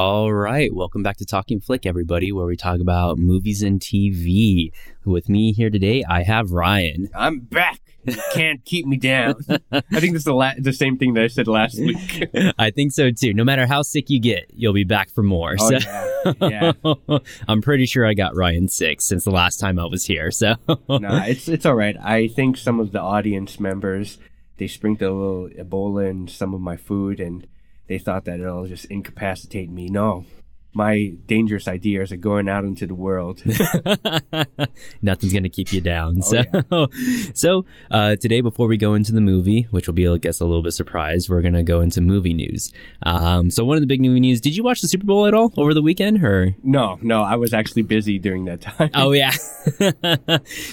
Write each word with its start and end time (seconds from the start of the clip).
All 0.00 0.32
right, 0.32 0.72
welcome 0.72 1.02
back 1.02 1.16
to 1.16 1.24
Talking 1.24 1.58
Flick, 1.58 1.84
everybody, 1.84 2.30
where 2.30 2.46
we 2.46 2.56
talk 2.56 2.78
about 2.78 3.18
movies 3.18 3.62
and 3.64 3.80
TV. 3.80 4.70
With 5.04 5.28
me 5.28 5.50
here 5.52 5.70
today, 5.70 6.04
I 6.08 6.22
have 6.22 6.52
Ryan. 6.52 7.10
I'm 7.16 7.40
back. 7.40 7.80
You 8.04 8.14
can't 8.32 8.64
keep 8.64 8.86
me 8.86 8.96
down. 8.96 9.34
I 9.72 9.80
think 9.80 10.12
this 10.12 10.20
is 10.20 10.24
the, 10.24 10.34
la- 10.34 10.52
the 10.56 10.72
same 10.72 10.98
thing 10.98 11.14
that 11.14 11.24
I 11.24 11.26
said 11.26 11.48
last 11.48 11.80
week. 11.80 12.28
I 12.60 12.70
think 12.70 12.92
so 12.92 13.10
too. 13.10 13.34
No 13.34 13.42
matter 13.42 13.66
how 13.66 13.82
sick 13.82 14.08
you 14.08 14.20
get, 14.20 14.46
you'll 14.54 14.72
be 14.72 14.84
back 14.84 15.10
for 15.10 15.24
more. 15.24 15.56
Oh, 15.58 15.68
so 15.68 15.78
yeah. 16.40 16.72
yeah. 17.08 17.18
I'm 17.48 17.60
pretty 17.60 17.86
sure 17.86 18.06
I 18.06 18.14
got 18.14 18.36
Ryan 18.36 18.68
sick 18.68 19.00
since 19.00 19.24
the 19.24 19.32
last 19.32 19.56
time 19.56 19.80
I 19.80 19.86
was 19.86 20.04
here. 20.04 20.30
So 20.30 20.54
Nah, 20.88 21.24
it's 21.24 21.48
it's 21.48 21.66
all 21.66 21.74
right. 21.74 21.96
I 22.00 22.28
think 22.28 22.56
some 22.56 22.78
of 22.78 22.92
the 22.92 23.00
audience 23.00 23.58
members 23.58 24.18
they 24.58 24.68
sprinkled 24.68 25.10
a 25.10 25.12
little 25.12 25.48
Ebola 25.64 26.08
in 26.08 26.28
some 26.28 26.54
of 26.54 26.60
my 26.60 26.76
food, 26.76 27.18
and 27.18 27.48
they 27.88 27.98
thought 27.98 28.24
that 28.26 28.40
it'll 28.40 28.66
just 28.66 28.84
incapacitate 28.86 29.70
me. 29.70 29.88
No, 29.88 30.24
my 30.74 31.14
dangerous 31.26 31.66
ideas 31.66 32.12
are 32.12 32.16
going 32.16 32.48
out 32.48 32.64
into 32.64 32.86
the 32.86 32.94
world. 32.94 33.42
nothing's 35.02 35.32
gonna 35.32 35.48
keep 35.48 35.72
you 35.72 35.80
down. 35.80 36.22
so, 36.22 36.42
Oh, 36.70 36.88
so 37.34 37.64
uh, 37.90 38.16
today, 38.16 38.40
before 38.40 38.68
we 38.68 38.76
go 38.76 38.94
into 38.94 39.12
the 39.12 39.20
movie, 39.20 39.66
which 39.70 39.86
will 39.86 39.94
be, 39.94 40.06
I 40.06 40.16
guess, 40.18 40.40
a 40.40 40.44
little 40.44 40.62
bit 40.62 40.72
surprised, 40.72 41.28
we're 41.28 41.42
gonna 41.42 41.62
go 41.64 41.80
into 41.80 42.00
movie 42.00 42.34
news. 42.34 42.72
Um, 43.02 43.50
so 43.50 43.64
one 43.64 43.76
of 43.76 43.80
the 43.80 43.86
big 43.86 44.00
movie 44.00 44.20
news. 44.20 44.40
Did 44.40 44.56
you 44.56 44.62
watch 44.62 44.80
the 44.80 44.88
Super 44.88 45.06
Bowl 45.06 45.26
at 45.26 45.34
all 45.34 45.52
over 45.56 45.74
the 45.74 45.82
weekend, 45.82 46.22
or? 46.22 46.54
no, 46.62 46.98
no, 47.02 47.22
I 47.22 47.36
was 47.36 47.52
actually 47.54 47.82
busy 47.82 48.18
during 48.18 48.44
that 48.44 48.60
time. 48.60 48.90
Oh 48.94 49.12
yeah, 49.12 49.32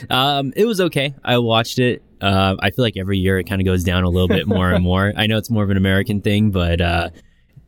um, 0.09 0.53
it 0.55 0.65
was 0.65 0.81
okay. 0.81 1.15
I 1.23 1.37
watched 1.37 1.79
it. 1.79 2.03
Uh, 2.21 2.55
I 2.59 2.71
feel 2.71 2.83
like 2.83 2.97
every 2.97 3.17
year 3.17 3.37
it 3.39 3.43
kind 3.45 3.61
of 3.61 3.65
goes 3.65 3.83
down 3.83 4.03
a 4.03 4.09
little 4.09 4.27
bit 4.27 4.47
more 4.55 4.71
and 4.71 4.83
more. 4.83 5.13
I 5.15 5.27
know 5.27 5.37
it's 5.37 5.49
more 5.49 5.63
of 5.63 5.69
an 5.69 5.77
American 5.77 6.21
thing, 6.21 6.51
but 6.51 6.79
uh, 6.81 7.09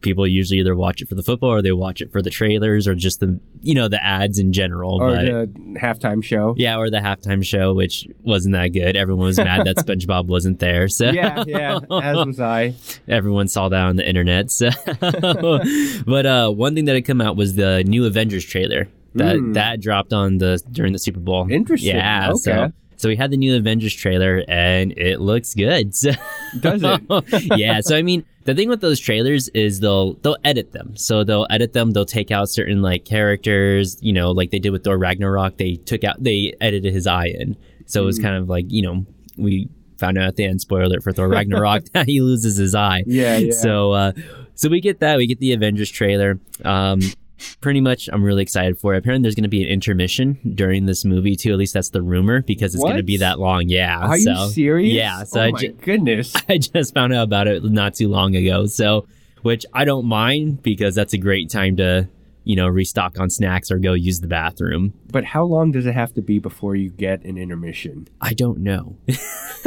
people 0.02 0.28
usually 0.28 0.60
either 0.60 0.76
watch 0.76 1.02
it 1.02 1.10
for 1.10 1.16
the 1.16 1.24
football 1.24 1.50
or 1.52 1.62
they 1.62 1.72
watch 1.72 2.02
it 2.02 2.12
for 2.12 2.22
the 2.22 2.30
trailers 2.30 2.88
or 2.88 2.94
just 2.96 3.20
the 3.20 3.40
you 3.62 3.74
know 3.74 3.88
the 3.88 4.02
ads 4.04 4.38
in 4.40 4.54
general. 4.54 5.02
or 5.02 5.10
but 5.16 5.26
the 5.26 5.50
halftime 5.80 6.24
show. 6.24 6.54
yeah, 6.58 6.78
or 6.78 6.90
the 6.90 7.00
halftime 7.00 7.44
show, 7.44 7.74
which 7.74 8.08
wasn't 8.22 8.54
that 8.54 8.68
good. 8.70 8.96
Everyone 8.96 9.26
was 9.26 9.38
mad 9.38 9.66
that 9.66 9.76
SpongeBob 9.86 10.28
wasn't 10.28 10.60
there, 10.60 10.88
so 10.88 11.10
Yeah, 11.10 11.44
yeah, 11.48 11.80
as 11.92 12.26
was 12.26 12.40
I. 12.40 12.76
everyone 13.08 13.48
saw 13.48 13.70
that 13.70 13.82
on 13.82 13.96
the 13.96 14.08
internet. 14.08 14.52
So, 14.52 14.70
but 16.06 16.26
uh, 16.26 16.50
one 16.52 16.76
thing 16.76 16.86
that 16.86 16.96
had 16.96 17.06
come 17.06 17.22
out 17.22 17.36
was 17.36 17.56
the 17.56 17.84
new 17.86 18.06
Avengers 18.06 18.46
trailer 18.46 18.88
that 19.16 19.36
Mm. 19.38 19.54
that 19.56 19.82
dropped 19.82 20.14
on 20.14 20.38
the 20.38 20.62
during 20.72 20.94
the 20.94 21.00
Super 21.00 21.20
Bowl. 21.20 21.48
Interesting. 21.52 21.96
Yeah. 21.96 22.30
Okay. 22.30 22.38
so 22.40 22.72
we 23.06 23.16
had 23.16 23.32
the 23.32 23.38
new 23.38 23.56
Avengers 23.56 23.94
trailer 23.94 24.44
and 24.48 24.92
it 24.98 25.22
looks 25.22 25.54
good. 25.54 25.96
So, 25.96 26.12
Does 26.60 26.82
it? 26.84 27.58
yeah. 27.58 27.82
So 27.82 27.96
I 27.96 28.02
mean, 28.02 28.26
the 28.46 28.56
thing 28.56 28.70
with 28.70 28.82
those 28.82 29.00
trailers 29.00 29.50
is 29.50 29.80
they'll 29.80 30.14
they'll 30.16 30.38
edit 30.44 30.72
them. 30.72 30.96
So 30.96 31.24
they'll 31.24 31.48
edit 31.50 31.74
them. 31.74 31.92
They'll 31.92 32.06
take 32.06 32.32
out 32.32 32.50
certain 32.50 32.82
like 32.82 33.06
characters. 33.06 33.98
You 34.02 34.14
know, 34.14 34.32
like 34.32 34.52
they 34.52 34.60
did 34.60 34.72
with 34.72 34.84
Thor 34.84 34.98
Ragnarok. 34.98 35.58
They 35.58 35.76
took 35.76 36.04
out 36.04 36.24
they 36.24 36.54
edited 36.60 36.94
his 36.94 37.08
eye 37.08 37.28
in. 37.28 37.56
So 37.86 38.02
it 38.02 38.06
was 38.06 38.20
kind 38.20 38.36
of 38.36 38.50
like 38.50 38.66
you 38.70 38.82
know 38.82 39.06
we 39.38 39.70
found 39.98 40.18
out 40.18 40.28
at 40.28 40.36
the 40.36 40.46
end. 40.46 40.62
Spoiler 40.62 40.84
alert 40.84 41.04
for 41.04 41.12
Thor 41.12 41.28
Ragnarok 41.28 41.86
that 41.94 42.06
he 42.08 42.22
loses 42.22 42.58
his 42.58 42.74
eye. 42.74 43.04
Yeah, 43.06 43.38
yeah. 43.38 43.52
So 43.52 43.92
uh, 43.92 44.12
so 44.56 44.70
we 44.70 44.82
get 44.82 45.02
that. 45.02 45.18
We 45.18 45.28
get 45.28 45.40
the 45.40 45.54
Avengers 45.54 45.92
trailer. 45.92 46.40
Um, 46.66 47.02
pretty 47.62 47.82
much, 47.82 48.10
I'm 48.12 48.24
really 48.24 48.44
excited 48.44 48.80
for 48.80 48.94
it. 48.94 48.98
Apparently, 49.00 49.24
there's 49.24 49.36
going 49.36 49.44
to 49.44 49.50
be 49.50 49.64
an 49.64 49.70
intermission 49.70 50.40
during 50.56 50.86
this 50.86 51.06
movie 51.06 51.36
too. 51.36 51.52
At 51.52 51.58
least 51.58 51.74
that's 51.74 51.90
the 51.90 52.02
rumor 52.02 52.42
because 52.42 52.74
it's 52.74 52.84
going 52.84 52.98
to 52.98 53.04
be 53.04 53.18
that 53.18 53.40
long. 53.40 53.70
Yeah. 53.70 54.00
Are 54.00 54.18
so, 54.18 54.32
you 54.32 54.50
serious? 54.50 54.94
Yeah. 54.94 55.24
So 55.24 55.40
oh 55.40 55.44
I 55.44 55.52
my 55.52 55.60
ju- 55.60 55.74
goodness. 55.74 56.34
I 56.50 56.58
just 56.58 56.94
found 56.94 57.14
out 57.14 57.24
about 57.24 57.48
it 57.48 57.64
not 57.64 57.96
too 57.96 58.10
long 58.10 58.36
ago. 58.36 58.66
So, 58.66 59.08
which 59.42 59.66
I 59.74 59.86
don't 59.86 60.06
mind 60.06 60.64
because 60.64 60.96
that's 60.96 61.14
a 61.14 61.18
great 61.18 61.50
time 61.50 61.78
to, 61.78 62.10
you 62.44 62.56
know, 62.56 62.68
restock 62.68 63.20
on 63.20 63.30
snacks 63.30 63.72
or 63.72 63.78
go 63.78 63.94
use 63.94 64.20
the 64.20 64.28
bathroom. 64.28 64.94
But 65.12 65.26
how 65.26 65.44
long 65.44 65.72
does 65.72 65.86
it 65.86 65.94
have 65.94 66.14
to 66.16 66.22
be 66.22 66.40
before 66.40 66.76
you 66.76 66.90
get 66.90 67.24
an 67.24 67.38
intermission? 67.38 68.08
I 68.22 68.34
don't 68.34 68.60
know. 68.60 68.98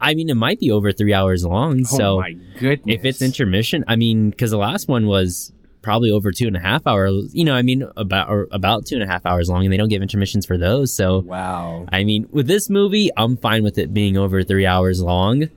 I 0.00 0.14
mean, 0.14 0.28
it 0.28 0.36
might 0.36 0.60
be 0.60 0.70
over 0.70 0.92
three 0.92 1.14
hours 1.14 1.44
long. 1.44 1.80
oh 1.80 1.96
so, 1.96 2.16
my 2.18 2.32
goodness. 2.58 2.96
if 2.98 3.04
it's 3.04 3.22
intermission, 3.22 3.84
I 3.88 3.96
mean, 3.96 4.30
because 4.30 4.50
the 4.50 4.58
last 4.58 4.88
one 4.88 5.06
was 5.06 5.52
probably 5.88 6.10
over 6.10 6.30
two 6.30 6.46
and 6.46 6.54
a 6.54 6.60
half 6.60 6.86
hours. 6.86 7.34
You 7.34 7.46
know, 7.46 7.54
I 7.54 7.62
mean, 7.62 7.82
about 7.96 8.28
or 8.28 8.46
about 8.50 8.84
two 8.84 8.96
and 8.96 9.02
a 9.02 9.06
half 9.06 9.24
hours 9.24 9.48
long, 9.48 9.64
and 9.64 9.72
they 9.72 9.78
don't 9.78 9.88
give 9.88 10.02
intermissions 10.02 10.44
for 10.44 10.58
those. 10.58 10.92
So, 10.92 11.20
wow. 11.20 11.86
I 11.90 12.04
mean, 12.04 12.28
with 12.30 12.46
this 12.46 12.68
movie, 12.68 13.08
I'm 13.16 13.38
fine 13.38 13.62
with 13.62 13.78
it 13.78 13.94
being 13.94 14.18
over 14.18 14.42
three 14.42 14.66
hours 14.66 15.00
long. 15.00 15.48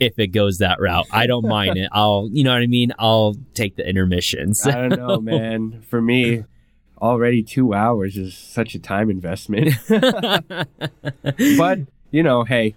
If 0.00 0.18
it 0.18 0.28
goes 0.28 0.58
that 0.58 0.80
route, 0.80 1.08
I 1.10 1.26
don't 1.26 1.46
mind 1.56 1.76
it. 1.76 1.90
I'll, 1.92 2.30
you 2.32 2.42
know 2.42 2.54
what 2.54 2.62
I 2.62 2.68
mean. 2.68 2.94
I'll 2.98 3.34
take 3.52 3.76
the 3.76 3.86
intermissions. 3.86 4.66
I 4.66 4.88
don't 4.88 4.96
know, 4.98 5.20
man. 5.20 5.82
For 5.82 6.00
me, 6.00 6.44
already 6.96 7.42
two 7.42 7.74
hours 7.74 8.16
is 8.16 8.34
such 8.34 8.74
a 8.74 8.78
time 8.78 9.10
investment. 9.10 9.74
but 11.58 11.80
you 12.10 12.22
know, 12.22 12.44
hey, 12.44 12.76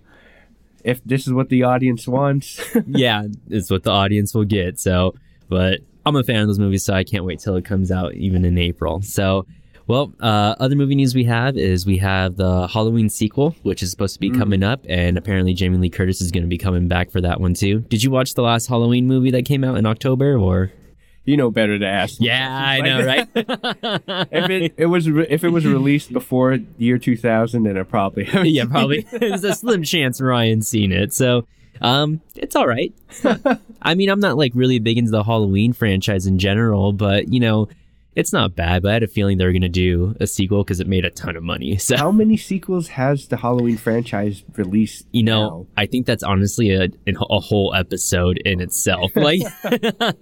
if 0.84 1.02
this 1.06 1.28
is 1.28 1.32
what 1.32 1.48
the 1.48 1.64
audience 1.64 2.10
wants, 2.10 2.60
yeah, 2.88 3.24
it's 3.50 3.72
what 3.72 3.84
the 3.84 3.92
audience 3.92 4.34
will 4.34 4.44
get. 4.44 4.82
So, 4.82 5.16
but 5.48 5.80
I'm 6.06 6.16
a 6.16 6.24
fan 6.24 6.42
of 6.42 6.48
those 6.48 6.60
movies, 6.60 6.84
so 6.84 6.94
I 6.94 7.04
can't 7.04 7.26
wait 7.26 7.40
till 7.40 7.56
it 7.56 7.66
comes 7.66 7.92
out, 7.92 8.16
even 8.16 8.46
in 8.46 8.58
April. 8.58 9.02
So, 9.02 9.46
well, 9.88 10.14
uh, 10.20 10.56
other 10.60 10.76
movie 10.76 10.96
news 10.96 11.14
we 11.14 11.26
have 11.26 11.58
is 11.58 11.86
we 11.86 11.98
have 11.98 12.38
the 12.38 12.68
Halloween 12.68 13.10
sequel, 13.10 13.56
which 13.64 13.84
is 13.84 13.92
supposed 13.92 14.14
to 14.16 14.20
be 14.20 14.30
coming 14.32 14.64
up, 14.64 14.86
and 14.88 15.18
apparently 15.18 15.54
Jamie 15.54 15.78
Lee 15.78 15.90
Curtis 15.90 16.22
is 16.22 16.32
going 16.32 16.44
to 16.44 16.50
be 16.50 16.58
coming 16.58 16.88
back 16.88 17.12
for 17.12 17.22
that 17.22 17.40
one 17.40 17.54
too. 17.54 17.82
Did 17.82 18.04
you 18.04 18.12
watch 18.12 18.34
the 18.34 18.42
last 18.42 18.68
Halloween 18.68 19.08
movie 19.08 19.32
that 19.32 19.46
came 19.46 19.64
out 19.64 19.78
in 19.78 19.86
October, 19.86 20.38
or? 20.38 20.72
you 21.26 21.38
know 21.38 21.52
better 21.52 21.78
to 21.78 21.86
ask. 21.86 22.18
Yeah, 22.20 22.50
I 22.52 22.82
know, 22.82 23.06
right? 23.06 23.28
If 23.36 24.50
it, 24.50 24.74
it 24.78 24.86
was 24.88 25.10
re- 25.10 25.28
if 25.30 25.44
it 25.44 25.50
was 25.50 25.66
released 25.66 26.12
before 26.12 26.58
year 26.78 26.98
2000, 26.98 27.64
then 27.64 27.78
I 27.78 27.84
probably 27.84 28.28
yeah, 28.50 28.66
probably. 28.66 29.02
There's 29.12 29.44
a 29.44 29.54
slim 29.54 29.84
chance 29.84 30.20
Ryan's 30.20 30.68
seen 30.68 30.92
it. 30.92 31.14
So, 31.14 31.48
um, 31.80 32.22
it's 32.36 32.56
all 32.56 32.68
right. 32.68 32.94
I 33.82 33.96
mean, 33.96 34.10
I'm 34.10 34.20
not 34.20 34.38
like 34.38 34.52
really 34.56 34.80
big 34.80 34.98
into 34.98 35.12
the 35.12 35.24
Halloween 35.24 35.74
franchise 35.74 36.26
in 36.28 36.40
general, 36.40 36.94
but 36.94 37.30
you 37.30 37.40
know, 37.40 37.70
it's 38.16 38.34
not 38.34 38.56
bad. 38.56 38.84
But 38.84 38.90
I 38.90 38.94
had 38.94 39.04
a 39.04 39.08
feeling 39.08 39.38
they 39.38 39.46
were 39.46 39.54
gonna 39.54 39.70
do 39.70 40.16
a 40.20 40.28
sequel 40.28 40.64
because 40.64 40.80
it 40.80 40.88
made 40.88 41.06
a 41.06 41.10
ton 41.10 41.36
of 41.36 41.44
money. 41.44 41.78
So, 41.78 41.98
How 41.98 42.12
many 42.12 42.38
sequels 42.38 42.90
has 42.90 43.28
the 43.28 43.38
Halloween 43.38 43.78
franchise 43.78 44.44
released? 44.56 45.08
you 45.12 45.24
know, 45.24 45.42
now? 45.42 45.68
I 45.78 45.86
think 45.86 46.06
that's 46.06 46.24
honestly 46.24 46.72
a 46.72 46.90
a 47.08 47.40
whole 47.40 47.74
episode 47.76 48.38
in 48.46 48.62
itself. 48.62 49.12
Like, 49.22 49.42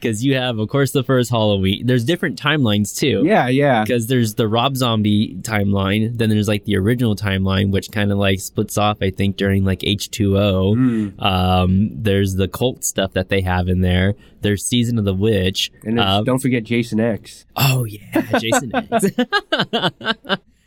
because 0.00 0.24
you 0.24 0.34
have, 0.34 0.58
of 0.58 0.68
course, 0.68 0.92
the 0.92 1.02
first 1.02 1.30
Halloween. 1.30 1.86
There's 1.86 2.04
different 2.04 2.40
timelines 2.40 2.96
too. 2.96 3.22
Yeah, 3.24 3.48
yeah. 3.48 3.82
because 3.84 4.06
there's 4.06 4.34
the 4.34 4.48
Rob 4.48 4.76
Zombie 4.76 5.36
timeline, 5.42 6.16
then 6.16 6.30
there's 6.30 6.48
like 6.48 6.64
the 6.64 6.76
original 6.76 7.14
timeline, 7.14 7.70
which 7.70 7.90
kind 7.90 8.10
of 8.10 8.18
like 8.18 8.40
splits 8.40 8.78
off. 8.78 8.98
I 9.02 9.10
think 9.10 9.36
during 9.36 9.64
like 9.64 9.84
H 9.84 10.10
two 10.10 10.38
O. 10.38 10.74
Mm. 10.74 11.22
Um, 11.22 11.90
there's 11.92 12.34
the 12.36 12.48
cult 12.48 12.84
stuff 12.84 13.12
that 13.12 13.28
they 13.28 13.42
have 13.42 13.68
in 13.68 13.82
there. 13.82 14.14
There's 14.40 14.64
Season 14.64 14.98
of 14.98 15.04
the 15.04 15.14
Witch. 15.14 15.70
And 15.84 15.98
it's- 15.98 16.18
Um, 16.18 16.24
don't 16.24 16.38
forget 16.40 16.64
Jason 16.64 17.00
X. 17.00 17.44
oh 17.56 17.84
yeah, 17.84 18.22
Jason 18.38 18.72
X. 18.74 19.06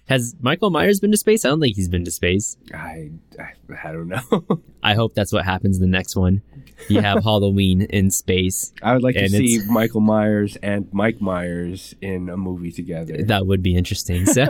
Has 0.05 0.35
Michael 0.41 0.71
Myers 0.71 0.99
been 0.99 1.11
to 1.11 1.17
space? 1.17 1.45
I 1.45 1.49
don't 1.49 1.61
think 1.61 1.77
he's 1.77 1.87
been 1.87 2.03
to 2.03 2.11
space. 2.11 2.57
I, 2.73 3.11
I, 3.39 3.51
I 3.87 3.91
don't 3.93 4.09
know. 4.09 4.59
I 4.83 4.93
hope 4.93 5.13
that's 5.13 5.31
what 5.31 5.45
happens 5.45 5.77
in 5.77 5.81
the 5.81 5.87
next 5.87 6.17
one. 6.17 6.41
You 6.89 6.99
have 6.99 7.23
Halloween 7.23 7.83
in 7.83 8.11
space. 8.11 8.73
I 8.83 8.91
would 8.93 9.03
like 9.03 9.15
to 9.15 9.29
see 9.29 9.55
it's- 9.55 9.69
Michael 9.69 10.01
Myers 10.01 10.57
and 10.61 10.89
Mike 10.91 11.21
Myers 11.21 11.95
in 12.01 12.27
a 12.27 12.35
movie 12.35 12.73
together. 12.73 13.23
That 13.23 13.47
would 13.47 13.63
be 13.63 13.73
interesting. 13.75 14.25
So, 14.25 14.47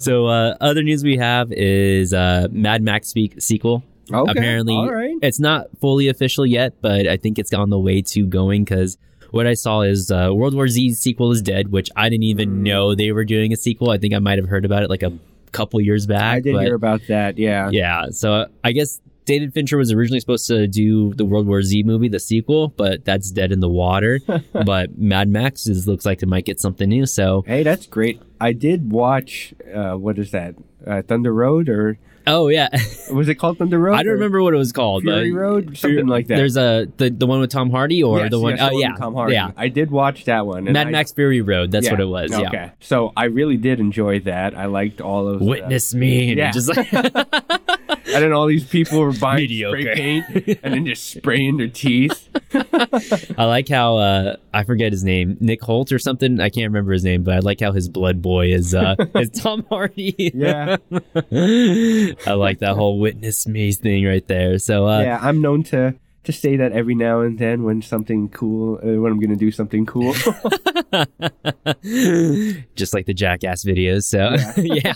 so 0.00 0.26
uh, 0.26 0.56
other 0.60 0.82
news 0.82 1.04
we 1.04 1.16
have 1.18 1.52
is 1.52 2.12
uh, 2.12 2.48
Mad 2.50 2.82
Max 2.82 3.08
speak- 3.08 3.40
sequel. 3.40 3.84
Okay, 4.12 4.30
Apparently, 4.32 4.76
right. 4.76 5.16
it's 5.22 5.40
not 5.40 5.66
fully 5.80 6.08
official 6.08 6.44
yet, 6.46 6.74
but 6.80 7.06
I 7.06 7.16
think 7.16 7.38
it's 7.38 7.52
on 7.52 7.70
the 7.70 7.78
way 7.78 8.02
to 8.02 8.26
going 8.26 8.64
because 8.64 8.98
what 9.30 9.46
I 9.46 9.54
saw 9.54 9.82
is 9.82 10.10
uh, 10.10 10.30
World 10.32 10.54
War 10.54 10.66
Z 10.68 10.94
sequel 10.94 11.30
is 11.32 11.40
dead, 11.42 11.70
which 11.70 11.88
I 11.96 12.08
didn't 12.08 12.24
even 12.24 12.48
Mm. 12.50 12.62
know 12.62 12.94
they 12.94 13.12
were 13.12 13.24
doing 13.24 13.52
a 13.52 13.56
sequel. 13.56 13.90
I 13.90 13.98
think 13.98 14.14
I 14.14 14.18
might 14.18 14.38
have 14.38 14.48
heard 14.48 14.64
about 14.64 14.82
it 14.82 14.90
like 14.90 15.02
a 15.04 15.12
couple 15.52 15.80
years 15.80 16.06
back. 16.06 16.36
I 16.36 16.40
did 16.40 16.54
but 16.54 16.64
hear 16.64 16.74
about 16.74 17.02
that. 17.08 17.38
Yeah. 17.38 17.70
yeah, 17.72 18.06
so 18.10 18.32
uh, 18.34 18.46
I 18.64 18.72
guess 18.72 19.00
David 19.26 19.52
Fincher 19.54 19.76
was 19.76 19.92
originally 19.92 20.18
supposed 20.18 20.48
to 20.48 20.66
do 20.66 21.14
the 21.14 21.24
World 21.24 21.46
War 21.46 21.62
Z 21.62 21.84
movie, 21.84 22.08
the 22.08 22.18
sequel, 22.18 22.68
but 22.68 23.04
that's 23.04 23.30
dead 23.30 23.52
in 23.52 23.60
the 23.60 23.68
water. 23.68 24.18
but 24.52 24.98
Mad 24.98 25.28
Max 25.28 25.68
is, 25.68 25.86
looks 25.86 26.04
like 26.04 26.22
it 26.22 26.26
might 26.28 26.44
get 26.44 26.58
something 26.58 26.88
new. 26.88 27.06
So, 27.06 27.44
Hey, 27.46 27.62
that's 27.62 27.86
great. 27.86 28.20
I 28.40 28.52
did 28.52 28.90
watch. 28.90 29.54
Uh, 29.72 29.92
what 29.94 30.18
is 30.18 30.32
that? 30.32 30.56
Uh, 30.84 31.02
Thunder 31.02 31.32
Road, 31.32 31.68
or 31.68 31.98
oh 32.30 32.48
yeah, 32.48 32.68
was 33.12 33.28
it 33.28 33.34
called 33.36 33.58
Thunder 33.58 33.78
Road? 33.78 33.94
I 33.94 34.02
don't 34.02 34.14
remember 34.14 34.42
what 34.42 34.54
it 34.54 34.56
was 34.56 34.72
called. 34.72 35.02
Fury 35.02 35.32
Road, 35.32 35.76
something 35.76 36.06
like 36.06 36.28
that. 36.28 36.36
There's 36.36 36.56
a 36.56 36.88
the 36.96 37.10
the 37.10 37.26
one 37.26 37.40
with 37.40 37.50
Tom 37.50 37.70
Hardy 37.70 38.02
or 38.02 38.20
Yes, 38.20 38.30
the 38.30 38.38
one 38.40 38.56
yes, 38.56 38.60
oh 38.62 38.72
one 38.72 38.80
yeah, 38.80 38.90
with 38.92 39.00
Tom 39.00 39.14
Hardy. 39.14 39.34
yeah, 39.34 39.50
I 39.56 39.68
did 39.68 39.90
watch 39.90 40.24
that 40.24 40.46
one. 40.46 40.64
Mad 40.64 40.86
I- 40.86 40.90
Max 40.90 41.12
Fury 41.12 41.40
Road. 41.40 41.70
That's 41.70 41.86
yeah, 41.86 41.92
what 41.92 42.00
it 42.00 42.06
was. 42.06 42.32
Okay. 42.32 42.48
Yeah. 42.52 42.70
So 42.80 43.12
I 43.16 43.24
really 43.24 43.56
did 43.56 43.80
enjoy 43.80 44.20
that. 44.20 44.56
I 44.56 44.66
liked 44.66 45.00
all 45.00 45.28
of 45.28 45.40
the- 45.40 45.44
Witness 45.44 45.92
me. 45.94 46.34
Yeah. 46.34 46.50
just 46.52 46.68
like 46.74 46.90
and 48.14 48.24
then 48.24 48.32
all 48.32 48.46
these 48.46 48.66
people 48.66 49.00
were 49.00 49.12
buying 49.12 49.42
Mediocre. 49.42 49.80
spray 49.80 49.94
paint 49.94 50.58
and 50.62 50.74
then 50.74 50.86
just 50.86 51.10
spraying 51.10 51.56
their 51.56 51.68
teeth. 51.68 52.28
I 53.38 53.44
like 53.44 53.68
how 53.68 53.96
uh, 53.98 54.36
I 54.52 54.64
forget 54.64 54.92
his 54.92 55.04
name, 55.04 55.36
Nick 55.40 55.60
Hoult 55.62 55.92
or 55.92 55.98
something. 55.98 56.40
I 56.40 56.48
can't 56.48 56.66
remember 56.66 56.92
his 56.92 57.04
name, 57.04 57.22
but 57.22 57.34
I 57.34 57.38
like 57.38 57.60
how 57.60 57.72
his 57.72 57.88
blood 57.88 58.22
boy 58.22 58.52
is 58.52 58.74
uh, 58.74 58.96
is 59.14 59.30
Tom 59.30 59.64
Hardy. 59.68 60.32
Yeah. 60.34 60.76
I 60.92 62.32
like 62.32 62.58
that 62.60 62.74
whole 62.76 62.98
witness 62.98 63.46
me 63.46 63.72
thing 63.72 64.04
right 64.04 64.26
there. 64.26 64.58
So 64.58 64.86
uh, 64.86 65.00
yeah, 65.00 65.18
I'm 65.20 65.40
known 65.40 65.62
to 65.64 65.94
to 66.24 66.32
say 66.32 66.56
that 66.56 66.72
every 66.72 66.94
now 66.94 67.20
and 67.20 67.38
then 67.38 67.62
when 67.62 67.82
something 67.82 68.28
cool, 68.28 68.78
uh, 68.82 69.00
when 69.00 69.12
I'm 69.12 69.20
gonna 69.20 69.36
do 69.36 69.50
something 69.50 69.86
cool. 69.86 70.14
just 72.74 72.92
like 72.92 73.06
the 73.06 73.14
jackass 73.14 73.64
videos 73.64 74.02
so 74.04 74.34
yeah, 74.60 74.94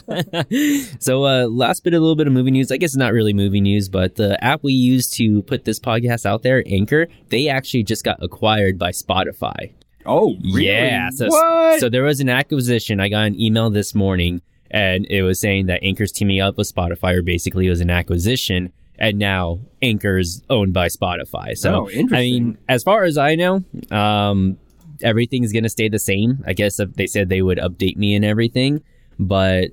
so 0.99 1.25
uh 1.25 1.47
last 1.47 1.85
bit 1.85 1.95
a 1.95 2.01
little 2.01 2.17
bit 2.17 2.27
of 2.27 2.33
movie 2.33 2.51
news 2.51 2.73
i 2.73 2.77
guess 2.77 2.91
it's 2.91 2.97
not 2.97 3.13
really 3.13 3.33
movie 3.33 3.61
news 3.61 3.89
but 3.89 4.17
the 4.17 4.43
app 4.43 4.65
we 4.65 4.73
use 4.73 5.09
to 5.09 5.43
put 5.43 5.65
this 5.65 5.79
podcast 5.79 6.27
out 6.27 6.43
there 6.43 6.65
anchor 6.67 7.07
they 7.29 7.49
actually 7.49 7.85
just 7.85 8.05
got 8.05 8.21
acquired 8.23 8.77
by 8.77 8.91
spotify 8.91 9.73
oh, 10.05 10.35
really? 10.53 10.67
yeah 10.67 11.11
so 11.11 11.29
what? 11.29 11.79
so 11.79 11.89
there 11.89 12.03
was 12.03 12.19
an 12.19 12.29
acquisition 12.29 12.99
i 12.99 13.09
got 13.09 13.27
an 13.27 13.41
email 13.41 13.71
this 13.71 13.95
morning 13.95 14.43
and 14.73 15.07
it 15.11 15.23
was 15.23 15.39
saying 15.39 15.67
that 15.67 15.81
anchor's 15.85 16.11
teaming 16.11 16.41
up 16.41 16.57
with 16.57 16.73
spotify 16.73 17.15
or 17.15 17.23
basically 17.23 17.69
it 17.69 17.71
was 17.71 17.81
an 17.81 17.91
acquisition 17.91 18.73
and 18.99 19.19
now 19.19 19.61
Anchor 19.83 20.19
is 20.19 20.43
owned 20.51 20.73
by 20.73 20.87
spotify 20.89 21.57
so 21.57 21.87
Oh, 21.87 21.91
i 22.13 22.21
mean 22.21 22.59
as 22.69 22.83
far 22.83 23.05
as 23.05 23.19
i 23.19 23.35
know 23.35 23.65
um 23.91 24.57
everything's 25.03 25.53
gonna 25.53 25.69
stay 25.69 25.89
the 25.89 25.99
same. 25.99 26.43
I 26.47 26.53
guess 26.53 26.79
if 26.79 26.95
they 26.95 27.07
said 27.07 27.29
they 27.29 27.43
would 27.43 27.59
update 27.59 27.97
me 27.97 28.15
and 28.15 28.25
everything, 28.25 28.83
but 29.19 29.71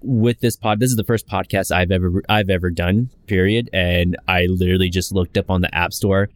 with 0.00 0.40
this 0.40 0.56
pod, 0.56 0.80
this 0.80 0.90
is 0.90 0.96
the 0.96 1.04
first 1.04 1.28
podcast 1.28 1.70
I've 1.70 1.90
ever 1.90 2.22
I've 2.28 2.48
ever 2.50 2.70
done. 2.70 3.10
Period. 3.26 3.68
And 3.72 4.16
I 4.26 4.46
literally 4.46 4.88
just 4.88 5.12
looked 5.12 5.36
up 5.36 5.50
on 5.50 5.60
the 5.60 5.72
App 5.74 5.92
Store, 5.92 6.30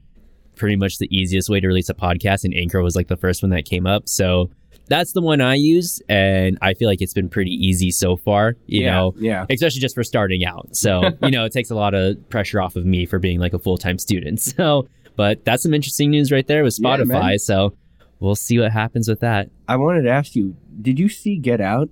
pretty 0.54 0.76
much 0.76 0.98
the 0.98 1.08
easiest 1.14 1.48
way 1.48 1.60
to 1.60 1.66
release 1.66 1.88
a 1.88 1.94
podcast, 1.94 2.44
and 2.44 2.54
Anchor 2.54 2.82
was 2.82 2.94
like 2.94 3.08
the 3.08 3.16
first 3.16 3.42
one 3.42 3.50
that 3.50 3.64
came 3.64 3.86
up. 3.86 4.08
So 4.08 4.50
that's 4.90 5.12
the 5.12 5.22
one 5.22 5.40
I 5.40 5.54
use, 5.54 6.02
and 6.08 6.58
I 6.60 6.74
feel 6.74 6.88
like 6.88 7.00
it's 7.00 7.14
been 7.14 7.28
pretty 7.28 7.52
easy 7.52 7.92
so 7.92 8.16
far. 8.16 8.56
You 8.66 8.82
yeah, 8.82 8.92
know, 8.92 9.14
yeah. 9.18 9.46
especially 9.48 9.80
just 9.80 9.94
for 9.94 10.02
starting 10.02 10.44
out. 10.44 10.76
So, 10.76 11.02
you 11.22 11.30
know, 11.30 11.44
it 11.44 11.52
takes 11.52 11.70
a 11.70 11.76
lot 11.76 11.94
of 11.94 12.28
pressure 12.28 12.60
off 12.60 12.74
of 12.74 12.84
me 12.84 13.06
for 13.06 13.20
being 13.20 13.38
like 13.38 13.54
a 13.54 13.58
full 13.58 13.78
time 13.78 13.98
student. 13.98 14.40
So, 14.60 14.88
but 15.16 15.44
that's 15.44 15.62
some 15.62 15.72
interesting 15.74 16.10
news 16.10 16.32
right 16.32 16.46
there 16.46 16.64
with 16.64 16.76
Spotify. 16.76 17.06
man. 17.06 17.38
so, 17.38 17.72
we'll 18.18 18.34
see 18.34 18.58
what 18.58 18.72
happens 18.72 19.08
with 19.08 19.20
that. 19.20 19.48
I 19.68 19.76
wanted 19.76 20.02
to 20.02 20.10
ask 20.10 20.34
you, 20.34 20.56
did 20.82 20.98
you 20.98 21.08
see 21.08 21.36
Get 21.36 21.60
Out? 21.60 21.88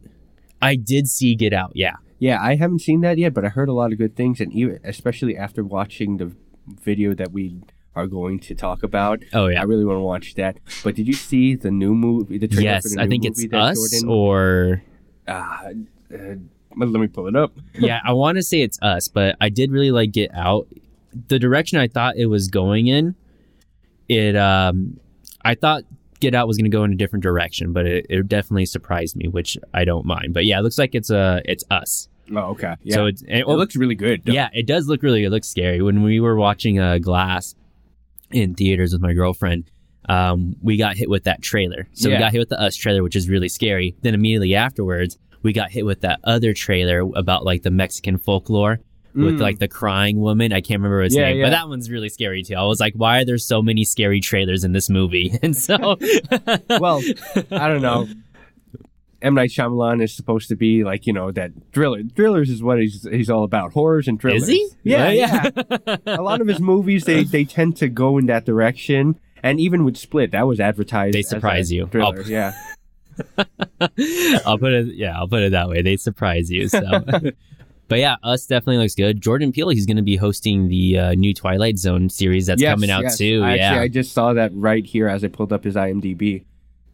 I 0.61 0.75
did 0.75 1.07
see 1.09 1.35
Get 1.35 1.53
Out. 1.53 1.73
Yeah. 1.75 1.97
Yeah, 2.19 2.43
I 2.43 2.57
haven't 2.57 2.81
seen 2.81 3.01
that 3.03 3.17
yet, 3.17 3.33
but 3.33 3.45
I 3.45 3.49
heard 3.49 3.69
a 3.69 3.73
lot 3.73 3.93
of 3.93 3.99
good 3.99 4.17
things, 4.17 4.41
and 4.41 4.53
even, 4.53 4.81
especially 4.83 5.37
after 5.37 5.63
watching 5.63 6.17
the 6.17 6.33
video 6.83 7.15
that 7.15 7.31
we 7.31 7.61
are 7.95 8.07
going 8.07 8.39
to 8.41 8.55
talk 8.55 8.83
about, 8.83 9.23
Oh, 9.33 9.49
yeah, 9.49 9.61
I 9.61 9.65
really 9.65 9.85
want 9.85 9.97
to 9.99 10.03
watch 10.03 10.35
that. 10.35 10.59
But 10.85 10.95
did 10.95 11.07
you 11.07 11.15
see 11.15 11.55
the 11.55 11.71
new 11.71 11.95
movie? 11.95 12.39
The 12.39 12.47
trailer 12.49 12.61
for 12.63 12.65
Yes. 12.89 12.95
the 12.95 13.03
I 13.03 13.09
think 13.09 13.25
it's 13.25 13.43
us 13.53 13.91
Jordan, 13.93 14.09
or. 14.09 14.83
Ah, 15.27 15.67
uh, 16.15 16.35
let 16.77 16.89
me 17.01 17.09
pull 17.09 17.27
it 17.27 17.35
up. 17.37 17.53
yeah, 17.75 18.01
I 18.05 18.13
want 18.13 18.37
to 18.37 18.43
say 18.43 18.63
it's 18.63 18.79
us, 18.83 19.09
but 19.09 19.37
I 19.41 19.49
did 19.49 19.73
really 19.73 19.91
like 19.91 20.13
Get 20.13 20.31
Out. 20.35 20.69
The 21.29 21.39
direction 21.39 21.79
I 21.79 21.89
thought 21.89 22.17
it 22.17 22.27
was 22.27 22.49
going 22.49 22.87
in, 22.87 23.15
it 24.09 24.37
um, 24.37 25.01
I 25.45 25.55
thought 25.55 25.83
Get 26.21 26.35
Out 26.35 26.47
was 26.47 26.57
going 26.57 26.71
to 26.71 26.75
go 26.77 26.85
in 26.85 26.93
a 26.93 26.97
different 26.97 27.23
direction, 27.23 27.73
but 27.73 27.87
it, 27.87 28.07
it 28.09 28.29
definitely 28.29 28.67
surprised 28.67 29.17
me, 29.17 29.29
which 29.29 29.59
I 29.75 29.85
don't 29.85 30.07
mind. 30.07 30.35
But 30.35 30.45
yeah, 30.45 30.59
it 30.59 30.63
looks 30.63 30.79
like 30.79 30.95
it's 30.95 31.11
uh, 31.11 31.41
it's 31.45 31.65
us. 31.71 32.09
Oh, 32.31 32.51
okay. 32.51 32.75
Yeah, 32.83 32.95
So 32.95 33.07
it's 33.07 33.23
and, 33.23 33.41
it 33.41 33.47
looks 33.49 33.75
really 33.75 33.95
good. 33.95 34.23
though. 34.25 34.33
yeah, 34.33 34.51
it 34.53 34.67
does 34.67 34.87
look 34.87 35.03
really. 35.03 35.25
It 35.25 35.31
looks 35.31 35.49
scary. 35.49 35.81
When 35.83 36.03
we 36.03 36.21
were 36.21 36.37
watching 36.37 36.79
uh, 36.79 36.99
Glass 36.99 37.55
in 38.31 38.55
theaters 38.55 38.93
with 38.93 39.01
my 39.03 39.13
girlfriend, 39.15 39.65
um, 40.09 40.57
we 40.63 40.77
got 40.77 40.97
hit 40.97 41.11
with 41.11 41.25
that 41.25 41.43
trailer. 41.43 41.87
So 41.93 42.09
we 42.11 42.17
got 42.19 42.33
hit 42.33 42.39
with 42.39 42.49
the 42.49 42.61
Us 42.61 42.77
trailer, 42.77 43.03
which 43.03 43.17
is 43.17 43.29
really 43.29 43.49
scary. 43.49 43.95
Then 44.03 44.15
immediately 44.15 44.55
afterwards, 44.55 45.19
we 45.43 45.53
got 45.53 45.71
hit 45.71 45.85
with 45.87 46.01
that 46.01 46.21
other 46.25 46.53
trailer 46.55 47.01
about 47.15 47.45
like 47.45 47.63
the 47.63 47.71
Mexican 47.71 48.19
folklore 48.19 48.81
with 49.15 49.37
Mm. 49.37 49.41
like 49.41 49.59
the 49.59 49.69
crying 49.69 50.21
woman. 50.21 50.53
I 50.53 50.61
can't 50.61 50.81
remember 50.81 51.03
his 51.03 51.15
Yeah, 51.17 51.23
name, 51.29 51.39
yeah. 51.39 51.47
but 51.47 51.51
that 51.51 51.69
one's 51.69 51.91
really 51.91 52.09
scary 52.09 52.43
too. 52.43 52.55
I 52.55 52.63
was 52.65 52.79
like, 52.81 52.93
why 52.95 53.21
are 53.21 53.25
there 53.25 53.39
so 53.39 53.63
many 53.63 53.85
scary 53.85 54.21
trailers 54.21 54.65
in 54.65 54.73
this 54.73 54.89
movie? 54.91 55.33
And 55.43 55.57
so, 55.57 55.97
well, 56.81 57.03
I 57.51 57.69
don't 57.69 57.83
know. 57.83 58.07
M 59.21 59.35
Night 59.35 59.51
Shyamalan 59.51 60.03
is 60.03 60.15
supposed 60.15 60.49
to 60.49 60.57
be 60.57 60.85
like 60.85 61.07
you 61.07 61.13
know 61.13 61.31
that 61.33 61.51
thriller. 61.73 62.03
Thrillers 62.15 62.51
is 62.51 62.63
what 62.63 62.79
he's 62.81 63.03
he's 63.11 63.29
all 63.31 63.45
about. 63.45 63.73
Horrors 63.73 64.07
and 64.09 64.21
thrillers. 64.21 64.43
is 64.45 64.49
he? 64.49 64.69
Yeah, 64.85 65.11
yeah. 65.11 65.51
a 66.07 66.23
lot 66.23 66.41
of 66.41 66.47
his 66.47 66.61
movies 66.61 67.05
they 67.05 67.25
they 67.25 67.45
tend 67.45 67.77
to 67.79 67.89
go 67.89 68.19
in 68.19 68.27
that 68.27 68.45
direction. 68.45 69.19
And 69.43 69.61
even 69.61 69.85
with 69.85 69.97
Split, 69.97 70.33
that 70.33 70.47
was 70.47 70.59
advertised. 70.61 71.15
They 71.15 71.21
as 71.21 71.27
a 71.27 71.29
surprise 71.31 71.71
you. 71.73 71.87
Thriller. 71.87 72.19
I'll- 72.23 72.29
Yeah. 72.29 72.53
I'll 74.47 74.59
put 74.59 74.73
it. 74.73 74.95
Yeah, 74.95 75.17
I'll 75.17 75.29
put 75.29 75.43
it 75.43 75.53
that 75.53 75.69
way. 75.69 75.83
They 75.83 75.97
surprise 75.97 76.51
you. 76.51 76.69
So, 76.69 76.81
but 77.89 77.99
yeah, 77.99 78.17
us 78.23 78.47
definitely 78.47 78.79
looks 78.79 78.95
good. 78.95 79.21
Jordan 79.21 79.53
Peele, 79.53 79.71
he's 79.71 79.87
going 79.87 79.97
to 79.97 80.03
be 80.03 80.17
hosting 80.17 80.69
the 80.69 80.99
uh, 80.99 81.15
new 81.15 81.35
Twilight 81.35 81.79
Zone 81.79 82.09
series 82.09 82.47
that's 82.47 82.61
Yes, 82.63 82.75
coming 82.75 82.91
out 82.91 83.03
yes. 83.05 83.19
too. 83.19 83.43
Actually, 83.45 83.59
yeah, 83.59 83.81
I 83.81 83.89
just 83.89 84.13
saw 84.13 84.33
that 84.35 84.51
right 84.55 84.85
here 84.85 85.09
as 85.09 85.25
I 85.25 85.29
pulled 85.29 85.53
up 85.53 85.65
his 85.65 85.75
IMDb. 85.75 86.45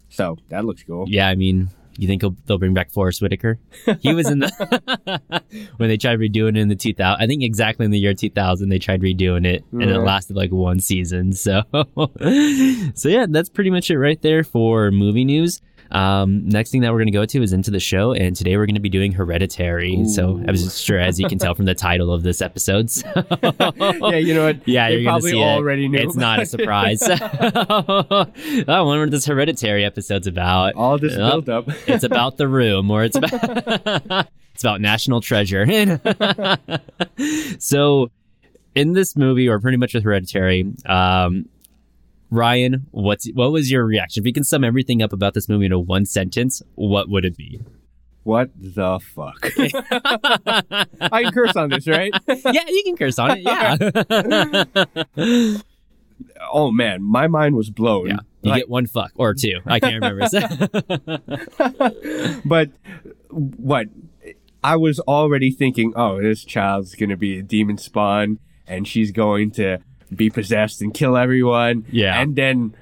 So 0.09 0.38
that 0.49 0.65
looks 0.65 0.82
cool. 0.82 1.06
yeah. 1.09 1.29
I 1.29 1.35
mean, 1.35 1.69
you 1.99 2.06
think 2.06 2.23
he'll, 2.23 2.37
they'll 2.46 2.58
bring 2.58 2.75
back 2.75 2.91
Forest 2.91 3.23
Whitaker? 3.23 3.58
He 4.00 4.14
was 4.14 4.29
in 4.29 4.41
the 4.41 5.43
when 5.76 5.88
they 5.88 5.96
tried 5.96 6.19
redoing 6.19 6.50
it 6.50 6.58
in 6.58 6.69
the 6.69 6.75
2000. 6.75 7.23
I 7.23 7.26
think 7.26 7.43
exactly 7.43 7.85
in 7.85 7.93
the 7.93 7.99
year 7.99 8.14
2000 8.14 8.69
they 8.69 8.79
tried 8.79 9.00
redoing 9.02 9.46
it, 9.46 9.64
and 9.73 9.82
it 9.82 9.99
lasted 9.99 10.37
like 10.37 10.50
one 10.50 10.81
season. 10.81 11.32
So, 11.32 11.62
so 12.94 13.08
yeah, 13.08 13.26
that's 13.29 13.49
pretty 13.49 13.70
much 13.70 13.91
it 13.91 13.99
right 13.99 14.20
there 14.23 14.44
for 14.44 14.91
movie 14.91 15.25
news. 15.25 15.61
Um, 15.94 16.49
next 16.49 16.70
thing 16.73 16.81
that 16.81 16.91
we're 16.93 16.99
going 16.99 17.06
to 17.06 17.12
go 17.12 17.25
to 17.25 17.43
is 17.43 17.52
into 17.52 17.70
the 17.70 17.79
show, 17.81 18.12
and 18.12 18.35
today 18.35 18.56
we're 18.56 18.67
going 18.67 18.75
to 18.75 18.81
be 18.81 18.88
doing 18.88 19.12
Hereditary. 19.12 20.05
So 20.08 20.43
I'm 20.46 20.56
sure, 20.56 20.99
as 20.99 21.20
you 21.20 21.29
can 21.29 21.38
tell 21.38 21.55
from 21.55 21.67
the 21.67 21.75
title 21.75 22.12
of 22.12 22.23
this 22.25 22.43
episode, 22.43 22.91
so- 22.91 23.06
yeah, 23.43 24.17
you 24.17 24.35
know 24.35 24.46
what? 24.46 24.67
Yeah, 24.67 24.88
they 24.88 24.96
you're 24.96 25.05
gonna 25.05 25.12
probably 25.12 25.31
see 25.31 25.41
it. 25.41 25.44
already 25.44 25.87
knew. 25.88 25.99
it's 26.00 26.17
not 26.17 26.41
a 26.41 26.46
surprise. 26.55 27.00
I 27.08 28.26
wonder 28.67 29.02
what 29.05 29.11
this 29.12 29.25
Hereditary 29.26 29.85
episode's 29.85 30.26
about. 30.26 30.75
All 30.75 30.99
this 30.99 31.12
Yep. 31.12 31.20
build 31.31 31.49
up. 31.49 31.64
It's 31.87 32.02
about 32.05 32.37
the 32.38 32.49
room, 32.49 32.91
or 32.91 33.05
it's 33.05 33.17
about 33.17 33.32
it's 34.52 34.62
about 34.64 34.81
national 34.81 35.20
treasure. 35.20 35.64
so, 37.58 38.11
in 38.75 38.93
this 38.93 39.17
movie, 39.17 39.49
or 39.49 39.61
pretty 39.61 39.76
much 39.76 39.94
with 39.94 40.02
Hereditary, 40.05 40.67
um, 40.87 41.49
Ryan, 42.35 42.87
what's 42.91 43.27
what 43.35 43.53
was 43.53 43.70
your 43.70 43.85
reaction? 43.87 44.23
If 44.23 44.27
you 44.27 44.32
can 44.32 44.43
sum 44.44 44.65
everything 44.65 45.03
up 45.03 45.13
about 45.13 45.35
this 45.35 45.49
movie 45.49 45.67
into 45.67 45.79
one 45.79 46.05
sentence, 46.05 46.61
what 46.75 47.08
would 47.08 47.25
it 47.25 47.37
be? 47.37 47.61
What 48.25 48.51
the 48.56 48.99
fuck? 49.01 49.53
I 51.01 51.23
can 51.23 51.32
curse 51.32 51.55
on 51.56 51.69
this, 51.70 51.87
right? 51.87 52.13
yeah, 52.27 52.65
you 52.69 52.82
can 52.85 52.97
curse 52.97 53.19
on 53.20 53.39
it. 53.39 53.43
Yeah, 53.43 53.77
oh 56.53 56.73
man, 56.73 57.03
my 57.03 57.29
mind 57.29 57.55
was 57.55 57.70
blown. 57.70 58.08
yeah. 58.08 58.17
You 58.43 58.51
Like- 58.51 58.63
get 58.63 58.69
one 58.70 58.87
fuck 58.87 59.13
or 59.15 59.32
two. 59.35 59.61
I 59.67 59.79
can't 59.79 60.03
remember. 60.03 60.27
but 62.44 62.70
what? 63.31 63.87
I 64.63 64.77
was 64.77 64.99
already 65.01 65.51
thinking, 65.51 65.93
oh, 65.94 66.20
this 66.23 66.43
child's 66.44 66.94
gonna 66.94 67.17
be 67.19 67.39
a 67.39 67.43
demon 67.43 67.77
spawn, 67.79 68.39
and 68.67 68.89
she's 68.89 69.13
going 69.13 69.51
to 69.53 69.79
be 70.15 70.31
possessed 70.31 70.81
and 70.83 70.93
kill 70.94 71.17
everyone. 71.17 71.85
Yeah. 71.91 72.21
And 72.21 72.35
then 72.37 72.75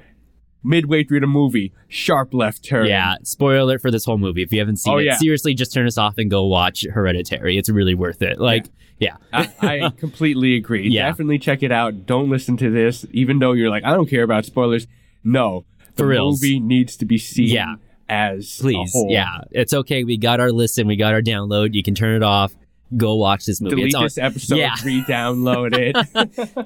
midway 0.63 1.05
through 1.05 1.21
the 1.21 1.27
movie, 1.27 1.73
sharp 1.89 2.33
left 2.33 2.65
turn. 2.65 2.87
Yeah, 2.87 3.17
spoiler 3.25 3.59
alert 3.59 3.81
for 3.83 3.91
this 3.91 4.05
whole 4.05 4.19
movie. 4.19 4.43
If 4.43 4.53
you 4.53 4.59
haven't 4.61 4.77
seen 4.77 4.95
Oh, 4.95 4.99
it, 4.99 5.05
yeah. 5.05 5.17
seriously, 5.17 5.55
just 5.55 5.73
turn 5.73 5.87
us 5.87 5.99
off 5.99 6.19
and 6.19 6.31
go 6.31 6.45
watch 6.47 6.85
Hereditary. 6.89 7.57
It's 7.59 7.69
really 7.69 7.95
worth 7.95 8.23
it. 8.23 8.39
Like, 8.41 8.67
yeah, 8.99 9.17
I, 9.33 9.51
I 9.61 9.91
completely 9.99 10.55
agree. 10.55 10.89
Yeah. 10.89 11.09
Definitely 11.09 11.39
check 11.41 11.63
it 11.65 11.73
out. 11.73 12.07
Don't 12.07 12.31
listen 12.31 12.57
to 12.59 12.71
this, 12.71 13.05
even 13.13 13.39
though 13.41 13.53
you're 13.53 13.71
like, 13.71 13.85
I 13.85 13.91
don't 13.95 14.09
care 14.09 14.23
about 14.23 14.45
spoilers. 14.45 14.87
No, 15.25 15.65
the 15.97 16.05
movie 16.05 16.61
needs 16.61 16.97
to 16.99 17.05
be 17.05 17.19
seen 17.19 17.49
Yeah. 17.49 17.75
as 18.09 18.59
a 18.61 18.63
please. 18.63 18.93
whole. 18.93 19.11
Yeah, 19.11 19.41
it's 19.51 19.75
okay. 19.75 20.05
We 20.05 20.17
got 20.17 20.39
our 20.39 20.53
listen. 20.53 20.87
We 20.87 20.97
got 20.97 21.13
our 21.13 21.23
download. 21.23 21.75
You 21.75 21.83
can 21.83 21.95
turn 21.97 22.15
it 22.15 22.23
off. 22.23 22.55
Go 22.97 23.15
watch 23.17 23.45
this 23.47 23.61
movie. 23.61 23.77
Delete 23.77 23.87
it's 23.89 23.95
on, 23.95 24.03
this 24.05 24.19
episode, 24.19 24.57
Yeah. 24.57 24.75
re-download 24.85 25.75
it. 25.77 25.95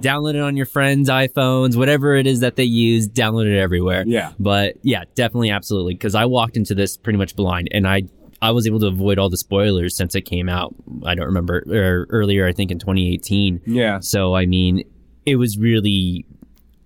download 0.03 0.35
it 0.35 0.41
on 0.41 0.57
your 0.57 0.67
friends' 0.67 1.09
iPhones, 1.09 1.77
whatever 1.77 2.15
it 2.17 2.27
is 2.27 2.41
that 2.41 2.57
they 2.57 2.65
use. 2.65 3.09
Download 3.09 3.47
it 3.47 3.59
everywhere. 3.59 4.05
yeah. 4.07 4.33
But 4.39 4.77
yeah, 4.83 5.05
definitely, 5.15 5.51
absolutely. 5.51 5.95
Because 5.95 6.15
I 6.15 6.25
walked 6.27 6.57
into 6.57 6.75
this 6.75 6.97
pretty 6.97 7.19
much 7.19 7.37
blind, 7.37 7.69
and 7.71 7.87
I 7.87 8.03
I 8.43 8.51
was 8.51 8.67
able 8.67 8.81
to 8.81 8.87
avoid 8.87 9.19
all 9.19 9.31
the 9.31 9.37
spoilers 9.37 9.97
since 9.97 10.15
it 10.15 10.23
came 10.23 10.49
out. 10.49 10.75
I 11.05 11.15
don't 11.15 11.27
remember 11.27 11.63
or 11.69 12.07
earlier. 12.11 12.47
I 12.47 12.53
think 12.53 12.71
in 12.71 12.79
2018. 12.79 13.63
Yeah. 13.67 14.01
So 14.01 14.35
I 14.35 14.47
mean, 14.47 14.83
it 15.25 15.37
was 15.37 15.59
really. 15.59 16.27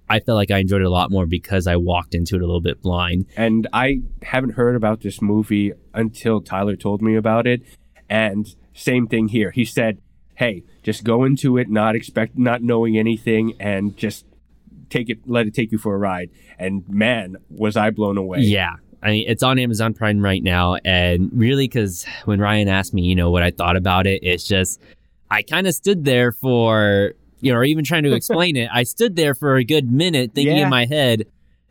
I 0.08 0.18
felt 0.18 0.34
like 0.36 0.50
I 0.50 0.58
enjoyed 0.58 0.80
it 0.80 0.86
a 0.86 0.90
lot 0.90 1.12
more 1.12 1.24
because 1.24 1.68
I 1.68 1.76
walked 1.76 2.16
into 2.16 2.34
it 2.34 2.42
a 2.42 2.44
little 2.44 2.60
bit 2.60 2.82
blind. 2.82 3.26
And 3.36 3.68
I 3.72 4.00
haven't 4.22 4.50
heard 4.54 4.74
about 4.74 5.02
this 5.02 5.22
movie 5.22 5.72
until 5.94 6.40
Tyler 6.40 6.74
told 6.74 7.00
me 7.00 7.14
about 7.14 7.46
it. 7.46 7.62
And 8.08 8.52
same 8.74 9.06
thing 9.06 9.28
here. 9.28 9.50
He 9.50 9.64
said, 9.64 10.00
hey, 10.34 10.62
just 10.82 11.04
go 11.04 11.24
into 11.24 11.58
it 11.58 11.68
not 11.68 11.94
expect 11.94 12.38
not 12.38 12.62
knowing 12.62 12.96
anything 12.96 13.54
and 13.60 13.96
just 13.96 14.24
take 14.88 15.08
it 15.10 15.18
let 15.26 15.46
it 15.46 15.54
take 15.54 15.70
you 15.72 15.78
for 15.78 15.94
a 15.94 15.98
ride. 15.98 16.30
And 16.58 16.88
man, 16.88 17.36
was 17.50 17.76
I 17.76 17.90
blown 17.90 18.16
away. 18.16 18.40
Yeah. 18.40 18.76
I 19.02 19.10
mean, 19.10 19.24
it's 19.28 19.42
on 19.42 19.58
Amazon 19.58 19.94
Prime 19.94 20.22
right 20.22 20.42
now. 20.42 20.76
And 20.84 21.30
really, 21.32 21.66
because 21.68 22.04
when 22.26 22.38
Ryan 22.40 22.68
asked 22.68 22.92
me, 22.92 23.02
you 23.02 23.14
know, 23.14 23.30
what 23.30 23.42
I 23.42 23.50
thought 23.50 23.76
about 23.76 24.06
it, 24.06 24.22
it's 24.22 24.46
just, 24.46 24.80
I 25.30 25.42
kind 25.42 25.66
of 25.66 25.74
stood 25.74 26.04
there 26.04 26.32
for, 26.32 27.12
you 27.40 27.52
know, 27.52 27.58
or 27.58 27.64
even 27.64 27.84
trying 27.84 28.02
to 28.02 28.12
explain 28.14 28.56
it. 28.56 28.68
I 28.72 28.82
stood 28.82 29.16
there 29.16 29.34
for 29.34 29.56
a 29.56 29.64
good 29.64 29.90
minute 29.90 30.32
thinking 30.34 30.56
Yeah. 30.58 30.64
in 30.64 30.68
my 30.70 30.84
head 30.84 31.26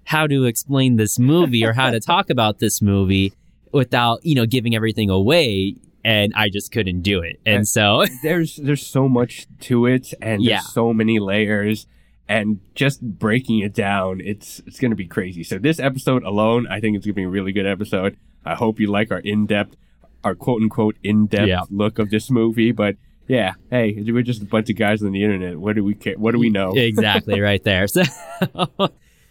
how 0.06 0.25
to 0.25 0.46
explain 0.46 0.96
this 0.96 1.20
movie 1.20 1.63
or 1.63 1.74
how 1.74 1.91
to 1.91 2.00
talk 2.00 2.32
about 2.32 2.58
this 2.58 2.82
movie 2.82 3.32
without, 3.72 4.25
you 4.25 4.34
know, 4.34 4.48
giving 4.48 4.75
everything 4.75 5.12
away. 5.12 5.75
And 6.03 6.32
I 6.36 6.50
just 6.50 6.72
couldn't 6.72 7.01
do 7.01 7.22
it. 7.22 7.39
And 7.46 7.68
so, 7.68 8.06
there's 8.24 8.56
there's 8.56 8.86
so 8.86 9.08
much 9.10 9.48
to 9.62 9.86
it 9.86 10.13
and 10.22 10.41
Yeah. 10.41 10.60
so 10.60 10.94
many 10.94 11.20
layers 11.20 11.88
and 12.27 12.60
just 12.75 13.01
breaking 13.01 13.60
it 13.60 13.74
down 13.74 14.22
it's 14.22 14.62
it's 14.68 14.79
gonna 14.79 14.94
be 14.96 15.08
crazy 15.08 15.44
so 15.44 15.58
this 15.58 15.79
episode 15.79 16.22
alone 16.22 16.68
i 16.70 16.79
think 16.79 16.96
it's 16.96 17.03
gonna 17.03 17.15
be 17.15 17.24
a 17.24 17.27
really 17.27 17.51
good 17.51 17.65
episode 17.65 18.15
i 18.46 18.53
hope 18.53 18.79
you 18.79 18.86
like 18.86 19.10
our 19.12 19.18
in-depth 19.18 19.75
our 20.24 20.36
quote-unquote 20.36 20.96
in-depth 21.01 21.48
Yeah. 21.48 21.62
look 21.72 21.98
of 21.98 22.12
this 22.12 22.29
movie 22.29 22.72
but 22.72 22.98
yeah 23.27 23.53
hey 23.72 24.00
we're 24.12 24.22
just 24.22 24.44
a 24.44 24.46
bunch 24.46 24.70
of 24.70 24.75
guys 24.75 25.01
on 25.01 25.12
the 25.12 25.24
internet 25.24 25.58
what 25.60 25.75
do 25.75 25.84
we 25.84 25.96
care 25.96 26.20
what 26.20 26.34
do 26.34 26.38
we 26.39 26.51
know 26.51 26.72
exactly 26.75 27.39
right 27.41 27.63
there. 27.63 27.88
So, 27.98 28.03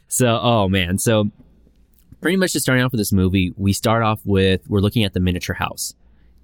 so 0.08 0.40
oh 0.42 0.68
man, 0.68 0.98
so 0.98 1.30
pretty 2.20 2.36
much 2.36 2.52
just 2.54 2.64
starting 2.64 2.84
off 2.84 2.90
with 2.92 2.98
this 2.98 3.12
movie, 3.12 3.52
we 3.56 3.72
start 3.72 4.02
off 4.02 4.20
with 4.24 4.68
we're 4.68 4.80
looking 4.80 5.04
at 5.04 5.12
the 5.14 5.20
miniature 5.20 5.54
house, 5.54 5.94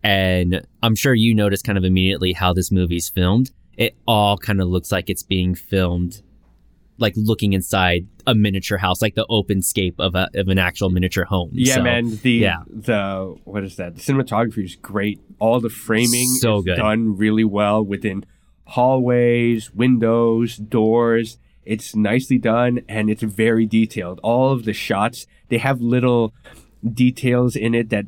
and 0.04 0.64
I'm 0.82 0.94
sure 0.94 1.14
you 1.14 1.34
notice 1.34 1.62
kind 1.62 1.78
of 1.78 1.84
immediately 1.84 2.34
how 2.34 2.52
this 2.52 2.70
movie's 2.70 3.08
filmed. 3.08 3.50
It 3.76 3.96
all 4.06 4.36
kind 4.36 4.60
of 4.60 4.68
looks 4.68 4.92
like 4.92 5.08
it's 5.10 5.22
being 5.22 5.54
filmed, 5.54 6.22
like 6.98 7.14
looking 7.16 7.54
inside 7.54 8.06
a 8.26 8.34
miniature 8.34 8.78
house, 8.78 9.02
like 9.02 9.14
the 9.14 9.26
open 9.28 9.62
scape 9.62 9.96
of 9.98 10.14
a 10.14 10.28
of 10.34 10.48
an 10.48 10.58
actual 10.58 10.90
miniature 10.90 11.24
home. 11.24 11.50
yeah 11.54 11.76
So, 11.76 11.82
man 11.82 12.16
the 12.22 12.30
yeah. 12.32 12.58
the 12.68 13.36
what 13.44 13.64
is 13.64 13.76
that 13.76 13.96
the 13.96 14.00
cinematography 14.00 14.64
is 14.64 14.76
great 14.76 15.20
all 15.40 15.58
the 15.58 15.70
framing 15.70 16.28
So 16.28 16.58
is 16.58 16.64
good. 16.66 16.76
done 16.76 17.16
really 17.16 17.44
well 17.44 17.82
within 17.82 18.24
hallways 18.66 19.72
windows 19.74 20.56
doors 20.56 21.38
it's 21.64 21.94
nicely 21.94 22.38
done 22.38 22.80
and 22.88 23.10
it's 23.10 23.22
very 23.22 23.66
detailed 23.66 24.20
all 24.22 24.52
of 24.52 24.64
the 24.64 24.72
shots 24.72 25.26
they 25.48 25.58
have 25.58 25.80
little 25.82 26.32
details 26.90 27.56
in 27.56 27.74
it 27.74 27.90
that 27.90 28.06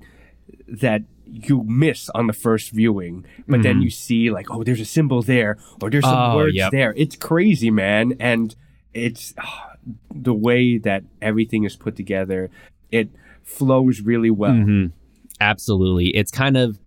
that 0.66 1.02
you 1.26 1.64
miss 1.64 2.08
on 2.10 2.26
the 2.28 2.32
first 2.32 2.70
viewing 2.70 3.24
but 3.48 3.62
then 3.62 3.80
Mhm. 3.80 3.82
you 3.84 3.90
see 3.90 4.30
like 4.30 4.50
oh 4.50 4.62
there's 4.64 4.80
a 4.80 4.84
symbol 4.84 5.22
there 5.22 5.58
or 5.82 5.90
there's 5.90 6.04
some 6.04 6.32
Oh, 6.32 6.36
words 6.36 6.54
yep. 6.54 6.70
there 6.70 6.94
it's 6.96 7.16
crazy 7.16 7.70
man 7.70 8.14
and 8.20 8.54
it's 8.94 9.34
ah, 9.38 9.72
the 10.14 10.32
way 10.34 10.78
that 10.78 11.02
everything 11.20 11.64
is 11.64 11.76
put 11.76 11.96
together 11.96 12.50
it 12.92 13.08
flows 13.42 14.00
really 14.00 14.30
well 14.30 14.52
Mhm. 14.52 14.92
Absolutely. 15.40 16.06
It's 16.16 16.30
kind 16.30 16.56
of 16.56 16.78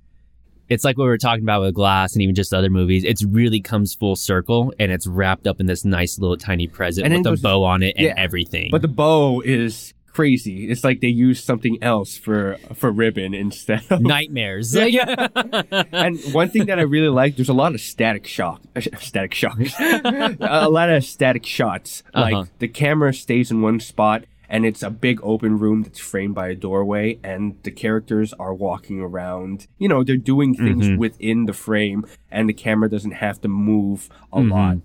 it's 0.69 0.83
like 0.83 0.97
what 0.97 1.03
we 1.05 1.09
were 1.09 1.17
talking 1.17 1.43
about 1.43 1.61
with 1.61 1.73
Glass 1.73 2.13
and 2.13 2.21
even 2.21 2.35
just 2.35 2.53
other 2.53 2.69
movies. 2.69 3.03
It's 3.03 3.23
really 3.23 3.59
comes 3.59 3.93
full 3.95 4.15
circle 4.15 4.71
and 4.79 4.91
it's 4.91 5.07
wrapped 5.07 5.47
up 5.47 5.59
in 5.59 5.65
this 5.65 5.83
nice 5.83 6.19
little 6.19 6.37
tiny 6.37 6.67
present 6.67 7.05
And 7.05 7.13
with 7.15 7.23
then 7.23 7.33
a 7.33 7.37
bow 7.37 7.63
on 7.63 7.81
it 7.83 7.95
and 7.97 8.05
yeah. 8.07 8.13
everything. 8.17 8.69
but 8.71 8.81
the 8.83 8.87
bow 8.87 9.41
is 9.41 9.93
crazy 10.19 10.69
it's 10.69 10.83
like 10.83 10.99
they 10.99 11.07
used 11.07 11.43
something 11.45 11.77
else 11.81 12.17
for 12.17 12.57
for 12.73 12.91
ribbon 12.91 13.33
instead 13.33 13.81
of 13.89 14.01
Nightmares. 14.01 14.75
and 14.75 16.19
one 16.33 16.49
thing 16.49 16.65
that 16.65 16.77
I 16.79 16.83
really 16.83 17.09
like, 17.09 17.35
there's 17.37 17.49
a 17.49 17.53
lot 17.53 17.73
of 17.73 17.81
static 17.81 18.27
shock, 18.27 18.61
static 18.99 19.33
shocks, 19.33 19.73
a 19.79 20.67
lot 20.69 20.89
of 20.89 21.03
static 21.03 21.45
shots. 21.45 22.03
Like 22.13 22.33
Uh-huh. 22.33 22.45
the 22.59 22.67
camera 22.67 23.13
stays 23.13 23.49
in 23.51 23.61
one 23.61 23.79
spot, 23.79 24.25
and 24.49 24.65
it's 24.65 24.83
a 24.83 24.89
big 24.89 25.19
open 25.23 25.57
room 25.57 25.83
that's 25.83 25.99
framed 25.99 26.35
by 26.35 26.49
a 26.49 26.55
doorway, 26.55 27.17
and 27.23 27.55
the 27.63 27.71
characters 27.71 28.33
are 28.39 28.53
walking 28.53 28.99
around. 28.99 29.67
You 29.77 29.87
know, 29.87 30.03
they're 30.03 30.17
doing 30.33 30.53
things 30.55 30.87
Mhm. 30.89 30.97
within 30.97 31.45
the 31.45 31.53
frame, 31.53 32.05
and 32.31 32.49
the 32.49 32.53
camera 32.53 32.89
doesn't 32.89 33.11
have 33.25 33.39
to 33.41 33.47
move 33.47 34.09
a 34.33 34.39
Mhm. 34.39 34.51
lot. 34.51 34.77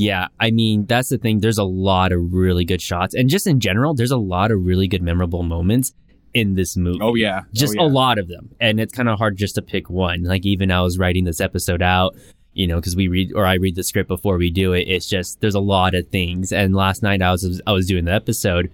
Yeah, 0.00 0.28
I 0.38 0.50
mean, 0.50 0.86
that's 0.86 1.10
the 1.10 1.18
thing. 1.18 1.40
There's 1.40 1.58
a 1.58 1.64
lot 1.64 2.12
of 2.12 2.32
really 2.32 2.64
good 2.64 2.80
shots. 2.80 3.14
And 3.14 3.28
just 3.28 3.46
in 3.46 3.60
general, 3.60 3.94
there's 3.94 4.10
a 4.10 4.16
lot 4.16 4.50
of 4.50 4.64
really 4.64 4.88
good 4.88 5.02
memorable 5.02 5.42
moments 5.42 5.92
in 6.32 6.54
this 6.54 6.76
movie. 6.76 7.00
Oh 7.02 7.14
yeah, 7.14 7.42
oh, 7.44 7.48
just 7.52 7.76
oh, 7.78 7.84
a 7.84 7.88
lot 7.88 8.18
of 8.18 8.28
them 8.28 8.50
and 8.60 8.80
it's 8.80 8.94
kind 8.94 9.08
of 9.08 9.18
hard 9.18 9.36
just 9.36 9.56
to 9.56 9.62
pick 9.62 9.90
one 9.90 10.22
like 10.22 10.46
even 10.46 10.70
i 10.70 10.80
was 10.80 10.98
writing 10.98 11.24
this 11.24 11.40
episode 11.40 11.82
out 11.82 12.14
you 12.52 12.66
know 12.66 12.76
because 12.76 12.94
we 12.94 13.08
read 13.08 13.32
or 13.34 13.46
i 13.46 13.54
read 13.54 13.74
the 13.74 13.82
script 13.82 14.08
before 14.08 14.36
we 14.36 14.50
do 14.50 14.72
it 14.72 14.82
it's 14.82 15.08
just 15.08 15.40
there's 15.40 15.54
a 15.54 15.60
lot 15.60 15.94
of 15.94 16.06
things 16.08 16.52
and 16.52 16.74
last 16.74 17.02
night 17.02 17.22
i 17.22 17.30
was 17.30 17.60
i 17.66 17.72
was 17.72 17.86
doing 17.86 18.04
the 18.04 18.12
episode 18.12 18.72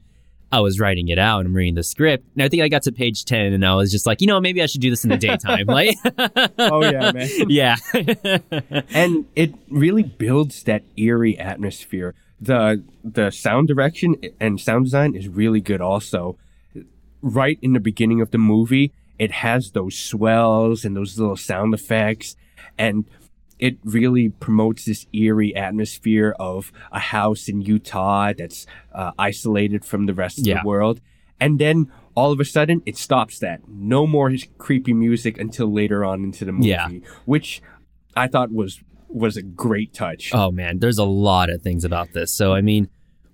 i 0.52 0.60
was 0.60 0.78
writing 0.80 1.08
it 1.08 1.18
out 1.18 1.40
and 1.40 1.48
i'm 1.48 1.54
reading 1.54 1.74
the 1.74 1.82
script 1.82 2.24
and 2.34 2.42
i 2.42 2.48
think 2.48 2.62
i 2.62 2.68
got 2.68 2.82
to 2.82 2.92
page 2.92 3.24
10 3.24 3.52
and 3.52 3.64
i 3.66 3.74
was 3.74 3.90
just 3.90 4.06
like 4.06 4.20
you 4.20 4.26
know 4.26 4.40
maybe 4.40 4.62
i 4.62 4.66
should 4.66 4.80
do 4.80 4.90
this 4.90 5.04
in 5.04 5.10
the 5.10 5.16
daytime 5.16 5.66
like 5.66 5.96
Oh, 6.58 6.82
yeah, 6.82 7.12
man. 7.12 7.28
yeah 7.48 7.76
and 8.90 9.26
it 9.34 9.54
really 9.70 10.02
builds 10.02 10.62
that 10.64 10.82
eerie 10.96 11.38
atmosphere. 11.38 12.14
The 12.40 12.82
the 13.02 13.30
sound 13.30 13.66
direction 13.68 14.16
and 14.40 14.60
sound 14.60 14.84
design 14.86 15.14
is 15.14 15.26
really 15.28 15.60
good 15.60 15.80
also. 15.80 16.36
Right 17.22 17.58
in 17.62 17.72
the 17.72 17.80
beginning 17.80 18.20
of 18.20 18.30
the 18.30 18.38
movie, 18.38 18.92
it 19.18 19.30
has 19.32 19.70
those 19.72 19.98
swells 19.98 20.84
and 20.84 20.94
those 20.96 21.18
little 21.18 21.36
sound 21.36 21.72
effects 21.74 22.36
and 22.76 23.04
it 23.58 23.78
really 23.84 24.28
promotes 24.28 24.84
this 24.84 25.06
eerie 25.12 25.54
atmosphere 25.56 26.34
of 26.38 26.72
a 26.92 26.98
house 26.98 27.48
in 27.48 27.60
Utah 27.62 28.32
that's 28.36 28.66
uh, 28.94 29.12
isolated 29.18 29.84
from 29.84 30.06
the 30.06 30.14
rest 30.14 30.38
of 30.38 30.46
Yeah. 30.46 30.62
the 30.62 30.66
world. 30.68 31.00
And 31.40 31.58
then 31.58 31.90
all 32.14 32.32
of 32.32 32.40
a 32.40 32.44
sudden, 32.44 32.82
it 32.86 32.96
stops 32.96 33.38
that. 33.40 33.60
No 33.68 34.06
more 34.06 34.32
creepy 34.58 34.92
music 34.94 35.38
until 35.38 35.70
later 35.72 36.04
on 36.04 36.24
into 36.24 36.44
the 36.44 36.52
movie, 36.52 36.68
Yeah. 36.68 36.88
which 37.26 37.60
I 38.16 38.26
thought 38.28 38.52
was 38.52 38.80
was 39.08 39.36
a 39.36 39.42
great 39.42 39.94
touch. 39.94 40.30
Oh 40.34 40.50
man, 40.50 40.78
there's 40.80 40.98
a 40.98 41.04
lot 41.04 41.48
of 41.50 41.62
things 41.62 41.84
about 41.84 42.12
this. 42.12 42.34
So 42.34 42.52
I 42.54 42.60
mean, 42.60 42.88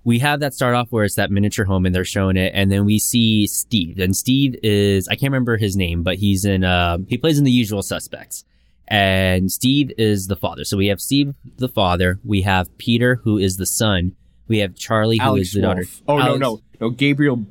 we 0.05 0.19
have 0.19 0.41
that 0.41 0.53
start 0.53 0.75
off 0.75 0.89
where 0.91 1.05
it's 1.05 1.15
that 1.15 1.31
miniature 1.31 1.65
home 1.65 1.87
and 1.87 1.95
they're 1.95 2.05
showing 2.05 2.37
it, 2.37 2.53
and 2.55 2.71
then 2.71 2.85
we 2.85 2.99
see 2.99 3.47
Steve, 3.47 3.99
and 3.99 4.15
Steve 4.17 4.57
is 4.63 5.07
I 5.09 5.15
can't 5.15 5.31
remember 5.33 5.57
his 5.57 5.77
name, 5.77 6.03
but 6.03 6.17
he's 6.17 6.45
in 6.45 6.63
uh 6.65 6.99
he 7.09 7.17
plays 7.19 7.39
in 7.39 7.45
The 7.45 7.53
Usual 7.53 7.83
Suspects, 7.83 8.45
and 8.93 9.51
Steve 9.51 9.91
is 9.97 10.27
the 10.27 10.37
father. 10.37 10.65
So 10.65 10.77
we 10.77 10.89
have 10.89 11.01
Steve 11.01 11.35
the 11.57 11.69
father, 11.69 12.21
we 12.25 12.43
have 12.43 12.77
Peter 12.77 13.17
who 13.25 13.39
is 13.39 13.57
the 13.57 13.67
son, 13.67 14.15
we 14.49 14.59
have 14.59 14.75
Charlie 14.77 15.19
who 15.19 15.37
is 15.37 15.49
Alex 15.49 15.55
the 15.55 15.61
daughter. 15.63 15.85
Oh 16.07 16.19
Alex- 16.19 16.41
no, 16.41 16.55
no, 16.55 16.61
no, 16.79 16.91
Gabriel 16.91 17.43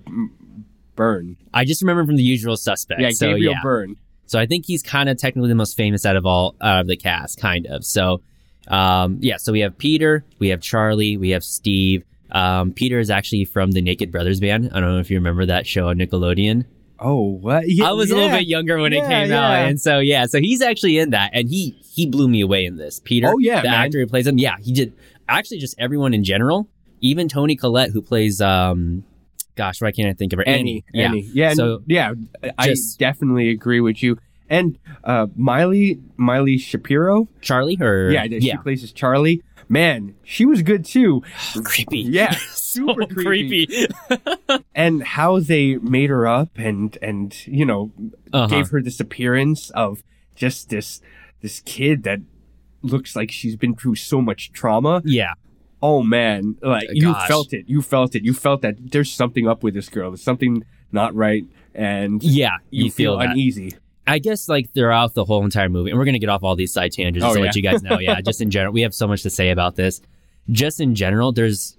Byrne. 0.95 1.38
I 1.51 1.65
just 1.65 1.81
remember 1.81 2.05
from 2.05 2.15
The 2.15 2.24
Usual 2.24 2.57
Suspects. 2.57 3.01
Yeah, 3.01 3.10
so 3.10 3.27
Gabriel 3.29 3.53
yeah. 3.53 3.63
Byrne. 3.63 3.95
So 4.27 4.39
I 4.39 4.45
think 4.45 4.65
he's 4.67 4.83
kind 4.83 5.10
of 5.10 5.17
technically 5.17 5.50
the 5.50 5.55
most 5.55 5.75
famous 5.75 6.05
out 6.05 6.15
of 6.15 6.27
all 6.27 6.55
out 6.62 6.81
of 6.81 6.88
the 6.88 6.95
cast, 6.95 7.39
kind 7.39 7.65
of. 7.65 7.83
So, 7.83 8.21
um, 8.67 9.17
yeah. 9.19 9.38
So 9.38 9.51
we 9.51 9.62
have 9.62 9.77
Peter, 9.77 10.24
we 10.38 10.50
have 10.50 10.62
Charlie, 10.62 11.17
we 11.17 11.31
have 11.31 11.43
Steve. 11.43 12.05
Um, 12.31 12.71
Peter 12.71 13.00
is 13.00 13.10
actually 13.10 13.45
from 13.45 13.71
the 13.71 13.81
Naked 13.81 14.12
Brothers 14.12 14.39
band. 14.39 14.69
I 14.74 14.79
don't 14.79 14.93
know 14.93 15.00
if 15.00 15.10
you 15.10 15.17
remember 15.17 15.48
that 15.48 15.65
show 15.65 15.89
on 15.89 15.98
Nickelodeon. 15.98 16.65
Oh, 17.03 17.31
what? 17.41 17.63
Yeah, 17.67 17.89
I 17.89 17.91
was 17.93 18.12
a 18.12 18.15
little 18.15 18.29
bit 18.29 18.48
younger 18.48 18.77
when 18.79 18.93
it 18.93 19.01
came 19.08 19.29
yeah. 19.31 19.43
out, 19.63 19.67
and 19.67 19.81
so 19.81 20.00
yeah, 20.00 20.25
so 20.27 20.39
he's 20.39 20.62
actually 20.62 21.00
in 21.00 21.10
that, 21.10 21.31
and 21.34 21.50
he 21.50 21.72
he 21.84 22.05
blew 22.05 22.27
me 22.27 22.41
away 22.41 22.63
in 22.65 22.77
this. 22.77 23.00
Peter, 23.03 23.27
Oh, 23.29 23.38
yeah, 23.39 23.62
the 23.62 23.70
man. 23.70 23.86
actor 23.86 24.00
who 24.00 24.08
plays 24.08 24.27
him, 24.27 24.38
yeah, 24.38 24.55
he 24.62 24.72
did. 24.72 24.93
Actually, 25.27 25.58
just 25.58 25.75
everyone 25.79 26.13
in 26.13 26.24
general, 26.24 26.70
even 27.01 27.27
Toni 27.27 27.55
Collette 27.55 27.89
who 27.91 28.01
plays 28.01 28.39
um, 28.39 29.03
gosh, 29.55 29.81
why 29.81 29.91
can't 29.91 30.10
I 30.10 30.13
think 30.13 30.31
of 30.34 30.38
her? 30.38 30.48
Annie, 30.48 30.86
Yeah. 30.93 31.05
Annie. 31.10 31.29
Yeah, 31.34 31.53
So 31.53 31.81
yeah, 31.88 32.13
I 32.58 32.67
just- 32.67 33.00
definitely 33.00 33.50
agree 33.50 33.79
with 33.81 34.01
you. 34.03 34.17
And 34.50 34.77
uh, 35.05 35.27
Miley, 35.38 36.01
Miley 36.17 36.58
Shapiro. 36.58 37.29
Charlie, 37.39 37.75
her 37.75 38.12
Yeah, 38.12 38.25
she 38.27 38.58
plays 38.58 38.84
as 38.84 38.91
Charlie. 38.91 39.41
Man, 39.71 40.15
she 40.23 40.45
was 40.45 40.61
good 40.63 40.83
too. 40.83 41.23
creepy. 41.63 41.99
Yeah, 41.99 42.31
so 42.53 42.87
super 42.87 43.05
creepy. 43.05 43.87
and 44.75 45.01
how 45.03 45.39
they 45.39 45.75
made 45.77 46.09
her 46.09 46.27
up 46.27 46.49
and 46.57 46.97
and 47.01 47.35
you 47.47 47.65
know 47.65 47.91
Uh-huh. 48.33 48.47
gave 48.47 48.69
her 48.69 48.81
this 48.81 48.99
appearance 48.99 49.69
of 49.71 50.03
just 50.35 50.69
this 50.69 51.01
this 51.41 51.61
kid 51.61 52.03
that 52.03 52.19
looks 52.81 53.15
like 53.15 53.31
she's 53.31 53.55
been 53.55 53.75
through 53.75 53.95
so 53.95 54.21
much 54.21 54.51
trauma. 54.51 55.01
Yeah. 55.05 55.33
Oh 55.81 56.03
man, 56.03 56.57
like 56.61 56.89
you 56.91 57.13
felt 57.27 57.53
it. 57.53 57.63
You 57.67 57.81
felt 57.81 58.13
it. 58.15 58.23
You 58.23 58.33
felt 58.33 58.61
that 58.63 58.75
there's 58.91 59.11
something 59.11 59.47
up 59.47 59.63
with 59.63 59.73
this 59.73 59.89
girl. 59.89 60.11
There's 60.11 60.21
something 60.23 60.63
not 60.91 61.15
right, 61.15 61.43
and 61.73 62.21
Yeah, 62.21 62.57
you, 62.69 62.85
you, 62.85 62.91
feel, 62.91 63.17
that. 63.17 63.29
uneasy. 63.31 63.73
I 64.08 64.20
guess 64.20 64.50
like 64.50 64.74
throughout 64.74 65.13
the 65.13 65.24
whole 65.25 65.43
entire 65.46 65.70
movie, 65.70 65.91
and 65.91 66.00
we're 66.00 66.05
gonna 66.05 66.20
get 66.20 66.29
off 66.29 66.43
all 66.43 66.55
these 66.55 66.74
side 66.74 66.91
tangents 66.91 67.25
Oh, 67.25 67.34
to 67.34 67.39
yeah. 67.39 67.46
let 67.46 67.55
you 67.55 67.62
guys 67.62 67.84
know. 67.84 68.00
Yeah, 68.00 68.20
just 68.25 68.41
in 68.41 68.50
general, 68.51 68.74
we 68.74 68.81
have 68.81 68.93
so 68.93 69.08
much 69.08 69.24
to 69.24 69.29
say 69.29 69.50
about 69.51 69.75
this. 69.75 70.01
Just 70.50 70.79
in 70.79 70.96
general, 70.96 71.31
there's 71.31 71.77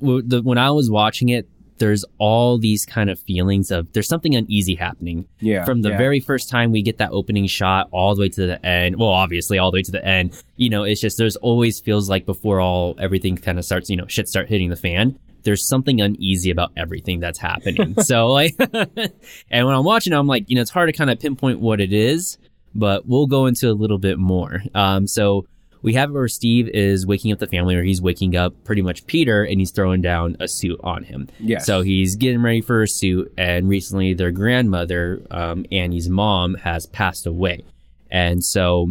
w- 0.00 0.22
the 0.22 0.42
when 0.42 0.58
I 0.58 0.70
was 0.70 0.90
watching 0.90 1.28
it, 1.28 1.46
there's 1.78 2.04
all 2.18 2.58
these 2.58 2.84
kind 2.84 3.08
of 3.08 3.18
feelings 3.20 3.70
of 3.70 3.90
there's 3.92 4.08
something 4.08 4.34
uneasy 4.34 4.74
happening 4.74 5.26
Yeah. 5.40 5.64
from 5.64 5.80
the 5.82 5.90
yeah. 5.90 5.96
very 5.98 6.20
first 6.20 6.48
time 6.50 6.72
we 6.72 6.82
get 6.82 6.98
that 6.98 7.10
opening 7.12 7.46
shot 7.46 7.88
all 7.90 8.14
the 8.14 8.20
way 8.22 8.28
to 8.30 8.46
the 8.46 8.66
end. 8.66 8.96
Well, 8.96 9.08
obviously 9.08 9.58
all 9.58 9.70
the 9.70 9.76
way 9.76 9.82
to 9.82 9.90
the 9.92 10.04
end. 10.04 10.42
You 10.56 10.68
know, 10.70 10.82
it's 10.84 11.00
just 11.00 11.16
there's 11.18 11.36
always 11.36 11.80
feels 11.80 12.08
like 12.10 12.26
before 12.26 12.60
all 12.60 12.96
everything 12.98 13.36
kind 13.36 13.58
of 13.58 13.64
starts, 13.64 13.88
you 13.88 13.96
know, 13.96 14.06
shit 14.08 14.28
start 14.28 14.48
hitting 14.48 14.68
the 14.70 14.76
fan. 14.76 15.18
There's 15.42 15.66
something 15.66 16.00
uneasy 16.00 16.50
about 16.50 16.72
everything 16.76 17.20
that's 17.20 17.38
happening. 17.38 18.00
so 18.02 18.28
like, 18.28 18.54
and 18.58 19.66
when 19.66 19.74
I'm 19.74 19.84
watching, 19.84 20.12
I'm 20.12 20.26
like, 20.26 20.48
you 20.48 20.56
know, 20.56 20.62
it's 20.62 20.70
hard 20.70 20.88
to 20.88 20.96
kind 20.96 21.10
of 21.10 21.18
pinpoint 21.18 21.60
what 21.60 21.80
it 21.80 21.92
is, 21.92 22.38
but 22.74 23.06
we'll 23.06 23.26
go 23.26 23.46
into 23.46 23.70
a 23.70 23.72
little 23.72 23.98
bit 23.98 24.18
more. 24.18 24.62
Um, 24.74 25.06
so 25.06 25.46
we 25.82 25.94
have 25.94 26.10
it 26.10 26.12
where 26.12 26.28
Steve 26.28 26.68
is 26.68 27.06
waking 27.06 27.32
up 27.32 27.38
the 27.38 27.46
family, 27.46 27.74
or 27.74 27.82
he's 27.82 28.02
waking 28.02 28.36
up 28.36 28.64
pretty 28.64 28.82
much 28.82 29.06
Peter, 29.06 29.44
and 29.44 29.58
he's 29.58 29.70
throwing 29.70 30.02
down 30.02 30.36
a 30.40 30.48
suit 30.48 30.78
on 30.82 31.04
him. 31.04 31.28
Yes. 31.38 31.66
So 31.66 31.82
he's 31.82 32.16
getting 32.16 32.42
ready 32.42 32.60
for 32.60 32.82
a 32.82 32.88
suit, 32.88 33.32
and 33.38 33.68
recently 33.68 34.14
their 34.14 34.30
grandmother, 34.30 35.22
um, 35.30 35.64
Annie's 35.72 36.08
mom, 36.08 36.54
has 36.54 36.86
passed 36.86 37.26
away, 37.26 37.64
and 38.10 38.44
so 38.44 38.90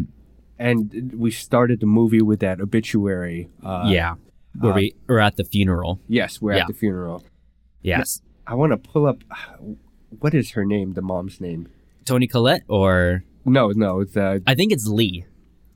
and 0.57 1.13
we 1.15 1.31
started 1.31 1.79
the 1.79 1.85
movie 1.85 2.21
with 2.21 2.41
that 2.41 2.59
obituary. 2.59 3.49
Uh, 3.63 3.85
yeah, 3.87 4.15
where 4.57 4.73
uh, 4.73 4.75
we 4.75 4.95
are 5.07 5.19
at 5.19 5.35
the 5.35 5.43
funeral. 5.43 5.99
Yes, 6.07 6.41
we're 6.41 6.53
Yeah. 6.53 6.61
at 6.61 6.67
the 6.67 6.73
funeral. 6.73 7.23
Yes, 7.81 8.21
I 8.47 8.55
want 8.55 8.71
to 8.71 8.77
pull 8.77 9.05
up. 9.07 9.23
What 10.19 10.33
is 10.33 10.51
her 10.51 10.65
name? 10.65 10.93
The 10.93 11.01
mom's 11.01 11.39
name? 11.39 11.67
Toni 12.05 12.27
Collette, 12.27 12.63
or 12.67 13.23
No, 13.45 13.69
no. 13.69 13.99
It's 14.01 14.17
uh, 14.17 14.39
I 14.47 14.55
think 14.55 14.71
it's 14.71 14.87
Lee. 14.87 15.25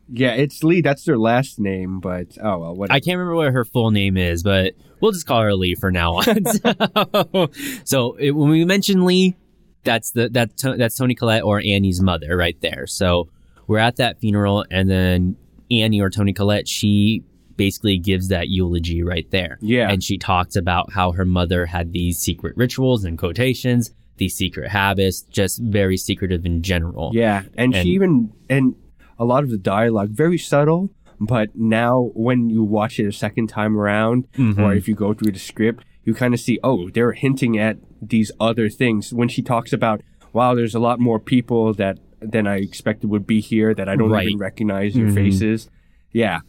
yeah, 0.10 0.34
it's 0.34 0.64
Lee. 0.64 0.82
That's 0.82 1.06
their 1.06 1.18
last 1.18 1.60
name. 1.60 2.00
But 2.00 2.38
oh 2.42 2.58
well, 2.60 2.76
what? 2.76 2.92
I 2.92 3.00
can't 3.00 3.18
remember 3.18 3.36
what 3.36 3.54
her 3.54 3.64
full 3.64 3.92
name 3.92 4.18
is, 4.18 4.44
but 4.44 4.74
we'll 5.00 5.12
just 5.12 5.26
call 5.28 5.42
her 5.42 5.54
Lee 5.54 5.76
for 5.76 5.92
now 5.92 6.14
on. 6.16 6.46
so 6.46 7.50
so 7.86 8.14
it, 8.16 8.32
when 8.32 8.50
we 8.50 8.66
mention 8.66 9.06
Lee, 9.06 9.36
that's 9.84 10.12
the 10.12 10.30
that's 10.30 10.64
that's 10.64 10.98
Toni 10.98 11.16
Collette 11.16 11.44
or 11.44 11.60
Annie's 11.64 12.02
mother 12.02 12.36
right 12.36 12.60
there. 12.62 12.88
So 12.88 13.30
we're 13.68 13.78
at 13.80 13.98
that 13.98 14.20
funeral, 14.20 14.66
and 14.72 14.90
then 14.90 15.38
Annie 15.72 16.02
or 16.02 16.10
Tony 16.10 16.34
Collette, 16.34 16.68
she 16.68 17.24
basically 17.58 17.98
gives 17.98 18.28
that 18.30 18.50
eulogy 18.50 19.04
right 19.04 19.30
there. 19.32 19.58
Yeah. 19.62 19.90
and 19.92 20.04
she 20.04 20.18
talks 20.18 20.56
about 20.56 20.92
how 20.94 21.12
her 21.14 21.26
mother 21.26 21.66
had 21.68 21.92
these 21.94 22.18
secret 22.20 22.56
rituals 22.58 23.04
and 23.06 23.18
quotations, 23.18 23.92
these 24.18 24.36
secret 24.36 24.70
habits, 24.70 25.22
just 25.22 25.62
very 25.62 25.98
secretive 25.98 26.46
in 26.46 26.62
general. 26.62 27.12
Yeah, 27.14 27.44
and, 27.56 27.74
And- 27.76 27.84
she 27.88 27.94
even 27.94 28.32
and 28.50 28.76
a 29.20 29.26
lot 29.26 29.44
of 29.44 29.50
the 29.50 29.58
dialogue 29.58 30.10
very 30.10 30.38
subtle, 30.38 30.90
but 31.20 31.56
now 31.56 32.12
when 32.14 32.50
you 32.50 32.64
watch 32.64 33.00
it 33.00 33.08
a 33.08 33.12
second 33.12 33.48
time 33.48 33.78
around, 33.78 34.28
Mhm. 34.38 34.58
or 34.60 34.74
if 34.74 34.88
you 34.88 34.96
go 34.96 35.14
through 35.14 35.32
the 35.32 35.40
script, 35.40 35.84
you 36.04 36.14
kind 36.14 36.34
of 36.34 36.40
see 36.40 36.60
oh 36.64 36.90
they're 36.90 37.14
hinting 37.14 37.58
at 37.58 37.78
these 38.02 38.32
other 38.40 38.68
things. 38.70 39.14
When 39.14 39.30
she 39.30 39.42
talks 39.42 39.72
about 39.74 40.02
wow, 40.34 40.56
there's 40.56 40.74
a 40.76 40.80
lot 40.80 41.00
more 41.00 41.20
people 41.20 41.74
that 41.76 42.00
than 42.20 42.48
I 42.48 42.58
expected 42.58 43.10
would 43.10 43.28
be 43.28 43.40
here 43.42 43.74
that 43.76 43.88
I 43.88 43.96
don't 43.96 44.10
Right. 44.10 44.28
even 44.28 44.40
recognize 44.40 44.96
your 44.96 45.10
Mhm. 45.10 45.14
faces. 45.16 45.70
Yeah, 46.12 46.40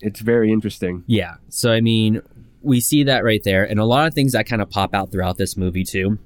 it's 0.00 0.20
very 0.20 0.52
interesting. 0.52 1.04
Yeah. 1.06 1.34
So, 1.48 1.72
I 1.72 1.80
mean, 1.80 2.20
we 2.62 2.80
see 2.80 3.04
that 3.04 3.24
right 3.24 3.42
there. 3.44 3.64
And 3.64 3.78
a 3.80 3.84
lot 3.84 4.06
of 4.06 4.14
things 4.14 4.32
that 4.32 4.46
kind 4.46 4.62
of 4.62 4.70
pop 4.70 4.94
out 4.94 5.10
throughout 5.12 5.36
this 5.38 5.56
movie, 5.56 5.84
too. 5.84 6.18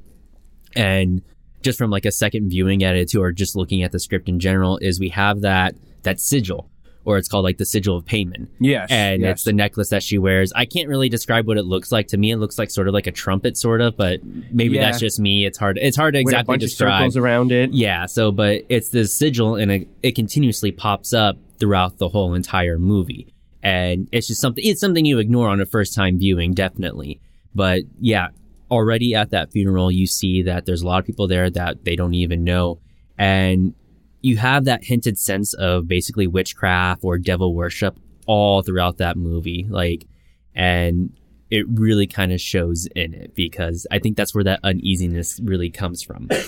And 0.74 1.22
just 1.62 1.78
from 1.78 1.90
like 1.90 2.04
a 2.04 2.12
second 2.12 2.50
viewing 2.50 2.82
at 2.84 2.96
it, 2.96 3.10
too, 3.10 3.22
or 3.22 3.32
just 3.32 3.56
looking 3.56 3.82
at 3.82 3.92
the 3.92 3.98
script 3.98 4.28
in 4.28 4.38
general, 4.40 4.78
is 4.78 5.00
we 5.00 5.08
have 5.10 5.40
that, 5.40 5.74
that 6.02 6.20
sigil, 6.20 6.70
or 7.04 7.16
it's 7.18 7.28
called 7.28 7.42
like 7.44 7.56
the 7.58 7.64
sigil 7.66 7.96
of 7.96 8.04
Paimon. 8.04 8.48
Yes, 8.60 8.88
And 8.90 9.22
yes. 9.22 9.32
it's 9.32 9.44
the 9.44 9.52
necklace 9.52 9.88
that 9.88 10.02
she 10.02 10.18
wears. 10.18 10.52
I 10.54 10.66
can't 10.66 10.88
really 10.88 11.08
describe 11.08 11.46
what 11.46 11.56
it 11.56 11.64
looks 11.64 11.90
like. 11.90 12.08
To 12.08 12.16
me, 12.18 12.30
it 12.30 12.36
looks 12.36 12.58
like 12.58 12.70
sort 12.70 12.86
of 12.86 12.94
like 12.94 13.06
a 13.06 13.12
trumpet, 13.12 13.56
sort 13.56 13.80
of, 13.80 13.96
but 13.96 14.20
maybe 14.52 14.74
Yeah. 14.76 14.82
that's 14.82 15.00
just 15.00 15.18
me. 15.18 15.46
It's 15.46 15.58
hard, 15.58 15.78
it's 15.78 15.96
hard 15.96 16.14
to 16.14 16.20
with 16.20 16.26
a 16.26 16.36
exactly 16.36 16.52
bunch 16.52 16.64
of 16.64 16.70
circles 16.70 17.16
around 17.16 17.50
it. 17.50 17.72
Yeah, 17.72 18.06
so 18.06 18.30
but 18.30 18.62
it's 18.68 18.90
this 18.90 19.12
sigil 19.14 19.56
and 19.56 19.70
it, 19.72 19.88
it 20.02 20.14
continuously 20.14 20.70
pops 20.70 21.12
up 21.12 21.38
throughout 21.58 21.98
the 21.98 22.08
whole 22.08 22.34
entire 22.34 22.78
movie. 22.78 23.32
And 23.62 24.08
it's 24.12 24.28
just 24.28 24.40
something 24.40 24.64
it's 24.64 24.80
something 24.80 25.04
you 25.04 25.18
ignore 25.18 25.48
on 25.48 25.60
a 25.60 25.66
first 25.66 25.94
time 25.94 26.18
viewing, 26.18 26.54
definitely. 26.54 27.20
But 27.54 27.82
yeah, 28.00 28.28
already 28.70 29.14
at 29.14 29.30
that 29.30 29.50
funeral 29.52 29.90
you 29.90 30.06
see 30.06 30.42
that 30.42 30.66
there's 30.66 30.82
a 30.82 30.86
lot 30.86 31.00
of 31.00 31.06
people 31.06 31.26
there 31.26 31.50
that 31.50 31.84
they 31.84 31.96
don't 31.96 32.14
even 32.14 32.44
know. 32.44 32.78
And 33.18 33.74
you 34.20 34.36
have 34.36 34.64
that 34.64 34.84
hinted 34.84 35.18
sense 35.18 35.54
of 35.54 35.88
basically 35.88 36.26
witchcraft 36.26 37.00
or 37.02 37.18
devil 37.18 37.54
worship 37.54 37.98
all 38.26 38.62
throughout 38.62 38.98
that 38.98 39.16
movie. 39.16 39.66
Like 39.68 40.06
and 40.54 41.12
it 41.50 41.66
really 41.68 42.06
kind 42.06 42.32
of 42.32 42.40
shows 42.40 42.86
in 42.94 43.14
it 43.14 43.34
because 43.34 43.86
I 43.90 43.98
think 43.98 44.16
that's 44.16 44.34
where 44.34 44.44
that 44.44 44.60
uneasiness 44.62 45.40
really 45.42 45.70
comes 45.70 46.02
from. 46.02 46.28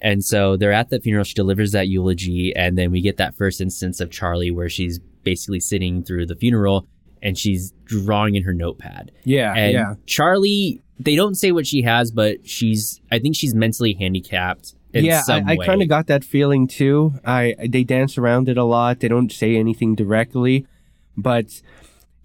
And 0.00 0.24
so 0.24 0.56
they're 0.56 0.72
at 0.72 0.90
the 0.90 1.00
funeral. 1.00 1.24
She 1.24 1.34
delivers 1.34 1.72
that 1.72 1.88
eulogy, 1.88 2.54
and 2.54 2.78
then 2.78 2.90
we 2.90 3.00
get 3.00 3.16
that 3.16 3.34
first 3.34 3.60
instance 3.60 4.00
of 4.00 4.10
Charlie 4.10 4.50
where 4.50 4.68
she's 4.68 5.00
basically 5.28 5.60
sitting 5.60 6.02
through 6.02 6.24
the 6.24 6.36
funeral 6.36 6.86
and 7.20 7.36
she's 7.36 7.72
drawing 7.84 8.34
in 8.34 8.42
her 8.44 8.54
notepad. 8.54 9.12
Yeah, 9.24 9.52
And 9.54 9.72
yeah. 9.72 9.94
Charlie, 10.06 10.82
they 10.98 11.16
don't 11.16 11.34
say 11.34 11.52
what 11.52 11.66
she 11.66 11.82
has, 11.82 12.10
but 12.10 12.48
she's, 12.48 13.00
I 13.10 13.18
think 13.18 13.36
she's 13.36 13.54
mentally 13.54 13.94
handicapped 13.94 14.74
in 14.94 15.04
yeah, 15.04 15.22
I, 15.28 15.42
I 15.46 15.56
kind 15.58 15.82
of 15.82 15.88
got 15.88 16.06
that 16.06 16.24
feeling 16.24 16.66
too. 16.66 17.12
I 17.22 17.54
they 17.68 17.84
dance 17.84 18.16
around 18.16 18.48
it 18.48 18.56
a 18.56 18.64
lot. 18.64 19.00
They 19.00 19.08
don't 19.08 19.30
say 19.30 19.56
anything 19.56 19.94
directly, 19.94 20.66
but 21.14 21.60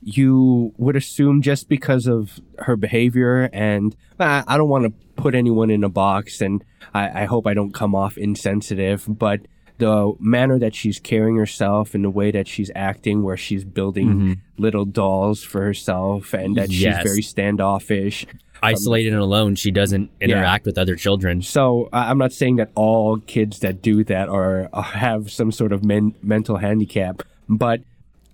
you 0.01 0.73
would 0.77 0.95
assume 0.95 1.41
just 1.41 1.67
because 1.67 2.07
of 2.07 2.39
her 2.59 2.77
behavior 2.77 3.49
and 3.51 3.95
I, 4.17 4.43
I 4.47 4.57
don't 4.57 4.69
want 4.69 4.85
to 4.85 4.93
put 5.21 5.35
anyone 5.35 5.69
in 5.69 5.83
a 5.83 5.89
box 5.89 6.39
and 6.39 6.63
I, 6.93 7.23
I 7.23 7.25
hope 7.25 7.47
I 7.47 7.53
don't 7.53 7.73
come 7.73 7.95
off 7.95 8.17
insensitive, 8.17 9.05
but 9.07 9.41
the 9.83 10.13
manner 10.19 10.57
that 10.59 10.73
she's 10.73 10.99
carrying 10.99 11.37
herself 11.37 11.93
and 11.95 12.03
the 12.03 12.09
way 12.09 12.31
that 12.31 12.47
she's 12.47 12.71
acting 12.75 13.17
where 13.23 13.37
she's 13.37 13.63
building 13.65 14.09
Mhm. 14.13 14.37
little 14.57 14.85
dolls 14.85 15.43
for 15.43 15.61
herself 15.61 16.33
and 16.33 16.55
that 16.55 16.69
Yes. 16.71 16.97
she's 17.01 17.11
very 17.11 17.21
standoffish 17.21 18.25
Isolated 18.65 19.11
and 19.11 19.21
alone, 19.21 19.55
she 19.55 19.71
doesn't 19.71 20.09
interact 20.21 20.65
with 20.65 20.77
other 20.77 20.95
children. 20.95 21.41
So 21.41 21.89
I'm 21.91 22.17
not 22.17 22.31
saying 22.31 22.55
that 22.57 22.69
all 22.75 23.17
kids 23.17 23.59
that 23.59 23.81
do 23.81 24.05
that 24.05 24.29
are, 24.29 24.69
are 24.71 24.83
have 25.07 25.29
some 25.29 25.51
sort 25.51 25.73
of 25.73 25.83
men, 25.83 26.13
mental 26.23 26.55
handicap, 26.57 27.23
but 27.49 27.81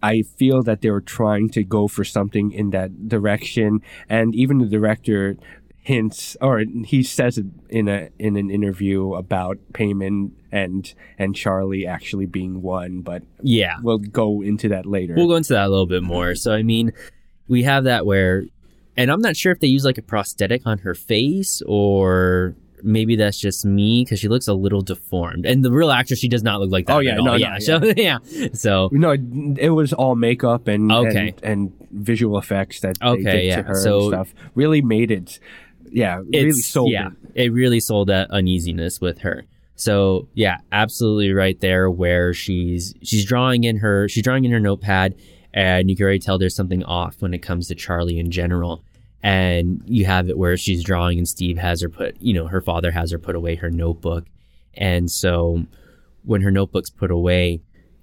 I 0.04 0.22
feel 0.38 0.62
that 0.64 0.82
they 0.82 0.92
were 0.92 1.02
trying 1.20 1.50
to 1.58 1.64
go 1.64 1.88
for 1.88 2.04
something 2.04 2.52
in 2.52 2.70
that 2.70 3.10
direction, 3.10 3.80
and 4.08 4.36
even 4.36 4.60
the 4.60 4.68
director 4.68 5.36
hints 5.90 6.38
or 6.40 6.64
he 6.86 7.02
says 7.02 7.40
in 7.70 7.88
a 7.88 8.10
in 8.20 8.36
an 8.38 8.52
interview 8.52 9.14
about 9.16 9.58
Paimon 9.74 10.32
and 10.52 10.94
and 11.18 11.36
Charlie 11.36 11.88
actually 11.88 12.28
being 12.28 12.62
one, 12.62 13.02
but 13.02 13.24
Yeah. 13.42 13.76
we'll 13.82 13.98
go 13.98 14.42
into 14.44 14.70
that 14.70 14.86
later. 14.86 15.16
We'll 15.18 15.28
go 15.28 15.36
into 15.36 15.54
that 15.54 15.66
a 15.66 15.70
little 15.70 15.88
bit 15.88 16.04
more. 16.04 16.36
So, 16.36 16.54
I 16.54 16.62
mean, 16.64 16.94
we 17.48 17.64
have 17.64 17.86
that 17.86 18.06
where, 18.06 18.46
and 18.96 19.12
I'm 19.12 19.22
not 19.22 19.36
sure 19.36 19.52
if 19.52 19.60
they 19.60 19.68
use 19.68 19.84
like 19.84 19.98
a 19.98 20.04
prosthetic 20.04 20.62
on 20.68 20.78
her 20.80 20.94
face 20.94 21.62
or 21.66 22.54
maybe 22.82 23.16
that's 23.18 23.38
just 23.40 23.66
me 23.66 24.04
because 24.06 24.20
she 24.20 24.28
looks 24.30 24.48
a 24.48 24.54
little 24.54 24.82
deformed. 24.82 25.46
And 25.46 25.66
the 25.66 25.72
real 25.72 25.92
actress, 25.92 26.20
she 26.20 26.30
does 26.30 26.44
not 26.44 26.62
look 26.62 26.72
like 26.72 26.86
that. 26.88 26.96
Oh, 26.96 27.00
yeah, 27.00 27.14
at 27.14 27.20
all. 27.20 27.26
no, 27.26 27.32
no, 27.32 27.38
yeah. 27.38 27.58
So, 27.60 27.80
yeah. 27.98 28.20
So, 28.54 28.90
no, 28.94 29.12
it 29.58 29.70
was 29.72 29.92
all 29.94 30.16
makeup 30.16 30.68
and 30.68 30.92
Okay. 30.92 31.34
and, 31.44 31.44
and 31.44 31.74
visual 31.92 32.38
effects 32.38 32.80
that 32.82 32.96
Okay, 33.02 33.22
they 33.24 33.32
did 33.32 33.46
yeah. 33.48 33.56
to 33.58 33.64
her 33.64 33.76
So- 33.76 34.00
and 34.00 34.08
stuff. 34.14 34.34
Really 34.56 34.82
made 34.82 35.12
it, 35.12 35.40
yeah, 35.92 36.22
really 36.32 36.50
it's, 36.50 36.66
sold 36.68 36.92
yeah, 36.92 37.10
it. 37.34 37.46
it 37.46 37.54
really 37.54 37.80
sold 37.80 38.10
that 38.10 38.30
uneasiness 38.32 39.00
with 39.02 39.20
her. 39.20 39.46
So 39.76 40.28
yeah, 40.34 40.58
absolutely 40.72 41.32
right 41.32 41.60
there 41.60 41.90
where 41.90 42.34
she's 42.34 42.94
she's 43.02 43.26
drawing 43.26 43.64
in 43.64 43.78
her 43.78 44.10
she's 44.10 44.24
drawing 44.24 44.46
in 44.46 44.52
her 44.52 44.60
notepad 44.60 45.16
and 45.54 45.90
you 45.90 45.96
can 45.96 46.04
already 46.04 46.20
tell 46.20 46.38
there's 46.38 46.56
something 46.56 46.84
off 46.84 47.22
when 47.22 47.34
it 47.34 47.40
comes 47.40 47.68
to 47.68 47.76
Charlie 47.76 48.20
in 48.20 48.30
general. 48.30 48.84
And 49.22 49.82
you 49.86 50.06
have 50.06 50.30
it 50.30 50.38
where 50.38 50.56
she's 50.58 50.84
drawing 50.84 51.18
and 51.18 51.28
Steve 51.28 51.58
has 51.58 51.82
her 51.82 51.90
put 51.90 52.22
you 52.22 52.34
know, 52.34 52.48
her 52.48 52.62
father 52.62 52.92
has 52.92 53.12
her 53.12 53.20
put 53.20 53.36
away 53.36 53.56
her 53.56 53.70
notebook. 53.70 54.26
And 54.74 55.10
so 55.10 55.66
when 56.24 56.42
her 56.42 56.52
notebook's 56.52 56.90
put 56.90 57.12
away, 57.12 57.62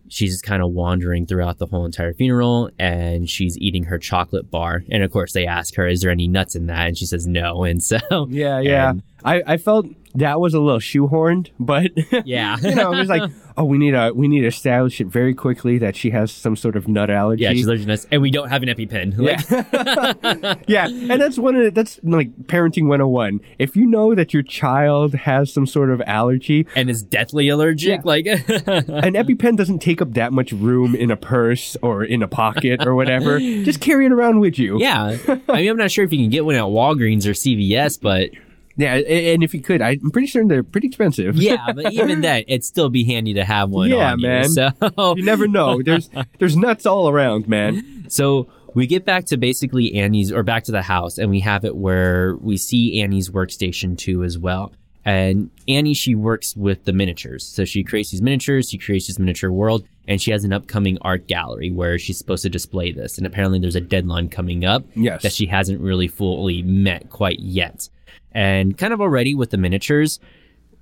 she's 0.08 0.32
just 0.32 0.44
kind 0.44 0.62
of 0.62 0.70
wandering 0.70 1.26
throughout 1.26 1.58
the 1.58 1.66
whole 1.66 1.84
entire 1.84 2.12
funeral 2.14 2.70
and 2.78 3.28
she's 3.28 3.56
eating 3.58 3.84
her 3.84 3.98
chocolate 3.98 4.50
bar. 4.50 4.82
And 4.90 5.02
of 5.02 5.10
course 5.10 5.32
they 5.32 5.46
ask 5.46 5.74
her, 5.76 5.86
is 5.86 6.00
there 6.00 6.10
any 6.10 6.28
nuts 6.28 6.54
in 6.56 6.66
that? 6.66 6.86
And 6.88 6.96
she 6.98 7.06
says 7.06 7.26
no. 7.26 7.64
And 7.64 7.82
so 7.82 7.98
Yeah, 8.28 8.60
yeah. 8.60 8.90
And- 8.90 9.02
I, 9.24 9.42
I 9.46 9.56
felt 9.56 9.86
that 10.16 10.40
was 10.40 10.54
a 10.54 10.60
little 10.60 10.80
shoehorned, 10.80 11.50
but 11.58 11.90
Yeah. 12.26 12.56
you 12.62 12.74
know, 12.74 12.92
it 12.92 12.98
was 12.98 13.08
like, 13.08 13.30
oh, 13.56 13.64
we 13.64 13.78
need 13.78 13.92
to 13.92 14.12
we 14.14 14.28
need 14.28 14.40
to 14.42 14.46
establish 14.48 15.00
it 15.00 15.06
very 15.06 15.34
quickly 15.34 15.78
that 15.78 15.96
she 15.96 16.10
has 16.10 16.30
some 16.30 16.56
sort 16.56 16.76
of 16.76 16.88
nut 16.88 17.10
allergy. 17.10 17.42
yeah, 17.44 17.52
she's 17.52 17.66
allergic 17.66 17.84
to 17.86 17.88
nuts, 17.92 18.06
and 18.10 18.20
we 18.22 18.30
don't 18.30 18.48
have 18.48 18.62
an 18.62 18.68
EpiPen. 18.68 19.16
Like, 19.18 19.48
Yeah. 19.50 20.54
yeah, 20.66 20.86
and 20.88 21.20
that's 21.20 21.38
one 21.38 21.54
of 21.56 21.64
the, 21.64 21.70
that's 21.70 21.98
like 22.02 22.34
parenting 22.46 22.88
101. 22.88 23.40
If 23.58 23.76
you 23.76 23.86
know 23.86 24.14
that 24.14 24.32
your 24.34 24.42
child 24.42 25.14
has 25.14 25.52
some 25.52 25.66
sort 25.66 25.90
of 25.90 26.00
allergy, 26.06 26.66
and 26.74 26.88
is 26.90 27.02
deathly 27.02 27.48
allergic. 27.48 28.04
Like, 28.04 28.26
an 28.26 29.14
EpiPen 29.14 29.56
doesn't 29.56 29.80
take 29.80 30.00
up 30.02 30.12
that 30.14 30.32
much 30.32 30.52
room 30.52 30.94
in 30.94 31.10
a 31.10 31.16
purse 31.16 31.76
or 31.82 32.04
in 32.04 32.22
a 32.22 32.28
pocket 32.28 32.86
or 32.86 32.94
whatever. 32.94 33.38
Just 33.38 33.80
carry 33.80 34.06
it 34.06 34.12
around 34.12 34.40
with 34.40 34.58
you. 34.58 34.78
yeah. 34.80 35.16
I 35.48 35.60
mean, 35.60 35.70
I'm 35.70 35.76
not 35.76 35.90
sure 35.90 36.04
if 36.04 36.12
you 36.12 36.18
can 36.18 36.30
get 36.30 36.44
one 36.44 36.54
at 36.54 36.62
Walgreens 36.62 37.26
or 37.26 37.30
CVS, 37.32 38.00
but 38.00 38.30
Yeah, 38.76 38.94
and 38.94 39.42
if 39.42 39.54
you 39.54 39.60
could, 39.62 39.80
I'm 39.80 40.10
pretty 40.10 40.26
sure 40.28 40.46
they're 40.46 40.62
pretty 40.62 40.88
expensive. 40.88 41.36
yeah, 41.36 41.72
but 41.74 41.92
even 41.92 42.20
then, 42.20 42.44
it'd 42.46 42.64
still 42.64 42.90
be 42.90 43.04
handy 43.04 43.34
to 43.34 43.44
have 43.44 43.70
one. 43.70 43.88
Yeah, 43.90 44.12
on 44.12 44.20
you. 44.20 44.26
man. 44.28 44.48
So, 44.50 44.70
You 45.16 45.22
never 45.24 45.48
know. 45.48 45.82
There's 45.82 46.10
there's 46.38 46.56
nuts 46.56 46.84
all 46.86 47.08
around, 47.08 47.48
man. 47.48 48.04
so 48.08 48.48
we 48.74 48.86
get 48.86 49.04
back 49.06 49.24
to 49.26 49.38
basically 49.38 49.94
Annie's, 49.94 50.30
or 50.30 50.42
back 50.42 50.64
to 50.64 50.72
the 50.72 50.82
house, 50.82 51.16
and 51.16 51.30
we 51.30 51.40
have 51.40 51.64
it 51.64 51.74
where 51.76 52.36
we 52.36 52.58
see 52.58 53.00
Annie's 53.00 53.30
workstation 53.30 53.96
too 53.96 54.22
as 54.24 54.36
well. 54.38 54.72
And 55.06 55.50
Annie, 55.68 55.94
she 55.94 56.14
works 56.16 56.56
with 56.56 56.84
the 56.84 56.92
miniatures. 56.92 57.46
So 57.46 57.64
she 57.64 57.84
creates 57.84 58.10
these 58.10 58.20
miniatures, 58.20 58.68
she 58.68 58.76
creates 58.76 59.06
this 59.06 59.18
miniature 59.20 59.52
world, 59.52 59.86
and 60.08 60.20
she 60.20 60.32
has 60.32 60.42
an 60.44 60.52
upcoming 60.52 60.98
art 61.00 61.28
gallery 61.28 61.70
where 61.70 61.96
she's 61.96 62.18
supposed 62.18 62.42
to 62.42 62.50
display 62.50 62.90
this. 62.90 63.16
And 63.16 63.24
apparently 63.26 63.60
there's 63.60 63.76
a 63.76 63.80
deadline 63.80 64.28
coming 64.28 64.64
up 64.64 64.84
Yes. 64.96 65.22
that 65.22 65.32
she 65.32 65.46
hasn't 65.46 65.80
really 65.80 66.08
fully 66.08 66.62
met 66.62 67.08
quite 67.08 67.38
yet. 67.38 67.88
And 68.36 68.76
kind 68.76 68.92
of 68.92 69.00
already 69.00 69.34
with 69.34 69.48
the 69.48 69.56
miniatures, 69.56 70.20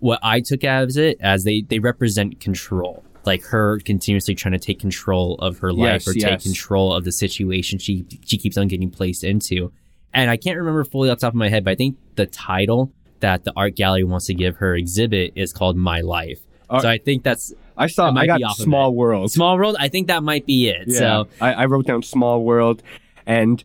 what 0.01 0.19
I 0.25 0.41
took 0.41 0.65
as 0.65 0.97
it 0.97 1.19
as 1.21 1.45
they, 1.45 1.63
they 1.63 1.79
represent 1.79 2.41
control. 2.41 3.05
Like 3.25 3.45
her 3.45 3.79
continuously 3.79 4.35
trying 4.35 4.53
to 4.53 4.59
take 4.59 4.81
control 4.81 5.37
of 5.37 5.59
her 5.61 5.73
life 5.73 6.03
Yes, 6.05 6.09
or 6.09 6.13
take 6.15 6.41
control 6.41 6.93
of 6.93 7.05
the 7.05 7.13
situation 7.13 7.79
she 7.79 8.05
she 8.27 8.37
keeps 8.37 8.59
on 8.59 8.69
getting 8.69 8.91
placed 8.91 9.25
into. 9.25 9.73
And 10.13 10.31
I 10.31 10.37
can't 10.37 10.59
remember 10.59 10.85
fully 10.85 11.11
off 11.11 11.19
the 11.19 11.27
top 11.27 11.33
of 11.33 11.37
my 11.37 11.49
head, 11.49 11.65
but 11.65 11.71
I 11.71 11.75
think 11.77 11.97
the 12.17 12.27
title 12.27 12.93
that 13.21 13.45
the 13.45 13.53
art 13.57 13.77
gallery 13.77 14.05
wants 14.05 14.27
to 14.27 14.35
give 14.35 14.57
her 14.57 14.75
exhibit 14.75 15.33
is 15.37 15.53
called 15.53 15.77
My 15.77 16.01
Life. 16.03 16.41
Uh, 16.69 16.81
so 16.81 16.89
I 16.89 16.99
think 16.99 17.23
that's 17.23 17.55
I 17.77 17.87
saw. 17.87 18.13
I 18.15 18.27
got 18.27 18.57
Small. 18.57 18.95
World. 18.95 19.31
Small 19.31 19.57
World. 19.57 19.77
I 19.79 19.89
think 19.89 20.09
that 20.09 20.23
might 20.23 20.45
be 20.45 20.69
it. 20.69 20.89
Yeah, 20.89 20.99
So 20.99 21.29
I, 21.41 21.53
I 21.55 21.65
wrote 21.67 21.87
down 21.87 22.03
Small 22.03 22.45
World, 22.45 22.83
and 23.27 23.65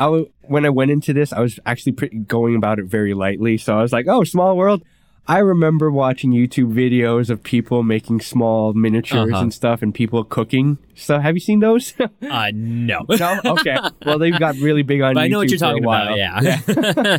I 0.00 0.24
when 0.42 0.64
I 0.64 0.70
went 0.70 0.90
into 0.90 1.12
this, 1.12 1.32
I 1.32 1.40
was 1.40 1.60
actually 1.66 1.92
pretty, 1.92 2.18
going 2.20 2.56
about 2.56 2.78
it 2.80 2.86
very 2.86 3.14
lightly. 3.14 3.56
So 3.58 3.78
I 3.78 3.82
was 3.82 3.92
like, 3.92 4.06
"Oh, 4.08 4.24
Small 4.24 4.56
World." 4.56 4.82
I 5.28 5.38
remember 5.38 5.90
watching 5.92 6.32
YouTube 6.32 6.72
videos 6.74 7.30
of 7.30 7.42
people 7.44 7.82
making 7.84 8.20
small 8.22 8.72
miniatures 8.72 9.30
Uh-huh. 9.32 9.42
and 9.42 9.54
stuff, 9.54 9.82
and 9.82 9.94
people 9.94 10.24
cooking. 10.24 10.78
So, 10.96 11.20
have 11.20 11.36
you 11.36 11.40
seen 11.40 11.60
those? 11.60 11.92
uh 12.00 12.50
no. 12.54 13.04
no. 13.08 13.40
Okay. 13.44 13.76
Well, 14.04 14.18
they've 14.18 14.36
got 14.36 14.56
really 14.56 14.82
big 14.82 15.02
on. 15.02 15.14
But 15.14 15.20
I 15.24 15.28
know 15.28 15.38
what 15.38 15.50
you're 15.50 15.58
talking 15.58 15.84
about. 15.84 16.08
while. 16.08 16.16
Yeah. 16.18 17.18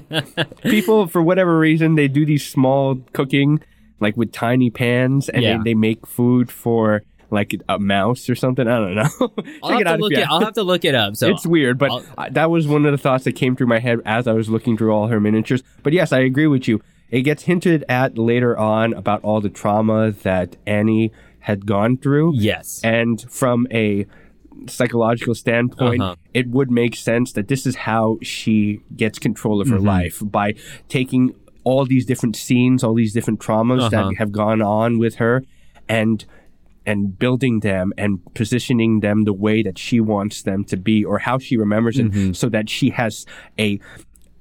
people 0.64 1.08
for 1.08 1.22
whatever 1.22 1.58
reason 1.58 1.96
they 1.96 2.08
do 2.08 2.26
these 2.26 2.46
small 2.46 2.96
cooking 3.14 3.62
like 4.00 4.18
with 4.18 4.32
tiny 4.32 4.70
pans 4.72 5.30
and 5.30 5.44
Yeah. 5.44 5.58
they, 5.58 5.64
they 5.72 5.74
make 5.76 6.08
food 6.08 6.52
for 6.52 7.04
like 7.32 7.56
a 7.70 7.80
mouse 7.80 8.30
or 8.30 8.36
something 8.36 8.68
i 8.68 8.78
don't 8.78 8.96
know 8.96 9.10
I'll 9.64 9.72
have, 9.78 9.86
to 9.86 9.96
look 9.98 10.12
it, 10.14 10.28
I'll 10.30 10.42
have 10.42 10.54
to 10.54 10.64
look 10.64 10.84
it 10.86 10.94
up. 10.96 11.16
So 11.16 11.30
it's 11.30 11.46
weird 11.46 11.78
but 11.78 12.06
I- 12.18 12.30
that 12.30 12.50
was 12.52 12.68
one 12.68 12.86
of 12.86 12.92
the 12.92 12.98
thoughts 12.98 13.24
that 13.24 13.34
came 13.34 13.56
through 13.56 13.68
my 13.68 13.80
head 13.80 14.00
as 14.06 14.28
i 14.28 14.34
was 14.34 14.50
looking 14.50 14.78
through 14.78 14.92
all 14.92 15.08
her 15.08 15.20
miniatures 15.20 15.64
but 15.84 15.94
yes 15.94 16.12
i 16.12 16.20
agree 16.20 16.48
with 16.48 16.68
you 16.68 16.82
it 17.10 17.22
gets 17.24 17.44
hinted 17.44 17.84
at 17.90 18.18
later 18.18 18.58
on 18.58 18.94
about 18.94 19.24
all 19.24 19.42
the 19.42 19.50
trauma 19.50 20.12
that 20.12 20.58
annie 20.68 21.12
had 21.40 21.66
gone 21.66 21.98
through 21.98 22.34
yes. 22.36 22.80
and 22.84 23.26
from 23.32 23.66
a 23.72 24.06
psychological 24.68 25.34
standpoint, 25.34 26.02
Uh-huh. 26.02 26.16
it 26.34 26.48
would 26.50 26.70
make 26.70 26.96
sense 26.96 27.32
that 27.34 27.48
this 27.48 27.66
is 27.66 27.76
how 27.76 28.18
she 28.22 28.82
gets 28.96 29.18
control 29.20 29.60
of 29.62 29.68
her 29.70 29.78
Mm-hmm. 29.78 29.88
life 29.88 30.22
by 30.24 30.54
taking 30.88 31.34
all 31.64 31.86
these 31.86 32.06
different 32.06 32.36
scenes, 32.36 32.84
all 32.84 32.94
these 32.94 33.14
different 33.14 33.40
traumas 33.40 33.80
Uh-huh. 33.80 33.90
that 34.10 34.16
have 34.18 34.32
gone 34.32 34.62
on 34.62 35.00
with 35.00 35.16
her, 35.16 35.44
and 35.90 36.26
and 36.86 37.18
building 37.18 37.60
them 37.60 37.94
and 37.98 38.20
positioning 38.34 39.02
them 39.02 39.24
the 39.24 39.34
way 39.34 39.62
that 39.62 39.78
she 39.78 40.00
wants 40.00 40.42
them 40.44 40.64
to 40.66 40.78
be 40.78 41.06
or 41.06 41.20
how 41.20 41.38
she 41.38 41.58
remembers 41.58 41.98
Mm-hmm. 41.98 42.32
it 42.32 42.36
so 42.36 42.50
that 42.50 42.70
she 42.70 42.90
has 42.90 43.26
a 43.60 43.80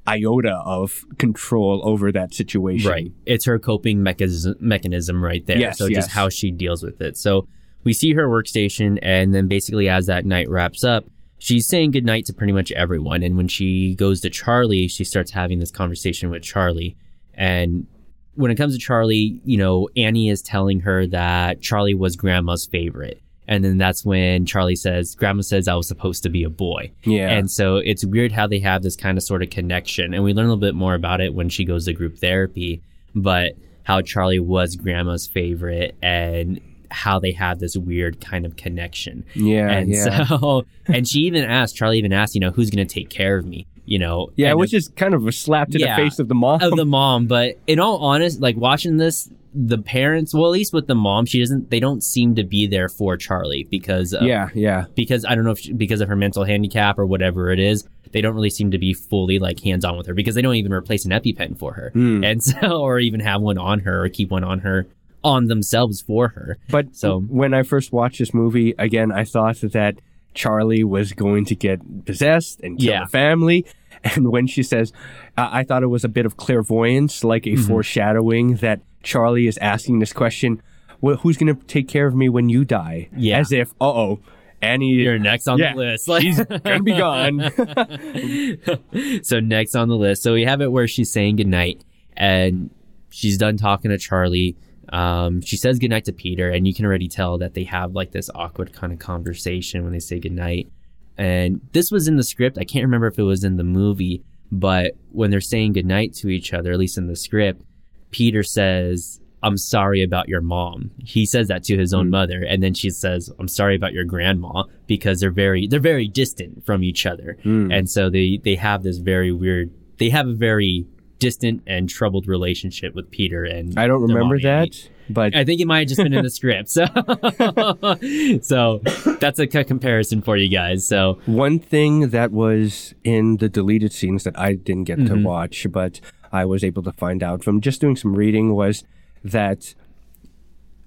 iota 0.06 0.60
of 0.64 1.04
control 1.18 1.80
over 1.84 2.10
that 2.10 2.34
situation. 2.34 2.90
Right. 2.90 3.12
It's 3.26 3.44
her 3.44 3.58
coping 3.58 4.02
mechanism, 4.02 4.56
mechanism 4.58 5.22
right 5.22 5.44
there. 5.46 5.58
Yes, 5.58 5.78
so 5.78 5.86
yes. 5.86 6.04
just 6.04 6.10
how 6.10 6.28
she 6.28 6.50
deals 6.50 6.82
with 6.82 7.00
it. 7.00 7.16
So 7.16 7.46
we 7.84 7.92
see 7.92 8.12
her 8.14 8.28
workstation, 8.28 8.98
and 9.02 9.34
then 9.34 9.48
basically 9.48 9.88
as 9.88 10.06
that 10.06 10.24
night 10.26 10.48
wraps 10.48 10.84
up, 10.84 11.04
she's 11.38 11.66
saying 11.66 11.92
goodnight 11.92 12.26
to 12.26 12.32
pretty 12.32 12.52
much 12.52 12.72
everyone. 12.72 13.22
And 13.22 13.36
when 13.36 13.48
she 13.48 13.94
goes 13.94 14.20
to 14.22 14.30
Charlie, 14.30 14.88
she 14.88 15.04
starts 15.04 15.30
having 15.30 15.58
this 15.60 15.70
conversation 15.70 16.30
with 16.30 16.42
Charlie. 16.42 16.96
And 17.34 17.86
when 18.34 18.50
it 18.50 18.56
comes 18.56 18.74
to 18.74 18.80
Charlie, 18.80 19.40
you 19.44 19.56
know, 19.56 19.88
Annie 19.96 20.28
is 20.28 20.42
telling 20.42 20.80
her 20.80 21.06
that 21.08 21.60
Charlie 21.60 21.94
was 21.94 22.16
grandma's 22.16 22.66
favorite. 22.66 23.20
And 23.48 23.64
then 23.64 23.78
that's 23.78 24.04
when 24.04 24.46
Charlie 24.46 24.76
says, 24.76 25.16
Grandma 25.16 25.42
says 25.42 25.66
I 25.66 25.74
was 25.74 25.88
supposed 25.88 26.22
to 26.22 26.28
be 26.28 26.44
a 26.44 26.48
boy. 26.48 26.92
Yeah. 27.02 27.30
And 27.30 27.50
so 27.50 27.76
it's 27.76 28.04
weird 28.04 28.30
how 28.30 28.46
they 28.46 28.60
have 28.60 28.82
this 28.82 28.94
kind 28.94 29.18
of 29.18 29.24
sort 29.24 29.42
of 29.42 29.50
connection. 29.50 30.14
And 30.14 30.22
we 30.22 30.32
learn 30.32 30.46
a 30.46 30.48
little 30.48 30.60
bit 30.60 30.76
more 30.76 30.94
about 30.94 31.20
it 31.20 31.34
when 31.34 31.48
she 31.48 31.64
goes 31.64 31.86
to 31.86 31.92
group 31.92 32.18
therapy, 32.18 32.80
but 33.12 33.54
how 33.82 34.02
Charlie 34.02 34.38
was 34.38 34.76
grandma's 34.76 35.26
favorite 35.26 35.96
and 36.00 36.60
how 36.92 37.18
they 37.18 37.32
have 37.32 37.58
this 37.58 37.76
weird 37.76 38.20
kind 38.20 38.46
of 38.46 38.56
connection. 38.56 39.24
yeah. 39.34 39.68
and 39.68 39.88
yeah. 39.88 40.24
so, 40.24 40.64
and 40.86 41.08
she 41.08 41.20
even 41.20 41.44
asked, 41.44 41.74
Charlie 41.74 41.98
even 41.98 42.12
asked, 42.12 42.34
you 42.36 42.40
know, 42.40 42.50
who's 42.50 42.70
going 42.70 42.86
to 42.86 42.94
take 42.94 43.10
care 43.10 43.36
of 43.36 43.46
me? 43.46 43.66
You 43.86 43.98
know, 43.98 44.30
yeah, 44.36 44.52
which 44.54 44.72
is 44.74 44.88
kind 44.94 45.14
of 45.14 45.26
a 45.26 45.32
slap 45.32 45.70
to 45.70 45.78
Yeah. 45.80 45.96
the 45.96 46.02
face 46.02 46.18
of 46.18 46.28
the 46.28 46.34
mom. 46.34 46.62
of 46.62 46.76
the 46.76 46.84
mom. 46.98 47.26
But 47.26 47.58
in 47.66 47.80
all 47.80 47.98
honest, 47.98 48.40
like 48.40 48.56
watching 48.56 48.98
this, 48.98 49.28
the 49.52 49.78
parents, 49.78 50.32
well, 50.32 50.44
at 50.46 50.50
least 50.52 50.72
with 50.72 50.86
the 50.86 50.94
mom, 50.94 51.26
she 51.26 51.40
doesn't, 51.40 51.70
they 51.70 51.80
don't 51.80 52.04
seem 52.04 52.36
to 52.36 52.44
be 52.44 52.68
there 52.68 52.88
for 52.88 53.16
Charlie 53.16 53.66
because, 53.68 54.12
of, 54.12 54.22
yeah, 54.22 54.48
yeah. 54.54 54.84
because 54.94 55.24
I 55.24 55.34
don't 55.34 55.42
know 55.44 55.50
if 55.50 55.58
she, 55.58 55.72
because 55.72 56.00
of 56.00 56.08
her 56.08 56.14
mental 56.14 56.44
handicap 56.44 57.00
or 57.00 57.06
whatever 57.06 57.50
it 57.50 57.58
is, 57.58 57.88
they 58.12 58.20
don't 58.20 58.34
really 58.34 58.50
seem 58.50 58.70
to 58.70 58.78
be 58.78 58.92
fully 58.94 59.40
like 59.40 59.58
hands 59.60 59.84
on 59.84 59.96
with 59.96 60.06
her 60.06 60.14
because 60.14 60.36
they 60.36 60.42
don't 60.42 60.54
even 60.54 60.72
replace 60.72 61.04
an 61.04 61.10
EpiPen 61.10 61.58
for 61.58 61.72
her, 61.72 61.90
Hmm. 61.94 62.22
and 62.22 62.40
so 62.44 62.80
or 62.80 63.00
even 63.00 63.18
have 63.20 63.40
one 63.40 63.58
on 63.58 63.80
her 63.80 64.04
or 64.04 64.08
keep 64.08 64.30
one 64.30 64.44
on 64.44 64.60
her 64.60 64.86
on 65.24 65.46
themselves 65.46 66.00
for 66.00 66.28
her. 66.28 66.56
But 66.70 66.94
So- 66.94 67.20
when 67.20 67.52
I 67.52 67.64
first 67.64 67.92
watched 67.92 68.20
this 68.20 68.32
movie, 68.32 68.74
again, 68.78 69.10
I 69.10 69.24
thought 69.24 69.56
that 69.62 69.96
Charlie 70.34 70.84
was 70.84 71.12
going 71.12 71.44
to 71.46 71.54
get 71.54 72.04
possessed 72.06 72.60
and 72.60 72.78
kill 72.78 72.90
Yeah. 72.90 73.04
the 73.04 73.10
family. 73.10 73.66
And 74.02 74.30
when 74.32 74.46
she 74.46 74.62
says, 74.62 74.92
I 75.36 75.60
I 75.60 75.62
thought 75.64 75.82
it 75.82 75.88
was 75.88 76.04
a 76.04 76.08
bit 76.08 76.24
of 76.24 76.38
clairvoyance, 76.38 77.22
like 77.22 77.42
Mm-hmm. 77.44 77.64
a 77.64 77.66
foreshadowing 77.66 78.54
that 78.56 78.80
Charlie 79.02 79.46
is 79.46 79.58
asking 79.58 79.98
this 79.98 80.14
question, 80.14 80.62
well, 81.02 81.16
who's 81.16 81.36
going 81.36 81.54
to 81.54 81.62
take 81.66 81.86
care 81.88 82.06
of 82.06 82.14
me 82.14 82.28
when 82.30 82.48
you 82.48 82.64
die? 82.64 83.10
Yeah. 83.14 83.38
As 83.40 83.52
if, 83.52 83.72
uh 83.80 83.84
oh, 83.90 84.20
Annie, 84.62 84.88
You're 84.92 85.18
next 85.18 85.48
on 85.48 85.58
Yeah, 85.58 85.72
the 85.74 85.78
list. 85.80 86.08
Like, 86.08 86.22
she's 86.22 86.42
going 86.44 86.60
to 86.62 86.82
be 86.82 86.92
gone. 86.96 87.40
so 89.22 89.40
next 89.40 89.74
on 89.74 89.88
the 89.88 89.96
list, 89.96 90.22
so 90.22 90.32
we 90.34 90.44
have 90.44 90.60
it 90.60 90.70
where 90.72 90.88
she's 90.88 91.12
saying 91.12 91.36
goodnight, 91.36 91.84
and 92.16 92.70
she's 93.10 93.36
done 93.38 93.56
talking 93.56 93.90
to 93.90 93.98
Charlie. 93.98 94.56
Um, 94.90 95.40
she 95.40 95.56
says 95.56 95.78
goodnight 95.78 96.04
to 96.06 96.12
Peter, 96.12 96.50
and 96.50 96.66
you 96.66 96.74
can 96.74 96.84
already 96.84 97.08
tell 97.08 97.38
that 97.38 97.54
they 97.54 97.64
have 97.64 97.92
like 97.92 98.12
this 98.12 98.28
awkward 98.34 98.72
kind 98.72 98.92
of 98.92 98.98
conversation 98.98 99.84
when 99.84 99.92
they 99.92 100.00
say 100.00 100.18
goodnight. 100.18 100.68
And 101.16 101.60
this 101.72 101.90
was 101.90 102.08
in 102.08 102.16
the 102.16 102.22
script. 102.22 102.58
I 102.58 102.64
can't 102.64 102.84
remember 102.84 103.06
if 103.06 103.18
it 103.18 103.22
was 103.22 103.44
in 103.44 103.56
the 103.56 103.64
movie, 103.64 104.24
but 104.50 104.94
when 105.10 105.30
they're 105.30 105.40
saying 105.40 105.74
goodnight 105.74 106.14
to 106.14 106.28
each 106.28 106.52
other, 106.52 106.72
at 106.72 106.78
least 106.78 106.98
in 106.98 107.06
the 107.06 107.16
script, 107.16 107.62
Peter 108.10 108.42
says, 108.42 109.20
I'm 109.42 109.56
sorry 109.56 110.02
about 110.02 110.28
your 110.28 110.40
mom. 110.40 110.90
He 110.98 111.24
says 111.24 111.48
that 111.48 111.62
to 111.64 111.76
his 111.78 111.94
own 111.94 112.10
mother. 112.10 112.42
And 112.42 112.62
then 112.62 112.74
she 112.74 112.90
says, 112.90 113.30
I'm 113.38 113.48
sorry 113.48 113.76
about 113.76 113.92
your 113.92 114.04
grandma 114.04 114.64
because 114.86 115.20
they're 115.20 115.30
very, 115.30 115.66
they're 115.66 115.80
very 115.80 116.08
distant 116.08 116.66
from 116.66 116.82
each 116.82 117.06
other. 117.06 117.38
And 117.72 117.88
so 117.88 118.10
they, 118.10 118.40
they 118.42 118.56
have 118.56 118.82
this 118.82 118.98
very 118.98 119.32
weird, 119.32 119.70
they 119.98 120.10
have 120.10 120.26
a 120.26 120.34
very 120.34 120.86
distant 121.20 121.62
and 121.66 121.88
troubled 121.88 122.26
relationship 122.26 122.94
with 122.96 123.08
Peter 123.12 123.44
and 123.44 123.78
I 123.78 123.86
don't 123.86 124.02
remember 124.02 124.40
that, 124.40 124.70
but 125.08 125.36
I 125.36 125.44
think 125.44 125.60
it 125.60 125.66
might 125.68 125.80
have 125.80 125.88
just 125.88 126.02
been 126.02 126.12
in 126.12 126.24
the 126.24 126.30
script. 126.30 126.68
So, 126.70 126.86
so 128.42 128.80
that's 129.20 129.38
a 129.38 129.46
comparison 129.46 130.22
for 130.22 130.36
you 130.36 130.48
guys. 130.48 130.86
So 130.86 131.20
One 131.26 131.58
thing 131.58 132.08
that 132.10 132.32
was 132.32 132.94
in 133.04 133.36
the 133.36 133.48
deleted 133.48 133.92
scenes 133.92 134.24
that 134.24 134.36
I 134.38 134.54
didn't 134.54 134.84
get 134.84 134.98
Mm-hmm. 134.98 135.14
to 135.14 135.22
watch, 135.22 135.66
but 135.70 136.00
I 136.32 136.44
was 136.44 136.64
able 136.64 136.82
to 136.82 136.92
find 136.92 137.22
out 137.22 137.44
from 137.44 137.60
just 137.60 137.80
doing 137.80 137.96
some 137.96 138.14
reading 138.14 138.54
was 138.54 138.82
that 139.22 139.74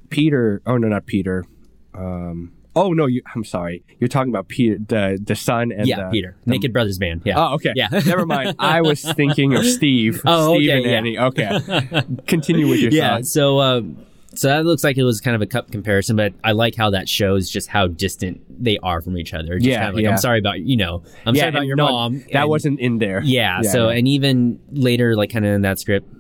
Peter, 0.10 0.62
oh 0.66 0.78
no, 0.78 0.88
not 0.88 1.06
Peter, 1.06 1.46
um, 1.94 2.52
Oh 2.76 2.92
no, 2.94 3.06
you. 3.06 3.22
I'm 3.36 3.44
sorry. 3.44 3.84
You're 4.00 4.08
talking 4.08 4.32
about 4.32 4.48
Peter, 4.48 4.78
the 4.80 5.20
the 5.22 5.36
son, 5.36 5.72
and 5.72 5.88
yeah, 5.88 6.06
the, 6.06 6.10
Peter, 6.10 6.36
the- 6.46 6.52
Naked 6.52 6.74
Brothers 6.74 6.98
Band. 6.98 7.22
Yeah. 7.24 7.36
Oh, 7.38 7.54
okay. 7.56 7.74
Yeah. 7.76 7.90
Never 7.92 8.26
mind. 8.26 8.56
I 8.60 8.82
was 8.82 9.02
thinking 9.02 9.56
of 9.56 9.66
Steve. 9.66 10.22
Oh, 10.26 10.56
Steve 10.56 10.70
okay, 10.70 10.78
and 10.78 10.86
yeah. 10.86 10.98
Annie. 10.98 11.18
Okay. 11.20 12.02
Continue 12.28 12.68
with 12.68 12.80
your 12.80 12.92
yeah. 12.92 13.16
thoughts. 13.18 13.32
So, 13.32 13.60
um, 13.60 14.04
so 14.36 14.48
that 14.48 14.66
looks 14.66 14.84
like 14.84 14.98
it 14.98 15.04
was 15.04 15.22
kind 15.22 15.36
of 15.36 15.42
a 15.44 15.46
cup 15.46 15.72
comparison, 15.72 16.16
but 16.16 16.34
I 16.44 16.54
like 16.54 16.76
how 16.76 16.90
that 16.90 17.08
shows 17.08 17.50
just 17.50 17.68
how 17.68 17.86
distant 17.88 18.42
they 18.50 18.80
are 18.80 19.00
from 19.02 19.18
each 19.18 19.34
other. 19.34 19.56
Just 19.60 19.66
Yeah, 19.66 19.78
kind 19.78 19.90
of 19.90 19.96
like, 19.96 20.04
yeah. 20.06 20.10
I'm 20.10 20.18
sorry 20.18 20.40
about 20.40 20.62
you 20.62 20.76
know, 20.76 21.04
I'm 21.28 21.36
sorry 21.36 21.50
about 21.50 21.68
your 21.68 21.76
no, 21.76 21.88
mom. 21.88 22.20
That 22.32 22.36
and- 22.36 22.50
wasn't 22.50 22.80
in 22.80 22.98
there. 22.98 23.22
Yeah, 23.24 23.62
So, 23.62 23.90
and 23.90 24.08
even 24.08 24.60
later, 24.72 25.16
like 25.16 25.32
kind 25.32 25.46
of 25.46 25.54
in 25.54 25.62
that 25.62 25.80
script, 25.80 26.12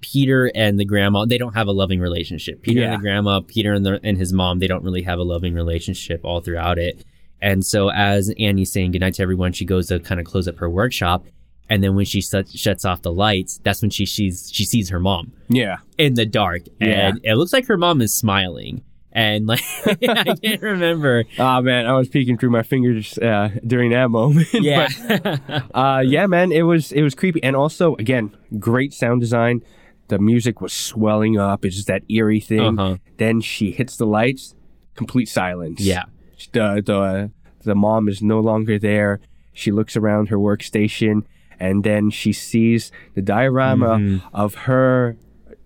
Peter 0.00 0.50
and 0.54 0.78
the 0.78 0.84
grandma, 0.84 1.24
they 1.24 1.38
don't 1.38 1.54
have 1.54 1.66
a 1.66 1.72
loving 1.72 2.00
relationship. 2.00 2.62
Peter 2.62 2.80
Yeah. 2.80 2.92
and 2.94 3.00
the 3.00 3.02
grandma, 3.02 3.40
Peter 3.40 3.72
and, 3.72 3.84
the, 3.86 4.00
and 4.02 4.16
his 4.18 4.32
mom, 4.32 4.58
they 4.58 4.66
don't 4.66 4.84
really 4.84 5.02
have 5.02 5.18
a 5.18 5.22
loving 5.22 5.54
relationship 5.54 6.20
all 6.24 6.40
throughout 6.40 6.78
it. 6.78 7.04
And 7.40 7.64
so, 7.64 7.90
as 7.90 8.32
Annie's 8.38 8.70
saying 8.72 8.92
goodnight 8.92 9.14
to 9.14 9.22
everyone, 9.22 9.52
she 9.52 9.64
goes 9.64 9.88
to 9.88 9.98
kind 9.98 10.20
of 10.20 10.26
close 10.26 10.46
up 10.46 10.58
her 10.58 10.70
workshop. 10.70 11.24
And 11.68 11.82
then 11.82 11.96
when 11.96 12.04
she 12.04 12.20
shut, 12.20 12.48
shuts 12.50 12.84
off 12.84 13.02
the 13.02 13.12
lights, 13.12 13.58
that's 13.64 13.80
when 13.80 13.90
she 13.90 14.04
sees 14.04 14.50
she 14.52 14.64
sees 14.64 14.90
her 14.90 15.00
mom 15.00 15.32
yeah. 15.48 15.78
in 15.96 16.14
the 16.14 16.26
dark, 16.26 16.62
Yeah. 16.80 17.08
and 17.08 17.20
it 17.24 17.34
looks 17.36 17.52
like 17.52 17.66
her 17.66 17.78
mom 17.78 18.00
is 18.02 18.14
smiling. 18.14 18.82
And 19.14 19.46
like 19.46 19.62
I 19.86 20.34
can't 20.42 20.62
remember. 20.62 21.24
Oh 21.38 21.60
man, 21.60 21.86
I 21.86 21.92
was 21.92 22.08
peeking 22.08 22.38
through 22.38 22.50
my 22.50 22.62
fingers 22.62 23.18
uh, 23.18 23.50
during 23.66 23.90
that 23.90 24.08
moment. 24.10 24.48
Yeah, 24.54 24.88
But, 25.08 25.64
uh, 25.74 26.02
yeah, 26.04 26.26
man, 26.26 26.50
it 26.52 26.62
was 26.62 26.92
it 26.92 27.02
was 27.02 27.14
creepy, 27.14 27.42
and 27.42 27.54
also 27.54 27.94
again, 27.96 28.34
great 28.58 28.92
sound 28.94 29.20
design. 29.20 29.60
The 30.08 30.18
music 30.18 30.60
was 30.60 30.72
swelling 30.72 31.38
up. 31.38 31.64
It's 31.64 31.76
just 31.76 31.88
that 31.88 32.02
eerie 32.08 32.40
thing. 32.40 32.78
Uh-huh. 32.78 32.96
Then 33.18 33.40
she 33.40 33.70
hits 33.70 33.96
the 33.96 34.06
lights, 34.06 34.54
complete 34.94 35.28
silence. 35.28 35.80
yeah, 35.80 36.04
the 36.52 36.82
the 36.84 37.30
the 37.64 37.74
mom 37.74 38.08
is 38.08 38.22
no 38.22 38.40
longer 38.40 38.78
there. 38.78 39.20
She 39.52 39.70
looks 39.72 39.94
around 39.96 40.28
her 40.30 40.38
workstation, 40.38 41.24
and 41.60 41.84
then 41.84 42.08
she 42.10 42.32
sees 42.32 42.90
the 43.14 43.20
diorama 43.22 43.98
Mhm. 43.98 44.22
of 44.32 44.54
her, 44.66 45.16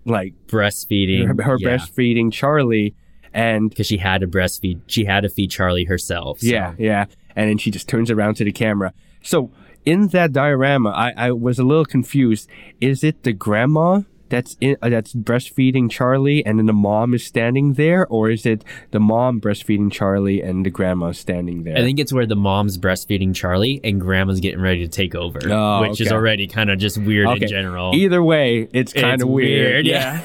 like 0.05 0.33
breastfeeding. 0.47 1.25
her, 1.27 1.43
her 1.43 1.57
yeah. 1.59 1.69
breastfeeding 1.77 2.31
Charlie, 2.31 2.93
and 3.33 3.69
because 3.69 3.87
she 3.87 3.97
had 3.97 4.21
to 4.21 4.27
breastfeed. 4.27 4.81
She 4.87 5.05
had 5.05 5.21
to 5.21 5.29
feed 5.29 5.51
Charlie 5.51 5.85
herself. 5.85 6.39
so- 6.39 6.47
yeah, 6.47 6.73
yeah, 6.77 7.05
and 7.35 7.49
then 7.49 7.57
she 7.57 7.71
just 7.71 7.87
turns 7.89 8.09
around 8.11 8.35
to 8.35 8.43
the 8.43 8.51
camera. 8.51 8.93
So 9.23 9.51
in 9.85 10.07
that 10.09 10.33
diorama, 10.33 10.89
I, 10.89 11.13
I 11.17 11.31
was 11.31 11.59
a 11.59 11.63
little 11.63 11.85
confused. 11.85 12.49
Is 12.81 13.03
it 13.03 13.23
the 13.23 13.33
grandma? 13.33 14.01
That's 14.29 14.57
in, 14.59 14.75
uh, 14.81 14.89
that's 14.89 15.13
breastfeeding 15.13 15.89
Charlie, 15.89 16.45
and 16.45 16.59
then 16.59 16.65
the 16.65 16.73
mom 16.73 17.13
is 17.13 17.25
standing 17.25 17.75
there, 17.75 18.05
or 18.07 18.29
is 18.29 18.45
it 18.45 18.61
the 18.91 18.99
mom 18.99 19.39
breastfeeding 19.39 19.89
Charlie 19.89 20.41
and 20.41 20.65
the 20.65 20.69
grandma 20.69 21.13
standing 21.13 21.63
there? 21.63 21.77
I 21.77 21.81
think 21.81 21.97
it's 21.97 22.11
where 22.11 22.25
the 22.25 22.35
mom's 22.35 22.77
breastfeeding 22.77 23.33
Charlie 23.33 23.79
and 23.85 24.01
grandma's 24.01 24.41
getting 24.41 24.59
ready 24.59 24.81
to 24.81 24.89
take 24.89 25.15
over, 25.15 25.39
Oh, 25.49 25.79
which 25.87 26.01
is 26.01 26.11
already 26.11 26.45
kind 26.45 26.69
of 26.69 26.77
just 26.77 26.97
weird 26.97 27.27
Okay. 27.27 27.43
in 27.43 27.47
general. 27.47 27.95
Either 27.95 28.21
way, 28.21 28.67
it's 28.73 28.91
kind 28.91 29.21
of 29.21 29.29
weird. 29.29 29.85
yeah. 29.87 30.19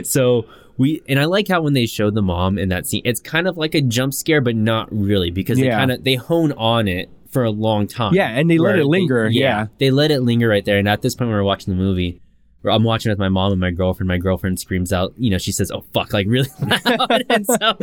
so 0.04 0.46
we 0.76 1.02
and 1.08 1.18
I 1.18 1.24
like 1.24 1.48
how 1.48 1.62
when 1.62 1.72
they 1.72 1.86
show 1.86 2.10
the 2.10 2.22
mom 2.22 2.58
in 2.58 2.68
that 2.70 2.86
scene, 2.86 3.02
it's 3.04 3.20
kind 3.20 3.46
of 3.46 3.56
like 3.56 3.74
a 3.74 3.80
jump 3.80 4.14
scare, 4.14 4.40
but 4.40 4.56
not 4.56 4.88
really 4.90 5.30
because 5.30 5.58
they 5.58 5.68
kind 5.68 5.92
of 5.92 6.04
they 6.04 6.14
hone 6.14 6.52
on 6.52 6.88
it 6.88 7.10
for 7.30 7.44
a 7.44 7.50
long 7.50 7.86
time. 7.86 8.14
Yeah, 8.14 8.28
and 8.28 8.50
they 8.50 8.58
let 8.58 8.78
it 8.78 8.86
linger, 8.86 9.28
yeah. 9.28 9.66
they 9.78 9.90
let 9.90 10.10
it 10.10 10.20
linger 10.20 10.48
right 10.48 10.64
there. 10.64 10.78
And 10.78 10.88
at 10.88 11.02
this 11.02 11.14
point, 11.14 11.28
when 11.28 11.36
we're 11.36 11.44
watching 11.44 11.76
the 11.76 11.82
movie. 11.82 12.20
where 12.62 12.72
I'm 12.72 12.84
watching 12.84 13.10
with 13.10 13.18
my 13.18 13.28
mom 13.28 13.52
and 13.52 13.60
my 13.60 13.70
girlfriend. 13.70 14.08
My 14.08 14.18
girlfriend 14.18 14.58
screams 14.58 14.92
out, 14.92 15.12
you 15.16 15.30
know, 15.30 15.38
she 15.38 15.52
says, 15.52 15.70
"Oh 15.70 15.84
fuck!" 15.92 16.12
like 16.12 16.26
really 16.28 16.48
loud, 16.60 17.24
and 17.28 17.46
so, 17.46 17.78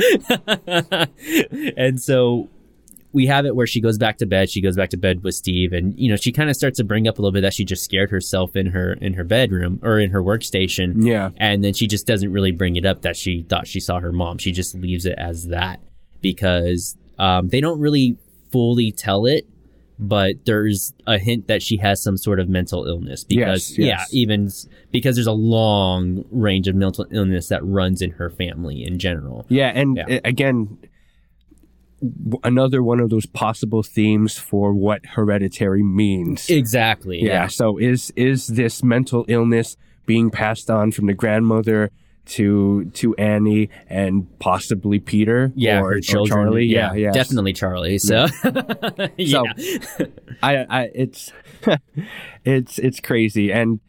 and 1.77 2.01
so 2.01 2.49
we 3.13 3.25
have 3.27 3.45
it 3.45 3.55
where 3.55 3.67
she 3.67 3.81
goes 3.81 3.97
back 3.97 4.17
to 4.19 4.25
bed. 4.25 4.49
She 4.49 4.61
goes 4.61 4.75
back 4.77 4.89
to 4.91 4.97
bed 4.97 5.23
with 5.23 5.35
Steve, 5.35 5.73
and 5.73 5.97
you 5.99 6.09
know 6.09 6.15
she 6.15 6.31
kind 6.31 6.49
of 6.49 6.55
starts 6.55 6.77
to 6.77 6.83
bring 6.83 7.07
up 7.07 7.19
a 7.19 7.21
little 7.21 7.33
bit 7.33 7.41
that 7.41 7.53
she 7.53 7.65
just 7.65 7.83
scared 7.83 8.09
herself 8.09 8.55
in 8.55 8.67
her 8.67 8.93
in 8.93 9.13
her 9.13 9.23
bedroom 9.23 9.79
or 9.83 9.99
in 9.99 10.11
her 10.11 10.23
workstation, 10.23 11.03
Yeah. 11.05 11.31
and 11.37 11.63
then 11.63 11.73
she 11.73 11.87
just 11.87 12.07
doesn't 12.07 12.31
really 12.31 12.51
bring 12.51 12.75
it 12.77 12.85
up 12.85 13.01
that 13.01 13.17
she 13.17 13.43
thought 13.43 13.67
she 13.67 13.79
saw 13.79 13.99
her 13.99 14.11
mom. 14.11 14.37
She 14.37 14.51
just 14.51 14.75
leaves 14.75 15.05
it 15.05 15.15
as 15.17 15.47
that 15.47 15.79
because 16.21 16.95
um, 17.19 17.49
they 17.49 17.61
don't 17.61 17.79
really 17.79 18.17
fully 18.51 18.91
tell 18.91 19.25
it, 19.25 19.45
but 19.99 20.35
there's 20.45 20.93
a 21.07 21.17
hint 21.19 21.47
that 21.47 21.61
she 21.61 21.77
has 21.77 22.01
some 22.01 22.17
sort 22.17 22.39
of 22.39 22.49
mental 22.49 22.85
illness 22.85 23.23
because 23.23 23.69
Yes, 23.71 23.77
yes. 23.77 24.07
yeah, 24.11 24.19
even 24.19 24.49
because 24.91 25.15
there's 25.15 25.27
a 25.27 25.31
long 25.31 26.25
range 26.31 26.67
of 26.67 26.75
mental 26.75 27.05
illness 27.11 27.47
that 27.49 27.63
runs 27.65 28.01
in 28.01 28.11
her 28.11 28.29
family 28.29 28.83
in 28.83 28.99
general. 28.99 29.45
Yeah, 29.49 29.67
and 29.75 29.97
Yeah. 29.97 30.19
again, 30.25 30.77
another 32.43 32.81
one 32.81 32.99
of 32.99 33.09
those 33.09 33.25
possible 33.25 33.83
themes 33.83 34.37
for 34.37 34.73
what 34.73 35.05
hereditary 35.05 35.83
means. 35.83 36.49
Exactly. 36.49 37.21
yeah. 37.21 37.47
So 37.47 37.77
is 37.77 38.11
is 38.15 38.47
this 38.47 38.83
mental 38.83 39.25
illness 39.27 39.77
being 40.05 40.31
passed 40.31 40.69
on 40.69 40.91
from 40.91 41.05
the 41.07 41.13
grandmother 41.13 41.91
to 42.23 42.85
to 42.85 43.15
Annie 43.15 43.69
and 43.87 44.27
possibly 44.39 44.99
Peter? 44.99 45.51
Yeah, 45.55 45.81
or, 45.81 45.93
or. 45.93 46.01
Charlie. 46.01 46.65
Yeah, 46.65 46.93
yeah. 46.93 47.11
definitely 47.11 47.53
Charlie. 47.53 47.97
So, 47.97 48.27
yeah. 49.17 49.43
I, 50.43 50.65
I, 50.69 50.89
it's, 50.93 51.31
it's, 52.45 52.79
it's 52.79 52.99
crazy. 52.99 53.51
And 53.51 53.79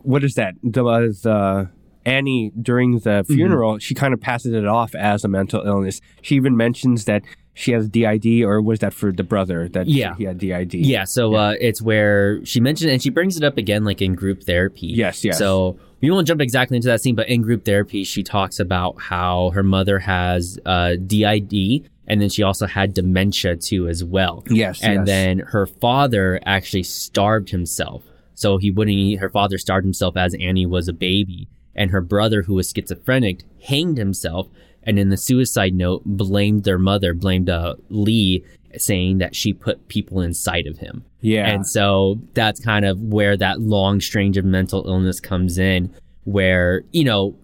what 0.00 0.22
is 0.24 0.34
that? 0.34 0.54
The, 0.62 0.84
uh, 0.84 1.00
the 1.00 1.70
Annie 2.06 2.52
during 2.60 2.98
the 3.00 3.22
Mm-hmm. 3.24 3.34
funeral, 3.34 3.78
she 3.78 3.94
kind 3.94 4.12
of 4.14 4.20
passes 4.20 4.52
it 4.52 4.66
off 4.66 4.94
as 4.94 5.24
a 5.24 5.28
mental 5.28 5.62
illness. 5.66 6.00
She 6.22 6.34
even 6.36 6.56
mentions 6.56 7.04
that 7.06 7.22
she 7.56 7.70
has 7.72 7.88
DID, 7.88 8.42
or 8.42 8.60
was 8.60 8.80
that 8.80 8.92
for 8.92 9.12
the 9.12 9.22
brother 9.22 9.68
that 9.68 9.86
Yeah. 9.86 10.14
he 10.16 10.24
had 10.24 10.38
DID? 10.38 10.74
Yeah, 10.74 11.04
so 11.04 11.34
Uh, 11.34 11.54
it's 11.60 11.80
where 11.80 12.44
she 12.44 12.58
mentioned, 12.60 12.90
and 12.90 13.00
she 13.02 13.10
brings 13.10 13.36
it 13.36 13.44
up 13.44 13.56
again, 13.56 13.84
like 13.84 14.02
in 14.02 14.14
group 14.14 14.42
therapy. 14.42 14.88
Yes, 14.88 15.24
yes. 15.24 15.38
So 15.38 15.78
we 16.00 16.10
won't 16.10 16.26
jump 16.26 16.40
exactly 16.40 16.76
into 16.76 16.88
that 16.88 17.00
scene, 17.00 17.14
but 17.14 17.28
in 17.28 17.42
group 17.42 17.64
therapy, 17.64 18.02
she 18.04 18.22
talks 18.24 18.58
about 18.58 19.00
how 19.00 19.50
her 19.50 19.62
mother 19.62 20.00
has 20.00 20.58
uh, 20.66 20.96
DID, 21.06 21.88
and 22.08 22.20
then 22.20 22.28
she 22.28 22.42
also 22.42 22.66
had 22.66 22.92
dementia 22.92 23.56
too, 23.56 23.86
as 23.88 24.02
well. 24.02 24.42
Yes, 24.50 24.82
And 24.82 24.94
yes. 25.00 25.06
then 25.06 25.38
her 25.38 25.64
father 25.66 26.40
actually 26.44 26.82
starved 26.82 27.50
himself, 27.50 28.02
so 28.34 28.58
he 28.58 28.70
wouldn't 28.72 28.96
eat. 28.96 29.20
Her 29.20 29.30
father 29.30 29.58
starved 29.58 29.84
himself 29.86 30.16
as 30.16 30.34
Annie 30.34 30.66
was 30.66 30.88
a 30.88 30.92
baby, 30.92 31.46
and 31.76 31.90
her 31.90 32.00
brother, 32.00 32.42
who 32.42 32.54
was 32.54 32.70
schizophrenic, 32.70 33.42
hanged 33.62 33.98
himself. 33.98 34.48
And 34.82 34.98
in 34.98 35.08
the 35.08 35.16
suicide 35.16 35.74
note, 35.74 36.02
blamed 36.04 36.64
their 36.64 36.78
mother, 36.78 37.14
blamed 37.14 37.48
uh, 37.48 37.76
Lee, 37.88 38.44
saying 38.76 39.18
that 39.18 39.34
she 39.34 39.52
put 39.52 39.88
people 39.88 40.20
inside 40.20 40.66
of 40.66 40.78
him. 40.78 41.04
Yeah. 41.20 41.48
And 41.48 41.66
so 41.66 42.20
that's 42.34 42.60
kind 42.60 42.84
of 42.84 43.00
where 43.00 43.36
that 43.36 43.60
long 43.60 44.00
strange 44.00 44.36
of 44.36 44.44
mental 44.44 44.86
illness 44.86 45.20
comes 45.20 45.58
in, 45.58 45.94
where, 46.24 46.82
you 46.92 47.04
know, 47.04 47.34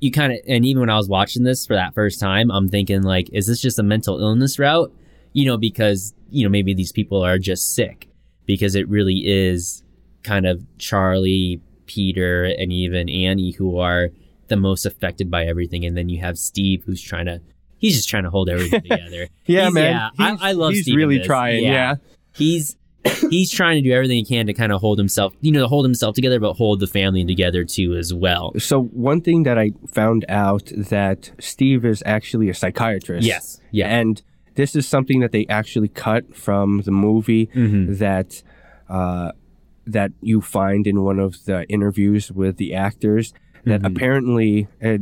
you 0.00 0.10
kind 0.10 0.32
of, 0.32 0.38
and 0.48 0.64
even 0.64 0.80
when 0.80 0.90
I 0.90 0.96
was 0.96 1.08
watching 1.08 1.44
this 1.44 1.66
for 1.66 1.74
that 1.74 1.94
first 1.94 2.18
time, 2.18 2.50
I'm 2.50 2.68
thinking, 2.68 3.02
like, 3.02 3.28
is 3.32 3.46
this 3.46 3.60
just 3.60 3.78
a 3.78 3.82
mental 3.82 4.20
illness 4.20 4.58
route? 4.58 4.92
You 5.32 5.44
know, 5.46 5.56
because, 5.56 6.14
you 6.30 6.42
know, 6.42 6.50
maybe 6.50 6.74
these 6.74 6.92
people 6.92 7.22
are 7.24 7.38
just 7.38 7.74
sick 7.74 8.08
because 8.44 8.74
it 8.74 8.88
really 8.88 9.22
is 9.24 9.84
kind 10.24 10.46
of 10.46 10.64
Charlie, 10.78 11.60
Peter, 11.88 12.44
and 12.44 12.72
even 12.72 13.08
Annie 13.08 13.50
who 13.50 13.78
are 13.78 14.10
the 14.46 14.56
most 14.56 14.86
affected 14.86 15.28
by 15.30 15.44
everything. 15.46 15.84
And 15.84 15.96
then 15.96 16.08
you 16.08 16.20
have 16.20 16.38
Steve 16.38 16.84
who's 16.86 17.02
trying 17.02 17.26
to, 17.26 17.40
he's 17.78 17.96
just 17.96 18.08
trying 18.08 18.22
to 18.22 18.30
hold 18.30 18.48
everything 18.48 18.82
together. 18.88 19.28
yeah, 19.46 19.62
He's- 19.62 19.72
man. 19.72 19.92
Yeah, 19.92 20.08
I, 20.18 20.50
I 20.50 20.52
love 20.52 20.72
He's 20.74 20.82
Steve 20.82 20.94
really 20.96 21.20
trying. 21.20 21.64
Yeah. 21.64 21.96
he's 22.34 22.76
he's 23.30 23.50
trying 23.50 23.76
to 23.76 23.88
do 23.88 23.94
everything 23.94 24.16
he 24.16 24.24
can 24.24 24.46
to 24.46 24.52
kind 24.54 24.72
of 24.72 24.80
hold 24.80 24.98
himself, 24.98 25.32
you 25.40 25.52
know, 25.52 25.60
to 25.62 25.68
hold 25.68 25.84
himself 25.84 26.14
together, 26.14 26.40
but 26.40 26.54
hold 26.54 26.80
the 26.80 26.86
family 26.86 27.24
together 27.24 27.64
too 27.64 27.94
as 27.94 28.12
well. 28.12 28.52
So 28.58 28.82
one 28.82 29.20
thing 29.20 29.44
that 29.44 29.56
I 29.58 29.70
found 29.92 30.24
out 30.28 30.72
that 30.76 31.30
Steve 31.40 31.84
is 31.84 32.02
actually 32.04 32.48
a 32.48 32.54
psychiatrist. 32.54 33.26
Yes. 33.26 33.60
Yeah. 33.70 33.86
And 33.86 34.20
this 34.56 34.74
is 34.74 34.88
something 34.88 35.20
that 35.20 35.30
they 35.30 35.46
actually 35.48 35.86
cut 35.88 36.34
from 36.34 36.82
the 36.82 36.90
movie 36.90 37.46
Mm-hmm. 37.54 37.94
that 37.94 38.42
uh, 38.88 39.30
that 39.92 40.12
you 40.20 40.40
find 40.40 40.86
in 40.86 41.02
one 41.02 41.18
of 41.18 41.44
the 41.44 41.64
interviews 41.68 42.30
with 42.32 42.56
the 42.56 42.74
actors. 42.74 43.32
That 43.64 43.82
Mm-hmm. 43.82 43.96
apparently, 43.96 44.68
uh, 44.82 44.98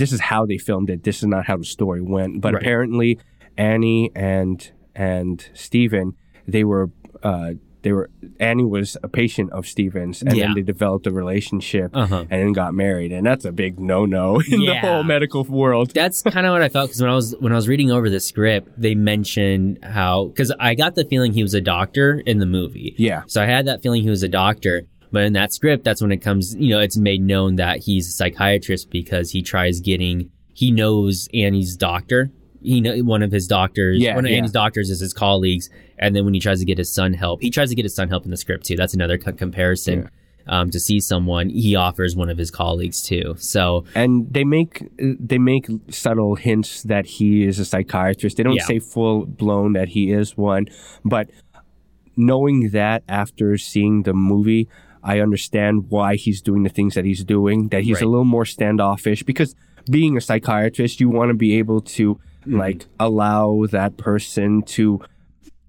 this 0.00 0.12
is 0.12 0.20
how 0.20 0.44
they 0.44 0.58
filmed 0.58 0.90
it. 0.90 1.04
This 1.04 1.18
is 1.18 1.28
not 1.28 1.46
how 1.46 1.56
the 1.58 1.64
story 1.64 2.02
went. 2.02 2.40
But 2.40 2.52
Right. 2.54 2.62
apparently, 2.62 3.18
Annie 3.56 4.10
and 4.14 4.70
and 4.94 5.48
Steven, 5.54 6.14
they 6.46 6.64
were 6.64 6.90
uh, 7.22 7.52
they 7.82 7.92
were 7.92 8.10
Annie 8.42 8.64
was 8.64 8.96
a 9.02 9.08
patient 9.08 9.50
of 9.52 9.66
Steven's, 9.66 10.20
and 10.22 10.36
Yeah. 10.36 10.46
then 10.46 10.54
they 10.56 10.62
developed 10.62 11.06
a 11.06 11.12
relationship 11.12 11.90
Uh-huh. 11.94 12.24
and 12.30 12.42
then 12.42 12.52
got 12.52 12.74
married, 12.74 13.12
and 13.12 13.24
that's 13.24 13.44
a 13.44 13.52
big 13.52 13.78
no 13.78 14.04
no 14.04 14.40
in 14.50 14.60
the 14.60 14.74
whole 14.78 15.02
medical 15.04 15.44
world. 15.44 15.92
That's 15.94 16.22
kind 16.22 16.46
of 16.46 16.52
what 16.52 16.62
I 16.62 16.68
felt 16.68 16.88
because 16.90 17.00
when 17.00 17.10
I 17.10 17.14
was 17.14 17.34
when 17.40 17.52
I 17.52 17.56
was 17.56 17.68
reading 17.68 17.90
over 17.90 18.10
the 18.10 18.20
script, 18.20 18.68
they 18.76 18.94
mentioned 18.94 19.78
how 19.82 20.26
because 20.26 20.52
I 20.58 20.74
got 20.74 20.94
the 20.94 21.04
feeling 21.04 21.32
he 21.32 21.42
was 21.42 21.54
a 21.54 21.60
doctor 21.60 22.20
in 22.26 22.38
the 22.38 22.46
movie. 22.46 22.94
Yeah. 22.98 23.22
So 23.26 23.40
I 23.42 23.46
had 23.46 23.66
that 23.66 23.82
feeling 23.82 24.02
he 24.02 24.10
was 24.10 24.22
a 24.22 24.28
doctor. 24.28 24.82
But 25.12 25.24
in 25.24 25.34
that 25.34 25.52
script, 25.52 25.84
that's 25.84 26.00
when 26.00 26.10
it 26.10 26.22
comes, 26.22 26.54
you 26.56 26.70
know, 26.70 26.80
it's 26.80 26.96
made 26.96 27.20
known 27.20 27.56
that 27.56 27.80
he's 27.80 28.08
a 28.08 28.12
psychiatrist 28.12 28.88
because 28.90 29.30
he 29.30 29.42
tries 29.42 29.80
getting, 29.80 30.30
he 30.54 30.70
knows 30.70 31.28
Annie's 31.34 31.76
doctor 31.76 32.30
he 32.62 32.80
know 32.80 32.98
one 33.00 33.22
of 33.22 33.32
his 33.32 33.46
doctors, 33.46 33.98
Yeah, 33.98 34.14
one 34.14 34.24
of 34.24 34.30
yeah. 34.30 34.38
Andy's 34.38 34.52
doctors 34.52 34.90
is 34.90 35.00
his 35.00 35.12
colleagues, 35.12 35.68
and 35.98 36.14
then 36.14 36.24
when 36.24 36.34
he 36.34 36.40
tries 36.40 36.58
to 36.60 36.64
get 36.64 36.78
his 36.78 36.92
son 36.94 37.12
help, 37.12 37.40
he 37.42 37.50
tries 37.50 37.68
to 37.70 37.74
get 37.74 37.84
his 37.84 37.94
son 37.94 38.08
help 38.08 38.24
in 38.24 38.30
the 38.30 38.36
script 38.36 38.66
too. 38.66 38.76
That's 38.76 38.94
another 38.94 39.18
co- 39.18 39.32
comparison. 39.32 40.08
Um, 40.48 40.70
to 40.70 40.80
see 40.80 40.98
someone, 40.98 41.50
he 41.50 41.76
offers 41.76 42.16
one 42.16 42.28
of 42.28 42.36
his 42.36 42.50
colleagues 42.50 43.00
too. 43.00 43.36
So 43.38 43.84
and 43.94 44.26
they 44.32 44.42
make 44.42 44.88
they 44.98 45.38
make 45.38 45.68
subtle 45.88 46.34
hints 46.34 46.82
that 46.82 47.06
he 47.06 47.44
is 47.44 47.60
a 47.60 47.64
psychiatrist. 47.64 48.38
They 48.38 48.42
don't 48.42 48.54
Yeah. 48.56 48.64
say 48.64 48.80
full 48.80 49.24
blown 49.26 49.74
that 49.74 49.90
he 49.90 50.10
is 50.10 50.36
one, 50.36 50.66
but 51.04 51.30
knowing 52.16 52.70
that 52.70 53.02
after 53.08 53.56
seeing 53.56 54.02
the 54.02 54.12
movie, 54.12 54.68
I 55.02 55.20
understand 55.20 55.90
why 55.90 56.16
he's 56.16 56.40
doing 56.42 56.62
the 56.62 56.68
things 56.70 56.94
that 56.94 57.04
he's 57.04 57.24
doing. 57.24 57.68
That 57.68 57.82
he's 57.84 57.96
Right. 57.96 58.04
a 58.04 58.08
little 58.08 58.24
more 58.24 58.44
standoffish 58.44 59.22
because 59.22 59.54
being 59.90 60.16
a 60.16 60.20
psychiatrist, 60.20 61.00
you 61.00 61.08
want 61.08 61.30
to 61.30 61.34
be 61.34 61.56
able 61.58 61.80
to. 61.80 62.18
Like 62.46 62.86
allow 62.98 63.64
that 63.70 63.96
person 63.96 64.62
to 64.62 65.00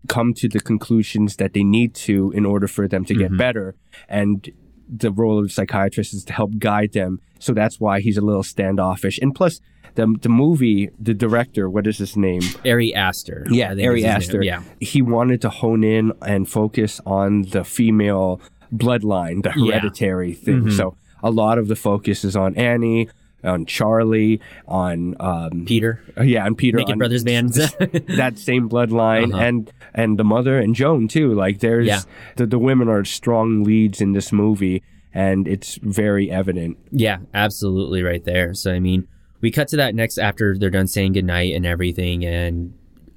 come 0.07 0.33
to 0.33 0.49
the 0.49 0.59
conclusions 0.59 1.38
that 1.38 1.53
they 1.53 1.63
need 1.63 1.93
to 1.95 2.31
in 2.31 2.45
order 2.45 2.67
for 2.67 2.88
them 2.88 3.05
to 3.05 3.13
get 3.13 3.27
Mm-hmm. 3.27 3.38
better. 3.38 3.75
And 4.09 4.49
the 4.89 5.12
role 5.12 5.39
of 5.39 5.45
the 5.45 5.49
psychiatrist 5.49 6.13
is 6.13 6.23
to 6.25 6.33
help 6.33 6.57
guide 6.59 6.91
them. 6.93 7.19
So 7.39 7.53
that's 7.53 7.79
why 7.79 8.01
he's 8.01 8.17
a 8.17 8.21
little 8.21 8.43
standoffish. 8.43 9.17
And 9.21 9.33
plus 9.33 9.59
the 9.95 10.13
the 10.21 10.29
movie 10.29 10.89
the 10.99 11.13
director 11.13 11.69
what 11.69 11.86
is 11.88 11.99
his 11.99 12.17
name? 12.17 12.41
Ari 12.65 12.93
Aster, 12.95 13.45
yeah 13.49 13.69
Ari 13.69 14.01
name. 14.01 14.09
Aster. 14.12 14.41
Yeah, 14.43 14.63
he 14.79 15.01
wanted 15.01 15.39
to 15.41 15.49
hone 15.49 15.83
in 15.83 16.12
and 16.21 16.49
focus 16.49 16.99
on 17.05 17.43
the 17.43 17.63
female 17.63 18.41
bloodline 18.75 19.43
the 19.43 19.53
Yeah. 19.55 19.73
hereditary 19.75 20.33
thing. 20.33 20.63
Mhm. 20.63 20.71
so 20.77 20.95
a 21.21 21.29
lot 21.31 21.57
of 21.57 21.67
the 21.67 21.75
focus 21.75 22.25
is 22.25 22.36
on 22.36 22.55
Annie 22.55 23.07
on 23.43 23.65
Charlie 23.65 24.39
on 24.67 25.15
um 25.19 25.65
Peter, 25.65 26.01
yeah 26.23 26.45
and 26.45 26.58
Peter 26.58 26.77
Naked 26.77 26.93
on 26.93 26.97
Brothers 26.97 27.23
band. 27.23 27.49
that 27.53 28.34
same 28.38 28.69
bloodline 28.69 29.34
Uh-huh. 29.34 29.43
and 29.43 29.71
and 29.93 30.17
the 30.17 30.23
mother 30.23 30.60
and 30.60 30.73
Joan 30.75 31.08
too. 31.08 31.34
Like 31.34 31.60
there's 31.60 31.88
Yeah. 31.88 32.01
the 32.38 32.45
the 32.45 32.60
women 32.60 32.88
are 32.89 33.03
strong 33.03 33.63
leads 33.63 34.01
in 34.01 34.13
this 34.13 34.32
movie 34.32 34.84
and 35.13 35.47
it's 35.47 35.75
very 35.82 36.32
evident. 36.32 36.77
Yeah, 36.91 37.19
absolutely 37.34 38.01
right 38.03 38.23
there. 38.23 38.53
So 38.53 38.71
I 38.73 38.79
mean, 38.79 39.08
we 39.41 39.51
cut 39.51 39.67
to 39.69 39.77
that 39.77 39.93
next 39.93 40.17
after 40.17 40.58
they're 40.58 40.69
done 40.69 40.88
saying 40.88 41.13
goodnight 41.13 41.53
and 41.53 41.65
everything 41.65 42.25
and 42.25 42.73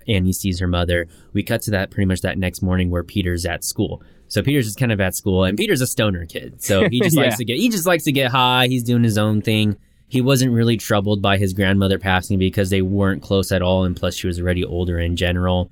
Annie 0.08 0.32
sees 0.32 0.60
her 0.60 0.68
mother. 0.68 1.08
We 1.32 1.42
cut 1.42 1.62
to 1.62 1.70
that 1.72 1.90
pretty 1.90 2.06
much 2.06 2.20
that 2.20 2.38
next 2.38 2.62
morning 2.62 2.90
where 2.90 3.02
Peter's 3.02 3.44
at 3.46 3.64
school. 3.64 4.02
So 4.28 4.42
Peter's 4.42 4.66
just 4.66 4.78
kind 4.78 4.92
of 4.92 5.00
at 5.00 5.14
school 5.14 5.44
and 5.44 5.56
Peter's 5.56 5.80
a 5.80 5.86
stoner 5.86 6.26
kid. 6.26 6.62
So 6.62 6.88
he 6.88 7.00
just 7.02 7.16
Yeah. 7.16 7.22
likes 7.24 7.38
to 7.38 7.44
get 7.44 7.56
he 7.58 7.68
just 7.70 7.86
likes 7.86 8.04
to 8.04 8.12
get 8.12 8.30
high. 8.30 8.66
He's 8.68 8.82
doing 8.84 9.02
his 9.04 9.18
own 9.18 9.40
thing. 9.40 9.76
He 10.08 10.20
wasn't 10.20 10.52
really 10.52 10.76
troubled 10.76 11.20
by 11.20 11.36
his 11.36 11.52
grandmother 11.52 11.98
passing 11.98 12.38
because 12.38 12.70
they 12.70 12.82
weren't 12.82 13.22
close 13.22 13.50
at 13.50 13.62
all 13.62 13.84
and 13.84 13.96
plus 13.96 14.14
she 14.14 14.26
was 14.26 14.40
already 14.40 14.64
older 14.64 14.98
in 14.98 15.16
general. 15.16 15.70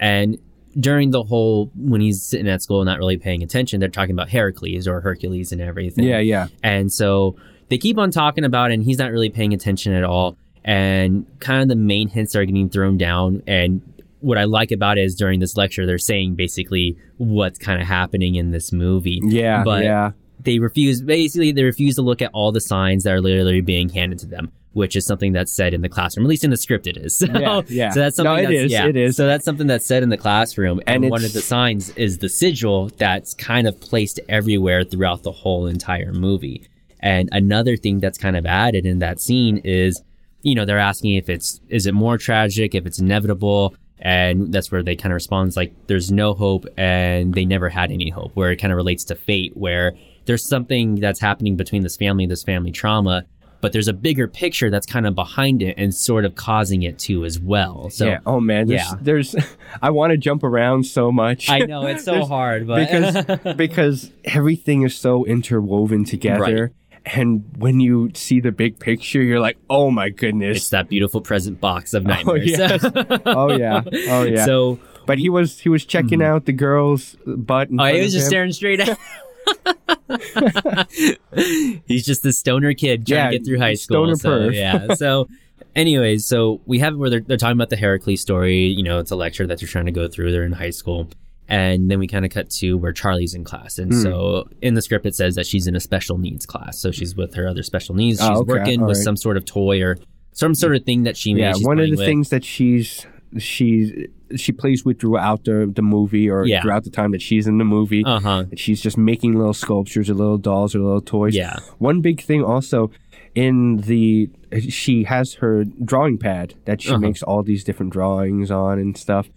And 0.00 0.38
during 0.78 1.10
the 1.10 1.22
whole 1.22 1.70
when 1.74 2.00
he's 2.00 2.22
sitting 2.22 2.48
at 2.48 2.62
school 2.62 2.84
not 2.84 2.98
really 2.98 3.16
paying 3.16 3.42
attention, 3.42 3.80
they're 3.80 3.88
talking 3.88 4.14
about 4.14 4.28
Heracles 4.28 4.86
or 4.86 5.00
Hercules 5.00 5.52
and 5.52 5.60
everything. 5.60 6.04
Yeah, 6.04 6.18
yeah. 6.18 6.48
And 6.62 6.92
so 6.92 7.36
they 7.68 7.78
keep 7.78 7.98
on 7.98 8.10
talking 8.10 8.44
about 8.44 8.70
it, 8.70 8.74
and 8.74 8.82
he's 8.82 8.98
not 8.98 9.10
really 9.10 9.30
paying 9.30 9.52
attention 9.52 9.92
at 9.92 10.04
all. 10.04 10.36
And 10.64 11.26
kind 11.40 11.62
of 11.62 11.68
the 11.68 11.76
main 11.76 12.08
hints 12.08 12.34
are 12.36 12.44
getting 12.44 12.68
thrown 12.68 12.98
down. 12.98 13.42
And 13.46 13.80
what 14.20 14.36
I 14.36 14.44
like 14.44 14.72
about 14.72 14.98
it 14.98 15.04
is 15.04 15.14
during 15.14 15.40
this 15.40 15.56
lecture, 15.56 15.86
they're 15.86 15.98
saying 15.98 16.34
basically 16.34 16.96
what's 17.18 17.58
kind 17.58 17.80
of 17.80 17.86
happening 17.86 18.34
in 18.34 18.50
this 18.50 18.72
movie. 18.72 19.20
Yeah, 19.22 19.62
But 19.64 19.84
yeah. 19.84 20.10
They 20.46 20.58
refuse, 20.60 21.02
basically, 21.02 21.52
they 21.52 21.64
refuse 21.64 21.96
to 21.96 22.02
look 22.02 22.22
at 22.22 22.30
all 22.32 22.52
the 22.52 22.60
signs 22.60 23.02
that 23.02 23.12
are 23.12 23.20
literally 23.20 23.60
being 23.60 23.88
handed 23.88 24.20
to 24.20 24.26
them, 24.26 24.52
which 24.72 24.94
is 24.94 25.04
something 25.04 25.32
that's 25.32 25.52
said 25.52 25.74
in 25.74 25.82
the 25.82 25.88
classroom. 25.88 26.24
At 26.24 26.30
least 26.30 26.44
in 26.44 26.50
the 26.50 26.56
script, 26.56 26.86
it 26.86 26.96
is. 26.96 27.18
So, 27.18 27.26
Yeah, 27.26 27.62
yeah. 27.68 27.90
so 27.90 28.00
that's 28.00 28.16
something 28.16 28.32
No, 28.32 28.38
it 28.38 28.42
that's, 28.44 28.64
is, 28.66 28.72
yeah. 28.72 28.86
it 28.86 28.96
is. 28.96 29.16
So 29.16 29.26
that's 29.26 29.44
something 29.44 29.66
that's 29.66 29.84
said 29.84 30.04
in 30.04 30.08
the 30.08 30.16
classroom. 30.16 30.80
And, 30.86 31.02
And 31.04 31.10
one 31.10 31.24
of 31.24 31.32
the 31.32 31.42
signs 31.42 31.90
is 31.96 32.18
the 32.18 32.28
sigil 32.28 32.90
that's 32.96 33.34
kind 33.34 33.66
of 33.66 33.80
placed 33.80 34.20
everywhere 34.28 34.84
throughout 34.84 35.24
the 35.24 35.32
whole 35.32 35.66
entire 35.66 36.12
movie. 36.12 36.66
And 37.00 37.28
another 37.32 37.76
thing 37.76 37.98
that's 37.98 38.18
kind 38.18 38.36
of 38.36 38.46
added 38.46 38.86
in 38.86 39.00
that 39.00 39.20
scene 39.20 39.58
is, 39.64 40.00
you 40.42 40.54
know, 40.54 40.64
they're 40.64 40.78
asking 40.78 41.14
if 41.14 41.28
it's, 41.28 41.60
is 41.68 41.86
it 41.86 41.92
more 41.92 42.18
tragic, 42.18 42.74
if 42.74 42.86
it's 42.86 43.00
inevitable? 43.00 43.74
And 43.98 44.52
that's 44.52 44.70
where 44.70 44.82
they 44.82 44.94
kind 44.94 45.12
of 45.12 45.14
respond 45.14 45.48
it's 45.48 45.56
like, 45.56 45.74
there's 45.88 46.12
no 46.12 46.34
hope 46.34 46.66
and 46.76 47.34
they 47.34 47.44
never 47.44 47.68
had 47.68 47.90
any 47.90 48.10
hope, 48.10 48.32
where 48.36 48.52
it 48.52 48.56
kind 48.56 48.72
of 48.72 48.76
relates 48.76 49.04
to 49.04 49.14
fate, 49.14 49.56
where 49.56 49.94
there's 50.26 50.46
something 50.46 50.96
that's 50.96 51.20
happening 51.20 51.56
between 51.56 51.82
this 51.82 51.96
family, 51.96 52.26
this 52.26 52.42
family 52.42 52.72
trauma, 52.72 53.24
but 53.60 53.72
there's 53.72 53.88
a 53.88 53.92
bigger 53.92 54.28
picture 54.28 54.70
that's 54.70 54.86
kind 54.86 55.06
of 55.06 55.14
behind 55.14 55.62
it 55.62 55.74
and 55.78 55.94
sort 55.94 56.24
of 56.24 56.34
causing 56.34 56.82
it 56.82 56.98
to 57.00 57.24
as 57.24 57.38
well. 57.38 57.90
So 57.90 58.06
yeah. 58.06 58.18
Oh 58.26 58.40
man, 58.40 58.68
there's, 58.68 58.80
yeah. 58.80 58.98
there's 59.00 59.36
I 59.82 59.90
want 59.90 60.12
to 60.12 60.16
jump 60.16 60.44
around 60.44 60.84
so 60.84 61.10
much. 61.10 61.48
I 61.48 61.60
know 61.60 61.86
it's 61.86 62.04
so 62.04 62.24
hard, 62.26 62.66
but 62.66 62.88
because 62.88 63.54
because 63.56 64.12
everything 64.24 64.82
is 64.82 64.96
so 64.96 65.24
interwoven 65.24 66.04
together. 66.04 66.62
Right. 66.62 66.72
And 67.06 67.44
when 67.58 67.78
you 67.78 68.10
see 68.14 68.40
the 68.40 68.50
big 68.50 68.80
picture, 68.80 69.22
you're 69.22 69.38
like, 69.38 69.58
"Oh 69.70 69.92
my 69.92 70.08
goodness!" 70.08 70.56
it's 70.56 70.70
that 70.70 70.88
beautiful 70.88 71.20
present 71.20 71.60
box 71.60 71.94
of 71.94 72.04
oh, 72.04 72.08
nightmares. 72.08 72.58
Oh, 72.58 72.66
yes. 72.66 72.84
Oh, 73.24 73.56
yeah. 73.56 73.82
Oh, 74.08 74.22
yeah. 74.24 74.44
So 74.44 74.80
But 75.06 75.18
he 75.18 75.28
was 75.28 75.60
he 75.60 75.68
was 75.68 75.84
checking 75.84 76.18
mm-hmm. 76.18 76.34
out 76.34 76.46
the 76.46 76.52
girl's 76.52 77.16
butt. 77.24 77.68
Oh, 77.78 77.84
he 77.84 78.00
was 78.00 78.12
just 78.12 78.26
him. 78.26 78.30
staring 78.30 78.52
straight 78.52 78.80
at. 78.80 78.98
He's 81.86 82.04
just 82.04 82.22
the 82.22 82.32
stoner 82.32 82.74
kid 82.74 83.06
trying 83.06 83.18
Yeah, 83.18 83.30
to 83.30 83.38
get 83.38 83.46
through 83.46 83.58
high 83.58 83.74
school. 83.74 84.14
stoner 84.16 84.18
So, 84.48 84.48
yeah. 84.50 84.86
So, 84.96 85.28
anyways, 85.74 86.26
so 86.26 86.60
we 86.66 86.78
have 86.80 86.96
where 86.96 87.10
they're, 87.10 87.20
they're 87.20 87.36
talking 87.36 87.56
about 87.56 87.70
the 87.70 87.76
Heracles 87.76 88.20
story. 88.20 88.66
You 88.66 88.82
know, 88.82 88.98
it's 88.98 89.10
a 89.10 89.16
lecture 89.16 89.46
that 89.46 89.58
they're 89.58 89.68
trying 89.68 89.86
to 89.86 89.92
go 89.92 90.08
through. 90.08 90.32
They're 90.32 90.44
in 90.44 90.52
high 90.52 90.70
school. 90.70 91.08
And 91.48 91.88
then 91.90 92.00
we 92.00 92.08
kind 92.08 92.24
of 92.24 92.32
cut 92.32 92.50
to 92.50 92.76
where 92.76 92.92
Charlie's 92.92 93.32
in 93.34 93.44
class. 93.44 93.78
And 93.78 93.92
hmm. 93.92 94.02
so 94.02 94.48
in 94.62 94.74
the 94.74 94.82
script, 94.82 95.06
it 95.06 95.14
says 95.14 95.36
that 95.36 95.46
she's 95.46 95.68
in 95.68 95.76
a 95.76 95.80
special 95.80 96.18
needs 96.18 96.44
class. 96.44 96.80
So 96.80 96.90
she's 96.90 97.14
with 97.14 97.34
her 97.34 97.46
other 97.46 97.62
special 97.62 97.94
needs. 97.94 98.20
Oh, 98.20 98.24
she's 98.28 98.38
Oh, 98.38 98.40
okay. 98.40 98.52
working 98.52 98.80
All 98.82 98.88
with 98.88 98.96
right. 98.96 99.04
some 99.04 99.16
sort 99.16 99.36
of 99.36 99.44
toy 99.44 99.80
or 99.80 99.96
some 100.32 100.56
sort 100.56 100.74
of 100.74 100.84
thing 100.84 101.04
that 101.04 101.16
she 101.16 101.34
made. 101.34 101.40
Yeah, 101.42 101.54
one 101.60 101.78
of 101.78 101.86
the 101.86 101.92
with. 101.96 102.04
things 102.04 102.30
that 102.30 102.44
she's 102.44 103.06
she's 103.38 103.92
she 104.36 104.52
plays 104.52 104.84
with 104.84 105.00
throughout 105.00 105.44
the 105.44 105.70
the 105.74 105.82
movie 105.82 106.28
or 106.30 106.46
Yeah. 106.46 106.60
throughout 106.62 106.84
the 106.84 106.90
time 106.90 107.12
that 107.12 107.22
she's 107.22 107.46
in 107.46 107.58
the 107.58 107.64
movie. 107.64 108.04
Uh 108.04 108.20
huh. 108.20 108.44
She's 108.56 108.80
just 108.80 108.96
making 108.98 109.34
little 109.36 109.54
sculptures 109.54 110.08
or 110.10 110.14
little 110.14 110.38
dolls 110.38 110.74
or 110.74 110.80
little 110.80 111.00
toys. 111.00 111.34
Yeah. 111.34 111.56
One 111.78 112.00
big 112.00 112.20
thing 112.22 112.42
also 112.44 112.90
in 113.34 113.78
the 113.78 114.30
she 114.68 115.04
has 115.04 115.34
her 115.34 115.64
drawing 115.64 116.18
pad 116.18 116.54
that 116.64 116.80
she 116.82 116.90
Uh-huh. 116.90 116.98
makes 116.98 117.22
all 117.22 117.42
these 117.42 117.62
different 117.64 117.92
drawings 117.92 118.50
on 118.50 118.78
and 118.78 118.96
stuff, 118.96 119.28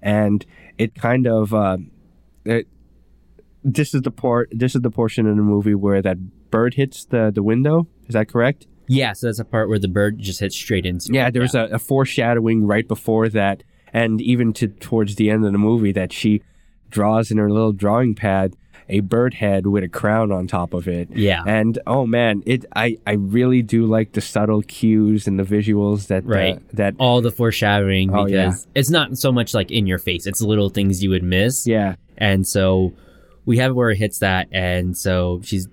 and 0.00 0.44
it 0.78 0.94
kind 0.94 1.26
of 1.26 1.52
uh, 1.52 1.78
it, 2.44 2.68
this 3.64 3.92
is 3.94 4.02
the 4.02 4.10
part 4.12 4.48
this 4.52 4.74
is 4.76 4.82
the 4.82 4.90
portion 4.90 5.26
in 5.26 5.36
the 5.36 5.42
movie 5.42 5.74
where 5.74 6.00
that 6.02 6.18
bird 6.50 6.74
hits 6.74 7.04
the 7.04 7.30
the 7.34 7.42
window. 7.42 7.86
Is 8.06 8.12
that 8.14 8.28
correct? 8.28 8.66
Yeah. 8.88 9.12
So 9.12 9.26
that's 9.28 9.38
a 9.38 9.44
part 9.44 9.68
where 9.68 9.78
the 9.78 9.88
bird 9.88 10.18
just 10.18 10.40
hits 10.40 10.56
straight 10.56 10.86
into. 10.86 11.12
Yeah, 11.12 11.28
it. 11.28 11.32
there 11.32 11.42
was 11.42 11.54
a, 11.54 11.64
a 11.72 11.78
foreshadowing 11.78 12.66
right 12.66 12.86
before 12.88 13.28
that, 13.30 13.62
and 13.92 14.20
even 14.20 14.52
to 14.54 14.68
towards 14.68 15.14
the 15.16 15.30
end 15.30 15.44
of 15.44 15.52
the 15.52 15.58
movie 15.58 15.92
that 15.92 16.12
she 16.12 16.42
draws 16.90 17.30
in 17.30 17.38
her 17.38 17.50
little 17.50 17.72
drawing 17.72 18.14
pad 18.14 18.54
a 18.90 19.00
bird 19.00 19.34
head 19.34 19.66
with 19.66 19.84
a 19.84 19.88
crown 19.88 20.32
on 20.32 20.46
top 20.46 20.72
of 20.72 20.88
it. 20.88 21.10
Yeah. 21.14 21.42
And 21.46 21.78
oh 21.86 22.06
man, 22.06 22.42
it 22.46 22.64
I 22.74 22.96
I 23.06 23.12
really 23.12 23.60
do 23.60 23.84
like 23.84 24.12
the 24.12 24.22
subtle 24.22 24.62
cues 24.62 25.26
and 25.26 25.38
the 25.38 25.42
visuals 25.42 26.06
that 26.06 26.24
uh, 26.24 26.26
Right. 26.28 26.68
that 26.74 26.94
all 26.98 27.20
the 27.20 27.30
foreshadowing 27.30 28.14
Oh, 28.14 28.24
because 28.24 28.64
yeah. 28.64 28.70
it's 28.74 28.88
not 28.88 29.18
so 29.18 29.30
much 29.30 29.52
like 29.52 29.70
in 29.70 29.86
your 29.86 29.98
face 29.98 30.26
it's 30.26 30.40
little 30.40 30.70
things 30.70 31.02
you 31.02 31.10
would 31.10 31.22
miss 31.22 31.66
yeah 31.66 31.96
and 32.16 32.46
so 32.46 32.94
we 33.44 33.58
have 33.58 33.74
where 33.74 33.90
it 33.90 33.98
hits 33.98 34.20
that 34.20 34.48
and 34.52 34.96
so 34.96 35.42
she's 35.44 35.68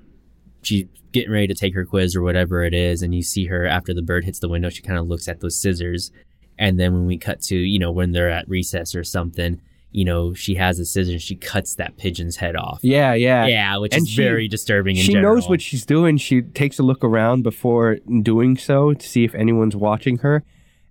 she's 0.62 0.84
getting 1.16 1.32
ready 1.32 1.48
to 1.48 1.56
take 1.56 1.74
her 1.74 1.86
quiz 1.86 2.16
or 2.16 2.22
whatever 2.22 2.64
it 2.64 2.74
is 2.74 3.02
and 3.02 3.16
you 3.16 3.24
see 3.24 3.46
her 3.48 3.66
after 3.66 3.94
the 3.94 4.02
bird 4.04 4.24
hits 4.26 4.40
the 4.40 4.50
window 4.50 4.70
she 4.70 4.82
kind 4.82 5.00
of 5.00 5.08
looks 5.08 5.28
at 5.28 5.40
those 5.40 5.60
scissors 5.60 6.12
and 6.60 6.80
then 6.80 6.94
when 6.94 7.06
we 7.06 7.18
cut 7.18 7.42
to 7.42 7.56
you 7.56 7.80
know 7.80 7.92
when 7.92 8.12
they're 8.12 8.30
at 8.30 8.48
recess 8.48 8.94
or 8.96 9.04
something 9.04 9.60
you 9.92 10.04
know 10.04 10.34
she 10.34 10.56
has 10.56 10.78
a 10.78 10.86
scissors 10.86 11.24
she 11.24 11.36
cuts 11.36 11.76
that 11.76 11.96
pigeon's 11.98 12.36
head 12.36 12.56
off 12.56 12.80
yeah 12.84 13.14
yeah. 13.14 13.46
yeah 13.48 13.78
which 13.78 13.94
And 13.94 14.04
is 14.04 14.10
she- 14.10 14.22
very 14.22 14.48
disturbing 14.50 14.98
in 14.98 15.04
She 15.04 15.14
knows 15.16 15.48
what 15.48 15.62
she's 15.62 15.86
doing. 15.86 16.18
She 16.18 16.42
takes 16.42 16.78
a 16.80 16.84
look 16.84 17.02
around 17.04 17.44
before 17.44 17.98
doing 18.22 18.58
so 18.58 18.94
to 18.94 19.08
see 19.08 19.24
if 19.24 19.34
anyone's 19.34 19.76
watching 19.76 20.18
her. 20.18 20.44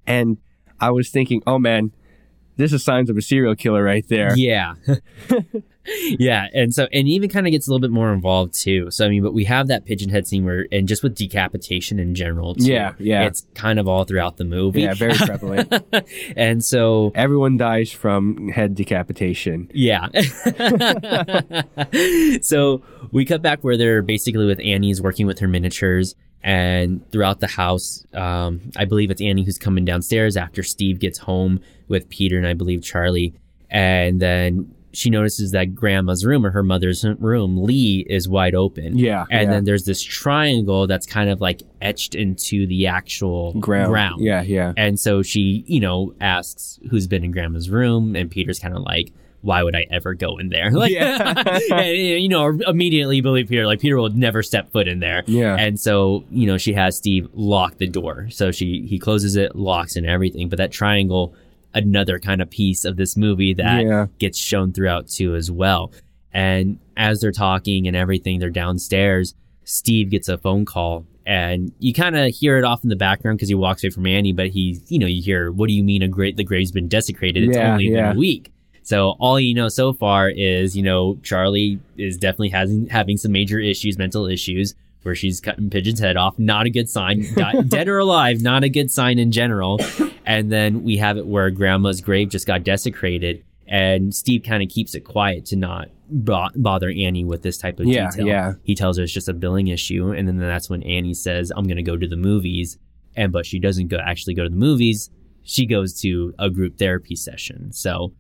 And 0.07 0.39
I 0.81 0.91
was 0.91 1.11
thinking, 1.11 1.43
oh 1.47 1.59
man, 1.59 1.93
this 2.57 2.73
is 2.73 2.83
signs 2.83 3.11
of 3.11 3.17
a 3.19 3.23
serial 3.23 3.55
killer 3.55 3.83
right 3.83 4.07
there. 4.09 4.33
Yeah. 4.37 4.75
yeah. 6.19 6.49
And 6.55 6.75
so, 6.75 6.87
and 6.93 7.09
even 7.09 7.29
kind 7.29 7.47
of 7.47 7.51
gets 7.51 7.67
a 7.67 7.71
little 7.71 7.81
bit 7.81 7.91
more 7.91 8.13
involved 8.13 8.55
too. 8.55 8.91
So, 8.91 9.07
I 9.07 9.09
mean, 9.09 9.23
but 9.23 9.35
we 9.35 9.45
have 9.45 9.69
that 9.69 9.85
pigeon 9.85 10.11
head 10.11 10.27
scene 10.27 10.45
where, 10.45 10.67
and 10.73 10.89
just 10.89 11.03
with 11.03 11.15
decapitation 11.15 11.99
in 11.99 12.15
general, 12.15 12.55
too, 12.55 12.65
Yeah, 12.65 12.93
yeah. 12.99 13.25
It's 13.25 13.47
kind 13.55 13.79
of 13.79 13.89
all 13.89 14.05
throughout 14.05 14.37
the 14.37 14.45
movie. 14.45 14.83
Yeah, 14.83 14.95
very 14.95 15.15
prevalent. 15.15 15.73
and 16.37 16.65
so, 16.65 17.13
Everyone 17.15 17.57
dies 17.57 17.91
from 17.91 18.49
head 18.49 18.75
decapitation. 18.75 19.71
yeah. 19.75 20.09
so 22.43 22.83
we 23.13 23.25
cut 23.25 23.43
back 23.43 23.63
where 23.63 23.77
they're 23.77 24.03
basically 24.03 24.47
with 24.47 24.61
Annie's 24.61 25.01
working 25.01 25.27
with 25.27 25.39
her 25.39 25.49
miniatures. 25.49 26.15
And 26.43 27.11
throughout 27.11 27.41
the 27.41 27.47
house, 27.47 28.05
um, 28.13 28.61
I 28.77 28.85
believe 28.85 29.11
it's 29.11 29.23
Annie 29.23 29.45
who's 29.45 29.57
coming 29.57 29.87
downstairs 29.87 30.37
after 30.37 30.63
Steve 30.63 30.99
gets 31.01 31.19
home 31.19 31.61
with 31.89 32.11
Peter 32.11 32.37
and 32.37 32.47
I 32.47 32.53
believe 32.53 32.83
Charlie. 32.83 33.33
And 33.71 34.21
then 34.21 34.74
she 34.95 35.11
notices 35.11 35.51
that 35.53 35.75
grandma's 35.75 36.25
room 36.25 36.47
or 36.47 36.51
her 36.51 36.63
mother's 36.63 37.05
room, 37.19 37.63
Lee, 37.63 38.07
is 38.09 38.29
wide 38.29 38.55
open. 38.55 38.99
Yeah. 38.99 39.25
And 39.31 39.49
yeah. 39.49 39.51
then 39.51 39.65
there's 39.65 39.85
this 39.85 40.03
triangle 40.03 40.87
that's 40.87 41.07
kind 41.07 41.31
of 41.31 41.41
like 41.41 41.63
etched 41.81 42.15
into 42.15 42.67
the 42.67 42.87
actual 42.87 43.53
ground. 43.55 43.91
ground. 43.91 44.25
Yeah, 44.25 44.43
yeah. 44.43 44.73
And 44.77 44.99
so 44.99 45.23
she, 45.23 45.65
you 45.67 45.81
know, 45.81 46.15
asks 46.21 46.79
who's 46.91 47.07
been 47.07 47.25
in 47.25 47.31
grandma's 47.33 47.71
room, 47.71 48.17
and 48.17 48.31
Peter's 48.31 48.59
kind 48.59 48.77
of 48.77 48.83
like, 48.83 49.13
why 49.45 49.63
would 49.63 49.77
I 49.77 49.87
ever 49.91 50.15
go 50.15 50.39
in 50.39 50.49
there? 50.49 50.71
Like, 50.75 50.91
Yeah. 50.91 51.35
and, 51.73 51.97
you 51.97 52.29
know, 52.29 52.59
immediately 52.67 53.21
believe 53.21 53.49
Peter, 53.49 53.67
like 53.67 53.81
Peter 53.81 53.97
will 53.97 54.09
never 54.09 54.43
step 54.43 54.73
foot 54.73 54.89
in 54.89 55.01
there. 55.01 55.23
Yeah. 55.27 55.55
And 55.57 55.79
so, 55.79 56.25
you 56.31 56.47
know, 56.47 56.57
she 56.57 56.73
has 56.73 56.97
Steve 56.97 57.29
lock 57.35 57.77
the 57.77 57.87
door. 57.87 58.29
So 58.31 58.51
she, 58.51 58.87
he 58.89 58.99
closes 58.99 59.37
it, 59.37 59.55
locks 59.55 59.97
and 59.97 60.07
everything. 60.07 60.49
But 60.49 60.57
that 60.59 60.73
triangle, 60.73 61.35
another 61.75 62.19
kind 62.19 62.41
of 62.41 62.49
piece 62.51 62.85
of 62.85 62.97
this 62.97 63.17
movie 63.17 63.55
that 63.55 63.85
Yeah. 63.85 64.07
gets 64.19 64.39
shown 64.39 64.73
throughout 64.73 65.09
too 65.09 65.35
as 65.35 65.51
well. 65.51 65.93
And 66.33 66.79
as 66.97 67.21
they're 67.21 67.33
talking 67.33 67.87
and 67.87 67.97
everything, 67.97 68.39
they're 68.39 68.51
downstairs. 68.51 69.35
Steve 69.65 70.11
gets 70.11 70.29
a 70.29 70.37
phone 70.39 70.65
call 70.65 71.07
and 71.27 71.73
you 71.79 71.95
kind 71.95 72.17
of 72.17 72.35
hear 72.35 72.59
it 72.59 72.65
off 72.65 72.83
in 72.85 72.91
the 72.91 72.97
background 72.97 73.39
because 73.39 73.49
he 73.49 73.55
walks 73.55 73.83
away 73.83 73.91
from 73.91 74.07
Annie, 74.07 74.33
but 74.33 74.49
he, 74.49 74.79
you 74.89 74.99
know, 74.99 75.07
you 75.07 75.23
hear, 75.23 75.51
what 75.51 75.69
do 75.69 75.75
you 75.75 75.83
mean 75.83 76.03
a 76.03 76.09
great, 76.09 76.37
the 76.37 76.45
grave's 76.45 76.71
been 76.73 76.89
desecrated? 76.89 77.45
It's 77.45 77.57
Yeah, 77.57 77.73
only 77.73 77.87
yeah. 77.89 78.09
been 78.09 78.17
a 78.17 78.19
week. 78.19 78.53
So 78.83 79.11
all 79.19 79.41
you 79.41 79.55
know 79.55 79.69
so 79.69 79.95
far 79.95 80.29
is, 80.29 80.77
you 80.77 80.83
know, 80.83 81.19
Charlie 81.23 81.79
is 81.97 82.19
definitely 82.19 82.51
having, 82.51 82.87
having 82.89 83.17
some 83.17 83.33
major 83.33 83.59
issues, 83.59 83.97
mental 83.97 84.27
issues 84.27 84.75
where 85.05 85.15
she's 85.15 85.41
cutting 85.41 85.71
Pigeon's 85.71 86.01
head 86.01 86.19
off. 86.19 86.39
Not 86.39 86.67
a 86.67 86.71
good 86.71 86.89
sign. 86.91 87.25
Dead 87.69 87.89
or 87.89 87.99
alive, 87.99 88.43
not 88.43 88.63
a 88.65 88.69
good 88.69 88.91
sign 88.91 89.19
in 89.19 89.31
general. 89.33 89.79
And 90.27 90.51
then 90.51 90.83
we 90.85 90.97
have 90.97 91.17
it 91.19 91.27
where 91.27 91.51
grandma's 91.51 92.01
grave 92.01 92.31
just 92.31 92.47
got 92.47 92.65
desecrated 92.65 93.45
and 93.67 94.15
Steve 94.15 94.43
kind 94.43 94.63
of 94.63 94.69
keeps 94.69 94.95
it 94.95 95.01
quiet 95.01 95.47
to 95.47 95.57
not 95.57 95.89
bo- 96.11 96.49
bother 96.55 96.91
Annie 96.91 97.25
with 97.25 97.41
this 97.43 97.57
type 97.57 97.81
of 97.81 97.87
Yeah, 97.87 98.11
detail. 98.11 98.27
yeah. 98.27 98.53
He 98.63 98.75
tells 98.75 98.99
her 98.99 99.05
it's 99.05 99.13
just 99.13 99.29
a 99.29 99.33
billing 99.33 99.69
issue, 99.69 100.11
and 100.13 100.29
then 100.29 100.37
that's 100.39 100.69
when 100.69 100.83
Annie 100.83 101.15
says, 101.15 101.51
"I'm 101.57 101.65
going 101.65 101.79
to 101.79 101.83
go 101.83 101.97
to 101.97 102.07
the 102.07 102.17
movies," 102.17 102.79
and 103.17 103.33
but 103.33 103.47
she 103.47 103.59
doesn't 103.59 103.89
go 103.89 103.97
actually 103.97 104.35
go 104.35 104.43
to 104.45 104.51
the 104.51 104.57
movies. 104.57 105.09
She 105.45 105.65
goes 105.65 105.99
to 106.03 106.35
a 106.39 106.51
group 106.51 106.77
therapy 106.79 107.17
session. 107.17 107.73
So, 107.73 108.13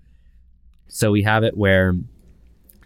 so 0.88 1.10
we 1.10 1.22
have 1.24 1.44
it 1.44 1.58
where 1.58 1.94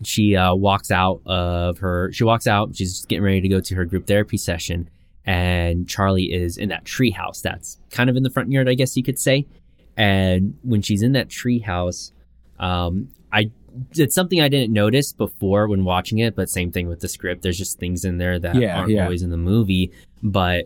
she 0.02 0.34
uh, 0.36 0.54
walks 0.56 0.90
out 0.90 1.20
of 1.26 1.78
her. 1.78 2.10
She 2.12 2.24
walks 2.24 2.48
out. 2.48 2.74
She's 2.74 3.04
getting 3.06 3.22
ready 3.24 3.40
to 3.40 3.48
go 3.48 3.60
to 3.60 3.74
her 3.76 3.84
group 3.84 4.08
therapy 4.08 4.36
session, 4.36 4.90
and 5.28 5.86
Charlie 5.86 6.32
is 6.32 6.56
in 6.56 6.70
that 6.70 6.86
tree 6.86 7.10
house 7.10 7.42
that's 7.42 7.78
kind 7.90 8.08
of 8.08 8.16
in 8.16 8.22
the 8.22 8.30
front 8.30 8.50
yard, 8.50 8.66
I 8.66 8.72
guess 8.72 8.96
you 8.96 9.02
could 9.02 9.18
say. 9.18 9.46
And 9.94 10.56
when 10.62 10.80
she's 10.80 11.02
in 11.02 11.12
that 11.12 11.28
tree 11.28 11.58
house, 11.58 12.12
um, 12.58 13.08
I 13.30 13.50
it's 13.94 14.14
something 14.14 14.40
I 14.40 14.48
didn't 14.48 14.72
notice 14.72 15.12
before 15.12 15.68
when 15.68 15.84
watching 15.84 16.18
it, 16.18 16.34
but 16.34 16.48
same 16.48 16.72
thing 16.72 16.88
with 16.88 17.00
the 17.00 17.08
script. 17.08 17.42
There's 17.42 17.58
just 17.58 17.78
things 17.78 18.06
in 18.06 18.16
there 18.16 18.38
that 18.38 18.54
Yeah, 18.54 18.78
aren't 18.78 18.90
yeah. 18.90 19.04
always 19.04 19.22
in 19.22 19.28
the 19.30 19.36
movie, 19.36 19.92
but 20.22 20.64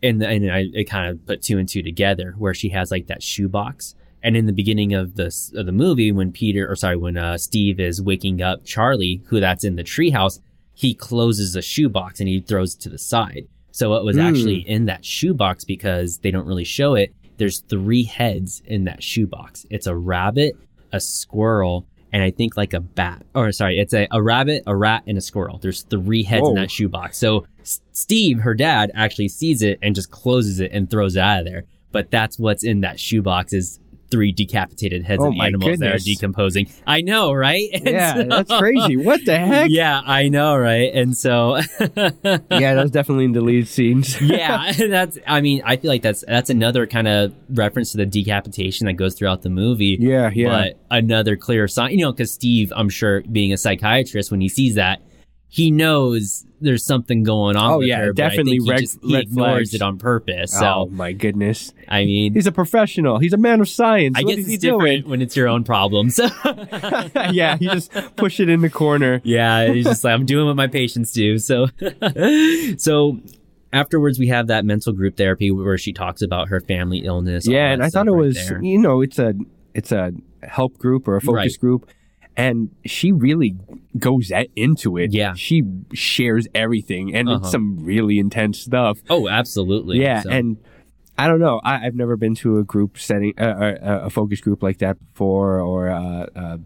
and 0.00 0.22
and 0.22 0.48
I 0.50 0.66
it 0.72 0.84
kind 0.84 1.10
of 1.10 1.26
put 1.26 1.42
two 1.42 1.58
and 1.58 1.68
two 1.68 1.82
together 1.82 2.34
where 2.38 2.54
she 2.54 2.68
has 2.68 2.92
like 2.92 3.08
that 3.08 3.22
shoebox. 3.22 3.96
And 4.22 4.36
in 4.36 4.46
the 4.46 4.52
beginning 4.52 4.94
of 4.94 5.16
this 5.16 5.52
of 5.54 5.66
the 5.66 5.72
movie, 5.72 6.12
when 6.12 6.30
Peter 6.30 6.70
or 6.70 6.76
sorry, 6.76 6.96
when 6.96 7.16
uh, 7.16 7.36
Steve 7.36 7.80
is 7.80 8.00
waking 8.00 8.42
up 8.42 8.64
Charlie, 8.64 9.22
who 9.26 9.40
that's 9.40 9.64
in 9.64 9.74
the 9.74 9.82
treehouse, 9.84 10.38
he 10.72 10.94
closes 10.94 11.56
a 11.56 11.62
shoebox 11.62 12.20
and 12.20 12.28
he 12.28 12.40
throws 12.40 12.76
it 12.76 12.80
to 12.82 12.88
the 12.88 12.98
side. 12.98 13.48
So 13.78 13.94
it 13.94 14.02
was 14.04 14.16
Hmm. 14.16 14.22
actually 14.22 14.68
in 14.68 14.86
that 14.86 15.04
shoebox 15.04 15.64
because 15.64 16.18
they 16.18 16.32
don't 16.32 16.46
really 16.46 16.64
show 16.64 16.96
it. 16.96 17.14
There's 17.36 17.60
three 17.60 18.02
heads 18.02 18.60
in 18.66 18.82
that 18.86 19.04
shoebox. 19.04 19.66
It's 19.70 19.86
a 19.86 19.94
rabbit, 19.94 20.56
a 20.92 20.98
squirrel, 20.98 21.86
and 22.12 22.20
I 22.20 22.32
think 22.32 22.56
like 22.56 22.74
a 22.74 22.80
bat. 22.80 23.24
Or 23.36 23.52
sorry, 23.52 23.78
it's 23.78 23.94
a, 23.94 24.08
a 24.10 24.20
rabbit, 24.20 24.64
a 24.66 24.74
rat, 24.74 25.04
and 25.06 25.16
a 25.16 25.20
squirrel. 25.20 25.58
There's 25.62 25.82
three 25.82 26.24
heads 26.24 26.48
in 26.48 26.54
that 26.56 26.72
shoebox. 26.72 27.18
So 27.18 27.46
S- 27.60 27.80
Steve, 27.92 28.40
her 28.40 28.54
dad, 28.54 28.90
actually 28.96 29.28
sees 29.28 29.62
it 29.62 29.78
and 29.80 29.94
just 29.94 30.10
closes 30.10 30.58
it 30.58 30.72
and 30.72 30.90
throws 30.90 31.14
it 31.14 31.20
out 31.20 31.38
of 31.40 31.44
there. 31.46 31.62
But 31.92 32.10
that's 32.10 32.36
what's 32.36 32.64
in 32.64 32.80
that 32.80 32.98
shoebox 32.98 33.52
is 33.52 33.78
three 34.10 34.32
decapitated 34.32 35.04
heads 35.04 35.22
Oh 35.22 35.28
of 35.28 35.34
animals 35.40 35.78
that 35.80 35.94
are 35.94 35.98
decomposing. 35.98 36.68
I 36.86 37.00
know, 37.02 37.32
right? 37.32 37.68
And 37.74 37.86
Yeah, 37.86 38.14
so- 38.14 38.22
that's 38.24 38.52
crazy. 38.58 38.96
What 38.96 39.24
the 39.24 39.36
heck? 39.38 39.70
Yeah, 39.70 40.00
I 40.04 40.28
know, 40.28 40.56
right? 40.56 40.92
And 40.94 41.16
so 41.16 41.56
Yeah, 41.78 42.74
that 42.74 42.82
was 42.82 42.90
definitely 42.90 43.24
in 43.26 43.32
the 43.32 43.40
lead 43.40 43.68
scenes. 43.68 44.20
yeah, 44.20 44.72
that's. 44.72 45.18
I 45.26 45.40
mean, 45.40 45.62
I 45.64 45.76
feel 45.76 45.90
like 45.90 46.02
that's 46.02 46.24
that's 46.26 46.50
another 46.50 46.86
kind 46.86 47.08
of 47.08 47.34
reference 47.50 47.92
to 47.92 47.98
the 47.98 48.06
decapitation 48.06 48.86
that 48.86 48.94
goes 48.94 49.14
throughout 49.14 49.42
the 49.42 49.50
movie. 49.50 49.96
yeah, 50.00 50.30
yeah. 50.34 50.48
But 50.48 50.78
another 50.90 51.36
clear 51.36 51.68
sign, 51.68 51.92
you 51.92 52.04
know, 52.04 52.12
because 52.12 52.32
Steve, 52.32 52.72
I'm 52.74 52.88
sure, 52.88 53.22
being 53.22 53.52
a 53.52 53.56
psychiatrist, 53.58 54.30
when 54.30 54.40
he 54.40 54.48
sees 54.48 54.74
that, 54.76 55.00
he 55.50 55.70
knows 55.70 56.44
there's 56.60 56.84
something 56.84 57.22
going 57.22 57.56
on. 57.56 57.70
Oh, 57.72 57.78
with 57.78 57.86
yeah, 57.88 57.98
her, 58.00 58.12
definitely 58.12 58.58
think 58.58 58.64
he, 58.64 58.70
red- 58.70 58.80
just, 58.80 58.98
he 59.02 59.16
ignores 59.16 59.70
flags. 59.70 59.74
it 59.74 59.80
on 59.82 59.96
purpose. 59.98 60.52
oh 60.60 60.86
my 60.86 61.12
goodness. 61.12 61.72
I 61.88 62.04
mean, 62.04 62.34
He's 62.34 62.46
a 62.46 62.52
professional. 62.52 63.18
He's 63.18 63.32
a 63.32 63.36
man 63.38 63.60
of 63.60 63.68
science. 63.68 64.16
I 64.18 64.22
what 64.22 64.30
guess 64.30 64.38
is 64.40 64.46
he 64.48 64.54
it's 64.54 64.62
different 64.62 65.02
doing? 65.04 65.10
when 65.10 65.22
it's 65.22 65.36
your 65.36 65.48
own 65.48 65.64
problem. 65.64 66.10
So 66.10 66.28
yeah, 67.32 67.56
he 67.56 67.66
just 67.68 67.92
push 68.16 68.40
it 68.40 68.48
in 68.48 68.60
the 68.60 68.68
corner. 68.70 69.20
yeah, 69.24 69.72
he's 69.72 69.84
just 69.86 70.04
like 70.04 70.14
I'm 70.14 70.26
doing 70.26 70.46
what 70.46 70.56
my 70.56 70.66
patients 70.66 71.12
do. 71.12 71.38
So 71.38 71.68
so 72.78 73.18
afterwards 73.72 74.18
we 74.18 74.28
have 74.28 74.48
that 74.48 74.64
mental 74.64 74.92
group 74.92 75.16
therapy 75.16 75.50
where 75.50 75.78
she 75.78 75.92
talks 75.92 76.22
about 76.22 76.48
her 76.48 76.60
family 76.60 76.98
illness. 76.98 77.46
Yeah, 77.46 77.70
and 77.70 77.82
I 77.82 77.88
thought 77.90 78.08
it 78.08 78.12
right 78.12 78.18
was 78.18 78.34
there. 78.48 78.62
you 78.62 78.78
know, 78.78 79.00
it's 79.00 79.18
a 79.18 79.34
it's 79.74 79.92
a 79.92 80.12
help 80.42 80.78
group 80.78 81.06
or 81.08 81.16
a 81.16 81.20
focus 81.20 81.34
Right. 81.54 81.60
group. 81.60 81.88
And 82.38 82.70
she 82.86 83.10
really 83.12 83.56
goes 83.98 84.30
at, 84.30 84.46
into 84.56 84.96
it. 84.96 85.12
Yeah. 85.12 85.34
She 85.34 85.64
shares 85.92 86.46
everything 86.54 87.14
and 87.14 87.28
Uh-huh. 87.28 87.38
it's 87.42 87.50
some 87.50 87.76
really 87.84 88.18
intense 88.18 88.60
stuff. 88.60 89.00
Oh, 89.10 89.28
absolutely. 89.28 90.00
Yeah, 90.00 90.22
So- 90.22 90.30
and 90.30 90.56
I 91.18 91.26
don't 91.26 91.40
know. 91.40 91.60
I, 91.64 91.84
I've 91.84 91.96
never 91.96 92.16
been 92.16 92.36
to 92.36 92.58
a 92.58 92.64
group 92.64 92.96
setting, 92.96 93.34
uh, 93.38 93.42
uh, 93.42 94.00
a 94.04 94.10
focus 94.10 94.40
group 94.40 94.62
like 94.62 94.78
that 94.78 94.96
before, 95.00 95.60
or 95.60 95.88
a, 95.88 96.28
uh 96.36 96.56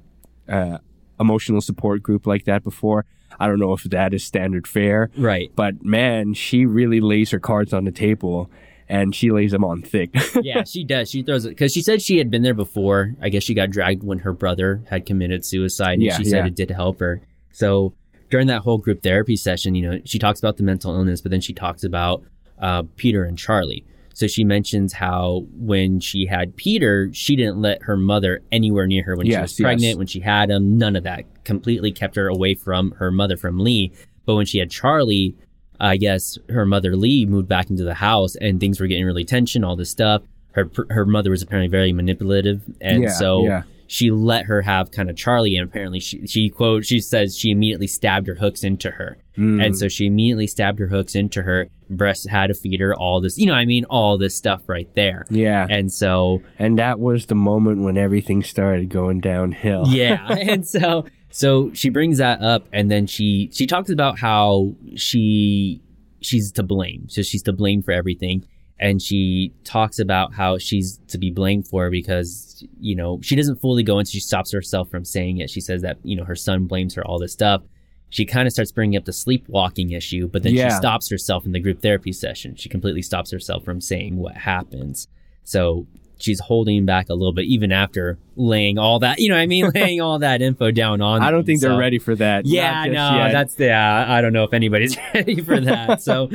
uh 0.53 0.79
emotional 1.19 1.61
support 1.63 2.03
group 2.03 2.27
like 2.27 2.45
that 2.45 2.63
before. 2.63 3.07
I 3.41 3.47
don't 3.47 3.59
know 3.59 3.73
if 3.73 3.85
that 3.85 4.13
is 4.13 4.23
standard 4.25 4.67
fare, 4.67 5.09
right. 5.17 5.51
but 5.57 5.83
man, 5.83 6.35
she 6.35 6.67
really 6.67 7.01
lays 7.01 7.31
her 7.31 7.41
cards 7.41 7.73
on 7.73 7.85
the 7.85 7.91
table, 7.93 8.51
and 8.93 9.15
she 9.15 9.31
lays 9.31 9.53
them 9.53 9.65
on 9.65 9.81
thick. 9.81 10.11
yeah, 10.43 10.65
she 10.65 10.85
does. 10.85 11.11
She 11.11 11.23
throws 11.23 11.47
it 11.47 11.49
because 11.49 11.73
she 11.73 11.81
said 11.81 12.03
she 12.03 12.19
had 12.19 12.31
been 12.31 12.43
there 12.43 12.53
before. 12.53 13.15
I 13.23 13.31
guess 13.31 13.43
she 13.43 13.55
got 13.55 13.71
dragged 13.71 14.05
when 14.05 14.19
her 14.19 14.35
brother 14.35 14.85
had 14.91 15.07
committed 15.07 15.47
suicide, 15.47 15.95
and 15.95 16.03
Yeah, 16.03 16.19
she 16.19 16.25
said 16.25 16.45
yeah. 16.45 16.47
it 16.47 16.55
did 16.55 16.71
help 16.71 17.01
her. 17.01 17.23
So 17.53 17.95
during 18.29 18.49
that 18.49 18.61
whole 18.61 18.77
group 18.77 19.03
therapy 19.03 19.35
session, 19.35 19.75
you 19.75 19.91
know, 19.91 20.01
she 20.05 20.19
talks 20.19 20.41
about 20.41 20.59
the 20.59 20.63
mental 20.63 20.95
illness, 20.95 21.23
but 21.23 21.31
then 21.31 21.41
she 21.41 21.55
talks 21.55 21.85
about 21.85 22.23
uh, 22.61 22.83
Peter 22.97 23.25
and 23.25 23.39
Charlie. 23.39 23.87
So 24.13 24.27
she 24.27 24.45
mentions 24.45 24.93
how 24.93 25.47
when 25.55 25.99
she 25.99 26.27
had 26.27 26.55
Peter, 26.57 27.09
she 27.15 27.35
didn't 27.35 27.63
let 27.63 27.81
her 27.85 27.97
mother 27.97 28.43
anywhere 28.53 28.87
near 28.87 29.05
her 29.05 29.17
when 29.17 29.27
she 29.27 29.39
was 29.39 29.55
pregnant, 29.55 29.83
yes. 29.83 29.97
when 29.97 30.07
she 30.07 30.21
had 30.21 30.51
him, 30.51 30.77
none 30.77 30.97
of 30.97 31.05
that. 31.05 31.45
Completely 31.45 31.93
kept 31.93 32.17
her 32.17 32.29
away 32.29 32.55
from 32.55 32.91
her 32.93 33.11
mother, 33.11 33.39
from 33.39 33.59
Lee. 33.59 33.91
But 34.27 34.35
when 34.35 34.45
she 34.45 34.59
had 34.59 34.71
Charlie, 34.71 35.35
I 35.83 35.97
guess 35.99 36.39
her 36.49 36.65
mother 36.65 36.97
Lee 36.97 37.27
moved 37.27 37.49
back 37.49 37.69
into 37.69 37.83
the 37.85 37.95
house 37.95 38.37
and 38.37 38.59
things 38.61 38.81
were 38.81 38.87
getting 38.87 39.05
really 39.05 39.25
tension, 39.25 39.65
all 39.65 39.77
this 39.77 39.91
stuff. 39.91 40.23
Her 40.53 40.71
her 40.91 41.05
mother 41.05 41.31
was 41.31 41.43
apparently 41.43 41.69
very 41.69 41.93
manipulative, 41.93 42.63
and 42.81 43.03
Yeah, 43.05 43.09
so 43.11 43.45
yeah. 43.45 43.63
she 43.87 44.11
let 44.11 44.45
her 44.47 44.61
have 44.63 44.91
kind 44.91 45.09
of 45.11 45.17
Charlie. 45.17 45.57
And 45.57 45.69
apparently, 45.69 45.99
she 45.99 46.27
she 46.27 46.51
quote 46.51 46.85
she 46.85 47.01
says 47.01 47.37
she 47.37 47.51
immediately 47.51 47.87
stabbed 47.87 48.27
her 48.29 48.35
hooks 48.35 48.63
into 48.63 48.91
her, 48.93 49.17
Mm. 49.39 49.65
and 49.65 49.77
so 49.79 49.89
she 49.89 50.05
immediately 50.07 50.47
stabbed 50.47 50.79
her 50.79 50.89
hooks 50.89 51.15
into 51.15 51.41
her 51.43 51.69
breast, 51.89 52.29
had 52.29 52.49
to 52.49 52.55
feed 52.55 52.81
her 52.81 52.95
all 52.95 53.23
this, 53.23 53.39
you 53.39 53.47
know, 53.47 53.55
I 53.55 53.65
mean, 53.65 53.87
all 53.87 54.19
this 54.19 54.35
stuff 54.37 54.61
right 54.67 54.89
there. 54.95 55.25
yeah, 55.31 55.67
And 55.71 55.91
so 55.91 56.43
and 56.59 56.79
that 56.79 57.01
was 57.01 57.25
the 57.27 57.35
moment 57.35 57.81
when 57.83 57.97
everything 57.97 58.43
started 58.43 58.91
going 58.91 59.21
downhill. 59.21 59.85
yeah 59.89 60.27
and 60.35 60.67
so 60.69 61.07
so 61.33 61.73
she 61.73 61.89
brings 61.89 62.19
that 62.19 62.41
up 62.43 62.67
and 62.73 62.91
then 62.91 63.07
she 63.07 63.49
she 63.53 63.67
talks 63.67 63.91
about 63.91 64.19
how 64.19 64.75
she 64.97 65.81
she's 66.21 66.53
to 66.53 66.63
blame. 66.63 67.09
So 67.09 67.23
she's 67.23 67.43
to 67.45 67.53
blame 67.53 67.83
for 67.83 67.93
everything. 67.93 68.47
And 68.79 69.01
she 69.01 69.53
talks 69.65 69.99
about 70.01 70.35
how 70.35 70.59
she's 70.59 70.99
to 71.09 71.19
be 71.19 71.31
blamed 71.31 71.69
for 71.69 71.89
because 71.91 72.65
you 72.81 72.95
know 72.97 73.21
she 73.23 73.37
doesn't 73.37 73.61
fully 73.61 73.83
go 73.83 73.99
into 73.99 74.11
she 74.13 74.21
stops 74.21 74.53
herself 74.53 74.91
from 74.91 75.05
saying 75.05 75.39
it. 75.39 75.51
She 75.51 75.61
says 75.61 75.83
that 75.83 75.99
you 76.05 76.17
know 76.17 76.25
her 76.25 76.37
son 76.37 76.67
blames 76.67 76.95
her 76.95 77.05
all 77.07 77.19
this 77.19 77.33
stuff. 77.33 77.63
She 78.11 78.27
kind 78.27 78.47
of 78.47 78.53
starts 78.53 78.73
bringing 78.73 78.97
up 78.99 79.05
the 79.07 79.13
sleepwalking 79.13 79.91
issue 79.93 80.29
but 80.29 80.43
then 80.43 80.55
Yeah. 80.55 80.69
she 80.69 80.75
stops 80.77 81.09
herself 81.11 81.47
in 81.47 81.53
the 81.53 81.61
group 81.61 81.81
therapy 81.81 82.13
session. 82.13 82.57
She 82.57 82.69
completely 82.69 83.03
stops 83.03 83.31
herself 83.31 83.65
from 83.65 83.81
saying 83.81 84.17
what 84.17 84.37
happens. 84.37 85.09
So 85.45 85.87
she's 86.23 86.41
holding 86.41 86.87
back 86.87 87.09
a 87.09 87.15
little 87.15 87.33
bit, 87.33 87.45
even 87.47 87.73
after 87.73 88.19
laying 88.37 88.79
all 88.79 88.99
that, 89.01 89.19
you 89.19 89.29
know, 89.29 89.35
what 89.35 89.43
I 89.43 89.47
mean, 89.47 89.71
laying 89.75 90.01
all 90.01 90.19
that 90.21 90.41
info 90.41 90.71
down 90.71 91.01
on. 91.01 91.21
I 91.23 91.31
don't 91.31 91.41
them. 91.41 91.47
think 91.47 91.61
they're 91.61 91.77
ready 91.77 91.99
for 91.99 92.15
that. 92.17 92.47
Yeah, 92.47 92.85
no, 92.87 93.17
yet. 93.17 93.33
that's 93.33 93.59
yeah. 93.59 94.07
I 94.09 94.21
don't 94.21 94.33
know 94.33 94.45
if 94.45 94.55
anybody's 94.55 94.97
ready 95.15 95.41
for 95.43 95.61
that. 95.61 96.01
so, 96.03 96.29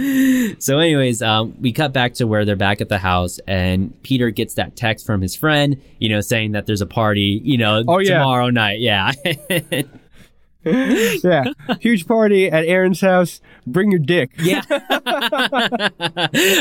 so 0.59 0.79
anyways, 0.79 1.21
um, 1.21 1.55
we 1.59 1.71
cut 1.71 1.93
back 1.93 2.13
to 2.15 2.25
where 2.27 2.45
they're 2.45 2.55
back 2.55 2.81
at 2.81 2.89
the 2.89 2.97
house, 2.99 3.39
and 3.47 3.99
Peter 4.03 4.29
gets 4.29 4.53
that 4.55 4.75
text 4.75 5.05
from 5.05 5.21
his 5.21 5.35
friend, 5.35 5.81
you 5.99 6.09
know, 6.09 6.21
saying 6.21 6.51
that 6.51 6.65
there's 6.67 6.81
a 6.81 6.85
party, 6.85 7.41
you 7.43 7.57
know, 7.57 7.83
Oh, 7.87 7.99
yeah. 7.99 8.19
tomorrow 8.19 8.49
night. 8.49 8.79
Yeah, 8.79 9.11
yeah. 11.23 11.45
Huge 11.79 12.07
party 12.07 12.49
at 12.51 12.65
Aaron's 12.65 13.01
house. 13.01 13.41
Bring 13.65 13.91
your 13.91 13.99
dick. 13.99 14.31
yeah. 14.39 14.61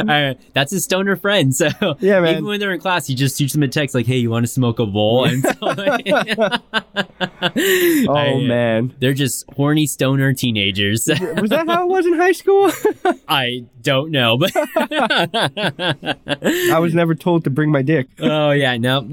Uh, 0.06 0.34
that's 0.54 0.70
his 0.70 0.84
stoner 0.84 1.16
friend. 1.16 1.54
So 1.54 1.68
Yeah, 2.00 2.20
man. 2.20 2.32
even 2.32 2.44
when 2.46 2.60
they're 2.60 2.72
in 2.72 2.80
class, 2.80 3.06
he 3.06 3.14
just 3.14 3.38
shoots 3.38 3.52
them 3.52 3.62
a 3.62 3.68
text 3.68 3.94
like, 3.94 4.06
"Hey, 4.06 4.16
you 4.18 4.30
want 4.30 4.44
to 4.44 4.52
smoke 4.52 4.78
a 4.78 4.86
bowl?" 4.86 5.24
And 5.24 5.42
so, 5.42 5.52
Oh 8.08 8.14
I- 8.14 8.40
man. 8.46 8.94
they're 8.98 9.14
just 9.14 9.44
horny 9.54 9.86
stoner 9.86 10.32
teenagers. 10.32 11.06
Was 11.08 11.50
that 11.50 11.64
how 11.66 11.84
it 11.84 11.88
was 11.88 12.06
in 12.06 12.14
high 12.14 12.32
school? 12.32 12.70
I 13.28 13.64
don't 13.82 14.10
know, 14.10 14.36
but 14.38 14.52
I 16.72 16.78
was 16.78 16.94
never 16.94 17.14
told 17.14 17.44
to 17.44 17.50
bring 17.50 17.70
my 17.70 17.82
dick. 17.82 18.08
oh 18.20 18.50
yeah, 18.52 18.76
no. 18.76 19.08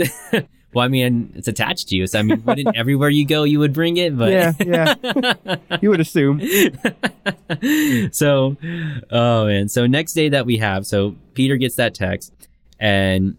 Well, 0.74 0.86
I 0.86 0.88
mean, 0.88 1.32
it's 1.36 1.48
attached 1.48 1.90
to 1.90 1.96
you, 1.96 2.08
so 2.08 2.20
I 2.20 2.24
mean, 2.24 2.44
wouldn't 2.44 2.76
everywhere 2.76 3.10
you 3.10 3.26
go 3.26 3.44
you 3.44 3.60
would 3.60 3.74
bring 3.74 3.98
it? 3.98 4.18
But 4.18 4.32
Yeah, 4.32 4.54
yeah. 4.66 5.56
you 5.82 5.90
would 5.90 6.00
assume. 6.00 6.40
so, 8.12 8.58
oh 9.12 9.46
man. 9.46 9.68
So 9.70 9.88
next 9.88 10.14
day 10.14 10.30
that 10.30 10.46
we 10.46 10.58
have, 10.58 10.86
so 10.86 11.16
Peter 11.34 11.58
gets 11.58 11.76
that 11.76 11.94
text, 11.94 12.34
and 12.80 13.36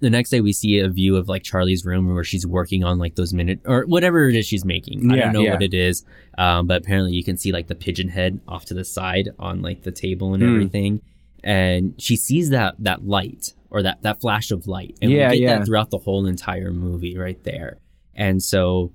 the 0.00 0.10
next 0.10 0.30
day 0.30 0.40
we 0.40 0.52
see 0.52 0.78
a 0.80 0.88
view 0.88 1.16
of 1.16 1.28
like 1.28 1.42
Charlie's 1.42 1.84
room 1.84 2.12
where 2.12 2.24
she's 2.24 2.46
working 2.46 2.84
on 2.84 2.98
like 2.98 3.14
those 3.14 3.32
minute 3.32 3.60
or 3.64 3.84
whatever 3.86 4.28
it 4.28 4.36
is 4.36 4.46
she's 4.46 4.64
making. 4.64 5.10
I 5.10 5.16
Yeah, 5.16 5.24
don't 5.24 5.32
know 5.32 5.40
yeah. 5.42 5.52
what 5.52 5.62
it 5.62 5.72
is, 5.74 6.04
um, 6.36 6.66
but 6.66 6.82
apparently 6.82 7.12
you 7.12 7.24
can 7.24 7.36
see 7.38 7.52
like 7.52 7.68
the 7.68 7.74
pigeon 7.74 8.08
head 8.08 8.40
off 8.46 8.64
to 8.66 8.74
the 8.74 8.84
side 8.84 9.30
on 9.38 9.62
like 9.62 9.82
the 9.82 9.92
table 9.92 10.34
and 10.34 10.42
Hmm. 10.42 10.48
everything, 10.54 11.00
and 11.42 11.94
she 11.98 12.16
sees 12.16 12.50
that 12.50 12.74
that 12.80 13.06
light 13.06 13.52
or 13.74 13.82
that 13.82 14.00
that 14.02 14.20
flash 14.20 14.50
of 14.50 14.66
light, 14.66 14.96
and 15.02 15.10
Yeah, 15.10 15.30
we 15.30 15.40
get 15.40 15.42
yeah. 15.42 15.58
that 15.58 15.66
throughout 15.66 15.90
the 15.90 15.98
whole 15.98 16.24
entire 16.26 16.72
movie 16.72 17.18
right 17.18 17.42
there, 17.44 17.78
and 18.14 18.42
so 18.42 18.92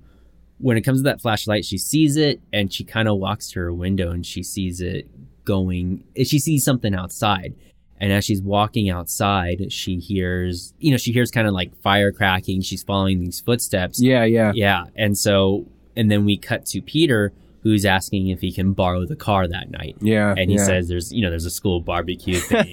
when 0.58 0.76
it 0.76 0.82
comes 0.82 0.98
to 0.98 1.04
that 1.04 1.20
flashlight, 1.20 1.64
she 1.64 1.78
sees 1.78 2.16
it 2.16 2.40
and 2.52 2.70
she 2.72 2.84
kind 2.84 3.08
of 3.08 3.16
walks 3.18 3.50
to 3.50 3.60
her 3.60 3.72
window 3.72 4.10
and 4.10 4.26
she 4.26 4.42
sees 4.42 4.80
it 4.82 5.08
going. 5.44 6.04
She 6.16 6.38
sees 6.38 6.64
something 6.64 6.94
outside. 6.94 7.54
And 7.98 8.12
as 8.12 8.26
she's 8.26 8.42
walking 8.42 8.90
outside, 8.90 9.72
she 9.72 9.96
hears, 9.98 10.74
you 10.78 10.90
know, 10.90 10.98
she 10.98 11.12
hears 11.12 11.30
kind 11.30 11.46
of 11.46 11.54
like 11.54 11.74
fire 11.80 12.12
cracking. 12.12 12.60
She's 12.60 12.82
following 12.82 13.20
these 13.20 13.40
footsteps. 13.40 14.02
Yeah, 14.02 14.24
yeah. 14.24 14.52
Yeah. 14.54 14.84
And 14.96 15.16
so, 15.16 15.66
and 15.96 16.10
then 16.10 16.26
we 16.26 16.36
cut 16.36 16.66
to 16.66 16.82
Peter, 16.82 17.32
who's 17.62 17.84
asking 17.84 18.28
if 18.28 18.40
he 18.40 18.52
can 18.52 18.72
borrow 18.72 19.04
the 19.04 19.16
car 19.16 19.46
that 19.46 19.70
night. 19.70 19.96
Yeah. 20.00 20.34
And 20.36 20.50
he 20.50 20.56
yeah. 20.56 20.64
says 20.64 20.88
there's, 20.88 21.12
you 21.12 21.22
know, 21.22 21.30
there's 21.30 21.44
a 21.44 21.50
school 21.50 21.80
barbecue 21.80 22.38
thing. 22.40 22.68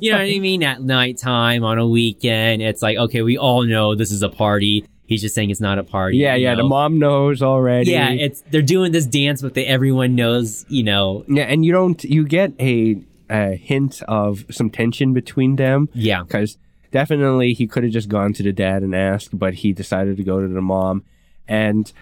you 0.00 0.10
know 0.10 0.18
what 0.18 0.26
I 0.26 0.38
mean? 0.38 0.62
At 0.62 0.82
nighttime 0.82 1.64
on 1.64 1.78
a 1.78 1.86
weekend. 1.86 2.62
It's 2.62 2.82
like, 2.82 2.98
okay, 2.98 3.22
we 3.22 3.38
all 3.38 3.62
know 3.62 3.94
this 3.94 4.10
is 4.10 4.22
a 4.22 4.28
party. 4.28 4.86
He's 5.06 5.20
just 5.20 5.34
saying 5.34 5.50
it's 5.50 5.60
not 5.60 5.78
a 5.78 5.84
party. 5.84 6.16
Yeah, 6.16 6.34
yeah. 6.34 6.54
know? 6.54 6.62
The 6.62 6.68
mom 6.68 6.98
knows 6.98 7.42
already. 7.42 7.90
Yeah, 7.90 8.10
it's 8.10 8.42
they're 8.50 8.62
doing 8.62 8.92
this 8.92 9.04
dance, 9.04 9.42
but 9.42 9.56
everyone 9.58 10.14
knows, 10.14 10.64
you 10.68 10.82
know. 10.82 11.24
Yeah, 11.28 11.44
and 11.44 11.64
you 11.64 11.72
don't. 11.72 12.02
You 12.02 12.24
get 12.24 12.52
a, 12.58 13.02
a 13.28 13.56
hint 13.56 14.02
of 14.08 14.46
some 14.50 14.70
tension 14.70 15.12
between 15.12 15.56
them 15.56 15.88
Yeah, 15.92 16.22
because 16.22 16.56
definitely 16.92 17.52
he 17.52 17.66
could 17.66 17.82
have 17.82 17.92
just 17.92 18.08
gone 18.08 18.32
to 18.34 18.42
the 18.42 18.52
dad 18.52 18.82
and 18.82 18.94
asked, 18.94 19.36
but 19.36 19.54
he 19.54 19.72
decided 19.72 20.16
to 20.16 20.24
go 20.24 20.40
to 20.40 20.48
the 20.48 20.62
mom. 20.62 21.04
And 21.46 21.92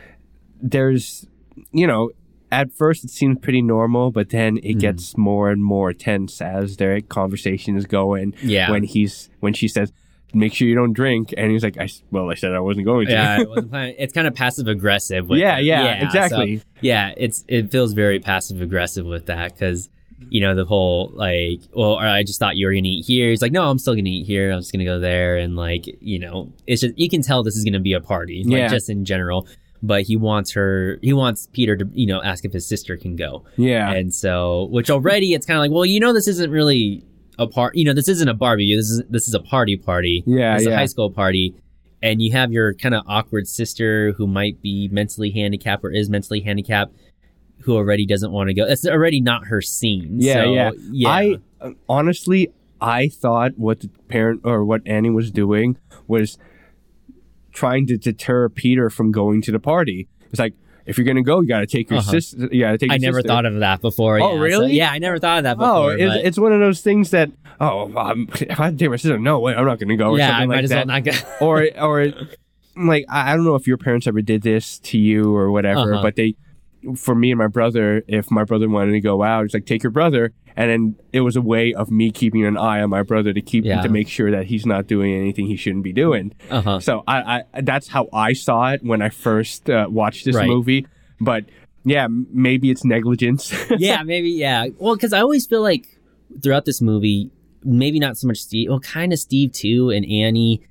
there's, 0.61 1.27
you 1.73 1.87
know, 1.87 2.11
at 2.53 2.73
first 2.73 3.05
it 3.05 3.11
seems 3.11 3.39
pretty 3.39 3.63
normal, 3.63 4.11
but 4.11 4.31
then 4.31 4.59
it 4.59 4.75
hmm. 4.75 4.79
gets 4.79 5.17
more 5.17 5.51
and 5.51 5.63
more 5.63 5.93
tense 5.93 6.41
as 6.41 6.77
their 6.77 7.01
conversation 7.01 7.77
is 7.77 7.87
going. 7.87 8.35
Yeah. 8.43 8.71
When 8.71 8.85
he's 8.85 9.31
when 9.41 9.53
she 9.53 9.69
says, 9.69 9.93
"Make 10.35 10.55
sure 10.55 10.67
you 10.67 10.75
don't 10.75 10.93
drink," 10.93 11.33
and 11.37 11.51
he's 11.51 11.63
like, 11.63 11.79
"I 11.79 11.89
well, 12.11 12.31
I 12.31 12.35
said 12.35 12.53
I 12.53 12.61
wasn't 12.61 12.87
going 12.87 13.07
to." 13.07 13.13
yeah. 13.13 13.41
It 13.41 13.49
wasn't 13.49 13.71
planning- 13.71 13.97
it's 13.99 14.13
kind 14.13 14.27
of 14.27 14.35
passive 14.35 14.69
aggressive. 14.69 15.29
with 15.29 15.39
yeah, 15.39 15.59
yeah, 15.59 16.01
so, 16.01 16.07
exactly. 16.07 16.63
yeah, 16.81 17.15
it's 17.17 17.45
it 17.49 17.71
feels 17.71 17.93
very 17.93 18.19
passive 18.19 18.61
aggressive 18.61 19.07
with 19.07 19.27
that 19.27 19.53
because 19.53 19.89
you 20.29 20.41
know 20.41 20.55
the 20.55 20.65
whole 20.65 21.11
like, 21.15 21.61
well, 21.73 21.97
I 21.97 22.23
just 22.23 22.39
thought 22.39 22.57
you 22.57 22.67
were 22.67 22.73
gonna 22.73 22.89
eat 22.89 23.07
here. 23.07 23.31
He's 23.31 23.43
like, 23.43 23.53
no, 23.53 23.71
I'm 23.71 23.79
still 23.79 23.95
gonna 23.95 24.09
eat 24.09 24.27
here. 24.27 24.51
I'm 24.51 24.61
just 24.61 24.73
gonna 24.73 24.85
go 24.85 25.01
there, 25.01 25.37
and 25.37 25.57
like, 25.57 25.87
you 26.01 26.19
know, 26.19 26.53
it's 26.67 26.83
just 26.83 26.99
you 26.99 27.09
can 27.09 27.23
tell 27.23 27.43
this 27.43 27.57
is 27.57 27.65
gonna 27.65 27.81
be 27.81 27.93
a 27.93 28.01
party, 28.01 28.43
like 28.45 28.59
Yeah. 28.59 28.69
just 28.69 28.91
in 28.91 29.05
general. 29.05 29.47
But 29.83 30.03
he 30.03 30.17
wants 30.17 30.53
her. 30.53 30.99
He 31.01 31.13
wants 31.13 31.49
Peter 31.53 31.77
to, 31.77 31.89
you 31.93 32.07
know, 32.07 32.23
ask 32.23 32.45
if 32.45 32.53
his 32.53 32.69
sister 32.69 32.97
can 32.97 33.17
go. 33.17 33.45
yeah, 33.57 33.91
And 33.91 34.13
so, 34.15 34.69
which 34.71 34.91
already 34.91 35.33
it's 35.33 35.47
kind 35.47 35.57
of 35.57 35.63
like, 35.63 35.71
well, 35.71 35.87
you 35.87 36.01
know, 36.01 36.13
this 36.13 36.29
isn't 36.29 36.51
really 36.51 37.03
a 37.39 37.47
part. 37.47 37.75
You 37.75 37.85
know, 37.85 37.95
this 37.95 38.09
isn't 38.09 38.29
a 38.29 38.35
barbecue. 38.35 38.77
This 38.77 38.91
is 38.91 39.03
this 39.09 39.27
is 39.27 39.35
a 39.35 39.41
party 39.41 39.77
party. 39.77 40.23
Yeah, 40.27 40.57
it's 40.57 40.67
a 40.67 40.71
yeah. 40.71 40.77
high 40.77 40.87
school 40.87 41.11
party, 41.11 41.55
and 42.03 42.21
you 42.21 42.33
have 42.33 42.53
your 42.53 42.75
kind 42.75 42.95
of 42.95 43.05
awkward 43.09 43.49
sister 43.49 44.13
who 44.13 44.27
might 44.27 44.61
be 44.61 44.89
mentally 44.93 45.31
handicapped 45.31 45.83
or 45.83 45.91
is 45.91 46.11
mentally 46.11 46.41
handicapped, 46.41 46.95
who 47.63 47.77
already 47.77 48.05
doesn't 48.05 48.33
want 48.33 48.49
to 48.49 48.55
go. 48.55 48.65
It's 48.67 48.87
already 48.87 49.21
not 49.21 49.47
her 49.47 49.63
scene. 49.63 50.17
Yeah, 50.21 50.35
So, 50.35 50.53
yeah. 50.53 50.71
yeah. 50.93 51.09
I 51.09 51.37
honestly, 51.89 52.53
I 52.81 53.09
thought 53.09 53.53
what 53.57 53.81
the 53.81 53.89
parent 54.09 54.43
or 54.45 54.65
what 54.65 54.83
Annie 54.87 55.11
was 55.11 55.31
doing 55.31 55.79
was 56.07 56.39
trying 57.53 57.87
to 57.89 57.97
deter 57.97 58.49
Peter 58.49 58.91
from 58.91 59.13
going 59.13 59.43
to 59.43 59.53
the 59.53 59.59
party. 59.61 60.09
It's 60.31 60.39
like 60.39 60.55
if 60.87 60.97
you're 60.99 61.07
gonna 61.07 61.23
go, 61.23 61.41
you 61.41 61.49
gotta 61.49 61.67
take 61.67 61.91
your 61.91 61.99
Uh-huh. 62.01 62.11
sister. 62.11 62.49
You 62.51 62.61
gotta 62.63 62.79
take. 62.79 62.91
I 62.91 62.97
never 62.97 63.19
sister. 63.19 63.29
thought 63.29 63.47
of 63.47 63.61
that 63.61 63.81
before. 63.81 64.21
Oh, 64.21 64.29
yeah. 64.29 64.35
So, 64.35 64.41
really? 64.41 64.73
yeah, 64.75 64.91
I 64.91 64.99
never 64.99 65.19
thought 65.19 65.39
of 65.39 65.45
that 65.45 65.57
Oh, 65.61 65.89
it's, 65.89 66.03
but- 66.15 66.25
it's 66.25 66.39
one 66.39 66.53
of 66.53 66.61
those 66.61 66.81
things 66.81 67.11
that 67.11 67.31
oh, 67.61 67.93
um, 67.97 68.29
if 68.41 68.59
I 68.59 68.73
take 68.73 68.91
my 68.91 68.97
sister, 68.97 69.19
no 69.19 69.39
way, 69.41 69.55
I'm 69.55 69.67
not 69.67 69.79
gonna 69.79 69.97
go. 69.97 70.11
Or 70.13 70.19
yeah, 70.19 70.37
I 70.37 70.47
might 70.47 70.57
like 70.57 70.65
as 70.65 70.71
that. 70.71 70.87
well 70.87 70.97
not 70.97 71.05
go. 71.05 71.13
or 71.41 71.69
or 71.81 72.13
like 72.77 73.05
I 73.09 73.33
I 73.33 73.37
don't 73.37 73.45
know 73.45 73.55
if 73.57 73.67
your 73.67 73.77
parents 73.77 74.07
ever 74.07 74.23
did 74.23 74.43
this 74.43 74.79
to 74.81 74.99
you 74.99 75.35
or 75.35 75.51
whatever, 75.51 75.95
Uh-huh. 75.95 76.03
but 76.03 76.17
they 76.17 76.35
for 76.97 77.15
me 77.15 77.31
and 77.31 77.39
my 77.39 77.47
brother, 77.47 78.03
if 78.09 78.31
my 78.31 78.45
brother 78.45 78.69
wanted 78.69 78.93
to 78.93 79.01
go 79.01 79.23
out, 79.23 79.45
it's 79.45 79.55
like 79.55 79.67
take 79.67 79.83
your 79.83 79.91
brother, 79.91 80.33
and 80.57 80.71
then 80.71 80.97
it 81.13 81.21
was 81.21 81.37
a 81.37 81.41
way 81.43 81.73
of 81.75 81.91
me 81.91 82.11
keeping 82.11 82.45
an 82.45 82.57
eye 82.57 82.81
on 82.83 82.91
my 82.91 83.03
brother 83.03 83.33
to 83.33 83.41
keep 83.41 83.65
Yeah. 83.65 83.83
to 83.83 83.89
make 83.89 84.09
sure 84.09 84.31
that 84.31 84.47
he's 84.47 84.65
not 84.67 84.87
doing 84.87 85.15
anything 85.15 85.47
he 85.47 85.57
shouldn't 85.57 85.85
be 85.85 85.93
doing. 85.93 86.35
Uh 86.51 86.61
huh. 86.63 86.81
So 86.81 87.03
I, 87.07 87.45
I 87.55 87.61
that's 87.63 87.89
how 87.89 88.09
I 88.13 88.33
saw 88.33 88.73
it 88.73 88.83
when 88.83 89.03
I 89.03 89.09
first 89.11 89.69
uh, 89.71 89.87
watched 89.91 90.25
this 90.25 90.37
Right. 90.37 90.49
movie, 90.49 90.87
but. 91.21 91.45
Yeah, 91.83 92.09
maybe 92.11 92.71
it's 92.71 92.85
negligence. 92.85 93.55
yeah, 93.79 94.03
maybe. 94.03 94.29
Yeah. 94.29 94.67
Well, 94.79 94.97
because 94.97 95.15
I 95.15 95.21
always 95.21 95.47
feel 95.47 95.63
like 95.63 95.87
throughout 96.43 96.67
this 96.67 96.83
movie, 96.83 97.31
maybe 97.65 97.99
not 97.99 98.19
so 98.19 98.27
much 98.27 98.37
Steve, 98.37 98.69
well, 98.69 98.81
kind 98.81 99.15
of 99.15 99.19
Steve 99.19 99.53
too, 99.53 99.89
and 99.89 100.05
Annie. 100.05 100.63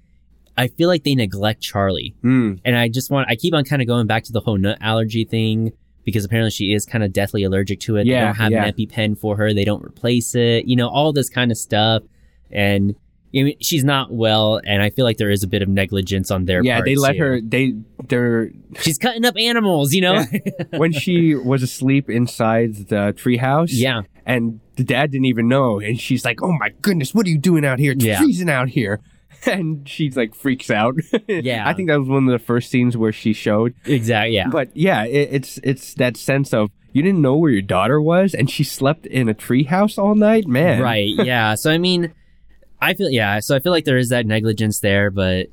I 0.56 0.68
feel 0.68 0.88
like 0.88 1.06
they 1.06 1.16
neglect 1.16 1.62
Charlie, 1.64 2.14
Hmm. 2.22 2.56
and 2.64 2.76
I 2.78 2.90
just 2.90 3.10
want. 3.10 3.28
I 3.28 3.36
keep 3.38 3.56
on 3.56 3.64
kind 3.64 3.82
of 3.82 3.88
going 3.88 4.06
back 4.06 4.24
to 4.26 4.32
the 4.32 4.40
whole 4.42 4.60
nut 4.60 4.78
allergy 4.82 5.26
thing 5.26 5.72
because 6.10 6.26
apparently 6.26 6.52
she 6.52 6.74
is 6.74 6.86
kind 6.86 7.04
of 7.04 7.14
deathly 7.14 7.44
allergic 7.44 7.80
to 7.82 7.96
it. 7.98 8.06
Yeah, 8.06 8.20
they 8.20 8.26
don't 8.26 8.36
have 8.36 8.52
yeah. 8.52 8.66
an 8.66 8.74
EpiPen 8.74 9.18
for 9.20 9.36
her. 9.38 9.54
They 9.54 9.66
don't 9.66 9.84
replace 9.84 10.36
it. 10.36 10.66
You 10.66 10.76
know, 10.76 10.90
all 10.90 11.14
this 11.14 11.30
kind 11.30 11.52
of 11.52 11.58
stuff, 11.58 12.04
and. 12.52 12.96
I 13.32 13.44
mean, 13.44 13.58
she's 13.62 13.84
not 13.84 14.12
well, 14.12 14.60
and 14.66 14.82
I 14.82 14.90
feel 14.90 15.06
like 15.06 15.18
there 15.18 15.30
is 15.30 15.44
a 15.44 15.48
bit 15.48 15.62
of 15.62 15.70
negligence 15.70 16.32
on 16.32 16.46
their 16.46 16.62
part. 16.62 16.66
Yeah, 16.66 16.82
they 16.84 16.96
let 16.96 17.12
too. 17.12 17.20
her. 17.20 17.40
They 17.40 17.76
they're 18.08 18.50
She's 18.80 18.98
cutting 18.98 19.24
up 19.24 19.36
animals, 19.38 19.94
you 19.94 20.02
know. 20.02 20.24
when 20.78 20.92
she 20.92 21.36
was 21.36 21.62
asleep 21.62 22.10
inside 22.10 22.74
the 22.88 23.14
treehouse. 23.16 23.68
yeah, 23.70 24.02
and 24.26 24.60
the 24.78 24.84
dad 24.84 25.12
didn't 25.12 25.26
even 25.26 25.48
know 25.48 25.80
and 25.80 26.00
she's 26.00 26.24
like 26.24 26.42
oh 26.42 26.54
my 26.54 26.70
goodness 26.82 27.14
what 27.14 27.26
are 27.26 27.30
you 27.30 27.38
doing 27.38 27.66
out 27.66 27.80
here 27.80 27.92
it's 27.92 28.04
Yeah. 28.06 28.18
freezing 28.18 28.50
out 28.50 28.70
here 28.70 29.02
and 29.48 29.88
she's 29.88 30.16
like 30.18 30.34
freaks 30.36 30.70
out 30.70 30.96
Yeah. 31.28 31.68
i 31.68 31.74
think 31.74 31.90
that 31.90 32.00
was 32.00 32.08
one 32.10 32.26
of 32.28 32.32
the 32.32 32.44
first 32.44 32.70
scenes 32.70 32.96
where 32.98 33.12
she 33.12 33.34
showed 33.34 33.74
exactly. 33.86 34.36
Yeah, 34.36 34.48
but 34.50 34.76
yeah 34.76 35.06
it, 35.06 35.30
it's 35.32 35.60
it's 35.64 35.94
that 35.96 36.18
sense 36.18 36.54
of 36.54 36.70
you 36.92 37.02
didn't 37.04 37.22
know 37.22 37.36
where 37.38 37.52
your 37.52 37.62
daughter 37.62 38.02
was 38.02 38.34
and 38.34 38.50
she 38.50 38.64
slept 38.64 39.06
in 39.06 39.30
a 39.30 39.34
treehouse 39.34 39.98
all 39.98 40.16
night 40.16 40.48
man 40.48 40.82
Right. 40.82 41.10
Yeah. 41.18 41.56
So 41.56 41.70
I 41.72 41.78
mean, 41.78 42.14
I 42.82 42.94
feel 42.94 43.10
yeah. 43.10 43.40
So 43.40 43.56
I 43.56 43.60
feel 43.60 43.72
like 43.72 43.86
there 43.86 43.98
is 43.98 44.10
that 44.10 44.26
negligence 44.26 44.80
there, 44.80 45.12
but 45.12 45.48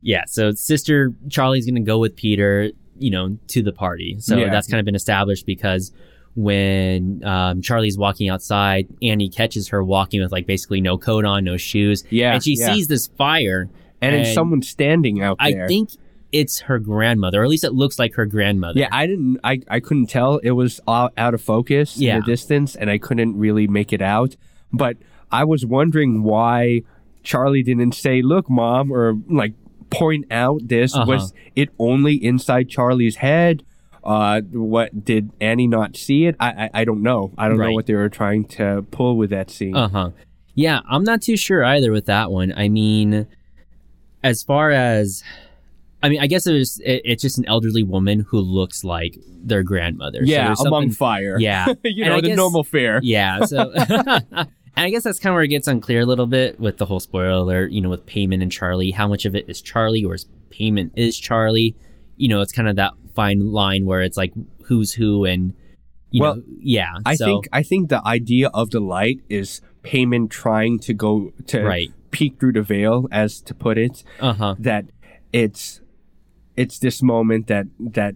yeah. 0.00 0.24
So 0.26 0.50
sister 0.52 1.12
Charlie's 1.30 1.66
gonna 1.66 1.80
go 1.80 1.98
with 1.98 2.16
Peter, 2.16 2.70
you 2.98 3.10
know, 3.10 3.38
to 3.48 3.62
the 3.62 3.72
party. 3.72 4.16
So 4.20 4.36
Yeah. 4.36 4.50
that's 4.50 4.66
kind 4.68 4.80
of 4.80 4.84
been 4.84 4.94
established 4.96 5.46
because 5.46 5.92
when 6.34 7.22
um, 7.24 7.60
Charlie's 7.62 7.98
walking 7.98 8.28
outside, 8.28 8.88
Annie 9.02 9.28
catches 9.28 9.68
her 9.68 9.82
walking 9.84 10.20
with 10.20 10.32
like 10.32 10.46
basically 10.46 10.80
no 10.80 10.96
coat 10.98 11.24
on, 11.24 11.44
no 11.44 11.56
shoes, 11.56 12.04
yeah 12.10 12.34
and 12.34 12.42
she 12.44 12.56
yeah. 12.58 12.72
sees 12.72 12.88
this 12.88 13.06
fire. 13.06 13.68
and, 14.00 14.16
and 14.16 14.26
someone 14.28 14.62
standing 14.62 15.22
out 15.22 15.38
there. 15.40 15.64
I 15.64 15.68
think 15.68 15.90
it's 16.32 16.60
her 16.60 16.78
grandmother, 16.78 17.40
or 17.42 17.44
at 17.44 17.50
least 17.50 17.64
it 17.64 17.74
looks 17.74 17.98
like 17.98 18.14
her 18.14 18.24
grandmother. 18.24 18.80
yeah 18.80 18.88
i 18.90 19.06
didn't 19.06 19.38
i, 19.44 19.60
I 19.68 19.80
couldn't 19.80 20.06
tell 20.06 20.38
it 20.38 20.52
was 20.52 20.80
out, 20.88 21.12
out 21.18 21.34
of 21.34 21.42
focus 21.42 21.98
Yeah. 21.98 22.14
in 22.16 22.20
the 22.20 22.26
distance 22.26 22.74
and 22.74 22.88
i 22.88 22.96
couldn't 22.96 23.36
really 23.36 23.68
make 23.68 23.92
it 23.92 24.00
out 24.00 24.34
but 24.72 24.96
i 25.30 25.44
was 25.44 25.66
wondering 25.66 26.22
why 26.22 26.82
Charlie 27.22 27.62
didn't 27.62 27.94
say, 27.94 28.20
"Look, 28.20 28.50
mom," 28.50 28.90
or 28.90 29.14
like 29.30 29.52
point 29.90 30.24
out 30.32 30.66
this. 30.66 30.92
Uh-huh. 30.92 31.04
Was 31.06 31.32
it 31.54 31.68
only 31.78 32.14
inside 32.14 32.68
Charlie's 32.68 33.16
head? 33.16 33.62
Uh, 34.04 34.40
what 34.50 35.04
did 35.04 35.30
Annie 35.40 35.66
not 35.68 35.96
see 35.96 36.26
it? 36.26 36.36
I 36.40 36.48
I, 36.64 36.70
I 36.80 36.84
don't 36.84 37.02
know. 37.02 37.32
I 37.38 37.48
don't 37.48 37.58
know 37.58 37.72
what 37.72 37.86
they 37.86 37.94
were 37.94 38.08
trying 38.08 38.44
to 38.46 38.84
pull 38.90 39.16
with 39.16 39.30
that 39.30 39.50
scene. 39.50 39.76
Uh 39.76 39.88
huh. 39.88 40.10
Yeah, 40.54 40.80
I'm 40.88 41.04
not 41.04 41.22
too 41.22 41.36
sure 41.36 41.64
either 41.64 41.92
with 41.92 42.06
that 42.06 42.30
one. 42.30 42.52
I 42.54 42.68
mean, 42.68 43.26
as 44.22 44.42
far 44.42 44.70
as, 44.70 45.22
I 46.02 46.08
mean, 46.08 46.20
I 46.20 46.26
guess 46.26 46.46
it 46.46 46.52
was, 46.52 46.78
it, 46.84 47.02
it's 47.04 47.22
just 47.22 47.38
an 47.38 47.46
elderly 47.46 47.82
woman 47.82 48.20
who 48.20 48.38
looks 48.40 48.84
like 48.84 49.16
their 49.26 49.62
grandmother. 49.62 50.20
Yeah, 50.22 50.48
there's 50.48 50.60
among 50.60 50.90
fire. 50.90 51.38
Yeah. 51.38 51.66
you 51.84 52.04
know 52.04 52.20
the 52.20 52.28
guess- 52.28 52.36
normal 52.36 52.64
fare. 52.64 53.00
Yeah. 53.02 53.44
So, 53.46 53.72
and 53.76 54.48
I 54.76 54.90
guess 54.90 55.04
that's 55.04 55.18
kind 55.18 55.32
of 55.32 55.36
where 55.36 55.44
it 55.44 55.48
gets 55.48 55.68
unclear 55.68 56.00
a 56.00 56.06
little 56.06 56.26
bit 56.26 56.60
with 56.60 56.76
the 56.76 56.86
whole 56.86 57.00
spoiler 57.00 57.30
alert, 57.30 57.72
you 57.72 57.80
know, 57.80 57.88
with 57.88 58.04
Paimon 58.06 58.42
and 58.42 58.52
Charlie. 58.52 58.90
How 58.90 59.08
much 59.08 59.24
of 59.24 59.34
it 59.34 59.48
is 59.48 59.62
Charlie 59.62 60.04
or 60.04 60.14
is 60.14 60.26
Paimon 60.50 60.90
is 60.96 61.18
Charlie? 61.18 61.74
You 62.16 62.28
know, 62.28 62.42
it's 62.42 62.52
kind 62.52 62.68
of 62.68 62.76
that 62.76 62.92
fine 63.14 63.52
line 63.52 63.86
where 63.86 64.00
it's 64.02 64.16
like 64.16 64.32
who's 64.64 64.92
who 64.94 65.24
and, 65.24 65.54
you 66.10 66.22
Well, 66.22 66.36
know, 66.36 66.42
yeah. 66.60 66.92
I 67.04 67.14
so, 67.14 67.24
think 67.26 67.48
I 67.52 67.62
think 67.62 67.88
the 67.88 68.06
idea 68.06 68.48
of 68.52 68.70
the 68.70 68.80
light 68.80 69.18
is 69.28 69.60
Paimon 69.82 70.28
trying 70.30 70.78
to 70.80 70.94
go 70.94 71.32
to 71.48 71.62
Right. 71.62 71.90
peek 72.10 72.38
through 72.38 72.52
the 72.52 72.62
veil, 72.62 73.08
as 73.10 73.40
to 73.42 73.54
put 73.54 73.78
it. 73.78 74.04
uh 74.20 74.32
huh. 74.34 74.54
That 74.58 74.86
it's 75.32 75.80
it's 76.56 76.78
this 76.78 77.02
moment 77.02 77.46
that 77.48 77.66
that 77.80 78.14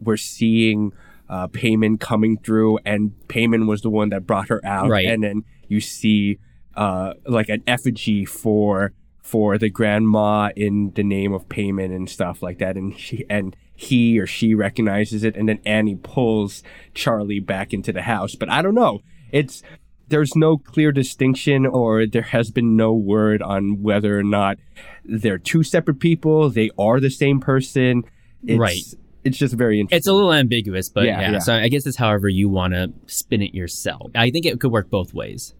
we're 0.00 0.16
seeing 0.18 0.92
uh, 1.28 1.48
Paimon 1.48 1.98
coming 1.98 2.38
through, 2.38 2.78
and 2.84 3.12
Paimon 3.28 3.66
was 3.66 3.80
the 3.82 3.90
one 3.90 4.10
that 4.10 4.26
brought 4.26 4.48
her 4.48 4.60
out, 4.64 4.88
Right. 4.88 5.06
and 5.06 5.22
then 5.24 5.44
you 5.68 5.80
see 5.80 6.38
uh, 6.76 7.14
like 7.26 7.48
an 7.48 7.62
effigy 7.66 8.24
for 8.24 8.92
for 9.26 9.58
the 9.58 9.68
grandma 9.68 10.50
in 10.54 10.92
the 10.94 11.02
name 11.02 11.32
of 11.32 11.48
Paimon 11.48 11.92
and 11.94 12.08
stuff 12.08 12.42
like 12.42 12.58
that, 12.58 12.76
and 12.76 12.96
she 12.96 13.24
and 13.28 13.56
he 13.74 14.20
or 14.20 14.26
she 14.26 14.54
recognizes 14.54 15.24
it, 15.24 15.36
and 15.36 15.48
then 15.48 15.58
Annie 15.66 15.96
pulls 15.96 16.62
Charlie 16.94 17.40
back 17.40 17.74
into 17.74 17.92
the 17.92 18.02
house. 18.02 18.36
But 18.36 18.50
I 18.50 18.62
don't 18.62 18.76
know. 18.76 19.00
It's 19.32 19.64
there's 20.08 20.36
no 20.36 20.56
clear 20.56 20.92
distinction, 20.92 21.66
or 21.66 22.06
there 22.06 22.22
has 22.22 22.52
been 22.52 22.76
no 22.76 22.92
word 22.94 23.42
on 23.42 23.82
whether 23.82 24.16
or 24.16 24.22
not 24.22 24.58
they're 25.04 25.38
two 25.38 25.64
separate 25.64 25.98
people. 25.98 26.48
They 26.48 26.70
are 26.78 27.00
the 27.00 27.10
same 27.10 27.40
person. 27.40 28.04
It's, 28.46 28.58
Right. 28.58 28.84
It's 29.24 29.38
just 29.38 29.54
very 29.54 29.80
interesting. 29.80 29.96
It's 29.96 30.06
a 30.06 30.12
little 30.12 30.32
ambiguous, 30.32 30.88
but 30.88 31.02
Yeah, 31.04 31.20
yeah. 31.20 31.32
yeah. 31.32 31.38
So 31.40 31.52
I 31.52 31.66
guess 31.66 31.84
it's 31.84 31.96
however 31.96 32.28
you 32.28 32.48
want 32.48 32.74
to 32.74 32.92
spin 33.06 33.42
it 33.42 33.54
yourself. 33.54 34.12
I 34.14 34.30
think 34.30 34.46
it 34.46 34.60
could 34.60 34.70
work 34.70 34.88
both 34.88 35.12
ways. 35.12 35.52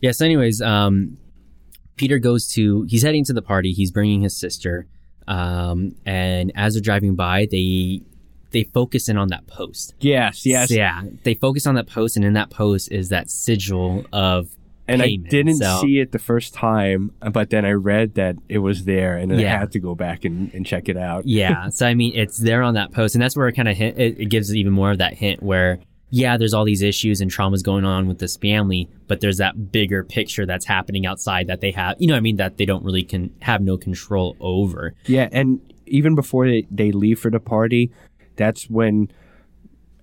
Yeah. 0.00 0.10
So, 0.10 0.24
anyways, 0.24 0.60
um, 0.60 1.18
Peter 1.96 2.18
goes 2.18 2.46
to. 2.48 2.82
He's 2.88 3.02
heading 3.02 3.24
to 3.24 3.32
the 3.32 3.42
party. 3.42 3.72
He's 3.72 3.90
bringing 3.90 4.22
his 4.22 4.36
sister. 4.36 4.86
Um, 5.26 5.94
and 6.04 6.52
as 6.54 6.74
they're 6.74 6.82
driving 6.82 7.14
by, 7.14 7.46
they 7.50 8.02
they 8.50 8.64
focus 8.64 9.08
in 9.08 9.16
on 9.16 9.28
that 9.28 9.46
post. 9.46 9.94
yes, 10.00 10.46
yes. 10.46 10.68
So, 10.68 10.74
yeah. 10.74 11.02
They 11.24 11.34
focus 11.34 11.66
on 11.66 11.74
that 11.74 11.88
post, 11.88 12.16
and 12.16 12.24
in 12.24 12.34
that 12.34 12.50
post 12.50 12.92
is 12.92 13.08
that 13.08 13.30
sigil 13.30 14.04
of. 14.12 14.48
and 14.86 15.00
Paimon, 15.00 15.26
I 15.26 15.28
didn't 15.30 15.56
so- 15.56 15.80
see 15.80 15.98
it 15.98 16.12
the 16.12 16.18
first 16.18 16.52
time, 16.54 17.10
but 17.32 17.48
then 17.50 17.64
I 17.64 17.72
read 17.72 18.14
that 18.14 18.36
it 18.48 18.58
was 18.58 18.84
there, 18.84 19.16
and 19.16 19.30
then 19.30 19.38
Yeah. 19.40 19.56
I 19.56 19.58
had 19.58 19.72
to 19.72 19.80
go 19.80 19.94
back 19.94 20.24
and, 20.24 20.52
and 20.54 20.64
check 20.66 20.88
it 20.88 20.96
out. 20.96 21.26
Yeah. 21.26 21.70
so 21.70 21.86
I 21.86 21.94
mean, 21.94 22.12
it's 22.14 22.36
there 22.38 22.62
on 22.62 22.74
that 22.74 22.92
post, 22.92 23.14
and 23.16 23.22
that's 23.22 23.34
where 23.36 23.48
it 23.48 23.54
kind 23.54 23.66
of 23.68 23.76
hint. 23.76 23.98
It, 23.98 24.20
it 24.20 24.26
gives 24.26 24.54
even 24.54 24.72
more 24.72 24.90
of 24.92 24.98
that 24.98 25.14
hint 25.14 25.42
where, 25.42 25.80
yeah, 26.10 26.36
there's 26.36 26.54
all 26.54 26.64
these 26.64 26.82
issues 26.82 27.20
and 27.20 27.30
traumas 27.30 27.62
going 27.64 27.84
on 27.84 28.06
with 28.06 28.18
this 28.18 28.36
family, 28.36 28.88
but 29.08 29.20
there's 29.20 29.38
that 29.38 29.72
bigger 29.72 30.04
picture 30.04 30.46
that's 30.46 30.66
happening 30.66 31.06
outside 31.06 31.48
that 31.48 31.60
they 31.60 31.72
have. 31.72 31.96
You 31.98 32.06
know, 32.06 32.14
what 32.14 32.18
I 32.18 32.20
mean, 32.20 32.36
that 32.36 32.56
they 32.56 32.64
don't 32.66 32.84
really 32.84 33.02
can 33.02 33.34
have 33.40 33.60
no 33.60 33.76
control 33.76 34.36
over. 34.40 34.94
Yeah, 35.06 35.28
and 35.32 35.60
even 35.86 36.14
before 36.14 36.46
they, 36.46 36.66
they 36.70 36.92
leave 36.92 37.18
for 37.18 37.30
the 37.30 37.40
party, 37.40 37.90
that's 38.36 38.70
when 38.70 39.08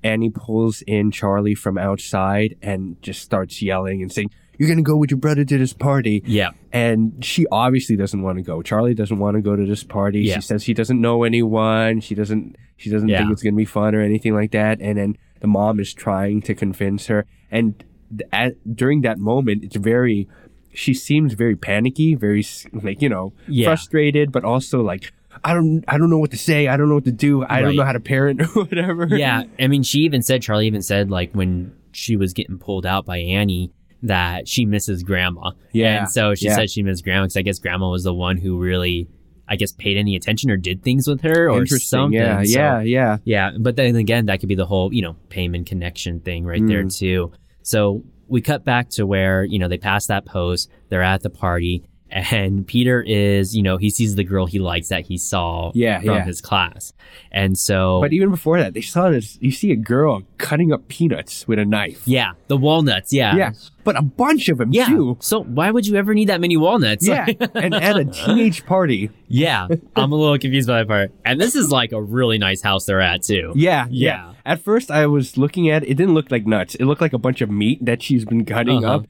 Annie 0.04 0.32
pulls 0.32 0.82
in 0.88 1.12
Charlie 1.12 1.56
from 1.56 1.78
outside 1.78 2.56
and 2.62 3.02
just 3.02 3.22
starts 3.22 3.62
yelling 3.62 4.02
and 4.02 4.12
saying, 4.12 4.32
You're 4.58 4.68
going 4.68 4.78
to 4.78 4.84
go 4.84 4.98
with 4.98 5.12
your 5.12 5.20
brother 5.20 5.46
to 5.46 5.58
this 5.58 5.74
party. 5.74 6.24
Yeah. 6.26 6.52
And 6.72 7.24
she 7.24 7.46
obviously 7.52 7.96
doesn't 7.96 8.22
want 8.22 8.38
to 8.38 8.42
go. 8.44 8.62
Charlie 8.62 8.94
doesn't 8.96 9.20
want 9.20 9.36
to 9.36 9.42
go 9.42 9.56
to 9.56 9.66
this 9.66 9.84
party. 9.84 10.22
Yeah. 10.22 10.36
She 10.36 10.42
says 10.42 10.64
she 10.64 10.74
doesn't 10.74 11.00
know 11.00 11.24
anyone. 11.24 12.00
She 12.00 12.16
doesn't 12.16 12.56
she 12.78 12.90
doesn't 12.90 13.10
Yeah. 13.10 13.20
think 13.20 13.32
it's 13.32 13.44
going 13.44 13.54
to 13.54 13.58
be 13.58 13.66
fun 13.66 13.94
or 13.94 14.02
anything 14.02 14.34
like 14.34 14.52
that. 14.52 14.82
And 14.82 14.98
then 14.98 15.18
the 15.42 15.48
mom 15.48 15.80
is 15.80 15.94
trying 15.94 16.42
to 16.44 16.56
convince 16.56 17.08
her. 17.08 17.26
And 17.52 17.84
at, 18.32 18.54
during 18.76 19.02
that 19.02 19.18
moment, 19.20 19.64
it's 19.64 19.76
very 19.76 20.28
she 20.74 20.94
seems 20.94 21.34
very 21.34 21.58
panicky, 21.58 22.16
very 22.16 22.46
like, 22.72 23.02
you 23.02 23.10
know, 23.10 23.34
Yeah. 23.50 23.66
frustrated, 23.68 24.32
but 24.32 24.46
also 24.46 24.82
like 24.82 25.12
I 25.44 25.54
don't 25.54 25.84
I 25.88 25.98
don't 25.98 26.10
know 26.10 26.18
what 26.20 26.32
to 26.32 26.38
say. 26.38 26.68
I 26.68 26.78
don't 26.78 26.88
know 26.88 26.96
what 26.96 27.06
to 27.06 27.12
do. 27.12 27.44
I 27.44 27.46
Right. 27.46 27.62
don't 27.64 27.76
know 27.76 27.84
how 27.84 27.92
to 27.92 28.00
parent 28.00 28.42
or 28.56 28.64
whatever. 28.64 29.08
Yeah. 29.12 29.44
I 29.60 29.68
mean, 29.68 29.84
she 29.84 30.00
even 30.00 30.22
said, 30.22 30.42
Charlie 30.42 30.68
even 30.68 30.82
said, 30.82 31.10
like, 31.12 31.34
when 31.34 31.74
she 31.92 32.16
was 32.16 32.32
getting 32.34 32.58
pulled 32.58 32.86
out 32.86 33.06
by 33.06 33.18
Annie, 33.18 33.72
that 34.04 34.48
she 34.48 34.66
misses 34.66 35.04
grandma. 35.04 35.52
Yeah. 35.74 36.00
And 36.00 36.10
so 36.10 36.36
she 36.36 36.46
Yeah. 36.46 36.56
said 36.56 36.70
she 36.70 36.84
missed 36.84 37.04
grandma 37.04 37.24
because 37.26 37.38
I 37.38 37.42
guess 37.44 37.60
grandma 37.60 37.90
was 37.92 38.04
the 38.04 38.14
one 38.14 38.38
who 38.38 38.58
really, 38.58 39.08
I 39.52 39.58
guess, 39.58 39.74
paid 39.74 39.98
any 39.98 40.16
attention 40.16 40.50
or 40.50 40.56
did 40.56 40.82
things 40.82 41.08
with 41.10 41.22
her 41.24 41.50
or 41.52 41.66
something. 41.66 42.14
Yeah, 42.18 42.42
So- 42.44 42.58
yeah, 42.60 42.82
yeah. 42.82 43.18
Yeah, 43.26 43.52
but 43.60 43.76
then 43.76 43.98
again, 43.98 44.28
that 44.28 44.40
could 44.40 44.48
be 44.48 44.56
the 44.56 44.66
whole, 44.66 44.94
you 44.94 45.02
know, 45.02 45.18
Paimon 45.30 45.66
connection 45.66 46.22
thing 46.22 46.46
right 46.46 46.66
there 46.66 46.86
Mm. 46.86 46.98
too. 46.98 47.32
So 47.62 48.04
we 48.30 48.40
cut 48.40 48.64
back 48.64 48.90
to 48.92 49.06
where, 49.06 49.44
you 49.44 49.60
know, 49.60 49.68
they 49.68 49.78
pass 49.78 50.08
that 50.08 50.26
post, 50.26 50.70
they're 50.88 51.04
at 51.04 51.22
the 51.22 51.30
party, 51.30 51.84
and 52.12 52.68
Peter 52.68 53.02
is, 53.02 53.56
you 53.56 53.64
know, 53.64 53.78
he 53.78 53.90
sees 53.90 54.16
the 54.16 54.24
girl 54.24 54.46
he 54.46 54.60
likes 54.60 54.90
that 54.90 55.06
he 55.06 55.18
saw 55.18 55.72
Yeah, 55.74 56.00
from 56.00 56.08
yeah. 56.16 56.26
his 56.26 56.42
class. 56.42 56.94
And 57.32 57.58
so 57.58 58.00
But 58.02 58.14
even 58.14 58.30
before 58.30 58.60
that, 58.60 58.74
they 58.74 58.82
saw 58.82 59.10
this. 59.10 59.38
You 59.42 59.52
see 59.52 59.72
a 59.72 59.76
girl 59.76 60.24
cutting 60.38 60.72
up 60.74 60.88
peanuts 60.90 61.48
with 61.48 61.60
a 61.60 61.66
knife. 61.66 62.02
yeah, 62.06 62.32
the 62.48 62.58
walnuts, 62.58 63.14
yeah. 63.14 63.36
Yeah, 63.36 63.52
but 63.84 63.98
a 63.98 64.02
bunch 64.02 64.50
of 64.50 64.58
them 64.58 64.72
Yeah. 64.74 64.88
too. 64.88 65.18
So 65.22 65.44
why 65.44 65.72
would 65.72 65.88
you 65.88 65.96
ever 65.96 66.14
need 66.14 66.30
that 66.30 66.42
many 66.42 66.58
walnuts? 66.58 67.08
Yeah, 67.08 67.26
and 67.56 67.74
at 67.74 67.98
a 67.98 68.06
teenage 68.06 68.66
party. 68.74 69.10
yeah. 69.28 69.68
I'm 69.96 70.12
a 70.12 70.16
little 70.16 70.38
confused 70.38 70.68
by 70.68 70.80
that 70.80 70.88
part. 70.88 71.12
And 71.26 71.40
this 71.40 71.56
is 71.56 71.70
like 71.72 71.92
a 71.94 72.02
really 72.02 72.38
nice 72.38 72.62
house 72.62 72.86
they're 72.86 73.02
at 73.02 73.24
too. 73.24 73.54
Yeah, 73.56 73.88
yeah. 73.90 74.12
Yeah. 74.12 74.34
At 74.46 74.60
first, 74.62 74.90
I 74.92 75.06
was 75.08 75.38
looking 75.38 75.70
at 75.70 75.84
it. 75.84 75.90
It 75.90 75.94
didn't 75.96 76.14
look 76.16 76.32
like 76.32 76.46
nuts. 76.48 76.76
It 76.76 76.86
looked 76.86 77.02
like 77.02 77.14
a 77.14 77.20
bunch 77.20 77.42
of 77.42 77.50
meat 77.52 77.86
that 77.86 78.02
she's 78.04 78.26
been 78.26 78.44
cutting 78.46 78.84
Uh-huh. 78.84 78.96
up. 78.96 79.06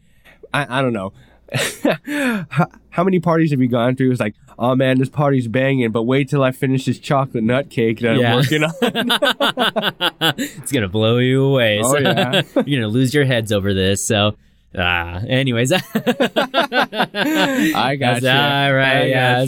I, 0.54 0.80
I 0.80 0.82
don't 0.82 0.92
know. 0.94 1.14
how, 2.50 2.68
how 2.90 3.04
many 3.04 3.20
parties 3.20 3.52
have 3.52 3.62
you 3.62 3.68
gone 3.68 3.96
through? 3.96 4.12
It's 4.12 4.20
like, 4.20 4.36
oh 4.58 4.76
man, 4.76 5.00
this 5.00 5.10
party's 5.10 5.48
banging, 5.48 5.92
but 5.92 6.04
wait 6.04 6.30
till 6.30 6.44
I 6.44 6.52
finish 6.52 6.86
this 6.86 7.00
chocolate 7.00 7.44
nut 7.44 7.70
cake 7.70 8.00
that 8.00 8.18
Yeah. 8.18 8.32
I'm 8.32 8.36
working 8.38 8.64
on. 8.64 8.72
it's 10.38 10.72
gonna 10.72 10.88
blow 10.88 11.18
you 11.18 11.44
away. 11.44 11.82
Oh, 11.84 11.92
so 11.94 12.00
yeah. 12.00 12.42
you're 12.66 12.82
gonna 12.82 12.88
lose 12.88 13.14
your 13.14 13.26
heads 13.26 13.52
over 13.52 13.74
this. 13.74 14.06
So, 14.06 14.36
uh, 14.78 15.22
anyways, 15.28 15.74
I 15.74 15.82
got 18.00 18.22
That's 18.22 18.26
all 18.26 18.74
right. 18.74 19.02
I 19.02 19.06
Yeah. 19.06 19.46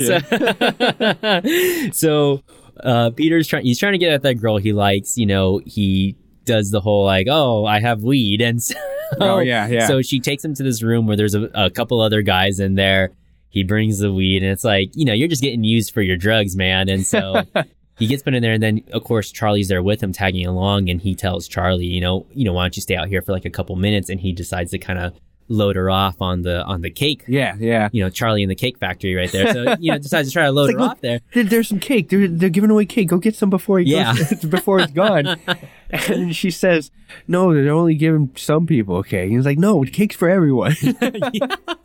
So, 1.92 1.92
so, 1.92 2.44
uh, 2.82 3.12
Peter's 3.12 3.48
trying. 3.48 3.66
He's 3.66 3.80
trying 3.80 3.94
to 3.94 3.98
get 3.98 4.12
at 4.12 4.24
that 4.24 4.36
girl 4.36 4.58
he 4.58 4.74
likes. 4.74 5.18
You 5.18 5.26
know, 5.26 5.62
he 5.66 6.18
does 6.46 6.70
the 6.70 6.82
whole 6.82 7.06
like, 7.06 7.28
oh, 7.30 7.66
I 7.66 7.80
have 7.80 8.04
weed, 8.04 8.42
and 8.42 8.62
so, 8.62 8.76
Oh, 9.20 9.40
yeah, 9.40 9.68
yeah. 9.68 9.88
So 9.88 10.02
she 10.02 10.20
takes 10.20 10.44
him 10.44 10.54
to 10.56 10.64
this 10.64 10.82
room 10.82 11.08
where 11.08 11.16
there's 11.16 11.36
a, 11.36 11.50
a 11.54 11.70
couple 11.70 12.02
other 12.02 12.22
guys 12.22 12.60
in 12.60 12.76
there. 12.76 13.12
He 13.50 13.64
brings 13.64 14.00
the 14.00 14.12
weed, 14.12 14.42
and 14.42 14.52
it's 14.52 14.64
like, 14.64 14.90
you 14.96 15.06
know, 15.06 15.14
you're 15.14 15.28
just 15.28 15.44
getting 15.44 15.64
used 15.64 15.94
for 15.94 16.02
your 16.02 16.18
drugs, 16.18 16.56
man. 16.56 16.90
And 16.90 17.06
so. 17.06 17.44
He 18.00 18.08
gets 18.08 18.24
put 18.24 18.34
in 18.34 18.42
there, 18.42 18.54
and 18.54 18.64
then 18.64 18.82
of 18.92 19.04
course 19.04 19.32
Charlie's 19.32 19.68
there 19.68 19.84
with 19.84 20.02
him, 20.02 20.12
tagging 20.12 20.48
along, 20.48 20.90
and 20.90 21.00
he 21.00 21.14
tells 21.14 21.48
Charlie, 21.48 21.86
you 21.86 22.02
know, 22.02 22.26
you 22.34 22.44
know, 22.44 22.52
why 22.54 22.64
don't 22.64 22.76
you 22.76 22.82
stay 22.82 22.96
out 22.96 23.08
here 23.08 23.22
for 23.22 23.34
like 23.34 23.46
a 23.46 23.52
couple 23.52 23.76
minutes? 23.76 24.10
And 24.10 24.20
he 24.20 24.34
decides 24.34 24.72
to 24.72 24.80
kind 24.80 24.98
of 24.98 25.14
load 25.50 25.76
her 25.76 25.90
off 25.90 26.22
on 26.22 26.42
the 26.42 26.64
on 26.64 26.82
the 26.82 26.90
cake 26.90 27.24
Yeah, 27.28 27.56
yeah. 27.60 27.90
you 27.92 28.04
know, 28.04 28.10
Charlie 28.10 28.44
in 28.44 28.50
the 28.50 28.56
cake 28.56 28.78
factory 28.78 29.14
right 29.16 29.32
there. 29.32 29.54
So, 29.54 29.76
you 29.80 29.92
know, 29.92 29.98
decides 30.00 30.30
to 30.30 30.34
try 30.34 30.44
to 30.46 30.52
load 30.52 30.70
It's 30.70 30.74
her 30.74 30.80
like, 30.80 30.92
off 30.92 31.02
there. 31.02 31.20
There- 31.34 31.44
There's 31.44 31.68
some 31.68 31.80
cake. 31.80 32.10
They're, 32.10 32.28
they're 32.28 32.50
giving 32.50 32.70
away 32.70 32.86
cake. 32.86 33.10
Go 33.10 33.18
get 33.18 33.36
some 33.36 33.50
before 33.50 33.80
he 33.80 33.92
Yeah. 33.92 34.16
goes, 34.16 34.34
before 34.50 34.80
it's 34.80 34.94
gone. 34.94 35.38
and 35.92 36.36
she 36.36 36.50
says, 36.50 36.90
"No, 37.28 37.54
they're 37.54 37.72
only 37.74 37.96
giving 37.96 38.32
some 38.36 38.66
people 38.66 39.04
cake." 39.04 39.26
And 39.30 39.34
he's 39.38 39.46
like, 39.46 39.60
"No, 39.60 39.84
cake's 39.84 40.16
for 40.16 40.28
everyone." 40.30 40.76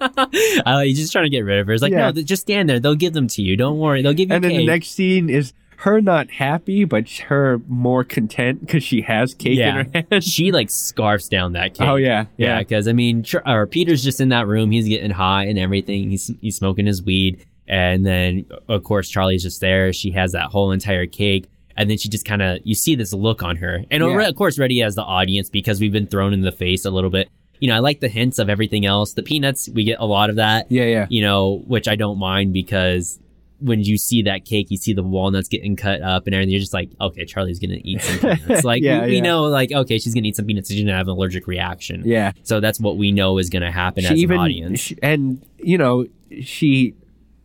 uh, 0.01 0.81
he's 0.83 0.99
just 0.99 1.13
trying 1.13 1.25
to 1.25 1.31
get 1.31 1.41
rid 1.41 1.59
of 1.61 1.67
her. 1.67 1.73
It's 1.73 1.83
like, 1.83 1.93
Yeah. 1.93 2.11
no, 2.11 2.23
just 2.23 2.43
stand 2.43 2.69
there. 2.69 2.81
They'll 2.81 2.95
give 2.95 3.13
them 3.13 3.29
to 3.29 3.43
you. 3.43 3.57
Don't 3.57 3.79
worry. 3.79 4.03
They'll 4.03 4.15
give 4.15 4.29
you 4.31 4.35
and 4.35 4.45
then 4.45 4.53
cake. 4.53 4.61
the 4.61 4.67
next 4.67 4.89
scene 4.93 5.29
is 5.31 5.53
her 5.83 6.01
not 6.01 6.31
happy, 6.31 6.85
but 6.85 7.09
her 7.29 7.61
more 7.69 8.03
content 8.05 8.61
because 8.61 8.83
she 8.83 9.01
has 9.03 9.33
cake 9.35 9.59
Yeah. 9.59 9.81
in 9.81 9.87
her 9.93 10.05
hand. 10.11 10.25
she 10.25 10.51
like 10.53 10.71
scarfs 10.71 11.29
down 11.29 11.53
that 11.53 11.75
cake. 11.75 11.87
Oh 11.87 11.95
yeah, 11.97 12.27
Yeah, 12.37 12.47
yeah, 12.55 12.59
because 12.59 12.89
I 12.89 12.93
mean, 12.93 13.23
Tr- 13.23 13.47
or 13.47 13.67
Peter's 13.67 14.03
just 14.03 14.21
in 14.21 14.31
that 14.31 14.47
room. 14.49 14.71
He's 14.73 14.89
getting 14.89 15.11
high 15.11 15.45
and 15.45 15.59
everything. 15.59 16.11
He's 16.11 16.31
he's 16.41 16.57
smoking 16.57 16.87
his 16.87 17.03
weed, 17.03 17.47
and 17.69 18.05
then 18.05 18.47
of 18.69 18.83
course 18.83 19.09
Charlie's 19.09 19.43
just 19.43 19.61
there. 19.61 19.93
She 19.93 20.11
has 20.13 20.33
that 20.33 20.47
whole 20.47 20.73
entire 20.73 21.07
cake, 21.07 21.47
and 21.77 21.89
then 21.89 21.97
she 21.99 22.09
just 22.09 22.25
kind 22.25 22.43
of 22.43 22.59
you 22.65 22.75
see 22.75 22.95
this 22.97 23.13
look 23.13 23.43
on 23.43 23.57
her, 23.57 23.85
and 23.91 24.03
uh, 24.03 24.09
Yeah. 24.09 24.29
of 24.29 24.35
course, 24.37 24.59
ready 24.59 24.83
as 24.83 24.97
the 24.97 25.03
audience 25.05 25.49
because 25.49 25.81
we've 25.81 25.93
been 25.93 26.07
thrown 26.09 26.33
in 26.33 26.41
the 26.43 26.53
face 26.53 26.85
a 26.85 26.91
little 26.91 27.11
bit. 27.11 27.29
you 27.61 27.69
know, 27.69 27.75
I 27.75 27.81
like 27.81 27.99
the 28.01 28.09
hints 28.09 28.39
of 28.39 28.49
everything 28.49 28.87
else. 28.87 29.15
The 29.15 29.23
peanuts, 29.25 29.69
we 29.69 29.83
get 29.83 29.99
a 29.99 30.07
lot 30.07 30.31
of 30.31 30.37
that, 30.37 30.71
Yeah, 30.71 30.85
yeah. 30.85 31.07
you 31.11 31.23
know, 31.23 31.63
which 31.67 31.89
I 31.89 31.97
don't 31.97 32.17
mind 32.19 32.53
because 32.53 33.19
when 33.61 33.83
you 33.83 33.99
see 33.99 34.23
that 34.23 34.45
cake, 34.45 34.69
you 34.71 34.77
see 34.77 34.93
the 34.93 35.03
walnuts 35.03 35.49
getting 35.49 35.75
cut 35.77 36.01
up 36.03 36.27
and 36.27 36.35
everything. 36.35 36.51
You're 36.53 36.61
just 36.61 36.73
like, 36.75 36.91
okay, 37.01 37.25
Charlie's 37.25 37.59
gonna 37.59 37.79
eat 37.83 38.01
some 38.03 38.19
peanuts. 38.37 38.65
Like 38.65 38.83
Yeah, 38.83 39.05
we, 39.07 39.17
yeah. 39.17 39.21
know, 39.23 39.43
like 39.45 39.73
okay, 39.73 39.99
she's 39.99 40.15
gonna 40.15 40.27
eat 40.29 40.37
some 40.37 40.47
peanuts. 40.47 40.71
She's 40.71 40.81
gonna 40.83 40.97
have 40.97 41.09
an 41.09 41.13
allergic 41.13 41.47
reaction. 41.47 42.03
Yeah. 42.05 42.33
So 42.45 42.61
that's 42.61 42.79
what 42.81 42.97
we 42.97 43.11
know 43.13 43.39
is 43.39 43.51
gonna 43.51 43.73
happen 43.73 44.05
she 44.05 44.13
as 44.15 44.19
even 44.19 44.37
an 44.37 44.43
audience. 44.43 44.81
she- 44.81 44.99
and 45.03 45.45
you 45.59 45.77
know 45.79 46.07
she 46.41 46.95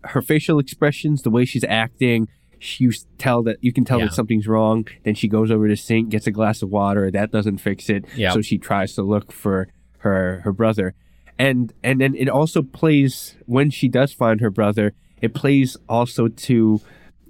her 0.03 0.21
facial 0.21 0.59
expressions 0.59 1.21
the 1.23 1.29
way 1.31 1.45
she's 1.45 1.63
acting 1.63 2.27
you 2.77 2.91
tell 3.17 3.43
that 3.43 3.57
you 3.61 3.73
can 3.73 3.83
tell 3.83 3.99
Yeah. 3.99 4.05
that 4.05 4.13
something's 4.13 4.47
wrong 4.47 4.87
then 5.03 5.15
she 5.15 5.27
goes 5.27 5.49
over 5.51 5.67
to 5.67 5.75
sink 5.75 6.09
gets 6.09 6.27
a 6.27 6.31
glass 6.31 6.61
of 6.61 6.69
water 6.69 7.09
that 7.11 7.31
doesn't 7.31 7.57
fix 7.57 7.89
it 7.89 8.05
Yeah. 8.15 8.31
so 8.31 8.41
she 8.41 8.57
tries 8.57 8.93
to 8.95 9.01
look 9.03 9.31
for 9.33 9.67
her 9.99 10.41
her 10.45 10.51
brother 10.53 10.93
and 11.39 11.73
and 11.83 11.99
then 11.99 12.15
it 12.15 12.29
also 12.29 12.61
plays 12.61 13.35
when 13.47 13.69
she 13.69 13.87
does 13.89 14.13
find 14.13 14.39
her 14.41 14.49
brother 14.49 14.93
it 15.23 15.33
plays 15.33 15.75
also 15.89 16.27
to 16.27 16.79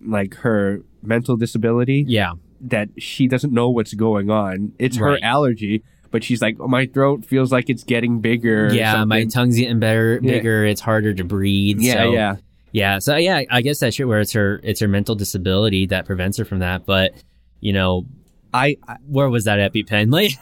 like 0.06 0.36
her 0.36 0.82
mental 1.02 1.38
disability 1.38 2.04
yeah, 2.08 2.34
that 2.60 2.90
she 2.98 3.28
doesn't 3.28 3.54
know 3.54 3.70
what's 3.70 3.94
going 3.94 4.30
on 4.30 4.74
it's 4.80 4.98
her 4.98 5.18
allergy 5.24 5.82
but 6.12 6.24
she's 6.24 6.42
like 6.42 6.58
oh, 6.60 6.68
my 6.68 6.86
throat 6.88 7.24
feels 7.26 7.52
like 7.52 7.70
it's 7.70 7.84
getting 7.84 8.20
bigger 8.20 8.74
yeah. 8.74 9.04
My 9.06 9.26
tongue's 9.26 9.58
getting 9.58 9.80
better, 9.80 10.20
Yeah. 10.22 10.32
bigger. 10.32 10.66
It's 10.66 10.82
harder 10.82 11.14
to 11.14 11.24
breathe. 11.24 11.78
yeah 11.80 11.94
so, 11.94 12.12
yeah 12.12 12.36
Yeah, 12.72 13.00
so 13.00 13.16
yeah, 13.16 13.44
I 13.50 13.62
guess 13.62 13.80
that's 13.80 14.00
where 14.00 14.20
it's 14.20 14.34
her 14.34 14.60
it's 14.64 14.80
her 14.82 14.88
mental 14.88 15.16
disability 15.16 15.86
that 15.88 16.06
prevents 16.06 16.38
her 16.40 16.46
from 16.46 16.60
that. 16.60 16.86
But 16.86 17.14
you 17.62 17.72
know, 17.74 18.06
I 18.54 18.78
I- 18.88 18.98
where 19.08 19.30
was 19.30 19.46
that 19.46 19.60
EpiPen? 19.60 20.12
Like, 20.12 20.34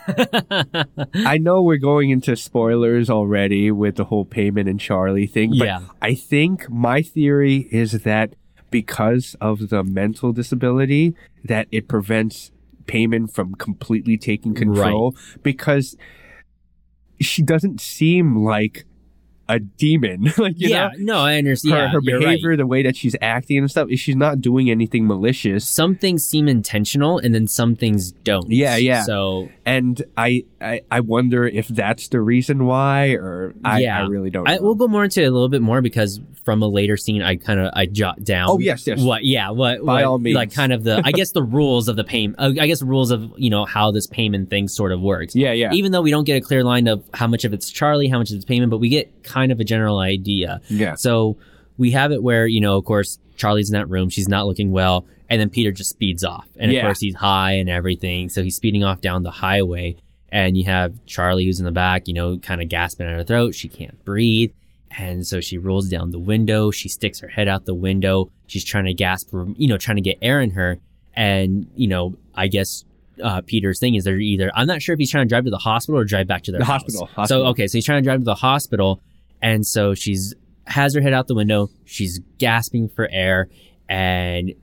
I 1.26 1.38
know 1.38 1.62
we're 1.62 1.78
going 1.78 2.10
into 2.10 2.36
spoilers 2.36 3.10
already 3.10 3.72
with 3.72 3.96
the 3.96 4.06
whole 4.06 4.26
Paimon 4.26 4.70
and 4.70 4.80
Charlie 4.80 5.28
thing, 5.28 5.52
but 5.58 5.66
yeah, 5.68 5.82
I 6.02 6.16
think 6.16 6.70
my 6.70 7.02
theory 7.02 7.68
is 7.72 8.04
that 8.04 8.36
because 8.70 9.36
of 9.42 9.70
the 9.70 9.84
mental 9.84 10.32
disability, 10.32 11.14
that 11.44 11.68
it 11.72 11.88
prevents 11.88 12.52
Paimon 12.86 13.32
from 13.32 13.56
completely 13.56 14.18
taking 14.18 14.54
control 14.54 15.16
because 15.44 15.96
she 17.20 17.42
doesn't 17.44 17.80
seem 17.80 18.44
like 18.44 18.86
a 19.56 19.60
demon. 19.60 20.24
like 20.38 20.60
you 20.60 20.70
yeah. 20.70 20.90
know, 20.98 21.14
No, 21.16 21.20
I 21.20 21.38
understand. 21.38 21.74
her, 21.74 21.80
Yeah, 21.84 21.90
her 21.92 22.00
you're 22.04 22.20
right. 22.20 22.26
behavior, 22.26 22.56
the 22.58 22.66
way 22.68 22.84
that 22.84 22.96
she's 22.96 23.16
acting 23.22 23.58
and 23.60 23.70
stuff, 23.70 23.90
she's 23.96 24.16
not 24.16 24.42
doing 24.42 24.70
anything 24.70 25.06
malicious. 25.08 25.68
Some 25.68 25.96
things 25.96 26.26
seem 26.26 26.48
intentional, 26.48 27.18
and 27.18 27.34
then 27.36 27.48
some 27.48 27.76
things 27.76 28.12
don't. 28.12 28.50
Yeah, 28.50 28.76
yeah. 28.78 29.04
So 29.04 29.50
And 29.66 30.02
I, 30.18 30.46
I, 30.62 30.82
I 30.92 31.00
wonder 31.02 31.46
if 31.48 31.68
that's 31.68 32.08
the 32.10 32.22
reason 32.22 32.66
why, 32.66 33.12
or 33.14 33.54
I, 33.64 33.80
Yeah. 33.82 34.04
I 34.04 34.08
really 34.08 34.30
don't. 34.30 34.46
Know. 34.46 34.54
I, 34.54 34.60
we'll 34.60 34.76
go 34.76 34.88
more 34.88 35.04
into 35.04 35.22
it 35.22 35.26
a 35.26 35.32
little 35.32 35.50
bit 35.50 35.62
more 35.62 35.82
because 35.82 36.20
from 36.46 36.62
a 36.64 36.68
later 36.68 36.98
scene, 36.98 37.22
I 37.22 37.36
kind 37.36 37.60
of 37.60 37.72
I 37.74 37.86
jot 37.86 38.24
down. 38.24 38.50
Oh, 38.50 38.60
yes, 38.60 38.88
yes. 38.88 39.02
What? 39.02 39.24
Yeah. 39.24 39.50
What? 39.52 39.80
By 39.86 40.02
what- 40.02 40.04
all 40.06 40.18
means. 40.20 40.36
Like 40.36 40.54
kind 40.54 40.74
of 40.74 40.84
the 40.84 41.02
I 41.04 41.12
guess 41.12 41.32
the 41.32 41.44
rules 41.44 41.88
of 41.88 41.96
the 41.96 42.04
Paimon. 42.04 42.36
Uh, 42.38 42.54
I 42.60 42.68
guess 42.68 42.82
rules 42.82 43.12
of 43.12 43.32
you 43.38 43.50
know 43.50 43.66
how 43.66 43.92
this 43.92 44.08
Paimon 44.08 44.50
thing 44.50 44.68
sort 44.68 44.92
of 44.92 45.02
works. 45.02 45.36
yeah, 45.36 45.52
yeah, 45.52 45.72
Even 45.74 45.92
though 45.92 46.02
we 46.02 46.10
don't 46.12 46.24
get 46.24 46.36
a 46.38 46.42
clear 46.42 46.64
line 46.64 46.88
of 46.88 47.04
how 47.14 47.28
much 47.28 47.44
of 47.46 47.54
it's 47.54 47.70
Charlie, 47.70 48.08
how 48.08 48.18
much 48.20 48.30
of 48.32 48.36
it's 48.38 48.46
Paimon, 48.46 48.70
but 48.70 48.78
we 48.80 48.90
get 48.90 49.24
kind 49.24 49.41
of 49.50 49.62
a 49.62 49.64
general 49.64 50.00
idea. 50.00 50.60
yeah. 50.70 50.96
So 50.96 51.38
we 51.78 51.92
have 51.92 52.12
it 52.12 52.22
where, 52.22 52.46
you 52.46 52.60
know, 52.60 52.78
of 52.78 52.84
course, 52.84 53.18
Charlie's 53.38 53.70
in 53.70 53.74
that 53.80 53.90
room. 53.90 54.10
She's 54.10 54.28
not 54.28 54.46
looking 54.46 54.72
well. 54.72 55.08
And 55.30 55.40
then 55.40 55.50
Peter 55.50 55.72
just 55.72 55.90
speeds 55.92 56.24
off. 56.26 56.46
And 56.60 56.72
of 56.72 56.82
course, 56.82 57.00
he's 57.00 57.16
high 57.16 57.54
and 57.54 57.70
everything. 57.70 58.28
So 58.30 58.44
he's 58.44 58.58
speeding 58.58 58.84
off 58.84 59.00
down 59.02 59.24
the 59.24 59.32
highway. 59.32 59.96
And 60.30 60.58
you 60.58 60.66
have 60.66 60.94
Charlie 61.06 61.46
who's 61.46 61.60
in 61.60 61.66
the 61.66 61.72
back, 61.72 62.08
you 62.08 62.14
know, 62.14 62.38
kind 62.38 62.62
of 62.62 62.68
gasping 62.70 63.08
at 63.08 63.14
her 63.14 63.24
throat. 63.24 63.56
She 63.56 63.68
can't 63.70 64.04
breathe. 64.04 64.52
And 64.98 65.26
so 65.26 65.40
she 65.40 65.58
rolls 65.58 65.88
down 65.90 66.12
the 66.12 66.20
window. 66.20 66.70
She 66.70 66.90
sticks 66.90 67.22
her 67.22 67.30
head 67.30 67.48
out 67.48 67.66
the 67.66 67.74
window. 67.74 68.30
She's 68.48 68.66
trying 68.66 68.86
to 68.86 68.94
gasp 68.94 69.30
for, 69.30 69.48
you 69.56 69.68
know, 69.70 69.78
trying 69.78 69.96
to 69.96 70.02
get 70.02 70.18
air 70.22 70.42
in 70.42 70.52
her. 70.52 70.80
And, 71.14 71.68
you 71.76 71.88
know, 71.88 72.16
I 72.36 72.48
guess 72.48 72.84
uh, 73.24 73.42
Peter's 73.42 73.80
thing 73.80 73.96
is 73.96 74.04
they're 74.04 74.20
either, 74.20 74.52
I'm 74.54 74.68
not 74.68 74.82
sure 74.82 74.94
if 74.94 75.00
he's 75.00 75.12
trying 75.12 75.26
to 75.26 75.30
drive 75.30 75.46
to 75.46 75.50
the 75.50 75.58
hospital 75.58 76.00
or 76.00 76.04
drive 76.04 76.28
back 76.28 76.44
to 76.44 76.52
their 76.52 76.60
The 76.60 76.66
house. 76.66 76.82
hospital, 76.84 77.08
So, 77.08 77.14
hospital. 77.14 77.48
okay, 77.48 77.68
so 77.68 77.78
he's 77.78 77.86
trying 77.86 78.02
to 78.02 78.06
drive 78.08 78.20
to 78.20 78.26
the 78.26 78.36
hospital. 78.36 79.02
And 79.42 79.66
so 79.66 79.94
she's 79.94 80.34
has 80.68 80.94
her 80.94 81.02
head 81.02 81.14
out 81.14 81.28
the 81.28 81.36
window. 81.36 81.70
She's 81.86 82.20
gasping 82.38 82.90
for 82.90 83.10
air, 83.12 83.50
and 83.90 84.54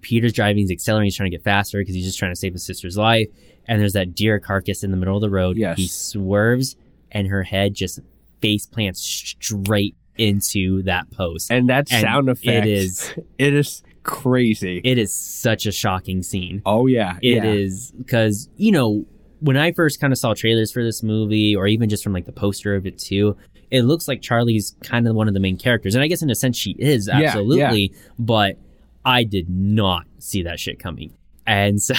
Peter's 0.00 0.32
driving. 0.32 0.58
He's 0.58 0.70
accelerating. 0.70 1.06
He's 1.06 1.16
trying 1.16 1.30
to 1.30 1.36
get 1.36 1.44
faster 1.44 1.78
because 1.78 1.94
he's 1.94 2.04
just 2.04 2.18
trying 2.18 2.32
to 2.32 2.36
save 2.36 2.52
his 2.52 2.64
sister's 2.64 2.96
life. 2.96 3.28
And 3.66 3.80
there's 3.80 3.92
that 3.94 4.14
deer 4.14 4.38
carcass 4.40 4.82
in 4.82 4.90
the 4.90 4.96
middle 4.96 5.16
of 5.16 5.20
the 5.20 5.28
road. 5.30 5.56
Yes. 5.56 5.76
He 5.76 5.88
swerves, 5.88 6.76
and 7.12 7.26
her 7.28 7.42
head 7.42 7.74
just 7.74 8.00
face 8.40 8.64
plants 8.66 9.00
straight 9.02 9.96
into 10.16 10.82
that 10.84 11.10
post. 11.10 11.50
and 11.50 11.68
that 11.68 11.88
And 11.92 12.00
sound 12.02 12.28
effect, 12.28 12.66
It 12.66 12.66
is. 12.66 13.14
it 13.38 13.54
is 13.54 13.82
crazy. 14.02 14.80
It 14.84 14.98
is 14.98 15.12
such 15.14 15.66
a 15.66 15.72
shocking 15.72 16.22
scene. 16.22 16.62
oh 16.64 16.86
yeah, 16.86 17.18
It 17.22 17.44
yeah. 17.44 17.44
is 17.44 17.92
because 17.96 18.48
you 18.56 18.72
know 18.72 19.04
when 19.40 19.56
I 19.56 19.70
first 19.72 20.00
kind 20.00 20.12
of 20.12 20.18
saw 20.18 20.34
trailers 20.34 20.72
for 20.72 20.82
this 20.82 21.02
movie, 21.02 21.54
or 21.54 21.66
even 21.68 21.88
just 21.88 22.02
from 22.02 22.12
like 22.12 22.24
the 22.26 22.32
poster 22.32 22.74
of 22.74 22.86
it 22.86 22.98
too, 22.98 23.36
it 23.70 23.82
looks 23.82 24.08
like 24.08 24.22
Charlie's 24.22 24.74
kind 24.82 25.06
of 25.08 25.14
one 25.14 25.28
of 25.28 25.34
the 25.34 25.40
main 25.40 25.56
characters, 25.58 25.94
and 25.94 26.02
I 26.02 26.06
guess 26.08 26.22
in 26.22 26.30
a 26.30 26.34
sense 26.34 26.56
she 26.56 26.72
is 26.78 27.06
Yeah, 27.08 27.20
absolutely. 27.20 27.92
But 28.18 28.56
I 29.04 29.24
did 29.24 29.48
not 29.48 30.06
see 30.18 30.42
that 30.42 30.58
shit 30.60 30.78
coming, 30.78 31.12
and 31.46 31.80
so 31.82 31.94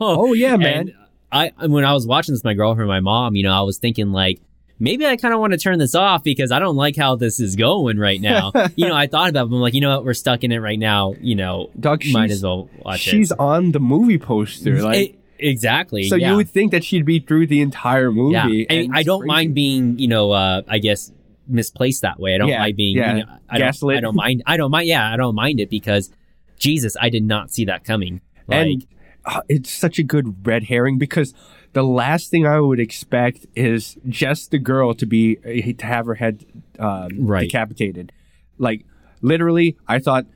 Oh 0.00 0.32
yeah, 0.32 0.56
man. 0.56 0.88
and 0.88 0.94
I 1.32 1.66
when 1.66 1.84
I 1.84 1.92
was 1.92 2.06
watching 2.06 2.34
this, 2.34 2.44
my 2.44 2.54
girlfriend, 2.54 2.88
my 2.88 3.00
mom, 3.00 3.36
you 3.36 3.42
know, 3.42 3.52
I 3.52 3.62
was 3.62 3.78
thinking 3.78 4.12
like. 4.12 4.40
Maybe 4.80 5.06
I 5.06 5.16
kind 5.16 5.32
of 5.32 5.38
want 5.38 5.52
to 5.52 5.56
turn 5.58 5.78
this 5.78 5.94
off 5.94 6.24
because 6.24 6.50
I 6.50 6.58
don't 6.58 6.74
like 6.74 6.96
how 6.96 7.14
this 7.14 7.38
is 7.38 7.54
going 7.54 7.96
right 7.96 8.20
now. 8.20 8.50
you 8.76 8.88
know, 8.88 8.96
I 8.96 9.06
thought 9.06 9.30
about 9.30 9.46
it, 9.46 9.50
but 9.50 9.54
I'm 9.56 9.62
like, 9.62 9.72
you 9.72 9.80
know 9.80 9.94
what? 9.94 10.04
We're 10.04 10.14
stuck 10.14 10.42
in 10.42 10.50
it 10.50 10.58
right 10.58 10.78
now. 10.80 11.14
You 11.20 11.36
know, 11.36 11.70
Dog, 11.78 12.02
might 12.10 12.32
as 12.32 12.42
well 12.42 12.68
watch 12.84 13.06
it. 13.06 13.10
She's 13.10 13.30
on 13.30 13.70
the 13.70 13.78
movie 13.78 14.18
poster, 14.18 14.82
like 14.82 14.98
E- 14.98 15.16
exactly. 15.38 16.08
so. 16.08 16.16
yeah. 16.16 16.30
You 16.30 16.36
would 16.36 16.50
think 16.50 16.72
that 16.72 16.84
she'd 16.84 17.04
be 17.04 17.18
through 17.20 17.46
the 17.48 17.60
entire 17.60 18.10
movie. 18.10 18.32
Yeah, 18.34 18.46
and 18.46 18.86
and 18.86 18.94
I 18.96 19.02
don't 19.02 19.20
crazy. 19.20 19.28
mind 19.28 19.54
being, 19.54 19.98
you 19.98 20.08
know, 20.08 20.32
uh, 20.32 20.62
I 20.68 20.78
guess 20.78 21.12
misplaced 21.46 22.02
that 22.02 22.18
way. 22.18 22.34
I 22.34 22.38
don't 22.38 22.48
Yeah, 22.48 22.58
mind 22.60 22.76
being, 22.76 22.96
yeah, 22.96 23.16
you 23.16 23.24
know, 23.24 23.32
I 23.50 23.58
don't. 23.58 23.90
I 23.96 24.00
don't 24.00 24.16
mind. 24.16 24.42
I 24.46 24.56
don't 24.56 24.70
mind. 24.70 24.88
Yeah, 24.88 25.12
I 25.12 25.16
don't 25.16 25.34
mind 25.34 25.60
it 25.60 25.68
because 25.70 26.10
Jesus, 26.58 26.96
I 27.00 27.08
did 27.10 27.22
not 27.24 27.50
see 27.50 27.64
that 27.66 27.84
coming. 27.84 28.20
Like, 28.46 28.58
and 28.66 28.86
uh, 29.26 29.40
it's 29.48 29.72
such 29.72 29.98
a 29.98 30.02
good 30.02 30.46
red 30.46 30.64
herring 30.64 30.98
because 30.98 31.34
the 31.72 31.82
last 31.82 32.30
thing 32.30 32.46
I 32.46 32.60
would 32.60 32.78
expect 32.80 33.46
is 33.56 33.96
just 34.08 34.50
the 34.52 34.58
girl 34.58 34.94
to 34.94 35.06
be 35.06 35.38
uh, 35.44 35.72
to 35.80 35.86
have 35.86 36.06
her 36.06 36.14
head 36.14 36.44
um, 36.78 37.08
Right. 37.18 37.42
decapitated. 37.50 38.12
Like 38.58 38.84
literally, 39.20 39.76
I 39.88 39.98
thought 39.98 40.26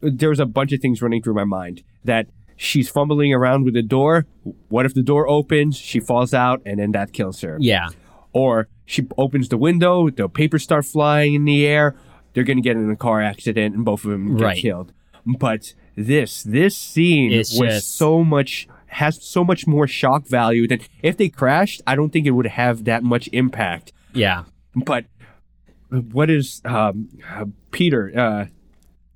there 0.00 0.28
was 0.28 0.38
a 0.40 0.46
bunch 0.46 0.72
of 0.72 0.80
things 0.80 1.00
running 1.02 1.22
through 1.22 1.34
my 1.34 1.44
mind 1.44 1.82
that 2.04 2.26
she's 2.58 2.90
fumbling 2.90 3.32
around 3.32 3.64
with 3.64 3.72
the 3.72 3.82
door. 3.82 4.26
What 4.68 4.84
if 4.84 4.92
the 4.92 5.02
door 5.02 5.26
opens, 5.28 5.78
she 5.78 5.98
falls 6.00 6.34
out, 6.34 6.60
and 6.66 6.78
then 6.78 6.92
that 6.92 7.12
kills 7.14 7.40
her? 7.40 7.56
yeah, 7.60 7.88
Or 8.32 8.68
she 8.84 9.06
opens 9.16 9.48
the 9.48 9.56
window, 9.56 10.10
the 10.10 10.28
papers 10.28 10.62
start 10.64 10.84
flying 10.84 11.32
in 11.34 11.44
the 11.46 11.64
air. 11.66 11.94
They're 12.34 12.44
going 12.44 12.58
to 12.58 12.62
get 12.62 12.76
in 12.76 12.90
a 12.90 12.96
car 12.96 13.22
accident, 13.22 13.74
and 13.74 13.84
both 13.84 14.04
of 14.04 14.10
them 14.10 14.36
get 14.36 14.44
Right. 14.44 14.60
killed. 14.62 14.92
But 15.24 15.72
this 15.96 16.42
this 16.42 16.76
scene 16.76 17.32
It's 17.32 17.58
was 17.58 17.74
just- 17.76 17.96
so 17.96 18.22
much 18.22 18.68
has 18.88 19.22
so 19.22 19.44
much 19.44 19.66
more 19.66 19.86
shock 19.86 20.26
value 20.26 20.66
than 20.66 20.80
if 21.02 21.16
they 21.16 21.28
crashed. 21.28 21.80
I 21.86 21.94
don't 21.96 22.10
think 22.10 22.26
it 22.26 22.30
would 22.32 22.46
have 22.46 22.84
that 22.84 23.02
much 23.02 23.28
impact. 23.32 23.92
yeah, 24.14 24.44
But 24.74 25.04
what 25.90 26.30
is 26.30 26.60
um, 26.64 27.08
Peter? 27.70 28.12
Uh, 28.16 28.46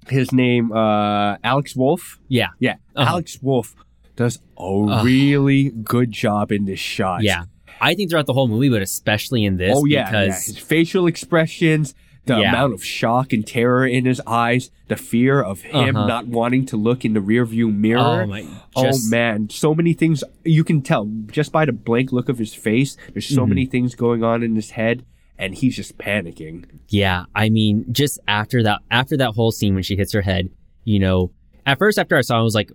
his 0.08 0.32
name 0.32 0.72
uh, 0.72 1.36
Alex 1.44 1.74
Wolff. 1.76 2.18
yeah, 2.28 2.48
Yeah, 2.58 2.76
Uh-huh. 2.96 3.10
Alex 3.10 3.38
Wolff 3.42 3.74
does 4.16 4.38
a 4.58 5.00
really 5.04 5.70
good 5.70 6.10
job 6.10 6.52
in 6.52 6.64
this 6.64 6.80
shot. 6.80 7.22
yeah. 7.22 7.44
I 7.80 7.94
think 7.94 8.10
throughout 8.10 8.26
the 8.26 8.32
whole 8.32 8.46
movie, 8.48 8.68
but 8.68 8.82
especially 8.82 9.44
in 9.44 9.56
this, 9.56 9.74
oh 9.76 9.84
yeah, 9.86 9.98
yeah, 10.12 10.26
because 10.26 10.44
his 10.46 10.58
facial 10.58 11.06
expressions, 11.08 11.94
the 12.26 12.38
Yeah. 12.38 12.50
amount 12.50 12.74
of 12.74 12.84
shock 12.84 13.32
and 13.32 13.44
terror 13.44 13.84
in 13.84 14.04
his 14.04 14.20
eyes, 14.26 14.70
the 14.86 14.94
fear 14.94 15.42
of 15.42 15.62
him 15.62 15.96
Uh-huh. 15.96 16.06
not 16.06 16.26
wanting 16.28 16.64
to 16.66 16.76
look 16.76 17.04
in 17.04 17.14
the 17.14 17.20
rearview 17.20 17.74
mirror. 17.74 18.22
oh 18.22 18.26
my, 18.26 18.46
Oh 18.76 18.92
man, 19.08 19.48
so 19.50 19.74
many 19.74 19.94
things 19.94 20.22
you 20.44 20.62
can 20.62 20.80
tell 20.82 21.06
just 21.32 21.50
by 21.50 21.64
the 21.64 21.72
blank 21.72 22.12
look 22.12 22.28
of 22.28 22.38
his 22.38 22.54
face. 22.54 22.96
There's 23.12 23.26
so 23.26 23.44
Mhm. 23.44 23.48
many 23.48 23.66
things 23.66 23.96
going 23.96 24.22
on 24.22 24.44
in 24.44 24.54
his 24.54 24.70
head, 24.72 25.04
and 25.42 25.54
he's 25.54 25.76
just 25.76 25.98
panicking. 25.98 26.64
Yeah, 26.88 27.24
I 27.34 27.48
mean, 27.50 27.84
just 27.92 28.18
after 28.28 28.62
that, 28.62 28.80
after 28.90 29.16
that 29.18 29.32
whole 29.32 29.52
scene 29.52 29.74
when 29.74 29.82
she 29.82 29.96
hits 29.96 30.12
her 30.12 30.22
head, 30.22 30.48
you 30.84 30.98
know, 30.98 31.30
at 31.66 31.78
first 31.78 31.98
after 31.98 32.16
I 32.16 32.20
saw, 32.22 32.36
it, 32.36 32.40
I 32.40 32.42
was 32.42 32.54
like 32.54 32.70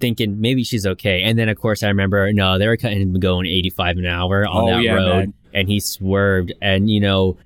thinking 0.00 0.40
maybe 0.40 0.64
she's 0.64 0.86
okay, 0.86 1.22
and 1.22 1.38
then 1.38 1.48
of 1.48 1.56
course 1.58 1.82
I 1.82 1.88
remember 1.88 2.30
no, 2.32 2.58
they 2.58 2.66
were 2.66 2.76
cutting 2.76 3.00
him 3.00 3.18
going 3.20 3.46
85 3.46 3.96
an 3.98 4.06
hour 4.06 4.46
on 4.46 4.64
Oh, 4.64 4.76
that 4.76 4.82
yeah, 4.82 4.92
road, 4.94 5.16
man. 5.18 5.34
and 5.54 5.68
he 5.68 5.80
swerved, 5.80 6.52
and 6.60 6.90
you 6.90 7.00
know, 7.00 7.36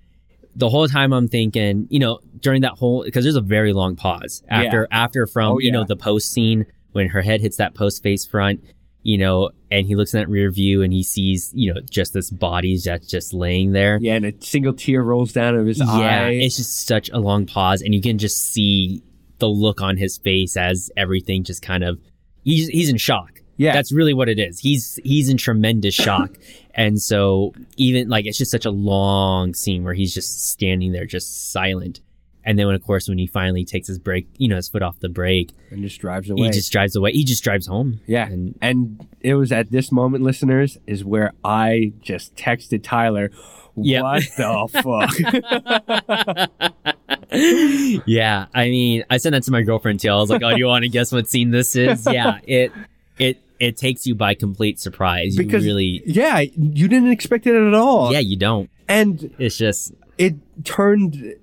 the 0.57 0.69
whole 0.69 0.89
time 0.89 1.13
I'm 1.13 1.29
thinking, 1.29 1.87
you 1.89 1.99
know, 1.99 2.19
during 2.41 2.63
that 2.63 2.73
whole 2.73 3.05
because 3.05 3.25
there's 3.25 3.37
a 3.37 3.41
very 3.41 3.73
long 3.73 3.95
pause 3.97 4.43
after 4.49 4.89
after 4.91 5.27
from 5.27 5.53
Oh, 5.53 5.59
you 5.59 5.71
know 5.73 5.85
the 5.85 5.97
post 5.97 6.31
scene 6.33 6.67
when 6.93 7.09
her 7.09 7.23
head 7.23 7.41
hits 7.41 7.57
that 7.59 7.75
post 7.75 8.03
face 8.03 8.27
front. 8.27 8.63
You 9.03 9.19
know, 9.19 9.51
and 9.71 9.87
he 9.87 9.97
looks 9.97 10.15
in 10.15 10.21
that 10.21 10.29
rear 10.29 10.51
view 10.51 10.83
and 10.83 10.93
he 10.93 11.03
sees, 11.03 11.51
you 11.55 11.73
know, 11.73 11.81
just 11.91 12.13
this 12.13 12.31
body 12.31 12.79
that's 12.85 13.07
just 13.07 13.33
laying 13.35 13.73
there. 13.73 13.99
Yeah, 14.01 14.15
and 14.15 14.27
a 14.27 14.33
single 14.41 14.73
tear 14.73 15.03
rolls 15.03 15.33
down 15.33 15.57
of 15.57 15.67
his 15.67 15.79
Yeah, 15.79 15.87
eye. 16.27 16.31
it's 16.31 16.57
just 16.57 16.87
such 16.87 17.09
a 17.11 17.19
long 17.19 17.47
pause, 17.47 17.83
and 17.83 17.95
you 17.95 18.01
can 18.03 18.19
just 18.19 18.39
see 18.53 19.03
the 19.39 19.49
look 19.49 19.81
on 19.81 19.97
his 19.97 20.19
face 20.19 20.57
as 20.57 20.91
everything 20.97 21.43
just 21.43 21.63
kind 21.63 21.83
of 21.83 21.99
he's 22.45 22.69
he's 22.69 22.89
in 22.91 22.97
shock. 22.97 23.41
Yeah. 23.59 23.73
that's 23.75 23.93
really 23.93 24.15
what 24.15 24.29
it 24.29 24.39
is. 24.39 24.59
He's 24.59 24.99
he's 25.05 25.29
in 25.29 25.37
tremendous 25.37 25.95
shock, 26.07 26.31
and 26.75 27.01
so 27.01 27.53
even 27.77 28.09
like 28.09 28.25
it's 28.27 28.39
just 28.39 28.51
such 28.51 28.65
a 28.67 28.71
long 28.71 29.53
scene 29.55 29.85
where 29.85 29.95
he's 29.95 30.15
just 30.15 30.47
standing 30.51 30.93
there, 30.93 31.07
just 31.07 31.51
silent. 31.53 32.01
And 32.45 32.59
then, 32.59 32.67
when, 32.67 32.75
of 32.75 32.83
course, 32.85 33.09
when 33.09 33.19
he 33.19 33.27
finally 33.27 33.65
takes 33.65 33.87
his 33.89 33.99
break, 33.99 34.27
you 34.37 34.49
know, 34.49 34.57
his 34.57 34.69
foot 34.69 34.83
off 34.83 34.99
the 35.01 35.09
brake, 35.09 35.53
and 35.71 35.83
just 35.83 36.01
drives 36.01 36.29
away. 36.29 36.43
he 36.47 36.51
just 36.51 36.73
drives 36.73 36.97
away. 36.97 37.13
He 37.13 37.25
just 37.25 37.45
drives 37.45 37.67
home. 37.67 38.01
yeah. 38.07 38.27
And 38.27 38.59
And 38.61 39.07
it 39.21 39.35
was 39.35 39.53
at 39.53 39.71
this 39.71 39.93
moment, 39.93 40.25
listeners, 40.25 40.79
is 40.87 41.05
where 41.05 41.33
I 41.45 41.93
just 42.01 42.35
texted 42.37 42.83
Tyler, 42.83 43.31
Yep. 43.77 44.03
what 44.03 44.23
the 44.37 44.69
fuck? 44.83 46.33
yeah, 48.07 48.47
I 48.55 48.65
mean, 48.69 49.05
I 49.11 49.17
sent 49.17 49.33
that 49.33 49.43
to 49.45 49.51
my 49.51 49.63
girlfriend 49.63 50.01
too. 50.01 50.09
I 50.11 50.17
was 50.17 50.31
like, 50.31 50.43
"Oh, 50.45 50.51
do 50.51 50.59
you 50.59 50.67
want 50.67 50.83
to 50.85 50.89
guess 50.91 51.13
what 51.13 51.29
scene 51.29 51.51
this 51.51 51.75
is?" 51.77 52.07
Yeah, 52.11 52.39
it 52.47 52.73
it 53.19 53.39
it 53.59 53.77
takes 53.77 54.07
you 54.07 54.15
by 54.15 54.35
complete 54.35 54.79
surprise. 54.79 55.37
You 55.37 55.45
Because 55.45 55.65
really, 55.65 56.03
yeah, 56.05 56.41
you 56.41 56.89
didn't 56.89 57.11
expect 57.13 57.47
it 57.47 57.55
at 57.55 57.75
all. 57.75 58.13
yeah, 58.13 58.19
you 58.19 58.37
don't. 58.37 58.69
And 58.89 59.35
It's 59.39 59.57
just 59.57 59.93
it 60.19 60.35
turned 60.65 61.35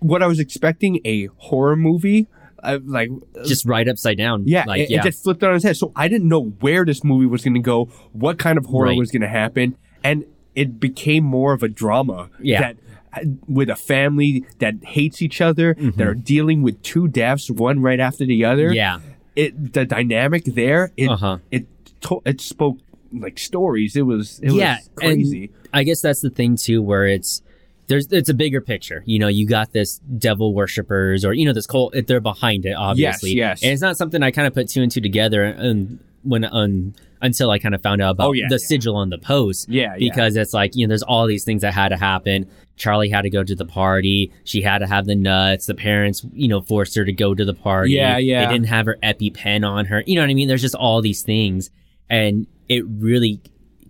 what 0.00 0.22
I 0.22 0.26
was 0.26 0.38
expecting 0.40 1.00
a 1.04 1.26
horror 1.36 1.76
movie. 1.76 2.26
Uh, 2.60 2.80
like 2.84 3.08
just 3.46 3.64
right 3.66 3.88
upside 3.88 4.18
down. 4.18 4.42
yeah, 4.44 4.64
like 4.66 4.80
it, 4.80 4.90
yeah, 4.90 4.98
it 4.98 5.04
just 5.04 5.22
flipped 5.22 5.44
on 5.44 5.54
its 5.54 5.62
head. 5.62 5.76
So 5.76 5.92
I 5.94 6.08
didn't 6.08 6.28
know 6.28 6.42
where 6.60 6.84
this 6.84 7.04
movie 7.04 7.26
was 7.26 7.44
going 7.44 7.54
to 7.54 7.60
go, 7.60 7.84
what 8.12 8.36
kind 8.40 8.58
of 8.58 8.66
horror 8.66 8.86
Right. 8.88 8.98
was 8.98 9.12
going 9.12 9.22
to 9.22 9.28
happen, 9.28 9.76
and 10.02 10.24
it 10.56 10.80
became 10.80 11.22
more 11.22 11.52
of 11.52 11.62
a 11.62 11.68
drama. 11.68 12.30
Yeah. 12.40 12.60
That 12.60 12.76
uh, 13.12 13.20
with 13.46 13.70
a 13.70 13.76
family 13.76 14.44
that 14.58 14.74
hates 14.82 15.22
each 15.22 15.40
other, 15.40 15.74
that 15.74 16.04
are 16.04 16.14
dealing 16.14 16.62
with 16.62 16.82
two 16.82 17.06
deaths, 17.06 17.48
one 17.48 17.80
right 17.80 18.00
after 18.00 18.26
the 18.26 18.44
other. 18.44 18.70
Mm-hmm. 18.70 18.74
yeah, 18.74 18.98
It 19.36 19.72
the 19.74 19.84
dynamic 19.84 20.44
there. 20.44 20.90
It 20.96 21.08
Uh-huh. 21.10 21.38
it 21.52 21.66
to, 22.02 22.20
it 22.26 22.40
spoke 22.40 22.78
like 23.12 23.38
stories. 23.38 23.94
It 23.94 24.02
was 24.02 24.40
it 24.42 24.50
yeah, 24.52 24.78
was 24.78 24.90
crazy. 24.96 25.50
I 25.72 25.84
guess 25.84 26.00
that's 26.00 26.22
the 26.22 26.30
thing 26.30 26.56
too, 26.56 26.82
where 26.82 27.06
it's 27.06 27.40
there's 27.88 28.06
it's 28.12 28.28
a 28.28 28.34
bigger 28.34 28.60
picture. 28.60 29.02
You 29.06 29.18
know, 29.18 29.28
you 29.28 29.46
got 29.46 29.72
this 29.72 29.98
devil 29.98 30.54
worshippers, 30.54 31.24
or 31.24 31.32
you 31.32 31.44
know, 31.46 31.52
this 31.52 31.66
cult. 31.66 31.94
They're 32.06 32.20
behind 32.20 32.66
it, 32.66 32.72
obviously. 32.74 33.30
yes. 33.32 33.60
yes. 33.60 33.62
And 33.62 33.72
it's 33.72 33.82
not 33.82 33.96
something 33.96 34.22
I 34.22 34.30
kind 34.30 34.46
of 34.46 34.54
put 34.54 34.68
two 34.68 34.82
and 34.82 34.92
two 34.92 35.00
together, 35.00 35.42
and 35.44 35.98
when 36.22 36.44
un, 36.44 36.94
until 37.22 37.50
I 37.50 37.58
kind 37.58 37.74
of 37.74 37.82
found 37.82 38.02
out 38.02 38.10
about 38.12 38.28
Oh, 38.28 38.32
yeah, 38.32 38.46
the 38.48 38.56
yeah. 38.56 38.66
sigil 38.66 38.96
on 38.96 39.10
the 39.10 39.18
post. 39.18 39.68
Yeah, 39.68 39.94
yeah. 39.96 40.10
because 40.10 40.36
it's 40.36 40.52
like 40.52 40.76
you 40.76 40.86
know, 40.86 40.90
there's 40.90 41.02
all 41.02 41.26
these 41.26 41.44
things 41.44 41.62
that 41.62 41.74
had 41.74 41.88
to 41.88 41.96
happen. 41.96 42.48
Charlie 42.76 43.08
had 43.08 43.22
to 43.22 43.30
go 43.30 43.42
to 43.42 43.54
the 43.56 43.64
party. 43.64 44.32
She 44.44 44.62
had 44.62 44.78
to 44.78 44.86
have 44.86 45.06
the 45.06 45.16
nuts. 45.16 45.66
The 45.66 45.74
parents, 45.74 46.24
you 46.32 46.46
know, 46.46 46.60
forced 46.60 46.94
her 46.96 47.04
to 47.04 47.12
go 47.12 47.34
to 47.34 47.44
the 47.44 47.54
party. 47.54 47.92
Yeah, 47.92 48.18
yeah. 48.18 48.46
They 48.46 48.52
didn't 48.52 48.68
have 48.68 48.86
her 48.86 48.96
EpiPen 49.02 49.68
on 49.68 49.86
her. 49.86 50.04
You 50.06 50.14
know 50.14 50.22
what 50.22 50.30
I 50.30 50.34
mean? 50.34 50.46
There's 50.46 50.62
just 50.62 50.76
all 50.76 51.00
these 51.02 51.22
things, 51.22 51.70
and 52.08 52.46
it 52.68 52.84
really 52.86 53.40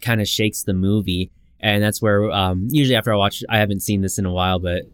kind 0.01 0.21
of 0.21 0.29
shakes 0.29 0.63
the 0.63 0.73
movie. 0.75 1.31
And 1.61 1.83
that's 1.83 2.01
where 2.01 2.31
um, 2.31 2.69
usually 2.71 2.97
after 2.97 3.13
I 3.13 3.17
watch, 3.17 3.43
I 3.49 3.59
haven't 3.59 3.81
seen 3.81 4.01
this 4.01 4.19
in 4.19 4.27
a 4.27 4.33
while, 4.33 4.59
but 4.59 4.85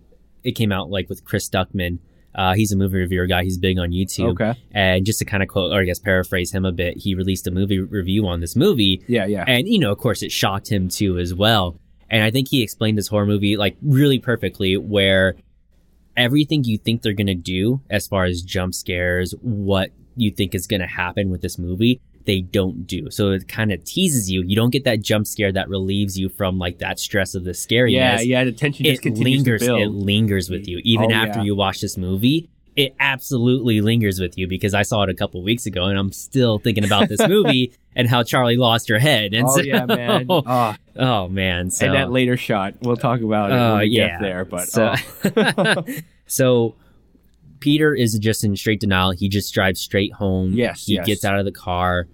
it 0.43 0.53
came 0.53 0.73
out 0.73 0.91
like 0.91 1.09
with 1.09 1.25
Chris 1.25 1.49
Stuckmann. 1.49 1.99
Uh, 2.35 2.55
he's 2.55 2.73
a 2.73 2.77
movie 2.77 2.99
reviewer 2.99 3.27
guy. 3.27 3.45
He's 3.45 3.59
big 3.59 3.79
on 3.79 3.91
YouTube. 3.91 4.33
Okay. 4.33 4.59
And 4.73 5.07
just 5.07 5.21
to 5.21 5.25
kind 5.25 5.43
of 5.43 5.49
quote, 5.49 5.73
or 5.73 5.81
I 5.81 5.85
guess 5.85 6.01
paraphrase 6.01 6.53
him 6.53 6.65
a 6.65 6.73
bit, 6.73 6.97
he 6.97 7.15
released 7.15 7.47
a 7.47 7.51
movie 7.51 7.79
review 7.79 8.27
on 8.27 8.41
this 8.41 8.57
movie. 8.57 9.05
Yeah, 9.07 9.27
yeah. 9.27 9.45
And, 9.47 9.69
you 9.69 9.79
know, 9.79 9.93
of 9.93 9.99
course, 9.99 10.23
it 10.23 10.33
shocked 10.33 10.71
him 10.71 10.89
too 10.89 11.19
as 11.19 11.33
well. 11.33 11.79
And 12.11 12.25
I 12.25 12.31
think 12.31 12.49
he 12.49 12.63
explained 12.63 12.99
this 12.99 13.09
horror 13.09 13.27
movie 13.27 13.57
like 13.57 13.77
really 13.83 14.19
perfectly, 14.19 14.77
where 14.77 15.37
everything 16.17 16.65
you 16.65 16.79
think 16.79 17.03
they're 17.03 17.13
going 17.13 17.27
to 17.29 17.35
do 17.35 17.81
as 17.89 18.07
far 18.07 18.25
as 18.25 18.43
jump 18.43 18.75
scares, 18.75 19.35
what 19.41 19.91
you 20.17 20.31
think 20.31 20.55
is 20.55 20.67
going 20.67 20.81
to 20.81 20.87
happen 20.87 21.31
with 21.31 21.41
this 21.41 21.59
movie, 21.59 22.01
they 22.25 22.41
don't 22.41 22.87
do. 22.87 23.11
So 23.11 23.31
it 23.33 23.49
kind 23.49 23.71
of 23.73 23.85
teases 23.85 24.31
you. 24.31 24.43
You 24.43 24.57
don't 24.57 24.71
get 24.71 24.85
that 24.85 25.03
jump 25.03 25.27
scare 25.27 25.53
that 25.53 25.69
relieves 25.69 26.19
you 26.19 26.29
from 26.29 26.59
like 26.59 26.79
that 26.79 26.99
stress 26.99 27.35
of 27.35 27.45
the 27.45 27.51
scariness 27.53 27.93
yeah, 27.93 28.21
yeah. 28.21 28.45
The 28.45 28.53
tension 28.53 28.85
just 28.87 29.01
it 29.01 29.03
continues 29.03 29.41
lingers 29.43 29.61
to 29.63 29.67
build. 29.67 29.81
it 29.81 29.89
lingers 29.91 30.51
with 30.51 30.67
you 30.67 30.81
even 30.85 31.13
Oh, 31.13 31.15
after 31.15 31.41
yeah. 31.41 31.45
you 31.45 31.55
watch 31.57 31.81
this 31.81 31.97
movie 31.97 32.49
it 32.77 32.93
absolutely 32.99 33.81
lingers 33.81 34.19
with 34.19 34.37
you 34.37 34.49
because 34.49 34.75
I 34.75 34.83
saw 34.83 35.03
it 35.05 35.09
a 35.09 35.15
couple 35.15 35.41
weeks 35.45 35.65
ago 35.65 35.85
and 35.85 35.97
I'm 35.97 36.11
still 36.11 36.59
thinking 36.59 36.85
about 36.85 37.09
this 37.09 37.21
movie 37.29 37.73
and 37.95 38.09
how 38.09 38.25
Charlie 38.25 38.57
lost 38.57 38.89
her 38.89 38.99
head 38.99 39.33
and 39.33 39.47
oh 39.47 39.55
so, 39.57 39.61
yeah, 39.63 39.87
man. 39.87 40.27
Oh, 40.29 40.75
oh 40.99 41.29
man 41.29 41.71
so 41.71 41.87
and 41.87 41.95
that 41.95 42.11
later 42.11 42.37
shot, 42.37 42.75
we'll 42.83 42.97
talk 42.97 43.21
about 43.21 43.51
it 43.51 43.55
Oh, 43.55 43.59
when 43.59 43.77
uh, 43.77 43.79
we 43.81 43.87
yeah. 43.91 44.09
get 44.09 44.21
there. 44.23 44.45
But 44.45 44.69
so, 44.69 44.95
oh. 45.37 45.85
so 46.27 46.75
Peter 47.65 47.95
is 47.95 48.19
just 48.19 48.45
in 48.45 48.55
straight 48.57 48.81
denial 48.81 49.11
he 49.13 49.29
just 49.29 49.53
drives 49.55 49.81
straight 49.81 50.13
home 50.13 50.53
Yes, 50.53 50.87
he 50.87 50.95
yes. 50.95 51.07
gets 51.07 51.25
out 51.25 51.39
of 51.39 51.45
the 51.47 51.53
car 51.53 52.07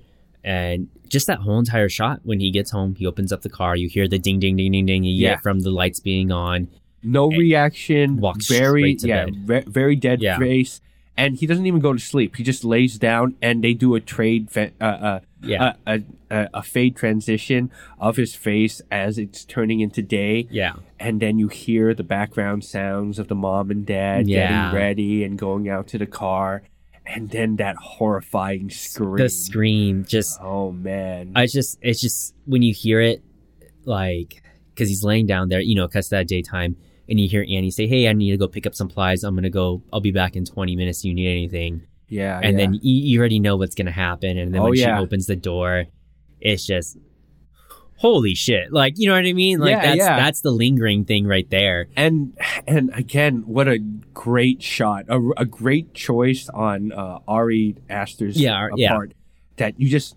and 0.44 0.88
just 1.08 1.26
that 1.26 1.38
whole 1.40 1.58
entire 1.58 1.88
shot 1.88 2.20
when 2.22 2.38
he 2.40 2.50
gets 2.50 2.70
home 2.70 2.94
he 2.94 3.04
opens 3.06 3.32
up 3.32 3.42
the 3.42 3.48
car 3.50 3.74
you 3.76 3.88
hear 3.88 4.06
the 4.08 4.18
ding 4.18 4.38
ding 4.38 4.56
ding 4.56 4.70
ding 4.72 4.86
ding 4.86 5.04
Yeah. 5.04 5.36
from 5.38 5.60
the 5.60 5.70
lights 5.70 6.00
being 6.00 6.30
on 6.30 6.68
no 7.02 7.28
reaction, 7.30 8.18
walks 8.18 8.46
very 8.46 8.82
straight 8.82 8.98
to 9.00 9.08
yeah, 9.08 9.24
bed. 9.24 9.64
ve- 9.64 9.70
very 9.70 9.96
dead 9.96 10.20
Yeah. 10.20 10.38
face, 10.38 10.80
and 11.16 11.36
he 11.36 11.46
doesn't 11.46 11.66
even 11.66 11.80
go 11.80 11.92
to 11.92 11.98
sleep. 11.98 12.36
He 12.36 12.42
just 12.44 12.64
lays 12.64 12.98
down, 12.98 13.36
and 13.42 13.62
they 13.62 13.74
do 13.74 13.94
a 13.94 14.00
trade, 14.00 14.48
uh, 14.56 14.70
uh, 14.84 15.20
Yeah. 15.42 15.74
a, 15.86 16.00
a, 16.30 16.48
a 16.54 16.62
fade 16.62 16.96
transition 16.96 17.70
of 17.98 18.16
his 18.16 18.34
face 18.34 18.80
as 18.90 19.18
it's 19.18 19.44
turning 19.44 19.80
into 19.80 20.02
day, 20.02 20.46
yeah 20.50 20.74
and 20.98 21.18
then 21.20 21.38
you 21.38 21.48
hear 21.48 21.94
the 21.94 22.02
background 22.02 22.62
sounds 22.62 23.18
of 23.18 23.28
the 23.28 23.34
mom 23.34 23.70
and 23.70 23.86
dad 23.86 24.28
Yeah. 24.28 24.48
getting 24.70 24.74
ready 24.78 25.24
and 25.24 25.38
going 25.38 25.68
out 25.68 25.86
to 25.88 25.98
the 25.98 26.06
car, 26.06 26.62
and 27.06 27.30
then 27.30 27.56
that 27.56 27.76
horrifying 27.76 28.68
scream. 28.70 29.16
the 29.16 29.28
scream 29.30 30.04
just 30.06 30.38
oh 30.42 30.70
man, 30.72 31.32
I 31.34 31.46
just 31.46 31.78
it's 31.82 32.00
just 32.00 32.34
when 32.46 32.62
you 32.62 32.72
hear 32.74 33.00
it, 33.00 33.22
like 33.84 34.42
because 34.74 34.88
he's 34.88 35.02
laying 35.04 35.26
down 35.26 35.48
there, 35.48 35.60
you 35.60 35.74
know, 35.74 35.88
cuts 35.88 36.08
that 36.08 36.28
daytime, 36.28 36.76
and 37.10 37.20
you 37.20 37.28
hear 37.28 37.42
Annie 37.42 37.70
say, 37.70 37.86
"Hey, 37.86 38.08
I 38.08 38.12
need 38.14 38.30
to 38.30 38.36
go 38.38 38.48
pick 38.48 38.66
up 38.66 38.74
some 38.74 38.88
supplies. 38.88 39.24
I'm 39.24 39.34
gonna 39.34 39.50
go. 39.50 39.82
I'll 39.92 40.00
be 40.00 40.12
back 40.12 40.36
in 40.36 40.44
20 40.46 40.76
minutes. 40.76 41.02
Do 41.02 41.08
you 41.08 41.14
need 41.14 41.28
anything?" 41.30 41.82
yeah, 42.08 42.40
and 42.42 42.58
yeah. 42.58 42.64
then 42.66 42.74
you, 42.74 42.80
you 42.82 43.18
already 43.20 43.38
know 43.40 43.56
what's 43.56 43.74
gonna 43.74 43.90
happen. 43.90 44.38
And 44.38 44.54
then 44.54 44.60
Oh, 44.62 44.64
when 44.64 44.74
yeah. 44.74 44.96
she 44.98 45.02
opens 45.02 45.26
the 45.26 45.36
door, 45.36 45.86
it's 46.40 46.64
just 46.66 46.96
holy 47.96 48.34
shit! 48.34 48.72
Like 48.72 48.94
you 48.96 49.08
know 49.08 49.14
what 49.14 49.26
I 49.26 49.32
mean? 49.32 49.58
Like 49.60 49.70
Yeah, 49.72 49.82
that's 49.82 49.98
yeah. 49.98 50.16
that's 50.16 50.40
the 50.40 50.50
lingering 50.50 51.04
thing 51.04 51.26
right 51.26 51.48
there. 51.50 51.88
and 51.96 52.36
and 52.66 52.90
again, 52.94 53.42
what 53.46 53.68
a 53.68 53.78
great 54.14 54.62
shot, 54.62 55.04
a, 55.08 55.20
a 55.36 55.44
great 55.44 55.94
choice 55.94 56.48
on 56.48 56.92
uh, 56.92 57.18
Ari 57.28 57.76
Aster's 57.88 58.40
Yeah, 58.40 58.68
yeah. 58.76 58.90
part. 58.94 59.12
That 59.56 59.78
you 59.78 59.88
just, 59.90 60.16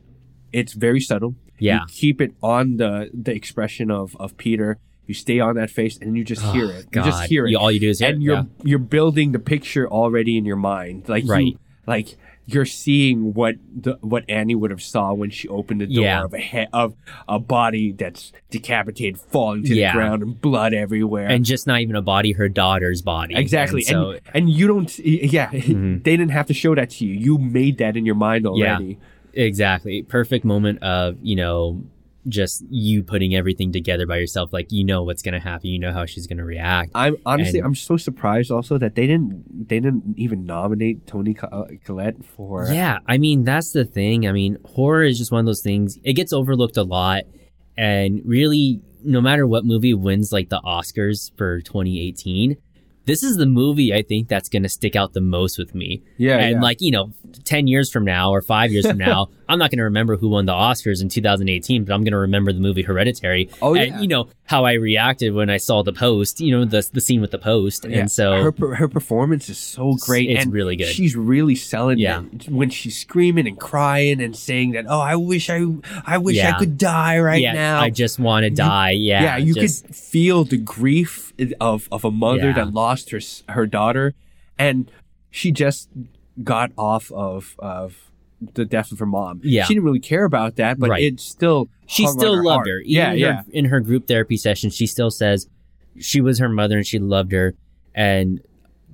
it's 0.54 0.72
very 0.74 1.02
subtle. 1.02 1.36
Yeah. 1.60 1.82
you 1.82 1.86
keep 1.90 2.22
it 2.22 2.32
on 2.42 2.78
the 2.78 3.10
the 3.14 3.34
expression 3.34 3.92
of 3.92 4.16
of 4.20 4.38
Peter. 4.38 4.78
You 5.06 5.14
stay 5.14 5.40
on 5.40 5.56
that 5.56 5.70
face, 5.70 5.98
and 6.02 6.16
you 6.18 6.24
just 6.24 6.42
hear 6.54 6.70
it. 6.72 6.86
You 6.94 7.04
just 7.04 7.24
hear 7.26 7.46
it, 7.46 7.52
You- 7.52 7.58
all 7.60 7.72
you 7.72 7.80
do 7.80 7.90
is 7.90 8.00
hear 8.00 8.10
and 8.10 8.22
it. 8.22 8.26
you're 8.26 8.36
yeah. 8.36 8.44
you're 8.64 8.80
building 8.80 9.32
the 9.34 9.40
picture 9.40 9.88
already 9.88 10.38
in 10.38 10.46
your 10.46 10.56
mind. 10.56 11.10
Like 11.10 11.26
Right. 11.28 11.46
you, 11.48 11.60
like 11.86 12.16
you're 12.46 12.66
seeing 12.66 13.34
what 13.34 13.56
the 13.74 13.98
what 14.02 14.24
Annie 14.30 14.56
would 14.56 14.70
have 14.72 14.82
saw 14.82 15.14
when 15.14 15.30
she 15.30 15.48
opened 15.48 15.80
the 15.82 15.86
door 15.88 16.04
Yeah. 16.04 16.24
of 16.24 16.34
a 16.34 16.38
he- 16.40 16.68
of 16.74 16.94
a 17.28 17.40
body 17.40 17.92
that's 17.94 18.32
decapitated, 18.50 19.18
falling 19.18 19.64
to 19.64 19.74
Yeah. 19.76 19.92
the 19.92 19.98
ground, 19.98 20.24
and 20.24 20.40
blood 20.42 20.74
everywhere. 20.74 21.28
and 21.28 21.44
just 21.46 21.68
not 21.68 21.80
even 21.82 21.96
a 21.96 22.02
body, 22.02 22.34
her 22.34 22.48
daughter's 22.50 23.02
body. 23.02 23.36
Exactly. 23.36 23.84
And 23.88 23.98
And, 23.98 24.16
so 24.24 24.32
and 24.34 24.50
you 24.50 24.68
don't, 24.68 25.00
yeah, 25.00 25.50
Mhm. 25.52 26.04
they 26.04 26.18
didn't 26.18 26.32
have 26.32 26.48
to 26.48 26.54
show 26.54 26.76
that 26.76 26.90
to 26.92 27.06
you. 27.06 27.14
You 27.14 27.38
made 27.38 27.78
that 27.80 27.96
in 27.98 28.06
your 28.06 28.16
mind 28.16 28.46
already. 28.46 28.98
Exactly. 29.34 30.04
Perfect 30.04 30.46
moment 30.46 30.82
of, 30.84 31.18
you 31.24 31.36
know, 31.36 31.82
just 32.28 32.64
you 32.70 33.04
putting 33.04 33.36
everything 33.36 33.72
together 33.72 34.06
by 34.08 34.18
yourself. 34.18 34.54
Like, 34.54 34.72
you 34.72 34.84
know 34.84 35.04
what's 35.04 35.22
to 35.34 35.40
happen. 35.40 35.68
You 35.70 35.80
know 35.80 35.92
how 35.92 36.06
she's 36.06 36.28
to 36.38 36.44
react. 36.44 36.92
I'm 36.96 37.18
honestly, 37.26 37.60
And- 37.60 37.68
I'm 37.68 37.76
so 37.76 37.98
surprised 37.98 38.52
also 38.52 38.78
that 38.78 38.96
they 38.96 39.08
didn't, 39.08 39.68
they 39.70 39.80
didn't 39.80 40.16
even 40.18 40.46
nominate 40.46 41.08
Toni 41.08 41.36
uh, 41.42 41.66
Collette 41.84 42.24
for. 42.26 42.68
Yeah. 42.72 43.00
I 43.08 43.18
mean, 43.18 43.44
that's 43.44 43.72
the 43.72 43.86
thing. 43.86 44.28
I 44.28 44.32
mean, 44.32 44.58
horror 44.66 45.04
is 45.04 45.18
just 45.18 45.32
one 45.32 45.40
of 45.40 45.46
those 45.46 45.62
things. 45.62 45.98
It 46.04 46.14
gets 46.14 46.34
overlooked 46.34 46.78
a 46.78 46.84
lot. 46.84 47.24
And 47.78 48.22
really, 48.26 48.82
no 49.04 49.20
matter 49.22 49.48
what 49.48 49.66
movie 49.66 49.94
wins 49.94 50.32
like 50.32 50.50
the 50.50 50.62
Oscars 50.62 51.32
for 51.38 51.62
2018, 51.62 52.58
this 53.06 53.24
is 53.24 53.36
the 53.36 53.46
movie 53.46 53.94
I 53.94 54.02
think 54.02 54.30
that's 54.30 54.48
going 54.48 54.64
to 54.64 54.70
stick 54.70 54.96
out 54.96 55.14
the 55.14 55.22
most 55.22 55.58
with 55.58 55.76
me. 55.76 56.04
yeah, 56.18 56.38
and 56.38 56.52
yeah. 56.56 56.62
like 56.62 56.80
you 56.80 56.92
know 56.92 57.12
10 57.44 57.68
years 57.68 57.92
from 57.92 58.06
now 58.06 58.32
or 58.32 58.42
5 58.42 58.72
years 58.72 58.88
from 58.88 58.98
now 59.10 59.28
i'm 59.54 59.60
not 59.60 59.70
going 59.72 59.78
to 59.78 59.84
remember 59.86 60.18
who 60.18 60.28
won 60.30 60.46
the 60.46 60.52
oscars 60.52 61.02
in 61.02 61.08
2018 61.10 61.86
but 61.86 61.94
i'm 61.94 62.02
going 62.04 62.12
to 62.12 62.18
remember 62.18 62.52
the 62.52 62.60
movie 62.60 62.82
hereditary 62.82 63.50
Oh, 63.62 63.76
and 63.76 63.88
yeah. 63.94 64.00
you 64.02 64.08
know 64.08 64.28
how 64.46 64.66
I 64.66 64.74
reacted 64.74 65.34
when 65.34 65.50
I 65.50 65.56
saw 65.58 65.84
the 65.84 65.94
post, 65.94 66.42
you 66.42 66.52
know, 66.52 66.66
the 66.66 66.88
the 66.92 67.00
scene 67.00 67.22
with 67.22 67.32
the 67.32 67.38
post. 67.40 67.86
Yeah, 67.86 68.00
And 68.00 68.12
so 68.12 68.52
her 68.52 68.76
her 68.76 68.88
performance 68.90 69.50
is 69.50 69.58
so 69.58 69.96
great. 70.02 70.30
It's 70.30 70.44
and 70.44 70.54
really 70.54 70.76
good. 70.76 70.88
She's 70.88 71.16
really 71.16 71.56
selling 71.56 71.98
Yeah. 71.98 72.24
it 72.34 72.50
when 72.50 72.70
she's 72.70 73.00
screaming 73.00 73.48
and 73.48 73.58
crying 73.60 74.22
and 74.22 74.36
saying 74.36 74.72
that, 74.72 74.86
"Oh, 74.88 75.00
I 75.00 75.16
wish 75.16 75.50
I, 75.50 75.66
I 76.06 76.18
wish 76.18 76.38
I 76.40 76.52
could 76.60 76.78
die 76.78 77.20
right 77.20 77.42
yeah, 77.42 77.54
now." 77.54 77.80
I 77.80 77.90
just 77.90 78.20
want 78.20 78.44
to 78.44 78.50
die. 78.50 78.92
Yeah. 78.92 79.24
yeah, 79.24 79.38
you 79.38 79.54
just, 79.54 79.86
could 79.88 79.96
feel 79.96 80.44
the 80.44 80.58
grief 80.58 81.34
of 81.62 81.88
of 81.92 82.04
a 82.04 82.12
mother 82.12 82.48
Yeah. 82.50 82.54
that 82.54 82.74
lost 82.74 83.12
her 83.12 83.22
her 83.50 83.66
daughter, 83.66 84.14
and 84.60 84.92
she 85.32 85.52
just 85.52 85.90
got 86.44 86.72
off 86.78 87.12
of 87.14 87.56
of 87.60 88.12
the 88.54 88.66
death 88.66 88.92
of 88.92 89.00
her 89.00 89.06
mom. 89.06 89.42
Yeah. 89.44 89.64
she 89.66 89.74
didn't 89.74 89.86
really 89.86 90.00
care 90.00 90.26
about 90.26 90.56
that, 90.58 90.80
but 90.80 90.90
Right. 90.90 91.04
it 91.04 91.20
still 91.20 91.70
she 91.88 92.08
still 92.08 92.36
her 92.36 92.44
loved 92.44 92.56
heart. 92.60 92.68
her. 92.68 92.80
Even 92.80 92.92
Yeah, 92.92 93.12
in 93.14 93.18
yeah. 93.20 93.34
Her, 93.38 93.44
in 93.52 93.66
her 93.66 93.80
group 93.80 94.08
therapy 94.08 94.38
session, 94.38 94.70
she 94.70 94.88
still 94.88 95.12
says 95.12 95.48
she 96.00 96.22
was 96.22 96.40
her 96.40 96.50
mother 96.50 96.78
and 96.78 96.86
she 96.88 97.00
loved 97.00 97.32
her. 97.32 97.54
And 97.96 98.42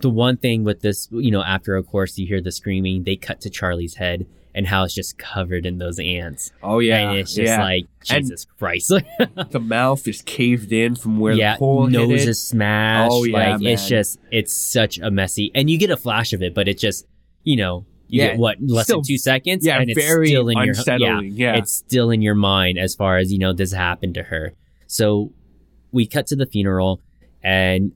the 0.02 0.10
one 0.10 0.38
thing 0.38 0.64
with 0.64 0.82
this, 0.82 1.08
you 1.12 1.32
know, 1.32 1.44
after 1.44 1.76
of 1.76 1.88
course 1.88 2.18
you 2.18 2.26
hear 2.28 2.42
the 2.42 2.52
screaming, 2.52 3.04
they 3.04 3.16
cut 3.16 3.42
to 3.42 3.50
Charlie's 3.50 3.96
head 3.96 4.26
and 4.56 4.66
how 4.68 4.84
it's 4.84 4.96
just 4.96 5.18
covered 5.18 5.66
in 5.66 5.78
those 5.78 6.00
ants. 6.00 6.52
Oh 6.64 6.80
yeah, 6.80 7.10
and 7.10 7.18
it's 7.20 7.34
just 7.36 7.48
yeah. 7.48 7.62
like 7.62 7.86
And- 8.10 8.24
Jesus 8.26 8.46
Christ. 8.58 8.90
the 9.52 9.60
mouth 9.60 10.08
is 10.08 10.22
caved 10.24 10.72
in 10.74 10.96
from 10.96 11.20
where 11.20 11.34
yeah, 11.34 11.54
the 11.54 11.60
hole 11.60 11.86
hit 11.86 11.92
nose 11.94 12.26
is 12.28 12.42
smashed. 12.42 13.12
Oh, 13.14 13.24
yeah, 13.26 13.56
like 13.56 13.62
it's 13.64 13.88
just 13.88 14.20
it's 14.32 14.52
such 14.54 14.98
a 14.98 15.12
messy, 15.12 15.52
and 15.54 15.70
you 15.70 15.78
get 15.78 15.92
a 15.92 15.98
flash 15.98 16.34
of 16.34 16.42
it, 16.42 16.54
but 16.56 16.68
it 16.68 16.78
just 16.80 17.06
you 17.44 17.56
know 17.58 17.86
you 18.10 18.22
Yeah, 18.22 18.28
get 18.32 18.40
what 18.40 18.58
less 18.62 18.86
still- 18.86 18.98
than 18.98 19.06
two 19.08 19.18
seconds, 19.18 19.66
yeah, 19.66 19.80
and 19.80 19.90
it's 19.90 20.00
very 20.00 20.28
still 20.28 20.50
in 20.50 20.58
your 20.58 20.68
unsettling, 20.70 21.34
yeah. 21.36 21.56
it's 21.56 21.72
still 21.72 22.10
in 22.12 22.22
your 22.22 22.36
mind 22.36 22.78
as 22.78 22.96
far 22.96 23.18
as 23.18 23.32
you 23.32 23.40
know 23.40 23.54
this 23.54 23.72
happened 23.72 24.16
to 24.16 24.24
her. 24.24 24.54
So 24.88 25.32
we 25.92 26.06
cut 26.06 26.28
to 26.28 26.36
the 26.36 26.46
funeral, 26.46 27.02
and 27.44 27.92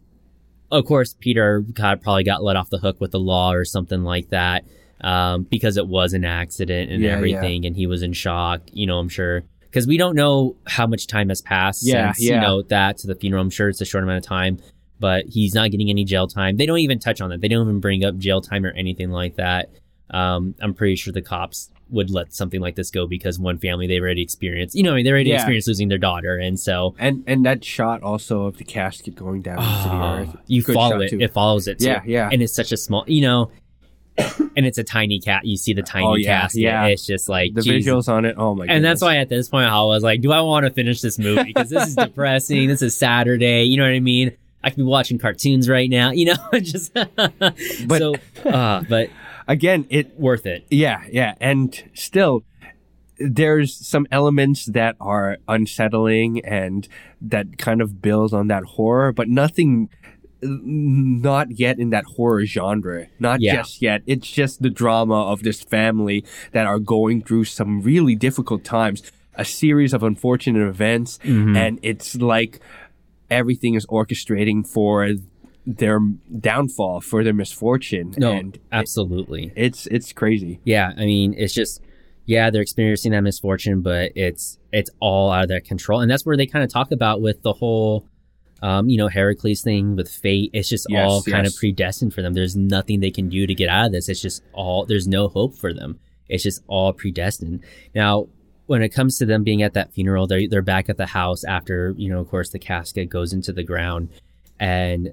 of 0.72 0.86
course 0.86 1.16
Peter 1.20 1.62
got, 1.62 2.02
probably 2.02 2.24
got 2.24 2.44
let 2.44 2.56
off 2.56 2.70
the 2.70 2.78
hook 2.80 3.00
with 3.02 3.12
the 3.12 3.20
law 3.20 3.52
or 3.54 3.66
something 3.66 4.04
like 4.04 4.30
that. 4.30 4.64
Um, 5.02 5.44
because 5.44 5.76
it 5.76 5.86
was 5.88 6.14
an 6.14 6.24
accident 6.24 6.90
and 6.90 7.02
Yeah, 7.04 7.10
yeah. 7.10 7.18
everything, 7.18 7.66
and 7.66 7.76
he 7.76 7.88
was 7.88 8.04
in 8.04 8.14
shock. 8.14 8.62
You 8.72 8.88
know, 8.88 9.00
I'm 9.00 9.10
sure 9.10 9.44
because 9.64 9.86
we 9.86 9.98
don't 9.98 10.16
know 10.16 10.56
how 10.66 10.88
much 10.88 11.08
time 11.08 11.28
has 11.28 11.42
passed 11.42 11.86
Yeah, 11.86 12.14
since 12.14 12.30
you 12.30 12.40
know 12.40 12.62
that 12.62 13.00
to 13.00 13.08
the 13.08 13.16
funeral. 13.16 13.42
I'm 13.42 13.50
sure 13.50 13.68
it's 13.68 13.82
a 13.82 13.86
short 13.86 14.06
amount 14.06 14.20
of 14.20 14.24
time, 14.24 14.60
but 15.02 15.26
he's 15.28 15.54
not 15.54 15.72
getting 15.72 15.90
any 15.90 16.06
jail 16.06 16.26
time. 16.28 16.56
They 16.56 16.66
don't 16.66 16.78
even 16.80 17.00
touch 17.00 17.20
on 17.20 17.32
that. 17.32 17.42
They 17.42 17.50
don't 17.50 17.68
even 17.68 17.82
bring 17.82 18.06
up 18.06 18.18
jail 18.18 18.40
time 18.40 18.66
or 18.66 18.72
anything 18.72 19.10
like 19.10 19.36
that. 19.36 19.72
Um, 20.10 20.56
I'm 20.62 20.74
pretty 20.74 20.96
sure 20.96 21.12
the 21.14 21.22
cops 21.22 21.70
would 21.90 22.10
let 22.10 22.34
something 22.34 22.60
like 22.62 22.76
this 22.76 22.90
go 22.92 23.06
because 23.08 23.38
one 23.40 23.58
family 23.58 23.86
they 23.88 24.00
already 24.00 24.22
experienced, 24.22 24.76
you 24.76 24.84
know, 24.84 24.96
they 25.02 25.10
already 25.12 25.30
Yeah. 25.30 25.36
experienced 25.36 25.68
losing 25.68 25.90
their 25.90 25.98
daughter, 25.98 26.38
and 26.38 26.60
so 26.60 26.96
And 27.00 27.24
and 27.28 27.46
that 27.46 27.64
shot 27.64 28.02
also 28.02 28.44
of 28.44 28.58
the 28.58 28.64
casket 28.64 29.16
going 29.16 29.42
down 29.42 29.58
Ah, 29.60 30.20
earth. 30.22 30.36
you 30.48 30.62
follow 30.64 31.02
it. 31.02 31.10
too. 31.10 31.20
It 31.22 31.32
follows 31.34 31.68
it. 31.68 31.80
Too. 31.80 31.88
Yeah, 31.88 32.02
yeah. 32.06 32.30
And 32.32 32.42
it's 32.42 32.54
such 32.54 32.72
a 32.72 32.78
small, 32.78 33.04
you 33.08 33.22
know, 33.22 33.52
and 34.18 34.66
it's 34.66 34.78
a 34.78 34.84
tiny 34.84 35.20
cat. 35.20 35.46
You 35.46 35.58
see 35.58 35.74
the 35.74 35.82
tiny 35.84 36.06
Oh, 36.06 36.16
yeah, 36.16 36.42
casket. 36.42 36.62
yeah. 36.62 36.86
It's 36.86 37.06
just 37.06 37.30
like 37.30 37.54
the 37.54 37.62
Jesus. 37.62 37.92
visuals 37.92 38.08
on 38.10 38.26
it. 38.26 38.36
Oh 38.38 38.54
my! 38.56 38.66
God. 38.68 38.74
And 38.76 38.86
that's 38.86 39.02
why 39.02 39.18
at 39.18 39.30
this 39.30 39.50
point 39.50 39.66
I 39.72 39.82
was 39.84 40.04
like, 40.04 40.22
do 40.22 40.32
I 40.32 40.42
want 40.42 40.66
to 40.66 40.72
finish 40.72 41.02
this 41.02 41.18
movie? 41.20 41.44
Because 41.46 41.70
this 41.70 41.88
is 41.90 41.96
depressing. 42.08 42.68
this 42.68 42.82
is 42.82 42.96
Saturday. 42.96 43.64
You 43.64 43.78
know 43.78 43.84
what 43.84 43.94
I 43.94 44.00
mean? 44.00 44.32
I 44.64 44.70
could 44.70 44.78
be 44.78 44.84
watching 44.84 45.18
cartoons 45.20 45.68
right 45.68 45.90
now. 45.90 46.12
You 46.12 46.26
know, 46.26 46.36
just 46.62 46.94
But- 46.94 47.14
so, 47.98 48.16
uh, 48.46 48.84
but 48.88 49.10
again, 49.48 49.86
it 49.90 50.20
worth 50.20 50.46
it. 50.46 50.66
Yeah, 50.70 51.04
yeah, 51.12 51.36
and 51.40 51.84
still, 51.94 52.44
there's 53.20 53.76
some 53.76 54.08
elements 54.12 54.66
that 54.66 54.96
are 55.00 55.38
unsettling 55.48 56.44
and 56.46 56.88
that 57.22 57.58
kind 57.58 57.82
of 57.82 58.02
build 58.02 58.34
on 58.34 58.48
that 58.48 58.64
horror, 58.64 59.12
but 59.14 59.30
nothing, 59.30 59.90
not 60.42 61.58
yet 61.58 61.80
in 61.80 61.90
that 61.92 62.04
horror 62.16 62.46
genre. 62.46 63.08
Not 63.20 63.40
Yeah. 63.42 63.58
just 63.58 63.82
yet. 63.82 64.02
It's 64.06 64.30
just 64.30 64.62
the 64.62 64.70
drama 64.70 65.16
of 65.32 65.44
this 65.44 65.62
family 65.64 66.26
that 66.52 66.66
are 66.66 66.80
going 66.80 67.22
through 67.22 67.46
some 67.46 67.82
really 67.82 68.16
difficult 68.16 68.64
times, 68.64 69.04
a 69.36 69.46
series 69.46 69.94
of 69.94 70.04
unfortunate 70.04 70.68
events, 70.68 71.20
Mm-hmm. 71.24 71.56
and 71.56 71.80
it's 71.82 72.16
like 72.16 72.60
everything 73.30 73.76
is 73.76 73.86
orchestrating 73.88 74.68
for 74.68 75.08
their 75.66 76.00
downfall, 76.40 77.02
for 77.02 77.24
their 77.24 77.34
misfortune, 77.34 78.14
No, 78.18 78.32
and 78.34 78.60
absolutely. 78.72 79.52
it's 79.56 79.88
it's 79.88 80.12
crazy. 80.14 80.60
Yeah, 80.64 80.92
I 80.98 81.06
mean, 81.06 81.34
it's 81.38 81.54
just 81.54 81.82
yeah, 82.26 82.50
they're 82.50 82.62
experiencing 82.62 83.12
that 83.12 83.22
misfortune, 83.22 83.82
but 83.82 84.12
it's 84.16 84.58
it's 84.72 84.90
all 85.00 85.32
out 85.32 85.44
of 85.44 85.50
their 85.50 85.62
control, 85.62 86.00
and 86.02 86.10
that's 86.12 86.26
where 86.26 86.38
they 86.38 86.46
kind 86.46 86.64
of 86.64 86.72
talk 86.72 86.92
about 86.92 87.22
with 87.22 87.42
the 87.44 87.54
whole, 87.54 88.08
um, 88.62 88.90
you 88.90 88.98
know, 88.98 89.08
Heracles 89.08 89.62
thing 89.62 89.96
with 89.96 90.10
fate. 90.10 90.50
It's 90.54 90.70
just 90.70 90.88
Yes, 90.90 91.10
all 91.10 91.22
kind 91.24 91.46
of 91.48 91.56
predestined 91.56 92.14
for 92.14 92.22
them. 92.22 92.34
There's 92.34 92.56
nothing 92.56 93.00
they 93.00 93.12
can 93.12 93.30
do 93.30 93.46
to 93.48 93.56
get 93.56 93.70
out 93.70 93.88
of 93.88 93.92
this. 93.94 94.10
It's 94.10 94.22
just 94.22 94.44
all 94.54 94.86
there's 94.86 95.08
no 95.08 95.28
hope 95.28 95.58
for 95.58 95.74
them. 95.74 96.00
It's 96.30 96.44
just 96.44 96.62
all 96.68 96.94
predestined. 96.94 97.64
Now, 97.94 98.28
when 98.66 98.82
it 98.82 98.90
comes 98.90 99.18
to 99.18 99.26
them 99.26 99.44
being 99.44 99.62
at 99.62 99.74
that 99.74 99.94
funeral, 99.94 100.28
they're 100.28 100.48
they're 100.50 100.62
back 100.62 100.90
at 100.90 100.98
the 100.98 101.08
house 101.08 101.44
after 101.44 101.94
you 101.98 102.10
know, 102.10 102.20
of 102.20 102.30
course, 102.30 102.50
the 102.50 102.60
casket 102.60 103.10
goes 103.10 103.32
into 103.34 103.52
the 103.54 103.64
ground, 103.64 104.10
and 104.60 105.12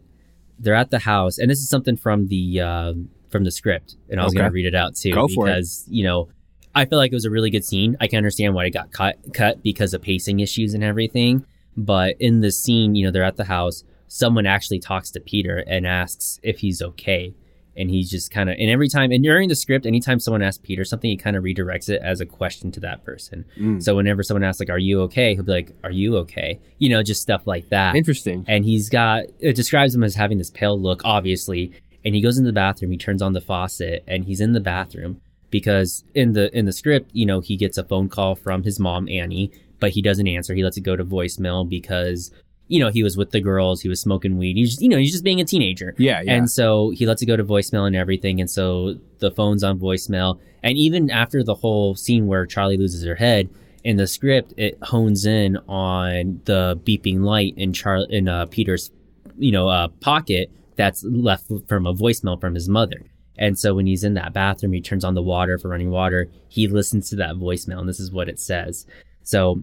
they're 0.60 0.74
at 0.74 0.90
the 0.90 0.98
house, 1.00 1.38
and 1.38 1.50
this 1.50 1.58
is 1.58 1.68
something 1.68 1.96
from 1.96 2.28
the 2.28 2.60
uh, 2.60 2.92
from 3.30 3.44
the 3.44 3.50
script, 3.50 3.96
and 4.08 4.20
I 4.20 4.24
was 4.24 4.32
Okay. 4.32 4.38
going 4.40 4.50
to 4.50 4.54
read 4.54 4.66
it 4.66 4.74
out 4.74 4.94
too 4.94 5.12
Go 5.12 5.26
for 5.28 5.46
it. 5.48 5.50
because 5.52 5.84
you 5.88 6.04
know 6.04 6.28
I 6.74 6.84
feel 6.84 6.98
like 6.98 7.10
it 7.10 7.14
was 7.16 7.24
a 7.24 7.30
really 7.30 7.50
good 7.50 7.64
scene. 7.64 7.96
I 8.00 8.06
can 8.06 8.18
understand 8.18 8.54
why 8.54 8.66
it 8.66 8.70
got 8.70 8.92
cut 8.92 9.16
cut 9.34 9.62
because 9.62 9.94
of 9.94 10.02
pacing 10.02 10.40
issues 10.40 10.74
and 10.74 10.84
everything, 10.84 11.44
but 11.76 12.14
in 12.20 12.40
the 12.42 12.52
scene, 12.52 12.94
you 12.94 13.04
know, 13.04 13.10
they're 13.10 13.24
at 13.24 13.36
the 13.36 13.44
house. 13.44 13.82
Someone 14.06 14.44
actually 14.46 14.80
talks 14.80 15.10
to 15.12 15.20
Peter 15.20 15.58
and 15.68 15.86
asks 15.86 16.40
if 16.42 16.58
he's 16.60 16.82
okay. 16.82 17.32
And 17.80 17.90
he's 17.90 18.10
just 18.10 18.30
kind 18.30 18.50
of, 18.50 18.56
and 18.58 18.70
every 18.70 18.88
time, 18.88 19.10
and 19.10 19.24
during 19.24 19.48
the 19.48 19.56
script, 19.56 19.86
anytime 19.86 20.20
someone 20.20 20.42
asks 20.42 20.62
Peter 20.62 20.84
something, 20.84 21.10
he 21.10 21.16
kind 21.16 21.36
of 21.36 21.42
redirects 21.42 21.88
it 21.88 22.00
as 22.02 22.20
a 22.20 22.26
question 22.26 22.70
to 22.72 22.80
that 22.80 23.04
person. 23.04 23.44
Mm. 23.58 23.82
So 23.82 23.96
whenever 23.96 24.22
someone 24.22 24.44
asks, 24.44 24.60
like, 24.60 24.70
are 24.70 24.78
you 24.78 25.00
okay? 25.02 25.34
He'll 25.34 25.44
be 25.44 25.52
like, 25.52 25.72
are 25.82 25.90
you 25.90 26.16
okay? 26.18 26.60
You 26.78 26.90
know, 26.90 27.02
just 27.02 27.22
stuff 27.22 27.46
like 27.46 27.68
that 27.70 27.96
Interesting. 27.96 28.44
and 28.48 28.64
he's 28.64 28.88
got 28.88 29.24
it 29.38 29.56
describes 29.56 29.94
him 29.94 30.04
as 30.04 30.14
having 30.14 30.38
this 30.38 30.50
pale 30.50 30.78
look 30.80 31.02
obviously 31.04 31.72
and 32.04 32.14
he 32.14 32.20
goes 32.20 32.38
into 32.38 32.48
the 32.48 32.52
bathroom 32.52 32.90
he 32.90 32.98
turns 32.98 33.22
on 33.22 33.32
the 33.32 33.40
faucet 33.40 34.04
and 34.06 34.24
he's 34.24 34.40
in 34.40 34.52
the 34.52 34.60
bathroom 34.60 35.20
because 35.50 36.04
in 36.14 36.32
the 36.32 36.56
in 36.56 36.66
the 36.66 36.72
script 36.72 37.10
you 37.12 37.26
know 37.26 37.40
he 37.40 37.56
gets 37.56 37.78
a 37.78 37.84
phone 37.84 38.08
call 38.08 38.34
from 38.34 38.62
his 38.62 38.78
mom 38.78 39.08
annie 39.08 39.50
but 39.78 39.90
he 39.90 40.02
doesn't 40.02 40.28
answer 40.28 40.54
he 40.54 40.62
lets 40.64 40.76
it 40.76 40.82
go 40.82 40.96
to 40.96 41.04
voicemail 41.04 41.68
because 41.68 42.30
you 42.70 42.78
know 42.80 42.88
he 42.90 43.02
was 43.02 43.16
with 43.16 43.30
the 43.32 43.40
girls 43.40 43.80
he 43.82 43.88
was 43.88 44.00
smoking 44.00 44.38
weed 44.38 44.56
he's 44.56 44.70
just, 44.70 44.82
you 44.82 44.88
know 44.88 44.96
he's 44.96 45.12
just 45.12 45.24
being 45.24 45.40
a 45.40 45.44
teenager 45.44 45.94
Yeah, 45.98 46.20
yeah. 46.22 46.34
and 46.34 46.50
so 46.50 46.90
he 46.90 47.04
lets 47.06 47.20
it 47.22 47.26
go 47.26 47.36
to 47.36 47.44
voicemail 47.44 47.86
and 47.86 47.96
everything. 47.96 48.40
And 48.40 48.50
so 48.50 48.96
the 49.18 49.30
phone's 49.30 49.62
on 49.64 49.78
voicemail. 49.78 50.38
And 50.62 50.76
even 50.78 51.10
after 51.10 51.42
the 51.42 51.54
whole 51.54 51.94
scene 51.94 52.26
where 52.26 52.46
Charlie 52.46 52.76
loses 52.76 53.04
her 53.04 53.14
head, 53.16 53.48
in 53.82 53.96
the 53.96 54.06
script, 54.06 54.52
it 54.56 54.78
hones 54.82 55.24
in 55.24 55.56
on 55.68 56.40
the 56.44 56.78
beeping 56.84 57.20
light 57.20 57.54
in 57.56 57.72
Char 57.72 58.04
in 58.10 58.28
uh, 58.28 58.46
Peter's, 58.46 58.90
you 59.38 59.52
know, 59.52 59.68
uh, 59.68 59.88
pocket 60.00 60.50
that's 60.76 61.02
left 61.04 61.50
from 61.66 61.86
a 61.86 61.94
voicemail 61.94 62.38
from 62.40 62.54
his 62.54 62.68
mother. 62.68 63.00
And 63.38 63.58
so 63.58 63.74
when 63.74 63.86
he's 63.86 64.04
in 64.04 64.14
that 64.14 64.34
bathroom, 64.34 64.72
he 64.74 64.82
turns 64.82 65.02
on 65.02 65.14
the 65.14 65.22
water 65.22 65.58
for 65.58 65.68
running 65.68 65.90
water. 65.90 66.28
He 66.48 66.68
listens 66.68 67.08
to 67.10 67.16
that 67.16 67.36
voicemail, 67.36 67.80
and 67.80 67.88
this 67.88 68.00
is 68.00 68.12
what 68.12 68.28
it 68.28 68.38
says. 68.38 68.86
So 69.22 69.62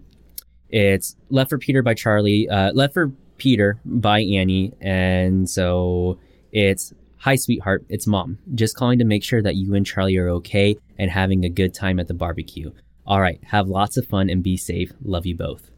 it's 0.69 1.15
Left 1.29 1.49
for 1.49 1.57
Peter 1.57 1.81
by 1.81 1.93
Charlie, 1.93 2.47
uh, 2.49 2.71
Left 2.73 2.93
for 2.93 3.11
Peter 3.37 3.79
by 3.85 4.19
Annie. 4.21 4.73
And 4.81 5.49
so 5.49 6.19
it's 6.51 6.93
Hi, 7.21 7.35
sweetheart. 7.35 7.83
It's 7.89 8.05
mom. 8.05 8.37
Just 8.53 8.75
calling 8.75 8.99
to 8.99 9.05
make 9.05 9.23
sure 9.23 9.41
that 9.41 9.55
you 9.55 9.73
and 9.73 9.85
Charlie 9.85 10.17
are 10.17 10.29
okay 10.29 10.77
and 10.99 11.09
having 11.09 11.43
a 11.43 11.49
good 11.49 11.73
time 11.73 11.99
at 11.99 12.07
the 12.07 12.13
barbecue. 12.13 12.71
All 13.07 13.19
right. 13.19 13.39
Have 13.45 13.67
lots 13.67 13.97
of 13.97 14.05
fun 14.05 14.29
and 14.29 14.43
be 14.43 14.55
safe. 14.55 14.93
Love 15.03 15.25
you 15.25 15.35
both. 15.35 15.71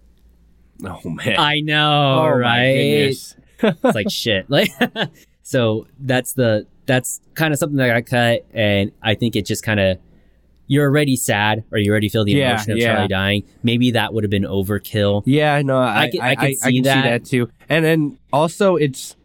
oh 0.84 1.00
man. 1.06 1.40
I 1.40 1.62
know, 1.62 2.30
oh, 2.34 2.38
right? 2.38 2.76
it's 2.76 3.36
like 3.84 4.10
shit. 4.10 4.46
Like, 4.50 4.70
so 5.44 5.88
that's 5.98 6.34
the, 6.34 6.68
that's 6.86 7.22
kind 7.36 7.54
of 7.54 7.60
something 7.60 7.78
that 7.78 7.96
I 7.96 8.02
cut. 8.02 8.46
And 8.54 8.92
I 9.02 9.16
think 9.16 9.36
it 9.36 9.46
just 9.46 9.64
kind 9.64 9.80
of, 9.80 9.98
you're 10.70 10.86
already 10.86 11.18
sad 11.18 11.66
or 11.72 11.78
you 11.80 11.92
already 11.92 12.08
feel 12.08 12.24
the 12.24 12.32
Yeah, 12.32 12.52
emotion 12.52 12.72
of 12.72 12.78
yeah. 12.78 12.94
Charlie 12.94 13.08
dying. 13.10 13.44
Maybe 13.64 13.92
that 13.92 14.14
would 14.14 14.24
have 14.24 14.32
been 14.32 14.44
overkill. 14.44 15.24
Yeah, 15.26 15.62
no, 15.64 15.78
I, 15.80 16.04
I 16.04 16.10
can- 16.10 16.22
I 16.22 16.30
I, 16.30 16.36
can 16.36 16.56
see 16.56 16.60
I 16.64 16.72
can 16.72 16.84
that. 16.84 17.04
see 17.04 17.10
that 17.10 17.26
too. 17.26 17.52
And 17.68 17.84
then 17.84 18.18
also, 18.32 18.76
it's 18.78 19.16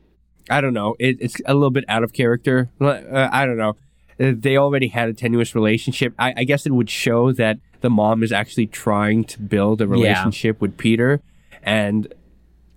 I 0.50 0.60
don't 0.60 0.74
know, 0.74 0.96
it, 0.98 1.18
it's 1.20 1.36
a 1.46 1.54
little 1.54 1.70
bit 1.70 1.84
out 1.88 2.02
of 2.02 2.12
character. 2.12 2.68
Uh, 2.80 3.28
I 3.32 3.46
don't 3.46 3.56
know. 3.58 3.76
Uh, 4.20 4.32
They 4.36 4.56
already 4.56 4.88
had 4.88 5.08
a 5.08 5.12
tenuous 5.14 5.54
relationship. 5.54 6.14
I, 6.18 6.34
I 6.38 6.44
guess 6.44 6.66
it 6.66 6.72
would 6.72 6.90
show 6.90 7.30
that 7.32 7.58
the 7.82 7.90
mom 7.90 8.22
is 8.22 8.32
actually 8.32 8.66
trying 8.66 9.24
to 9.24 9.40
build 9.40 9.80
a 9.82 9.86
relationship 9.86 10.60
with 10.60 10.76
Peter, 10.78 11.20
and 11.62 12.12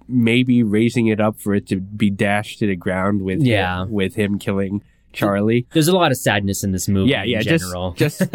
maybe 0.07 0.63
raising 0.63 1.07
it 1.07 1.19
up 1.19 1.39
for 1.39 1.53
it 1.53 1.67
to 1.67 1.77
be 1.77 2.09
dashed 2.09 2.59
to 2.59 2.67
the 2.67 2.75
ground 2.75 3.21
with 3.21 3.41
Yeah. 3.41 3.83
him, 3.83 3.91
with 3.91 4.15
him 4.15 4.39
killing 4.39 4.81
Charlie. 5.17 5.67
There's 5.73 5.87
a 5.87 5.95
lot 5.95 6.11
of 6.11 6.17
sadness 6.17 6.63
in 6.63 6.71
this 6.71 6.87
movie 6.87 7.11
Yeah, 7.11 7.23
yeah, 7.23 7.37
in 7.39 7.43
just 7.43 7.63
general. 7.65 7.91
just 7.93 8.21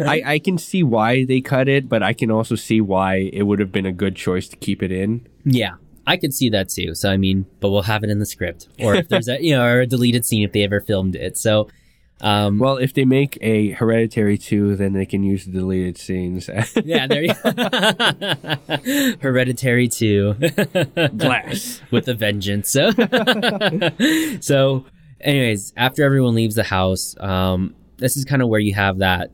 I, 0.00 0.22
I 0.24 0.38
can 0.38 0.58
see 0.58 0.82
why 0.82 1.24
they 1.24 1.40
cut 1.40 1.68
it, 1.68 1.88
but 1.88 2.02
I 2.02 2.12
can 2.12 2.30
also 2.30 2.54
see 2.54 2.80
why 2.80 3.30
it 3.32 3.42
would 3.44 3.58
have 3.60 3.72
been 3.72 3.86
a 3.86 3.92
good 3.92 4.16
choice 4.16 4.48
to 4.48 4.56
keep 4.56 4.82
it 4.82 4.90
in. 4.92 5.26
Yeah, 5.44 5.74
I 6.06 6.16
could 6.16 6.34
see 6.34 6.48
that 6.50 6.68
too. 6.68 6.94
So 6.94 7.10
I 7.10 7.16
mean, 7.16 7.46
but 7.60 7.70
we'll 7.70 7.82
have 7.82 8.04
it 8.04 8.10
in 8.10 8.18
the 8.18 8.26
script, 8.26 8.68
or 8.80 8.94
if 8.94 9.08
there's 9.08 9.28
a 9.28 9.42
you 9.42 9.54
know 9.56 9.64
or 9.64 9.80
a 9.80 9.86
deleted 9.86 10.24
scene 10.26 10.42
if 10.42 10.52
they 10.52 10.62
ever 10.64 10.80
filmed 10.80 11.14
it. 11.16 11.36
So, 11.38 11.68
um, 12.20 12.58
Well, 12.58 12.78
if 12.78 12.92
they 12.94 13.04
make 13.04 13.38
a 13.40 13.70
Hereditary 13.72 14.38
2, 14.38 14.74
then 14.76 14.92
they 14.92 15.06
can 15.06 15.22
use 15.22 15.44
the 15.44 15.52
deleted 15.52 15.96
scenes. 15.98 16.48
yeah, 16.84 17.06
there 17.06 17.22
you 17.22 17.34
go. 17.44 19.16
Hereditary 19.20 19.86
two, 19.88 20.34
Glass. 21.16 21.80
with 21.92 22.08
a 22.08 22.14
vengeance. 22.14 22.70
So, 22.70 22.90
so, 24.40 24.84
anyways, 25.20 25.72
after 25.76 26.04
everyone 26.04 26.34
leaves 26.34 26.54
the 26.54 26.64
house, 26.64 27.14
um, 27.20 27.74
this 27.98 28.16
is 28.16 28.24
kind 28.24 28.42
of 28.42 28.48
where 28.48 28.60
you 28.60 28.74
have 28.74 28.98
that 28.98 29.30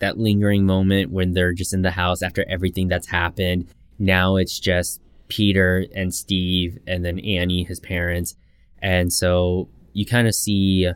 that 0.00 0.16
lingering 0.16 0.64
moment 0.64 1.10
when 1.10 1.32
they're 1.32 1.52
just 1.52 1.74
in 1.74 1.82
the 1.82 1.90
house 1.90 2.22
after 2.22 2.44
everything 2.48 2.86
that's 2.86 3.08
happened. 3.08 3.66
Now 3.98 4.36
it's 4.36 4.60
just 4.60 5.00
Peter 5.26 5.86
and 5.94 6.14
Steve, 6.14 6.78
and 6.86 7.04
then 7.04 7.18
Annie, 7.18 7.64
his 7.64 7.80
parents, 7.80 8.36
and 8.80 9.12
so 9.12 9.68
you 9.92 10.06
kind 10.06 10.28
of 10.28 10.34
see 10.34 10.88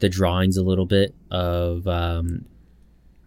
the 0.00 0.08
drawings 0.08 0.56
a 0.56 0.62
little 0.62 0.86
bit 0.86 1.14
of 1.30 1.86
um, 1.86 2.46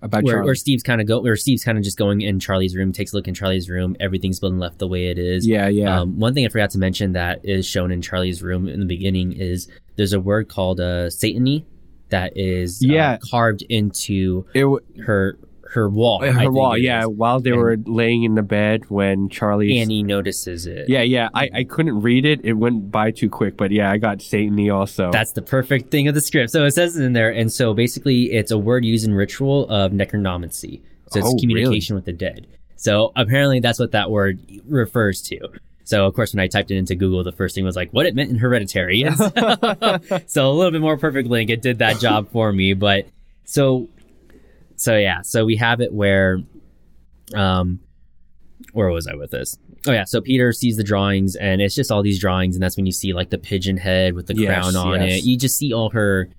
About 0.04 0.24
where, 0.24 0.44
where 0.44 0.56
Steve's 0.56 0.84
kind 0.84 1.00
of 1.02 1.08
go, 1.08 1.22
where 1.22 1.36
Steve's 1.36 1.64
kind 1.64 1.78
of 1.78 1.84
just 1.84 1.98
going 1.98 2.22
in 2.22 2.40
Charlie's 2.40 2.76
room, 2.76 2.92
takes 2.92 3.14
a 3.14 3.16
look 3.16 3.28
in 3.28 3.34
Charlie's 3.34 3.70
room, 3.70 3.96
everything's 4.00 4.40
been 4.40 4.60
left 4.60 4.80
the 4.80 4.88
way 4.88 5.08
it 5.08 5.18
is. 5.18 5.48
Yeah, 5.48 5.68
yeah. 5.70 6.02
Um, 6.02 6.20
one 6.20 6.34
thing 6.34 6.46
I 6.46 6.50
forgot 6.50 6.72
to 6.72 6.78
mention 6.78 7.14
that 7.14 7.40
is 7.44 7.66
shown 7.66 7.92
in 7.92 8.02
Charlie's 8.02 8.44
room 8.44 8.68
in 8.68 8.80
the 8.82 8.86
beginning 8.86 9.32
is 9.34 9.70
there's 9.96 10.14
a 10.14 10.20
word 10.20 10.50
called 10.50 10.80
uh, 10.82 11.08
Satony 11.10 11.66
that 12.10 12.34
is 12.36 12.82
uh, 12.84 12.94
Yeah. 12.94 13.18
carved 13.32 13.64
into 13.70 14.46
it, 14.54 14.62
w- 14.62 14.80
her 15.06 15.38
her 15.72 15.90
wall. 15.90 16.22
Her 16.22 16.32
think 16.34 16.52
wall, 16.54 16.78
yeah. 16.78 17.02
is. 17.02 17.08
While 17.08 17.40
they 17.40 17.52
And- 17.52 17.60
were 17.60 17.78
laying 17.86 18.24
in 18.24 18.36
the 18.36 18.44
bed 18.44 18.90
when 18.90 19.30
Charlie. 19.30 19.80
Annie 19.80 20.04
notices 20.04 20.66
it. 20.68 20.90
Yeah, 20.90 21.02
yeah. 21.02 21.30
I, 21.34 21.50
I 21.54 21.64
couldn't 21.64 22.02
read 22.02 22.26
it. 22.26 22.42
It 22.44 22.54
went 22.54 22.92
by 22.92 23.12
too 23.12 23.30
quick, 23.30 23.58
but 23.58 23.72
yeah, 23.72 23.92
I 23.92 23.98
got 23.98 24.20
Satony 24.20 24.74
also. 24.74 25.12
That's 25.12 25.32
the 25.32 25.42
perfect 25.42 25.90
thing 25.92 26.08
of 26.08 26.16
the 26.16 26.22
script. 26.22 26.52
So 26.52 26.66
it 26.66 26.72
says 26.72 26.98
it 26.98 27.04
in 27.04 27.14
there, 27.14 27.32
and 27.32 27.52
so 27.52 27.74
basically, 27.74 28.32
it's 28.32 28.52
a 28.52 28.58
word 28.58 28.86
used 28.86 29.06
in 29.06 29.14
ritual 29.14 29.68
of 29.70 29.94
necromancy. 29.94 30.82
So 31.12 31.20
it's 31.20 31.28
Oh, 31.28 31.38
communication 31.40 31.96
with 31.96 32.06
the 32.06 32.14
dead. 32.14 32.48
So 32.76 33.12
apparently, 33.16 33.60
that's 33.60 33.80
what 33.80 33.92
that 33.92 34.10
word 34.12 34.40
refers 34.68 35.22
to. 35.24 35.40
So 35.86 36.06
of 36.06 36.14
course, 36.14 36.34
when 36.34 36.40
I 36.40 36.48
typed 36.48 36.72
it 36.72 36.78
into 36.78 36.96
Google, 36.96 37.24
the 37.24 37.32
first 37.32 37.56
thing 37.56 37.66
was 37.66 37.76
like 37.76 37.92
what 37.92 38.06
it 38.06 38.16
meant 38.16 38.30
in 38.30 38.38
Hereditary. 38.38 39.04
And 39.04 39.18
so, 39.18 39.30
so 40.28 40.50
a 40.50 40.54
little 40.54 40.72
bit 40.72 40.82
more 40.82 40.98
perfect 40.98 41.28
link. 41.30 41.50
It 41.50 41.62
did 41.62 41.80
that 41.80 42.00
job 42.00 42.30
for 42.32 42.52
me. 42.54 42.74
But 42.74 43.08
so, 43.44 43.90
so 44.76 44.98
yeah. 44.98 45.22
So 45.24 45.46
we 45.46 45.56
have 45.58 45.82
it 45.82 45.94
where, 45.94 46.40
um, 47.36 47.80
where 48.74 48.90
was 48.90 49.08
I 49.08 49.16
with 49.16 49.32
this? 49.32 49.58
Oh 49.88 49.92
yeah, 49.92 50.06
so 50.06 50.22
Peter 50.22 50.52
sees 50.54 50.78
the 50.78 50.84
drawings 50.84 51.36
and 51.36 51.62
it's 51.62 51.76
just 51.76 51.92
all 51.92 52.02
these 52.02 52.20
drawings 52.20 52.56
and 52.56 52.64
that's 52.64 52.78
when 52.78 52.86
you 52.86 52.92
see 52.92 53.14
like 53.14 53.30
the 53.30 53.38
pigeon 53.38 53.78
head 53.78 54.14
with 54.14 54.28
the 54.28 54.36
Yes, 54.36 54.48
crown 54.48 54.76
on 54.76 55.02
yes. 55.02 55.20
it. 55.20 55.26
You 55.26 55.38
just 55.38 55.58
see 55.58 55.74
all 55.74 55.90
her 55.90 56.30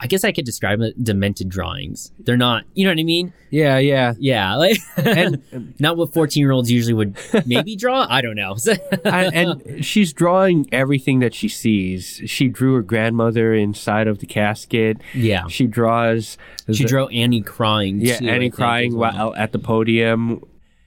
I 0.00 0.06
guess 0.06 0.22
I 0.22 0.30
could 0.32 0.44
describe 0.44 0.80
it 0.80 1.02
demented 1.02 1.48
drawings. 1.48 2.12
They're 2.20 2.36
not, 2.36 2.64
you 2.74 2.84
know 2.84 2.90
what 2.92 3.00
I 3.00 3.02
mean? 3.04 3.32
yeah, 3.50 3.78
yeah. 3.78 4.14
Yeah, 4.18 4.54
like 4.56 4.78
And 4.96 5.74
not 5.80 5.96
what 5.96 6.12
14-year-olds 6.12 6.70
usually 6.70 6.94
would 6.94 7.16
maybe 7.46 7.74
draw. 7.74 8.06
I 8.08 8.20
don't 8.20 8.36
know. 8.36 8.56
and, 9.04 9.34
and 9.64 9.84
she's 9.84 10.12
drawing 10.12 10.68
everything 10.70 11.18
that 11.18 11.34
she 11.34 11.48
sees. 11.48 12.22
She 12.26 12.46
drew 12.48 12.74
her 12.74 12.82
grandmother 12.82 13.52
inside 13.54 14.06
of 14.06 14.20
the 14.20 14.26
casket. 14.26 14.98
yeah. 15.14 15.46
She 15.48 15.66
draws. 15.66 16.38
She 16.72 16.84
the- 16.84 16.88
drew 16.88 17.08
Annie 17.08 17.42
crying. 17.42 18.00
Yeah, 18.00 18.18
too, 18.18 18.28
Annie 18.28 18.46
think, 18.46 18.54
crying 18.54 18.96
well. 18.96 19.12
while 19.12 19.34
at 19.34 19.50
the 19.52 19.58
podium. 19.58 20.44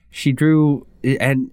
She 0.09 0.31
drew 0.31 0.87
and 1.03 1.51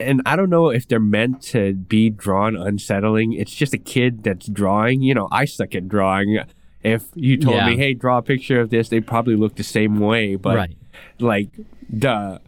and 0.00 0.22
I 0.24 0.36
don't 0.36 0.50
know 0.50 0.68
if 0.70 0.86
they're 0.86 1.00
meant 1.00 1.42
to 1.42 1.74
be 1.74 2.08
drawn 2.10 2.56
unsettling. 2.56 3.32
It's 3.32 3.52
just 3.54 3.74
a 3.74 3.78
kid 3.78 4.22
that's 4.22 4.46
drawing. 4.46 5.02
You 5.02 5.12
know, 5.14 5.28
I 5.32 5.44
suck 5.44 5.74
at 5.74 5.88
drawing. 5.88 6.38
If 6.82 7.04
you 7.14 7.36
told 7.36 7.56
Yeah. 7.56 7.66
me, 7.70 7.76
"Hey, 7.76 7.94
draw 7.94 8.18
a 8.18 8.22
picture 8.22 8.60
of 8.60 8.70
this," 8.70 8.88
they 8.88 9.00
probably 9.00 9.34
look 9.36 9.56
the 9.56 9.62
same 9.64 9.98
way. 9.98 10.36
But 10.36 10.56
right. 10.56 10.76
like 11.18 11.50
the 11.90 12.40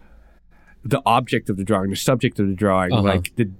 the 0.85 1.03
object 1.05 1.51
of 1.51 1.57
the 1.57 1.64
drawing, 1.64 1.91
the 1.91 1.97
subject 1.97 2.39
of 2.41 2.47
the 2.49 2.55
drawing, 2.55 2.93
Uh-huh. 2.93 3.03
like 3.03 3.35
the 3.37 3.51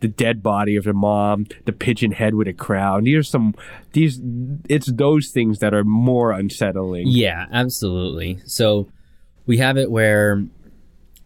the 0.00 0.08
dead 0.08 0.42
body 0.42 0.76
of 0.76 0.84
the 0.84 0.94
mom, 0.94 1.46
the 1.66 1.72
pigeon 1.72 2.12
head 2.12 2.34
with 2.34 2.48
a 2.48 2.54
crown. 2.54 3.04
These 3.04 3.16
are 3.16 3.22
some 3.22 3.54
these. 3.92 4.20
It's 4.68 4.90
those 4.90 5.28
things 5.28 5.58
that 5.58 5.74
are 5.74 5.84
more 5.84 6.32
unsettling. 6.32 7.06
Yeah, 7.08 7.46
absolutely. 7.52 8.38
So 8.46 8.88
we 9.46 9.58
have 9.58 9.76
it 9.76 9.90
where 9.90 10.42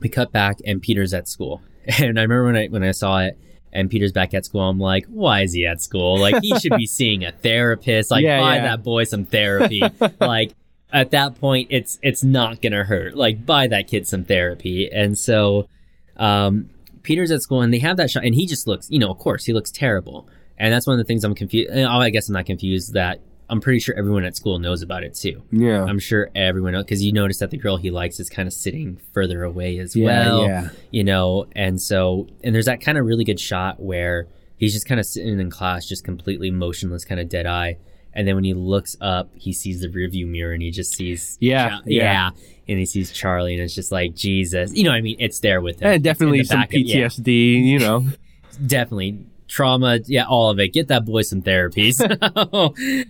we 0.01 0.09
cut 0.09 0.33
back 0.33 0.59
and 0.67 0.83
Peter's 0.83 1.15
at 1.15 1.29
school. 1.29 1.61
And 2.03 2.19
I 2.19 2.23
remember 2.23 2.45
when 2.47 2.57
I 2.57 2.67
when 2.69 2.83
I 2.83 2.91
saw 2.93 3.21
it 3.21 3.39
and 3.75 3.91
Peter's 3.91 4.13
back 4.13 4.33
at 4.35 4.45
school, 4.45 4.63
I'm 4.63 4.79
like, 4.79 5.07
why 5.07 5.43
is 5.43 5.53
he 5.53 5.67
at 5.67 5.83
school? 5.83 6.19
Like 6.19 6.41
he 6.43 6.59
should 6.59 6.77
be 6.77 6.87
seeing 6.99 7.25
a 7.25 7.33
therapist. 7.33 8.11
Like 8.11 8.23
Yeah, 8.23 8.41
buy 8.41 8.57
yeah. 8.57 8.63
that 8.63 8.83
boy 8.85 9.05
some 9.05 9.25
therapy. 9.25 9.83
like 10.21 10.53
at 10.93 11.11
that 11.11 11.35
point 11.41 11.69
it's 11.71 11.99
it's 12.03 12.23
not 12.23 12.63
gonna 12.63 12.85
hurt. 12.85 13.17
Like 13.17 13.45
buy 13.45 13.67
that 13.67 13.89
kid 13.89 14.07
some 14.07 14.25
therapy. 14.25 14.89
And 14.91 15.19
so 15.19 15.69
um 16.17 16.71
Peter's 17.03 17.31
at 17.31 17.43
school 17.43 17.61
and 17.61 17.75
they 17.75 17.81
have 17.81 17.97
that 17.99 18.11
shot 18.11 18.25
and 18.25 18.35
he 18.35 18.47
just 18.47 18.67
looks, 18.67 18.91
you 18.91 18.99
know, 18.99 19.11
of 19.11 19.19
course, 19.19 19.45
he 19.45 19.53
looks 19.53 19.71
terrible. 19.71 20.29
And 20.57 20.73
that's 20.73 20.87
one 20.87 20.95
of 20.95 21.05
the 21.05 21.09
things 21.09 21.25
I'm 21.25 21.35
confused. 21.35 21.71
Oh, 21.75 21.87
I 21.89 22.11
guess 22.11 22.29
I'm 22.29 22.35
not 22.35 22.47
confused 22.47 22.95
that 22.95 23.21
I'm 23.51 23.61
pretty 23.61 23.79
sure 23.81 23.95
everyone 23.97 24.25
at 24.25 24.37
school 24.37 24.59
knows 24.59 24.83
about 24.83 25.05
it 25.05 25.15
too. 25.15 25.43
Yeah. 25.51 25.85
I'm 25.85 25.99
sure 25.99 26.31
everyone 26.35 26.75
because 26.75 27.03
you 27.03 27.13
notice 27.13 27.39
that 27.39 27.51
the 27.51 27.59
girl 27.59 27.77
he 27.77 27.91
likes 27.91 28.19
is 28.19 28.29
kind 28.31 28.47
of 28.47 28.53
sitting 28.53 28.99
further 29.13 29.43
away 29.45 29.79
as 29.79 29.95
Yeah, 29.95 30.05
well. 30.07 30.47
yeah. 30.47 30.69
You 30.91 31.05
know, 31.05 31.47
and 31.53 31.81
so 31.81 32.29
and 32.43 32.55
there's 32.55 32.67
that 32.67 32.81
kind 32.81 32.97
of 32.99 33.05
really 33.07 33.25
good 33.25 33.39
shot 33.41 33.81
where 33.81 34.27
he's 34.57 34.73
just 34.73 34.87
kind 34.87 34.99
of 34.99 35.07
sitting 35.07 35.39
in 35.39 35.51
class, 35.51 35.87
just 35.87 36.05
completely 36.05 36.51
motionless, 36.51 37.05
kind 37.05 37.21
of 37.21 37.29
dead 37.29 37.47
eye. 37.47 37.77
And 38.17 38.27
then 38.29 38.37
when 38.37 38.45
he 38.45 38.55
looks 38.55 38.97
up, 39.01 39.31
he 39.35 39.53
sees 39.53 39.81
the 39.81 39.89
rearview 39.89 40.27
mirror 40.27 40.53
and 40.53 40.63
he 40.63 40.71
just 40.71 40.95
sees 40.95 41.37
Yeah, 41.41 41.69
Char- 41.71 41.83
yeah. 41.87 42.31
and 42.69 42.79
he 42.79 42.87
sees 42.87 43.11
Charlie 43.11 43.55
and 43.55 43.63
it's 43.63 43.75
just 43.75 43.91
like 43.91 44.15
Jesus. 44.15 44.73
You 44.75 44.85
know, 44.85 44.93
I 44.93 45.01
mean, 45.01 45.17
it's 45.19 45.41
there 45.41 45.61
with 45.61 45.81
him. 45.81 45.89
And 45.91 46.03
definitely 46.05 46.45
some 46.45 46.61
back 46.61 46.73
of- 46.73 46.81
yeah 46.81 47.07
PTSD, 47.09 47.65
you 47.65 47.79
know. 47.81 48.07
definitely 48.67 49.27
trauma 49.55 50.01
yeah 50.07 50.25
all 50.25 50.51
of 50.51 50.59
it. 50.59 50.73
Get 50.73 50.89
that 50.89 51.05
boy 51.05 51.23
some 51.23 51.43
therapies. 51.43 52.01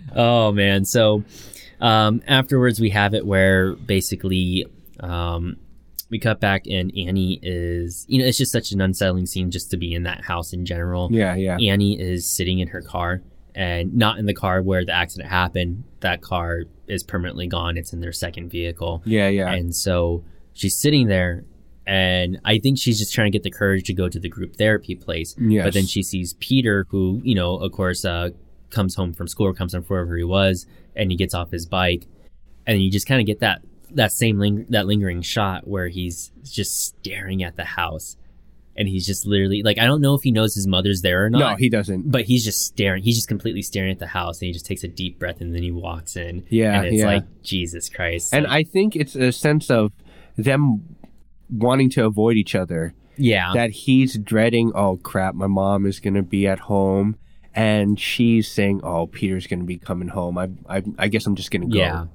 Oh 0.14 0.53
man. 0.53 0.84
So 0.84 1.24
um 1.80 2.22
afterwards 2.26 2.80
we 2.80 2.90
have 2.90 3.14
it 3.14 3.26
where 3.26 3.74
basically 3.74 4.66
um 5.01 5.57
we 6.11 6.18
cut 6.18 6.40
back 6.40 6.66
and 6.66 6.92
annie 6.97 7.40
is 7.42 8.05
you 8.09 8.18
know 8.18 8.26
it's 8.26 8.38
just 8.38 8.53
such 8.53 8.70
an 8.72 8.80
unsettling 8.80 9.26
scene 9.26 9.51
just 9.51 9.70
to 9.70 9.76
be 9.76 9.95
in 9.95 10.03
that 10.03 10.22
house 10.22 10.53
in 10.53 10.66
general. 10.66 11.09
Yeah, 11.11 11.34
yeah. 11.34 11.57
annie 11.57 11.99
is 11.99 12.30
sitting 12.30 12.59
in 12.59 12.68
her 12.68 12.82
car 12.82 13.22
and 13.55 13.95
not 13.95 14.18
in 14.18 14.26
the 14.26 14.34
car 14.34 14.61
where 14.62 14.84
the 14.84 14.92
accident 14.92 15.30
happened. 15.30 15.84
That 16.01 16.20
car 16.20 16.64
is 16.86 17.03
permanently 17.03 17.47
gone. 17.47 17.78
It's 17.78 17.92
in 17.92 18.01
their 18.01 18.12
second 18.12 18.51
vehicle. 18.51 19.03
Yeah, 19.07 19.28
yeah. 19.28 19.51
and 19.53 19.74
so 19.74 20.24
she's 20.53 20.76
sitting 20.76 21.07
there, 21.07 21.45
and 21.87 22.41
I 22.45 22.59
think 22.59 22.78
she's 22.78 22.99
just 22.99 23.12
trying 23.12 23.30
to 23.30 23.30
get 23.30 23.43
the 23.43 23.51
courage 23.51 23.85
to 23.85 23.95
go 23.95 24.09
to 24.09 24.18
the 24.18 24.28
group 24.28 24.57
therapy 24.57 24.95
place. 24.95 25.35
Yes. 25.39 25.64
But 25.64 25.74
then 25.74 25.87
she 25.87 26.03
sees 26.03 26.35
Peter, 26.35 26.87
who, 26.89 27.20
you 27.22 27.35
know, 27.35 27.57
of 27.57 27.72
course, 27.72 28.05
uh, 28.05 28.30
comes 28.70 28.95
home 28.95 29.12
from 29.12 29.28
school 29.28 29.47
or 29.47 29.55
comes 29.55 29.72
from 29.72 29.85
wherever 29.85 30.16
he 30.16 30.24
was, 30.24 30.66
and 30.97 31.11
he 31.11 31.16
gets 31.16 31.35
off 31.35 31.51
his 31.51 31.66
bike. 31.66 32.07
And 32.66 32.82
you 32.82 32.91
just 32.91 33.07
kind 33.07 33.20
of 33.20 33.26
get 33.26 33.41
that, 33.41 33.62
that 33.91 34.12
same 34.12 34.39
ling- 34.39 34.66
that 34.70 34.87
lingering 34.87 35.20
shot 35.20 35.66
where 35.66 35.89
he's 35.89 36.32
just 36.43 36.87
staring 36.87 37.43
at 37.43 37.57
the 37.57 37.64
house. 37.64 38.16
And 38.76 38.89
he's 38.89 39.07
just 39.07 39.24
literally, 39.24 39.62
like, 39.62 39.78
I 39.78 39.85
don't 39.85 40.01
know 40.01 40.14
if 40.14 40.22
he 40.22 40.32
knows 40.32 40.55
his 40.55 40.66
mother's 40.66 41.03
there 41.03 41.26
or 41.26 41.30
not. 41.30 41.39
no, 41.39 41.55
he 41.57 41.68
doesn't. 41.68 42.11
but 42.11 42.22
he's 42.22 42.45
just 42.45 42.66
staring. 42.66 43.05
He's 43.05 43.14
just 43.14 43.28
completely 43.28 43.62
staring 43.62 43.93
at 43.93 44.01
the 44.01 44.09
house, 44.09 44.41
and 44.41 44.47
he 44.49 44.53
just 44.53 44.66
takes 44.66 44.82
a 44.82 44.89
deep 44.89 45.20
breath, 45.20 45.41
and 45.41 45.55
then 45.55 45.62
he 45.62 45.70
walks 45.70 46.16
in. 46.16 46.45
Yeah, 46.49 46.78
and 46.78 46.87
it's 46.87 46.97
yeah. 46.97 47.07
like 47.07 47.43
Jesus 47.43 47.89
Christ. 47.89 48.35
And 48.35 48.47
like, 48.47 48.66
I 48.66 48.68
think 48.68 48.97
it's 48.97 49.14
a 49.14 49.30
sense 49.30 49.70
of 49.70 49.93
them 50.37 50.93
wanting 51.59 51.90
to 51.90 52.05
avoid 52.05 52.36
each 52.36 52.55
other. 52.55 52.94
yeah, 53.16 53.52
That 53.55 53.70
he's 53.70 54.18
dreading, 54.18 54.72
oh 54.74 54.96
crap, 54.96 55.34
my 55.34 55.46
mom 55.46 55.86
is 55.86 56.00
going 56.00 56.14
to 56.14 56.22
be 56.22 56.46
at 56.46 56.59
home. 56.61 57.16
And 57.57 58.00
she's 58.00 58.50
saying, 58.50 58.80
oh, 58.82 59.07
Peter's 59.07 59.46
going 59.46 59.61
to 59.61 59.64
be 59.64 59.78
coming 59.78 60.09
home. 60.09 60.36
I, 60.38 60.50
I, 60.68 60.82
I 60.98 61.07
guess 61.09 61.24
I'm 61.24 61.36
just 61.36 61.52
going 61.52 61.62
to 61.62 61.68
go. 61.68 61.78
Yeah. 61.78 62.07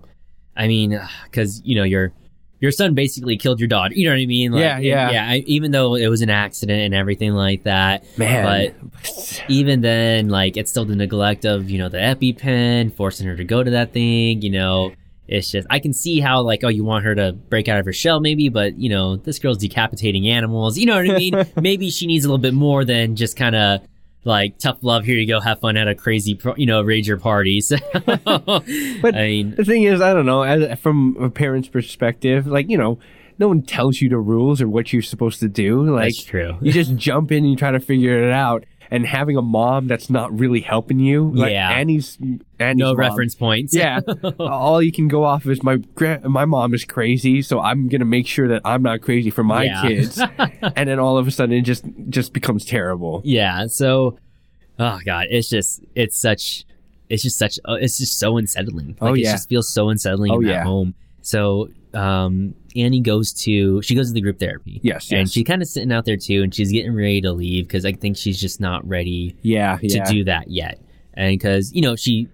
I 0.56 0.68
mean, 0.68 1.00
because 1.24 1.62
you 1.64 1.76
know 1.76 1.84
your 1.84 2.12
your 2.60 2.72
son 2.72 2.94
basically 2.94 3.38
killed 3.38 3.62
your 3.62 3.70
daughter. 3.70 3.94
You 3.96 4.10
know 4.10 4.14
what 4.14 4.22
I 4.22 4.26
mean? 4.26 4.52
Like, 4.52 4.60
Yeah, 4.60 4.80
yeah. 4.80 5.12
yeah. 5.12 5.30
I, 5.30 5.36
even 5.48 5.72
though 5.72 5.96
it 5.96 6.08
was 6.08 6.22
an 6.22 6.30
accident 6.30 6.82
and 6.82 6.94
everything 6.94 7.32
like 7.32 7.64
that, 7.64 8.04
Man. 8.18 8.74
But 8.82 9.44
even 9.48 9.80
then, 9.80 10.28
like 10.28 10.58
it's 10.58 10.70
still 10.70 10.84
the 10.84 10.98
neglect 10.98 11.46
of 11.46 11.70
you 11.70 11.78
know 11.78 11.88
the 11.88 11.98
EpiPen, 12.00 12.94
forcing 12.94 13.28
her 13.28 13.38
to 13.38 13.46
go 13.46 13.64
to 13.64 13.72
that 13.72 13.94
thing. 13.94 14.42
You 14.42 14.50
know, 14.50 14.92
it's 15.30 15.52
just 15.52 15.68
I 15.70 15.80
can 15.80 15.94
see 15.94 16.20
how 16.20 16.42
like 16.42 16.64
oh 16.64 16.70
you 16.70 16.84
want 16.84 17.06
her 17.06 17.16
to 17.16 17.34
break 17.34 17.68
out 17.68 17.80
of 17.80 17.86
her 17.86 17.94
shell 17.94 18.20
maybe, 18.20 18.50
but 18.50 18.78
you 18.78 18.90
know 18.90 19.16
this 19.18 19.40
girl's 19.40 19.58
decapitating 19.60 20.28
animals. 20.28 20.78
You 20.78 20.86
know 20.88 20.96
what 20.96 21.10
I 21.10 21.18
mean? 21.18 21.46
maybe 21.62 21.90
she 21.90 22.08
needs 22.08 22.26
a 22.26 22.28
little 22.28 22.42
bit 22.42 22.54
more 22.54 22.84
than 22.86 23.16
just 23.16 23.38
kind 23.38 23.56
of. 23.56 23.82
Like 24.26 24.58
tough 24.58 24.80
love, 24.82 25.06
here 25.06 25.16
you 25.16 25.26
go, 25.26 25.40
have 25.40 25.62
fun 25.62 25.78
at 25.78 25.88
a 25.88 25.96
crazy, 25.96 26.38
you 26.58 26.66
know, 26.66 26.84
rager 26.84 27.20
party. 27.20 27.62
So, 27.62 27.78
But- 28.26 29.16
I 29.16 29.28
mean, 29.28 29.56
The 29.56 29.64
thing 29.64 29.84
is, 29.84 30.02
I 30.02 30.14
don't 30.14 30.26
know, 30.26 30.44
as, 30.44 30.78
from 30.80 31.16
a 31.22 31.30
parent's 31.30 31.70
perspective, 31.70 32.46
like, 32.46 32.70
you 32.70 32.78
know, 32.78 33.00
no 33.38 33.48
one 33.48 33.62
tells 33.62 34.02
you 34.02 34.10
the 34.10 34.18
rules 34.18 34.62
or 34.62 34.68
what 34.68 34.92
you're 34.92 35.02
supposed 35.02 35.40
to 35.40 35.48
do. 35.48 35.84
Like 35.90 36.08
That's 36.16 36.24
true. 36.26 36.58
you 36.62 36.74
just 36.74 36.98
jump 36.98 37.32
in 37.32 37.40
and 37.40 37.52
you 37.52 37.56
try 37.56 37.72
to 37.72 37.80
figure 37.80 38.22
it 38.28 38.34
out. 38.34 38.66
And 38.92 39.06
having 39.06 39.38
a 39.38 39.42
mom 39.44 39.86
that's 39.88 40.10
not 40.10 40.38
really 40.40 40.62
helping 40.62 40.98
you, 41.00 41.32
like 41.36 41.52
Yeah. 41.52 41.70
Annie's, 41.70 42.18
Annie's 42.60 42.80
no 42.80 42.88
mom, 42.88 42.98
reference 42.98 43.36
points. 43.36 43.76
Yeah, 43.76 44.00
all 44.40 44.82
you 44.82 44.92
can 44.92 45.08
go 45.08 45.24
off 45.24 45.46
is 45.46 45.62
my 45.62 45.76
gra- 45.78 46.28
my 46.28 46.46
mom 46.46 46.74
is 46.74 46.86
crazy, 46.86 47.44
so 47.44 47.60
I'm 47.60 47.88
gonna 47.88 48.06
make 48.06 48.26
sure 48.26 48.48
that 48.48 48.64
I'm 48.66 48.82
not 48.82 49.02
crazy 49.02 49.30
for 49.30 49.44
my 49.44 49.66
Yeah. 49.66 49.82
kids. 49.84 50.20
and 50.76 50.90
then 50.90 50.98
all 50.98 51.20
of 51.20 51.28
a 51.28 51.32
sudden, 51.32 51.54
it 51.56 51.62
just 51.62 51.86
just 52.10 52.34
becomes 52.34 52.66
terrible. 52.66 53.22
Yeah. 53.24 53.68
So, 53.68 54.18
oh 54.80 55.00
god, 55.06 55.28
it's 55.30 55.50
just 55.50 55.82
it's 55.94 56.18
such 56.20 56.66
it's 57.10 57.22
just 57.22 57.38
such 57.38 57.60
uh, 57.66 57.74
it's 57.74 58.00
just 58.00 58.18
so 58.18 58.38
unsettling. 58.38 58.98
Like 59.00 59.12
Oh, 59.12 59.14
it 59.14 59.24
just 59.24 59.50
feels 59.50 59.72
so 59.72 59.90
unsettling 59.90 60.32
Oh, 60.32 60.40
in 60.40 60.46
that 60.46 60.52
yeah. 60.52 60.64
home. 60.64 60.96
So, 61.22 61.70
um, 61.94 62.56
Annie 62.76 63.02
goes 63.02 63.34
to 63.34 63.82
she 63.82 63.96
goes 63.96 64.08
to 64.10 64.14
the 64.14 64.22
group 64.22 64.40
therapy. 64.40 64.80
Yes, 64.84 65.10
and 65.12 65.22
yes. 65.22 65.32
she's 65.32 65.46
kind 65.46 65.62
of 65.62 65.68
sitting 65.68 65.92
out 65.92 66.06
there 66.06 66.18
too, 66.18 66.44
and 66.44 66.54
she's 66.54 66.72
getting 66.72 66.96
ready 66.96 67.22
to 67.22 67.32
leave 67.32 67.68
because 67.68 67.86
I 67.86 67.94
think 67.94 68.18
she's 68.18 68.40
just 68.40 68.60
not 68.60 68.88
ready 68.88 69.36
Yeah, 69.42 69.78
to 69.78 69.88
yeah, 69.88 70.10
do 70.10 70.24
that 70.26 70.50
yet. 70.50 70.80
And 71.14 71.34
because, 71.34 71.74
you 71.74 71.82
know, 71.82 71.96
she 71.96 72.30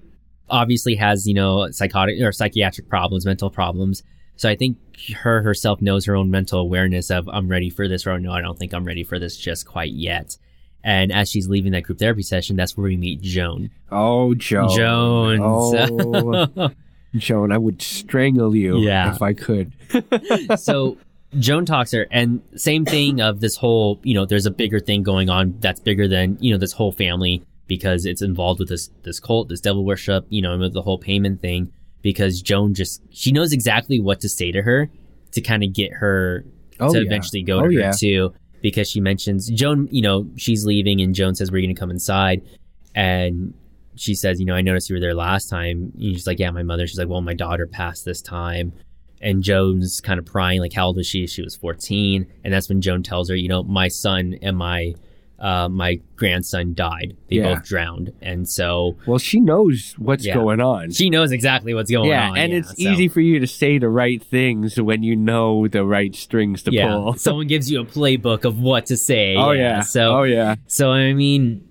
obviously 0.50 0.96
has, 0.96 1.28
you 1.28 1.34
know, 1.34 1.72
psychotic 1.72 2.22
or 2.22 2.32
psychiatric 2.32 2.90
problems, 2.90 3.26
mental 3.26 3.50
problems. 3.50 4.04
So 4.36 4.50
I 4.50 4.56
think 4.56 4.78
her 5.16 5.42
herself 5.42 5.82
knows 5.82 6.06
her 6.06 6.16
own 6.16 6.30
mental 6.30 6.60
awareness 6.60 7.10
of 7.10 7.28
I'm 7.30 7.48
ready 7.48 7.70
for 7.70 7.88
this 7.88 8.06
or 8.06 8.20
no, 8.20 8.32
I 8.32 8.42
don't 8.42 8.60
think 8.60 8.74
I'm 8.74 8.86
ready 8.86 9.04
for 9.04 9.18
this 9.18 9.38
just 9.38 9.66
quite 9.66 9.92
yet. 9.94 10.38
And 10.84 11.12
as 11.12 11.30
she's 11.30 11.48
leaving 11.48 11.72
that 11.72 11.82
group 11.82 11.98
therapy 11.98 12.22
session, 12.22 12.56
that's 12.56 12.78
where 12.78 12.84
we 12.84 12.96
meet 12.96 13.22
Joan. 13.22 13.72
Oh, 13.92 14.36
Joan. 14.36 14.70
Joan. 14.70 15.40
Oh, 15.42 16.70
Joan, 17.18 17.52
I 17.52 17.58
would 17.58 17.82
strangle 17.82 18.56
you 18.56 18.80
Yeah. 18.80 19.14
if 19.16 19.22
I 19.22 19.34
could. 19.34 19.72
so 20.60 20.98
Joan 21.40 21.66
talks 21.66 21.92
to 21.92 21.98
her, 21.98 22.08
and 22.12 22.42
same 22.56 22.86
thing 22.86 23.22
of 23.22 23.40
this 23.42 23.56
whole, 23.58 24.00
you 24.04 24.14
know, 24.14 24.26
there's 24.26 24.46
a 24.46 24.52
bigger 24.52 24.80
thing 24.80 25.04
going 25.04 25.30
on 25.30 25.56
that's 25.60 25.80
bigger 25.80 26.08
than, 26.08 26.38
you 26.40 26.52
know, 26.52 26.58
this 26.58 26.72
whole 26.74 26.92
family 26.92 27.44
because 27.68 28.06
it's 28.06 28.22
involved 28.22 28.60
with 28.60 28.70
this 28.70 28.90
this 29.04 29.20
cult, 29.20 29.50
this 29.50 29.60
devil 29.62 29.84
worship, 29.86 30.26
you 30.30 30.42
know, 30.42 30.54
and 30.54 30.74
the 30.74 30.82
whole 30.82 31.00
Paimon 31.00 31.40
thing. 31.40 31.72
Because 32.02 32.42
Joan 32.42 32.74
just 32.76 33.02
she 33.10 33.32
knows 33.32 33.52
exactly 33.52 34.00
what 34.00 34.20
to 34.22 34.30
say 34.30 34.52
to 34.52 34.62
her 34.62 34.90
to 35.32 35.42
kind 35.42 35.64
of 35.64 35.74
get 35.74 35.92
her 35.94 36.46
Oh, 36.80 36.92
to 36.94 37.00
yeah. 37.00 37.06
eventually 37.06 37.42
go 37.42 37.60
Oh, 37.60 37.68
to 37.68 37.74
her 37.76 37.82
yeah. 37.82 37.92
too. 37.92 38.34
Because 38.62 38.90
she 38.90 39.00
mentions 39.00 39.50
Joan, 39.50 39.88
you 39.92 40.02
know, 40.02 40.28
she's 40.38 40.66
leaving, 40.66 41.02
and 41.02 41.16
Joan 41.16 41.34
says 41.36 41.52
we're 41.52 41.62
going 41.62 41.74
to 41.76 41.80
come 41.80 41.90
inside, 41.92 42.42
and 42.94 43.54
she 43.96 44.16
says, 44.16 44.40
you 44.40 44.46
know, 44.46 44.56
I 44.56 44.62
noticed 44.62 44.90
you 44.90 44.96
were 44.96 45.00
there 45.00 45.14
last 45.16 45.50
time. 45.50 45.92
And 45.96 46.14
she's 46.16 46.28
like, 46.28 46.40
yeah, 46.40 46.52
my 46.52 46.64
mother. 46.64 46.86
She's 46.88 46.98
like, 47.00 47.08
well, 47.08 47.22
my 47.22 47.34
daughter 47.34 47.68
passed 47.68 48.06
this 48.06 48.22
time. 48.22 48.74
And 49.22 49.42
Joan's 49.42 50.02
kind 50.02 50.20
of 50.20 50.26
prying, 50.26 50.60
like, 50.60 50.74
how 50.74 50.88
old 50.88 50.98
was 50.98 51.08
she? 51.08 51.26
She 51.28 51.42
was 51.42 51.56
14. 51.56 52.28
And 52.44 52.54
that's 52.54 52.70
when 52.70 52.82
Joan 52.82 53.02
tells 53.02 53.30
her, 53.30 53.36
you 53.36 53.48
know, 53.48 53.64
my 53.64 53.88
son 53.88 54.38
and 54.42 54.58
my, 54.58 54.94
uh, 55.40 55.68
my 55.70 56.00
grandson 56.16 56.74
died. 56.74 57.16
They 57.30 57.38
Yeah. 57.38 57.56
both 57.56 57.64
drowned. 57.66 58.12
And 58.22 58.48
so 58.48 58.98
Well, 59.08 59.18
she 59.18 59.40
knows 59.40 59.96
what's 59.98 60.26
Yeah. 60.26 60.34
going 60.36 60.60
on. 60.62 60.92
she 60.92 61.10
knows 61.10 61.32
exactly 61.32 61.74
what's 61.74 61.90
going 61.92 62.10
yeah, 62.10 62.30
on. 62.30 62.38
and 62.38 62.52
yeah, 62.52 62.58
and 62.58 62.66
it's 62.66 62.70
so- 62.82 62.90
easy 62.90 63.08
for 63.08 63.22
you 63.22 63.40
to 63.40 63.48
say 63.48 63.78
the 63.78 63.90
right 63.90 64.22
things 64.24 64.80
when 64.80 65.02
you 65.04 65.16
know 65.16 65.68
the 65.68 65.84
right 65.86 66.14
strings 66.16 66.62
to 66.64 66.72
Yeah. 66.74 66.88
pull. 66.90 67.14
Someone 67.18 67.48
gives 67.48 67.72
you 67.72 67.82
a 67.82 67.86
playbook 67.86 68.46
of 68.46 68.60
what 68.60 68.86
to 68.88 68.98
say. 68.98 69.36
oh 69.36 69.52
yeah. 69.52 69.82
So 69.82 70.18
oh 70.20 70.24
yeah. 70.24 70.56
So 70.68 70.92
I 70.92 71.14
mean, 71.14 71.64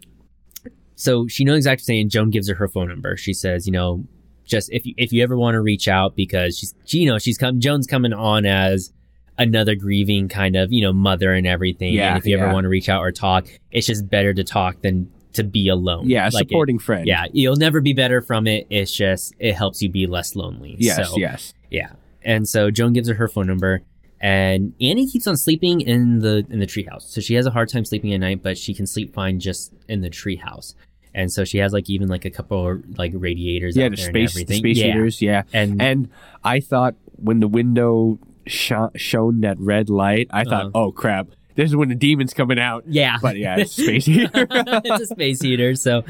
so 1.05 1.27
she 1.29 1.45
knows 1.45 1.59
exactly 1.59 1.85
saying. 1.85 2.09
Joan 2.09 2.31
gives 2.31 2.49
her 2.49 2.55
her 2.55 2.69
phone 2.69 2.89
number. 2.89 3.17
She 3.17 3.33
says, 3.35 3.67
you 3.67 3.73
know, 3.73 4.05
just 4.45 4.71
if 4.73 4.85
you 4.87 4.95
if 4.97 5.13
you 5.13 5.23
ever 5.23 5.37
want 5.37 5.55
to 5.55 5.61
reach 5.61 5.87
out 5.89 6.17
because 6.17 6.59
she's 6.59 6.75
she, 6.85 6.99
you 6.99 7.11
know 7.11 7.19
she's 7.19 7.39
come 7.39 7.61
Joan's 7.61 7.87
coming 7.87 8.13
on 8.13 8.45
as 8.47 8.93
another 9.39 9.75
grieving 9.75 10.29
kind 10.29 10.55
of 10.57 10.73
you 10.73 10.83
know 10.83 10.93
mother 10.93 11.33
and 11.33 11.47
everything. 11.47 11.93
Yeah, 11.95 12.09
and 12.11 12.19
if 12.19 12.27
you 12.27 12.37
ever 12.39 12.53
want 12.53 12.65
to 12.65 12.69
reach 12.69 12.89
out 12.89 13.01
or 13.03 13.13
talk, 13.13 13.47
it's 13.71 13.87
just 13.87 14.09
better 14.09 14.33
to 14.35 14.45
talk 14.45 14.83
than 14.83 15.11
to 15.35 15.43
be 15.45 15.69
alone. 15.69 16.09
Yeah, 16.09 16.25
Like 16.33 16.45
it- 16.45 16.49
supporting 16.51 16.79
friend. 16.79 17.07
yeah, 17.07 17.27
you'll 17.33 17.57
never 17.57 17.81
be 17.81 17.93
better 17.93 18.23
from 18.23 18.47
it. 18.47 18.67
It's 18.71 18.93
just 18.93 19.35
it 19.39 19.55
helps 19.55 19.83
you 19.83 19.89
be 19.91 20.07
less 20.07 20.37
lonely. 20.37 20.77
Yes. 20.79 21.09
So, 21.11 21.17
yes. 21.19 21.53
yeah. 21.71 21.91
And 22.23 22.49
so 22.49 22.71
Joan 22.71 22.93
gives 22.93 23.09
her 23.09 23.15
her 23.15 23.29
phone 23.29 23.47
number, 23.47 23.83
and 24.21 24.73
Annie 24.81 25.07
keeps 25.09 25.27
on 25.27 25.37
sleeping 25.37 25.81
in 25.81 26.21
the 26.21 26.47
in 26.49 26.61
the 26.61 26.67
treehouse. 26.67 27.03
So 27.03 27.21
she 27.21 27.35
has 27.35 27.47
a 27.47 27.51
hard 27.51 27.69
time 27.69 27.85
sleeping 27.85 28.15
at 28.15 28.21
night, 28.21 28.43
but 28.43 28.57
she 28.57 28.73
can 28.75 28.87
sleep 28.87 29.13
fine 29.13 29.41
just 29.41 29.73
in 29.89 30.01
the 30.03 30.11
treehouse. 30.11 30.75
And 31.15 31.31
so 31.33 31.45
she 31.45 31.59
has 31.59 31.73
like 31.73 31.89
even 31.89 32.09
like 32.09 32.25
a 32.25 32.31
couple 32.31 32.69
of 32.71 32.99
like 32.99 33.13
radiators 33.15 33.77
Yeah, 33.77 33.87
out 33.87 33.91
the 33.93 33.97
there 33.97 34.07
space, 34.07 34.37
and 34.37 34.47
the 34.47 34.57
space 34.57 34.79
yeah. 34.79 34.87
heaters. 34.87 35.23
Yeah. 35.23 35.43
And, 35.53 35.81
And 35.81 36.09
I 36.43 36.61
thought 36.61 36.95
when 37.17 37.41
the 37.41 37.49
window 37.49 38.19
sho- 38.47 38.91
shone 38.97 39.41
that 39.43 39.59
red 39.61 39.89
light, 39.89 40.27
I 40.31 40.45
thought, 40.45 40.67
Uh-huh. 40.67 40.71
oh 40.87 40.93
crap, 40.93 41.29
this 41.55 41.71
is 41.71 41.77
when 41.77 41.89
the 41.89 41.95
demon's 41.95 42.35
coming 42.35 42.59
out. 42.59 42.83
yeah, 42.89 43.17
But 43.23 43.37
yeah, 43.37 43.57
it's 43.59 43.73
space 43.81 44.07
heater. 44.07 44.29
it's 44.51 45.03
a 45.03 45.07
space 45.07 45.41
heater. 45.41 45.77
So 45.77 46.03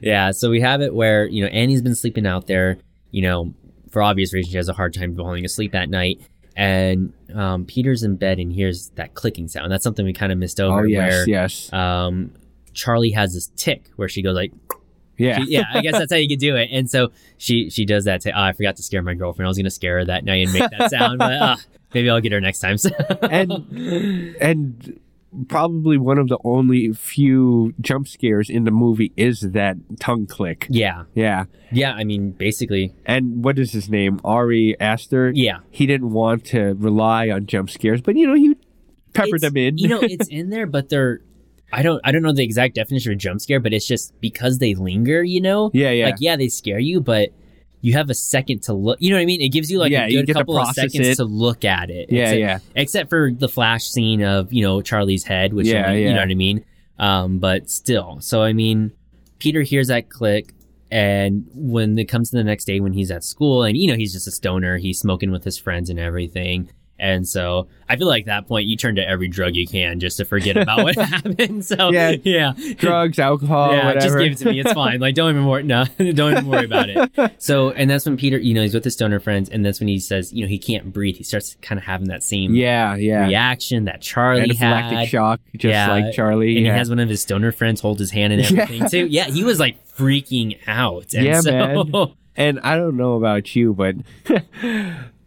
yeah, 0.00 0.30
so 0.30 0.48
we 0.48 0.60
have 0.60 0.80
it 0.80 0.94
where 0.94 1.26
you 1.26 1.42
know 1.42 1.48
Annie's 1.48 1.82
been 1.82 1.96
sleeping 1.96 2.24
out 2.26 2.46
there. 2.46 2.78
You 3.10 3.22
know, 3.22 3.54
for 3.90 4.00
obvious 4.00 4.32
reasons, 4.32 4.52
she 4.52 4.56
has 4.58 4.68
a 4.68 4.72
hard 4.74 4.94
time 4.94 5.16
falling 5.16 5.44
asleep 5.44 5.74
at 5.74 5.90
night. 5.90 6.20
And 6.54 7.14
um, 7.34 7.64
Peter's 7.64 8.02
in 8.02 8.16
bed 8.16 8.38
and 8.38 8.52
hears 8.52 8.90
that 8.96 9.14
clicking 9.14 9.48
sound. 9.48 9.72
That's 9.72 9.82
something 9.82 10.04
we 10.04 10.12
kind 10.12 10.30
of 10.32 10.38
missed 10.38 10.60
over. 10.60 10.80
oh 10.80 10.84
yes, 10.84 11.10
where 11.10 11.28
yes, 11.28 11.72
um, 11.72 12.30
Charlie 12.74 13.10
has 13.12 13.34
this 13.34 13.50
tick 13.56 13.90
where 13.96 14.08
she 14.08 14.22
goes 14.22 14.34
like, 14.34 14.52
yeah. 15.18 15.38
she- 15.44 15.50
yeah, 15.52 15.64
I 15.72 15.80
guess 15.82 15.92
that's 15.92 16.12
how 16.12 16.18
you 16.18 16.28
could 16.28 16.38
do 16.40 16.56
it. 16.56 16.68
And 16.72 16.90
so 16.90 17.10
she 17.38 17.70
she 17.70 17.84
does 17.84 18.04
that. 18.04 18.20
To, 18.22 18.30
oh, 18.32 18.42
I 18.42 18.52
forgot 18.52 18.76
to 18.76 18.82
scare 18.82 19.02
my 19.02 19.14
girlfriend. 19.14 19.46
I 19.46 19.50
was 19.50 19.56
gonna 19.58 19.70
scare 19.70 19.98
her 19.98 20.04
that 20.06 20.24
night 20.24 20.44
and 20.46 20.52
make 20.52 20.70
that 20.78 20.90
sound, 20.90 21.18
but 21.18 21.32
uh, 21.32 21.56
maybe 21.94 22.08
I'll 22.10 22.20
get 22.20 22.32
her 22.32 22.40
next 22.40 22.60
time. 22.60 22.76
So. 22.78 22.90
And- 23.30 24.36
and 24.40 25.00
probably 25.48 25.96
one 25.96 26.18
of 26.18 26.28
the 26.28 26.36
only 26.44 26.92
few 26.92 27.72
jump 27.80 28.06
scares 28.06 28.50
in 28.50 28.64
the 28.64 28.70
movie 28.70 29.12
is 29.16 29.40
that 29.40 29.76
tongue 29.98 30.26
click. 30.26 30.66
yeah, 30.68 31.04
Yeah. 31.14 31.44
yeah. 31.70 31.94
I 31.94 32.04
mean, 32.04 32.32
basically, 32.32 32.92
And 33.06 33.42
what 33.42 33.58
is 33.58 33.72
his 33.72 33.88
name? 33.88 34.20
Ari 34.24 34.78
Aster. 34.78 35.32
yeah. 35.34 35.60
He 35.70 35.86
didn't 35.86 36.10
want 36.10 36.44
to 36.46 36.74
rely 36.74 37.30
on 37.30 37.46
jump 37.46 37.70
scares, 37.70 38.02
but 38.02 38.14
you 38.16 38.26
know, 38.26 38.34
he 38.34 38.56
peppered 39.14 39.36
It's- 39.36 39.40
them 39.42 39.56
in. 39.56 39.78
you 39.78 39.88
know, 39.88 40.00
it's 40.02 40.28
in 40.30 40.50
there, 40.50 40.66
but 40.66 40.88
they're. 40.90 41.20
I 41.72 41.82
don't. 41.82 42.00
I 42.04 42.12
don't 42.12 42.22
know 42.22 42.32
the 42.32 42.44
exact 42.44 42.74
definition 42.74 43.12
of 43.12 43.16
a 43.16 43.18
jump 43.18 43.40
scare, 43.40 43.60
but 43.60 43.72
it's 43.72 43.86
just 43.86 44.18
because 44.20 44.58
they 44.58 44.74
linger. 44.74 45.22
You 45.22 45.40
know, 45.40 45.70
yeah, 45.72 45.90
yeah. 45.90 46.06
like 46.06 46.16
yeah, 46.20 46.36
they 46.36 46.48
scare 46.48 46.78
you, 46.78 47.00
but 47.00 47.30
you 47.80 47.94
have 47.94 48.10
a 48.10 48.14
second 48.14 48.62
to 48.64 48.72
look. 48.74 48.98
You 49.00 49.10
know 49.10 49.16
what 49.16 49.22
I 49.22 49.26
mean? 49.26 49.40
It 49.40 49.48
gives 49.48 49.70
you 49.70 49.78
like 49.78 49.90
Yeah, 49.90 50.04
a 50.06 50.22
good 50.24 50.32
couple 50.34 50.56
of 50.58 50.68
seconds 50.74 51.08
it. 51.08 51.16
to 51.16 51.24
look 51.24 51.64
at 51.64 51.90
it. 51.90 52.12
yeah, 52.12 52.22
It's 52.24 52.32
a- 52.32 52.38
yeah. 52.38 52.58
except 52.76 53.10
for 53.10 53.30
the 53.36 53.48
flash 53.48 53.84
scene 53.84 54.22
of 54.22 54.52
you 54.52 54.62
know 54.62 54.82
Charlie's 54.82 55.24
head, 55.24 55.52
which 55.52 55.66
Yeah, 55.66 55.88
only- 55.88 56.02
you 56.02 56.06
yeah. 56.08 56.14
know 56.14 56.20
what 56.20 56.30
I 56.30 56.34
mean. 56.34 56.64
Um, 56.98 57.38
but 57.38 57.68
still, 57.70 58.18
so 58.20 58.42
I 58.42 58.52
mean, 58.52 58.92
Peter 59.40 59.62
hears 59.62 59.88
that 59.88 60.08
click, 60.10 60.52
and 60.90 61.46
when 61.54 61.98
it 61.98 62.04
comes 62.04 62.30
to 62.30 62.36
the 62.36 62.44
next 62.44 62.66
day 62.66 62.78
when 62.80 62.92
he's 62.92 63.10
at 63.10 63.24
school, 63.24 63.64
and 63.64 63.76
you 63.76 63.88
know 63.88 63.96
he's 63.96 64.12
just 64.12 64.28
a 64.28 64.30
stoner, 64.30 64.76
he's 64.78 64.98
smoking 65.00 65.30
with 65.32 65.42
his 65.42 65.58
friends 65.58 65.90
and 65.90 65.98
everything. 65.98 66.68
And 67.02 67.26
so 67.28 67.66
I 67.88 67.96
feel 67.96 68.06
like 68.06 68.22
at 68.22 68.26
that 68.26 68.46
point 68.46 68.66
you 68.66 68.76
turn 68.76 68.94
to 68.94 69.06
every 69.06 69.26
drug 69.26 69.56
you 69.56 69.66
can 69.66 69.98
just 69.98 70.16
to 70.18 70.24
forget 70.24 70.56
about 70.56 70.84
what 70.84 70.94
happened. 70.98 71.64
So 71.64 71.90
Yeah. 71.90 72.14
yeah, 72.22 72.52
Drugs, 72.76 73.18
alcohol, 73.18 73.72
yeah, 73.72 73.94
just 73.94 74.06
whatever. 74.06 74.18
give 74.22 74.32
it 74.32 74.38
to 74.38 74.44
me. 74.50 74.60
It's 74.60 74.72
fine. 74.72 75.00
Like, 75.00 75.16
don't 75.16 75.30
even 75.30 75.44
worry. 75.46 75.64
No, 75.64 75.84
don't 75.98 76.32
even 76.32 76.46
worry 76.46 76.64
about 76.64 76.88
it. 76.88 77.32
So, 77.42 77.70
and 77.72 77.90
that's 77.90 78.06
when 78.06 78.16
Peter, 78.16 78.38
you 78.38 78.54
know, 78.54 78.62
he's 78.62 78.72
with 78.74 78.84
his 78.84 78.94
stoner 78.94 79.18
friends, 79.18 79.48
and 79.48 79.66
that's 79.66 79.80
when 79.80 79.88
he 79.88 79.98
says, 79.98 80.32
you 80.32 80.42
know, 80.42 80.48
he 80.48 80.58
can't 80.58 80.92
breathe. 80.92 81.16
He 81.16 81.24
starts 81.24 81.56
kind 81.60 81.76
of 81.78 81.84
having 81.84 82.06
that 82.08 82.22
same 82.22 82.54
yeah, 82.54 82.94
yeah. 82.94 83.26
reaction 83.26 83.86
that 83.86 84.00
Charlie 84.00 84.48
Anaphylactic 84.48 84.90
had. 84.92 85.08
shock, 85.08 85.40
just 85.56 85.64
Yeah, 85.64 85.90
like 85.90 86.14
Charlie. 86.14 86.56
And 86.56 86.66
yeah. 86.66 86.72
he 86.72 86.78
has 86.78 86.88
one 86.88 87.00
of 87.00 87.08
his 87.08 87.20
stoner 87.20 87.50
friends 87.50 87.80
hold 87.80 87.98
his 87.98 88.12
hand 88.12 88.32
and 88.32 88.42
Yeah. 88.48 88.62
everything 88.62 88.88
too. 88.88 89.06
Yeah, 89.08 89.24
he 89.24 89.42
was 89.42 89.58
like 89.58 89.84
freaking 89.88 90.56
out. 90.68 91.14
And 91.14 91.24
Yeah, 91.26 91.40
so, 91.40 91.50
man. 91.84 92.12
and 92.36 92.60
I 92.60 92.76
don't 92.76 92.96
know 92.96 93.14
about 93.14 93.56
you, 93.56 93.74
but 93.74 93.96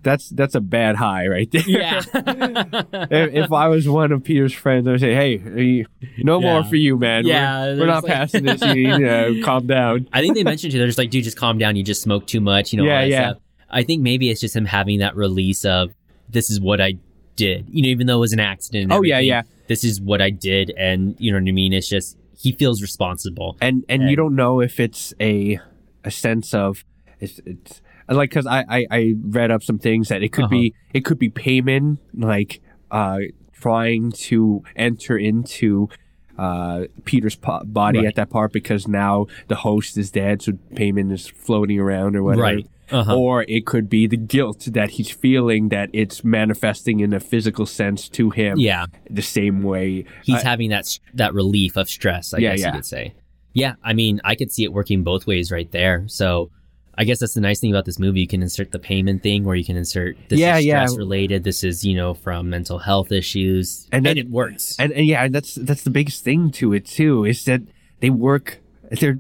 that's 0.06 0.30
that's 0.30 0.56
a 0.56 0.62
bad 0.62 0.96
high 0.96 1.28
right 1.28 1.52
there. 1.52 1.64
Yeah. 1.68 2.02
if, 2.14 3.34
if 3.46 3.52
I 3.52 3.68
was 3.68 3.90
one 3.90 4.12
of 4.14 4.24
Peter's 4.24 4.54
friends, 4.54 4.88
I 4.88 4.92
would 4.92 5.00
say, 5.02 5.14
"Hey, 5.14 5.38
you- 5.62 5.86
no 6.20 6.40
more 6.40 6.64
for 6.64 6.76
you, 6.78 6.98
man. 6.98 7.26
Yeah, 7.26 7.66
we're, 7.74 7.80
we're 7.80 7.86
not 7.88 8.04
like- 8.06 8.14
passing 8.14 8.44
this. 8.46 8.62
You 8.62 8.74
need 8.76 9.00
to 9.00 9.42
calm 9.44 9.68
down." 9.68 10.08
I 10.14 10.22
think 10.22 10.36
they 10.36 10.44
mentioned 10.44 10.72
too. 10.72 10.78
They're 10.78 10.88
just 10.88 10.98
like, 10.98 11.10
dude, 11.10 11.24
just 11.26 11.38
calm 11.38 11.58
down. 11.58 11.76
You 11.76 11.84
just 11.84 12.02
smoke 12.02 12.26
too 12.28 12.40
much. 12.40 12.72
You 12.72 12.78
know, 12.78 12.86
Yeah, 12.86 13.04
yeah. 13.04 13.30
stuff. 13.32 13.42
I 13.70 13.84
think 13.84 14.02
maybe 14.02 14.30
it's 14.30 14.40
just 14.40 14.56
him 14.56 14.66
having 14.66 15.00
that 15.00 15.16
release 15.16 15.66
of 15.66 15.94
this 16.30 16.50
is 16.50 16.62
what 16.62 16.80
I 16.80 16.94
did. 17.36 17.66
You 17.70 17.82
know, 17.84 17.90
even 17.90 18.08
though 18.08 18.18
it 18.18 18.20
was 18.22 18.34
an 18.34 18.40
accident. 18.40 18.92
Oh, 18.94 19.02
yeah, 19.02 19.20
yeah. 19.20 19.42
This 19.68 19.84
is 19.84 20.00
what 20.00 20.22
I 20.22 20.30
did, 20.30 20.72
and 20.78 21.16
you 21.20 21.32
know 21.32 21.40
what 21.40 21.50
I 21.50 21.52
mean. 21.52 21.74
It's 21.74 21.90
just 21.90 22.18
he 22.38 22.52
feels 22.52 22.82
responsible. 22.82 23.58
And 23.60 23.84
and 23.90 24.04
And- 24.04 24.12
you 24.12 24.16
don't 24.16 24.36
know 24.36 24.62
if 24.62 24.80
it's 24.80 25.14
a 25.20 25.60
a 26.04 26.12
sense 26.12 26.54
of 26.54 26.86
it's 27.20 27.40
it's 27.46 27.82
like 28.10 28.30
because 28.30 28.46
I, 28.48 28.64
I 28.70 28.86
I 28.92 29.14
read 29.22 29.52
up 29.52 29.64
some 29.64 29.80
things 29.80 30.10
that 30.10 30.22
it 30.24 30.30
could 30.32 30.46
Uh-huh. 30.46 30.52
be 30.52 30.74
it 30.94 31.06
could 31.06 31.18
be 31.20 31.30
Paimon 31.30 31.98
like 32.14 32.62
uh 32.92 33.20
trying 33.54 34.12
to 34.12 34.64
enter 34.76 35.18
into 35.18 35.90
uh 36.38 36.86
Peter's 37.06 37.36
po- 37.36 37.64
body 37.66 38.00
Right. 38.00 38.08
at 38.08 38.16
that 38.16 38.30
part 38.30 38.52
because 38.52 38.88
now 38.88 39.28
the 39.48 39.56
host 39.56 39.98
is 39.98 40.12
dead 40.12 40.42
so 40.42 40.52
Paimon 40.74 41.12
is 41.12 41.28
floating 41.28 41.80
around 41.80 42.16
or 42.16 42.24
whatever 42.24 42.42
Right. 42.44 42.68
Uh-huh. 42.92 43.18
or 43.18 43.44
it 43.48 43.66
could 43.66 43.90
be 43.90 44.06
the 44.06 44.18
guilt 44.18 44.68
that 44.74 44.92
he's 44.92 45.10
feeling 45.10 45.70
that 45.70 45.90
it's 45.94 46.24
manifesting 46.24 47.00
in 47.00 47.14
a 47.14 47.20
physical 47.20 47.66
sense 47.66 48.08
to 48.10 48.30
him 48.30 48.60
yeah, 48.60 48.86
the 49.10 49.24
same 49.24 49.64
way. 49.64 50.06
he's 50.24 50.36
Uh, 50.44 50.44
having 50.44 50.70
that 50.70 51.00
that 51.16 51.34
relief 51.34 51.78
of 51.78 51.90
stress. 51.90 52.32
I 52.36 52.38
Yeah, 52.38 52.52
guess 52.52 52.60
yeah. 52.62 52.68
you 52.68 52.74
could 52.74 52.86
say. 52.86 53.14
Yeah, 53.54 53.74
I 53.84 53.94
mean, 53.94 54.22
I 54.24 54.36
could 54.36 54.52
see 54.52 54.64
it 54.66 54.72
working 54.74 55.02
both 55.04 55.26
ways 55.26 55.52
right 55.52 55.72
there. 55.72 56.04
So. 56.08 56.52
I 56.98 57.04
guess 57.04 57.20
that's 57.20 57.34
the 57.34 57.42
nice 57.42 57.60
thing 57.60 57.72
about 57.72 57.86
this 57.86 58.00
movie. 58.00 58.22
You 58.22 58.28
can 58.28 58.42
insert 58.42 58.72
the 58.72 58.80
Paimon 58.80 59.22
thing, 59.22 59.44
where 59.44 59.56
you 59.56 59.66
can 59.66 59.76
insert 59.78 60.18
this 60.30 60.40
Yeah, 60.40 60.58
is 60.58 60.66
yeah. 60.66 60.86
stress 60.86 60.98
related. 60.98 61.44
This 61.44 61.64
is 61.64 61.84
you 61.86 61.96
know 61.96 62.14
from 62.14 62.50
mental 62.50 62.80
health 62.80 63.12
issues, 63.12 63.88
And 63.92 64.08
and, 64.08 64.18
it 64.18 64.30
works. 64.30 64.76
and, 64.80 64.92
and 64.94 65.06
yeah, 65.06 65.28
that's 65.28 65.56
that's 65.56 65.84
the 65.84 65.90
biggest 65.90 66.24
thing 66.24 66.52
to 66.52 66.74
it 66.74 66.86
too 66.86 67.26
is 67.26 67.44
that 67.46 67.62
they 68.00 68.10
work. 68.10 68.60
They're 68.92 69.20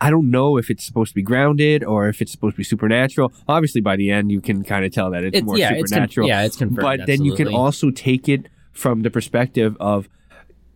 I 0.00 0.10
don't 0.10 0.30
know 0.30 0.56
if 0.58 0.70
it's 0.70 0.84
supposed 0.86 1.08
to 1.10 1.14
be 1.16 1.22
grounded 1.22 1.82
or 1.82 2.08
if 2.08 2.22
it's 2.22 2.30
supposed 2.30 2.54
to 2.54 2.58
be 2.58 2.64
supernatural. 2.64 3.32
Obviously, 3.48 3.80
by 3.80 3.96
the 3.96 4.12
end, 4.12 4.30
you 4.30 4.40
can 4.40 4.62
kind 4.62 4.84
of 4.84 4.92
tell 4.92 5.10
that 5.10 5.24
it's, 5.24 5.34
It's- 5.36 5.44
more 5.44 5.58
yeah, 5.58 5.70
it's 5.72 5.80
con- 5.80 5.88
supernatural. 5.88 6.28
yeah, 6.28 6.42
it's 6.44 6.56
confirmed, 6.56 6.82
But 6.98 7.06
then 7.08 7.24
you 7.24 7.34
can 7.34 7.48
also 7.48 7.90
take 7.90 8.28
it 8.28 8.46
from 8.72 9.02
the 9.02 9.10
perspective 9.10 9.76
of 9.80 10.08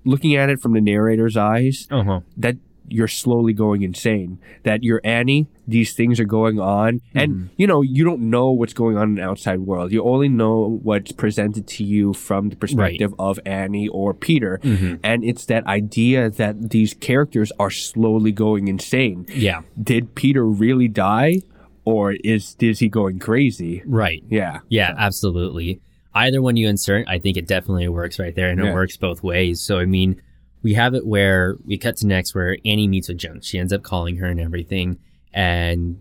looking 0.04 0.34
at 0.34 0.50
it 0.50 0.60
from 0.60 0.72
the 0.72 0.80
narrator's 0.80 1.36
eyes 1.36 1.86
uh 1.92 2.02
huh. 2.02 2.20
that 2.36 2.56
you're 2.92 3.08
slowly 3.08 3.52
going 3.52 3.82
insane. 3.82 4.38
That 4.64 4.82
you're 4.82 5.00
Annie, 5.04 5.46
these 5.66 5.92
things 5.94 6.20
are 6.20 6.24
going 6.24 6.60
on, 6.60 7.00
and 7.14 7.32
Mm-hmm. 7.32 7.46
you 7.56 7.66
know 7.66 7.82
you 7.82 8.04
don't 8.04 8.22
know 8.30 8.50
what's 8.50 8.72
going 8.74 8.96
on 8.96 9.08
in 9.10 9.14
the 9.16 9.22
outside 9.22 9.60
world. 9.60 9.92
You 9.92 10.04
only 10.04 10.28
know 10.28 10.80
what's 10.82 11.12
presented 11.12 11.66
to 11.68 11.84
you 11.84 12.12
from 12.12 12.50
the 12.50 12.56
perspective 12.56 13.14
of 13.18 13.38
Annie 13.46 13.88
or 13.88 14.12
Peter, 14.14 14.60
Mm-hmm. 14.62 14.94
and 15.02 15.24
it's 15.24 15.46
that 15.46 15.66
idea 15.66 16.30
that 16.30 16.70
these 16.70 16.94
characters 16.94 17.50
are 17.58 17.70
slowly 17.70 18.32
going 18.32 18.68
insane. 18.68 19.26
Yeah. 19.34 19.62
Did 19.82 20.14
Peter 20.14 20.44
really 20.44 20.88
die, 20.88 21.40
or 21.84 22.12
is 22.24 22.56
is 22.60 22.78
he 22.80 22.88
going 22.88 23.18
crazy? 23.18 23.82
Right. 23.86 24.22
Yeah, 24.28 24.60
Yeah, 24.68 24.94
absolutely. 24.98 25.80
Either 26.14 26.42
one 26.42 26.56
you 26.58 26.68
insert, 26.68 27.08
I 27.08 27.18
think 27.18 27.38
it 27.38 27.46
definitely 27.46 27.88
works 27.88 28.18
right 28.18 28.34
there, 28.34 28.50
and 28.50 28.60
Yeah. 28.62 28.70
it 28.70 28.74
works 28.74 28.98
both 28.98 29.22
ways. 29.22 29.60
So, 29.62 29.78
I 29.78 29.86
mean, 29.86 30.20
we 30.62 30.74
have 30.74 30.94
it 30.94 31.06
where 31.06 31.56
we 31.64 31.76
cut 31.78 31.96
to 31.98 32.06
next 32.06 32.34
where 32.34 32.56
Annie 32.64 32.88
meets 32.88 33.08
with 33.08 33.18
Jones. 33.18 33.46
She 33.46 33.58
ends 33.58 33.72
up 33.72 33.82
calling 33.82 34.16
her 34.16 34.26
and 34.26 34.40
everything. 34.40 34.98
And 35.32 36.00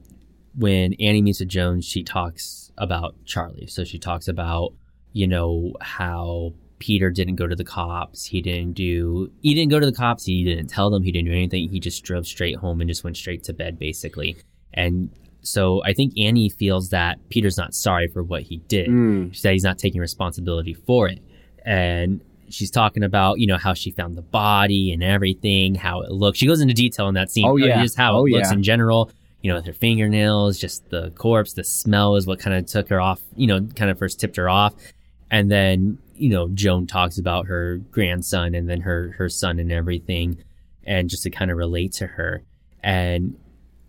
when 0.55 0.93
Annie 0.93 1.21
meets 1.21 1.39
with 1.39 1.49
Jones, 1.49 1.85
she 1.85 2.03
talks 2.03 2.71
about 2.77 3.15
Charlie. 3.25 3.67
So 3.67 3.83
she 3.83 3.97
talks 3.97 4.27
about, 4.27 4.73
you 5.13 5.27
know, 5.27 5.73
how 5.81 6.53
Peter 6.79 7.09
didn't 7.11 7.35
go 7.35 7.47
to 7.47 7.55
the 7.55 7.63
cops. 7.63 8.25
He 8.25 8.41
didn't 8.41 8.73
do, 8.73 9.31
he 9.41 9.53
didn't 9.53 9.71
go 9.71 9.79
to 9.79 9.85
the 9.85 9.95
cops. 9.95 10.25
He 10.25 10.43
didn't 10.43 10.67
tell 10.67 10.89
them. 10.89 11.03
He 11.03 11.11
didn't 11.11 11.27
do 11.27 11.33
anything. 11.33 11.69
He 11.69 11.79
just 11.79 12.03
drove 12.03 12.27
straight 12.27 12.57
home 12.57 12.81
and 12.81 12.89
just 12.89 13.03
went 13.03 13.17
straight 13.17 13.43
to 13.45 13.53
bed, 13.53 13.79
basically. 13.79 14.37
And 14.73 15.09
so 15.41 15.83
I 15.83 15.93
think 15.93 16.13
Annie 16.17 16.49
feels 16.49 16.89
that 16.89 17.17
Peter's 17.29 17.57
not 17.57 17.73
sorry 17.73 18.07
for 18.07 18.21
what 18.23 18.43
he 18.43 18.57
did. 18.57 18.89
Mm. 18.89 19.33
She 19.33 19.39
said 19.39 19.53
he's 19.53 19.63
not 19.63 19.77
taking 19.77 20.01
responsibility 20.01 20.73
for 20.73 21.07
it. 21.07 21.19
And 21.65 22.21
she's 22.53 22.71
talking 22.71 23.03
about, 23.03 23.39
you 23.39 23.47
know, 23.47 23.57
how 23.57 23.73
she 23.73 23.91
found 23.91 24.17
the 24.17 24.21
body 24.21 24.91
and 24.91 25.03
everything, 25.03 25.75
how 25.75 26.01
it 26.01 26.11
looks. 26.11 26.39
She 26.39 26.47
goes 26.47 26.61
into 26.61 26.73
detail 26.73 27.07
in 27.07 27.15
that 27.15 27.31
scene. 27.31 27.45
Oh, 27.45 27.51
oh 27.51 27.55
yeah. 27.57 27.81
Just 27.81 27.97
how 27.97 28.17
Oh, 28.17 28.25
it 28.25 28.31
looks 28.31 28.49
yeah. 28.49 28.57
in 28.57 28.63
general, 28.63 29.11
you 29.41 29.49
know, 29.49 29.55
with 29.55 29.65
her 29.65 29.73
fingernails, 29.73 30.59
just 30.59 30.89
the 30.89 31.11
corpse, 31.11 31.53
the 31.53 31.63
smell 31.63 32.15
is 32.15 32.27
what 32.27 32.39
kind 32.39 32.55
of 32.55 32.65
took 32.65 32.89
her 32.89 33.01
off, 33.01 33.21
you 33.35 33.47
know, 33.47 33.61
kind 33.75 33.89
of 33.91 33.97
first 33.97 34.19
tipped 34.19 34.35
her 34.37 34.49
off. 34.49 34.73
And 35.29 35.49
then, 35.49 35.97
you 36.15 36.29
know, 36.29 36.49
Joan 36.49 36.87
talks 36.87 37.17
about 37.17 37.47
her 37.47 37.77
grandson 37.91 38.53
and 38.53 38.69
then 38.69 38.81
her, 38.81 39.15
her 39.17 39.29
son 39.29 39.59
and 39.59 39.71
everything. 39.71 40.37
And 40.83 41.09
just 41.09 41.23
to 41.23 41.29
kind 41.29 41.51
of 41.51 41.57
relate 41.57 41.93
to 41.93 42.07
her. 42.07 42.43
And 42.83 43.37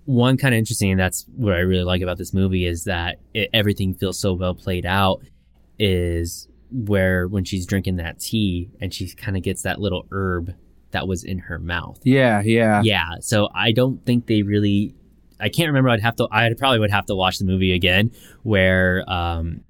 one 0.04 0.36
kind 0.36 0.54
of 0.54 0.58
interesting, 0.58 0.90
and 0.90 1.00
that's 1.00 1.26
what 1.36 1.54
I 1.54 1.60
really 1.60 1.84
like 1.84 2.02
about 2.02 2.18
this 2.18 2.34
movie 2.34 2.66
is 2.66 2.84
that 2.84 3.18
it, 3.32 3.48
everything 3.54 3.94
feels 3.94 4.18
so 4.18 4.34
well 4.34 4.54
played 4.54 4.84
out. 4.84 5.22
Is 5.78 6.48
where 6.72 7.28
when 7.28 7.44
she's 7.44 7.66
drinking 7.66 7.96
that 7.96 8.18
tea 8.20 8.70
and 8.80 8.92
she 8.92 9.08
kind 9.14 9.36
of 9.36 9.42
gets 9.42 9.62
that 9.62 9.80
little 9.80 10.06
herb 10.10 10.54
that 10.90 11.08
was 11.08 11.24
in 11.24 11.38
her 11.38 11.58
mouth. 11.58 12.00
yeah, 12.04 12.42
yeah. 12.42 12.82
Yeah, 12.84 13.14
so 13.20 13.48
I 13.54 13.72
don't 13.72 14.04
think 14.04 14.26
they 14.26 14.42
really. 14.42 14.94
I 15.40 15.48
can't 15.48 15.68
remember. 15.68 15.88
I'd 15.90 16.00
have 16.02 16.16
to. 16.16 16.28
I 16.30 16.52
probably 16.56 16.78
would 16.78 16.90
have 16.90 17.06
to 17.06 17.14
watch 17.14 17.38
the 17.38 17.44
movie 17.44 17.72
again 17.72 18.12
where 18.42 19.02
um, 19.10 19.62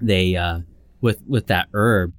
they 0.00 0.36
uh, 0.36 0.60
with 1.00 1.22
with 1.26 1.48
that 1.48 1.68
herb. 1.74 2.12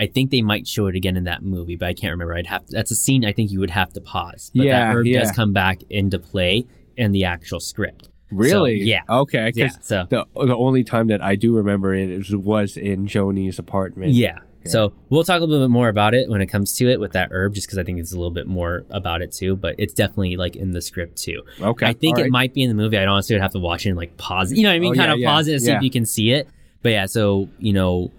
I 0.00 0.06
think 0.06 0.30
they 0.30 0.42
might 0.42 0.66
show 0.66 0.86
it 0.86 0.96
again 0.96 1.16
in 1.16 1.24
that 1.24 1.42
movie, 1.44 1.76
but 1.76 1.86
I 1.86 1.94
can't 1.94 2.10
remember. 2.10 2.34
I'd 2.34 2.46
have 2.46 2.66
to, 2.66 2.72
that's 2.72 2.90
a 2.90 2.96
scene 2.96 3.24
I 3.24 3.32
think 3.32 3.52
you 3.52 3.60
would 3.60 3.70
have 3.70 3.92
to 3.92 4.00
pause. 4.00 4.50
But 4.54 4.66
Yeah, 4.66 4.86
that 4.86 4.96
herb 4.96 5.06
yeah. 5.06 5.20
does 5.20 5.30
come 5.30 5.52
back 5.52 5.82
into 5.90 6.18
play 6.18 6.66
in 6.96 7.12
the 7.12 7.24
actual 7.24 7.60
script. 7.60 8.08
Really? 8.32 8.80
So, 8.80 8.84
yeah. 8.86 9.00
Okay. 9.08 9.52
Yeah. 9.54 9.68
So 9.80 10.06
The 10.08 10.26
the 10.34 10.56
only 10.56 10.84
time 10.84 11.08
that 11.08 11.22
I 11.22 11.36
do 11.36 11.54
remember 11.56 11.94
it 11.94 12.10
is, 12.10 12.34
was 12.34 12.76
in 12.76 13.06
Joni's 13.06 13.58
apartment. 13.58 14.12
yeah. 14.12 14.38
So 14.64 14.92
we'll 15.10 15.24
talk 15.24 15.40
a 15.40 15.44
little 15.44 15.66
bit 15.66 15.72
more 15.72 15.88
about 15.88 16.14
it 16.14 16.28
when 16.28 16.40
it 16.40 16.46
comes 16.46 16.72
to 16.74 16.88
it 16.88 17.00
with 17.00 17.14
that 17.14 17.30
herb, 17.32 17.52
just 17.52 17.66
because 17.66 17.78
I 17.78 17.82
think 17.82 17.98
it's 17.98 18.12
a 18.12 18.16
little 18.16 18.30
bit 18.30 18.46
more 18.46 18.84
about 18.90 19.20
it 19.20 19.32
too. 19.32 19.56
But 19.56 19.74
it's 19.76 19.92
definitely 19.92 20.36
like 20.36 20.54
in 20.54 20.70
the 20.70 20.80
script 20.80 21.16
too. 21.16 21.42
Okay. 21.60 21.84
I 21.84 21.92
think 21.94 22.16
All 22.16 22.20
it 22.20 22.22
right. 22.26 22.30
might 22.30 22.54
be 22.54 22.62
in 22.62 22.68
the 22.68 22.76
movie. 22.76 22.96
I'd 22.96 23.08
honestly 23.08 23.34
would 23.34 23.42
have 23.42 23.50
to 23.54 23.58
watch 23.58 23.86
it 23.86 23.88
and 23.88 23.98
like 23.98 24.16
pause 24.18 24.52
it. 24.52 24.58
You 24.58 24.62
know 24.62 24.68
what 24.68 24.76
I 24.76 24.78
mean? 24.78 24.92
Oh, 24.92 24.96
kind 25.04 25.20
yeah, 25.20 25.28
of 25.28 25.32
pause 25.34 25.48
it 25.48 25.54
and 25.54 25.62
see 25.62 25.72
if 25.72 25.82
you 25.82 25.90
can 25.90 26.06
see 26.06 26.30
it. 26.30 26.46
But 26.82 26.92
yeah, 26.92 27.06
so 27.06 27.48
you 27.58 27.72
know, 27.72 28.12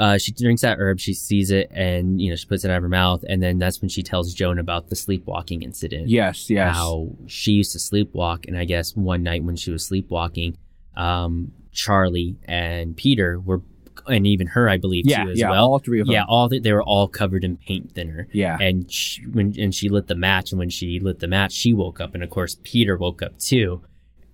uh, 0.00 0.16
she 0.18 0.32
drinks 0.32 0.62
that 0.62 0.78
herb, 0.80 0.98
she 0.98 1.12
sees 1.12 1.50
it, 1.50 1.70
and 1.72 2.20
you 2.20 2.30
know 2.30 2.36
she 2.36 2.46
puts 2.46 2.64
it 2.64 2.70
out 2.70 2.78
of 2.78 2.82
her 2.82 2.88
mouth, 2.88 3.22
and 3.28 3.42
then 3.42 3.58
that's 3.58 3.80
when 3.82 3.88
she 3.90 4.02
tells 4.02 4.32
Joan 4.34 4.58
about 4.58 4.88
the 4.88 4.96
sleepwalking 4.96 5.62
incident. 5.62 6.08
Yes. 6.08 6.48
Yes. 6.48 6.74
How 6.74 7.10
she 7.26 7.52
used 7.52 7.72
to 7.72 7.78
sleepwalk, 7.78 8.46
and 8.48 8.56
I 8.56 8.64
guess 8.64 8.96
one 8.96 9.22
night 9.22 9.44
when 9.44 9.56
she 9.56 9.70
was 9.70 9.84
sleepwalking, 9.86 10.56
um, 10.96 11.52
Charlie 11.72 12.36
and 12.46 12.96
Peter 12.96 13.38
were, 13.38 13.60
and 14.08 14.26
even 14.26 14.46
her, 14.48 14.68
I 14.70 14.78
believe, 14.78 15.04
Yeah. 15.06 15.24
too 15.24 15.30
as 15.32 15.38
yeah. 15.38 15.50
well. 15.50 15.66
All 15.72 15.78
three 15.78 16.00
of 16.00 16.06
them. 16.06 16.14
Yeah, 16.14 16.24
all 16.26 16.48
th- 16.48 16.62
they 16.62 16.72
were 16.72 16.82
all 16.82 17.06
covered 17.06 17.44
in 17.44 17.58
paint 17.58 17.92
thinner. 17.92 18.26
Yeah. 18.32 18.56
And 18.58 18.90
she, 18.90 19.22
when 19.26 19.54
and 19.58 19.74
she 19.74 19.88
lit 19.90 20.06
the 20.06 20.14
match, 20.16 20.50
and 20.50 20.58
when 20.58 20.70
she 20.70 20.98
lit 20.98 21.18
the 21.20 21.28
match, 21.28 21.52
she 21.52 21.72
woke 21.74 22.00
up, 22.00 22.14
and 22.14 22.22
of 22.24 22.30
course 22.30 22.56
Peter 22.62 22.96
woke 22.96 23.20
up 23.22 23.38
too, 23.38 23.82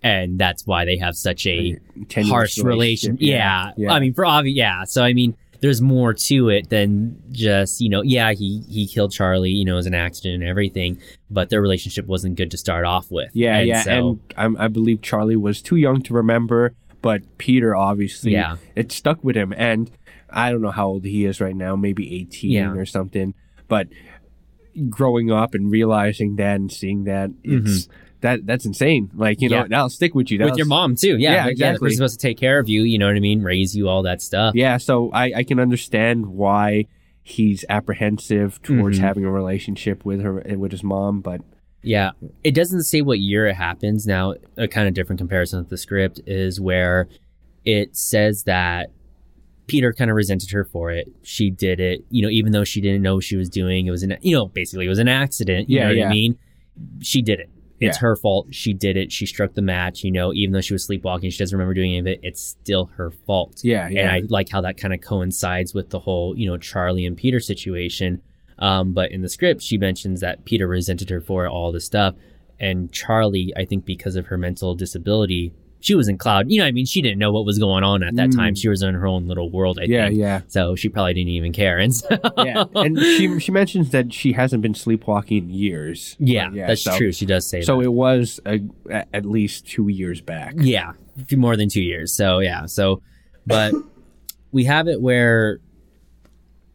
and 0.02 0.38
that's 0.38 0.64
why 0.66 0.84
they 0.84 0.96
have 0.98 1.16
such 1.16 1.44
a 1.46 1.78
Tenuous 2.08 2.30
harsh 2.30 2.58
relation. 2.58 2.66
relationship. 3.16 3.18
Yeah. 3.20 3.72
Yeah. 3.76 3.92
I 3.92 3.98
mean, 3.98 4.14
for 4.14 4.24
obvious, 4.24 4.56
yeah. 4.56 4.84
So 4.84 5.02
I 5.02 5.12
mean, 5.12 5.36
there's 5.60 5.80
more 5.80 6.14
to 6.14 6.48
it 6.48 6.68
than 6.70 7.20
just 7.30 7.80
you 7.80 7.88
know, 7.88 8.02
yeah, 8.02 8.32
he 8.32 8.62
he 8.68 8.86
killed 8.86 9.12
Charlie, 9.12 9.50
you 9.50 9.64
know, 9.64 9.74
it 9.74 9.76
was 9.76 9.86
an 9.86 9.94
accident 9.94 10.34
and 10.34 10.44
everything, 10.44 11.00
but 11.30 11.50
their 11.50 11.60
relationship 11.60 12.06
wasn't 12.06 12.36
good 12.36 12.50
to 12.50 12.56
start 12.56 12.84
off 12.84 13.10
with. 13.10 13.30
Yeah. 13.34 13.58
and 13.58 13.68
yeah. 13.68 13.82
So, 13.82 13.90
and 13.90 14.20
I'm, 14.36 14.56
I 14.56 14.68
believe 14.68 15.02
Charlie 15.02 15.36
was 15.36 15.62
too 15.62 15.76
young 15.76 16.02
to 16.02 16.14
remember, 16.14 16.74
but 17.02 17.22
Peter 17.38 17.74
obviously. 17.74 18.32
Yeah. 18.32 18.56
It 18.74 18.92
stuck 18.92 19.22
with 19.22 19.36
him, 19.36 19.54
and 19.56 19.90
I 20.30 20.50
don't 20.50 20.62
know 20.62 20.70
how 20.70 20.88
old 20.88 21.04
he 21.04 21.24
is 21.24 21.40
right 21.40 21.56
now. 21.56 21.76
Maybe 21.76 22.14
18 22.20 22.50
Yeah. 22.50 22.72
or 22.72 22.86
something. 22.86 23.34
But 23.68 23.88
growing 24.88 25.30
up 25.30 25.54
and 25.54 25.70
realizing 25.70 26.36
that 26.36 26.56
and 26.56 26.70
seeing 26.70 27.04
that, 27.04 27.30
it's 27.42 27.86
mm-hmm. 27.86 27.92
That 28.22 28.46
that's 28.46 28.64
insane. 28.66 29.10
Like 29.14 29.40
you 29.40 29.48
know, 29.48 29.56
Mm-hmm. 29.56 29.72
Yeah. 29.72 29.76
that'll 29.78 29.90
stick 29.90 30.14
with 30.14 30.30
you. 30.30 30.38
with 30.38 30.46
That'll 30.46 30.58
your 30.58 30.66
mom 30.66 30.96
too, 30.96 31.16
yeah, 31.18 31.32
Yeah, 31.32 31.42
the- 31.42 31.46
the 31.46 31.50
exactly. 31.52 31.78
person's 31.86 31.96
supposed 31.98 32.20
to 32.20 32.26
take 32.28 32.38
care 32.38 32.58
of 32.58 32.68
you, 32.68 32.82
you 32.82 32.98
know 32.98 33.06
what 33.06 33.16
I 33.16 33.20
mean, 33.20 33.42
raise 33.42 33.76
you, 33.76 33.88
all 33.88 34.02
that 34.02 34.22
stuff. 34.22 34.54
Yeah, 34.54 34.76
so 34.78 35.10
I, 35.12 35.32
I 35.36 35.42
can 35.44 35.58
understand 35.60 36.26
why 36.26 36.86
he's 37.22 37.64
apprehensive 37.68 38.60
towards 38.62 38.98
Mhm. 38.98 39.02
having 39.02 39.24
a 39.24 39.30
relationship 39.30 40.04
with 40.04 40.20
her 40.22 40.34
with 40.56 40.70
his 40.72 40.82
mom, 40.84 41.20
but 41.20 41.40
Yeah. 41.82 42.10
It 42.42 42.54
doesn't 42.54 42.82
say 42.84 43.00
what 43.02 43.18
year 43.20 43.46
it 43.46 43.54
happens. 43.54 44.06
Now, 44.06 44.34
a 44.56 44.66
kind 44.68 44.88
of 44.88 44.94
different 44.94 45.18
comparison 45.18 45.58
with 45.60 45.68
the 45.68 45.76
script 45.76 46.20
is 46.26 46.60
where 46.60 47.08
it 47.64 47.96
says 47.96 48.44
that 48.44 48.90
Peter 49.66 49.92
kind 49.92 50.10
of 50.10 50.16
resented 50.16 50.50
her 50.52 50.64
for 50.64 50.90
it. 50.92 51.08
She 51.22 51.50
did 51.50 51.80
it, 51.80 52.04
you 52.10 52.22
know, 52.22 52.28
even 52.28 52.52
though 52.52 52.62
she 52.64 52.80
didn't 52.80 53.02
know 53.02 53.16
what 53.16 53.24
she 53.24 53.36
was 53.36 53.48
doing. 53.48 53.86
It 53.86 53.90
was 53.90 54.02
an, 54.04 54.16
you 54.22 54.34
know, 54.36 54.46
basically 54.46 54.86
it 54.86 54.88
was 54.88 55.00
an 55.00 55.08
accident. 55.08 55.68
You 55.68 55.78
Yeah, 55.78 55.82
know 55.84 55.88
what 55.90 55.96
yeah. 55.96 56.06
I 56.08 56.10
mean? 56.12 56.38
She 57.02 57.22
did 57.22 57.40
it. 57.40 57.50
It's 57.80 57.98
Yeah. 57.98 58.00
her 58.08 58.16
fault. 58.16 58.48
She 58.52 58.72
did 58.72 58.96
it. 58.96 59.12
She 59.12 59.26
struck 59.26 59.54
the 59.54 59.62
match, 59.62 60.02
you 60.02 60.10
know, 60.10 60.32
even 60.32 60.52
though 60.52 60.60
she 60.62 60.72
was 60.74 60.84
sleepwalking, 60.84 61.30
she 61.30 61.38
doesn't 61.38 61.56
remember 61.56 61.74
doing 61.74 61.90
any 61.90 61.98
of 61.98 62.06
it. 62.06 62.20
It's 62.22 62.40
still 62.42 62.86
her 62.96 63.10
fault. 63.10 63.60
yeah, 63.62 63.88
yeah. 63.88 64.00
And 64.02 64.10
I 64.10 64.22
like 64.28 64.48
how 64.48 64.60
that 64.62 64.76
kind 64.78 64.94
of 64.94 65.00
coincides 65.02 65.74
with 65.74 65.90
the 65.90 65.98
whole, 66.00 66.36
you 66.38 66.46
know, 66.46 66.56
Charlie 66.56 67.04
and 67.04 67.16
Peter 67.16 67.38
situation. 67.40 68.22
Um, 68.58 68.92
but 68.94 69.12
in 69.12 69.20
the 69.20 69.28
script, 69.28 69.60
she 69.62 69.76
mentions 69.76 70.20
that 70.20 70.44
Peter 70.46 70.66
resented 70.66 71.10
her 71.10 71.20
for 71.20 71.46
all 71.46 71.70
this 71.72 71.84
stuff. 71.84 72.14
And 72.58 72.90
Charlie, 72.90 73.52
I 73.54 73.66
think 73.66 73.84
because 73.84 74.16
of 74.16 74.26
her 74.28 74.38
mental 74.38 74.74
disability, 74.74 75.52
she 75.86 75.94
was 75.94 76.08
in 76.08 76.18
cloud. 76.18 76.50
You 76.50 76.58
know, 76.58 76.64
what 76.64 76.68
I 76.68 76.72
mean, 76.72 76.84
she 76.84 77.00
didn't 77.00 77.20
know 77.20 77.30
what 77.30 77.44
was 77.46 77.60
going 77.60 77.84
on 77.84 78.02
at 78.02 78.16
that 78.16 78.30
Mm. 78.30 78.36
time. 78.36 78.54
She 78.56 78.68
was 78.68 78.82
in 78.82 78.92
her 78.94 79.06
own 79.06 79.28
little 79.28 79.48
world, 79.50 79.78
I 79.80 79.84
yeah, 79.84 80.08
think. 80.08 80.18
yeah. 80.18 80.40
So 80.48 80.74
she 80.74 80.88
probably 80.88 81.14
didn't 81.14 81.30
even 81.30 81.52
care. 81.52 81.78
And 81.78 81.94
so, 81.94 82.08
yeah. 82.38 82.64
And 82.74 82.98
she 82.98 83.38
she 83.38 83.52
mentions 83.52 83.90
that 83.90 84.12
she 84.12 84.32
hasn't 84.32 84.62
been 84.62 84.74
sleepwalking 84.74 85.44
in 85.44 85.50
years. 85.50 86.16
yeah, 86.18 86.50
Yeah, 86.52 86.66
that's 86.66 86.82
so- 86.82 86.96
true. 86.98 87.12
She 87.12 87.24
does 87.24 87.46
say 87.46 87.62
So 87.62 87.76
that. 87.78 87.84
it 87.84 87.92
was 87.92 88.40
a- 88.44 88.60
at 89.14 89.24
least 89.24 89.66
two 89.68 89.86
years 89.86 90.20
back. 90.20 90.54
Yeah, 90.58 90.94
more 91.36 91.56
than 91.56 91.68
two 91.68 91.82
years. 91.82 92.12
So 92.12 92.40
yeah, 92.40 92.66
so 92.66 93.00
but 93.46 93.72
we 94.50 94.64
have 94.64 94.88
it 94.88 95.00
where 95.00 95.60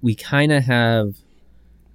we 0.01 0.15
kind 0.15 0.53
of 0.53 0.63
have 0.63 1.15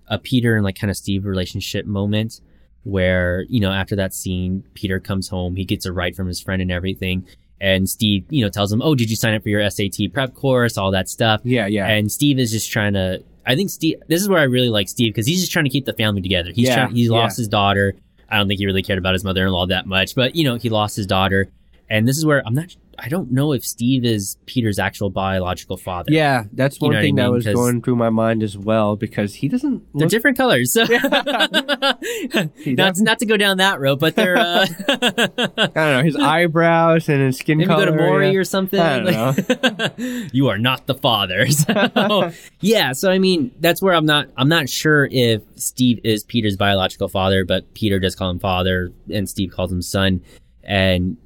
a 0.09 0.19
Peter 0.19 0.55
and 0.55 0.65
like 0.65 0.79
kind 0.79 0.91
of 0.91 0.97
Steve 0.99 1.25
relationship 1.25 1.87
moment 1.87 2.41
where 2.87 3.45
you 3.49 3.61
know 3.61 3.73
after 3.73 3.97
that 3.97 4.15
scene, 4.15 4.63
Peter 4.75 5.01
comes 5.01 5.29
home, 5.29 5.57
he 5.57 5.65
gets 5.65 5.85
a 5.87 5.93
ride 5.93 6.15
from 6.15 6.29
his 6.29 6.41
friend 6.41 6.63
and 6.63 6.71
everything, 6.71 7.27
and 7.61 7.89
Steve 7.89 8.25
you 8.31 8.45
know 8.45 8.49
tells 8.49 8.73
him, 8.73 8.81
"Oh, 8.83 8.95
did 8.95 9.11
you 9.11 9.17
sign 9.17 9.35
up 9.35 9.43
for 9.43 9.49
your 9.49 9.69
SAT 9.69 10.09
prep 10.13 10.35
course? 10.35 10.79
All 10.79 10.91
that 10.93 11.09
stuff." 11.09 11.41
Yeah, 11.45 11.67
yeah. 11.67 11.87
And 11.87 12.11
Steve 12.11 12.39
is 12.39 12.53
just 12.53 12.71
trying 12.71 12.95
to. 12.95 13.23
I 13.45 13.55
think 13.55 13.71
Steve. 13.71 14.03
This 14.09 14.23
is 14.23 14.29
where 14.29 14.39
I 14.41 14.45
really 14.45 14.69
like 14.71 14.89
Steve 14.89 15.13
because 15.13 15.27
he's 15.27 15.41
just 15.41 15.53
trying 15.53 15.65
to 15.67 15.71
keep 15.71 15.85
the 15.85 15.93
family 15.93 16.23
together. 16.23 16.51
He's 16.53 16.69
Yeah, 16.69 16.75
trying. 16.77 16.95
He 16.95 17.09
lost 17.09 17.39
yeah. 17.39 17.43
his 17.43 17.49
daughter. 17.49 17.95
I 18.29 18.39
don't 18.39 18.49
think 18.49 18.59
he 18.59 18.67
really 18.67 18.83
cared 18.83 18.99
about 18.99 19.13
his 19.13 19.23
mother-in-law 19.23 19.67
that 19.67 19.87
much, 19.87 20.15
but 20.15 20.35
you 20.35 20.45
know 20.45 20.57
he 20.57 20.69
lost 20.69 20.97
his 20.97 21.07
daughter, 21.07 21.49
and 21.91 22.07
this 22.09 22.17
is 22.17 22.25
where 22.27 22.43
I'm 22.47 22.55
not. 22.55 22.75
I 22.99 23.09
don't 23.09 23.31
know 23.31 23.53
if 23.53 23.65
Steve 23.65 24.05
is 24.05 24.37
Peter's 24.47 24.79
actual 24.79 25.11
biological 25.11 25.77
father. 25.77 26.13
yeah, 26.13 26.45
that's 26.53 26.81
You 26.81 26.87
one 26.89 26.95
know 26.97 27.01
thing 27.03 27.19
I 27.21 27.25
that 27.25 27.31
was 27.31 27.45
going 27.47 27.83
through 27.83 27.97
my 27.97 28.11
mind 28.11 28.43
as 28.43 28.57
well 28.57 28.97
because 28.97 29.35
he 29.35 29.49
doesn't 29.49 29.83
They're 29.95 30.09
different 30.09 30.37
colors, 30.37 30.73
so 30.73 30.85
not, 30.85 32.01
doesn't- 32.77 33.19
to 33.19 33.27
go 33.27 33.37
down 33.37 33.59
that 33.59 33.81
road, 33.81 33.99
but 34.01 34.15
they're 34.17 34.37
uh, 34.37 34.67
I 34.89 35.27
don't 35.57 35.75
know 35.75 36.03
his 36.03 36.17
eyebrows 36.17 37.09
and 37.09 37.21
his 37.23 37.39
skin 37.39 37.59
maybe 37.59 37.69
color. 37.69 37.87
go 37.87 37.93
to 37.93 37.97
Maury 37.97 38.31
yeah. 38.33 38.39
or 38.39 38.45
something. 38.45 38.81
I 38.81 38.99
don't 39.01 39.99
know. 39.99 40.29
you 40.33 40.49
are 40.49 40.59
not 40.59 40.87
the 40.87 40.95
father. 40.95 41.47
So, 41.49 42.33
yeah, 42.61 42.93
so 42.93 43.11
I 43.11 43.19
mean, 43.19 43.53
that's 43.61 43.81
where 43.81 43.95
I'm 43.95 44.07
not. 44.07 44.29
I'm 44.37 44.49
not 44.49 44.69
sure 44.69 45.09
if 45.11 45.43
Steve 45.57 46.01
is 46.05 46.25
Peter's 46.25 46.57
biological 46.57 47.09
father, 47.09 47.45
but 47.45 47.73
Peter 47.75 47.99
does 47.99 48.15
call 48.15 48.31
him 48.31 48.39
father, 48.39 48.93
and 49.13 49.29
Steve 49.29 49.51
calls 49.53 49.73
him 49.73 49.83
son, 49.83 50.23
and 50.63 51.17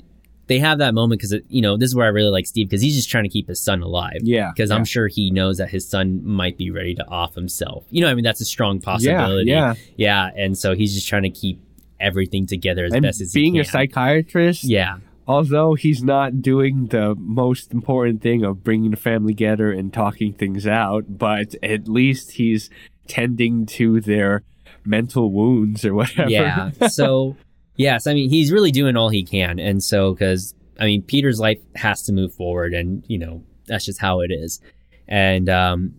they 0.50 0.58
have 0.58 0.78
that 0.78 0.92
moment 0.94 1.20
because 1.20 1.34
you 1.48 1.62
know 1.62 1.76
this 1.78 1.88
is 1.88 1.94
where 1.94 2.04
I 2.06 2.10
really 2.10 2.28
like 2.30 2.44
Steve 2.46 2.68
because 2.68 2.82
he's 2.82 2.96
just 2.96 3.08
trying 3.08 3.24
to 3.24 3.30
keep 3.30 3.48
his 3.48 3.60
son 3.60 3.80
alive. 3.82 4.18
Yeah, 4.22 4.50
Because 4.54 4.68
yeah. 4.70 4.76
I'm 4.76 4.84
sure 4.84 5.06
he 5.08 5.30
knows 5.30 5.56
that 5.58 5.70
his 5.70 5.88
son 5.88 6.20
might 6.26 6.58
be 6.58 6.70
ready 6.70 6.94
to 6.96 7.06
off 7.08 7.34
himself. 7.34 7.84
You 7.90 8.02
know, 8.02 8.08
I 8.10 8.14
mean, 8.14 8.24
that's 8.24 8.40
a 8.40 8.44
strong 8.44 8.80
possibility. 8.80 9.48
yeah. 9.50 9.74
Yeah, 9.96 10.30
and 10.36 10.58
so 10.58 10.74
he's 10.74 10.92
just 10.92 11.08
trying 11.08 11.22
to 11.22 11.30
keep 11.30 11.60
everything 12.00 12.46
together 12.46 12.84
as 12.84 12.92
And 12.92 13.02
best 13.02 13.20
as 13.20 13.32
being 13.32 13.54
he 13.54 13.60
a 13.60 13.64
psychiatrist, 13.64 14.64
Yeah, 14.64 14.96
although 15.28 15.74
he's 15.74 16.02
not 16.02 16.42
doing 16.42 16.86
the 16.86 17.14
most 17.16 17.72
important 17.72 18.20
thing 18.22 18.44
of 18.44 18.64
bringing 18.64 18.90
the 18.90 18.96
family 18.96 19.32
together 19.34 19.70
and 19.70 19.92
talking 19.92 20.32
things 20.32 20.66
out, 20.66 21.04
but 21.18 21.54
at 21.62 21.86
least 21.88 22.32
he's 22.32 22.70
tending 23.06 23.66
to 23.66 24.00
their 24.00 24.42
mental 24.84 25.30
wounds 25.30 25.84
or 25.84 25.94
whatever. 25.94 26.28
yeah. 26.30 26.70
So, 26.88 27.36
yes, 27.76 28.06
I 28.06 28.14
mean, 28.14 28.30
he's 28.30 28.52
really 28.52 28.70
doing 28.70 28.96
all 28.96 29.08
he 29.08 29.24
can, 29.24 29.58
and 29.58 29.82
so 29.82 30.12
because 30.12 30.54
I 30.78 30.86
mean, 30.86 31.02
Peter's 31.02 31.38
life 31.38 31.58
has 31.76 32.02
to 32.04 32.12
move 32.12 32.34
forward, 32.34 32.74
and 32.74 33.04
you 33.06 33.18
know 33.18 33.44
that's 33.66 33.84
just 33.84 34.00
how 34.00 34.20
it 34.20 34.30
is. 34.30 34.60
And 35.06 35.48
um, 35.48 35.94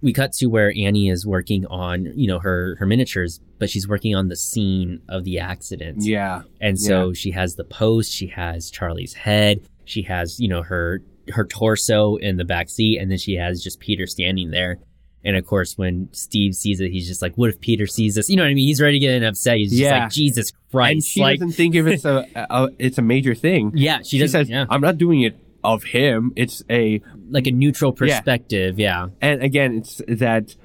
we 0.00 0.12
cut 0.12 0.32
to 0.34 0.46
where 0.46 0.72
Annie 0.76 1.08
is 1.08 1.26
working 1.26 1.66
on 1.66 2.12
you 2.16 2.28
know 2.28 2.38
her 2.38 2.76
her 2.76 2.86
miniatures, 2.86 3.40
but 3.58 3.68
she's 3.70 3.88
working 3.88 4.14
on 4.14 4.28
the 4.28 4.36
scene 4.36 5.00
of 5.08 5.24
the 5.24 5.38
accident. 5.38 6.02
yeah, 6.02 6.42
And 6.60 6.78
so 6.78 7.12
she 7.12 7.32
has 7.32 7.56
the 7.56 7.64
post, 7.64 8.12
she 8.12 8.28
has 8.28 8.70
Charlie's 8.70 9.14
head, 9.14 9.60
she 9.84 10.02
has, 10.02 10.38
you 10.38 10.48
know, 10.48 10.62
her 10.62 11.02
her 11.34 11.44
torso 11.44 12.16
in 12.16 12.36
the 12.36 12.44
back 12.44 12.68
seat, 12.68 12.98
and 12.98 13.10
then 13.10 13.18
she 13.18 13.34
has 13.34 13.62
just 13.62 13.80
Peter 13.80 14.06
standing 14.06 14.50
there. 14.50 14.78
And 15.24 15.36
of 15.36 15.46
course, 15.46 15.76
when 15.76 16.08
Steve 16.12 16.54
sees 16.54 16.80
it, 16.80 16.90
he's 16.90 17.06
just 17.06 17.20
like, 17.20 17.34
"What 17.36 17.50
if 17.50 17.60
Peter 17.60 17.86
sees 17.86 18.14
this?" 18.14 18.30
You 18.30 18.36
know 18.36 18.42
what 18.42 18.50
I 18.50 18.54
mean? 18.54 18.66
He's 18.66 18.80
ready 18.80 18.98
to 18.98 19.06
get 19.06 19.22
upset. 19.22 19.58
He's 19.58 19.70
just 19.70 19.82
Yeah. 19.82 20.04
like, 20.04 20.10
"Jesus 20.12 20.52
Christ!" 20.70 20.92
and 20.92 21.04
she 21.04 21.20
like, 21.20 21.38
doesn't 21.40 21.52
think 21.52 21.74
if 21.74 21.86
it's 21.86 22.04
a, 22.06 22.26
a 22.34 22.68
it's 22.78 22.96
a 22.98 23.02
major 23.02 23.34
thing. 23.34 23.72
yeah, 23.74 23.98
she, 24.02 24.18
She 24.18 24.26
says, 24.28 24.48
yeah, 24.48 24.64
"I'm 24.70 24.80
not 24.80 24.96
doing 24.98 25.20
it 25.22 25.36
of 25.62 25.82
him. 25.84 26.32
It's 26.36 26.62
a 26.70 27.02
like 27.28 27.46
a 27.46 27.50
neutral 27.52 27.92
perspective. 27.92 28.78
Yeah, 28.78 29.08
and 29.20 29.42
again, 29.42 29.74
it's 29.76 30.00
that 30.08 30.56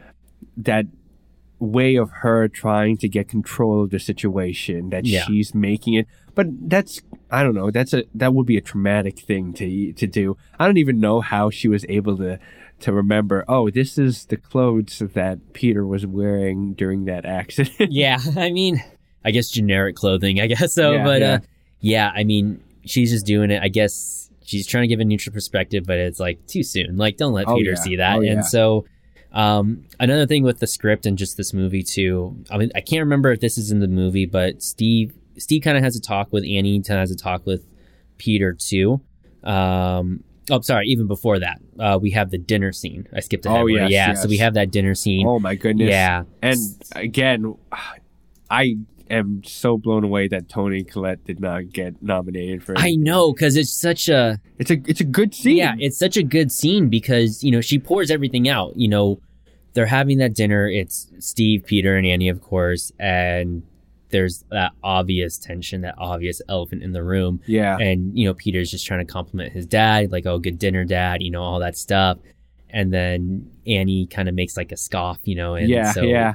that 0.56 0.86
way 1.60 1.96
of 1.96 2.10
her 2.22 2.48
trying 2.48 2.98
to 2.98 3.08
get 3.08 3.28
control 3.30 3.84
of 3.84 3.90
the 3.90 4.00
situation 4.00 4.90
that 4.90 5.06
Yeah. 5.06 5.26
she's 5.26 5.54
making 5.56 5.94
it. 5.96 6.06
But 6.34 6.48
that's 6.70 7.02
I 7.32 7.44
don't 7.44 7.56
know. 7.56 7.72
That's 7.72 7.94
a 7.94 8.04
that 8.14 8.34
would 8.34 8.46
be 8.46 8.58
a 8.58 8.62
traumatic 8.62 9.20
thing 9.20 9.54
to 9.54 9.94
to 9.94 10.08
do. 10.08 10.38
I 10.60 10.66
don't 10.66 10.78
even 10.78 11.00
know 11.00 11.22
how 11.22 11.50
she 11.50 11.68
was 11.68 11.86
able 11.90 12.18
to 12.18 12.40
to 12.86 12.94
remember. 12.94 13.44
Oh, 13.48 13.70
this 13.70 13.98
is 13.98 14.26
the 14.26 14.38
clothes 14.38 15.00
that 15.00 15.54
Peter 15.54 15.86
was 15.86 16.06
wearing 16.06 16.74
during 16.74 17.06
that 17.06 17.26
accident. 17.26 17.76
yeah. 17.92 18.18
I 18.38 18.52
mean, 18.52 18.84
I 19.24 19.32
guess 19.32 19.50
generic 19.50 19.96
clothing. 19.96 20.40
I 20.40 20.48
guess 20.48 20.74
so. 20.74 20.94
Yeah, 20.94 21.04
but 21.04 21.22
yeah. 21.22 21.34
uh, 21.34 21.40
yeah, 21.80 22.12
I 22.16 22.24
mean, 22.24 22.64
she's 22.86 23.12
just 23.12 23.26
doing 23.26 23.52
it. 23.52 23.62
I 23.62 23.68
guess 23.68 24.30
she's 24.44 24.66
trying 24.68 24.84
to 24.84 24.88
give 24.88 25.00
a 25.00 25.06
neutral 25.06 25.34
perspective, 25.34 25.84
but 25.86 25.98
it's 25.98 26.20
like 26.20 26.46
too 26.48 26.64
soon. 26.64 26.98
Like, 26.98 27.18
don't 27.18 27.34
let 27.34 27.48
Oh, 27.48 27.56
Peter 27.56 27.72
yeah. 27.72 27.76
see 27.76 27.96
that. 27.98 28.18
Oh. 28.18 28.22
And 28.22 28.46
so, 28.46 28.86
um, 29.34 29.86
another 30.00 30.26
thing 30.28 30.44
with 30.44 30.60
the 30.60 30.68
script 30.68 31.06
and 31.06 31.18
just 31.18 31.36
this 31.38 31.54
movie 31.54 31.84
too. 31.84 32.44
I 32.50 32.58
mean, 32.58 32.72
I 32.76 32.82
can't 32.82 33.02
remember 33.02 33.32
if 33.32 33.40
this 33.42 33.58
is 33.58 33.72
in 33.72 33.80
the 33.80 33.88
movie, 33.88 34.26
but 34.26 34.62
Steve 34.64 35.14
Steve 35.38 35.62
kind 35.64 35.76
of 35.78 35.84
has 35.84 35.96
a 35.96 36.02
talk 36.02 36.32
with 36.32 36.44
Annie. 36.44 36.82
Kind 36.82 37.00
of 37.00 37.02
has 37.02 37.12
a 37.12 37.18
talk 37.18 37.46
with 37.46 37.66
Peter 38.18 38.54
too. 38.54 39.02
Um, 39.44 40.24
oh, 40.50 40.62
sorry. 40.62 40.88
Even 40.88 41.08
before 41.08 41.40
that, 41.40 41.60
uh, 41.80 41.98
we 42.02 42.12
have 42.12 42.32
the 42.32 42.38
dinner 42.38 42.72
scene. 42.72 43.08
I 43.16 43.20
skipped 43.20 43.46
ahead. 43.46 43.62
Oh, 43.62 43.66
yes, 43.66 43.92
yeah. 43.92 44.08
yes. 44.10 44.22
So 44.22 44.30
we 44.30 44.38
have 44.38 44.54
that 44.56 44.72
dinner 44.72 44.96
scene. 44.96 45.28
oh 45.28 45.40
my 45.40 45.56
goodness. 45.56 45.90
yeah. 45.90 46.24
And 46.42 46.58
again, 46.96 47.56
I 48.50 48.76
am 49.10 49.44
so 49.44 49.78
blown 49.78 50.04
away 50.04 50.28
that 50.28 50.50
Toni 50.50 50.84
Collette 50.84 51.24
did 51.26 51.40
not 51.40 51.72
get 51.72 52.02
nominated 52.02 52.64
for. 52.64 52.78
I 52.78 52.96
know 52.96 53.34
because 53.34 53.56
it's 53.56 53.72
such 53.72 54.10
a 54.10 54.40
It's 54.58 54.72
a 54.72 54.82
it's 54.88 55.02
a 55.02 55.06
good 55.06 55.34
scene. 55.34 55.58
Yeah, 55.58 55.76
it's 55.80 55.98
such 55.98 56.18
a 56.18 56.24
good 56.24 56.52
scene 56.52 56.90
because, 56.90 57.44
you 57.44 57.52
know, 57.52 57.62
she 57.62 57.80
pours 57.80 58.10
everything 58.12 58.48
out. 58.50 58.76
You 58.76 58.88
know, 58.88 59.20
they're 59.74 59.86
having 59.86 60.18
that 60.20 60.34
dinner. 60.34 60.68
It's 60.68 61.12
Steve, 61.20 61.66
Peter, 61.66 61.96
and 61.96 62.06
Annie, 62.06 62.30
of 62.30 62.42
course. 62.42 62.92
And 63.00 63.64
there's 64.10 64.44
that 64.52 64.72
obvious 64.84 65.38
tension, 65.38 65.82
that 65.82 65.96
obvious 65.98 66.42
elephant 66.48 66.84
in 66.84 66.92
the 66.92 67.04
room. 67.04 67.42
yeah. 67.46 67.78
And, 67.78 68.18
you 68.18 68.26
know, 68.28 68.34
Peter's 68.34 68.72
just 68.72 68.86
trying 68.86 69.06
to 69.06 69.12
compliment 69.12 69.54
his 69.54 69.66
dad, 69.66 70.12
like, 70.12 70.26
oh, 70.26 70.40
good 70.40 70.60
dinner, 70.60 70.86
dad, 70.86 71.22
you 71.22 71.32
know, 71.32 71.42
all 71.42 71.60
that 71.60 71.78
stuff. 71.78 72.18
And 72.70 72.94
then 72.94 73.50
Annie 73.66 74.08
kind 74.08 74.28
of 74.30 74.36
makes 74.36 74.58
like 74.58 74.72
a 74.72 74.78
scoff, 74.78 75.20
you 75.24 75.36
know, 75.36 75.56
and 75.56 75.70
yeah, 75.70 75.92
so, 75.92 76.02
yeah. 76.04 76.34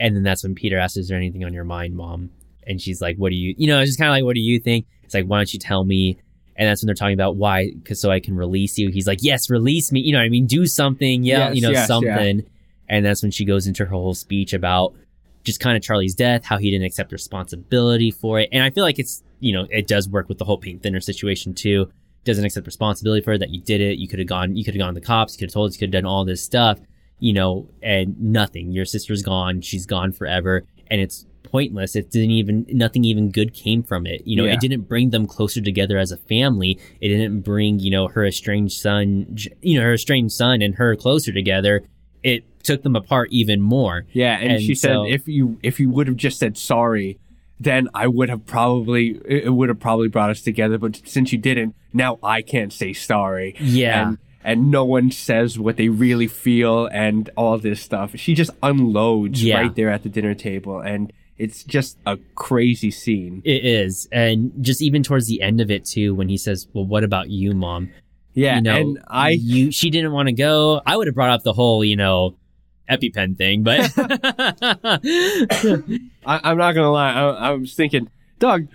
and 0.00 0.14
then 0.16 0.22
that's 0.22 0.42
when 0.42 0.54
Peter 0.54 0.78
asks, 0.78 0.96
Is 0.96 1.08
there 1.08 1.16
anything 1.16 1.44
on 1.44 1.52
your 1.52 1.64
mind, 1.64 1.94
mom? 1.94 2.30
And 2.66 2.80
she's 2.80 3.00
like, 3.00 3.16
What 3.16 3.30
do 3.30 3.36
you, 3.36 3.54
you 3.56 3.66
know, 3.68 3.80
it's 3.80 3.90
just 3.90 3.98
kind 3.98 4.08
of 4.08 4.12
like, 4.12 4.24
What 4.24 4.34
do 4.34 4.40
you 4.40 4.58
think? 4.58 4.86
It's 5.02 5.14
like, 5.14 5.26
Why 5.26 5.38
don't 5.38 5.52
you 5.52 5.60
tell 5.60 5.84
me? 5.84 6.18
And 6.56 6.68
that's 6.68 6.82
when 6.82 6.86
they're 6.86 6.94
talking 6.94 7.14
about 7.14 7.36
why, 7.36 7.70
because 7.74 8.00
so 8.00 8.10
I 8.10 8.20
can 8.20 8.36
release 8.36 8.76
you. 8.76 8.90
He's 8.90 9.06
like, 9.06 9.20
Yes, 9.22 9.48
release 9.50 9.92
me. 9.92 10.00
You 10.00 10.12
know 10.12 10.18
what 10.18 10.24
I 10.24 10.28
mean? 10.28 10.46
Do 10.46 10.66
something. 10.66 11.22
Yeah, 11.22 11.48
Yes, 11.48 11.56
you 11.56 11.62
know, 11.62 11.70
yes, 11.70 11.86
something. 11.86 12.42
And 12.88 13.06
that's 13.06 13.22
when 13.22 13.30
she 13.30 13.44
goes 13.44 13.66
into 13.66 13.84
her 13.84 13.90
whole 13.90 14.14
speech 14.14 14.52
about 14.52 14.94
just 15.44 15.60
kind 15.60 15.76
of 15.76 15.82
Charlie's 15.82 16.14
death, 16.14 16.44
how 16.44 16.58
he 16.58 16.70
didn't 16.70 16.86
accept 16.86 17.12
responsibility 17.12 18.10
for 18.10 18.40
it. 18.40 18.48
And 18.52 18.62
I 18.62 18.70
feel 18.70 18.84
like 18.84 18.98
it's, 18.98 19.22
you 19.40 19.52
know, 19.52 19.66
it 19.70 19.86
does 19.86 20.08
work 20.08 20.28
with 20.28 20.38
the 20.38 20.44
whole 20.44 20.58
paint 20.58 20.82
thinner 20.82 21.00
situation 21.00 21.54
too. 21.54 21.90
Doesn't 22.24 22.44
accept 22.44 22.66
responsibility 22.66 23.22
for 23.22 23.32
it, 23.32 23.38
that 23.38 23.50
you 23.50 23.60
did 23.60 23.80
it. 23.80 23.98
You 23.98 24.06
could 24.06 24.20
have 24.20 24.28
gone, 24.28 24.56
you 24.56 24.64
could 24.64 24.74
have 24.74 24.80
gone 24.80 24.94
to 24.94 25.00
the 25.00 25.06
cops, 25.06 25.34
you 25.34 25.38
could 25.38 25.48
have 25.48 25.54
told 25.54 25.68
us, 25.70 25.74
you 25.74 25.80
could 25.80 25.92
have 25.94 26.02
done 26.02 26.08
all 26.08 26.24
this 26.24 26.42
stuff, 26.42 26.78
you 27.18 27.32
know, 27.32 27.68
and 27.82 28.20
nothing. 28.20 28.70
Your 28.72 28.84
sister's 28.84 29.22
gone. 29.22 29.60
She's 29.60 29.86
gone 29.86 30.12
forever. 30.12 30.64
And 30.88 31.00
it's 31.00 31.26
pointless. 31.42 31.96
It 31.96 32.10
didn't 32.10 32.30
even, 32.30 32.64
nothing 32.68 33.04
even 33.04 33.30
good 33.30 33.52
came 33.52 33.82
from 33.82 34.06
it. 34.06 34.26
You 34.26 34.36
know, 34.36 34.44
Yeah. 34.44 34.52
it 34.52 34.60
didn't 34.60 34.82
bring 34.82 35.10
them 35.10 35.26
closer 35.26 35.60
together 35.60 35.98
as 35.98 36.12
a 36.12 36.16
family. 36.16 36.78
It 37.00 37.08
didn't 37.08 37.40
bring, 37.40 37.80
you 37.80 37.90
know, 37.90 38.06
her 38.08 38.24
estranged 38.24 38.78
son, 38.78 39.36
you 39.60 39.78
know, 39.78 39.84
her 39.84 39.94
estranged 39.94 40.34
son 40.34 40.62
and 40.62 40.76
her 40.76 40.94
closer 40.94 41.32
together. 41.32 41.82
It 42.22 42.44
took 42.62 42.82
them 42.82 42.94
apart 42.96 43.28
even 43.32 43.60
more. 43.60 44.06
Yeah, 44.12 44.38
and, 44.38 44.52
And 44.52 44.62
she 44.62 44.74
said 44.74 44.96
if 45.08 45.26
you 45.28 45.58
if 45.62 45.80
you 45.80 45.90
would 45.90 46.06
have 46.06 46.16
just 46.16 46.38
said 46.38 46.56
sorry, 46.56 47.18
then 47.58 47.88
I 47.94 48.06
would 48.06 48.28
have 48.28 48.46
probably 48.46 49.20
it 49.24 49.44
it 49.44 49.50
would 49.50 49.68
have 49.68 49.80
probably 49.80 50.08
brought 50.08 50.30
us 50.30 50.42
together. 50.42 50.78
But 50.78 51.00
since 51.04 51.32
you 51.32 51.38
didn't, 51.38 51.74
now 51.92 52.18
I 52.22 52.42
can't 52.42 52.72
say 52.72 52.92
sorry. 52.92 53.56
Yeah. 53.60 54.08
and 54.08 54.18
and 54.44 54.70
no 54.72 54.84
one 54.84 55.10
says 55.12 55.58
what 55.58 55.76
they 55.76 55.88
really 55.88 56.26
feel 56.26 56.86
and 56.86 57.30
all 57.36 57.58
this 57.58 57.80
stuff. 57.80 58.16
She 58.16 58.34
just 58.34 58.50
unloads 58.62 59.42
Yeah. 59.44 59.60
right 59.60 59.74
there 59.74 59.88
at 59.90 60.02
the 60.02 60.08
dinner 60.08 60.34
table, 60.34 60.80
and 60.80 61.12
it's 61.38 61.62
just 61.64 61.96
a 62.06 62.18
crazy 62.34 62.90
scene. 62.90 63.42
It 63.44 63.64
is. 63.64 64.08
And 64.12 64.52
just 64.60 64.82
even 64.82 65.02
towards 65.04 65.26
the 65.28 65.40
end 65.42 65.60
of 65.60 65.70
it 65.70 65.84
too, 65.84 66.14
when 66.14 66.28
he 66.28 66.36
says, 66.36 66.66
Well, 66.72 66.84
what 66.84 67.04
about 67.04 67.30
you, 67.30 67.52
mom? 67.54 67.90
Yeah, 68.34 68.56
you 68.56 68.62
know, 68.62 68.76
and 68.76 68.98
I 69.08 69.30
you 69.30 69.70
she 69.70 69.90
didn't 69.90 70.12
want 70.12 70.28
to 70.28 70.32
go. 70.32 70.80
I 70.86 70.96
would 70.96 71.06
have 71.06 71.14
brought 71.14 71.30
up 71.30 71.42
the 71.42 71.52
whole, 71.52 71.84
you 71.84 71.96
know, 71.96 72.34
EpiPen 72.90 73.36
thing, 73.36 73.62
but 73.62 73.90
I, 76.26 76.40
I'm 76.44 76.56
not 76.58 76.72
gonna 76.74 76.90
lie. 76.90 77.12
I, 77.12 77.28
I 77.30 77.50
was 77.52 77.74
thinking, 77.74 78.08
Doug. 78.38 78.68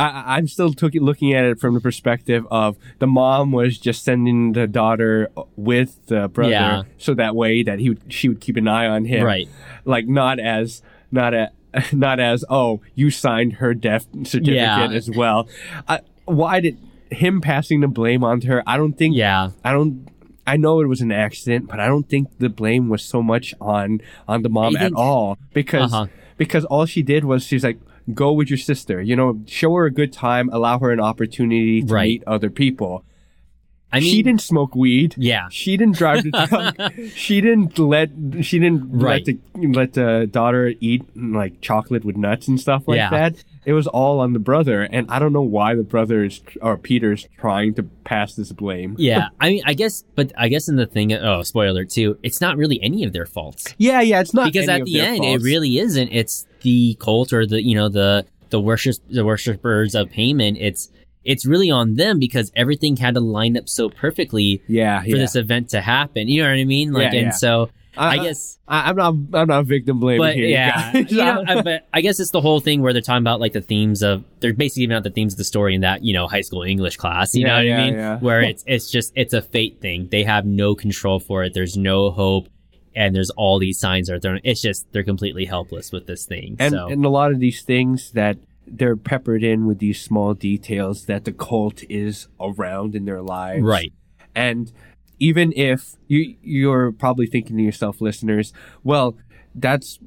I, 0.00 0.36
I'm 0.36 0.46
still 0.46 0.72
took, 0.72 0.94
looking 0.94 1.34
at 1.34 1.44
it 1.44 1.58
from 1.58 1.74
the 1.74 1.80
perspective 1.80 2.46
of 2.52 2.76
the 3.00 3.08
mom 3.08 3.50
was 3.50 3.78
just 3.78 4.04
sending 4.04 4.52
the 4.52 4.68
daughter 4.68 5.28
with 5.56 6.06
the 6.06 6.28
brother, 6.28 6.52
Yeah. 6.52 6.82
so 6.98 7.14
that 7.14 7.34
way 7.34 7.64
that 7.64 7.80
he 7.80 7.88
would, 7.90 8.12
she 8.12 8.28
would 8.28 8.40
keep 8.40 8.56
an 8.56 8.68
eye 8.68 8.86
on 8.86 9.06
him, 9.06 9.24
right. 9.24 9.48
Like 9.84 10.06
not 10.06 10.38
as 10.38 10.82
not 11.10 11.34
a 11.34 11.50
not 11.92 12.20
as 12.20 12.44
oh 12.48 12.80
you 12.94 13.10
signed 13.10 13.54
her 13.54 13.74
death 13.74 14.06
certificate 14.22 14.54
Yeah. 14.54 14.88
as 14.92 15.10
well. 15.10 15.48
I, 15.88 16.00
why 16.26 16.60
did 16.60 16.78
him 17.10 17.40
passing 17.40 17.80
the 17.80 17.88
blame 17.88 18.22
onto 18.24 18.48
her? 18.48 18.62
I 18.66 18.76
don't 18.76 18.94
think 18.94 19.16
Yeah. 19.16 19.50
I 19.64 19.72
don't 19.72 20.08
I 20.46 20.56
know 20.56 20.80
it 20.80 20.86
was 20.86 21.02
an 21.02 21.12
accident, 21.12 21.68
but 21.68 21.78
I 21.78 21.86
don't 21.86 22.08
think 22.08 22.38
the 22.38 22.48
blame 22.48 22.88
was 22.88 23.02
so 23.02 23.22
much 23.22 23.54
on 23.60 24.00
on 24.26 24.42
the 24.42 24.48
mom 24.48 24.76
at 24.76 24.92
all 24.94 25.36
because 25.52 25.92
Uh-huh. 25.92 26.06
because 26.36 26.64
all 26.64 26.86
she 26.86 27.02
did 27.02 27.24
was 27.24 27.44
she's 27.44 27.64
like 27.64 27.78
go 28.14 28.32
with 28.32 28.48
your 28.48 28.56
sister, 28.58 29.02
you 29.02 29.14
know, 29.14 29.38
show 29.46 29.74
her 29.74 29.84
a 29.84 29.90
good 29.92 30.12
time, 30.14 30.48
allow 30.50 30.78
her 30.78 30.90
an 30.90 31.00
opportunity 31.00 31.82
to 31.82 31.92
Right. 31.92 32.08
meet 32.08 32.24
other 32.26 32.48
people. 32.48 33.04
I 33.92 34.00
mean, 34.00 34.10
she 34.10 34.22
didn't 34.22 34.42
smoke 34.42 34.74
weed. 34.74 35.14
yeah, 35.16 35.48
She 35.50 35.76
didn't 35.78 35.96
drive 35.96 36.22
the 36.24 36.30
truck. 36.46 36.92
she 37.14 37.40
didn't 37.40 37.78
let 37.78 38.10
she 38.42 38.58
didn't 38.58 38.90
Right. 38.90 39.26
let 39.26 39.38
the 39.54 39.66
let 39.68 39.92
the 39.94 40.28
daughter 40.30 40.72
eat 40.80 41.02
like 41.16 41.60
chocolate 41.60 42.04
with 42.04 42.16
nuts 42.16 42.48
and 42.48 42.58
stuff 42.60 42.84
like 42.86 42.96
Yeah. 42.96 43.10
that. 43.10 43.44
It 43.68 43.74
was 43.74 43.86
all 43.86 44.20
on 44.20 44.32
the 44.32 44.38
brother, 44.38 44.82
and 44.82 45.10
I 45.10 45.18
don't 45.18 45.34
know 45.34 45.42
why 45.42 45.74
the 45.74 45.82
brother 45.82 46.24
is 46.24 46.40
or 46.62 46.78
Peter's 46.78 47.28
trying 47.38 47.74
to 47.74 47.82
pass 47.82 48.34
this 48.34 48.50
blame. 48.50 48.96
yeah. 48.98 49.28
I 49.40 49.50
mean, 49.50 49.62
I 49.66 49.74
guess, 49.74 50.04
but 50.14 50.32
I 50.38 50.48
guess 50.48 50.68
in 50.68 50.76
the 50.76 50.86
thing, 50.86 51.12
oh, 51.12 51.42
spoiler 51.42 51.68
alert 51.68 51.90
too, 51.90 52.18
it's 52.22 52.40
not 52.40 52.56
really 52.56 52.82
any 52.82 53.04
of 53.04 53.12
their 53.12 53.26
faults. 53.26 53.74
Yeah, 53.76 54.00
yeah, 54.00 54.20
it's 54.20 54.32
not 54.32 54.50
because 54.50 54.70
at 54.70 54.84
the 54.84 55.00
end 55.00 55.18
faults. 55.18 55.44
it 55.44 55.46
really 55.46 55.78
isn't 55.78 56.08
it's 56.08 56.46
the 56.62 56.96
cult 56.98 57.34
or 57.34 57.46
the 57.46 57.62
you 57.62 57.74
know 57.74 57.90
the 57.90 58.24
the 58.48 58.58
worship 58.58 58.96
the 59.10 59.24
worshippers 59.24 59.94
of 59.94 60.08
Paimon 60.08 60.56
it's 60.58 60.90
it's 61.24 61.44
really 61.44 61.70
on 61.70 61.96
them 61.96 62.18
because 62.18 62.50
everything 62.56 62.96
had 62.96 63.14
to 63.14 63.20
line 63.20 63.56
up 63.56 63.68
so 63.68 63.90
perfectly 63.90 64.62
yeah, 64.66 65.02
for 65.02 65.08
yeah. 65.08 65.16
this 65.16 65.36
event 65.36 65.68
to 65.68 65.80
happen 65.80 66.26
you 66.26 66.42
know 66.42 66.48
what 66.48 66.58
i 66.58 66.64
mean 66.64 66.92
like 66.92 67.12
Yeah, 67.12 67.20
and 67.20 67.34
so 67.34 67.68
I, 67.98 68.08
i 68.10 68.18
guess 68.24 68.58
I, 68.68 68.88
I'm 68.90 68.96
not 68.96 69.14
I'm 69.34 69.48
not 69.48 69.66
victim 69.66 69.98
blaming 70.00 70.20
but 70.20 70.34
here. 70.34 70.46
yeah. 70.48 70.96
you 70.96 71.16
know, 71.16 71.44
I- 71.46 71.62
but 71.62 71.86
i 71.92 72.00
guess 72.00 72.20
it's 72.20 72.30
the 72.30 72.40
whole 72.40 72.60
thing 72.60 72.80
where 72.82 72.92
they're 72.92 73.02
talking 73.02 73.22
about 73.22 73.40
like 73.40 73.52
the 73.52 73.60
themes 73.60 74.02
of 74.02 74.24
they're 74.40 74.52
basically 74.54 74.82
giving 74.82 74.96
out 74.96 75.02
the 75.04 75.10
themes 75.10 75.34
of 75.34 75.38
the 75.38 75.44
story 75.44 75.74
in 75.74 75.80
that 75.82 76.04
you 76.04 76.12
know 76.14 76.26
high 76.28 76.40
school 76.42 76.62
english 76.62 76.96
class 76.96 77.34
you 77.34 77.42
Yeah, 77.42 77.48
know 77.48 77.54
what 77.56 77.66
yeah, 77.66 77.78
i 77.78 77.84
mean? 77.84 77.94
yeah. 77.94 78.18
where 78.18 78.42
it's 78.42 78.64
it's 78.66 78.90
just 78.90 79.12
it's 79.16 79.34
a 79.34 79.42
fate 79.42 79.80
thing. 79.80 80.08
They 80.10 80.24
have 80.24 80.44
no 80.46 80.74
control 80.74 81.18
for 81.20 81.44
it. 81.44 81.54
There's 81.54 81.76
no 81.76 82.10
hope. 82.10 82.48
And 82.94 83.14
there's 83.14 83.30
all 83.30 83.58
these 83.60 83.78
signs 83.78 84.10
are 84.10 84.18
thrown 84.18 84.40
it's 84.42 84.60
just 84.60 84.90
they're 84.92 85.04
completely 85.04 85.44
helpless 85.44 85.92
with 85.92 86.06
this 86.06 86.24
thing 86.26 86.56
and 86.58 86.72
so. 86.72 86.88
and 86.88 87.04
a 87.04 87.08
lot 87.08 87.30
of 87.32 87.38
these 87.38 87.62
things 87.62 88.10
that 88.12 88.38
they're 88.66 88.96
peppered 88.96 89.44
in 89.44 89.66
with 89.66 89.78
these 89.78 90.00
small 90.00 90.34
details 90.34 91.06
that 91.06 91.24
the 91.24 91.32
cult 91.32 91.82
is 91.88 92.26
around 92.40 92.94
in 92.96 93.04
their 93.04 93.22
lives. 93.22 93.62
right. 93.62 93.92
And 94.34 94.72
even 95.18 95.52
if 95.56 95.96
you 96.06 96.36
you're 96.42 96.92
probably 96.92 97.26
thinking 97.26 97.56
to 97.56 97.62
yourself, 97.62 98.00
listeners, 98.00 98.52
well, 98.84 99.16
that's 99.54 99.98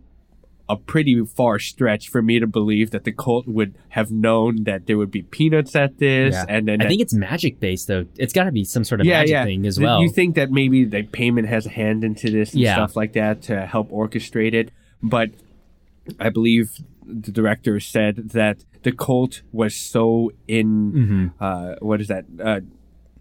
a 0.69 0.77
pretty 0.77 1.25
far 1.25 1.59
stretch 1.59 2.07
for 2.07 2.21
me 2.21 2.39
to 2.39 2.47
believe 2.47 2.91
that 2.91 3.03
the 3.03 3.11
cult 3.11 3.45
would 3.45 3.75
have 3.89 4.09
known 4.09 4.63
that 4.63 4.85
there 4.87 4.97
would 4.97 5.11
be 5.11 5.21
peanuts 5.21 5.75
at 5.75 5.97
this, 5.97 6.33
Yeah. 6.33 6.45
and 6.47 6.65
then 6.65 6.79
I 6.79 6.85
that- 6.85 6.89
think 6.89 7.01
it's 7.01 7.13
magic 7.13 7.59
based 7.59 7.87
though. 7.89 8.05
It's 8.17 8.31
got 8.31 8.45
to 8.45 8.53
be 8.53 8.63
some 8.63 8.85
sort 8.85 9.01
of 9.01 9.07
yeah, 9.07 9.19
magic 9.19 9.31
yeah. 9.31 9.43
thing 9.43 9.65
as 9.65 9.75
Th- 9.75 9.85
well. 9.85 10.01
You 10.01 10.09
think 10.09 10.35
that 10.35 10.49
maybe 10.49 10.85
the 10.85 11.03
Paimon 11.03 11.45
has 11.45 11.65
a 11.65 11.69
hand 11.69 12.05
into 12.05 12.29
this 12.31 12.53
and 12.53 12.63
stuff 12.63 12.95
like 12.95 13.13
that 13.13 13.41
to 13.43 13.65
help 13.65 13.91
orchestrate 13.91 14.53
it, 14.53 14.71
but 15.03 15.31
I 16.19 16.29
believe 16.29 16.69
the 17.05 17.31
director 17.31 17.79
said 17.81 18.29
that 18.29 18.63
the 18.83 18.93
cult 18.93 19.41
was 19.51 19.75
so 19.75 20.31
in 20.47 20.91
Mhm. 20.93 21.31
uh, 21.41 21.75
what 21.81 21.99
is 21.99 22.07
that 22.07 22.25
uh, 22.41 22.61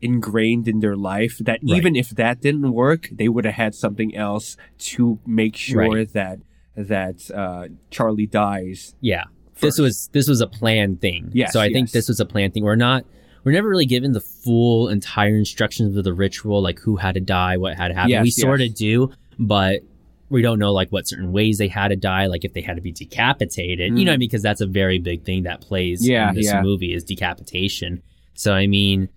ingrained 0.03 0.67
in 0.69 0.81
their 0.81 0.97
life 0.97 1.39
that 1.41 1.61
Right. 1.63 1.77
even 1.77 1.97
if 1.97 2.11
that 2.11 2.41
didn't 2.41 2.73
work, 2.73 3.09
they 3.13 3.29
would 3.29 3.45
have 3.45 3.55
had 3.55 3.75
something 3.75 4.15
else 4.17 4.57
to 4.79 5.19
make 5.27 5.57
sure 5.57 5.89
Right. 5.89 6.13
that 6.13 6.39
that 6.77 7.31
uh, 7.35 7.69
Charlie 7.91 8.27
dies. 8.27 8.95
Yeah, 9.01 9.25
this 9.61 9.79
was 9.79 10.09
this 10.13 10.29
was 10.29 10.41
a 10.41 10.47
planned 10.47 11.01
thing. 11.01 11.31
Yeah, 11.35 11.49
So 11.51 11.61
I 11.61 11.71
think 11.71 11.91
this 11.91 12.09
was 12.09 12.21
a 12.21 12.25
planned 12.27 12.55
thing. 12.55 12.63
We're 12.65 12.77
not. 12.77 13.05
We're 13.43 13.53
never 13.53 13.69
really 13.69 13.87
given 13.87 14.13
the 14.13 14.21
full 14.21 14.89
entire 14.89 15.35
instructions 15.37 15.97
of 15.97 16.05
the 16.05 16.13
ritual, 16.13 16.61
like 16.63 16.79
who 16.79 16.97
had 16.97 17.15
to 17.15 17.21
die, 17.21 17.57
what 17.57 17.75
had 17.77 17.89
to 17.89 17.95
happen. 17.95 18.11
Yes, 18.11 18.23
we 18.23 18.31
sort 18.31 18.61
of 18.61 18.75
do, 18.75 19.11
but 19.39 19.81
we 20.29 20.43
don't 20.43 20.59
know 20.59 20.73
like 20.73 20.91
what 20.93 21.09
certain 21.09 21.33
ways 21.33 21.59
they 21.59 21.67
had 21.69 21.89
to 21.89 21.97
die, 21.97 22.27
like 22.27 22.45
if 22.45 22.53
they 22.53 22.61
had 22.61 22.77
to 22.77 22.83
be 22.83 22.93
decapitated. 22.93 23.99
You 23.99 24.05
know, 24.05 24.11
what 24.13 24.15
I 24.15 24.19
mean? 24.19 24.29
because 24.29 24.43
that's 24.43 24.61
a 24.61 24.67
very 24.67 24.99
big 24.99 25.25
thing 25.25 25.43
that 25.45 25.61
plays 25.63 26.03
Mm. 26.05 26.09
Yeah, 26.11 26.29
in 26.29 26.35
this 26.37 26.47
yeah. 26.47 26.63
movie 26.63 26.93
is 26.95 27.03
decapitation. 27.03 28.03
So 28.35 28.53
I 28.55 28.67
mean, 28.67 29.09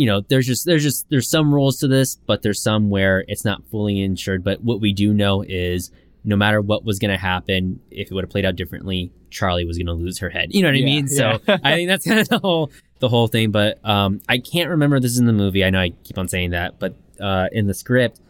you 0.00 0.06
know, 0.06 0.22
there's 0.30 0.46
just 0.46 0.64
there's 0.64 0.82
just 0.82 1.04
there's 1.10 1.28
some 1.28 1.52
rules 1.52 1.76
to 1.80 1.86
this, 1.86 2.16
but 2.16 2.40
there's 2.40 2.62
some 2.62 2.88
where 2.88 3.22
it's 3.28 3.44
not 3.44 3.62
fully 3.70 4.00
insured. 4.00 4.42
But 4.42 4.62
what 4.64 4.80
we 4.80 4.94
do 4.94 5.12
know 5.12 5.44
is 5.46 5.90
no 6.24 6.36
matter 6.36 6.62
what 6.62 6.86
was 6.86 6.98
going 6.98 7.10
to 7.10 7.18
happen, 7.18 7.80
if 7.90 8.10
it 8.10 8.14
would 8.14 8.24
have 8.24 8.30
played 8.30 8.46
out 8.46 8.56
differently, 8.56 9.12
Charlie 9.28 9.66
was 9.66 9.76
going 9.76 9.88
to 9.88 9.92
lose 9.92 10.18
her 10.20 10.30
head. 10.30 10.54
You 10.54 10.62
know 10.62 10.68
what 10.68 10.76
I 10.76 10.78
Yeah, 10.78 10.84
mean? 10.86 11.06
So. 11.06 11.38
I 11.48 11.74
think 11.74 11.88
that's 11.90 12.06
kind 12.06 12.18
of 12.18 12.30
the 12.30 12.38
whole 12.38 12.72
the 13.00 13.10
whole 13.10 13.28
thing. 13.28 13.50
But 13.50 13.78
um, 13.84 14.22
I 14.26 14.38
can't 14.38 14.70
remember 14.70 15.00
this 15.00 15.12
is 15.12 15.18
in 15.18 15.26
the 15.26 15.34
movie. 15.34 15.62
I 15.66 15.68
know 15.68 15.80
I 15.82 15.90
keep 16.04 16.16
on 16.16 16.28
saying 16.28 16.52
that, 16.52 16.78
but 16.78 16.94
uh, 17.20 17.48
in 17.52 17.66
the 17.66 17.74
script, 17.74 18.22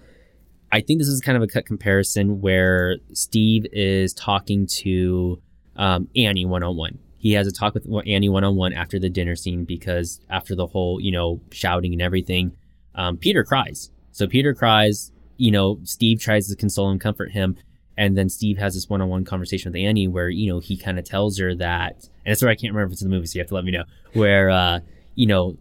I 0.73 0.81
think 0.81 0.99
this 0.99 1.07
is 1.07 1.21
kind 1.21 1.37
of 1.37 1.43
a 1.45 1.47
cut 1.47 1.67
comparison 1.67 2.41
where 2.41 2.97
Steve 3.13 3.65
is 3.73 4.13
talking 4.13 4.67
to 4.83 5.41
um, 5.77 6.09
Annie 6.17 6.47
one 6.47 6.65
on 6.65 6.77
one. 6.77 6.99
He 7.21 7.33
has 7.35 7.47
a 7.47 7.53
talk 7.53 7.75
with 7.75 7.87
Annie 8.07 8.31
one 8.31 8.45
on 8.45 8.57
one 8.57 8.73
after 8.73 8.99
the 8.99 9.11
dinner 9.11 9.37
scene 9.37 9.65
because 9.65 10.21
after 10.31 10.55
the 10.55 10.67
whole, 10.67 10.99
you 11.01 11.13
know, 11.13 11.41
shouting 11.53 11.93
and 11.93 12.01
everything, 12.01 12.53
um, 12.95 13.19
Peter 13.19 13.45
cries. 13.45 13.91
So 14.11 14.27
Peter 14.27 14.55
cries. 14.55 15.13
You 15.37 15.51
know, 15.51 15.79
Steve 15.85 16.21
tries 16.21 16.49
to 16.49 16.57
console 16.57 16.91
and 16.91 17.01
comfort 17.01 17.33
him, 17.33 17.57
and 17.97 18.17
then 18.17 18.29
Steve 18.29 18.59
has 18.59 18.75
this 18.75 18.89
one 18.89 19.01
on 19.01 19.09
one 19.09 19.25
conversation 19.25 19.73
with 19.73 19.81
Annie 19.81 20.09
where 20.09 20.29
you 20.29 20.53
know 20.53 20.61
he 20.61 20.77
kind 20.77 20.99
of 20.99 21.05
tells 21.05 21.39
her 21.39 21.55
that, 21.55 21.93
and 22.25 22.33
that's 22.33 22.43
where 22.43 22.51
I 22.51 22.55
can't 22.55 22.75
remember 22.75 22.89
if 22.89 22.93
it's 22.93 23.03
in 23.03 23.09
the 23.09 23.15
movie, 23.15 23.27
so 23.27 23.37
you 23.37 23.43
have 23.43 23.49
to 23.49 23.55
let 23.55 23.65
me 23.65 23.73
know. 23.73 23.85
Where 24.13 24.51
uh, 24.51 24.81
you 25.15 25.27
know 25.27 25.57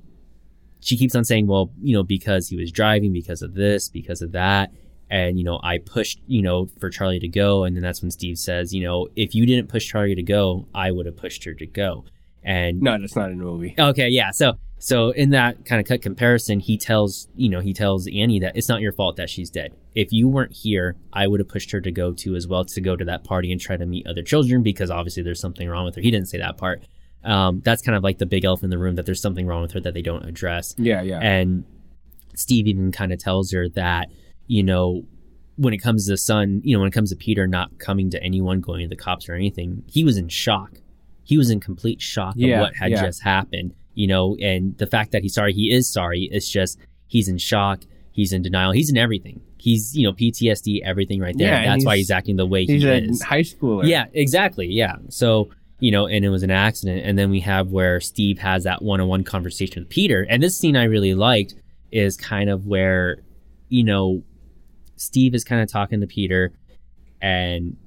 she 0.82 0.98
keeps 0.98 1.16
on 1.16 1.26
saying, 1.26 1.48
well, 1.48 1.72
you 1.82 1.94
know, 1.94 2.04
because 2.04 2.48
he 2.48 2.56
was 2.56 2.72
driving, 2.72 3.12
because 3.12 3.42
of 3.42 3.54
this, 3.54 3.90
because 3.90 4.22
of 4.22 4.32
that. 4.32 4.72
And, 5.10 5.38
you 5.40 5.44
know, 5.44 5.60
I 5.64 5.80
pushed, 5.80 6.20
you 6.28 6.42
know, 6.42 6.68
for 6.80 6.90
Charlie 6.90 7.20
to 7.20 7.28
go. 7.28 7.64
And 7.64 7.76
then 7.76 7.82
that's 7.82 8.02
when 8.02 8.12
Steve 8.12 8.38
says, 8.38 8.74
you 8.74 8.84
know, 8.84 9.08
if 9.16 9.34
you 9.34 9.46
didn't 9.46 9.68
push 9.68 9.88
Charlie 9.88 10.14
to 10.16 10.22
go, 10.24 10.68
I 10.74 10.92
would 10.92 11.06
have 11.08 11.18
pushed 11.18 11.44
her 11.46 11.54
to 11.56 11.66
go. 11.66 12.06
And 12.44 12.82
No, 12.82 12.98
that's 12.98 13.16
not 13.16 13.32
in 13.32 13.40
the 13.40 13.44
movie. 13.44 13.74
okay, 13.78 14.08
yeah. 14.10 14.32
So, 14.32 14.54
so 14.78 15.10
in 15.10 15.32
that 15.32 15.66
kind 15.66 15.82
of 15.82 15.88
cut 15.88 16.02
comparison, 16.02 16.60
he 16.60 16.78
tells, 16.78 17.28
you 17.36 17.50
know, 17.50 17.60
he 17.60 17.74
tells 17.74 18.08
Annie 18.08 18.40
that 18.40 18.56
it's 18.56 18.70
not 18.70 18.82
your 18.82 18.94
fault 18.94 19.18
that 19.18 19.30
she's 19.30 19.50
dead. 19.50 19.74
If 19.96 20.14
you 20.14 20.28
weren't 20.30 20.54
here, 20.54 20.96
I 21.12 21.28
would 21.28 21.40
have 21.40 21.50
pushed 21.50 21.72
her 21.72 21.82
to 21.82 21.92
go 21.92 22.14
too 22.14 22.36
as 22.36 22.48
well, 22.48 22.64
to 22.64 22.80
go 22.82 22.96
to 22.96 23.04
that 23.06 23.24
party 23.24 23.52
and 23.52 23.60
try 23.60 23.78
to 23.78 23.86
meet 23.86 24.06
other 24.08 24.22
children 24.22 24.62
because 24.64 24.90
obviously 24.92 25.24
there's 25.24 25.42
something 25.42 25.68
wrong 25.68 25.86
with 25.86 25.96
her. 25.96 26.02
He 26.02 26.12
didn't 26.12 26.28
say 26.30 26.38
that 26.38 26.58
part. 26.58 26.84
Um, 27.24 27.62
that's 27.66 27.82
kind 27.82 27.98
of 27.98 28.04
like 28.04 28.20
the 28.20 28.26
big 28.26 28.46
elephant 28.46 28.66
in 28.66 28.70
the 28.70 28.78
room 28.78 28.96
that 28.96 29.06
there's 29.06 29.22
something 29.22 29.46
wrong 29.46 29.62
with 29.64 29.72
her 29.74 29.82
that 29.82 29.94
they 29.94 30.02
don't 30.02 30.24
address. 30.24 30.74
Yeah, 30.78 31.02
yeah. 31.02 31.20
And 31.20 31.66
Steve 32.36 32.68
even 32.68 32.94
kind 32.94 33.12
of 33.12 33.20
tells 33.20 33.52
her 33.52 33.68
that, 33.70 34.08
you 34.50 34.64
know, 34.64 35.04
when 35.56 35.74
it 35.74 35.78
comes 35.78 36.08
to 36.08 36.18
son, 36.18 36.62
you 36.66 36.76
know, 36.76 36.80
when 36.82 36.88
it 36.90 36.94
comes 36.94 37.10
to 37.12 37.16
Peter 37.16 37.48
not 37.48 37.78
coming 37.80 38.10
to 38.10 38.22
anyone, 38.24 38.60
going 38.62 38.82
to 38.82 38.88
the 38.90 38.96
cops 38.96 39.30
or 39.30 39.34
anything, 39.36 39.84
he 39.88 40.04
was 40.04 40.18
in 40.18 40.28
shock. 40.28 40.72
He 41.24 41.38
was 41.38 41.50
in 41.50 41.60
complete 41.60 42.02
shock 42.02 42.34
Yeah, 42.36 42.56
of 42.56 42.62
what 42.62 42.76
had 42.76 42.92
yeah. 42.92 43.02
just 43.06 43.22
happened, 43.24 43.74
you 43.94 44.08
know, 44.08 44.36
and 44.42 44.78
the 44.78 44.88
fact 44.88 45.12
that 45.12 45.22
he's 45.22 45.34
sorry, 45.36 45.54
he 45.54 45.72
is 45.72 45.88
sorry. 45.92 46.28
It's 46.32 46.50
just 46.50 46.80
he's 47.08 47.28
in 47.28 47.38
shock. 47.38 47.82
He's 48.12 48.34
in 48.34 48.42
denial. 48.42 48.72
He's 48.72 48.90
in 48.90 48.98
everything. 48.98 49.42
He's, 49.58 49.96
you 49.96 50.06
know, 50.08 50.14
PTSD, 50.14 50.82
everything 50.84 51.20
right 51.20 51.38
there. 51.38 51.48
Yeah, 51.54 51.66
That's 51.72 51.86
why 51.86 51.96
he's- 51.98 52.08
he's 52.08 52.12
acting 52.12 52.38
the 52.38 52.46
way 52.46 52.66
He's 52.66 52.82
he 52.82 52.88
a 52.90 52.94
is. 52.96 53.22
high 53.22 53.42
schooler. 53.44 53.86
Yeah, 53.88 54.06
exactly. 54.14 54.68
Yeah. 54.68 54.96
So, 55.10 55.50
you 55.80 55.92
know, 55.92 56.08
and 56.08 56.26
it 56.26 56.30
was 56.30 56.44
an 56.44 56.52
accident. 56.52 57.06
And 57.06 57.18
then 57.20 57.30
we 57.30 57.42
have 57.42 57.70
where 57.70 58.00
Steve 58.00 58.40
has 58.40 58.64
that 58.64 58.82
one 58.82 59.00
on 59.02 59.08
one 59.08 59.24
conversation 59.24 59.84
with 59.84 59.90
Peter. 59.90 60.26
And 60.30 60.42
this 60.42 60.58
scene 60.58 60.76
I 60.76 60.86
really 60.86 61.14
liked 61.14 61.54
is 61.92 62.18
kind 62.18 62.50
of 62.50 62.66
where, 62.66 63.18
you 63.70 63.84
know, 63.84 64.24
Steve 65.00 65.34
is 65.34 65.44
kind 65.44 65.62
of 65.62 65.72
talking 65.72 66.02
to 66.02 66.08
Peter 66.08 66.52
and 67.22 67.78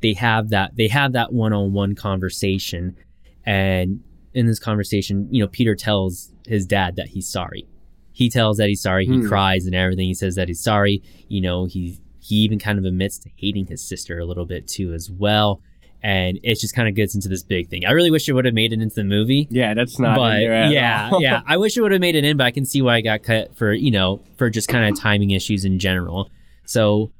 they 0.00 0.12
have 0.14 0.48
that 0.50 0.76
they 0.76 0.88
have 0.88 1.12
that 1.12 1.32
one 1.32 1.52
on 1.52 1.72
one 1.72 1.94
conversation. 1.94 2.96
And 3.44 4.00
in 4.34 4.46
this 4.46 4.58
conversation, 4.58 5.28
you 5.30 5.42
know, 5.42 5.48
Peter 5.48 5.74
tells 5.74 6.32
his 6.46 6.66
dad 6.66 6.96
that 6.96 7.08
he's 7.08 7.28
sorry. 7.28 7.66
He 8.12 8.28
tells 8.28 8.56
that 8.58 8.68
he's 8.68 8.82
sorry. 8.82 9.06
He 9.06 9.18
Hmm. 9.20 9.28
cries 9.28 9.66
and 9.66 9.74
everything. 9.74 10.06
He 10.08 10.14
says 10.14 10.34
that 10.34 10.48
he's 10.48 10.62
sorry. 10.62 11.02
You 11.28 11.40
know, 11.40 11.64
he 11.66 11.98
he 12.20 12.36
even 12.36 12.58
kind 12.58 12.78
of 12.78 12.84
admits 12.84 13.18
to 13.18 13.30
hating 13.36 13.66
his 13.66 13.82
sister 13.86 14.18
a 14.18 14.24
little 14.24 14.46
bit 14.46 14.68
too 14.68 14.92
as 14.92 15.10
well. 15.10 15.60
And 16.04 16.40
it 16.42 16.58
just 16.58 16.74
kind 16.74 16.88
of 16.88 16.96
gets 16.96 17.14
into 17.14 17.28
this 17.28 17.44
big 17.44 17.68
thing. 17.68 17.84
I 17.86 17.92
really 17.92 18.10
wish 18.10 18.28
it 18.28 18.32
would 18.32 18.44
have 18.44 18.54
made 18.54 18.72
it 18.72 18.80
into 18.80 18.96
the 18.96 19.04
movie. 19.04 19.46
Yeah, 19.50 19.72
that's 19.74 20.00
not 20.00 20.16
but 20.16 20.34
in 20.34 20.40
there 20.40 20.52
at 20.52 20.72
yeah, 20.72 21.10
yeah. 21.18 21.42
I 21.46 21.56
wish 21.56 21.76
it 21.76 21.80
would 21.80 21.92
have 21.92 22.00
made 22.00 22.16
it 22.16 22.24
in, 22.24 22.36
but 22.36 22.44
I 22.44 22.50
can 22.50 22.64
see 22.64 22.82
why 22.82 22.96
it 22.96 23.02
got 23.02 23.22
cut 23.22 23.56
for, 23.56 23.72
you 23.72 23.92
know, 23.92 24.20
for 24.36 24.50
just 24.50 24.68
kind 24.68 24.92
of 24.92 24.98
timing 24.98 25.30
issues 25.30 25.64
in 25.64 25.78
general. 25.78 26.28
So 26.66 27.12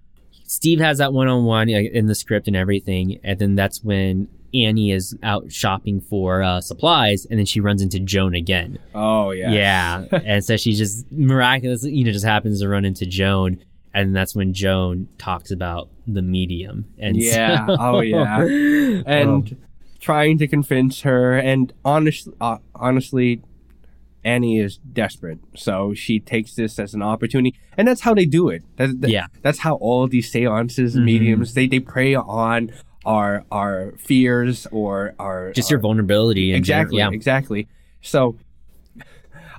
Steve 0.45 0.81
has 0.81 0.99
that 0.99 1.13
one 1.13 1.29
on 1.29 1.45
one 1.45 1.69
in 1.69 2.07
the 2.07 2.15
script 2.15 2.49
and 2.49 2.57
everything. 2.57 3.21
And 3.23 3.39
then 3.39 3.55
that's 3.55 3.83
when 3.83 4.29
Annie 4.55 4.91
is 4.91 5.17
out 5.23 5.51
shopping 5.51 6.01
for 6.01 6.43
uh, 6.43 6.61
supplies 6.61 7.25
and 7.25 7.39
then 7.39 7.47
she 7.47 7.61
runs 7.61 7.81
into 7.83 7.99
Joan 8.01 8.35
again. 8.35 8.79
Oh 8.95 9.31
yeah. 9.31 9.51
Yeah. 9.51 10.05
and 10.25 10.45
so 10.45 10.57
she 10.57 10.75
just 10.75 11.11
miraculously, 11.11 11.93
you 11.93 12.05
know, 12.05 12.13
just 12.13 12.25
happens 12.25 12.61
to 12.61 12.69
run 12.69 12.85
into 12.85 13.07
Joan. 13.07 13.65
And 13.95 14.15
that's 14.15 14.35
when 14.35 14.53
Joan 14.53 15.09
talks 15.19 15.51
about 15.51 15.89
the 16.07 16.23
medium. 16.23 16.87
And 16.99 17.17
Yeah. 17.17 17.67
so- 17.67 17.77
Oh, 17.79 18.01
yeah. 18.01 18.45
And 19.07 19.57
trying 20.01 20.39
to 20.39 20.49
convince 20.49 21.03
her, 21.03 21.39
and 21.39 21.73
honest, 21.85 22.29
uh, 22.41 22.59
honestly, 22.75 23.41
Annie 24.25 24.59
is 24.59 24.79
desperate, 24.79 25.39
so 25.57 25.95
she 25.95 26.21
takes 26.21 26.55
this 26.55 26.79
as 26.79 26.95
an 26.95 27.03
opportunity, 27.03 27.57
and 27.77 27.87
that's 27.89 28.03
how 28.03 28.15
they 28.15 28.25
do 28.25 28.49
it. 28.49 28.63
That, 28.77 29.01
that- 29.01 29.11
Yeah. 29.11 29.27
that's 29.43 29.61
how 29.61 29.75
all 29.77 30.07
these 30.09 30.31
seances, 30.31 30.95
Mhm. 30.97 31.05
mediums, 31.05 31.55
they 31.55 31.67
they 31.67 31.81
prey 31.81 32.15
on 32.15 32.71
our 33.05 33.45
our 33.51 33.95
fears 33.99 34.67
or 34.71 35.15
our 35.19 35.53
Just 35.53 35.71
our, 35.73 35.75
your 35.77 35.81
vulnerability. 35.81 36.51
And 36.53 36.57
exactly 36.59 36.99
Yeah. 36.99 37.11
exactly. 37.13 37.67
So, 38.01 38.37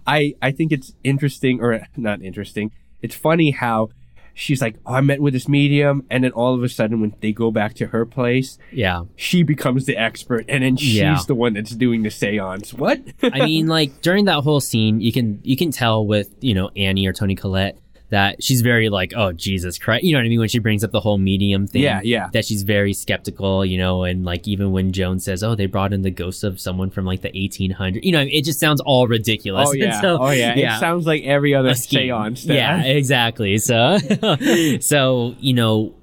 I 0.07 0.33
I 0.41 0.51
think 0.51 0.71
it's 0.71 0.93
interesting 1.03 1.59
or 1.61 1.81
not 1.97 2.21
interesting. 2.21 2.71
It's 3.01 3.15
funny 3.15 3.51
how. 3.51 3.89
She's 4.35 4.61
like, 4.61 4.77
oh, 4.85 4.93
I 4.95 5.01
met 5.01 5.21
with 5.21 5.33
this 5.33 5.47
medium, 5.47 6.05
and 6.09 6.23
then 6.23 6.31
all 6.31 6.55
of 6.55 6.63
a 6.63 6.69
sudden, 6.69 7.01
when 7.01 7.13
they 7.21 7.31
go 7.31 7.51
back 7.51 7.75
to 7.75 7.87
her 7.87 8.05
place, 8.05 8.57
Yeah. 8.71 9.03
she 9.15 9.43
becomes 9.43 9.85
the 9.85 9.95
expert, 9.95 10.45
and 10.49 10.63
then 10.63 10.75
she's 10.75 10.95
Yeah. 10.95 11.19
the 11.27 11.35
one 11.35 11.53
that's 11.53 11.71
doing 11.75 12.01
the 12.03 12.09
seance. 12.09 12.73
What? 12.73 12.99
I 13.21 13.45
mean, 13.45 13.67
like 13.67 14.01
during 14.01 14.25
that 14.25 14.43
whole 14.43 14.59
scene, 14.59 15.01
you 15.01 15.11
can 15.11 15.39
you 15.43 15.55
can 15.55 15.69
tell 15.71 16.05
with 16.05 16.29
you 16.41 16.53
know 16.53 16.69
Annie 16.75 17.05
or 17.05 17.13
Toni 17.13 17.35
Collette 17.35 17.77
that 18.13 18.43
she's 18.43 18.61
very 18.61 18.89
like, 18.89 19.11
oh 19.15 19.31
Jesus 19.33 19.79
Christ, 19.79 20.03
you 20.03 20.13
know 20.13 20.19
what 20.19 20.25
I 20.25 20.29
mean 20.29 20.39
when 20.39 20.47
she 20.47 20.59
brings 20.59 20.83
up 20.83 20.91
the 20.91 20.99
whole 20.99 21.17
medium 21.17 21.65
thing. 21.65 21.81
Yeah, 21.81 21.99
yeah. 22.03 22.29
That 22.31 22.45
she's 22.45 22.61
very 22.61 22.93
skeptical, 22.93 23.65
you 23.65 23.77
know, 23.79 24.03
and 24.03 24.23
like 24.23 24.47
even 24.47 24.71
when 24.71 24.91
Joan 24.93 25.19
says, 25.19 25.43
oh, 25.43 25.55
they 25.55 25.65
brought 25.65 25.93
in 25.93 26.03
the 26.03 26.11
ghost 26.11 26.43
of 26.43 26.59
someone 26.59 26.91
from 26.91 27.05
like 27.05 27.21
the 27.21 27.29
1800s, 27.31 28.03
you 28.03 28.11
know, 28.11 28.21
it 28.21 28.45
just 28.45 28.59
sounds 28.59 28.81
all 28.81 29.07
ridiculous. 29.07 29.67
Oh 29.69 29.73
yeah. 29.75 29.99
so, 29.99 30.17
oh 30.21 30.29
yeah. 30.29 30.53
yeah. 30.55 30.77
It 30.77 30.79
sounds 30.79 31.07
like 31.07 31.23
every 31.23 31.55
other 31.55 31.73
seance. 31.73 32.45
Yeah, 32.45 32.83
exactly. 32.83 33.57
So, 33.57 33.97
so 34.79 35.35
you 35.39 35.53
know, 35.53 35.95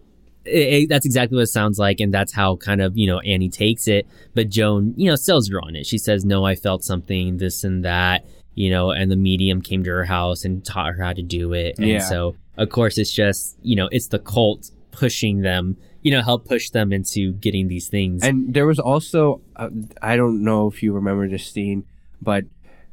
it, 0.44 0.82
it- 0.82 0.88
that's 0.88 1.06
exactly 1.06 1.36
what 1.36 1.42
it 1.42 1.46
sounds 1.48 1.78
like, 1.78 2.00
and 2.00 2.12
that's 2.12 2.32
how 2.32 2.56
kind 2.56 2.80
of 2.80 2.96
you 2.98 3.06
know 3.06 3.20
Annie 3.20 3.50
takes 3.50 3.86
it. 3.86 4.06
But 4.34 4.48
Joan, 4.48 4.94
you 4.96 5.08
know, 5.08 5.16
sells 5.16 5.48
her 5.50 5.60
on 5.60 5.76
it. 5.76 5.86
She 5.86 5.98
says, 5.98 6.24
"No, 6.24 6.44
I 6.44 6.54
felt 6.56 6.82
something, 6.84 7.36
this 7.38 7.62
and 7.64 7.84
that." 7.84 8.24
You 8.54 8.70
know, 8.70 8.90
and 8.90 9.10
the 9.10 9.16
medium 9.16 9.62
came 9.62 9.84
to 9.84 9.90
her 9.90 10.04
house 10.04 10.44
and 10.44 10.64
taught 10.64 10.94
her 10.94 11.02
how 11.02 11.12
to 11.12 11.22
do 11.22 11.52
it. 11.52 11.78
And 11.78 11.86
Yeah. 11.88 11.98
so, 12.00 12.34
of 12.56 12.68
course, 12.70 12.98
it's 12.98 13.12
just 13.12 13.56
you 13.62 13.76
know, 13.76 13.88
it's 13.92 14.08
the 14.08 14.18
cult 14.18 14.70
pushing 14.90 15.42
them. 15.42 15.76
You 16.02 16.10
know, 16.12 16.22
help 16.22 16.46
push 16.48 16.70
them 16.70 16.92
into 16.94 17.32
getting 17.34 17.68
these 17.68 17.88
things. 17.88 18.22
And 18.24 18.54
there 18.54 18.66
was 18.66 18.78
also, 18.78 19.42
uh, 19.56 19.68
I 20.00 20.16
don't 20.16 20.42
know 20.42 20.66
if 20.66 20.82
you 20.82 20.94
remember 20.94 21.28
this 21.28 21.46
scene, 21.46 21.84
but 22.22 22.44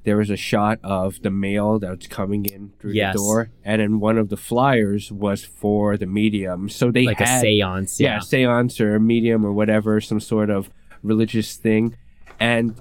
there 0.03 0.17
was 0.17 0.29
a 0.29 0.35
shot 0.35 0.79
of 0.83 1.21
the 1.21 1.29
mail 1.31 1.79
that 1.79 1.89
was 1.97 2.07
coming 2.07 2.45
in 2.45 2.71
through 2.79 2.91
Yes. 2.93 3.13
the 3.13 3.19
door, 3.19 3.49
and 3.63 3.81
then 3.81 3.99
one 4.01 4.17
of 4.17 4.27
the 4.29 4.35
flyers 4.37 5.09
was 5.11 5.43
for 5.45 5.95
the 5.97 6.05
medium. 6.05 6.67
So 6.69 6.91
they 6.91 7.05
like 7.05 7.19
had, 7.19 7.37
a 7.37 7.41
seance. 7.41 7.97
yeah, 7.99 8.19
seance 8.19 8.79
or 8.81 8.95
a 8.95 8.99
medium 8.99 9.45
or 9.45 9.53
whatever, 9.53 9.99
some 10.01 10.19
sort 10.19 10.49
of 10.49 10.69
religious 11.01 11.55
thing, 11.55 11.95
and 12.41 12.75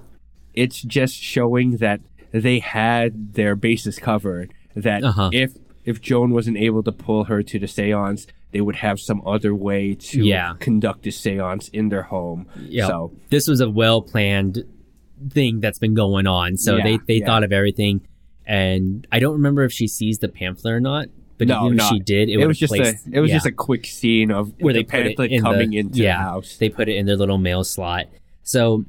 it's 0.53 0.81
just 0.81 1.15
showing 1.15 1.77
that 1.77 2.01
they 2.31 2.59
had 2.59 3.33
their 3.33 3.55
bases 3.55 3.99
covered. 3.99 4.53
That 4.75 5.03
Uh-huh. 5.03 5.29
if 5.33 5.53
if 5.85 6.01
Joan 6.01 6.31
wasn't 6.31 6.57
able 6.57 6.83
to 6.83 6.91
pull 6.91 7.23
her 7.25 7.41
to 7.41 7.57
the 7.59 7.67
seance, 7.67 8.27
they 8.51 8.59
would 8.61 8.75
have 8.77 8.99
some 8.99 9.21
other 9.25 9.55
way 9.55 9.95
to 9.95 10.21
Yeah. 10.25 10.53
conduct 10.59 11.07
a 11.07 11.11
seance 11.11 11.69
in 11.69 11.89
their 11.89 12.03
home. 12.03 12.45
Yeah. 12.67 12.87
So 12.87 13.13
this 13.29 13.47
was 13.47 13.61
a 13.61 13.69
well 13.69 14.01
planned 14.01 14.63
thing 15.29 15.61
that's 15.61 15.79
been 15.79 15.93
going 15.93 16.27
on. 16.27 16.57
So 16.57 16.75
Yeah, 16.77 16.83
they 16.83 16.99
they 17.07 17.13
yeah. 17.19 17.25
thought 17.25 17.43
of 17.43 17.51
everything, 17.53 18.01
and 18.45 19.07
I 19.11 19.19
don't 19.19 19.33
remember 19.33 19.63
if 19.63 19.71
she 19.71 19.87
sees 19.87 20.19
the 20.19 20.27
pamphlet 20.27 20.73
or 20.73 20.79
not. 20.79 21.07
But 21.37 21.47
No, 21.49 21.65
even 21.65 21.77
no. 21.77 21.83
if 21.85 21.89
she 21.89 21.99
did, 21.99 22.29
it, 22.29 22.39
it, 22.39 22.47
was 22.47 22.57
just 22.57 22.73
placed, 22.73 23.07
a 23.07 23.11
it 23.15 23.19
was 23.19 23.29
just 23.29 23.45
a 23.45 23.51
quick 23.51 23.85
scene 23.85 24.31
of 24.31 24.51
where 24.59 24.73
the 24.73 24.79
they 24.79 24.83
put 24.83 24.99
it 25.01 25.03
pamphlet 25.09 25.31
in 25.31 25.41
coming 25.41 25.69
the, 25.69 25.77
into 25.77 25.99
the 25.99 26.13
house. 26.13 26.57
They 26.57 26.67
put 26.69 26.89
it 26.89 26.95
in 26.95 27.05
their 27.05 27.15
little 27.15 27.37
mail 27.37 27.63
slot. 27.63 28.07
So 28.41 28.85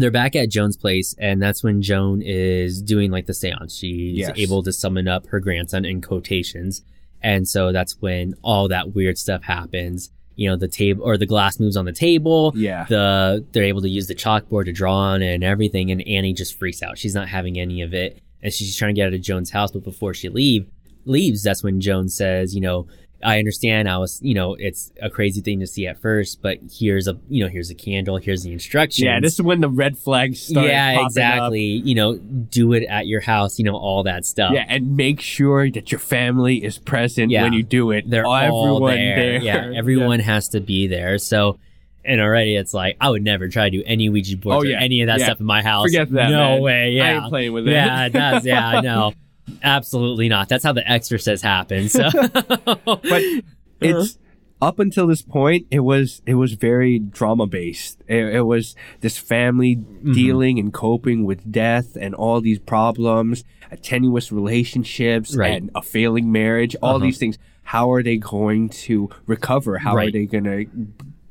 they're 0.00 0.10
back 0.10 0.34
at 0.36 0.48
Joan's 0.50 0.76
place, 0.76 1.14
and 1.18 1.40
that's 1.42 1.62
when 1.62 1.82
Joan 1.82 2.22
is 2.22 2.80
doing 2.82 3.10
like 3.10 3.26
the 3.26 3.34
seance. 3.34 3.76
She's 3.76 4.18
Yes. 4.18 4.32
able 4.36 4.62
to 4.62 4.72
summon 4.72 5.08
up 5.08 5.26
her 5.28 5.40
grandson 5.40 5.84
in 5.84 6.00
quotations. 6.00 6.82
And 7.22 7.46
so 7.46 7.70
that's 7.72 8.00
when 8.00 8.34
all 8.42 8.68
that 8.68 8.94
weird 8.94 9.18
stuff 9.18 9.42
happens. 9.44 10.10
You 10.36 10.48
know, 10.48 10.56
the 10.56 10.68
table 10.68 11.02
or 11.04 11.18
the 11.18 11.26
glass 11.26 11.60
moves 11.60 11.76
on 11.76 11.84
the 11.84 11.92
table. 11.92 12.52
Yeah. 12.56 12.86
The 12.88 13.44
they're 13.52 13.64
able 13.64 13.82
to 13.82 13.90
use 13.90 14.06
the 14.06 14.14
chalkboard 14.14 14.64
to 14.66 14.72
draw 14.72 14.94
on 14.94 15.22
and 15.22 15.44
everything, 15.44 15.90
and 15.90 16.00
Annie 16.06 16.32
just 16.32 16.58
freaks 16.58 16.82
out. 16.82 16.96
She's 16.98 17.14
not 17.14 17.28
having 17.28 17.58
any 17.58 17.82
of 17.82 17.92
it, 17.92 18.18
and 18.42 18.52
she's 18.52 18.74
trying 18.76 18.94
to 18.94 18.98
get 18.98 19.08
out 19.08 19.14
of 19.14 19.20
Joan's 19.20 19.50
house. 19.50 19.70
But 19.70 19.84
before 19.84 20.14
she 20.14 20.28
leave 20.30 20.66
leaves, 21.04 21.42
that's 21.42 21.62
when 21.62 21.80
Joan 21.80 22.08
says, 22.08 22.54
you 22.54 22.60
know, 22.60 22.86
I 23.22 23.38
understand 23.38 23.88
I 23.88 23.98
was, 23.98 24.18
you 24.22 24.34
know, 24.34 24.54
it's 24.54 24.92
a 25.02 25.10
crazy 25.10 25.40
thing 25.42 25.60
to 25.60 25.66
see 25.66 25.86
at 25.86 26.00
first, 26.00 26.40
but 26.40 26.58
here's 26.72 27.06
a, 27.06 27.18
you 27.28 27.42
know, 27.44 27.50
here's 27.50 27.68
a 27.70 27.74
candle, 27.74 28.16
here's 28.16 28.42
the 28.44 28.52
instructions. 28.52 29.04
yeah, 29.04 29.20
this 29.20 29.34
is 29.34 29.42
when 29.42 29.60
the 29.60 29.68
red 29.68 29.98
flags 29.98 30.40
start. 30.42 30.66
yeah, 30.66 31.04
exactly. 31.04 31.60
You 31.62 31.94
know, 31.94 32.16
do 32.16 32.72
it 32.72 32.84
at 32.84 33.06
your 33.06 33.20
house, 33.20 33.58
you 33.58 33.64
know, 33.64 33.76
all 33.76 34.02
that 34.04 34.24
stuff. 34.24 34.52
Yeah, 34.54 34.64
and 34.68 34.96
make 34.96 35.20
sure 35.20 35.70
that 35.70 35.92
your 35.92 35.98
family 35.98 36.64
is 36.64 36.78
present 36.78 37.30
Yeah. 37.30 37.42
when 37.42 37.52
you 37.52 37.62
do 37.62 37.90
it. 37.90 38.08
They're 38.08 38.20
everyone 38.26 38.50
all 38.50 38.86
there. 38.86 39.16
there. 39.16 39.40
Yeah, 39.42 39.70
everyone 39.76 40.20
has 40.20 40.48
to 40.50 40.60
be 40.60 40.86
there. 40.86 41.18
So, 41.18 41.58
and 42.04 42.20
already 42.20 42.56
it's 42.56 42.72
like, 42.72 42.96
I 43.00 43.10
would 43.10 43.22
never 43.22 43.48
try 43.48 43.68
to 43.68 43.76
do 43.78 43.82
any 43.86 44.08
Ouija 44.08 44.38
boards 44.38 44.64
Oh, 44.64 44.66
yeah. 44.68 44.76
or 44.76 44.80
any 44.80 45.02
of 45.02 45.08
that 45.08 45.18
Yeah. 45.18 45.26
stuff 45.26 45.40
in 45.40 45.46
my 45.46 45.62
house. 45.62 45.84
Forget 45.84 46.10
that. 46.12 46.30
No 46.30 46.52
man. 46.54 46.62
way. 46.62 46.90
Yeah. 46.92 47.04
I 47.04 47.12
ain't 47.16 47.24
playing 47.28 47.52
with 47.52 47.68
it. 47.68 47.72
Yeah, 47.72 48.06
it 48.06 48.12
does. 48.14 48.46
Yeah, 48.46 48.66
I 48.66 48.80
know. 48.80 49.12
Absolutely 49.62 50.28
not. 50.28 50.48
That's 50.48 50.64
how 50.64 50.72
the 50.72 50.88
exorcist 50.90 51.42
happened. 51.42 51.90
So, 51.90 52.08
but 52.84 53.22
it's 53.80 54.18
up 54.62 54.78
until 54.78 55.06
this 55.06 55.22
point 55.22 55.66
it 55.70 55.80
was 55.80 56.20
it 56.26 56.34
was 56.34 56.52
very 56.52 56.98
drama 56.98 57.46
based 57.46 58.02
it, 58.06 58.34
it 58.34 58.42
was 58.42 58.76
this 59.00 59.16
family 59.16 59.76
Mm-hmm. 59.76 60.12
dealing 60.12 60.58
and 60.58 60.70
coping 60.72 61.24
with 61.24 61.50
death 61.50 61.96
and 61.98 62.14
all 62.14 62.40
these 62.42 62.58
problems 62.58 63.42
tenuous 63.82 64.30
relationships 64.32 65.34
Right. 65.36 65.54
and 65.56 65.70
a 65.74 65.80
failing 65.82 66.30
marriage 66.30 66.76
all 66.82 66.96
Uh-huh. 66.96 67.04
these 67.06 67.16
things 67.18 67.38
how 67.64 67.90
are 67.90 68.02
they 68.02 68.16
going 68.18 68.68
to 68.86 69.08
recover 69.26 69.78
how 69.78 69.96
are 69.96 70.10
they 70.10 70.26
going 70.26 70.44
to 70.44 70.66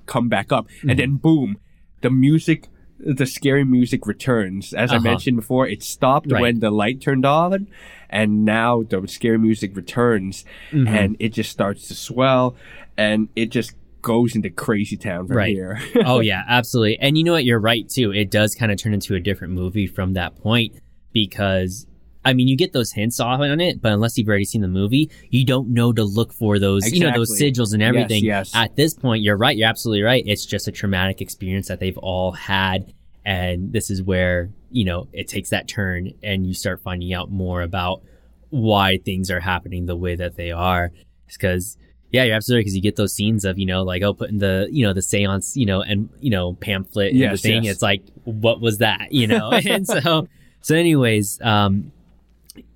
come 0.08 0.28
back 0.30 0.52
up 0.52 0.68
Mm-hmm. 0.68 0.90
and 0.90 1.00
then 1.00 1.16
boom 1.16 1.58
the 2.02 2.10
music 2.10 2.68
the 3.00 3.26
scary 3.26 3.64
music 3.64 4.06
returns 4.06 4.74
as 4.74 4.92
i 4.92 4.96
Uh-huh. 4.96 5.04
mentioned 5.04 5.38
before 5.38 5.68
it 5.68 5.82
stopped 5.84 6.32
Right. 6.32 6.42
when 6.42 6.60
the 6.60 6.70
light 6.72 7.00
turned 7.02 7.26
on 7.26 7.68
and 8.10 8.44
now 8.46 8.84
the 8.84 9.08
scary 9.08 9.38
music 9.38 9.76
returns 9.76 10.44
Mm-hmm. 10.72 10.88
and 10.88 11.16
it 11.20 11.30
just 11.30 11.50
starts 11.52 11.88
to 11.88 11.94
swell 11.96 12.56
and 12.98 13.30
it 13.36 13.52
just 13.52 13.74
goes 14.02 14.36
into 14.36 14.50
crazy 14.50 14.98
town 14.98 15.28
from 15.28 15.38
Right. 15.38 15.54
here 15.56 15.80
oh 16.06 16.20
yeah, 16.22 16.44
absolutely. 16.48 16.98
And 17.00 17.18
you 17.18 17.24
know 17.24 17.34
what? 17.34 17.44
You're 17.44 17.60
right 17.60 17.88
too. 17.88 18.12
It 18.14 18.32
does 18.32 18.56
kind 18.56 18.72
of 18.72 18.78
turn 18.78 18.94
into 18.94 19.14
a 19.16 19.20
different 19.20 19.54
movie 19.54 19.88
from 19.88 20.14
that 20.14 20.38
point 20.38 20.74
because 21.14 21.86
I 22.26 22.34
mean, 22.34 22.48
you 22.48 22.58
get 22.58 22.74
those 22.74 22.92
hints 22.92 23.20
off 23.20 23.40
on 23.40 23.62
it, 23.62 23.82
but 23.82 23.94
unless 23.94 24.18
you've 24.18 24.28
already 24.28 24.46
seen 24.46 24.62
the 24.62 24.68
movie, 24.68 25.10
you 25.30 25.46
don't 25.46 25.70
know 25.70 25.94
to 25.94 26.04
look 26.04 26.34
for 26.34 26.60
those, 26.60 26.92
you 26.92 27.00
know, 27.00 27.12
those 27.14 27.40
sigils 27.40 27.74
and 27.74 27.82
everything. 27.82 28.24
yes. 28.24 28.54
At 28.54 28.76
this 28.76 28.94
point, 28.94 29.24
you're 29.24 29.38
right. 29.38 29.56
You're 29.56 29.70
absolutely 29.70 30.04
right. 30.04 30.24
It's 30.26 30.46
just 30.46 30.68
a 30.68 30.72
traumatic 30.72 31.22
experience 31.22 31.70
that 31.70 31.80
they've 31.80 31.98
all 31.98 32.34
had. 32.34 32.94
And 33.26 33.72
this 33.72 33.90
is 33.90 34.04
where, 34.04 34.50
you 34.70 34.84
know, 34.84 35.08
it 35.14 35.28
takes 35.28 35.50
that 35.52 35.68
turn 35.68 36.12
and 36.22 36.46
you 36.46 36.54
start 36.54 36.82
finding 36.82 37.14
out 37.14 37.32
more 37.32 37.62
about 37.62 38.02
why 38.50 38.98
things 38.98 39.32
are 39.32 39.40
happening 39.40 39.86
the 39.86 39.96
way 39.96 40.16
that 40.16 40.36
they 40.36 40.52
are. 40.52 40.92
Because, 41.28 41.78
yeah, 42.12 42.24
you're 42.24 42.36
absolutely 42.36 42.64
because 42.64 42.76
you 42.76 42.82
get 42.82 42.98
those 42.98 43.14
scenes 43.14 43.46
of, 43.46 43.58
you 43.58 43.66
know, 43.66 43.84
like, 43.84 44.02
oh, 44.02 44.14
putting 44.14 44.40
the, 44.40 44.68
you 44.72 44.86
know, 44.86 44.94
the 44.94 45.02
seance, 45.02 45.56
you 45.56 45.66
know, 45.66 45.82
and, 45.82 46.10
you 46.20 46.32
know, 46.32 46.54
pamphlet 46.56 47.14
and 47.14 47.32
the 47.32 47.38
thing. 47.38 47.64
yes. 47.64 47.76
It's 47.76 47.82
like, 47.82 48.04
what 48.26 48.60
was 48.60 48.80
that, 48.80 49.12
you 49.12 49.28
know? 49.28 49.52
and 49.66 49.88
so, 49.88 50.28
so 50.62 50.76
anyways, 50.76 51.40
um, 51.42 51.92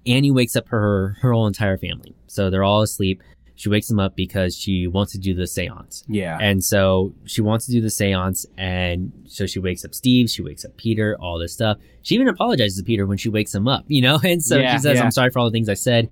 Annie 0.06 0.32
wakes 0.32 0.56
up 0.56 0.68
her, 0.70 1.18
her 1.22 1.32
whole 1.32 1.48
entire 1.48 1.78
family. 1.78 2.16
So 2.28 2.50
they're 2.50 2.64
all 2.64 2.82
asleep. 2.82 3.22
She 3.56 3.70
wakes 3.70 3.88
them 3.88 4.00
up 4.00 4.16
because 4.16 4.58
she 4.58 4.88
wants 4.88 5.12
to 5.12 5.20
do 5.20 5.34
the 5.36 5.46
seance. 5.46 6.04
yeah 6.08 6.38
And 6.42 6.64
so 6.64 7.14
she 7.26 7.42
wants 7.42 7.68
to 7.68 7.72
do 7.72 7.82
the 7.82 7.90
seance. 7.90 8.46
And 8.58 9.12
so 9.28 9.46
she 9.46 9.60
wakes 9.60 9.86
up 9.86 9.94
Steve, 9.94 10.30
she 10.30 10.42
wakes 10.42 10.66
up 10.66 10.76
Peter, 10.76 11.16
all 11.20 11.38
this 11.38 11.54
stuff. 11.54 11.78
She 12.02 12.16
even 12.16 12.28
apologizes 12.28 12.78
to 12.80 12.84
Peter 12.84 13.06
when 13.06 13.18
she 13.18 13.30
wakes 13.30 13.54
him 13.54 13.68
up, 13.68 13.86
you 13.88 14.02
know? 14.02 14.20
And 14.24 14.44
so 14.44 14.58
Yeah, 14.58 14.74
she 14.76 14.80
says, 14.82 14.98
yeah. 14.98 15.04
I'm 15.04 15.12
sorry 15.12 15.30
for 15.30 15.40
all 15.40 15.46
the 15.46 15.52
things 15.52 15.70
I 15.70 15.76
said. 15.76 16.10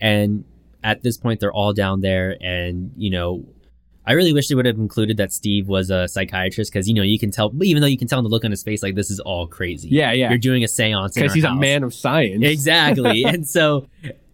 And 0.00 0.44
at 0.84 1.02
this 1.02 1.16
point, 1.16 1.40
they're 1.40 1.52
all 1.52 1.72
down 1.72 2.00
there. 2.00 2.36
And, 2.40 2.92
you 2.96 3.10
know, 3.10 3.44
I 4.06 4.12
really 4.12 4.32
wish 4.32 4.48
they 4.48 4.54
would 4.54 4.66
have 4.66 4.76
included 4.76 5.16
that 5.16 5.32
Steve 5.32 5.66
was 5.66 5.88
a 5.90 6.06
psychiatrist 6.08 6.70
because, 6.72 6.86
you 6.88 6.94
know, 6.94 7.02
you 7.02 7.18
can 7.18 7.30
tell, 7.30 7.52
even 7.62 7.80
though 7.80 7.86
you 7.88 7.96
can 7.96 8.06
tell 8.08 8.18
in 8.18 8.24
the 8.24 8.28
look 8.28 8.44
on 8.44 8.50
his 8.50 8.62
face, 8.62 8.82
like, 8.82 8.94
this 8.94 9.10
is 9.10 9.18
all 9.20 9.46
crazy. 9.46 9.88
yeah 9.90 10.12
yeah 10.12 10.28
You're 10.28 10.38
doing 10.38 10.62
a 10.64 10.68
seance 10.68 11.14
because 11.14 11.32
he's 11.32 11.44
a 11.44 11.54
man 11.54 11.82
of 11.82 11.94
science 11.94 12.44
Exactly. 12.44 13.24
and 13.32 13.48
so, 13.48 13.88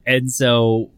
and 0.06 0.30
so 0.30 0.90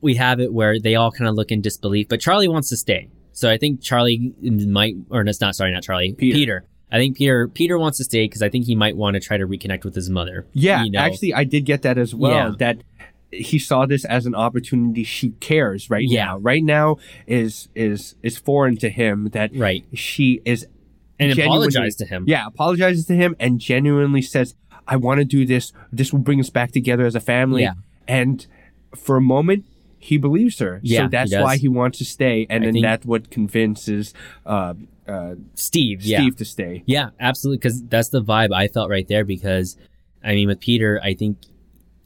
we 0.00 0.14
have 0.14 0.38
it 0.40 0.52
where 0.52 0.78
they 0.78 0.94
all 0.94 1.10
kind 1.10 1.28
of 1.28 1.34
look 1.34 1.50
in 1.50 1.60
disbelief, 1.60 2.08
but 2.08 2.20
Charlie 2.20 2.48
wants 2.48 2.68
to 2.70 2.76
stay. 2.76 3.08
So 3.32 3.50
I 3.50 3.56
think 3.58 3.80
Charlie 3.82 4.32
might, 4.40 4.94
or 5.10 5.22
it's 5.22 5.40
not, 5.40 5.54
sorry, 5.56 5.72
not 5.72 5.82
Charlie, 5.82 6.12
Peter. 6.14 6.64
I 6.92 6.98
think 6.98 7.16
Peter, 7.16 7.46
Peter 7.48 7.78
wants 7.78 7.98
to 7.98 8.04
stay 8.04 8.24
because 8.24 8.42
I 8.42 8.48
think 8.48 8.66
he 8.66 8.74
might 8.74 8.96
want 8.96 9.14
to 9.14 9.20
try 9.20 9.36
to 9.36 9.46
reconnect 9.46 9.84
with 9.84 9.94
his 9.94 10.10
mother. 10.10 10.46
yeah 10.52 10.82
You 10.82 10.90
know? 10.90 10.98
actually 11.00 11.32
i 11.34 11.44
did 11.44 11.64
get 11.64 11.82
that 11.82 11.98
as 11.98 12.14
well 12.14 12.32
Yeah. 12.32 12.52
that 12.58 12.82
he 13.32 13.58
saw 13.58 13.86
this 13.86 14.04
as 14.04 14.26
an 14.26 14.34
opportunity 14.34 15.04
she 15.04 15.30
cares 15.40 15.88
right 15.90 16.04
Yeah. 16.08 16.24
now 16.26 16.38
right 16.38 16.62
now 16.64 16.96
is 17.26 17.68
is 17.74 18.14
is 18.22 18.36
foreign 18.38 18.76
to 18.78 18.88
him 18.90 19.28
that 19.32 19.54
Right. 19.56 19.84
she 19.94 20.40
is 20.44 20.66
And 21.18 21.34
genuinely- 21.34 21.68
apologize 21.68 21.96
to 21.96 22.06
him. 22.06 22.24
yeah 22.26 22.46
apologizes 22.46 23.06
to 23.06 23.14
him 23.14 23.36
and 23.38 23.60
genuinely 23.60 24.22
says 24.22 24.54
I 24.88 24.96
want 24.96 25.18
to 25.20 25.24
do 25.24 25.46
this. 25.46 25.72
This 25.92 26.12
will 26.12 26.18
bring 26.20 26.40
us 26.40 26.50
back 26.50 26.72
together 26.72 27.06
as 27.06 27.14
a 27.14 27.20
family. 27.20 27.62
Yeah. 27.62 27.74
And 28.08 28.44
for 28.96 29.16
a 29.16 29.20
moment, 29.20 29.64
he 30.00 30.16
believes 30.16 30.58
her. 30.58 30.80
Yeah, 30.82 31.02
so 31.04 31.08
that's 31.08 31.30
does. 31.30 31.44
why 31.44 31.58
he 31.58 31.68
wants 31.68 31.98
to 31.98 32.04
stay. 32.04 32.44
And 32.50 32.64
I 32.64 32.66
then 32.66 32.72
think- 32.72 32.84
that's 32.84 33.06
what 33.06 33.30
convinces 33.30 34.12
uh, 34.46 34.74
uh, 35.06 35.34
Steve, 35.54 36.02
yeah. 36.02 36.18
Steve 36.22 36.34
to 36.36 36.44
stay. 36.44 36.82
Yeah, 36.86 37.10
absolutely. 37.20 37.58
Because 37.58 37.84
that's 37.84 38.08
the 38.08 38.20
vibe 38.22 38.52
I 38.52 38.66
felt 38.66 38.90
right 38.90 39.06
there. 39.06 39.24
Because, 39.24 39.76
I 40.24 40.34
mean, 40.34 40.48
with 40.48 40.58
Peter, 40.58 40.98
I 41.04 41.14
think, 41.14 41.36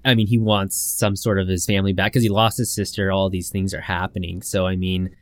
I 0.05 0.14
mean, 0.14 0.26
he 0.26 0.39
wants 0.39 0.76
some 0.76 1.16
sort 1.16 1.39
of 1.39 1.48
his 1.48 1.64
family 1.66 1.93
back 1.93 2.12
because 2.12 2.22
he 2.22 2.28
lost 2.28 2.59
his 2.59 2.74
sister. 2.74 3.10
All 3.10 3.31
these 3.31 3.51
things 3.51 3.72
are 3.72 3.81
happening. 3.81 4.43
So, 4.43 4.66
I 4.66 4.76
mean, 4.76 5.14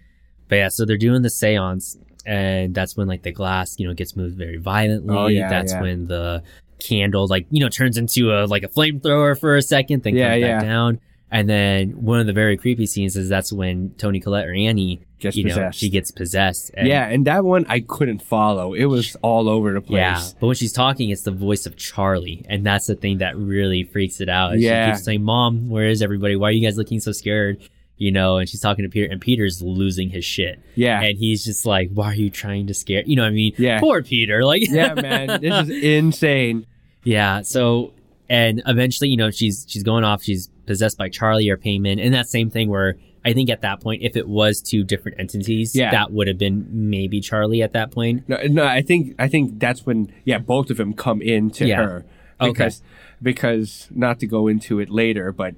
but 0.49 0.57
yeah, 0.57 0.69
so 0.69 0.85
they're 0.85 0.97
doing 0.97 1.23
the 1.23 1.31
seance, 1.31 1.97
and 2.27 2.75
that's 2.75 2.97
when 2.97 3.09
like 3.09 3.23
the 3.23 3.33
glass, 3.33 3.79
you 3.79 3.87
know, 3.87 3.95
gets 3.95 4.17
moved 4.17 4.37
very 4.37 4.59
violently. 4.59 5.17
Oh, 5.17 5.27
yeah, 5.29 5.49
that's 5.49 5.73
yeah. 5.73 5.81
when 5.81 6.07
the 6.09 6.43
candle, 6.81 7.27
like, 7.29 7.47
you 7.51 7.61
know, 7.61 7.69
turns 7.69 7.97
into 7.97 8.33
a 8.33 8.47
like 8.47 8.65
a 8.65 8.69
flamethrower 8.69 9.39
for 9.39 9.57
a 9.57 9.63
second, 9.63 10.03
then 10.03 10.17
Yeah, 10.17 10.33
comes 10.33 10.43
back 10.43 10.63
down. 10.63 11.01
And 11.31 11.49
then 11.49 11.91
one 11.93 12.21
of 12.21 12.27
the 12.27 12.35
very 12.35 12.59
creepy 12.59 12.87
scenes 12.87 13.17
is 13.17 13.29
that's 13.29 13.53
when 13.53 13.95
Toni 13.97 14.21
Collette 14.21 14.47
or 14.47 14.53
Annie, 14.53 15.01
Gets 15.23 15.37
you 15.37 15.45
know, 15.45 15.51
possessed. 15.55 15.79
she 15.79 15.89
gets 15.89 16.11
possessed. 16.11 16.71
And 16.75 16.87
yeah, 16.87 17.07
and 17.09 17.27
that 17.27 17.45
one 17.45 17.65
I 17.69 17.81
couldn't 17.81 18.21
follow. 18.23 18.75
It 18.75 18.85
was 18.87 19.17
all 19.23 19.49
over 19.49 19.73
the 19.73 19.81
place. 19.81 19.97
yeah, 19.97 20.23
but 20.41 20.49
when 20.49 20.57
she's 20.57 20.73
talking, 20.73 21.11
it's 21.11 21.23
the 21.23 21.31
voice 21.31 21.65
of 21.65 21.77
Charlie, 21.77 22.45
and 22.49 22.67
that's 22.67 22.87
the 22.87 22.95
thing 22.97 23.19
that 23.19 23.37
really 23.37 23.85
freaks 23.85 24.21
it 24.21 24.29
out. 24.29 24.59
Yeah. 24.59 24.87
she 24.87 24.93
keeps 24.93 25.05
saying, 25.05 25.23
"Mom, 25.23 25.69
where 25.71 25.87
is 25.89 26.03
everybody? 26.03 26.37
Why 26.37 26.49
are 26.49 26.53
you 26.53 26.67
guys 26.67 26.77
looking 26.77 27.01
so 27.01 27.13
scared?" 27.13 27.59
You 27.99 28.11
know, 28.11 28.39
and 28.39 28.49
she's 28.49 28.61
talking 28.61 28.85
to 28.85 28.89
Peter, 28.89 29.07
and 29.13 29.21
Peter's 29.21 29.63
losing 29.63 30.09
his 30.11 30.25
shit, 30.25 30.59
Yeah. 30.75 31.01
and 31.03 31.17
he's 31.17 31.45
just 31.45 31.65
like, 31.65 31.91
"Why 31.95 32.07
are 32.07 32.15
you 32.15 32.31
trying 32.31 32.67
to 32.67 32.75
scare?" 32.75 33.03
You 33.07 33.15
know, 33.17 33.23
what 33.23 33.29
I 33.29 33.33
mean, 33.33 33.53
Yeah. 33.59 33.79
poor 33.79 34.03
Peter. 34.03 34.45
Like, 34.45 34.63
yeah, 34.69 34.95
man. 35.01 35.41
This 35.41 35.69
is 35.69 35.83
insane. 35.85 36.67
yeah. 37.05 37.43
So, 37.43 37.93
and 38.29 38.61
eventually, 38.67 39.09
you 39.11 39.17
know, 39.17 39.31
she's 39.31 39.67
she's 39.69 39.83
going 39.85 40.03
off. 40.05 40.23
She's 40.23 40.49
possessed 40.67 40.99
by 40.99 41.11
Charlie 41.11 41.49
or 41.49 41.57
Paimon, 41.57 42.05
and 42.05 42.13
that 42.15 42.27
same 42.29 42.51
thing 42.51 42.69
where 42.69 42.97
I 43.25 43.33
think 43.33 43.51
at 43.51 43.61
that 43.63 43.81
point, 43.81 44.03
if 44.03 44.17
it 44.17 44.29
was 44.29 44.61
two 44.61 44.83
different 44.85 45.21
entities, 45.21 45.75
Yeah. 45.77 45.91
that 45.93 46.13
would 46.13 46.27
have 46.29 46.39
been 46.39 46.67
maybe 46.71 47.21
Charlie 47.21 47.63
at 47.63 47.73
that 47.73 47.91
point. 47.93 48.29
No, 48.29 48.39
no, 48.49 48.65
I 48.65 48.83
think 48.83 49.15
I 49.19 49.29
think 49.29 49.59
that's 49.61 49.87
when 49.87 50.13
yeah, 50.25 50.39
both 50.39 50.71
of 50.71 50.77
them 50.77 50.93
come 50.93 51.23
into 51.23 51.67
Yeah. 51.67 51.77
her 51.77 52.05
Okay. 52.41 52.51
because 52.53 52.83
because 53.23 53.89
not 53.93 54.19
to 54.21 54.27
go 54.27 54.49
into 54.49 54.81
it 54.81 54.91
later, 54.91 55.31
but 55.33 55.55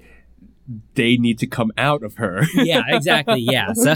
they 0.95 1.17
need 1.17 1.39
to 1.39 1.47
come 1.47 1.71
out 1.77 2.03
of 2.03 2.17
her. 2.17 2.43
Yeah, 2.55 2.83
exactly. 2.89 3.41
Yeah. 3.41 3.73
So. 3.75 3.95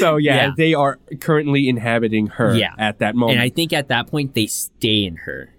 so 0.00 0.16
yeah, 0.16 0.36
Yeah. 0.36 0.50
they 0.56 0.74
are 0.74 0.98
currently 1.20 1.68
inhabiting 1.68 2.28
her 2.28 2.56
Yeah. 2.56 2.74
at 2.78 2.98
that 2.98 3.14
moment. 3.14 3.38
And 3.38 3.42
I 3.44 3.48
think 3.48 3.72
at 3.72 3.88
that 3.88 4.08
point 4.08 4.34
they 4.34 4.46
stay 4.46 5.04
in 5.04 5.16
her. 5.16 5.50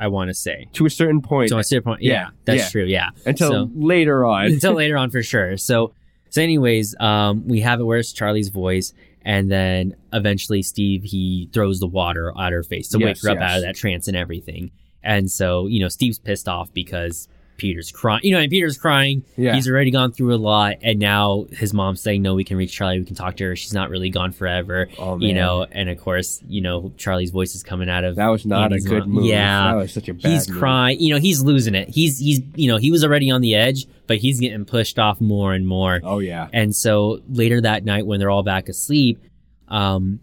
I 0.00 0.06
want 0.08 0.28
to 0.28 0.34
say. 0.34 0.68
to 0.74 0.86
a 0.86 0.90
certain 0.90 1.20
point 1.22 1.48
So 1.50 1.58
I 1.58 1.62
see 1.62 1.80
point. 1.80 2.02
Yeah, 2.02 2.12
Yeah, 2.12 2.28
that's 2.44 2.70
true. 2.70 2.84
Yeah. 2.84 3.08
until 3.26 3.50
so, 3.50 3.70
later 3.74 4.24
on. 4.24 4.46
until 4.52 4.74
later 4.74 4.96
on 4.96 5.10
for 5.10 5.22
sure. 5.22 5.56
So 5.56 5.92
so 6.30 6.42
anyways, 6.42 6.94
um, 7.00 7.46
we 7.48 7.60
have 7.60 7.80
it 7.80 7.84
where 7.84 7.98
it's 7.98 8.12
Charlie's 8.12 8.48
voice, 8.48 8.92
and 9.22 9.50
then 9.50 9.96
eventually 10.12 10.62
Steve 10.62 11.02
he 11.04 11.48
throws 11.52 11.80
the 11.80 11.86
water 11.86 12.32
at 12.38 12.52
her 12.52 12.62
face 12.62 12.88
to 12.90 12.98
wake 12.98 13.06
Yes, 13.16 13.22
her 13.24 13.30
up 13.30 13.38
yes. 13.40 13.50
out 13.50 13.56
of 13.58 13.62
that 13.64 13.76
trance 13.76 14.08
and 14.08 14.16
everything. 14.16 14.70
And 15.02 15.30
so 15.30 15.66
you 15.66 15.80
know 15.80 15.88
Steve's 15.88 16.18
pissed 16.18 16.48
off 16.48 16.72
because 16.72 17.28
Peter's 17.58 17.90
crying. 17.92 18.20
You 18.22 18.32
know, 18.32 18.38
and 18.40 18.50
Peter's 18.50 18.78
crying. 18.78 19.24
Yeah. 19.36 19.54
He's 19.54 19.68
already 19.68 19.90
gone 19.90 20.12
through 20.12 20.34
a 20.34 20.36
lot, 20.38 20.76
and 20.80 20.98
now 20.98 21.46
his 21.52 21.74
mom's 21.74 22.00
saying, 22.00 22.22
"No, 22.22 22.34
we 22.34 22.44
can 22.44 22.56
reach 22.56 22.72
Charlie. 22.72 23.00
We 23.00 23.04
can 23.04 23.16
talk 23.16 23.36
to 23.36 23.44
her. 23.44 23.56
She's 23.56 23.74
not 23.74 23.90
really 23.90 24.08
gone 24.08 24.32
forever." 24.32 24.88
Oh, 24.98 25.18
you 25.18 25.34
know, 25.34 25.66
and 25.70 25.90
of 25.90 25.98
course, 25.98 26.42
you 26.48 26.62
know 26.62 26.92
Charlie's 26.96 27.30
voice 27.30 27.54
is 27.54 27.62
coming 27.62 27.90
out 27.90 28.04
of 28.04 28.16
that 28.16 28.28
was 28.28 28.46
not 28.46 28.72
Andy's 28.72 28.86
a 28.86 28.88
good 28.88 29.00
mom. 29.00 29.10
move. 29.10 29.26
Yeah, 29.26 29.72
that 29.72 29.76
was 29.76 29.92
such 29.92 30.08
a 30.08 30.14
bad 30.14 30.30
he's 30.30 30.48
move. 30.48 30.58
crying. 30.58 31.00
You 31.00 31.14
know, 31.14 31.20
he's 31.20 31.42
losing 31.42 31.74
it. 31.74 31.90
He's 31.90 32.18
he's 32.18 32.40
you 32.54 32.68
know 32.68 32.78
he 32.78 32.90
was 32.90 33.04
already 33.04 33.30
on 33.30 33.40
the 33.42 33.54
edge, 33.54 33.86
but 34.06 34.16
he's 34.18 34.40
getting 34.40 34.64
pushed 34.64 34.98
off 34.98 35.20
more 35.20 35.52
and 35.52 35.66
more. 35.66 36.00
Oh 36.02 36.20
yeah. 36.20 36.48
And 36.52 36.74
so 36.74 37.20
later 37.28 37.60
that 37.60 37.84
night, 37.84 38.06
when 38.06 38.20
they're 38.20 38.30
all 38.30 38.42
back 38.44 38.68
asleep, 38.68 39.20
um, 39.68 40.20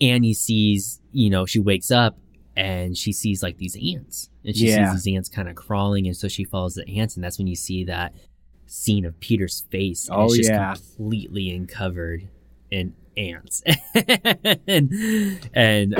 Annie 0.00 0.34
sees 0.34 1.00
you 1.12 1.28
know 1.28 1.44
she 1.46 1.58
wakes 1.58 1.90
up 1.90 2.16
and 2.56 2.96
she 2.96 3.12
sees 3.12 3.42
like 3.42 3.56
these 3.58 3.76
ants, 3.76 4.28
and 4.44 4.56
she 4.56 4.68
Yeah. 4.68 4.92
sees 4.92 5.04
these 5.04 5.16
ants 5.16 5.28
kind 5.28 5.48
of 5.48 5.54
crawling, 5.54 6.06
and 6.06 6.16
so 6.16 6.28
she 6.28 6.44
follows 6.44 6.74
the 6.74 6.88
ants, 6.88 7.14
and 7.16 7.24
that's 7.24 7.38
when 7.38 7.46
you 7.46 7.56
see 7.56 7.84
that 7.84 8.14
scene 8.66 9.04
of 9.04 9.18
Peter's 9.20 9.62
face. 9.70 10.08
and 10.08 10.16
Oh, 10.18 10.24
it's 10.26 10.36
just 10.36 10.50
yeah. 10.50 10.74
completely 10.74 11.50
uncovered 11.50 12.28
in 12.70 12.94
ants 13.14 13.62
and 14.66 15.48
and 15.54 15.94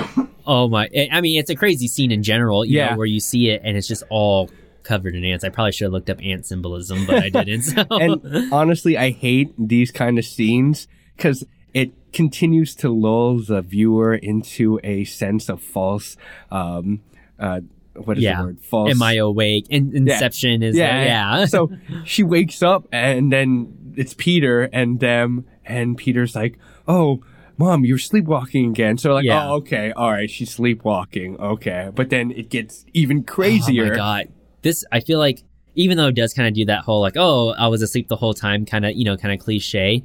oh 0.47 0.66
my 0.69 0.89
i 1.12 1.20
mean 1.20 1.39
it's 1.39 1.51
a 1.51 1.55
crazy 1.55 1.86
scene 1.86 2.10
in 2.10 2.23
general 2.23 2.64
you 2.64 2.78
Yeah. 2.78 2.93
know 2.93 2.97
where 2.97 3.06
you 3.06 3.20
see 3.20 3.51
it 3.51 3.60
and 3.62 3.77
it's 3.77 3.86
just 3.86 4.02
all 4.09 4.48
covered 4.82 5.14
in 5.14 5.23
ants 5.23 5.44
i 5.44 5.51
probably 5.51 5.73
should 5.73 5.85
have 5.85 5.93
looked 5.93 6.09
up 6.09 6.19
ant 6.23 6.47
symbolism 6.47 7.05
but 7.06 7.16
i 7.23 7.28
didn't 7.28 7.62
so 7.62 7.85
and 7.90 8.51
honestly, 8.52 8.97
I 8.97 9.10
hate 9.10 9.52
these 9.59 9.90
kind 9.90 10.19
of 10.19 10.24
scenes 10.24 10.89
because 11.16 11.44
it 11.74 11.90
continues 12.14 12.74
to 12.77 12.89
lull 12.90 13.39
the 13.40 13.60
viewer 13.60 14.14
into 14.14 14.81
a 14.82 15.05
sense 15.05 15.48
of 15.51 15.62
false. 15.62 16.16
Um, 16.51 17.01
uh, 17.39 17.60
what 17.94 18.16
is 18.19 18.24
Yeah. 18.24 18.39
the 18.40 18.44
word? 18.47 18.60
False. 18.60 18.90
am 18.90 19.02
i 19.02 19.14
awake 19.14 19.66
and 19.70 19.94
inception 19.94 20.62
is 20.62 20.77
Yeah, 20.77 21.05
yeah 21.05 21.44
so 21.47 21.70
she 22.05 22.23
wakes 22.23 22.62
up 22.62 22.86
and 22.93 23.32
then 23.32 23.77
it's 23.94 24.14
Peter 24.14 24.62
and 24.73 25.01
them, 25.01 25.44
and 25.66 25.98
Peter's 25.98 26.35
like, 26.35 26.59
"Oh, 26.89 27.23
mom, 27.59 27.85
you're 27.85 27.98
sleepwalking 27.98 28.70
again." 28.70 28.97
So 28.97 29.12
like, 29.12 29.24
Yeah. 29.27 29.51
"Oh, 29.51 29.56
okay, 29.56 29.93
all 29.93 30.10
right, 30.10 30.31
she's 30.31 30.51
sleepwalking, 30.51 31.36
okay." 31.39 31.90
But 31.94 32.09
then 32.09 32.31
it 32.31 32.48
gets 32.48 32.86
even 32.94 33.23
crazier. 33.23 33.85
oh 33.85 33.89
my 33.90 33.94
god 33.97 34.28
this 34.62 34.82
i 34.93 35.01
feel 35.01 35.19
like 35.19 35.43
even 35.74 35.97
though 35.98 36.06
it 36.06 36.14
does 36.14 36.32
kind 36.32 36.48
of 36.48 36.55
do 36.55 36.64
that 36.64 36.85
whole 36.85 37.01
like 37.02 37.16
oh 37.16 37.51
i 37.59 37.66
was 37.66 37.82
asleep 37.82 38.06
the 38.09 38.16
whole 38.16 38.32
time 38.32 38.64
kind 38.64 38.86
of 38.86 38.94
you 38.94 39.05
know 39.05 39.16
kind 39.16 39.35
of 39.35 39.40
cliche 39.44 40.02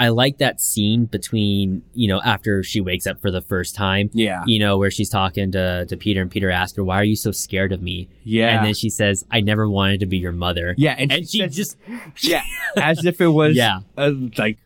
i 0.00 0.08
like 0.08 0.38
that 0.38 0.60
scene 0.60 1.04
between 1.04 1.82
you 1.94 2.08
know 2.08 2.20
after 2.24 2.62
she 2.64 2.80
wakes 2.80 3.06
up 3.06 3.20
for 3.20 3.30
the 3.30 3.40
first 3.42 3.74
time 3.76 4.10
Yeah, 4.12 4.42
you 4.46 4.58
know, 4.58 4.78
where 4.78 4.90
she's 4.90 5.08
talking 5.10 5.52
to, 5.52 5.86
to 5.86 5.96
Peter 5.96 6.20
and 6.22 6.30
Peter 6.30 6.50
asks 6.50 6.76
her, 6.76 6.82
why 6.84 6.96
are 7.00 7.04
you 7.04 7.16
so 7.16 7.30
scared 7.30 7.72
of 7.72 7.80
me? 7.82 8.08
yeah, 8.24 8.48
And 8.56 8.66
then 8.66 8.74
she 8.74 8.90
says, 8.90 9.24
I 9.30 9.40
never 9.40 9.68
wanted 9.68 10.00
to 10.00 10.06
be 10.06 10.18
your 10.18 10.32
mother. 10.32 10.74
yeah, 10.78 10.94
and, 10.98 11.12
And 11.12 11.28
she 11.28 11.38
says- 11.40 11.54
just, 11.54 11.76
yeah, 12.22 12.42
as 12.76 13.04
if 13.04 13.20
it 13.20 13.28
was 13.28 13.54
Yeah. 13.56 13.80
a, 13.96 14.10
like 14.38 14.58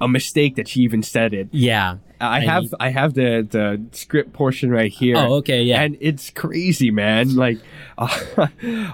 a 0.00 0.08
mistake 0.08 0.56
that 0.56 0.68
she 0.68 0.80
even 0.80 1.02
said 1.02 1.34
it. 1.34 1.48
yeah. 1.52 1.96
I 2.20 2.38
And 2.40 2.50
have 2.50 2.62
he- 2.64 2.72
I 2.80 2.88
have 2.90 3.14
the 3.14 3.46
the 3.48 3.80
script 3.92 4.32
portion 4.32 4.70
right 4.72 4.90
here. 4.92 5.16
Oh, 5.16 5.34
okay, 5.34 5.62
yeah. 5.62 5.82
and 5.82 5.96
it's 6.00 6.30
crazy, 6.30 6.90
man. 6.90 7.36
Like, 7.36 7.58
uh, 7.98 8.48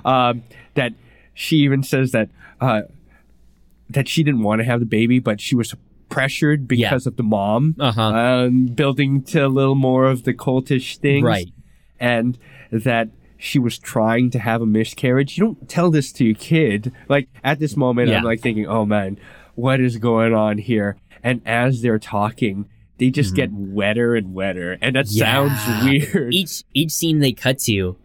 um, 0.05 0.43
that 0.74 0.93
she 1.32 1.56
even 1.59 1.82
says 1.82 2.12
that 2.12 2.28
uh, 2.61 2.82
that 3.90 4.09
she 4.09 4.23
didn't 4.23 4.43
want 4.43 4.61
to 4.61 4.65
have 4.65 4.81
the 4.81 4.86
baby, 4.86 5.19
but 5.19 5.40
she 5.40 5.55
was 5.55 5.74
pressured 6.09 6.70
Yeah. 6.70 6.89
because 6.90 7.06
of 7.06 7.16
the 7.16 7.23
mom, 7.23 7.74
Uh-huh. 7.78 8.02
um, 8.02 8.66
building 8.66 9.23
to 9.24 9.47
a 9.47 9.48
little 9.48 9.74
more 9.74 10.06
of 10.06 10.24
the 10.24 10.35
cultish 10.35 10.97
things, 10.98 11.24
Right. 11.24 11.51
And 12.01 12.39
that 12.70 13.11
she 13.39 13.59
was 13.59 13.78
trying 13.78 14.31
to 14.31 14.39
have 14.39 14.62
a 14.62 14.66
miscarriage. 14.66 15.36
You 15.36 15.44
don't 15.44 15.69
tell 15.69 15.90
this 15.90 16.12
to 16.12 16.24
your 16.24 16.35
kid. 16.35 16.93
Like 17.09 17.28
at 17.43 17.59
this 17.59 17.77
moment, 17.77 18.09
Yeah. 18.09 18.19
I'm 18.19 18.24
like 18.24 18.40
thinking, 18.40 18.66
oh 18.66 18.85
man, 18.86 19.19
what 19.55 19.81
is 19.81 19.97
going 19.98 20.32
on 20.35 20.59
here? 20.59 20.97
And 21.23 21.40
as 21.47 21.82
they're 21.82 21.98
talking, 21.98 22.66
they 22.98 23.11
just 23.11 23.35
get 23.35 23.51
wetter 23.52 24.15
and 24.15 24.35
wetter, 24.35 24.78
and 24.81 24.94
that 24.97 25.06
Mm-hmm. 25.06 25.19
Yeah. 25.19 25.48
sounds 25.48 25.85
weird. 26.15 26.32
Each, 26.35 26.62
each 26.74 26.90
scene 26.93 27.19
they 27.19 27.32
cut 27.32 27.59
to, 27.61 27.97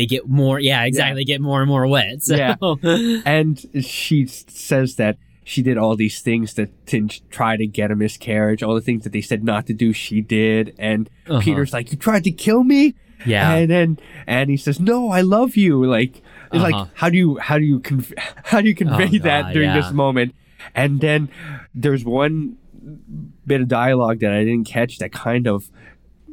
they 0.00 0.06
get 0.06 0.28
more, 0.28 0.58
yeah, 0.58 0.84
exactly. 0.84 1.20
They 1.20 1.24
get 1.24 1.40
more 1.40 1.60
and 1.60 1.68
more 1.68 1.86
wet. 1.86 2.22
So, 2.22 2.34
Yeah. 2.36 2.54
and 3.26 3.58
she 3.84 4.26
says 4.26 4.96
that 4.96 5.18
she 5.44 5.62
did 5.62 5.76
all 5.76 5.94
these 5.96 6.20
things 6.20 6.54
to, 6.54 6.66
to 6.86 7.08
try 7.30 7.56
to 7.56 7.66
get 7.66 7.90
a 7.90 7.96
miscarriage. 7.96 8.62
All 8.62 8.74
the 8.74 8.80
things 8.80 9.04
that 9.04 9.12
they 9.12 9.20
said 9.20 9.42
not 9.44 9.66
to 9.66 9.74
do, 9.74 9.92
she 9.92 10.20
did. 10.22 10.74
And 10.78 11.10
Uh-huh. 11.28 11.40
Peter's 11.40 11.72
like, 11.72 11.90
"You 11.92 11.98
tried 11.98 12.24
to 12.24 12.30
kill 12.32 12.64
me." 12.64 12.94
yeah. 13.26 13.52
And 13.54 13.68
then 13.70 13.98
and 14.26 14.48
he 14.48 14.56
says, 14.56 14.80
"No, 14.80 15.10
I 15.10 15.20
love 15.20 15.56
you." 15.56 15.84
Like, 15.84 16.22
Uh-huh. 16.52 16.62
like 16.70 16.88
how 16.94 17.08
do 17.10 17.16
you 17.18 17.36
how 17.38 17.58
do 17.58 17.64
you 17.64 17.78
conv- 17.80 18.16
how 18.50 18.60
do 18.62 18.68
you 18.68 18.74
convey 18.74 19.10
Oh, 19.20 19.24
that 19.24 19.52
during 19.52 19.68
yeah. 19.70 19.80
this 19.80 19.92
moment? 19.92 20.34
And 20.74 21.00
then 21.00 21.28
there's 21.74 22.04
one 22.04 22.56
bit 23.46 23.60
of 23.60 23.68
dialogue 23.68 24.20
that 24.20 24.32
I 24.32 24.44
didn't 24.44 24.64
catch 24.66 24.98
that 24.98 25.12
kind 25.12 25.46
of 25.46 25.68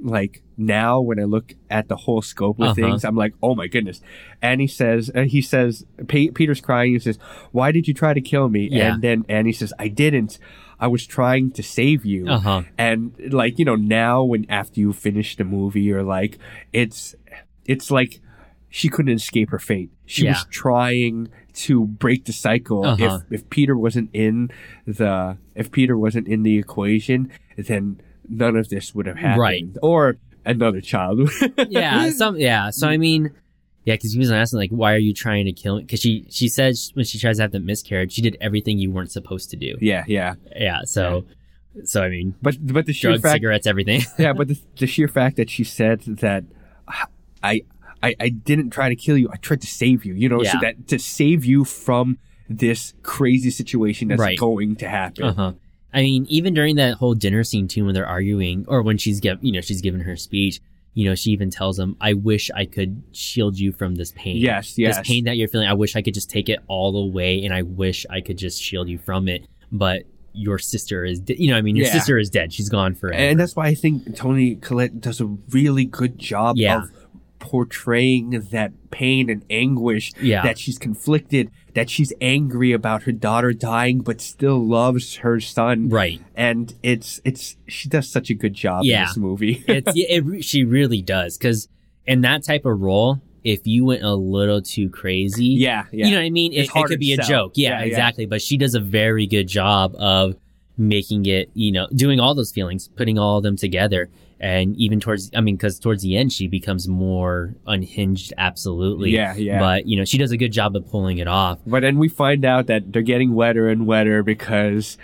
like 0.01 0.43
now 0.57 0.99
when 0.99 1.19
I 1.19 1.23
look 1.23 1.53
at 1.69 1.87
the 1.87 1.95
whole 1.95 2.21
scope 2.21 2.59
of 2.59 2.65
Uh-huh. 2.65 2.73
things, 2.73 3.05
I'm 3.05 3.15
like, 3.15 3.33
oh 3.43 3.53
my 3.55 3.67
goodness. 3.67 4.01
And 4.41 4.59
he 4.59 4.67
says, 4.67 5.11
uh, 5.13 5.21
he 5.23 5.41
says, 5.41 5.85
Pe- 6.07 6.29
Peter's 6.29 6.61
crying. 6.61 6.93
He 6.93 6.99
says, 6.99 7.17
"Why 7.51 7.71
did 7.71 7.87
you 7.87 7.93
try 7.93 8.13
to 8.13 8.21
kill 8.21 8.49
me?" 8.49 8.67
Yeah. 8.71 8.93
And 8.93 9.01
then 9.01 9.25
Annie 9.29 9.53
says, 9.53 9.73
"I 9.79 9.87
didn't. 9.87 10.39
I 10.79 10.87
was 10.87 11.05
trying 11.07 11.51
to 11.51 11.63
save 11.63 12.05
you." 12.05 12.27
Uh-huh. 12.27 12.63
And 12.77 13.13
like 13.31 13.59
you 13.59 13.65
know, 13.65 13.75
now 13.75 14.23
when 14.23 14.45
after 14.49 14.79
you 14.79 14.93
finish 14.93 15.35
the 15.35 15.43
movie, 15.43 15.81
you're 15.81 16.03
like, 16.03 16.37
it's 16.73 17.15
it's 17.65 17.89
like 17.91 18.19
she 18.69 18.89
couldn't 18.89 19.13
escape 19.13 19.49
her 19.51 19.59
fate. 19.59 19.89
She 20.05 20.23
Yeah. 20.25 20.31
was 20.31 20.45
trying 20.49 21.29
to 21.53 21.85
break 21.85 22.25
the 22.25 22.33
cycle. 22.33 22.85
Uh-huh. 22.85 23.19
If 23.31 23.41
if 23.41 23.49
Peter 23.49 23.75
wasn't 23.77 24.09
in 24.13 24.49
the 24.85 25.37
if 25.55 25.71
Peter 25.71 25.97
wasn't 25.97 26.27
in 26.27 26.43
the 26.43 26.57
equation, 26.57 27.31
then 27.57 27.99
none 28.29 28.55
of 28.57 28.69
this 28.69 28.93
would 28.93 29.05
have 29.07 29.17
happened. 29.17 29.39
Right. 29.41 29.65
Or 29.81 30.17
another 30.47 30.81
child. 30.81 31.29
yeah. 31.69 32.09
Some, 32.11 32.37
yeah. 32.37 32.69
So, 32.71 32.87
I 32.87 32.97
mean, 32.97 33.31
Yeah, 33.85 33.93
because 33.95 34.13
he 34.13 34.19
was 34.19 34.31
asking 34.31 34.59
like, 34.59 34.69
"Why 34.71 34.93
are 34.93 34.97
you 34.97 35.13
trying 35.13 35.45
to 35.45 35.53
kill 35.53 35.77
me?" 35.77 35.83
Because 35.83 36.01
she 36.01 36.25
she 36.29 36.47
says 36.49 36.91
when 36.93 37.05
she 37.05 37.17
tries 37.19 37.37
to 37.37 37.43
have 37.43 37.51
the 37.51 37.59
miscarriage, 37.59 38.11
she 38.13 38.21
did 38.21 38.35
everything 38.41 38.79
you 38.79 38.91
weren't 38.91 39.11
supposed 39.11 39.49
to 39.51 39.55
do. 39.57 39.77
Yeah, 39.79 40.03
yeah. 40.07 40.35
Yeah, 40.55 40.81
so 40.85 41.23
so 41.85 42.03
I 42.03 42.09
mean, 42.09 42.35
But 42.41 42.55
but 42.61 42.85
the 42.85 42.93
sheer 42.93 43.11
drugs, 43.11 43.21
fact, 43.21 43.33
cigarettes, 43.35 43.67
everything. 43.67 44.01
yeah, 44.19 44.33
but 44.33 44.47
the, 44.51 44.59
the 44.77 44.87
sheer 44.87 45.07
fact 45.07 45.37
that 45.37 45.49
she 45.49 45.63
said 45.63 46.01
that 46.23 46.43
I, 47.43 47.61
I 48.03 48.15
I 48.19 48.29
didn't 48.29 48.71
try 48.71 48.89
to 48.89 48.95
kill 48.95 49.17
you. 49.17 49.29
I 49.31 49.37
tried 49.37 49.61
to 49.61 49.67
save 49.67 50.05
you. 50.05 50.13
You 50.15 50.27
know, 50.29 50.43
so 50.43 50.57
that 50.61 50.87
to 50.89 50.99
save 50.99 51.45
you 51.45 51.63
from 51.63 52.17
this 52.49 52.93
crazy 53.03 53.51
situation 53.51 54.07
that's 54.09 54.19
Right. 54.21 54.37
going 54.37 54.75
to 54.77 54.87
happen. 54.87 55.23
Uh 55.25 55.33
huh. 55.33 55.51
I 55.97 56.01
mean, 56.03 56.25
even 56.29 56.53
during 56.53 56.75
that 56.75 56.93
whole 56.95 57.15
dinner 57.15 57.43
scene 57.43 57.67
too, 57.67 57.83
when 57.85 57.93
they're 57.95 58.07
arguing, 58.07 58.65
or 58.67 58.81
when 58.83 58.97
she's 58.97 59.19
give, 59.19 59.39
you 59.43 59.51
know, 59.51 59.61
she's 59.61 59.81
giving 59.81 60.01
her 60.01 60.15
speech, 60.15 60.61
you 60.93 61.05
know, 61.09 61.15
she 61.15 61.31
even 61.31 61.49
tells 61.49 61.77
him, 61.79 61.95
"I 61.99 62.13
wish 62.13 62.51
I 62.55 62.65
could 62.65 63.01
shield 63.11 63.57
you 63.57 63.71
from 63.71 63.95
this 63.95 64.11
pain. 64.15 64.37
Yes, 64.37 64.77
yes. 64.77 64.97
This 64.97 65.07
pain 65.07 65.23
that 65.25 65.37
you're 65.37 65.47
feeling. 65.47 65.67
I 65.67 65.73
wish 65.73 65.95
I 65.95 66.01
could 66.03 66.13
just 66.13 66.29
take 66.29 66.49
it 66.49 66.59
all 66.67 66.95
away, 66.97 67.43
and 67.43 67.53
I 67.53 67.63
wish 67.63 68.05
I 68.09 68.21
could 68.21 68.37
just 68.37 68.61
shield 68.61 68.89
you 68.89 68.97
from 68.99 69.27
it. 69.27 69.47
But 69.71 70.03
your 70.33 70.59
sister 70.59 71.03
is, 71.03 71.19
de- 71.19 71.41
you 71.41 71.49
know, 71.49 71.57
I 71.57 71.61
mean, 71.61 71.75
your 71.75 71.87
Yeah. 71.87 71.93
sister 71.93 72.17
is 72.19 72.29
dead. 72.29 72.53
She's 72.53 72.69
gone 72.69 72.93
forever. 72.93 73.17
And 73.19 73.39
that's 73.39 73.55
why 73.55 73.65
I 73.67 73.73
think 73.73 74.15
Toni 74.15 74.55
Collette 74.55 75.01
does 75.01 75.19
a 75.19 75.25
really 75.49 75.85
good 75.85 76.19
job 76.19 76.57
Yeah. 76.57 76.83
of 76.83 76.91
portraying 77.39 78.29
that 78.51 78.71
pain 78.91 79.29
and 79.29 79.43
anguish 79.49 80.11
Yeah. 80.21 80.43
that 80.43 80.57
she's 80.59 80.77
conflicted, 80.77 81.51
that 81.73 81.89
she's 81.89 82.13
angry 82.21 82.71
about 82.71 83.03
her 83.03 83.11
daughter 83.11 83.53
dying 83.53 83.99
but 83.99 84.21
still 84.21 84.65
loves 84.65 85.17
her 85.17 85.39
son. 85.39 85.89
right. 85.89 86.21
And 86.35 86.73
it's 86.83 87.19
it's 87.25 87.57
she 87.67 87.89
does 87.89 88.09
such 88.09 88.29
a 88.29 88.33
good 88.33 88.53
job 88.53 88.83
Yeah. 88.83 89.01
in 89.01 89.07
this 89.07 89.17
movie. 89.17 89.63
it's 89.67 89.95
yeah, 89.95 90.05
it, 90.09 90.43
she 90.43 90.63
really 90.63 91.01
does 91.01 91.37
because 91.37 91.67
in 92.05 92.21
that 92.21 92.43
type 92.43 92.65
of 92.65 92.79
role, 92.79 93.21
if 93.43 93.65
you 93.65 93.85
went 93.85 94.03
a 94.03 94.13
little 94.15 94.61
too 94.61 94.89
crazy, 94.89 95.45
yeah, 95.45 95.85
yeah. 95.91 96.05
you 96.05 96.11
know 96.11 96.17
what 96.17 96.25
I 96.25 96.29
mean. 96.29 96.53
It, 96.53 96.65
it 96.65 96.69
could 96.71 96.99
be 96.99 97.15
to 97.15 97.21
a 97.21 97.25
joke, 97.25 97.53
Yeah, 97.55 97.79
yeah. 97.79 97.85
exactly. 97.85 98.25
But 98.25 98.41
she 98.41 98.57
does 98.57 98.75
a 98.75 98.79
very 98.79 99.25
good 99.27 99.47
job 99.47 99.95
of 99.97 100.35
making 100.77 101.25
it, 101.25 101.49
you 101.53 101.71
know, 101.71 101.87
doing 101.95 102.19
all 102.19 102.35
those 102.35 102.51
feelings, 102.51 102.87
putting 102.87 103.17
all 103.17 103.37
of 103.37 103.43
them 103.43 103.55
together, 103.55 104.09
and 104.39 104.75
even 104.75 104.99
towards, 104.99 105.31
I 105.35 105.41
mean, 105.41 105.55
because 105.55 105.79
towards 105.79 106.03
the 106.03 106.15
end 106.15 106.31
she 106.31 106.47
becomes 106.47 106.87
more 106.87 107.55
unhinged, 107.65 108.33
absolutely. 108.37 109.11
Yeah, 109.11 109.35
yeah. 109.35 109.59
But 109.59 109.87
you 109.87 109.97
know, 109.97 110.05
she 110.05 110.17
does 110.17 110.31
a 110.31 110.37
good 110.37 110.51
job 110.51 110.75
of 110.75 110.87
pulling 110.89 111.17
it 111.17 111.27
off. 111.27 111.59
But 111.65 111.81
then 111.81 111.97
we 111.97 112.07
find 112.07 112.45
out 112.45 112.67
that 112.67 112.93
they're 112.93 113.01
getting 113.01 113.33
wetter 113.33 113.67
and 113.67 113.87
wetter 113.87 114.21
because 114.23 114.97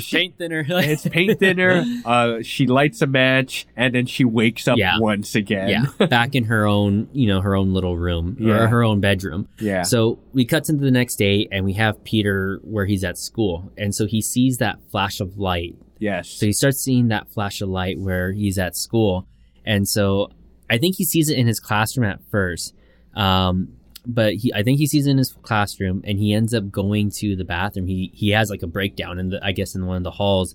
she- 0.00 0.16
paint 0.16 0.38
thinner. 0.38 0.64
it's 0.68 1.06
paint 1.08 1.38
thinner. 1.38 1.84
Uh, 2.04 2.38
she 2.42 2.66
lights 2.66 3.02
a 3.02 3.06
match 3.06 3.66
and 3.76 3.94
then 3.94 4.06
she 4.06 4.24
wakes 4.24 4.66
up 4.68 4.78
Yeah. 4.78 4.98
once 4.98 5.34
again. 5.34 5.68
yeah, 5.98 6.06
back 6.06 6.34
in 6.34 6.44
her 6.44 6.66
own, 6.66 7.08
you 7.12 7.26
know, 7.28 7.40
her 7.40 7.54
own 7.54 7.72
little 7.72 7.96
room 7.96 8.36
Yeah. 8.40 8.54
or 8.64 8.66
her 8.68 8.82
own 8.82 9.00
bedroom. 9.00 9.48
yeah. 9.58 9.82
So 9.82 10.18
we 10.32 10.44
cut 10.44 10.64
to 10.64 10.72
the 10.72 10.90
next 10.90 11.16
day 11.16 11.48
and 11.52 11.64
we 11.64 11.74
have 11.74 12.02
Peter 12.04 12.60
where 12.62 12.86
he's 12.86 13.04
at 13.04 13.18
school. 13.18 13.70
And 13.76 13.94
so 13.94 14.06
he 14.06 14.20
sees 14.22 14.58
that 14.58 14.78
flash 14.90 15.20
of 15.20 15.38
light. 15.38 15.76
yes. 15.98 16.28
So 16.28 16.46
he 16.46 16.52
starts 16.52 16.80
seeing 16.80 17.08
that 17.08 17.28
flash 17.30 17.60
of 17.60 17.68
light 17.68 17.98
where 17.98 18.32
he's 18.32 18.58
at 18.58 18.76
school. 18.76 19.26
And 19.64 19.88
so 19.88 20.30
I 20.68 20.78
think 20.78 20.96
he 20.96 21.04
sees 21.04 21.28
it 21.28 21.38
in 21.38 21.46
his 21.46 21.60
classroom 21.60 22.06
at 22.10 22.20
first. 22.30 22.74
Um, 23.14 23.75
but 24.06 24.34
he, 24.34 24.52
I 24.54 24.62
think 24.62 24.78
he 24.78 24.86
sees 24.86 25.06
it 25.06 25.10
in 25.10 25.18
his 25.18 25.32
classroom 25.42 26.02
and 26.04 26.18
he 26.18 26.32
ends 26.32 26.54
up 26.54 26.70
going 26.70 27.10
to 27.16 27.34
the 27.36 27.44
bathroom. 27.44 27.86
He, 27.88 28.10
he 28.14 28.30
has 28.30 28.48
like 28.50 28.62
a 28.62 28.66
breakdown 28.66 29.18
in 29.18 29.30
the, 29.30 29.44
I 29.44 29.52
guess 29.52 29.74
in 29.74 29.84
one 29.86 29.96
of 29.98 30.04
the 30.04 30.12
halls 30.12 30.54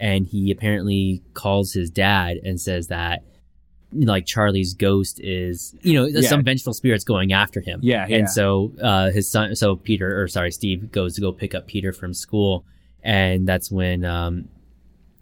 and 0.00 0.26
he 0.26 0.50
apparently 0.50 1.22
calls 1.34 1.72
his 1.72 1.90
dad 1.90 2.38
and 2.44 2.60
says 2.60 2.88
that 2.88 3.24
like 3.92 4.24
Charlie's 4.24 4.72
ghost 4.74 5.20
is, 5.22 5.74
you 5.82 5.92
know, 5.94 6.06
Yeah. 6.06 6.26
some 6.28 6.42
vengeful 6.42 6.72
spirits 6.72 7.04
going 7.04 7.32
after 7.32 7.60
him. 7.60 7.80
Yeah, 7.82 8.06
yeah. 8.08 8.16
And 8.18 8.30
so 8.30 8.72
uh, 8.80 9.10
his 9.10 9.30
son, 9.30 9.54
so 9.54 9.76
Peter, 9.76 10.20
or 10.22 10.28
sorry, 10.28 10.50
Steve 10.50 10.90
goes 10.90 11.14
to 11.16 11.20
go 11.20 11.30
pick 11.30 11.54
up 11.54 11.66
Peter 11.66 11.92
from 11.92 12.14
school, 12.14 12.64
and 13.02 13.46
that's 13.46 13.70
when 13.70 14.02
um, 14.04 14.48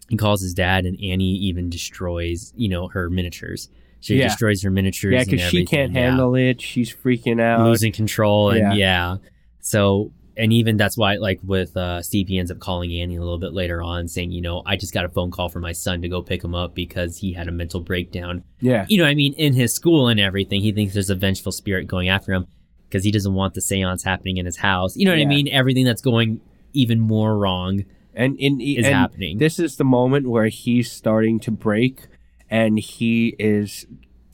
he 0.07 0.15
calls 0.15 0.41
his 0.41 0.53
dad, 0.53 0.85
and 0.85 0.97
Annie 1.03 1.35
even 1.35 1.69
destroys, 1.69 2.53
you 2.55 2.69
know, 2.69 2.87
her 2.87 3.09
miniatures. 3.09 3.67
She 4.01 4.17
Yeah. 4.17 4.27
destroys 4.27 4.61
her 4.63 4.69
miniatures. 4.71 5.13
yeah, 5.13 5.23
because 5.23 5.41
she 5.41 5.63
can't 5.65 5.93
yeah. 5.93 6.01
handle 6.09 6.35
it. 6.35 6.59
She's 6.61 6.93
freaking 6.93 7.39
out. 7.41 7.65
losing 7.65 7.91
control, 7.93 8.49
and 8.49 8.77
Yeah. 8.77 9.17
So, 9.59 10.11
and 10.37 10.51
even 10.51 10.77
that's 10.77 10.97
why, 10.97 11.15
like 11.17 11.39
with 11.43 11.75
uh, 11.77 12.01
Steve, 12.01 12.27
he 12.27 12.39
ends 12.39 12.49
up 12.51 12.59
calling 12.59 12.91
Annie 12.99 13.15
a 13.17 13.19
little 13.19 13.37
bit 13.37 13.53
later 13.53 13.81
on, 13.81 14.07
saying, 14.07 14.31
you 14.31 14.41
know, 14.41 14.63
I 14.65 14.75
just 14.75 14.93
got 14.93 15.05
a 15.05 15.09
phone 15.09 15.29
call 15.29 15.49
from 15.49 15.61
my 15.61 15.71
son 15.73 16.01
to 16.01 16.09
go 16.09 16.21
pick 16.21 16.43
him 16.43 16.55
up 16.55 16.73
because 16.73 17.17
he 17.17 17.33
had 17.33 17.47
a 17.47 17.51
mental 17.51 17.79
breakdown 17.79 18.43
Yeah. 18.59 18.85
you 18.89 18.97
know, 18.97 19.05
I 19.05 19.13
mean, 19.13 19.33
in 19.33 19.53
his 19.53 19.73
school 19.73 20.07
and 20.07 20.19
everything, 20.19 20.61
he 20.61 20.71
thinks 20.71 20.93
there's 20.93 21.09
a 21.09 21.15
vengeful 21.15 21.51
spirit 21.51 21.85
going 21.87 22.09
after 22.09 22.33
him 22.33 22.47
because 22.89 23.03
he 23.03 23.11
doesn't 23.11 23.33
want 23.33 23.53
the 23.53 23.61
seance 23.61 24.03
happening 24.03 24.37
in 24.37 24.45
his 24.45 24.57
house. 24.57 24.95
You 24.97 25.05
know 25.05 25.11
what 25.11 25.19
Yeah. 25.19 25.25
I 25.25 25.29
mean? 25.29 25.47
Everything 25.49 25.85
that's 25.85 26.01
going 26.01 26.39
even 26.73 26.99
more 26.99 27.37
wrong 27.37 27.83
And 28.15 28.37
in 28.39 28.59
is 28.61 28.85
and 28.85 28.95
happening. 28.95 29.37
This 29.37 29.59
is 29.59 29.75
the 29.75 29.83
moment 29.85 30.27
where 30.27 30.47
he's 30.47 30.91
starting 30.91 31.39
to 31.41 31.51
break, 31.51 32.07
and 32.51 32.77
he 32.77 33.35
is 33.39 33.87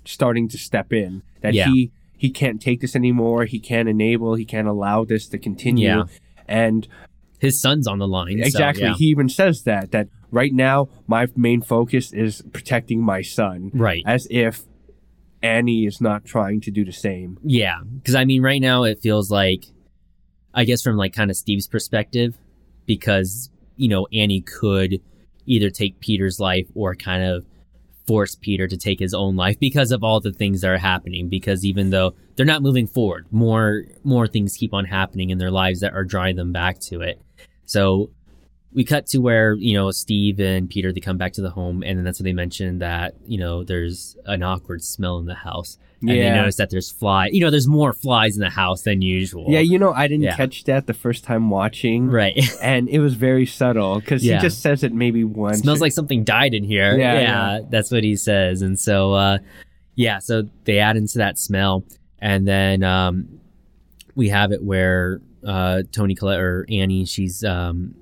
starting 0.04 0.50
to 0.50 0.58
step 0.58 0.92
in. 0.92 1.22
That 1.42 1.54
Yeah. 1.54 1.68
he 1.68 1.92
he 2.18 2.32
can't 2.32 2.60
take 2.60 2.82
this 2.82 2.96
anymore. 2.96 3.46
He 3.46 3.60
can't 3.60 3.88
enable. 3.88 4.34
He 4.34 4.44
can't 4.44 4.68
allow 4.68 5.06
this 5.06 5.28
to 5.28 5.38
continue. 5.38 5.88
Yeah. 5.88 6.04
And 6.48 6.88
His 7.38 7.62
son's 7.62 7.88
on 7.88 8.00
the 8.00 8.08
line. 8.08 8.40
so, 8.40 8.48
exactly, 8.48 8.86
yeah. 8.86 8.96
he 8.96 9.06
even 9.06 9.30
says 9.30 9.62
that 9.64 9.92
that 9.92 10.08
right 10.32 10.52
now 10.52 10.90
my 11.06 11.28
main 11.36 11.62
focus 11.62 12.12
is 12.12 12.42
protecting 12.52 13.04
my 13.04 13.22
son, 13.22 13.70
right. 13.76 14.02
as 14.08 14.28
if 14.32 14.66
Annie 15.44 15.86
is 15.86 16.02
not 16.02 16.26
trying 16.26 16.60
to 16.62 16.72
do 16.72 16.84
the 16.84 16.92
same. 16.92 17.38
Yeah. 17.44 17.82
Because, 17.84 18.16
I 18.16 18.26
mean, 18.26 18.42
right 18.42 18.60
now 18.60 18.84
it 18.84 19.00
feels 19.00 19.30
like, 19.30 19.66
I 20.56 20.64
guess 20.66 20.82
from 20.82 20.98
like 20.98 21.14
kind 21.14 21.30
of 21.30 21.38
Steve's 21.38 21.68
perspective, 21.68 22.36
because, 22.88 23.52
you 23.76 23.88
know, 23.88 24.08
Annie 24.12 24.42
could 24.42 25.00
either 25.46 25.70
take 25.70 26.00
Peter's 26.00 26.40
life 26.40 26.68
or 26.74 26.96
kind 26.96 27.24
of 27.24 27.46
force 28.08 28.36
Peter 28.36 28.68
to 28.68 28.78
take 28.78 29.00
his 29.00 29.14
own 29.14 29.36
life 29.36 29.60
because 29.60 29.92
of 29.92 30.04
all 30.04 30.20
the 30.20 30.32
things 30.32 30.62
that 30.62 30.72
are 30.72 30.78
happening. 30.78 31.30
Because 31.30 31.66
even 31.66 31.92
though 31.92 32.16
they're 32.36 32.46
not 32.46 32.62
moving 32.64 32.88
forward, 32.88 33.28
more 33.32 33.84
more 34.04 34.28
things 34.28 34.56
keep 34.56 34.74
on 34.74 34.86
happening 34.86 35.30
in 35.30 35.38
their 35.38 35.52
lives 35.52 35.82
that 35.82 35.94
are 35.94 36.04
drawing 36.04 36.38
them 36.38 36.52
back 36.54 36.80
to 36.80 37.02
it. 37.02 37.22
So 37.66 38.12
we 38.72 38.84
cut 38.84 39.08
to 39.08 39.20
where 39.20 39.54
you 39.54 39.74
know 39.74 39.92
Steve 39.92 40.40
and 40.40 40.70
Peter 40.70 40.92
they 40.94 41.00
come 41.00 41.18
back 41.18 41.34
to 41.34 41.42
the 41.42 41.52
home, 41.52 41.84
and 41.84 41.98
then 41.98 42.06
that's 42.06 42.20
when 42.20 42.26
they 42.26 42.34
mention 42.34 42.80
that 42.80 43.16
you 43.26 43.38
know 43.38 43.64
there's 43.64 44.16
an 44.26 44.44
awkward 44.44 44.84
smell 44.84 45.18
in 45.20 45.26
the 45.26 45.36
house, 45.36 45.78
and 46.02 46.10
they 46.10 46.30
notice 46.30 46.58
that 46.58 46.70
there's 46.70 46.92
fly. 46.92 47.28
You 47.32 47.42
know, 47.42 47.50
there's 47.50 47.68
more 47.68 47.92
flies 47.94 48.36
in 48.36 48.42
the 48.42 48.50
house 48.52 48.84
than 48.84 49.02
usual. 49.02 49.46
Yeah, 49.50 49.60
you 49.62 49.80
know, 49.80 49.94
I 49.94 50.08
didn't 50.08 50.24
Yeah. 50.26 50.36
catch 50.36 50.64
that 50.66 50.86
the 50.86 50.94
first 50.94 51.24
time 51.24 51.50
watching. 51.50 52.08
right. 52.08 52.38
And 52.62 52.88
it 52.90 53.00
was 53.00 53.16
very 53.16 53.46
subtle 53.46 54.00
because 54.00 54.24
Yeah. 54.24 54.36
he 54.36 54.42
just 54.42 54.62
says 54.62 54.84
it 54.84 54.94
maybe 54.94 55.24
once. 55.24 55.60
smells 55.60 55.82
like 55.82 55.92
something 55.94 56.24
died 56.24 56.54
in 56.54 56.64
here. 56.64 56.98
Yeah, 56.98 57.14
Yeah, 57.14 57.20
yeah. 57.22 57.60
that's 57.70 57.92
what 57.92 58.04
he 58.04 58.16
says. 58.16 58.62
And 58.62 58.78
so, 58.80 59.14
uh, 59.14 59.38
yeah, 59.96 60.20
so 60.20 60.44
they 60.66 60.78
add 60.80 60.98
into 60.98 61.18
that 61.18 61.40
smell, 61.40 61.84
and 62.20 62.48
then 62.48 62.84
um, 62.84 63.40
we 64.16 64.30
have 64.30 64.52
it 64.52 64.64
where 64.64 65.20
uh, 65.44 65.82
Toni 65.92 66.14
Collette 66.14 66.40
or 66.40 66.66
Annie, 66.70 67.06
she's, 67.06 67.44
um, 67.44 67.96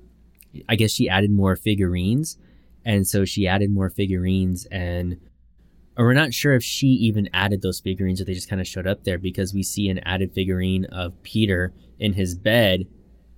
I 0.68 0.76
guess 0.76 0.90
she 0.90 1.08
added 1.08 1.30
more 1.30 1.56
figurines, 1.56 2.36
and 2.84 3.06
so 3.06 3.24
she 3.24 3.46
added 3.46 3.70
more 3.70 3.88
figurines, 3.88 4.66
and 4.66 5.16
or 5.96 6.04
we're 6.04 6.14
not 6.14 6.34
sure 6.34 6.54
if 6.54 6.62
she 6.62 6.88
even 6.88 7.28
added 7.32 7.62
those 7.62 7.80
figurines 7.80 8.20
or 8.20 8.24
they 8.24 8.34
just 8.34 8.48
kind 8.48 8.60
of 8.60 8.66
showed 8.66 8.86
up 8.86 9.04
there 9.04 9.18
because 9.18 9.54
we 9.54 9.62
see 9.62 9.88
an 9.88 9.98
added 10.00 10.32
figurine 10.32 10.84
of 10.86 11.20
Peter 11.22 11.72
in 11.98 12.12
his 12.12 12.34
bed, 12.34 12.86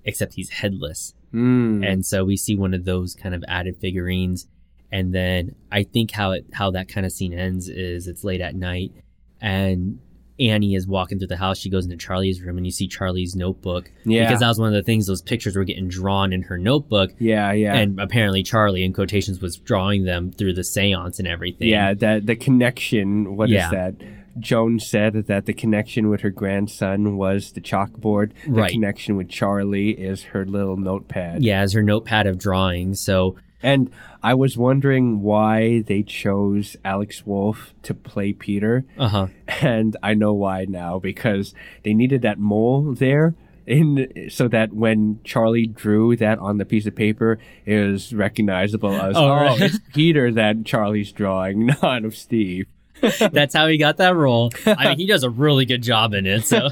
except 0.05 0.35
he's 0.35 0.51
headless. 0.51 1.15
Mm. 1.33 1.87
And 1.87 2.05
so 2.05 2.25
we 2.25 2.37
see 2.37 2.57
one 2.57 2.75
of 2.75 2.85
those 2.85 3.15
kind 3.15 3.35
of 3.35 3.45
added 3.47 3.77
figurines. 3.81 4.49
And 4.91 5.15
then 5.15 5.55
I 5.71 5.83
think 5.85 6.11
how 6.11 6.33
it 6.33 6.47
how 6.53 6.71
that 6.73 6.89
kind 6.89 7.07
of 7.07 7.13
scene 7.13 7.33
ends 7.33 7.69
is 7.69 8.09
it's 8.09 8.25
late 8.25 8.41
at 8.41 8.55
night 8.55 8.93
and 9.41 10.01
Annie 10.41 10.75
is 10.75 10.87
walking 10.87 11.19
through 11.19 11.29
the 11.29 11.37
house. 11.37 11.59
She 11.59 11.71
goes 11.71 11.85
into 11.85 11.97
Charlie's 11.97 12.41
room 12.41 12.57
and 12.57 12.67
you 12.67 12.73
see 12.73 12.87
Charlie's 12.89 13.35
notebook. 13.35 13.91
Yeah. 14.05 14.25
Because 14.27 14.41
that 14.41 14.49
was 14.49 14.59
one 14.59 14.69
of 14.69 14.75
the 14.75 14.83
things, 14.83 15.07
those 15.07 15.23
pictures 15.23 15.57
were 15.57 15.65
getting 15.65 15.89
drawn 15.89 16.33
in 16.33 16.43
her 16.43 16.59
notebook. 16.59 17.11
yeah, 17.19 17.53
yeah. 17.53 17.75
And 17.75 17.99
apparently 18.01 18.43
Charlie 18.43 18.85
in 18.85 18.93
quotations 18.93 19.41
was 19.41 19.57
drawing 19.57 20.05
them 20.05 20.31
through 20.33 20.55
the 20.55 20.65
seance 20.65 21.19
and 21.19 21.27
everything. 21.29 21.69
yeah, 21.69 21.95
that 21.95 22.27
the 22.27 22.37
connection. 22.37 23.37
What 23.37 23.49
is 23.51 23.55
Yeah. 23.55 23.71
that? 23.71 23.95
Joan 24.39 24.79
said 24.79 25.27
that 25.27 25.47
the 25.47 25.53
connection 25.53 26.09
with 26.09 26.21
her 26.21 26.31
grandson 26.31 27.17
was 27.17 27.51
the 27.53 27.61
chalkboard. 27.61 28.31
The 28.47 28.53
Right. 28.53 28.71
connection 28.71 29.17
with 29.17 29.29
Charlie 29.29 29.91
is 29.91 30.23
her 30.25 30.45
little 30.45 30.77
notepad. 30.77 31.43
Yeah, 31.43 31.61
as 31.63 31.73
her 31.73 31.83
notepad 31.83 32.29
of 32.29 32.39
drawings. 32.39 33.01
So 33.01 33.35
And 33.63 33.91
I 34.23 34.35
was 34.35 34.57
wondering 34.57 35.21
why 35.23 35.81
they 35.83 36.03
chose 36.03 36.77
Alex 36.85 37.27
Wolff 37.27 37.75
to 37.83 37.95
play 37.95 38.33
Peter, 38.33 38.85
uh 38.97 39.09
huh. 39.09 39.27
and 39.61 39.97
I 40.03 40.15
know 40.15 40.33
why 40.33 40.65
now 40.69 40.99
because 40.99 41.55
they 41.83 41.93
needed 41.95 42.23
that 42.23 42.39
mole 42.39 42.95
there. 42.95 43.35
In 43.67 44.31
so 44.31 44.49
that 44.49 44.73
when 44.73 45.21
Charlie 45.25 45.67
drew 45.67 46.17
that 46.17 46.39
on 46.39 46.57
the 46.57 46.65
piece 46.65 46.87
of 46.87 46.95
paper, 46.97 47.39
it 47.67 47.79
was 47.79 48.15
recognizable 48.15 48.93
as 48.95 49.15
Oh, 49.15 49.25
oh, 49.27 49.31
right. 49.35 49.61
it's 49.61 49.79
Peter 49.93 50.33
that 50.33 50.65
Charlie's 50.65 51.13
drawing, 51.13 51.67
not 51.83 52.07
of 52.07 52.17
Steve. 52.17 52.67
That's 53.21 53.55
how 53.55 53.67
he 53.69 53.77
got 53.77 53.99
that 53.99 54.17
role. 54.17 54.51
I 54.65 54.89
mean, 54.89 54.99
he 54.99 55.07
does 55.07 55.23
a 55.23 55.29
really 55.29 55.67
good 55.67 55.83
job 55.83 56.15
in 56.15 56.25
it. 56.27 56.47
So, 56.47 56.69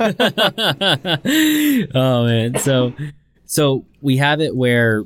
oh 1.94 2.24
man. 2.24 2.58
So, 2.58 2.94
so 3.44 3.84
we 4.00 4.16
have 4.16 4.40
it 4.40 4.56
where, 4.56 5.04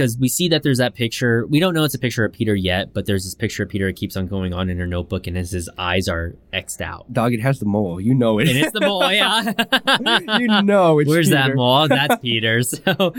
because 0.00 0.16
we 0.16 0.30
see 0.30 0.48
that 0.48 0.62
there's 0.62 0.78
that 0.78 0.94
picture. 0.94 1.46
We 1.46 1.60
don't 1.60 1.74
know 1.74 1.84
it's 1.84 1.94
a 1.94 1.98
picture 1.98 2.24
of 2.24 2.32
Peter 2.32 2.54
yet, 2.54 2.94
but 2.94 3.04
there's 3.04 3.24
this 3.24 3.34
picture 3.34 3.64
of 3.64 3.68
Peter 3.68 3.86
It 3.86 3.96
keeps 3.96 4.16
on 4.16 4.28
going 4.28 4.54
on 4.54 4.70
in 4.70 4.78
her 4.78 4.86
notebook, 4.86 5.26
and 5.26 5.36
his, 5.36 5.50
his 5.50 5.68
eyes 5.76 6.08
are 6.08 6.36
xed 6.54 6.80
out. 6.80 7.12
Dog, 7.12 7.34
it 7.34 7.40
has 7.40 7.58
the 7.58 7.66
mole. 7.66 8.00
You 8.00 8.14
know 8.14 8.38
it. 8.38 8.48
And 8.48 8.56
it's 8.56 8.72
the 8.72 8.80
mole, 8.80 9.12
yeah. 9.12 9.52
you 10.38 10.62
know 10.62 11.00
it's 11.00 11.08
Where's 11.08 11.28
that 11.30 11.54
mole? 11.54 11.86
That's 11.88 12.16
Peter. 12.22 12.62
So, 12.70 13.12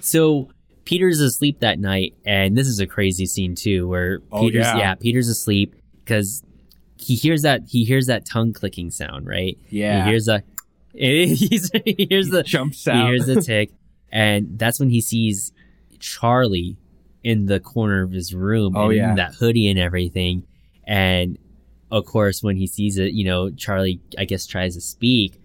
so 0.00 0.48
Peter's 0.84 1.20
asleep 1.20 1.60
that 1.60 1.78
night, 1.78 2.14
and 2.24 2.56
this 2.56 2.66
is 2.66 2.80
a 2.80 2.86
crazy 2.86 3.26
scene 3.26 3.54
too, 3.54 3.86
where 3.88 4.20
Oh, 4.30 4.40
Peter's 4.40 4.66
yeah. 4.66 4.94
Peter's 4.94 5.28
asleep 5.28 5.74
because 6.04 6.42
he 6.96 7.14
hears 7.14 7.42
that 7.42 7.62
he 7.68 7.84
hears 7.84 8.06
that 8.06 8.24
tongue 8.24 8.52
clicking 8.52 8.90
sound, 8.90 9.26
right? 9.26 9.58
Yeah. 9.68 10.04
He 10.04 10.10
hears 10.10 10.28
a 10.28 10.42
he's, 10.94 11.70
he 11.84 12.06
hears 12.08 12.28
the 12.28 12.42
Jumps 12.42 12.86
out, 12.88 12.96
he 12.96 13.02
hears 13.08 13.26
the 13.26 13.42
tick, 13.42 13.70
and 14.10 14.58
that's 14.58 14.78
when 14.78 14.88
he 14.90 15.00
sees 15.00 15.52
Charlie 16.02 16.76
in 17.24 17.46
the 17.46 17.60
corner 17.60 18.02
of 18.02 18.10
his 18.12 18.34
room, 18.34 18.76
Oh, 18.76 18.88
and 18.88 18.96
yeah. 18.96 19.10
in 19.10 19.16
that 19.16 19.34
hoodie 19.34 19.68
and 19.68 19.78
everything, 19.78 20.42
and 20.86 21.38
of 21.90 22.04
course 22.04 22.42
when 22.42 22.56
he 22.56 22.66
sees 22.66 22.98
it, 22.98 23.12
you 23.12 23.24
know, 23.24 23.50
Charlie 23.50 24.00
I 24.18 24.24
guess 24.24 24.44
tries 24.46 24.74
to 24.74 24.80
speak, 24.80 25.38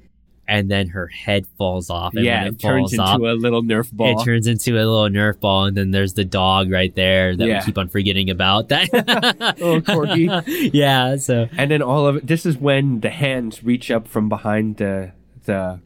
and 0.47 0.71
then 0.71 0.87
her 0.87 1.07
head 1.07 1.45
falls 1.57 1.89
off, 1.91 2.15
and 2.15 2.25
yeah, 2.25 2.45
it 2.45 2.57
turns 2.59 2.91
falls 2.91 2.93
into 2.93 3.03
off, 3.03 3.19
a 3.19 3.33
little 3.35 3.61
Nerf 3.61 3.91
ball. 3.91 4.19
it 4.19 4.23
turns 4.25 4.47
into 4.47 4.73
a 4.73 4.81
little 4.85 5.07
Nerf 5.09 5.39
ball, 5.39 5.65
and 5.65 5.77
then 5.77 5.91
there's 5.91 6.13
the 6.15 6.25
dog 6.25 6.71
right 6.71 6.95
there 6.95 7.35
that 7.35 7.45
Yeah. 7.47 7.59
we 7.59 7.65
keep 7.65 7.77
on 7.77 7.89
forgetting 7.89 8.29
about. 8.31 8.69
That 8.69 8.89
oh, 9.61 9.73
Little 9.75 9.81
corgi. 9.81 10.69
yeah. 10.73 11.17
So 11.17 11.47
and 11.57 11.69
then 11.69 11.81
all 11.83 12.07
of 12.07 12.15
it. 12.17 12.27
This 12.27 12.45
is 12.45 12.57
when 12.57 13.01
the 13.01 13.09
hands 13.11 13.63
reach 13.63 13.91
up 13.91 14.07
from 14.07 14.29
behind 14.29 14.77
the 14.77 15.11
the 15.45 15.79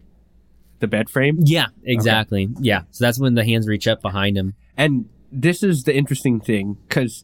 the 0.80 0.88
bed 0.88 1.10
frame. 1.10 1.38
yeah, 1.42 1.68
exactly. 1.84 2.50
Yeah. 2.60 2.84
So 2.92 3.04
that's 3.06 3.20
when 3.20 3.34
the 3.36 3.44
hands 3.46 3.68
reach 3.68 3.88
up 3.88 4.02
behind 4.02 4.38
him. 4.38 4.54
And 4.82 5.06
this 5.32 5.62
is 5.64 5.84
the 5.84 5.96
interesting 5.96 6.40
thing 6.40 6.78
because 6.88 7.24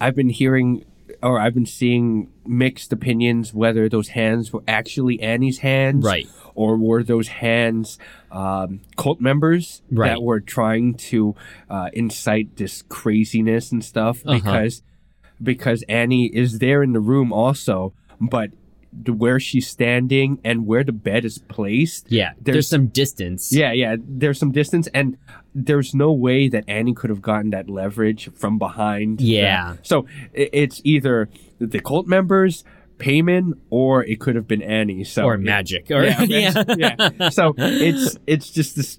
I've 0.00 0.14
been 0.14 0.28
hearing 0.28 0.84
or 1.22 1.38
I've 1.38 1.54
been 1.54 1.66
seeing 1.66 2.28
mixed 2.46 2.92
opinions 2.92 3.54
whether 3.54 3.88
those 3.88 4.08
hands 4.08 4.52
were 4.52 4.62
actually 4.66 5.20
Annie's 5.20 5.58
hands, 5.58 6.04
Right. 6.04 6.26
or 6.54 6.76
were 6.76 7.02
those 7.02 7.28
hands 7.28 7.98
um, 8.30 8.80
cult 8.96 9.20
members 9.20 9.82
Right. 9.90 10.08
that 10.10 10.22
were 10.22 10.40
trying 10.40 10.94
to 11.10 11.34
uh, 11.70 11.88
incite 11.92 12.56
this 12.56 12.82
craziness 12.82 13.72
and 13.72 13.82
stuff 13.84 14.22
Uh-huh. 14.26 14.34
because 14.38 14.82
because 15.42 15.82
Annie 15.88 16.26
is 16.26 16.58
there 16.58 16.82
in 16.82 16.92
the 16.92 17.00
room 17.00 17.32
also, 17.32 17.94
but 18.20 18.50
where 19.06 19.40
she's 19.40 19.66
standing 19.68 20.38
and 20.44 20.66
where 20.66 20.84
the 20.84 20.92
bed 20.92 21.24
is 21.24 21.38
placed 21.38 22.10
Yeah. 22.10 22.32
There's, 22.40 22.54
There's- 22.54 22.68
some 22.68 22.86
distance. 22.88 23.52
yeah, 23.52 23.72
yeah. 23.72 23.96
There's 23.98 24.38
some 24.38 24.52
distance, 24.52 24.86
and 24.94 25.16
there's 25.54 25.94
no 25.94 26.12
way 26.12 26.48
that 26.48 26.64
Annie 26.68 26.94
could 26.94 27.10
have 27.10 27.22
gotten 27.22 27.50
that 27.50 27.68
leverage 27.70 28.30
from 28.34 28.58
behind. 28.58 29.20
Yeah. 29.20 29.76
so 29.82 30.06
it's 30.34 30.80
either 30.84 31.28
the 31.58 31.80
cult 31.80 32.06
members, 32.06 32.64
Paimon, 32.98 33.54
or 33.70 34.04
it 34.04 34.20
could 34.20 34.36
have 34.36 34.46
been 34.46 34.62
Annie. 34.62 35.04
So 35.04 35.24
Or 35.24 35.36
magic. 35.38 35.90
Or 35.90 36.04
yeah, 36.04 36.22
yeah. 36.28 36.64
yeah. 37.18 37.28
So 37.30 37.54
it's 37.58 38.16
it's 38.26 38.50
just 38.50 38.76
this 38.76 38.98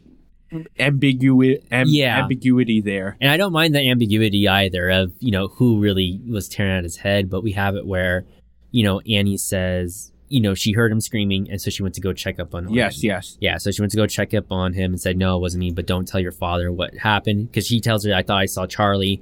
ambiguity, 0.80 1.60
am- 1.72 1.88
Yeah. 1.88 2.20
ambiguity 2.22 2.82
there. 2.82 3.18
And 3.22 3.32
I 3.32 3.38
don't 3.38 3.54
mind 3.54 3.74
the 3.76 3.90
ambiguity 3.90 4.48
either 4.48 4.90
of, 4.90 5.14
you 5.20 5.32
know, 5.32 5.48
who 5.48 5.80
really 5.80 6.20
was 6.28 6.48
tearing 6.50 6.78
out 6.78 6.84
his 6.84 6.98
head, 6.98 7.30
but 7.30 7.44
we 7.44 7.52
have 7.54 7.76
it 7.76 7.86
where, 7.86 8.26
you 8.74 8.84
know, 8.84 9.00
Annie 9.02 9.38
says, 9.38 10.12
you 10.30 10.42
know, 10.42 10.54
she 10.56 10.72
heard 10.74 10.92
him 10.92 11.00
screaming 11.00 11.50
and 11.52 11.62
so 11.62 11.70
she 11.70 11.84
went 11.84 11.94
to 11.96 12.02
go 12.02 12.12
check 12.12 12.40
up 12.40 12.54
on 12.56 12.66
him. 12.66 12.74
Yes, 12.74 13.04
yes. 13.04 13.38
Yeah, 13.40 13.58
so 13.60 13.70
she 13.72 13.82
went 13.82 13.92
to 13.92 13.98
go 13.98 14.08
check 14.08 14.34
up 14.34 14.52
on 14.52 14.74
him 14.74 14.92
and 14.94 15.00
said, 15.00 15.16
"No, 15.16 15.38
it 15.38 15.42
wasn't 15.42 15.60
me, 15.62 15.72
but 15.72 15.86
don't 15.86 16.08
tell 16.08 16.20
your 16.20 16.32
father 16.32 16.72
what 16.72 16.96
happened." 16.98 17.50
Because 17.52 17.68
she 17.68 17.80
tells 17.80 18.04
her, 18.04 18.14
"I 18.16 18.24
thought 18.24 18.40
I 18.40 18.48
saw 18.48 18.66
Charlie," 18.66 19.22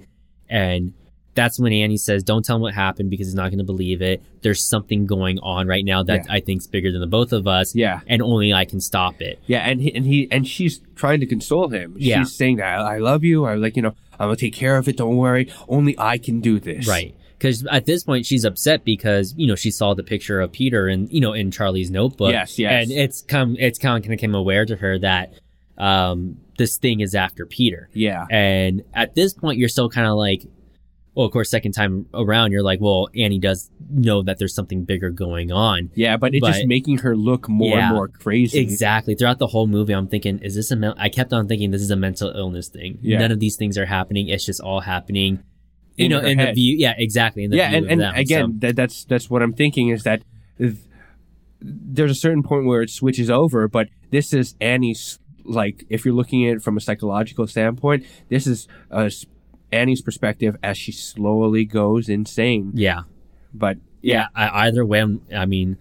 and 0.50 0.94
that's 1.34 1.60
when 1.60 1.74
Annie 1.74 1.98
says, 1.98 2.24
"Don't 2.24 2.44
tell 2.46 2.56
him 2.58 2.62
what 2.62 2.74
happened 2.74 3.10
because 3.10 3.28
he's 3.28 3.36
not 3.36 3.50
going 3.50 3.58
to 3.60 3.64
believe 3.66 4.02
it. 4.02 4.22
There's 4.42 4.64
something 4.64 5.06
going 5.06 5.38
on 5.40 5.68
right 5.68 5.84
now 5.84 6.04
that 6.04 6.26
Yeah. 6.28 6.34
I 6.34 6.40
think's 6.40 6.68
bigger 6.68 6.92
than 6.92 7.02
the 7.02 7.08
both 7.08 7.34
of 7.34 7.46
us, 7.48 7.76
Yeah, 7.76 8.02
and 8.08 8.22
only 8.22 8.54
I 8.54 8.64
can 8.66 8.80
stop 8.80 9.22
it." 9.22 9.40
yeah, 9.48 9.60
and 9.68 9.82
he 9.82 9.94
and 9.94 10.06
he 10.06 10.28
and 10.32 10.48
she's 10.48 10.82
trying 10.96 11.20
to 11.22 11.26
console 11.26 11.68
him. 11.70 11.96
Yeah. 11.98 12.20
She's 12.20 12.36
saying 12.36 12.58
that 12.58 12.80
I, 12.80 12.96
I 12.96 12.98
love 13.00 13.24
you. 13.26 13.46
I 13.46 13.56
like 13.56 13.76
you 13.76 13.82
know 13.82 13.96
I'm 14.20 14.28
gonna 14.28 14.36
take 14.38 14.54
care 14.54 14.78
of 14.78 14.88
it. 14.88 14.96
Don't 14.98 15.18
worry. 15.18 15.52
Only 15.68 15.94
I 15.98 16.18
can 16.18 16.40
do 16.42 16.60
this. 16.60 16.88
Right. 16.88 17.16
Because 17.42 17.66
at 17.72 17.88
this 17.88 18.04
point 18.04 18.28
she's 18.28 18.46
upset 18.46 18.86
because 18.86 19.34
you 19.36 19.48
know 19.48 19.56
she 19.56 19.72
saw 19.72 19.96
the 19.96 20.04
picture 20.04 20.40
of 20.42 20.52
Peter 20.52 20.88
and 20.88 21.12
you 21.12 21.20
know 21.20 21.34
in 21.34 21.50
Charlie's 21.50 21.90
notebook. 21.90 22.32
Yes, 22.32 22.60
yes. 22.60 22.84
And 22.84 22.92
it's 22.92 23.24
come 23.24 23.56
it's 23.58 23.80
kind 23.80 24.04
of 24.06 24.08
became 24.10 24.36
aware 24.36 24.64
to 24.64 24.76
her 24.76 25.00
that 25.00 25.34
um 25.80 26.38
this 26.58 26.78
thing 26.78 27.00
is 27.00 27.16
after 27.16 27.48
Peter. 27.48 27.90
Yeah. 27.94 28.26
And 28.30 28.84
at 28.94 29.16
this 29.16 29.34
point, 29.34 29.58
you're 29.58 29.70
still 29.70 29.90
kind 29.90 30.06
of 30.06 30.16
like, 30.16 30.44
well, 31.16 31.26
of 31.26 31.32
course, 31.32 31.50
second 31.50 31.72
time 31.72 32.06
around, 32.14 32.52
you're 32.52 32.62
like, 32.62 32.80
well, 32.80 33.08
Annie 33.16 33.40
does 33.40 33.72
know 33.90 34.22
that 34.22 34.38
there's 34.38 34.54
something 34.54 34.84
bigger 34.84 35.10
going 35.10 35.52
on. 35.52 35.90
Yeah, 35.96 36.18
but 36.18 36.36
it's 36.36 36.46
just 36.46 36.68
making 36.68 37.00
her 37.00 37.16
look 37.18 37.50
more 37.50 37.78
Yeah. 37.78 37.88
and 37.88 37.96
more 37.96 38.08
crazy. 38.08 38.60
Exactly. 38.60 39.16
Throughout 39.16 39.40
the 39.40 39.48
whole 39.48 39.66
movie, 39.66 39.94
I'm 39.94 40.08
thinking, 40.08 40.38
is 40.40 40.54
this 40.54 40.70
a 40.70 40.76
men- 40.76 40.94
I 40.98 41.10
kept 41.10 41.34
on 41.34 41.48
thinking 41.48 41.72
this 41.72 41.82
is 41.82 41.90
a 41.90 41.96
mental 41.96 42.30
illness 42.30 42.68
thing. 42.70 43.00
Yeah. 43.02 43.18
None 43.18 43.32
of 43.32 43.40
these 43.40 43.56
things 43.56 43.76
are 43.80 43.88
happening. 43.88 44.28
It's 44.30 44.46
just 44.46 44.62
all 44.62 44.82
happening. 44.82 45.42
You 46.02 46.10
know, 46.10 46.20
in 46.20 46.38
the 46.38 46.52
view. 46.54 46.76
Yeah, 46.78 46.94
exactly. 46.98 47.44
In 47.44 47.52
the 47.52 47.58
Yeah, 47.58 47.72
and, 47.72 47.90
and 47.90 48.02
them. 48.02 48.16
again, 48.16 48.46
So- 48.54 48.58
that, 48.68 48.76
that's 48.76 49.06
that's 49.06 49.30
what 49.30 49.42
I'm 49.42 49.54
thinking 49.54 49.90
is 49.90 50.04
that 50.04 50.22
th- 50.58 50.76
there's 51.62 52.12
a 52.12 52.16
certain 52.16 52.44
point 52.44 52.66
where 52.66 52.82
it 52.82 52.90
switches 52.90 53.30
over, 53.30 53.68
but 53.68 53.88
this 54.10 54.34
is 54.34 54.56
Annie's 54.60 55.20
like 55.44 55.86
if 55.90 56.06
you're 56.06 56.14
looking 56.14 56.48
at 56.48 56.58
it 56.58 56.62
from 56.64 56.78
a 56.78 56.82
psychological 56.82 57.48
standpoint, 57.48 58.06
this 58.30 58.46
is 58.48 58.68
uh, 58.92 59.10
Annie's 59.72 60.02
perspective 60.02 60.56
as 60.64 60.78
she 60.78 60.92
slowly 60.92 61.66
goes 61.66 62.10
insane. 62.10 62.72
yeah. 62.76 63.02
But 63.54 63.78
Yeah. 64.02 64.28
I, 64.36 64.68
either 64.68 64.86
way, 64.86 65.00
I'm- 65.00 65.22
I 65.36 65.46
mean, 65.46 65.78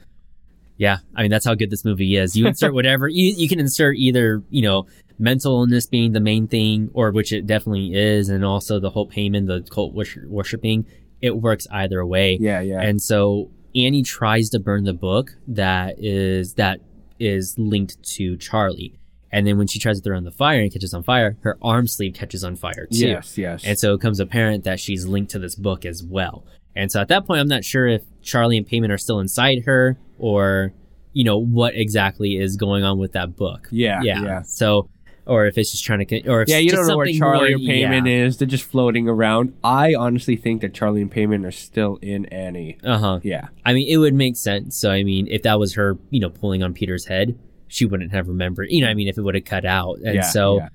yeah. 0.81 0.97
I 1.15 1.21
mean, 1.21 1.31
that's 1.31 1.45
how 1.45 1.55
good 1.55 1.69
this 1.69 1.85
movie 1.85 2.17
is. 2.17 2.35
You 2.35 2.47
insert 2.47 2.73
whatever, 2.81 3.07
you, 3.07 3.35
you 3.37 3.51
can 3.51 3.61
insert 3.61 3.97
either, 3.97 4.43
you 4.49 4.63
know, 4.63 4.87
mental 5.19 5.61
illness 5.61 5.85
being 5.87 6.13
the 6.13 6.21
main 6.21 6.49
thing, 6.49 6.89
or 6.95 7.11
which 7.11 7.35
it 7.35 7.47
definitely 7.47 7.93
is, 7.95 8.31
and 8.31 8.43
also 8.47 8.81
the 8.81 8.89
whole 8.89 9.07
Paimon, 9.07 9.47
the 9.47 9.61
cult 9.71 9.93
worshiping. 9.93 10.87
It 11.21 11.37
works 11.37 11.67
either 11.71 12.05
way. 12.07 12.39
yeah, 12.41 12.61
yeah, 12.61 12.81
And 12.81 13.03
so 13.03 13.51
Annie 13.75 14.03
tries 14.03 14.49
to 14.51 14.59
burn 14.59 14.85
the 14.85 14.95
book 14.95 15.37
that 15.49 15.97
is 15.99 16.55
that 16.55 16.81
is 17.19 17.57
linked 17.59 18.03
to 18.15 18.39
Charlie. 18.39 18.99
And 19.31 19.47
then 19.47 19.59
when 19.59 19.67
she 19.67 19.79
tries 19.79 19.99
to 19.99 20.03
throw 20.03 20.15
it 20.15 20.21
in 20.21 20.25
the 20.25 20.31
fire 20.31 20.61
and 20.61 20.73
catches 20.73 20.95
on 20.95 21.03
fire, 21.03 21.37
her 21.43 21.59
arm 21.61 21.89
sleeve 21.89 22.15
catches 22.15 22.43
on 22.43 22.57
fire 22.57 22.87
too. 22.91 23.07
yes, 23.07 23.37
yes. 23.37 23.65
And 23.67 23.79
so 23.79 23.93
it 23.93 23.99
becomes 23.99 24.19
apparent 24.19 24.65
that 24.65 24.81
she's 24.81 25.07
linked 25.07 25.33
to 25.33 25.39
this 25.39 25.57
book 25.57 25.85
as 25.85 26.03
well. 26.03 26.47
And 26.75 26.91
so 26.91 27.03
at 27.03 27.09
that 27.09 27.27
point, 27.27 27.41
I'm 27.41 27.49
not 27.49 27.65
sure 27.65 27.87
if 27.87 28.03
Charlie 28.23 28.57
and 28.57 28.67
Paimon 28.67 28.91
are 28.91 28.99
still 28.99 29.21
inside 29.21 29.65
her 29.67 29.99
or, 30.21 30.73
you 31.13 31.25
know, 31.25 31.39
what 31.39 31.75
exactly 31.75 32.37
is 32.37 32.57
going 32.57 32.85
on 32.85 32.99
with 32.99 33.13
that 33.13 33.37
book. 33.37 33.69
yeah, 33.73 34.01
Yeah. 34.03 34.23
yeah. 34.23 34.43
So, 34.43 34.89
or 35.27 35.47
if 35.47 35.57
it's 35.59 35.71
just 35.71 35.85
trying 35.85 36.01
to, 36.01 36.05
con- 36.05 36.29
or 36.31 36.43
if 36.43 36.49
Yeah, 36.49 36.59
you 36.59 36.71
don't 36.71 36.87
know 36.87 36.97
where 36.97 37.07
Charlie 37.07 37.55
more- 37.55 37.57
or 37.57 37.59
Paimon 37.59 38.07
yeah. 38.09 38.25
is. 38.27 38.39
They're 38.39 38.49
just 38.49 38.65
floating 38.65 39.09
around. 39.09 39.55
I 39.63 39.95
honestly 39.95 40.35
think 40.37 40.61
that 40.63 40.75
Charlie 40.75 41.03
and 41.03 41.11
Paimon 41.13 41.47
are 41.47 41.51
still 41.53 41.99
in 42.03 42.27
Annie. 42.27 42.79
Uh 42.83 42.99
huh. 42.99 43.21
Yeah. 43.23 43.49
I 43.65 43.73
mean, 43.73 43.89
it 43.89 43.99
would 43.99 44.15
make 44.15 44.37
sense. 44.37 44.77
So, 44.81 44.91
I 44.91 45.05
mean, 45.05 45.27
if 45.29 45.43
that 45.43 45.59
was 45.59 45.75
her, 45.75 45.99
you 46.11 46.21
know, 46.21 46.31
pulling 46.31 46.63
on 46.63 46.75
Peter's 46.75 47.07
head, 47.07 47.39
she 47.69 47.85
wouldn't 47.87 48.13
have 48.13 48.27
remembered. 48.29 48.69
You 48.71 48.83
know, 48.83 48.89
I 48.91 48.95
mean, 48.95 49.09
if 49.09 49.19
it 49.19 49.23
would 49.23 49.35
have 49.37 49.45
cut 49.45 49.65
out. 49.65 49.99
And 50.05 50.17
yeah, 50.17 50.23
so, 50.23 50.57
yeah. 50.59 50.69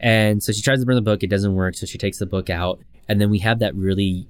and 0.00 0.42
so 0.42 0.52
she 0.52 0.60
tries 0.62 0.80
to 0.80 0.86
burn 0.86 0.96
the 0.96 1.00
book. 1.02 1.22
It 1.22 1.30
doesn't 1.30 1.54
work. 1.54 1.74
So 1.76 1.86
she 1.86 1.96
takes 1.96 2.18
the 2.18 2.26
book 2.26 2.50
out. 2.50 2.80
And 3.08 3.20
then 3.20 3.30
we 3.30 3.38
have 3.38 3.60
that 3.60 3.74
really 3.74 4.28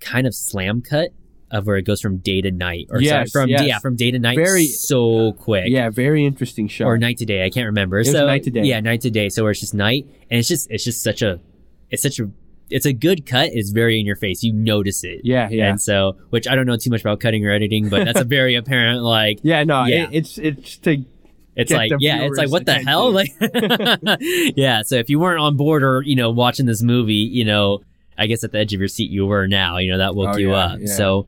kind 0.00 0.26
of 0.26 0.34
slam 0.34 0.82
cut 0.82 1.10
of 1.50 1.66
where 1.66 1.76
it 1.76 1.82
goes 1.82 2.00
from 2.00 2.18
day 2.18 2.40
to 2.40 2.50
night. 2.50 2.86
Or 2.90 3.02
sorry, 3.02 3.26
from, 3.26 3.48
yes. 3.48 3.62
yeah, 3.66 3.78
from 3.80 3.96
day 3.96 4.10
to 4.10 4.18
night. 4.18 4.36
Very- 4.36 4.66
so 4.66 5.32
quick. 5.32 5.64
yeah, 5.68 5.90
very 5.90 6.24
interesting 6.24 6.68
shot. 6.68 6.86
Or 6.86 6.96
night 6.98 7.18
to 7.18 7.26
day. 7.26 7.44
I 7.44 7.50
can't 7.50 7.66
remember. 7.66 8.02
so 8.04 8.26
night 8.26 8.44
to 8.44 8.50
day. 8.50 8.62
Yeah, 8.62 8.80
night 8.80 9.00
to 9.02 9.10
day. 9.10 9.28
So 9.28 9.42
where 9.42 9.50
it's 9.50 9.60
just 9.60 9.74
night. 9.74 10.06
And 10.30 10.38
it's 10.38 10.48
just, 10.48 10.70
it's 10.70 10.84
just 10.84 11.02
such 11.02 11.22
a, 11.22 11.40
it's 11.90 12.02
such 12.02 12.18
a, 12.20 12.30
it's 12.70 12.86
a 12.86 12.92
good 12.92 13.26
cut. 13.26 13.50
It's 13.52 13.70
very 13.70 13.98
in 13.98 14.06
your 14.06 14.14
face. 14.14 14.44
You 14.44 14.52
notice 14.52 15.02
it. 15.02 15.22
yeah, 15.24 15.48
yeah. 15.50 15.70
And 15.70 15.82
so, 15.82 16.16
which 16.30 16.46
I 16.46 16.54
don't 16.54 16.66
know 16.66 16.76
too 16.76 16.90
much 16.90 17.00
about 17.00 17.18
cutting 17.18 17.44
or 17.44 17.50
editing, 17.50 17.88
but 17.88 18.04
that's 18.04 18.20
a 18.20 18.24
very 18.24 18.54
apparent, 18.56 19.02
like, 19.02 19.40
Yeah, 19.42 19.64
no, 19.64 19.86
Yeah. 19.86 20.04
It, 20.04 20.10
it's 20.12 20.38
it's 20.38 20.76
to 20.78 21.04
it's 21.56 21.72
like, 21.72 21.90
yeah, 21.98 22.22
it's 22.22 22.38
like, 22.38 22.48
what 22.50 22.64
the 22.64 22.74
hell? 22.74 23.10
Like, 23.10 23.32
yeah. 24.56 24.82
So 24.82 24.96
if 24.96 25.10
you 25.10 25.18
weren't 25.18 25.40
on 25.40 25.56
board 25.56 25.82
or, 25.82 26.02
you 26.02 26.16
know, 26.16 26.30
watching 26.30 26.66
this 26.66 26.82
movie, 26.82 27.14
you 27.14 27.44
know, 27.44 27.80
I 28.16 28.26
guess 28.26 28.44
at 28.44 28.52
the 28.52 28.58
edge 28.58 28.72
of 28.72 28.80
your 28.80 28.88
seat 28.88 29.10
you 29.10 29.26
were 29.26 29.46
now, 29.48 29.78
you 29.78 29.90
know, 29.90 29.98
that 29.98 30.14
woke 30.14 30.34
Oh, 30.34 30.38
you 30.38 30.50
yeah, 30.50 30.56
up. 30.56 30.78
yeah. 30.80 30.86
So, 30.94 31.26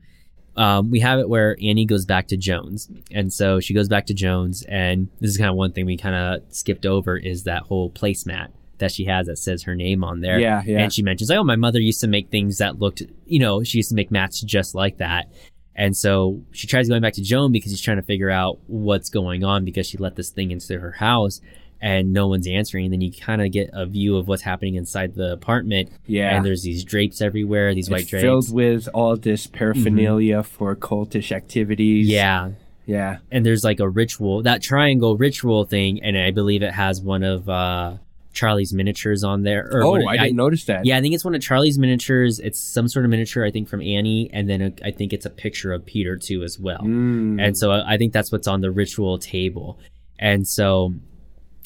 um, 0.55 0.91
we 0.91 0.99
have 0.99 1.19
it 1.19 1.27
where 1.27 1.57
Annie 1.61 1.85
goes 1.85 2.05
back 2.05 2.27
to 2.27 2.37
Joan's. 2.37 2.89
And 3.11 3.31
so 3.33 3.59
she 3.59 3.73
goes 3.73 3.87
back 3.87 4.05
to 4.07 4.13
Joan's. 4.13 4.63
And 4.63 5.09
this 5.19 5.31
is 5.31 5.37
kind 5.37 5.49
of 5.49 5.55
one 5.55 5.71
thing 5.71 5.85
we 5.85 5.97
kind 5.97 6.15
of 6.15 6.53
skipped 6.53 6.85
over 6.85 7.17
is 7.17 7.43
that 7.43 7.63
whole 7.63 7.89
placemat 7.89 8.49
that 8.79 8.91
she 8.91 9.05
has 9.05 9.27
that 9.27 9.37
says 9.37 9.63
her 9.63 9.75
name 9.75 10.03
on 10.03 10.21
there. 10.21 10.39
yeah, 10.39 10.61
yeah. 10.65 10.79
And 10.79 10.93
she 10.93 11.03
mentions, 11.03 11.29
like, 11.29 11.39
oh, 11.39 11.43
my 11.43 11.55
mother 11.55 11.79
used 11.79 12.01
to 12.01 12.07
make 12.07 12.29
things 12.29 12.57
that 12.57 12.79
looked, 12.79 13.01
you 13.25 13.39
know, 13.39 13.63
she 13.63 13.77
used 13.77 13.89
to 13.89 13.95
make 13.95 14.11
mats 14.11 14.41
just 14.41 14.75
like 14.75 14.97
that. 14.97 15.27
And 15.75 15.95
so 15.97 16.43
she 16.51 16.67
tries 16.67 16.87
going 16.87 17.01
back 17.01 17.13
to 17.13 17.23
Joan 17.23 17.51
because 17.51 17.71
she's 17.71 17.81
trying 17.81 17.97
to 17.97 18.03
figure 18.03 18.29
out 18.29 18.59
what's 18.67 19.09
going 19.09 19.43
on 19.43 19.65
because 19.65 19.87
she 19.87 19.97
let 19.97 20.15
this 20.15 20.29
thing 20.29 20.51
into 20.51 20.79
her 20.79 20.91
house 20.91 21.41
and 21.83 22.13
no 22.13 22.27
one's 22.29 22.47
answering. 22.47 22.89
Then 22.89 23.01
you 23.01 23.11
kind 23.11 23.41
of 23.41 23.51
get 23.51 23.69
a 23.73 23.85
view 23.85 24.15
of 24.15 24.27
what's 24.29 24.41
happening 24.41 24.75
inside 24.75 25.13
the 25.15 25.33
apartment. 25.33 25.89
Yeah. 26.07 26.35
And 26.35 26.45
there's 26.45 26.63
these 26.63 26.83
drapes 26.85 27.21
everywhere, 27.21 27.75
these 27.75 27.89
white 27.89 28.01
it's 28.01 28.09
drapes. 28.09 28.23
filled 28.23 28.53
with 28.53 28.87
all 28.93 29.17
this 29.17 29.45
paraphernalia 29.47 30.41
for 30.43 30.75
cultish 30.75 31.31
activities. 31.31 32.07
yeah. 32.07 32.51
Yeah. 32.85 33.17
And 33.31 33.45
there's 33.45 33.63
like 33.63 33.79
a 33.79 33.87
ritual, 33.89 34.43
that 34.43 34.61
triangle 34.61 35.15
ritual 35.17 35.65
thing. 35.65 36.03
And 36.03 36.17
I 36.17 36.31
believe 36.31 36.63
it 36.63 36.73
has 36.73 37.01
one 37.01 37.23
of, 37.23 37.47
uh, 37.47 37.97
Charlie's 38.33 38.73
miniatures 38.73 39.23
on 39.23 39.43
there. 39.43 39.69
Or 39.71 39.83
Oh, 39.83 39.91
one- 39.91 40.07
I 40.07 40.17
didn't 40.17 40.37
notice 40.37 40.65
that. 40.65 40.85
Yeah, 40.85 40.97
I 40.97 41.01
think 41.01 41.13
it's 41.13 41.23
one 41.23 41.35
of 41.35 41.41
Charlie's 41.41 41.77
miniatures. 41.77 42.39
It's 42.39 42.59
some 42.59 42.87
sort 42.87 43.05
of 43.05 43.11
miniature, 43.11 43.45
I 43.45 43.51
think, 43.51 43.69
from 43.69 43.81
Annie, 43.81 44.29
and 44.33 44.49
then 44.49 44.61
a, 44.61 44.73
I 44.83 44.91
think 44.91 45.13
it's 45.13 45.25
a 45.25 45.29
picture 45.29 45.71
of 45.71 45.85
Peter 45.85 46.17
too 46.17 46.43
as 46.43 46.57
well. 46.59 46.79
Mm. 46.81 47.39
And 47.45 47.55
so 47.57 47.71
I 47.71 47.93
I 47.93 47.97
think 47.97 48.11
that's 48.11 48.31
what's 48.31 48.47
on 48.47 48.61
the 48.61 48.71
ritual 48.71 49.19
table. 49.19 49.77
And 50.19 50.47
so 50.47 50.93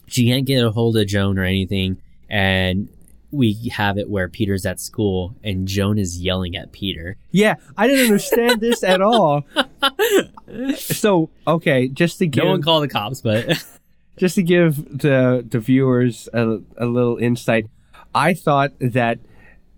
she 0.07 0.27
can't 0.27 0.45
get 0.45 0.63
a 0.63 0.71
hold 0.71 0.97
of 0.97 1.07
Joan 1.07 1.37
or 1.37 1.43
anything, 1.43 2.01
and 2.29 2.89
we 3.31 3.53
have 3.73 3.97
it 3.97 4.09
where 4.09 4.29
Peter's 4.29 4.65
at 4.65 4.79
school 4.79 5.35
and 5.43 5.67
Joan 5.67 5.97
is 5.97 6.17
yelling 6.19 6.55
at 6.55 6.71
Peter. 6.71 7.17
Yeah, 7.31 7.55
I 7.75 7.87
didn't 7.87 8.05
understand 8.05 8.61
this 8.61 8.83
at 8.83 9.01
all. 9.01 9.45
So, 10.77 11.29
okay, 11.45 11.89
just 11.89 12.19
to 12.19 12.25
give 12.27 12.45
No 12.45 12.51
one 12.51 12.61
called 12.61 12.83
the 12.83 12.87
cops, 12.87 13.19
but 13.19 13.65
just 14.17 14.35
to 14.35 14.43
give 14.43 14.99
the 14.99 15.45
the 15.47 15.59
viewers 15.59 16.29
a, 16.33 16.59
a 16.77 16.85
little 16.85 17.17
insight, 17.17 17.67
I 18.15 18.33
thought 18.33 18.71
that 18.79 19.19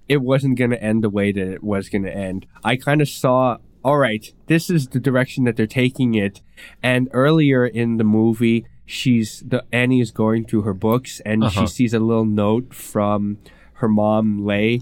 it 0.08 0.22
wasn't 0.22 0.58
going 0.58 0.70
to 0.70 0.82
end 0.82 1.04
the 1.04 1.10
way 1.10 1.32
that 1.32 1.48
it 1.48 1.64
was 1.64 1.90
going 1.90 2.04
to 2.04 2.16
end. 2.16 2.46
I 2.64 2.76
kind 2.76 3.02
of 3.02 3.10
saw, 3.10 3.58
all 3.84 3.98
right, 3.98 4.32
this 4.48 4.70
is 4.70 4.90
the 4.90 5.00
direction 5.00 5.44
that 5.46 5.56
they're 5.56 5.68
taking 5.68 6.14
it. 6.14 6.42
And 6.84 7.10
earlier 7.14 7.66
in 7.66 7.98
the 7.98 8.04
movie, 8.04 8.66
she's 8.90 9.42
the 9.48 9.64
Annie 9.72 10.02
is 10.02 10.12
going 10.12 10.46
through 10.46 10.64
her 10.64 10.74
books 10.74 11.22
and 11.26 11.44
Uh-huh. 11.44 11.62
she 11.62 11.68
sees 11.68 11.94
a 11.94 12.00
little 12.00 12.26
note 12.26 12.74
from 12.74 13.38
her 13.74 13.88
mom, 13.88 14.46
Lay, 14.46 14.82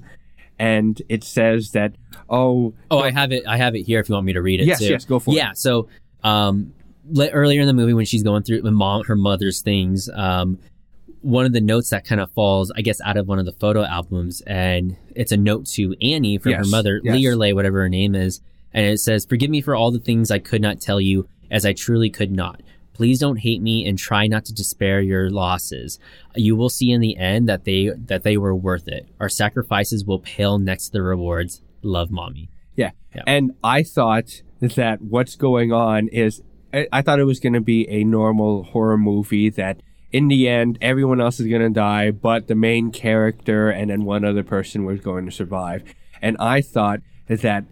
and 0.57 1.01
it 1.09 1.23
says 1.23 1.71
that, 1.71 1.95
oh, 2.29 2.73
Oh, 2.89 2.99
I 2.99 3.11
have 3.11 3.31
it. 3.31 3.43
I 3.47 3.57
have 3.57 3.75
it 3.75 3.83
here. 3.83 3.99
If 3.99 4.09
you 4.09 4.13
want 4.13 4.25
me 4.25 4.33
to 4.33 4.41
read 4.41 4.59
it. 4.61 4.65
Yes, 4.67 4.79
too. 4.79 4.85
yes, 4.85 5.05
go 5.05 5.19
for 5.19 5.31
it. 5.31 5.37
Yeah. 5.37 5.51
So, 5.53 5.87
um, 6.23 6.73
le- 7.11 7.27
earlier 7.29 7.61
in 7.61 7.67
the 7.67 7.73
movie 7.73 7.93
when 7.93 8.05
she's 8.05 8.23
going 8.23 8.43
through 8.43 8.61
the 8.61 8.71
mom, 8.71 9.03
her 9.05 9.15
mother's 9.15 9.61
things, 9.61 10.09
um, 10.15 10.57
one 11.21 11.45
of 11.45 11.51
the 11.53 11.61
notes 11.61 11.89
that 11.89 12.05
kind 12.05 12.21
of 12.21 12.31
falls, 12.31 12.71
I 12.75 12.81
guess, 12.81 13.01
out 13.01 13.17
of 13.17 13.27
one 13.27 13.37
of 13.39 13.45
the 13.45 13.51
photo 13.51 13.83
albums, 13.83 14.41
and 14.47 14.95
it's 15.15 15.31
a 15.31 15.37
note 15.37 15.65
to 15.75 15.93
Annie 16.01 16.37
from 16.37 16.53
her 16.53 16.65
mother, 16.65 17.01
yes. 17.03 17.13
Lee 17.15 17.27
or 17.27 17.35
Lay, 17.35 17.53
whatever 17.53 17.81
her 17.81 17.89
name 17.89 18.15
is, 18.15 18.39
and 18.73 18.85
it 18.85 18.99
says, 18.99 19.25
"Forgive 19.25 19.49
me 19.49 19.59
for 19.61 19.75
all 19.75 19.91
the 19.91 19.99
things 19.99 20.31
I 20.31 20.39
could 20.39 20.61
not 20.61 20.79
tell 20.79 21.01
you, 21.01 21.27
as 21.51 21.65
I 21.65 21.73
truly 21.73 22.09
could 22.09 22.31
not." 22.31 22.61
Please 22.97 23.19
don't 23.19 23.37
hate 23.37 23.61
me 23.61 23.87
and 23.87 23.95
try 23.95 24.25
not 24.25 24.43
to 24.45 24.53
despair 24.53 25.01
your 25.01 25.29
losses. 25.29 25.99
You 26.35 26.55
will 26.55 26.69
see 26.69 26.91
in 26.91 26.99
the 26.99 27.15
end 27.15 27.47
that 27.47 27.63
they 27.63 27.91
that 27.95 28.23
they 28.23 28.37
were 28.37 28.55
worth 28.55 28.87
it. 28.87 29.07
Our 29.19 29.29
sacrifices 29.29 30.03
will 30.03 30.17
pale 30.17 30.57
next 30.57 30.87
to 30.87 30.93
the 30.93 31.03
rewards. 31.03 31.61
Love, 31.83 32.09
mommy. 32.09 32.49
Yeah. 32.75 32.89
Yeah. 33.13 33.21
And 33.27 33.51
I 33.63 33.83
thought 33.83 34.41
that 34.61 34.99
what's 35.03 35.35
going 35.35 35.71
on 35.71 36.07
is, 36.07 36.41
I, 36.73 36.87
I 36.91 37.03
thought 37.03 37.19
it 37.19 37.25
was 37.25 37.39
going 37.39 37.53
to 37.53 37.61
be 37.61 37.87
a 37.87 38.03
normal 38.03 38.63
horror 38.63 38.97
movie 38.97 39.51
that 39.51 39.83
in 40.11 40.27
the 40.27 40.49
end, 40.49 40.79
everyone 40.81 41.21
else 41.21 41.39
is 41.39 41.45
going 41.45 41.61
to 41.61 41.69
die, 41.69 42.09
but 42.09 42.47
the 42.47 42.55
main 42.55 42.91
character 42.91 43.69
and 43.69 43.91
then 43.91 44.05
one 44.05 44.25
other 44.25 44.43
person 44.43 44.85
was 44.85 45.01
going 45.01 45.25
to 45.25 45.31
survive. 45.31 45.83
And 46.19 46.35
I 46.39 46.61
thought 46.61 47.01
that 47.27 47.65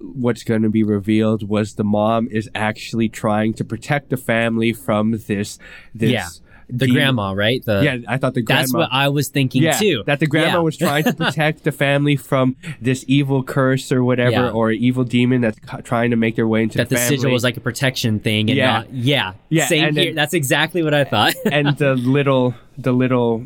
what's 0.00 0.42
going 0.44 0.62
to 0.62 0.70
be 0.70 0.82
revealed 0.82 1.48
was 1.48 1.74
the 1.74 1.84
mom 1.84 2.28
is 2.30 2.48
actually 2.54 3.08
trying 3.08 3.52
to 3.54 3.64
protect 3.64 4.10
the 4.10 4.16
family 4.16 4.72
from 4.72 5.12
this, 5.12 5.58
this, 5.94 6.10
Yeah. 6.10 6.28
The 6.72 6.86
demon- 6.86 6.94
grandma, 6.94 7.32
right? 7.32 7.64
The 7.64 7.82
Yeah, 7.82 7.96
I 8.06 8.16
thought 8.16 8.34
the 8.34 8.42
grandma. 8.42 8.60
That's 8.62 8.72
what 8.72 8.88
I 8.92 9.08
was 9.08 9.26
thinking 9.26 9.64
yeah, 9.64 9.72
too. 9.72 10.04
That 10.06 10.20
the 10.20 10.28
grandma 10.28 10.58
Yeah. 10.58 10.58
was 10.60 10.76
trying 10.76 11.02
to 11.02 11.12
protect 11.24 11.64
the 11.64 11.72
family 11.72 12.14
from 12.14 12.54
this 12.80 13.04
evil 13.08 13.42
curse 13.42 13.90
or 13.90 14.04
whatever, 14.04 14.30
Yeah. 14.30 14.50
or 14.50 14.70
evil 14.70 15.02
demon 15.02 15.40
that's 15.40 15.58
trying 15.82 16.10
to 16.10 16.16
make 16.16 16.36
their 16.36 16.46
way 16.46 16.62
into 16.62 16.78
that 16.78 16.88
the 16.88 16.94
the 16.94 17.00
family. 17.00 17.16
sigil 17.16 17.32
was 17.32 17.42
like 17.42 17.56
a 17.56 17.60
protection 17.60 18.20
thing 18.20 18.48
and 18.50 18.56
Yeah. 18.56 18.70
not 18.72 18.94
yeah 18.94 19.32
Yeah, 19.48 19.66
same 19.66 19.94
here 19.94 20.04
then- 20.04 20.14
that's 20.14 20.32
exactly 20.32 20.84
what 20.84 20.94
i 20.94 21.02
thought 21.02 21.34
and 21.50 21.76
the 21.76 21.96
little, 21.96 22.54
the 22.78 22.92
little, 22.92 23.44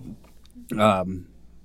um, 0.79 1.25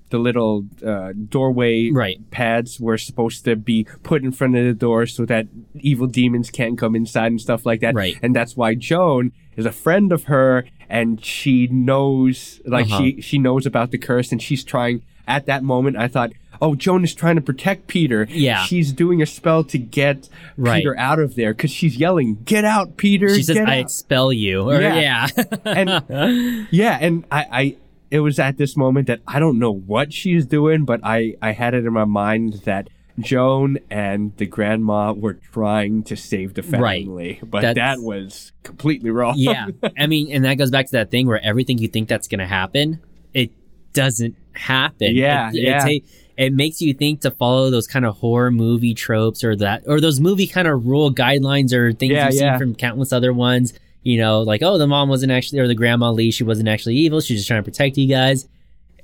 the 0.10 0.18
little 0.18 0.66
uh, 0.86 1.14
doorway 1.30 1.90
right 1.92 2.20
pads 2.32 2.80
were 2.80 2.98
supposed 2.98 3.46
to 3.46 3.56
be 3.56 3.86
put 4.04 4.24
in 4.24 4.32
front 4.32 4.56
of 4.56 4.66
the 4.66 4.74
door 4.74 5.06
so 5.06 5.26
that 5.26 5.48
evil 5.80 6.08
demons 6.08 6.50
can't 6.50 6.78
come 6.78 6.96
inside 6.96 7.28
and 7.28 7.40
stuff 7.42 7.66
like 7.66 7.82
that. 7.82 7.94
Right. 7.96 8.18
And 8.22 8.36
that's 8.36 8.56
why 8.58 8.76
Joan 8.76 9.32
is 9.56 9.66
a 9.66 9.72
friend 9.72 10.12
of 10.12 10.24
her 10.26 10.66
and 10.90 11.24
she 11.24 11.68
knows 11.68 12.62
like 12.66 12.86
Uh-huh. 12.88 12.98
she 13.00 13.22
she 13.22 13.38
knows 13.38 13.66
about 13.66 13.92
the 13.92 13.98
curse 13.98 14.32
and 14.32 14.42
she's 14.42 14.64
trying 14.64 15.02
at 15.28 15.46
that 15.46 15.64
moment 15.64 15.96
I 15.96 16.08
thought, 16.08 16.32
"Oh, 16.60 16.74
Joan 16.74 17.04
is 17.04 17.14
trying 17.14 17.36
to 17.36 17.42
protect 17.42 17.86
Peter. 17.86 18.26
Yeah. 18.32 18.64
She's 18.64 18.92
doing 18.92 19.22
a 19.22 19.26
spell 19.28 19.64
to 19.66 19.78
get 19.78 20.28
Right. 20.58 20.78
Peter 20.80 20.98
out 20.98 21.20
of 21.20 21.36
there 21.36 21.54
cuz 21.54 21.70
she's 21.70 21.98
yelling, 21.98 22.38
"Get 22.46 22.66
out, 22.66 22.98
Peter." 22.98 23.30
she 23.36 23.44
says 23.44 23.58
i 23.58 23.62
out." 23.62 23.86
expel 23.86 24.34
you 24.34 24.62
or 24.70 24.82
Yeah. 24.82 25.28
yeah, 25.28 25.44
and 25.66 26.68
yeah, 26.72 26.98
and 27.00 27.26
I, 27.32 27.46
I 27.52 27.76
it 28.12 28.20
was 28.22 28.40
at 28.40 28.58
this 28.58 28.76
moment 28.78 29.08
that 29.08 29.22
I 29.28 29.40
don't 29.40 29.60
know 29.60 29.72
what 29.72 30.14
she's 30.14 30.46
doing, 30.46 30.86
but 30.86 31.00
I 31.04 31.36
I 31.42 31.52
had 31.52 31.74
it 31.74 31.86
in 31.86 31.94
my 31.94 32.06
mind 32.06 32.62
that 32.66 32.88
Joan 33.20 33.80
and 33.90 34.36
the 34.38 34.46
grandma 34.46 35.12
were 35.12 35.34
trying 35.34 36.04
to 36.04 36.16
save 36.16 36.54
the 36.54 36.62
Right. 36.64 37.04
family, 37.06 37.40
but 37.44 37.62
That's- 37.62 37.76
that 37.98 38.02
was 38.04 38.52
completely 38.64 39.10
wrong. 39.10 39.34
yeah 39.38 39.68
i 39.98 40.08
mean 40.08 40.32
and 40.32 40.46
that 40.46 40.54
goes 40.56 40.72
back 40.72 40.86
to 40.86 40.92
that 40.94 41.12
thing 41.12 41.28
where 41.28 41.44
everything 41.44 41.78
you 41.80 41.88
think 41.90 42.08
that's 42.08 42.28
gonna 42.28 42.46
happen 42.48 43.00
it 43.34 43.52
doesn't 43.94 44.36
happen 44.54 45.16
Yeah, 45.16 45.50
it, 45.50 45.56
it 45.56 45.62
yeah. 45.64 45.80
ta- 45.80 46.06
it 46.38 46.54
makes 46.54 46.82
you 46.82 46.94
think 46.94 47.20
to 47.22 47.32
follow 47.32 47.70
those 47.70 47.88
kind 47.88 48.06
of 48.06 48.16
horror 48.18 48.52
movie 48.52 48.94
tropes 48.94 49.44
or 49.44 49.56
that 49.58 49.84
or 49.88 50.00
those 50.00 50.20
movie 50.22 50.48
kind 50.48 50.68
of 50.68 50.86
rule 50.86 51.12
guidelines 51.14 51.74
or 51.74 51.92
things 51.92 52.14
Yeah, 52.14 52.26
you've 52.30 52.36
yeah. 52.42 52.52
seen 52.54 52.60
from 52.60 52.76
countless 52.76 53.12
other 53.12 53.34
ones 53.34 53.74
you 54.04 54.18
know 54.18 54.42
like 54.42 54.62
oh 54.64 54.78
the 54.78 54.88
mom 54.88 55.10
wasn't 55.10 55.32
actually 55.32 55.60
or 55.60 55.68
the 55.68 55.76
grandma 55.76 56.10
lee 56.12 56.32
she 56.32 56.44
wasn't 56.44 56.68
actually 56.68 56.96
evil 56.96 57.20
she's 57.22 57.38
just 57.40 57.48
trying 57.48 57.62
to 57.62 57.70
protect 57.70 57.98
you 57.98 58.08
guys 58.08 58.48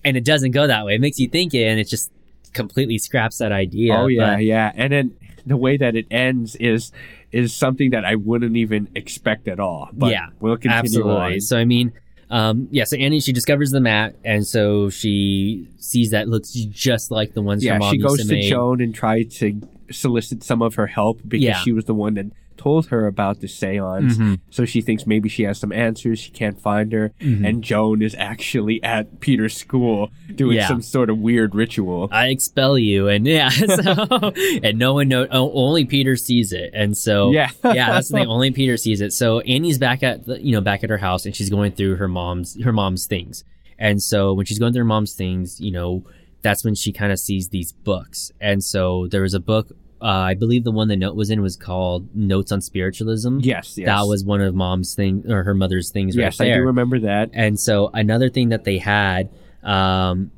and 0.03 0.15
it 0.15 0.23
doesn't 0.23 0.51
go 0.51 0.67
that 0.67 0.85
way 0.85 0.95
it 0.95 1.01
makes 1.01 1.19
you 1.19 1.27
think 1.27 1.53
it 1.53 1.63
and 1.67 1.79
it 1.79 1.85
just 1.87 2.11
completely 2.53 2.97
scraps 2.97 3.37
that 3.39 3.51
idea 3.51 3.93
oh 3.95 4.07
yeah, 4.07 4.35
but- 4.35 4.43
yeah, 4.43 4.71
and 4.75 4.93
then 4.93 5.17
the 5.45 5.57
way 5.57 5.77
that 5.77 5.95
it 5.95 6.07
ends 6.09 6.55
is 6.55 6.91
is 7.31 7.53
something 7.53 7.89
that 7.91 8.05
I 8.05 8.15
wouldn't 8.15 8.55
even 8.55 8.87
expect 8.95 9.47
at 9.49 9.59
all. 9.59 9.89
But 9.93 10.11
Yeah, 10.11 10.27
we'll 10.39 10.55
continue 10.55 10.79
Absolutely. 10.79 11.11
on. 11.35 11.41
So 11.41 11.57
I 11.57 11.65
mean, 11.65 11.91
um, 12.31 12.67
yeah. 12.71 12.85
So 12.85 12.95
Annie, 12.97 13.19
she 13.19 13.33
discovers 13.33 13.69
the 13.71 13.81
mat, 13.81 14.15
and 14.23 14.47
so 14.47 14.89
she 14.89 15.67
sees 15.77 16.11
that 16.11 16.29
looks 16.29 16.51
just 16.51 17.11
like 17.11 17.33
the 17.33 17.41
ones 17.43 17.61
her 17.63 17.77
Yeah, 17.77 17.91
she 17.91 17.97
goes 17.99 18.25
to 18.25 18.27
to. 18.27 18.41
Joan 18.49 18.79
and 18.81 18.95
tries 18.95 19.37
to 19.39 19.61
solicit 19.91 20.43
some 20.43 20.61
of 20.61 20.75
her 20.75 20.87
help 20.87 21.19
because 21.27 21.43
Yeah. 21.43 21.57
she 21.59 21.71
was 21.73 21.85
the 21.85 21.93
one 21.93 22.13
that 22.15 22.25
told 22.65 22.87
her 22.87 23.05
about 23.05 23.41
the 23.41 23.47
seance. 23.47 24.17
Mhm. 24.17 24.39
So 24.49 24.65
she 24.65 24.81
thinks 24.81 25.05
maybe 25.05 25.29
she 25.29 25.43
has 25.43 25.59
some 25.59 25.71
answers. 25.71 26.17
She 26.19 26.31
can't 26.31 26.59
find 26.59 26.91
her. 26.93 27.13
Mhm. 27.21 27.47
And 27.47 27.63
Joan 27.63 28.01
is 28.01 28.15
actually 28.17 28.81
at 28.83 29.19
Peter's 29.19 29.55
school 29.55 30.09
doing 30.33 30.57
Yeah. 30.57 30.67
some 30.67 30.81
sort 30.81 31.11
of 31.11 31.19
weird 31.19 31.53
ritual. 31.53 32.09
I 32.11 32.29
expel 32.29 32.77
you, 32.79 33.07
and 33.07 33.27
yeah, 33.37 33.49
so, 33.49 34.33
and 34.63 34.79
no 34.79 34.95
one 34.95 35.07
know. 35.09 35.27
oh, 35.29 35.51
Only 35.53 35.85
Peter 35.85 36.15
sees 36.15 36.51
it, 36.51 36.71
and 36.73 36.97
so 36.97 37.31
Yeah. 37.31 37.49
yeah, 37.63 37.91
that's 37.91 38.09
the 38.09 38.17
thing. 38.17 38.27
Only 38.27 38.49
Peter 38.49 38.77
sees 38.77 38.99
it. 38.99 39.13
So 39.13 39.41
Annie's 39.41 39.77
back 39.77 40.01
at 40.01 40.25
the, 40.25 40.41
you 40.43 40.51
know 40.51 40.61
back 40.61 40.83
at 40.83 40.89
her 40.89 40.97
house, 40.97 41.25
and 41.27 41.35
she's 41.35 41.51
going 41.51 41.73
through 41.73 41.97
her 41.97 42.07
mom's 42.07 42.59
her 42.63 42.73
mom's 42.73 43.05
things. 43.05 43.43
And 43.77 44.01
so 44.01 44.33
when 44.33 44.45
she's 44.47 44.57
going 44.57 44.73
through 44.73 44.81
her 44.81 44.85
mom's 44.95 45.13
things, 45.13 45.59
you 45.61 45.71
know, 45.71 46.03
that's 46.41 46.63
when 46.65 46.73
she 46.75 46.91
kind 46.91 47.11
of 47.11 47.19
sees 47.19 47.49
these 47.49 47.73
books. 47.73 48.31
And 48.41 48.63
so 48.63 49.07
there 49.11 49.21
was 49.21 49.33
a 49.35 49.39
book. 49.39 49.67
Uh, 50.05 50.19
I 50.19 50.35
believe 50.35 50.63
the 50.63 50.71
one 50.71 50.87
the 50.87 50.95
note 50.95 51.15
was 51.15 51.31
in 51.31 51.41
was 51.41 51.55
called 51.55 52.15
Notes 52.15 52.51
on 52.51 52.61
Spiritualism. 52.61 53.39
Yes, 53.41 53.75
yes. 53.75 53.87
That 53.87 54.03
was 54.03 54.23
one 54.23 54.39
of 54.39 54.53
mom's 54.53 54.93
thing 54.93 55.23
or 55.27 55.43
her 55.43 55.55
mother's 55.55 55.89
things 55.89 56.15
Yes, 56.15 56.39
right 56.39 56.51
I 56.51 56.55
do 56.57 56.61
remember 56.61 56.99
that. 56.99 57.31
And 57.33 57.59
so 57.59 57.89
another 57.91 58.29
thing 58.29 58.49
that 58.49 58.65
they 58.65 58.77
had, 58.77 59.31
um, 59.63 60.29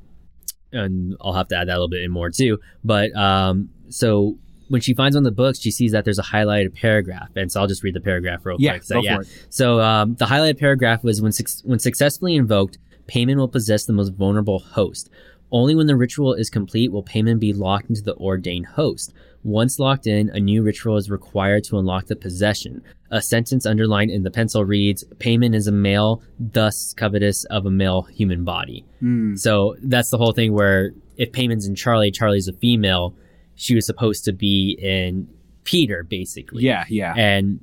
and 0.72 1.18
I'll 1.20 1.34
have 1.34 1.50
to 1.50 1.58
add 1.58 1.68
that 1.68 1.74
a 1.74 1.80
little 1.80 1.90
bit 1.90 2.02
in 2.02 2.12
more 2.12 2.30
too. 2.30 2.60
But 2.86 3.14
um, 3.14 3.68
so 3.90 4.38
when 4.70 4.80
she 4.80 4.94
finds 4.94 5.18
one 5.18 5.26
of 5.26 5.36
the 5.36 5.36
books, 5.36 5.60
she 5.60 5.72
sees 5.72 5.92
that 5.92 6.06
there's 6.06 6.20
a 6.20 6.24
highlighted 6.24 6.74
paragraph, 6.74 7.36
and 7.36 7.52
so 7.52 7.60
I'll 7.60 7.68
just 7.68 7.84
read 7.84 7.94
the 7.94 8.00
paragraph 8.00 8.46
real 8.46 8.56
Yeah, 8.60 8.72
quick. 8.72 8.84
So, 8.84 8.96
go 8.96 9.02
yeah. 9.02 9.16
for 9.18 9.22
it. 9.24 9.48
So 9.50 9.82
um, 9.82 10.16
the 10.16 10.28
highlighted 10.28 10.60
paragraph 10.60 11.04
was 11.04 11.22
when 11.22 11.34
suc 11.34 11.48
when 11.66 11.80
successfully 11.80 12.36
invoked, 12.38 12.78
Paimon 13.08 13.36
will 13.36 13.50
possess 13.50 13.84
the 13.84 13.92
most 13.92 14.14
vulnerable 14.14 14.60
host. 14.60 15.10
Only 15.52 15.76
when 15.76 15.88
the 15.88 15.96
ritual 15.96 16.34
is 16.34 16.50
complete 16.50 16.92
will 16.92 17.04
Paimon 17.04 17.38
be 17.38 17.52
locked 17.54 17.90
into 17.90 18.02
the 18.02 18.16
ordained 18.16 18.66
host. 18.68 19.14
Once 19.44 19.80
locked 19.80 20.08
in, 20.08 20.30
a 20.32 20.40
new 20.40 20.62
ritual 20.64 20.98
is 20.98 21.10
required 21.10 21.64
to 21.64 21.78
unlock 21.78 22.08
the 22.08 22.16
possession. 22.16 22.82
A 23.12 23.22
sentence 23.22 23.66
underlined 23.66 24.12
in 24.12 24.24
the 24.24 24.32
pencil 24.32 24.66
reads, 24.66 25.04
Paimon 25.18 25.56
is 25.56 25.68
a 25.68 25.72
male, 25.72 26.22
thus 26.40 26.94
covetous 26.94 27.46
of 27.46 27.66
a 27.66 27.72
male 27.72 28.02
human 28.04 28.44
body. 28.44 28.86
Hmm. 29.00 29.36
So 29.36 29.76
that's 29.82 30.10
the 30.10 30.18
whole 30.18 30.34
thing 30.34 30.54
where 30.54 30.92
if 31.16 31.32
Paimon's 31.32 31.66
in 31.66 31.76
Charlie, 31.76 32.12
Charlie's 32.12 32.48
a 32.50 32.54
female, 32.54 33.16
she 33.56 33.74
was 33.76 33.86
supposed 33.86 34.26
to 34.26 34.34
be 34.34 34.78
in 34.82 35.28
Peter, 35.64 36.04
basically. 36.04 36.64
Yeah, 36.64 36.84
yeah. 36.90 37.14
And 37.16 37.62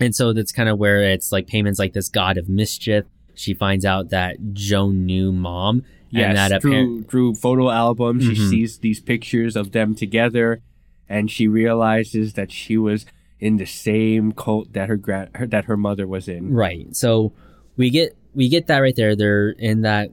and 0.00 0.14
so 0.14 0.32
that's 0.32 0.50
kind 0.52 0.68
of 0.68 0.78
where 0.78 1.02
it's 1.02 1.30
like 1.30 1.46
Paimon's 1.46 1.78
like 1.78 1.92
this 1.92 2.08
god 2.08 2.36
of 2.36 2.48
mischief. 2.48 3.04
She 3.34 3.54
finds 3.54 3.84
out 3.84 4.10
that 4.10 4.36
Joan 4.52 5.06
knew 5.06 5.30
mom. 5.32 5.84
Yes, 6.10 6.28
and 6.28 6.52
that 6.52 6.62
through, 6.62 7.02
through 7.04 7.34
photo 7.36 7.70
albums, 7.70 8.22
she 8.24 8.32
Mhm. 8.34 8.50
sees 8.50 8.78
these 8.78 9.00
pictures 9.00 9.56
of 9.56 9.72
them 9.72 9.94
together, 9.96 10.60
and 11.08 11.30
she 11.30 11.48
realizes 11.48 12.34
that 12.34 12.50
she 12.52 12.76
was 12.76 13.06
in 13.40 13.56
the 13.56 13.66
same 13.66 14.32
cult 14.32 14.72
that 14.72 14.88
her, 14.88 14.96
gra- 14.96 15.28
her 15.34 15.46
that 15.46 15.64
her 15.66 15.76
mother 15.76 16.06
was 16.06 16.28
in. 16.28 16.52
Right. 16.52 16.94
So 16.96 17.32
we 17.76 17.90
get 17.90 18.16
we 18.34 18.48
get 18.48 18.66
that 18.68 18.78
right 18.78 18.96
there. 18.96 19.14
They're 19.16 19.50
in 19.50 19.82
that 19.82 20.10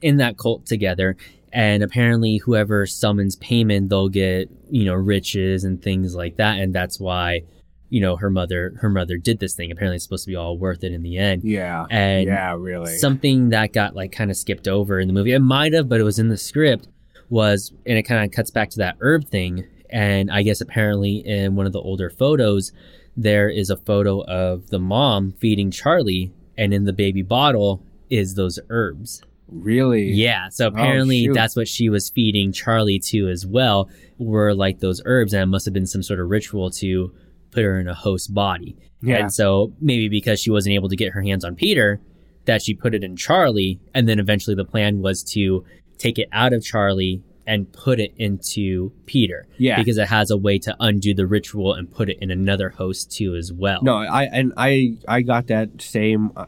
in 0.00 0.18
that 0.18 0.38
cult 0.38 0.66
together. 0.66 1.16
And 1.52 1.82
apparently 1.82 2.36
whoever 2.36 2.84
summons 2.86 3.34
Paimon, 3.36 3.88
they'll 3.88 4.10
get, 4.10 4.50
you 4.70 4.84
know, 4.84 4.94
riches 4.94 5.64
and 5.64 5.82
things 5.82 6.14
like 6.14 6.36
that. 6.36 6.58
And 6.60 6.74
that's 6.74 7.00
why, 7.00 7.40
you 7.88 8.00
know, 8.02 8.16
her 8.16 8.28
mother 8.30 8.74
her 8.80 8.90
mother 8.90 9.16
did 9.16 9.38
this 9.40 9.54
thing. 9.54 9.72
Apparently 9.72 9.96
it's 9.96 10.04
supposed 10.04 10.24
to 10.24 10.30
be 10.30 10.36
all 10.36 10.58
worth 10.58 10.84
it 10.84 10.92
in 10.92 11.02
the 11.02 11.16
end. 11.16 11.42
Yeah, 11.44 11.86
And 11.90 12.26
yeah, 12.26 12.54
really. 12.56 12.96
something 12.98 13.48
that 13.48 13.72
got 13.72 13.96
like 13.96 14.12
kind 14.12 14.30
of 14.30 14.36
skipped 14.36 14.68
over 14.68 15.00
in 15.00 15.08
the 15.08 15.14
movie. 15.14 15.32
It 15.32 15.40
might 15.40 15.72
have, 15.72 15.88
but 15.88 15.98
it 16.00 16.04
was 16.04 16.18
in 16.18 16.28
the 16.28 16.36
script. 16.36 16.86
Was 17.30 17.72
and 17.86 17.98
it 17.98 18.04
kind 18.04 18.24
of 18.24 18.30
cuts 18.30 18.50
back 18.50 18.70
to 18.70 18.78
that 18.78 18.96
herb 19.00 19.26
thing. 19.28 19.66
And 19.90 20.30
I 20.30 20.42
guess 20.42 20.60
apparently 20.60 21.18
in 21.18 21.56
one 21.56 21.66
of 21.66 21.72
the 21.72 21.80
older 21.80 22.10
photos, 22.10 22.72
there 23.16 23.48
is 23.48 23.70
a 23.70 23.76
photo 23.76 24.22
of 24.24 24.68
the 24.68 24.78
mom 24.78 25.32
feeding 25.32 25.70
Charlie, 25.70 26.32
and 26.56 26.72
in 26.72 26.84
the 26.84 26.92
baby 26.92 27.22
bottle 27.22 27.82
is 28.10 28.34
those 28.34 28.58
herbs. 28.70 29.22
really? 29.48 30.10
Yeah, 30.10 30.48
so 30.50 30.66
oh, 30.66 30.68
apparently 30.68 31.24
shoot. 31.24 31.34
that's 31.34 31.56
what 31.56 31.68
she 31.68 31.88
was 31.88 32.10
feeding 32.10 32.52
Charlie 32.52 32.98
to 33.00 33.28
as 33.28 33.46
well. 33.46 33.88
Were 34.18 34.54
like 34.54 34.80
those 34.80 35.00
herbs, 35.04 35.32
and 35.32 35.42
it 35.42 35.46
must 35.46 35.64
have 35.64 35.74
been 35.74 35.86
some 35.86 36.02
sort 36.02 36.20
of 36.20 36.28
ritual 36.28 36.70
to 36.72 37.12
put 37.50 37.64
her 37.64 37.78
in 37.80 37.88
a 37.88 37.94
host 37.94 38.34
body. 38.34 38.76
Yeah. 39.00 39.16
And 39.16 39.32
so 39.32 39.72
maybe 39.80 40.08
because 40.08 40.40
she 40.40 40.50
wasn't 40.50 40.74
able 40.74 40.88
to 40.88 40.96
get 40.96 41.12
her 41.12 41.22
hands 41.22 41.44
on 41.44 41.54
Peter, 41.54 42.00
that 42.44 42.62
she 42.62 42.74
put 42.74 42.94
it 42.94 43.04
in 43.04 43.16
Charlie, 43.16 43.80
and 43.94 44.08
then 44.08 44.18
eventually 44.18 44.56
the 44.56 44.64
plan 44.64 45.00
was 45.00 45.22
to 45.22 45.64
take 45.98 46.18
it 46.18 46.28
out 46.32 46.52
of 46.52 46.64
Charlie 46.64 47.22
and 47.48 47.72
put 47.72 47.98
it 47.98 48.12
into 48.18 48.92
Peter. 49.06 49.48
Yeah. 49.56 49.78
Because 49.78 49.96
it 49.96 50.06
has 50.08 50.30
a 50.30 50.36
way 50.36 50.58
to 50.58 50.76
undo 50.78 51.14
the 51.14 51.26
ritual 51.26 51.72
and 51.72 51.90
put 51.90 52.10
it 52.10 52.18
in 52.20 52.30
another 52.30 52.68
host 52.68 53.10
too 53.10 53.34
as 53.34 53.50
well. 53.52 53.80
No, 53.82 53.96
I 53.96 54.24
and 54.24 54.52
I 54.56 54.98
I 55.08 55.22
got 55.22 55.46
that 55.48 55.80
same 55.80 56.30
uh, 56.36 56.44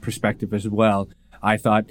perspective 0.00 0.54
as 0.54 0.66
well. 0.66 1.08
I 1.42 1.58
thought 1.58 1.84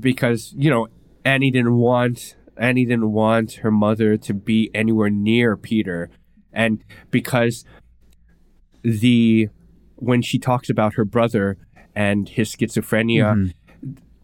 because 0.00 0.54
you 0.56 0.70
know 0.70 0.88
Annie 1.24 1.50
didn't 1.50 1.76
want 1.76 2.34
Annie 2.56 2.86
didn't 2.86 3.12
want 3.12 3.52
her 3.62 3.70
mother 3.70 4.16
to 4.16 4.32
be 4.34 4.70
anywhere 4.74 5.10
near 5.10 5.56
Peter, 5.56 6.10
and 6.52 6.82
because 7.10 7.64
the 8.82 9.48
when 9.96 10.22
she 10.22 10.38
talks 10.38 10.70
about 10.70 10.94
her 10.94 11.04
brother 11.04 11.58
and 11.94 12.28
his 12.28 12.54
schizophrenia, 12.54 13.34
Mhm. 13.34 13.52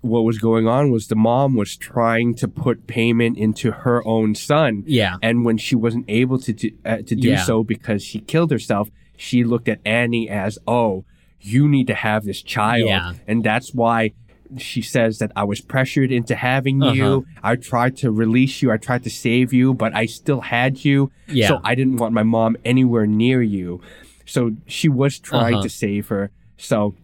What 0.05 0.25
was 0.25 0.37
going 0.39 0.69
on 0.69 0.91
was 0.91 1.07
the 1.09 1.17
mom 1.17 1.55
was 1.57 1.77
trying 1.79 2.35
to 2.37 2.47
put 2.47 2.87
Paimon 2.87 3.37
into 3.39 3.71
her 3.85 4.07
own 4.07 4.35
son, 4.35 4.83
Yeah. 4.87 5.17
and 5.23 5.47
when 5.47 5.57
she 5.57 5.75
wasn't 5.75 6.05
able 6.09 6.39
to 6.41 6.53
do, 6.53 6.71
uh, 6.85 6.99
to 6.99 7.15
do 7.17 7.29
Yeah. 7.31 7.43
so 7.43 7.65
because 7.65 8.05
she 8.05 8.19
killed 8.21 8.51
herself, 8.51 8.91
she 9.17 9.45
looked 9.45 9.67
at 9.67 9.79
Annie 9.87 10.29
as, 10.29 10.59
"Oh, 10.67 11.05
you 11.41 11.69
need 11.69 11.87
to 11.87 11.95
have 11.95 12.25
this 12.25 12.43
child," 12.43 12.87
Yeah. 12.89 13.13
and 13.27 13.43
that's 13.43 13.73
why 13.73 14.11
she 14.59 14.83
says 14.83 15.19
that 15.21 15.33
I 15.35 15.45
was 15.45 15.63
pressured 15.63 16.13
into 16.13 16.35
having 16.35 16.83
Uh-huh. 16.83 16.93
you. 16.95 17.27
I 17.43 17.57
tried 17.57 17.97
to 18.03 18.13
release 18.13 18.61
you. 18.63 18.71
I 18.71 18.77
tried 18.77 19.05
to 19.05 19.11
save 19.11 19.55
you, 19.55 19.73
but 19.73 19.97
I 19.97 20.05
still 20.05 20.43
had 20.43 20.85
you. 20.85 21.11
Yeah. 21.29 21.49
So 21.49 21.61
I 21.65 21.75
didn't 21.75 21.97
want 21.97 22.13
my 22.13 22.23
mom 22.25 22.57
anywhere 22.63 23.07
near 23.07 23.41
you. 23.43 23.81
So 24.27 24.53
she 24.67 24.89
was 24.91 25.19
trying 25.19 25.55
Uh-huh. 25.55 25.63
to 25.63 25.71
save 25.71 26.09
her. 26.09 26.31
So 26.59 26.95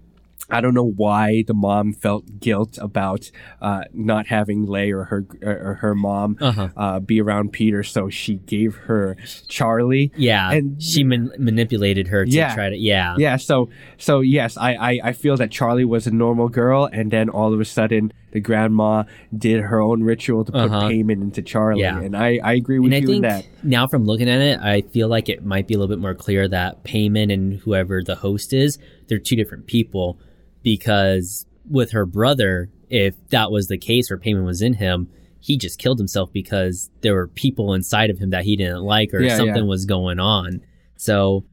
I 0.50 0.60
don't 0.60 0.74
know 0.74 0.90
why 0.90 1.44
the 1.46 1.54
mom 1.54 1.92
felt 1.92 2.40
guilt 2.40 2.78
about 2.80 3.30
uh, 3.60 3.84
not 3.92 4.26
having 4.26 4.66
Lay 4.66 4.90
or 4.90 5.04
her 5.04 5.26
or 5.42 5.74
her 5.80 5.94
mom 5.94 6.36
Uh-huh. 6.40 6.68
uh, 6.76 7.00
be 7.00 7.20
around 7.20 7.52
Peter. 7.52 7.82
So 7.82 8.08
she 8.10 8.34
gave 8.36 8.74
her 8.74 9.16
Charlie. 9.48 10.12
Yeah. 10.16 10.50
And- 10.52 10.82
she 10.82 11.04
man- 11.04 11.32
manipulated 11.38 12.08
her 12.08 12.24
to 12.24 12.30
Yeah. 12.30 12.54
try 12.54 12.70
to. 12.70 12.76
Yeah. 12.76 13.14
Yeah. 13.18 13.36
So 13.36 13.68
so 13.98 14.20
yes, 14.20 14.56
I, 14.56 14.74
I 14.74 15.00
I 15.04 15.12
feel 15.12 15.36
that 15.36 15.50
Charlie 15.50 15.84
was 15.84 16.06
a 16.06 16.10
normal 16.10 16.48
girl, 16.48 16.88
and 16.92 17.10
then 17.10 17.28
all 17.28 17.52
of 17.52 17.60
a 17.60 17.64
sudden 17.64 18.12
the 18.32 18.40
grandma 18.40 19.02
did 19.36 19.60
her 19.60 19.80
own 19.80 20.02
ritual 20.04 20.44
to 20.44 20.52
put 20.52 20.60
Uh-huh. 20.60 20.88
Paimon 20.88 21.20
into 21.20 21.42
Charlie, 21.42 21.80
Yeah. 21.82 22.00
and 22.00 22.16
I 22.16 22.38
I 22.42 22.52
agree 22.54 22.78
with 22.78 22.92
and 22.92 22.94
I 22.94 22.98
you 22.98 23.06
think 23.06 23.16
in 23.16 23.22
that. 23.22 23.46
now 23.62 23.86
from 23.88 24.04
looking 24.04 24.28
at 24.28 24.40
it, 24.40 24.58
I 24.60 24.82
feel 24.82 25.08
like 25.08 25.28
it 25.28 25.44
might 25.44 25.66
be 25.66 25.74
a 25.74 25.78
little 25.78 25.94
bit 25.94 26.00
more 26.00 26.14
clear 26.14 26.46
that 26.48 26.84
Paimon 26.84 27.32
and 27.32 27.54
whoever 27.60 28.02
the 28.02 28.14
host 28.16 28.52
is, 28.52 28.78
they're 29.08 29.18
two 29.18 29.36
different 29.36 29.66
people. 29.66 30.18
Because 30.62 31.46
with 31.68 31.92
her 31.92 32.06
brother, 32.06 32.68
if 32.88 33.14
that 33.28 33.50
was 33.50 33.68
the 33.68 33.78
case, 33.78 34.10
or 34.10 34.18
Paimon 34.18 34.44
was 34.44 34.62
in 34.62 34.74
him, 34.74 35.08
he 35.40 35.56
just 35.56 35.78
killed 35.78 35.98
himself 35.98 36.32
because 36.32 36.90
there 37.00 37.14
were 37.14 37.26
people 37.28 37.72
inside 37.72 38.10
of 38.10 38.18
him 38.18 38.30
that 38.30 38.44
he 38.44 38.56
didn't 38.56 38.82
like, 38.82 39.14
or 39.14 39.20
Yeah, 39.20 39.36
something 39.36 39.56
yeah. 39.56 39.62
was 39.62 39.86
going 39.86 40.18
on. 40.18 40.60
So, 40.96 41.44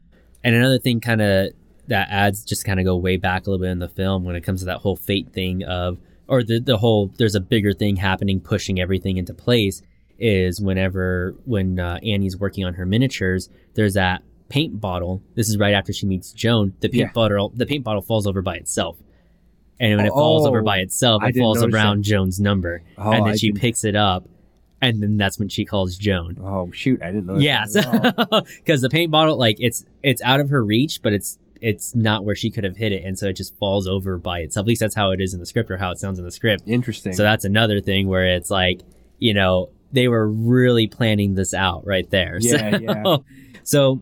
and 0.44 0.56
another 0.56 0.78
thing, 0.80 1.00
kind 1.00 1.22
of 1.22 1.52
that 1.88 2.10
adds 2.12 2.44
just 2.44 2.66
kind 2.66 2.80
of 2.82 2.86
go 2.86 2.98
way 2.98 3.16
back 3.16 3.48
a 3.48 3.50
little 3.50 3.64
bit 3.64 3.72
in 3.72 3.80
the 3.80 3.88
film 3.88 4.26
when 4.26 4.36
it 4.36 4.42
comes 4.42 4.60
to 4.60 4.66
that 4.66 4.80
whole 4.80 4.98
fate 4.98 5.32
thing 5.32 5.64
of, 5.64 5.98
or 6.28 6.44
the 6.44 6.60
the 6.60 6.78
whole 6.78 7.14
there's 7.18 7.36
a 7.36 7.40
bigger 7.40 7.72
thing 7.72 7.96
happening, 7.96 8.42
pushing 8.42 8.80
everything 8.80 9.16
into 9.16 9.34
place 9.34 9.82
is 10.20 10.60
whenever 10.60 11.36
when 11.46 11.80
uh, 11.80 12.00
Annie's 12.04 12.36
working 12.36 12.66
on 12.66 12.74
her 12.74 12.86
miniatures, 12.86 13.50
there's 13.76 13.94
that 13.94 14.24
paint 14.50 14.80
bottle. 14.80 15.22
This 15.36 15.50
is 15.50 15.58
right 15.58 15.74
after 15.74 15.94
she 15.94 16.06
meets 16.06 16.32
Joan. 16.32 16.74
The 16.80 16.90
paint 16.90 17.00
Yeah. 17.08 17.12
bottle, 17.14 17.52
the 17.56 17.66
paint 17.66 17.84
bottle 17.84 18.02
falls 18.02 18.28
over 18.28 18.42
by 18.42 18.56
itself, 18.56 18.98
and 19.80 19.98
when 19.98 20.06
it 20.06 20.10
falls 20.10 20.46
over 20.48 20.62
Oh, 20.62 20.64
by 20.64 20.80
itself, 20.80 21.24
it 21.26 21.36
falls 21.36 21.64
around 21.64 22.04
Joan's 22.04 22.40
number, 22.40 22.82
Oh, 22.98 23.12
and 23.12 23.26
then 23.26 23.34
I 23.34 23.36
she 23.36 23.48
didn't- 23.48 23.62
picks 23.62 23.84
it 23.84 23.96
up, 23.96 24.28
and 24.82 25.02
then 25.02 25.18
that's 25.18 25.40
when 25.40 25.50
she 25.50 25.66
calls 25.66 25.98
Joan. 25.98 26.38
Oh 26.42 26.72
shoot, 26.72 27.02
I 27.02 27.08
didn't 27.08 27.26
know. 27.26 27.38
Yeah, 27.38 27.66
that 27.74 28.46
because 28.58 28.82
the 28.82 28.90
paint 28.90 29.12
bottle, 29.12 29.38
like 29.38 29.58
it's 29.60 29.86
it's 30.04 30.22
out 30.22 30.40
of 30.40 30.50
her 30.50 30.64
reach, 30.64 31.02
but 31.02 31.14
it's 31.14 31.38
it's 31.60 31.96
not 31.96 32.24
where 32.24 32.36
she 32.36 32.52
could 32.52 32.64
have 32.64 32.78
hit 32.78 32.92
it, 32.92 33.04
and 33.04 33.18
so 33.18 33.28
it 33.30 33.34
just 33.36 33.58
falls 33.58 33.88
over 33.88 34.18
by 34.20 34.40
itself. 34.42 34.64
At 34.64 34.68
least 34.68 34.82
that's 34.82 34.94
how 34.96 35.10
it 35.12 35.20
is 35.20 35.34
in 35.34 35.40
the 35.40 35.46
script, 35.48 35.72
or 35.72 35.78
how 35.78 35.92
it 35.92 35.98
sounds 36.00 36.20
in 36.20 36.26
the 36.26 36.32
script. 36.32 36.64
Interesting. 36.68 37.14
So 37.14 37.24
that's 37.24 37.46
another 37.46 37.82
thing 37.82 38.08
where 38.08 38.28
it's 38.36 38.52
like, 38.52 38.82
you 39.18 39.34
know, 39.34 39.70
they 39.92 40.08
were 40.08 40.28
really 40.30 40.86
planning 40.86 41.34
this 41.34 41.56
out 41.56 41.84
right 41.86 42.08
there. 42.12 42.38
Yeah, 42.42 42.72
so, 42.72 42.78
yeah. 42.78 43.18
so 43.64 44.02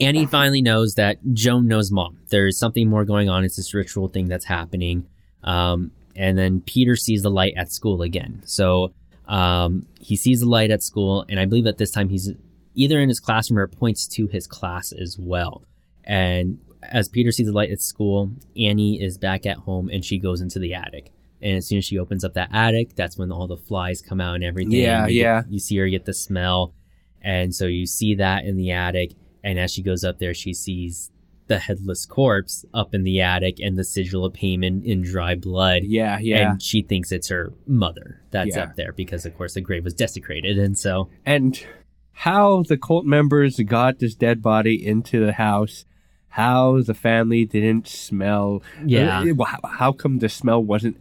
Annie 0.00 0.26
finally 0.26 0.60
knows 0.62 0.94
that 0.94 1.18
Joan 1.32 1.66
knows 1.66 1.90
mom. 1.90 2.18
There's 2.28 2.58
something 2.58 2.88
more 2.88 3.04
going 3.04 3.28
on. 3.30 3.44
It's 3.44 3.56
this 3.56 3.72
ritual 3.72 4.08
thing 4.08 4.26
that's 4.28 4.44
happening. 4.44 5.06
Um, 5.42 5.90
and 6.14 6.36
then 6.36 6.60
Peter 6.60 6.96
sees 6.96 7.22
the 7.22 7.30
light 7.30 7.54
at 7.56 7.70
school 7.72 8.02
again. 8.02 8.42
So 8.44 8.92
um, 9.26 9.86
he 10.00 10.16
sees 10.16 10.40
the 10.40 10.46
light 10.48 10.70
at 10.70 10.82
school, 10.82 11.24
and 11.28 11.40
I 11.40 11.44
believe 11.46 11.64
that 11.64 11.78
this 11.78 11.90
time 11.90 12.08
he's 12.10 12.30
either 12.74 13.00
in 13.00 13.08
his 13.08 13.20
classroom 13.20 13.58
or 13.58 13.66
points 13.68 14.06
to 14.08 14.26
his 14.26 14.46
class 14.46 14.92
as 14.92 15.16
well. 15.18 15.62
And 16.04 16.58
as 16.82 17.08
Peter 17.08 17.32
sees 17.32 17.46
the 17.46 17.52
light 17.52 17.70
at 17.70 17.80
school, 17.80 18.30
Annie 18.56 19.00
is 19.02 19.16
back 19.18 19.46
at 19.46 19.56
home 19.56 19.88
and 19.88 20.04
she 20.04 20.18
goes 20.18 20.40
into 20.40 20.58
the 20.58 20.74
attic. 20.74 21.10
And 21.42 21.56
as 21.56 21.66
soon 21.66 21.78
as 21.78 21.84
she 21.84 21.98
opens 21.98 22.22
up 22.24 22.34
that 22.34 22.50
attic, 22.52 22.94
that's 22.94 23.16
when 23.18 23.32
all 23.32 23.46
the 23.46 23.56
flies 23.56 24.00
come 24.02 24.20
out 24.20 24.34
and 24.36 24.44
everything. 24.44 24.72
Yeah, 24.72 25.06
You 25.06 25.14
get- 25.14 25.20
yeah. 25.20 25.42
you 25.48 25.58
see 25.58 25.76
her 25.78 25.88
get 25.88 26.04
the 26.04 26.14
smell. 26.14 26.74
And 27.22 27.54
so 27.54 27.66
you 27.66 27.86
see 27.86 28.14
that 28.16 28.44
in 28.44 28.56
the 28.56 28.70
attic. 28.70 29.12
And 29.46 29.58
as 29.58 29.72
she 29.72 29.82
goes 29.82 30.02
up 30.04 30.18
there, 30.18 30.34
she 30.34 30.52
sees 30.52 31.10
the 31.46 31.58
headless 31.60 32.04
corpse 32.06 32.64
up 32.74 32.92
in 32.92 33.04
the 33.04 33.20
attic 33.20 33.60
and 33.60 33.78
the 33.78 33.84
sigil 33.84 34.24
of 34.24 34.32
Paimon 34.32 34.84
in 34.84 35.02
dry 35.02 35.36
blood. 35.36 35.82
yeah, 35.84 36.18
yeah. 36.18 36.50
And 36.50 36.62
she 36.62 36.82
thinks 36.82 37.12
it's 37.12 37.28
her 37.28 37.52
mother 37.66 38.20
that's 38.32 38.56
Yeah. 38.56 38.64
up 38.64 38.74
there 38.76 38.92
because, 38.92 39.24
of 39.24 39.36
course, 39.38 39.54
the 39.54 39.60
grave 39.60 39.84
was 39.84 39.94
desecrated. 39.94 40.58
And 40.58 40.76
so, 40.76 41.08
and 41.24 41.64
how 42.12 42.64
the 42.64 42.76
cult 42.76 43.04
members 43.06 43.60
got 43.60 44.00
this 44.00 44.14
dead 44.16 44.42
body 44.42 44.84
into 44.84 45.24
the 45.24 45.34
house 45.34 45.84
how 46.30 46.82
the 46.82 46.94
family 46.94 47.44
didn't 47.46 47.86
smell 47.88 48.62
Yeah. 48.84 49.20
uh, 49.20 49.44
how, 49.44 49.60
how 49.68 49.92
come 49.92 50.18
the 50.18 50.28
smell 50.28 50.62
wasn't 50.62 50.96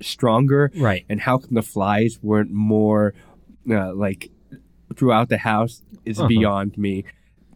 stronger 0.00 0.72
right. 0.76 1.04
and 1.08 1.20
how 1.20 1.38
come 1.38 1.54
the 1.54 1.62
flies 1.62 2.18
weren't 2.22 2.50
more 2.50 3.14
uh, 3.70 3.92
like 3.94 4.30
throughout 4.96 5.28
the 5.28 5.38
house 5.38 5.82
is 6.04 6.18
Uh-huh. 6.18 6.28
beyond 6.28 6.76
me 6.78 7.04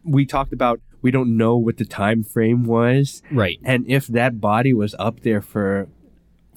we 0.04 0.24
talked 0.26 0.52
about 0.52 0.80
we 1.02 1.10
don't 1.10 1.36
know 1.36 1.56
what 1.56 1.76
the 1.76 1.84
time 1.84 2.22
frame 2.22 2.64
was 2.64 3.22
Right. 3.30 3.58
and 3.64 3.84
if 3.88 4.06
that 4.08 4.40
body 4.40 4.72
was 4.72 4.94
up 4.98 5.20
there 5.20 5.40
for 5.42 5.88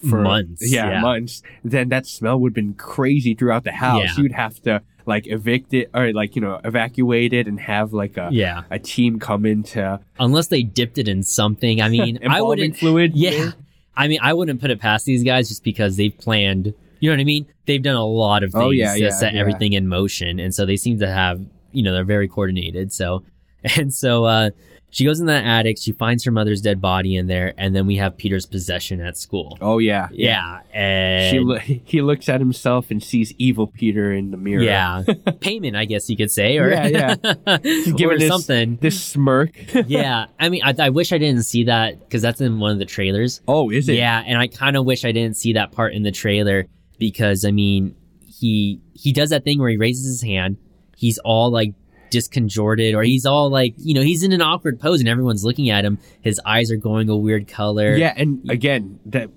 for 0.07 0.21
Months, 0.21 0.71
yeah, 0.71 0.91
yeah. 0.91 1.01
months, 1.01 1.41
then 1.63 1.89
that 1.89 2.05
smell 2.05 2.39
would 2.39 2.49
have 2.51 2.55
been 2.55 2.75
crazy 2.75 3.33
throughout 3.33 3.63
the 3.63 3.71
house. 3.71 4.03
Yeah. 4.15 4.21
You'd 4.23 4.31
have 4.33 4.61
to 4.61 4.83
like 5.07 5.25
evict 5.25 5.73
it 5.73 5.89
or 5.93 6.13
like 6.13 6.35
you 6.35 6.41
know 6.41 6.59
evacuate 6.63 7.33
it 7.33 7.47
and 7.47 7.59
have 7.59 7.93
like 7.93 8.15
a 8.15 8.29
Yeah. 8.31 8.63
a 8.69 8.77
team 8.77 9.17
come 9.19 9.43
in 9.45 9.63
to 9.73 9.99
Unless 10.19 10.47
they 10.49 10.61
dipped 10.61 10.99
it 10.99 11.07
in 11.07 11.23
something. 11.23 11.81
I 11.81 11.89
mean, 11.89 12.19
I 12.29 12.41
wouldn't. 12.43 12.77
fluid. 12.77 13.13
Yeah. 13.15 13.51
I 13.95 14.07
mean, 14.07 14.19
I 14.21 14.33
wouldn't 14.35 14.61
put 14.61 14.69
it 14.69 14.79
past 14.79 15.05
these 15.05 15.23
guys 15.23 15.47
just 15.49 15.63
because 15.63 15.97
they've 15.97 16.15
planned. 16.15 16.75
You 16.99 17.09
know 17.09 17.15
what 17.15 17.21
I 17.21 17.25
mean? 17.25 17.47
They've 17.65 17.81
done 17.81 17.95
a 17.95 18.05
lot 18.05 18.43
of 18.43 18.51
oh, 18.53 18.69
things 18.69 18.83
Oh, 18.87 18.93
yeah, 18.93 19.07
to 19.09 19.11
set 19.11 19.33
everything 19.35 19.73
in 19.73 19.87
motion, 19.87 20.39
and 20.39 20.53
so 20.53 20.65
they 20.67 20.77
seem 20.77 20.99
to 20.99 21.07
have. 21.11 21.43
You 21.71 21.81
know, 21.83 21.93
they're 21.93 22.03
very 22.03 22.27
coordinated. 22.27 22.93
So, 22.93 23.23
And 23.77 23.93
so 23.93 24.25
uh, 24.25 24.49
she 24.89 25.03
goes 25.05 25.19
in 25.19 25.25
that 25.25 25.43
attic. 25.43 25.77
She 25.79 25.91
finds 25.91 26.23
her 26.23 26.31
mother's 26.31 26.61
dead 26.61 26.79
body 26.81 27.15
in 27.17 27.27
there, 27.27 27.53
and 27.57 27.75
then 27.75 27.85
we 27.87 27.97
have 27.97 28.17
Peter's 28.17 28.45
possession 28.45 29.01
at 29.01 29.17
school. 29.17 29.57
Oh 29.61 29.79
yeah, 29.79 30.07
Yeah, 30.11 30.61
and 30.73 31.29
She 31.31 31.39
lo- 31.39 31.57
he 31.59 32.01
looks 32.01 32.29
at 32.29 32.39
himself 32.39 32.89
and 32.89 33.03
sees 33.03 33.33
evil 33.37 33.67
Peter 33.67 34.13
in 34.13 34.31
the 34.31 34.37
mirror. 34.37 34.63
yeah, 34.63 35.03
Paimon, 35.07 35.75
I 35.75 35.85
guess 35.85 36.09
you 36.09 36.15
could 36.15 36.31
say, 36.31 36.57
or 36.57 36.69
Yeah, 36.71 37.15
or 37.45 37.57
Giving 37.59 38.19
this- 38.19 38.29
something. 38.29 38.77
This 38.77 39.03
smirk. 39.03 39.51
yeah, 39.87 40.27
I 40.39 40.47
mean, 40.49 40.61
I, 40.63 40.73
I 40.79 40.89
wish 40.89 41.11
I 41.11 41.17
didn't 41.17 41.43
see 41.43 41.65
that 41.65 41.99
because 41.99 42.21
that's 42.21 42.39
in 42.41 42.59
one 42.59 42.71
of 42.71 42.79
the 42.79 42.85
trailers. 42.85 43.41
oh, 43.47 43.69
is 43.69 43.89
it? 43.89 43.95
Yeah, 43.95 44.23
and 44.25 44.37
I 44.39 44.47
kind 44.47 44.77
of 44.77 44.85
wish 44.85 45.03
I 45.03 45.11
didn't 45.11 45.35
see 45.35 45.53
that 45.53 45.71
part 45.73 45.93
in 45.93 46.03
the 46.03 46.11
trailer 46.11 46.65
because 46.97 47.43
I 47.45 47.51
mean, 47.51 47.95
he 48.25 48.79
he 48.93 49.11
does 49.11 49.29
that 49.31 49.43
thing 49.43 49.59
where 49.59 49.69
he 49.69 49.77
raises 49.77 50.05
his 50.05 50.21
hand. 50.21 50.57
He's 50.95 51.17
all 51.19 51.51
like 51.51 51.73
disconjorted 52.11 52.95
or 52.95 53.03
he's 53.03 53.25
all 53.25 53.49
like, 53.49 53.73
you 53.77 53.93
know, 53.93 54.01
he's 54.01 54.23
in 54.23 54.31
an 54.33 54.41
awkward 54.41 54.79
pose 54.79 54.99
and 54.99 55.09
everyone's 55.09 55.43
looking 55.43 55.69
at 55.69 55.85
him. 55.85 55.99
His 56.21 56.39
eyes 56.45 56.71
are 56.71 56.77
going 56.77 57.09
a 57.09 57.15
weird 57.15 57.47
color. 57.47 57.95
Yeah, 57.95 58.13
and 58.15 58.49
again, 58.49 58.99
that 59.07 59.29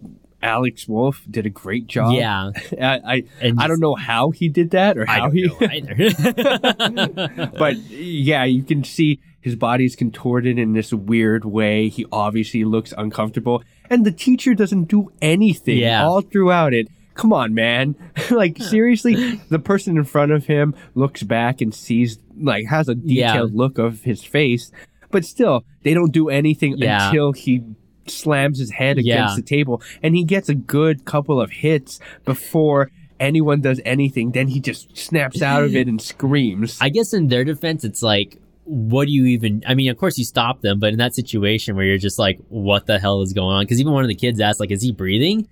Alex 0.43 0.89
Wolff 0.89 1.23
did 1.31 1.45
a 1.45 1.51
great 1.51 1.87
job. 1.87 2.15
Yeah. 2.15 2.51
I 2.81 3.25
I, 3.43 3.53
I 3.59 3.67
don't 3.69 3.81
know 3.81 3.95
how 3.95 4.31
he 4.31 4.49
did 4.49 4.71
that 4.71 4.97
or 4.97 5.09
I 5.09 5.13
how 5.19 5.29
don't 5.29 5.35
he. 5.37 5.47
know 5.47 5.57
either. 5.71 7.51
but 7.59 7.77
yeah, 7.77 8.45
you 8.45 8.63
can 8.63 8.85
see 8.85 9.21
his 9.41 9.57
body's 9.57 9.97
contorted 9.97 10.59
in 10.59 10.73
this 10.73 10.93
weird 10.93 11.45
way. 11.45 11.89
He 11.89 12.07
obviously 12.13 12.65
looks 12.65 12.93
uncomfortable, 12.97 13.63
and 13.89 14.05
the 14.05 14.13
teacher 14.13 14.55
doesn't 14.55 14.85
do 14.85 15.13
anything 15.23 15.79
Yeah. 15.79 16.05
all 16.05 16.21
throughout 16.21 16.75
it. 16.75 16.89
Come 17.15 17.33
on, 17.33 17.53
man! 17.55 17.97
like 18.36 18.59
seriously, 18.62 19.40
the 19.48 19.59
person 19.59 19.97
in 19.97 20.05
front 20.05 20.32
of 20.32 20.47
him 20.47 20.74
looks 20.94 21.23
back 21.23 21.61
and 21.61 21.74
sees 21.74 22.19
like 22.40 22.66
has 22.66 22.89
a 22.89 22.97
Yeah. 23.02 23.32
detailed 23.32 23.55
look 23.55 23.78
of 23.78 24.02
his 24.02 24.23
face, 24.24 24.70
but 25.11 25.24
still, 25.24 25.65
they 25.82 25.94
don't 25.94 26.12
do 26.12 26.28
anything 26.28 26.77
Yeah. 26.78 27.09
until 27.09 27.32
he 27.32 27.62
slams 28.07 28.59
his 28.59 28.70
head 28.73 28.98
against 28.98 29.32
Yeah. 29.32 29.36
the 29.36 29.43
table, 29.43 29.82
and 30.02 30.16
he 30.16 30.24
gets 30.24 30.48
a 30.48 30.55
good 30.55 31.05
couple 31.05 31.40
of 31.40 31.51
hits 31.51 32.01
before. 32.24 32.90
Anyone 33.20 33.61
does 33.61 33.82
anything, 33.85 34.31
then 34.31 34.48
he 34.48 34.61
just 34.61 34.97
snaps 34.97 35.43
out 35.43 35.62
of 35.62 35.77
it 35.77 35.86
and 35.86 36.01
screams. 36.12 36.78
I 36.81 36.89
guess 36.89 37.12
in 37.12 37.28
their 37.28 37.44
defense, 37.44 37.85
it's 37.85 38.02
like, 38.02 38.39
what 38.65 39.05
do 39.07 39.12
you 39.12 39.27
even? 39.27 39.62
I 39.66 39.74
mean, 39.74 39.90
of 39.90 39.98
course 39.98 40.16
you 40.16 40.24
stop 40.24 40.62
them, 40.62 40.78
but 40.78 40.93
in 40.94 40.98
that 41.01 41.15
situation 41.15 41.77
where 41.77 41.85
you're 41.85 41.98
just 41.98 42.19
like, 42.19 42.39
what 42.48 42.86
the 42.86 42.98
hell 42.98 43.20
is 43.20 43.35
going 43.35 43.55
on? 43.55 43.65
Because 43.65 43.78
even 43.78 43.93
one 43.93 44.05
of 44.05 44.09
the 44.09 44.15
kids 44.15 44.40
asked, 44.40 44.59
like, 44.59 44.70
is 44.70 44.82
he 44.82 44.90
breathing? 44.93 45.47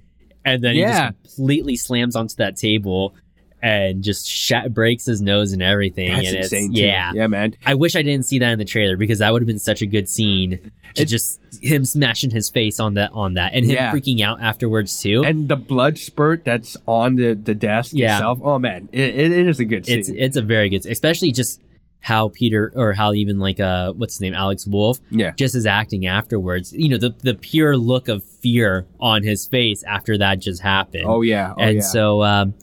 And 0.54 0.64
then 0.64 0.74
he 0.74 0.82
just 0.82 1.14
completely 1.36 1.76
slams 1.76 2.16
onto 2.16 2.36
that 2.36 2.56
table 2.56 3.14
and 3.60 4.04
just 4.04 4.28
shat- 4.28 4.72
breaks 4.72 5.04
his 5.04 5.20
nose 5.20 5.52
and 5.52 5.60
everything. 5.62 6.12
That's 6.12 6.28
and 6.28 6.36
insane. 6.36 6.72
Yeah. 6.72 7.10
yeah, 7.12 7.26
man. 7.26 7.56
I 7.66 7.74
wish 7.74 7.96
I 7.96 8.02
didn't 8.02 8.24
see 8.24 8.38
that 8.38 8.52
in 8.52 8.58
the 8.58 8.64
trailer 8.64 8.96
because 8.96 9.18
that 9.18 9.32
would 9.32 9.42
have 9.42 9.48
been 9.48 9.58
such 9.58 9.82
a 9.82 9.86
good 9.86 10.08
scene. 10.08 10.70
To 10.94 11.02
It- 11.02 11.06
just 11.06 11.40
him 11.60 11.84
smashing 11.84 12.30
his 12.30 12.48
face 12.50 12.78
on 12.78 12.94
that 12.94 13.10
on 13.12 13.34
that 13.34 13.54
and 13.54 13.64
him 13.64 13.72
Yeah. 13.72 13.92
freaking 13.92 14.20
out 14.20 14.40
afterwards 14.40 15.00
too. 15.02 15.24
And 15.24 15.48
the 15.48 15.56
blood 15.56 15.98
spurt 15.98 16.44
that's 16.44 16.76
on 16.86 17.16
the, 17.16 17.34
the 17.34 17.54
desk 17.54 17.92
Yeah. 17.94 18.16
itself. 18.16 18.38
Oh 18.42 18.58
man, 18.60 18.88
it, 18.92 19.00
it, 19.14 19.32
it 19.32 19.48
is 19.48 19.58
a 19.58 19.64
good 19.64 19.86
scene. 19.86 19.98
it's 19.98 20.08
it's 20.08 20.36
a 20.36 20.42
very 20.42 20.68
good, 20.68 20.86
especially 20.86 21.32
just 21.32 21.60
how 22.00 22.28
Peter 22.28 22.72
or 22.74 22.92
how 22.92 23.12
even 23.12 23.38
like 23.38 23.60
uh 23.60 23.92
what's 23.92 24.14
his 24.14 24.20
name 24.20 24.34
Alex 24.34 24.66
Wolff 24.66 24.98
yeah, 25.10 25.32
just 25.32 25.54
his 25.54 25.66
acting 25.66 26.06
afterwards. 26.06 26.72
You 26.72 26.88
know 26.88 26.98
the 26.98 27.14
the 27.22 27.34
pure 27.34 27.76
look 27.76 28.08
of 28.08 28.24
fear 28.24 28.86
on 29.00 29.22
his 29.22 29.46
face 29.46 29.82
after 29.84 30.16
that 30.18 30.38
just 30.38 30.62
happened. 30.62 31.04
oh 31.06 31.22
yeah, 31.22 31.54
oh 31.56 31.60
and 31.60 31.76
yeah. 31.76 31.82
so 31.82 32.22
um 32.22 32.54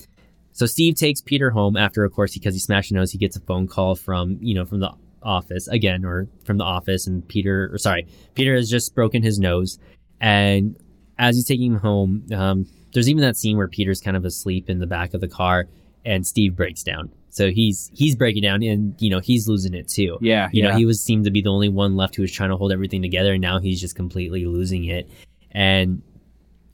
so 0.53 0.65
Steve 0.65 0.95
takes 0.95 1.21
Peter 1.21 1.49
home 1.49 1.75
after 1.75 2.03
of 2.03 2.13
course 2.13 2.33
because 2.33 2.53
he 2.53 2.59
smashed 2.59 2.91
a 2.91 2.93
nose 2.93 3.11
he 3.11 3.17
gets 3.17 3.35
a 3.35 3.41
phone 3.41 3.67
call 3.67 3.95
from 3.95 4.37
you 4.41 4.55
know 4.55 4.65
from 4.65 4.79
the 4.79 4.91
office 5.21 5.67
again 5.67 6.05
or 6.05 6.27
from 6.45 6.57
the 6.57 6.63
office 6.63 7.07
and 7.07 7.27
Peter 7.27 7.69
or 7.73 7.77
sorry 7.77 8.07
Peter 8.35 8.55
has 8.55 8.69
just 8.69 8.95
broken 8.95 9.23
his 9.23 9.39
nose 9.39 9.79
and 10.21 10.77
as 11.17 11.35
he's 11.35 11.47
taking 11.47 11.73
him 11.73 11.79
home 11.79 12.25
um 12.33 12.65
there's 12.93 13.09
even 13.09 13.21
that 13.21 13.35
scene 13.35 13.57
where 13.57 13.67
Peter's 13.67 13.99
kind 13.99 14.15
of 14.15 14.23
asleep 14.23 14.69
in 14.69 14.79
the 14.79 14.87
back 14.87 15.13
of 15.13 15.21
the 15.21 15.27
car 15.27 15.67
and 16.05 16.25
Steve 16.25 16.55
breaks 16.55 16.83
down 16.83 17.11
so 17.29 17.49
he's 17.49 17.91
he's 17.93 18.15
breaking 18.15 18.43
down 18.43 18.63
and 18.63 18.95
you 18.99 19.09
know 19.09 19.19
he's 19.19 19.47
losing 19.47 19.73
it 19.73 19.87
too 19.89 20.17
yeah, 20.21 20.49
you 20.51 20.63
yeah. 20.63 20.71
know, 20.71 20.77
he 20.77 20.85
was 20.85 21.03
seemed 21.03 21.25
to 21.25 21.31
be 21.31 21.41
the 21.41 21.49
only 21.49 21.69
one 21.69 21.95
left 21.95 22.15
who 22.15 22.21
was 22.21 22.31
trying 22.31 22.49
to 22.49 22.57
hold 22.57 22.71
everything 22.71 23.01
together, 23.01 23.33
and 23.33 23.41
now 23.41 23.59
he's 23.59 23.79
just 23.79 23.95
completely 23.95 24.45
losing 24.45 24.85
it. 24.85 25.09
And 25.51 26.01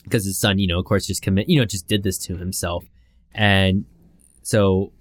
because 0.03 0.25
his 0.25 0.39
son, 0.39 0.57
you 0.57 0.67
know, 0.67 0.79
of 0.79 0.85
course, 0.85 1.05
just 1.05 1.21
commit, 1.21 1.49
you 1.49 1.59
know, 1.59 1.65
just 1.65 1.87
did 1.87 2.03
this 2.03 2.17
to 2.19 2.37
himself. 2.37 2.85
And 3.33 3.85
so 4.41 4.91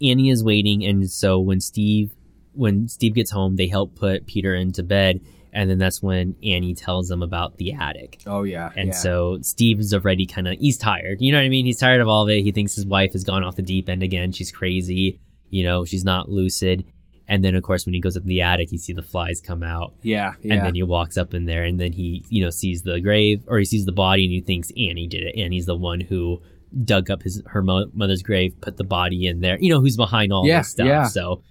Annie 0.00 0.30
is 0.30 0.42
waiting, 0.44 0.84
and 0.84 1.10
so 1.10 1.38
when 1.40 1.60
Steve, 1.60 2.12
when 2.52 2.88
Steve 2.88 3.14
gets 3.14 3.30
home, 3.30 3.56
they 3.56 3.66
help 3.66 3.94
put 3.96 4.26
Peter 4.26 4.54
into 4.54 4.82
bed, 4.82 5.20
and 5.54 5.70
then 5.70 5.78
that's 5.78 6.02
when 6.02 6.34
Annie 6.44 6.74
tells 6.74 7.08
them 7.08 7.22
about 7.22 7.56
the 7.56 7.72
attic. 7.72 8.20
oh 8.26 8.42
yeah, 8.42 8.70
And 8.76 8.88
yeah. 8.88 8.94
so 8.94 9.38
Steve's 9.40 9.94
already 9.94 10.26
kind 10.26 10.46
of 10.48 10.58
he's 10.58 10.76
tired. 10.76 11.22
You 11.22 11.32
know 11.32 11.38
what 11.38 11.44
I 11.44 11.48
mean? 11.48 11.64
He's 11.64 11.78
tired 11.78 12.00
of 12.02 12.08
all 12.08 12.24
of 12.24 12.28
it. 12.28 12.42
He 12.42 12.52
thinks 12.52 12.74
his 12.74 12.84
wife 12.86 13.12
has 13.12 13.24
gone 13.24 13.42
off 13.44 13.56
the 13.56 13.62
deep 13.62 13.88
end 13.88 14.02
again. 14.02 14.32
She's 14.32 14.52
crazy. 14.52 15.20
You 15.50 15.64
know, 15.64 15.84
she's 15.84 16.04
not 16.04 16.28
lucid. 16.28 16.84
And 17.28 17.42
then 17.42 17.54
of 17.54 17.62
course 17.62 17.86
when 17.86 17.94
he 17.94 18.00
goes 18.00 18.16
up 18.18 18.24
to 18.24 18.28
the 18.28 18.42
attic, 18.42 18.70
you 18.72 18.76
see 18.78 18.92
the 18.92 19.02
flies 19.02 19.40
come 19.40 19.62
out. 19.62 19.94
yeah, 20.02 20.34
yeah. 20.42 20.54
And 20.54 20.66
then 20.66 20.74
he 20.74 20.82
walks 20.82 21.16
up 21.16 21.32
in 21.32 21.46
there 21.46 21.64
and 21.64 21.80
then 21.80 21.92
he, 21.92 22.24
you 22.28 22.42
know, 22.44 22.50
sees 22.50 22.82
the 22.82 23.00
grave 23.00 23.42
or 23.46 23.58
he 23.58 23.64
sees 23.64 23.86
the 23.86 23.92
body 23.92 24.24
and 24.24 24.32
he 24.32 24.40
thinks 24.42 24.70
Annie 24.76 25.06
did 25.08 25.22
it. 25.22 25.38
Annie's 25.38 25.64
the 25.66 25.76
one 25.76 26.00
who 26.00 26.42
dug 26.84 27.08
up 27.10 27.22
his 27.22 27.40
her 27.46 27.62
mo- 27.62 27.88
mother's 27.94 28.22
grave, 28.22 28.60
put 28.60 28.76
the 28.76 28.84
body 28.84 29.26
in 29.26 29.40
there. 29.40 29.56
You 29.60 29.72
know, 29.72 29.80
who's 29.80 29.96
behind 29.96 30.32
all 30.32 30.46
Yeah, 30.46 30.58
this 30.58 30.70
stuff. 30.70 30.86
yeah. 30.86 31.04
So, 31.06 31.42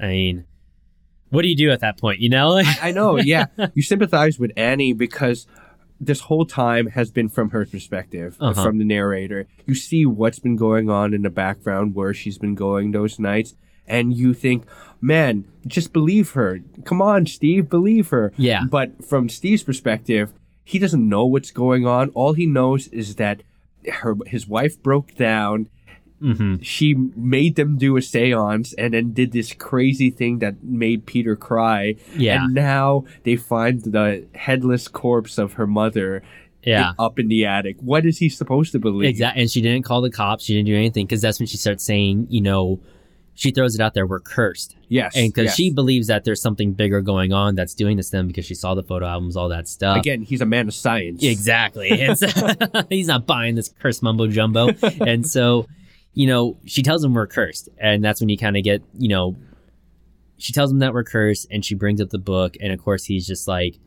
I 0.00 0.06
mean, 0.06 0.46
what 1.30 1.42
do 1.42 1.48
you 1.48 1.56
do 1.56 1.70
at 1.70 1.80
that 1.80 1.98
point? 1.98 2.20
You 2.20 2.28
know, 2.28 2.60
I 2.82 2.90
know. 2.92 3.16
Yeah, 3.16 3.46
you 3.74 3.82
sympathize 3.82 4.38
with 4.38 4.52
Annie 4.56 4.92
because 4.92 5.46
this 6.00 6.20
whole 6.20 6.46
time 6.46 6.86
has 6.88 7.10
been 7.10 7.28
from 7.28 7.50
her 7.50 7.66
perspective, 7.66 8.36
Uh-huh. 8.40 8.62
from 8.62 8.78
the 8.78 8.84
narrator. 8.84 9.46
You 9.66 9.74
see 9.74 10.06
what's 10.06 10.38
been 10.38 10.56
going 10.56 10.88
on 10.88 11.12
in 11.14 11.22
the 11.22 11.30
background, 11.30 11.94
where 11.94 12.14
she's 12.14 12.38
been 12.38 12.54
going 12.54 12.92
those 12.92 13.18
nights, 13.18 13.54
and 13.86 14.14
you 14.16 14.32
think, 14.34 14.64
man, 15.00 15.44
just 15.66 15.92
believe 15.92 16.30
her. 16.30 16.60
Come 16.84 17.02
on, 17.02 17.26
Steve, 17.26 17.68
believe 17.68 18.08
her. 18.08 18.32
Yeah. 18.36 18.62
But 18.70 19.04
from 19.04 19.28
Steve's 19.28 19.62
perspective, 19.62 20.32
he 20.64 20.78
doesn't 20.78 21.06
know 21.06 21.26
what's 21.26 21.50
going 21.50 21.86
on. 21.86 22.08
All 22.10 22.32
he 22.32 22.46
knows 22.46 22.88
is 22.88 23.16
that 23.16 23.42
her 23.90 24.14
his 24.26 24.46
wife 24.46 24.82
broke 24.82 25.14
down. 25.16 25.68
Hmm 26.20 26.56
She 26.62 26.94
made 26.94 27.56
them 27.56 27.78
do 27.78 27.96
a 27.96 28.00
séance 28.00 28.74
and 28.78 28.94
then 28.94 29.12
did 29.12 29.32
this 29.32 29.52
crazy 29.52 30.10
thing 30.10 30.38
that 30.40 30.62
made 30.62 31.06
Peter 31.06 31.36
cry. 31.36 31.96
yeah, 32.14 32.44
And 32.44 32.54
now 32.54 33.04
they 33.24 33.36
find 33.36 33.80
the 33.82 34.26
headless 34.34 34.88
corpse 34.88 35.38
of 35.38 35.54
her 35.54 35.66
mother 35.66 36.22
yeah. 36.62 36.92
up 36.98 37.18
in 37.18 37.28
the 37.28 37.46
attic. 37.46 37.76
What 37.80 38.06
is 38.06 38.18
he 38.18 38.28
supposed 38.28 38.72
to 38.72 38.78
believe? 38.78 39.08
Exactly. 39.08 39.42
And 39.42 39.50
she 39.50 39.60
didn't 39.60 39.84
call 39.84 40.00
the 40.00 40.10
cops. 40.10 40.44
She 40.44 40.54
didn't 40.54 40.66
do 40.66 40.76
anything 40.76 41.06
because 41.06 41.22
that's 41.22 41.38
when 41.38 41.46
she 41.46 41.56
starts 41.56 41.84
saying, 41.84 42.26
you 42.28 42.40
know, 42.40 42.80
she 43.40 43.52
throws 43.52 43.74
it 43.74 43.80
out 43.80 43.94
there, 43.94 44.06
we're 44.06 44.20
cursed. 44.20 44.76
Yes. 44.88 45.16
And 45.16 45.32
because 45.32 45.46
yes. 45.46 45.54
she 45.54 45.70
believes 45.72 46.08
that 46.08 46.24
there's 46.24 46.42
something 46.42 46.74
bigger 46.74 47.00
going 47.00 47.32
on 47.32 47.54
that's 47.54 47.74
doing 47.74 47.96
this 47.96 48.10
to 48.10 48.18
them 48.18 48.26
because 48.26 48.44
she 48.44 48.54
saw 48.54 48.74
the 48.74 48.82
photo 48.82 49.06
albums, 49.06 49.34
all 49.34 49.48
that 49.48 49.66
stuff. 49.66 49.96
Again, 49.96 50.20
he's 50.20 50.42
a 50.42 50.46
man 50.46 50.68
of 50.68 50.74
science. 50.74 51.22
Exactly. 51.22 51.88
He's 52.90 53.06
not 53.06 53.26
buying 53.26 53.54
this 53.54 53.72
cursed 53.80 54.02
mumbo 54.02 54.26
jumbo. 54.26 54.68
and 55.00 55.26
so, 55.26 55.66
you 56.20 56.26
know, 56.26 56.58
she 56.66 56.82
tells 56.82 57.02
him 57.02 57.14
we're 57.14 57.26
cursed. 57.26 57.70
And 57.78 58.04
that's 58.04 58.20
when 58.20 58.28
you 58.28 58.36
kind 58.36 58.56
of 58.58 58.62
get, 58.62 58.82
you 58.98 59.08
know, 59.08 59.36
she 60.36 60.52
tells 60.52 60.70
him 60.70 60.80
that 60.80 60.92
we're 60.92 61.04
cursed 61.04 61.46
and 61.50 61.64
she 61.64 61.74
brings 61.74 62.00
up 62.00 62.10
the 62.10 62.18
book. 62.18 62.56
And 62.60 62.72
of 62.74 62.82
course, 62.82 63.04
he's 63.04 63.26
just 63.26 63.48
like, 63.48 63.78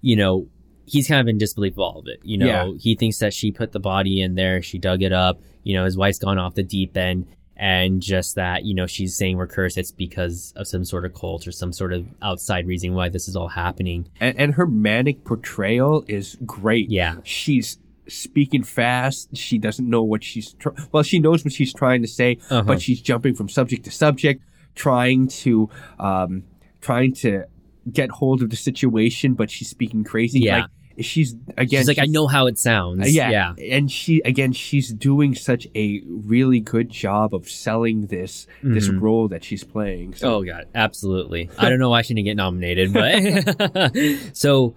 you 0.00 0.16
know, 0.16 0.48
he's 0.86 1.06
kind 1.08 1.20
of 1.20 1.28
in 1.28 1.36
disbelief 1.36 1.74
of 1.74 1.80
all 1.80 1.98
of 1.98 2.06
it. 2.06 2.20
You 2.22 2.38
know, 2.38 2.46
Yeah. 2.46 2.70
he 2.78 2.94
thinks 2.94 3.18
that 3.18 3.34
she 3.34 3.50
put 3.52 3.72
the 3.72 3.80
body 3.80 4.22
in 4.22 4.36
there, 4.36 4.62
she 4.62 4.78
dug 4.78 5.02
it 5.02 5.12
up. 5.12 5.40
You 5.64 5.74
know, 5.74 5.84
his 5.84 5.96
wife's 5.98 6.18
gone 6.18 6.38
off 6.38 6.54
the 6.54 6.62
deep 6.62 6.96
end. 6.96 7.26
And 7.58 8.00
just 8.02 8.36
that, 8.36 8.64
you 8.64 8.74
know, 8.74 8.86
she's 8.86 9.14
saying 9.16 9.36
we're 9.36 9.46
cursed. 9.46 9.76
It's 9.78 9.90
because 9.92 10.52
of 10.56 10.66
some 10.66 10.84
sort 10.84 11.04
of 11.06 11.12
cult 11.14 11.46
or 11.46 11.52
some 11.52 11.72
sort 11.72 11.92
of 11.92 12.06
outside 12.22 12.66
reason 12.66 12.94
why 12.94 13.08
this 13.10 13.28
is 13.28 13.36
all 13.36 13.48
happening. 13.48 14.08
And, 14.20 14.38
and 14.38 14.54
her 14.54 14.66
manic 14.66 15.24
portrayal 15.24 16.04
is 16.08 16.36
great. 16.46 16.90
Yeah. 16.90 17.16
She's 17.24 17.78
speaking 18.08 18.62
fast. 18.62 19.36
She 19.36 19.58
doesn't 19.58 19.88
know 19.88 20.02
what 20.02 20.22
she's, 20.24 20.52
tr- 20.54 20.70
well, 20.92 21.02
she 21.02 21.18
knows 21.18 21.44
what 21.44 21.52
she's 21.52 21.72
trying 21.72 22.02
to 22.02 22.08
say, 22.08 22.38
Uh-huh. 22.50 22.62
but 22.62 22.80
she's 22.82 23.00
jumping 23.00 23.34
from 23.34 23.48
subject 23.48 23.84
to 23.84 23.90
subject, 23.90 24.42
trying 24.74 25.28
to, 25.28 25.68
um, 25.98 26.44
trying 26.80 27.12
to 27.14 27.44
get 27.92 28.10
hold 28.10 28.42
of 28.42 28.50
the 28.50 28.56
situation, 28.56 29.34
but 29.34 29.50
she's 29.50 29.68
speaking 29.68 30.04
crazy. 30.04 30.40
Yeah. 30.40 30.62
Like, 30.62 30.70
she's, 31.04 31.34
again, 31.58 31.80
she's 31.82 31.88
like, 31.88 31.98
I 31.98 32.06
know 32.06 32.26
how 32.26 32.46
it 32.46 32.58
sounds. 32.58 33.02
Uh, 33.02 33.06
yeah, 33.08 33.30
Yeah. 33.30 33.76
and 33.76 33.90
she 33.90 34.20
again, 34.24 34.52
she's 34.52 34.92
doing 34.92 35.34
such 35.34 35.66
a 35.74 36.00
really 36.06 36.58
good 36.58 36.88
job 36.90 37.34
of 37.34 37.48
selling 37.48 38.06
this 38.06 38.46
this 38.62 38.88
Mhm. 38.88 39.00
role 39.02 39.28
that 39.28 39.44
she's 39.44 39.62
playing. 39.62 40.14
So, 40.14 40.36
Oh 40.36 40.42
god, 40.42 40.64
absolutely. 40.74 41.50
I 41.58 41.68
don't 41.68 41.78
know 41.78 41.90
why 41.90 42.00
she 42.02 42.14
didn't 42.14 42.24
get 42.26 42.36
nominated, 42.36 42.92
but 42.94 43.92
so 44.36 44.74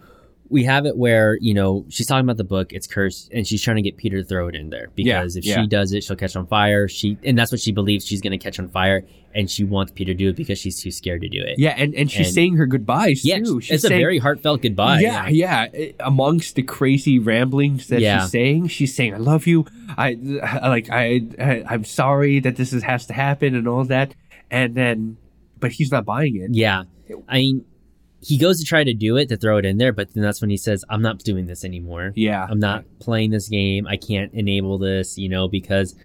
we 0.52 0.64
have 0.64 0.86
it 0.86 0.98
where 0.98 1.38
you 1.42 1.54
know 1.54 1.86
she's 1.90 2.08
talking 2.08 2.26
about 2.26 2.38
the 2.38 2.44
book 2.44 2.74
it's 2.74 2.88
cursed 2.88 3.30
and 3.32 3.46
she's 3.48 3.62
trying 3.62 3.76
to 3.76 3.82
get 3.82 3.98
peter 3.98 4.18
to 4.18 4.24
throw 4.24 4.48
it 4.48 4.56
in 4.56 4.70
there 4.70 4.90
because 4.96 5.36
if 5.36 5.46
yeah. 5.46 5.62
she 5.62 5.68
does 5.68 5.94
it 5.94 6.04
she'll 6.04 6.16
catch 6.16 6.36
on 6.36 6.48
fire 6.48 6.88
she 6.88 7.18
and 7.24 7.38
that's 7.38 7.52
what 7.52 7.62
she 7.62 7.72
believes 7.72 8.06
she's 8.06 8.22
going 8.22 8.32
to 8.32 8.38
catch 8.38 8.60
on 8.60 8.68
fire 8.70 9.06
and 9.36 9.50
she 9.50 9.64
wants 9.64 9.92
peter 9.92 10.12
to 10.14 10.18
do 10.18 10.30
it 10.30 10.36
because 10.36 10.58
she's 10.58 10.82
too 10.82 10.90
scared 10.92 11.22
to 11.22 11.30
do 11.30 11.40
it 11.40 11.60
Yeah, 11.60 11.76
and, 11.78 11.94
and 11.94 12.10
she's 12.10 12.28
And- 12.28 12.34
saying 12.36 12.56
her 12.58 12.66
goodbyes 12.66 13.24
yeah 13.24 13.38
too. 13.40 13.62
She's 13.62 13.84
it's 13.84 13.86
a 13.86 13.90
very 13.90 14.18
heartfelt 14.18 14.62
goodbye 14.64 15.02
yeah, 15.02 15.28
yeah. 15.28 15.68
eh, 15.74 15.92
Amongst 16.00 16.56
the 16.56 16.64
crazy 16.64 17.20
ramblings 17.20 17.88
that 17.88 18.02
Yeah. 18.02 18.22
she's 18.22 18.32
saying, 18.32 18.68
she's 18.70 18.96
saying, 18.96 19.14
"I 19.14 19.18
love 19.18 19.46
you. 19.46 19.66
I, 19.98 20.18
I 20.42 20.70
like. 20.70 20.90
I, 20.90 21.22
I. 21.40 21.64
I'm 21.68 21.84
sorry 21.86 22.40
that 22.40 22.56
this 22.56 22.74
is, 22.74 22.84
has 22.84 23.06
to 23.08 23.14
happen 23.14 23.54
and 23.56 23.68
all 23.68 23.84
that." 23.86 24.16
And 24.50 24.74
then, 24.76 25.18
but 25.60 25.74
he's 25.74 25.92
not 25.92 26.06
buying 26.06 26.36
it. 26.38 26.50
Yeah. 26.54 26.84
I 27.28 27.38
mean, 27.38 27.66
he 28.22 28.38
goes 28.38 28.60
to 28.60 28.66
try 28.66 28.84
to 28.84 28.94
do 28.94 29.18
it 29.18 29.30
to 29.30 29.38
throw 29.38 29.58
it 29.58 29.66
in 29.66 29.78
there, 29.78 29.94
but 29.94 30.14
then 30.14 30.24
that's 30.24 30.42
when 30.42 30.50
he 30.50 30.58
says, 30.58 30.84
I'm 30.90 31.02
not 31.02 31.20
doing 31.20 31.48
this 31.48 31.64
anymore. 31.64 32.12
Yeah, 32.16 32.46
I'm 32.50 32.60
not 32.60 32.86
playing 33.00 33.32
this 33.32 33.48
game. 33.48 33.88
I 33.88 33.98
can't 33.98 34.34
enable 34.34 34.78
this, 34.78 35.18
you 35.18 35.30
know, 35.30 35.48
because 35.48 35.96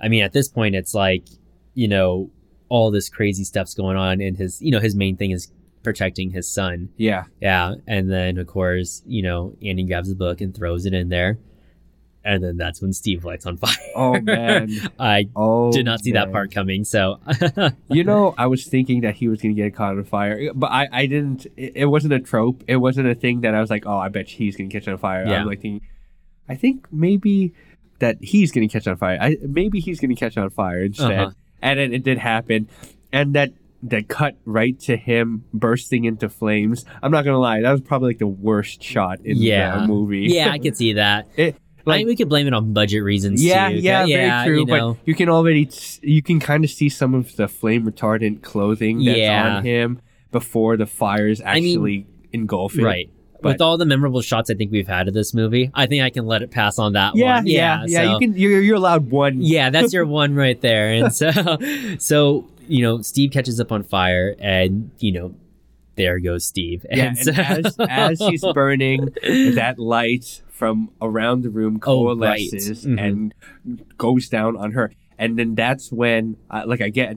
I 0.00 0.08
mean, 0.08 0.22
at 0.22 0.32
this 0.32 0.48
point, 0.48 0.74
it's 0.74 0.94
like, 0.94 1.26
you 1.74 1.88
know, 1.88 2.30
all 2.68 2.90
this 2.90 3.08
crazy 3.08 3.44
stuff's 3.44 3.74
going 3.74 3.96
on, 3.96 4.20
and 4.20 4.36
his, 4.36 4.60
you 4.60 4.70
know, 4.70 4.80
his 4.80 4.94
main 4.94 5.16
thing 5.16 5.30
is 5.30 5.50
protecting 5.82 6.30
his 6.30 6.50
son. 6.52 6.88
Yeah, 6.96 7.24
Yeah. 7.40 7.74
And 7.86 8.10
then, 8.10 8.38
of 8.38 8.46
course, 8.46 9.02
you 9.06 9.22
know, 9.22 9.54
Annie 9.64 9.84
grabs 9.84 10.08
the 10.08 10.16
book 10.16 10.40
and 10.40 10.54
throws 10.54 10.86
it 10.86 10.94
in 10.94 11.08
there. 11.10 11.38
And 12.24 12.42
then 12.42 12.56
that's 12.56 12.80
when 12.80 12.92
Steve 12.94 13.24
lights 13.24 13.44
on 13.44 13.56
fire. 13.58 13.74
Oh 13.94 14.18
man. 14.20 14.70
I 14.98 15.28
Oh, 15.36 15.70
did 15.72 15.84
not 15.84 16.00
see 16.00 16.12
that 16.12 16.32
part 16.32 16.50
coming. 16.52 16.84
So, 16.84 17.20
You 17.88 18.02
know, 18.04 18.34
I 18.38 18.46
was 18.46 18.64
thinking 18.66 19.02
that 19.02 19.14
he 19.14 19.28
was 19.28 19.42
going 19.42 19.54
to 19.54 19.62
get 19.62 19.74
caught 19.74 19.96
on 19.98 20.04
fire, 20.04 20.50
but 20.54 20.70
I, 20.72 20.88
I 20.90 21.06
didn't. 21.06 21.46
It, 21.56 21.72
it 21.76 21.84
wasn't 21.86 22.14
a 22.14 22.20
trope. 22.20 22.64
It 22.66 22.76
wasn't 22.76 23.08
a 23.08 23.14
thing 23.14 23.42
that 23.42 23.54
I 23.54 23.60
was 23.60 23.68
like, 23.70 23.84
oh, 23.86 23.98
I 23.98 24.08
bet 24.08 24.26
he's 24.28 24.56
going 24.56 24.70
to 24.70 24.78
catch 24.80 24.88
on 24.88 24.96
fire. 24.98 25.26
I 25.26 25.30
Yeah. 25.30 25.38
was 25.40 25.48
like 25.48 25.60
thinking, 25.60 25.86
I 26.48 26.54
think 26.56 26.86
maybe 26.90 27.52
that 27.98 28.16
he's 28.22 28.52
going 28.52 28.66
to 28.66 28.72
catch 28.72 28.86
on 28.86 28.96
fire. 28.96 29.18
I, 29.20 29.36
maybe 29.42 29.80
he's 29.80 30.00
going 30.00 30.14
to 30.14 30.18
catch 30.18 30.36
on 30.38 30.48
fire 30.50 30.82
instead. 30.84 31.10
Uh-huh. 31.18 31.30
And 31.62 31.78
then 31.78 31.92
it 31.92 32.04
did 32.04 32.18
happen. 32.18 32.68
And 33.12 33.34
that 33.34 33.52
that 33.86 34.08
cut 34.08 34.34
right 34.46 34.80
to 34.80 34.96
him 34.96 35.44
bursting 35.52 36.06
into 36.06 36.30
flames. 36.30 36.86
I'm 37.02 37.10
not 37.12 37.22
going 37.24 37.34
to 37.34 37.38
lie, 37.38 37.60
that 37.60 37.70
was 37.70 37.82
probably 37.82 38.08
like 38.10 38.18
the 38.18 38.26
worst 38.26 38.82
shot 38.82 39.20
in 39.26 39.36
Yeah. 39.36 39.80
the 39.80 39.86
movie. 39.86 40.20
yeah, 40.30 40.50
I 40.50 40.58
could 40.58 40.74
see 40.82 40.94
that. 40.94 41.28
It, 41.36 41.56
I 41.86 41.90
like, 41.90 41.98
mean, 41.98 42.06
we 42.08 42.16
could 42.16 42.28
blame 42.28 42.46
it 42.46 42.54
on 42.54 42.72
budget 42.72 43.02
reasons 43.02 43.44
yeah, 43.44 43.68
too. 43.68 43.76
yeah, 43.76 44.04
yeah, 44.04 44.44
very 44.44 44.46
true. 44.48 44.58
You 44.60 44.66
know, 44.66 44.94
But 44.94 45.08
you 45.08 45.14
can 45.14 45.28
already, 45.28 45.68
you 46.02 46.22
can 46.22 46.40
kind 46.40 46.64
of 46.64 46.70
see 46.70 46.88
some 46.88 47.14
of 47.14 47.36
the 47.36 47.46
flame 47.48 47.84
retardant 47.90 48.42
clothing 48.42 49.04
that's 49.04 49.18
Yeah. 49.18 49.56
on 49.56 49.64
him 49.64 50.00
before 50.32 50.76
the 50.76 50.86
fires 50.86 51.40
I 51.40 51.60
mean, 51.60 51.74
actually 51.76 52.06
engulf 52.32 52.76
right. 52.76 53.10
But- 53.42 53.52
With 53.54 53.60
all 53.60 53.76
the 53.76 53.84
memorable 53.84 54.22
shots 54.22 54.48
I 54.48 54.54
think 54.54 54.72
we've 54.72 54.88
had 54.88 55.06
of 55.06 55.12
this 55.12 55.34
movie, 55.34 55.70
I 55.74 55.84
think 55.84 56.02
I 56.02 56.08
can 56.08 56.24
let 56.26 56.40
it 56.40 56.50
pass 56.50 56.78
on 56.78 56.94
that 56.94 57.14
Yeah, 57.14 57.36
one. 57.36 57.46
yeah, 57.46 57.84
yeah. 57.86 58.04
so- 58.04 58.12
You 58.12 58.18
can. 58.18 58.36
You're, 58.38 58.62
you're 58.62 58.76
allowed 58.76 59.10
one. 59.10 59.42
yeah, 59.42 59.68
that's 59.68 59.92
your 59.92 60.06
one 60.22 60.34
right 60.34 60.58
there. 60.62 60.92
And 60.92 61.12
so, 61.14 61.30
so 61.98 62.48
you 62.66 62.80
know, 62.82 63.02
Steve 63.02 63.30
catches 63.32 63.60
up 63.60 63.70
on 63.70 63.82
fire, 63.82 64.34
and 64.38 64.90
you 64.98 65.12
know, 65.12 65.34
there 65.96 66.18
goes 66.20 66.46
Steve. 66.46 66.86
Yeah, 66.90 67.08
And 67.08 67.18
and 67.18 67.24
so- 67.26 67.32
as, 67.32 67.76
as 67.78 68.18
he's 68.20 68.42
burning, 68.54 69.10
that 69.22 69.74
light 69.78 70.40
from 70.58 70.76
around 71.02 71.42
the 71.42 71.50
room 71.50 71.74
Oh, 71.84 72.14
right. 72.14 72.38
coalesces 72.50 72.86
Mhm. 72.86 73.00
and 73.06 73.34
goes 73.98 74.28
down 74.28 74.56
on 74.56 74.70
her. 74.78 74.92
And 75.18 75.36
then 75.38 75.54
that's 75.56 75.90
when, 75.90 76.36
uh, 76.50 76.62
like 76.66 76.80
again, 76.80 77.16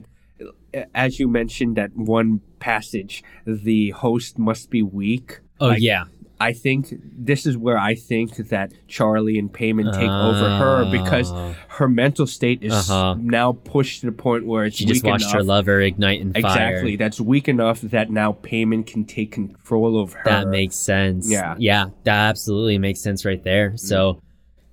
as 0.94 1.18
you 1.20 1.28
mentioned 1.28 1.76
that 1.76 1.90
one 1.96 2.40
passage, 2.58 3.22
the 3.46 3.90
host 3.90 4.38
must 4.38 4.70
be 4.70 4.82
weak. 4.82 5.40
oh 5.60 5.68
Like, 5.68 5.80
yeah, 5.82 6.04
I 6.40 6.52
think 6.52 6.94
this 7.02 7.46
is 7.46 7.56
where 7.56 7.76
I 7.76 7.96
think 7.96 8.36
that 8.36 8.72
Charlie 8.86 9.38
and 9.40 9.52
Paimon 9.52 9.92
take 9.92 10.08
over 10.08 10.48
her 10.58 10.88
because 10.90 11.32
Oh. 11.32 11.54
her 11.68 11.88
mental 11.88 12.28
state 12.28 12.62
is 12.62 12.72
Uh-huh. 12.72 13.16
now 13.20 13.52
pushed 13.52 14.00
to 14.00 14.06
the 14.06 14.12
point 14.12 14.46
where 14.46 14.64
it's 14.66 14.76
she 14.76 14.84
just 14.84 15.02
watched 15.04 15.24
enough. 15.24 15.34
her 15.34 15.42
lover 15.42 15.80
ignite 15.80 16.20
in 16.20 16.32
fire. 16.32 16.40
Exactly. 16.74 16.94
That's 16.96 17.20
weak 17.20 17.48
enough 17.48 17.80
that 17.80 18.10
now 18.12 18.32
Paimon 18.40 18.86
can 18.86 19.04
take 19.04 19.32
control 19.32 20.00
of 20.00 20.12
her. 20.12 20.22
That 20.26 20.46
makes 20.48 20.76
sense. 20.76 21.28
Yeah. 21.28 21.56
Yeah, 21.58 21.86
that 22.04 22.28
absolutely 22.28 22.78
makes 22.78 23.00
sense 23.00 23.24
right 23.24 23.42
there. 23.42 23.76
So, 23.76 24.20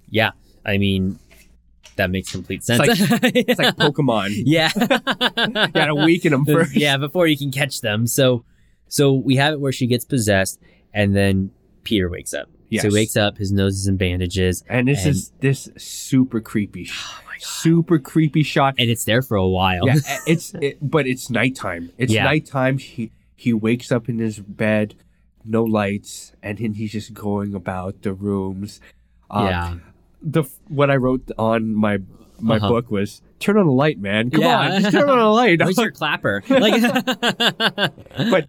yeah, 0.09 0.31
I 0.63 0.77
mean, 0.77 1.17
that 1.95 2.11
makes 2.11 2.31
complete 2.31 2.63
sense. 2.63 2.81
it's 2.89 3.57
like 3.59 3.75
Pokemon. 3.75 4.33
yeah. 4.45 4.69
Gotta 5.73 5.95
weaken 5.95 6.31
them 6.31 6.45
first. 6.45 6.75
yeah, 6.75 6.97
before 6.97 7.25
you 7.25 7.37
can 7.37 7.51
catch 7.51 7.81
them. 7.81 8.05
So, 8.05 8.43
so 8.87 9.13
we 9.13 9.37
have 9.37 9.53
it 9.53 9.59
where 9.59 9.71
she 9.71 9.87
gets 9.87 10.05
possessed, 10.05 10.59
and 10.93 11.15
then 11.15 11.51
Peter 11.85 12.09
wakes 12.09 12.33
up. 12.33 12.49
Yes. 12.69 12.81
So 12.81 12.89
he 12.89 12.93
wakes 12.95 13.15
up, 13.15 13.37
his 13.37 13.51
nose 13.53 13.75
is 13.75 13.87
in 13.87 13.95
bandages, 13.95 14.63
And 14.67 14.87
this 14.89 15.05
And- 15.05 15.11
is 15.15 15.31
this 15.39 15.69
super 15.77 16.41
creepy, 16.41 16.89
Oh 16.91 17.21
super 17.39 17.99
creepy 17.99 18.43
shot. 18.43 18.75
and 18.77 18.89
it's 18.89 19.05
there 19.05 19.21
for 19.21 19.35
a 19.37 19.47
while. 19.47 19.85
Yeah, 19.87 19.95
it's 20.27 20.53
it, 20.61 20.77
but 20.81 21.07
it's 21.07 21.29
nighttime. 21.29 21.91
It's 21.97 22.11
Yeah. 22.11 22.23
nighttime. 22.25 22.77
He 22.79 23.11
he 23.37 23.53
wakes 23.53 23.91
up 23.91 24.09
in 24.09 24.17
his 24.19 24.39
bed, 24.39 24.95
no 25.45 25.63
lights, 25.63 26.33
and 26.41 26.57
then 26.57 26.73
he's 26.73 26.91
just 26.93 27.13
going 27.13 27.53
about 27.53 28.01
the 28.01 28.13
rooms. 28.13 28.81
Um, 29.29 29.45
yeah. 29.47 29.75
The 30.21 30.43
what 30.69 30.89
I 30.89 30.95
wrote 30.95 31.29
on 31.37 31.73
my 31.75 31.99
my 32.39 32.55
Uh-huh. 32.57 32.67
book 32.69 32.91
was 32.91 33.21
turn 33.39 33.57
on 33.57 33.65
the 33.67 33.71
light, 33.71 33.99
man. 33.99 34.29
Come 34.31 34.41
Yeah. 34.41 34.59
on, 34.75 34.81
just 34.81 34.91
turn 34.93 35.09
on 35.09 35.19
the 35.19 35.25
light. 35.25 35.59
Where's 35.63 35.77
your 35.77 35.91
clapper? 36.01 36.41
Like, 36.49 36.81
but 38.17 38.47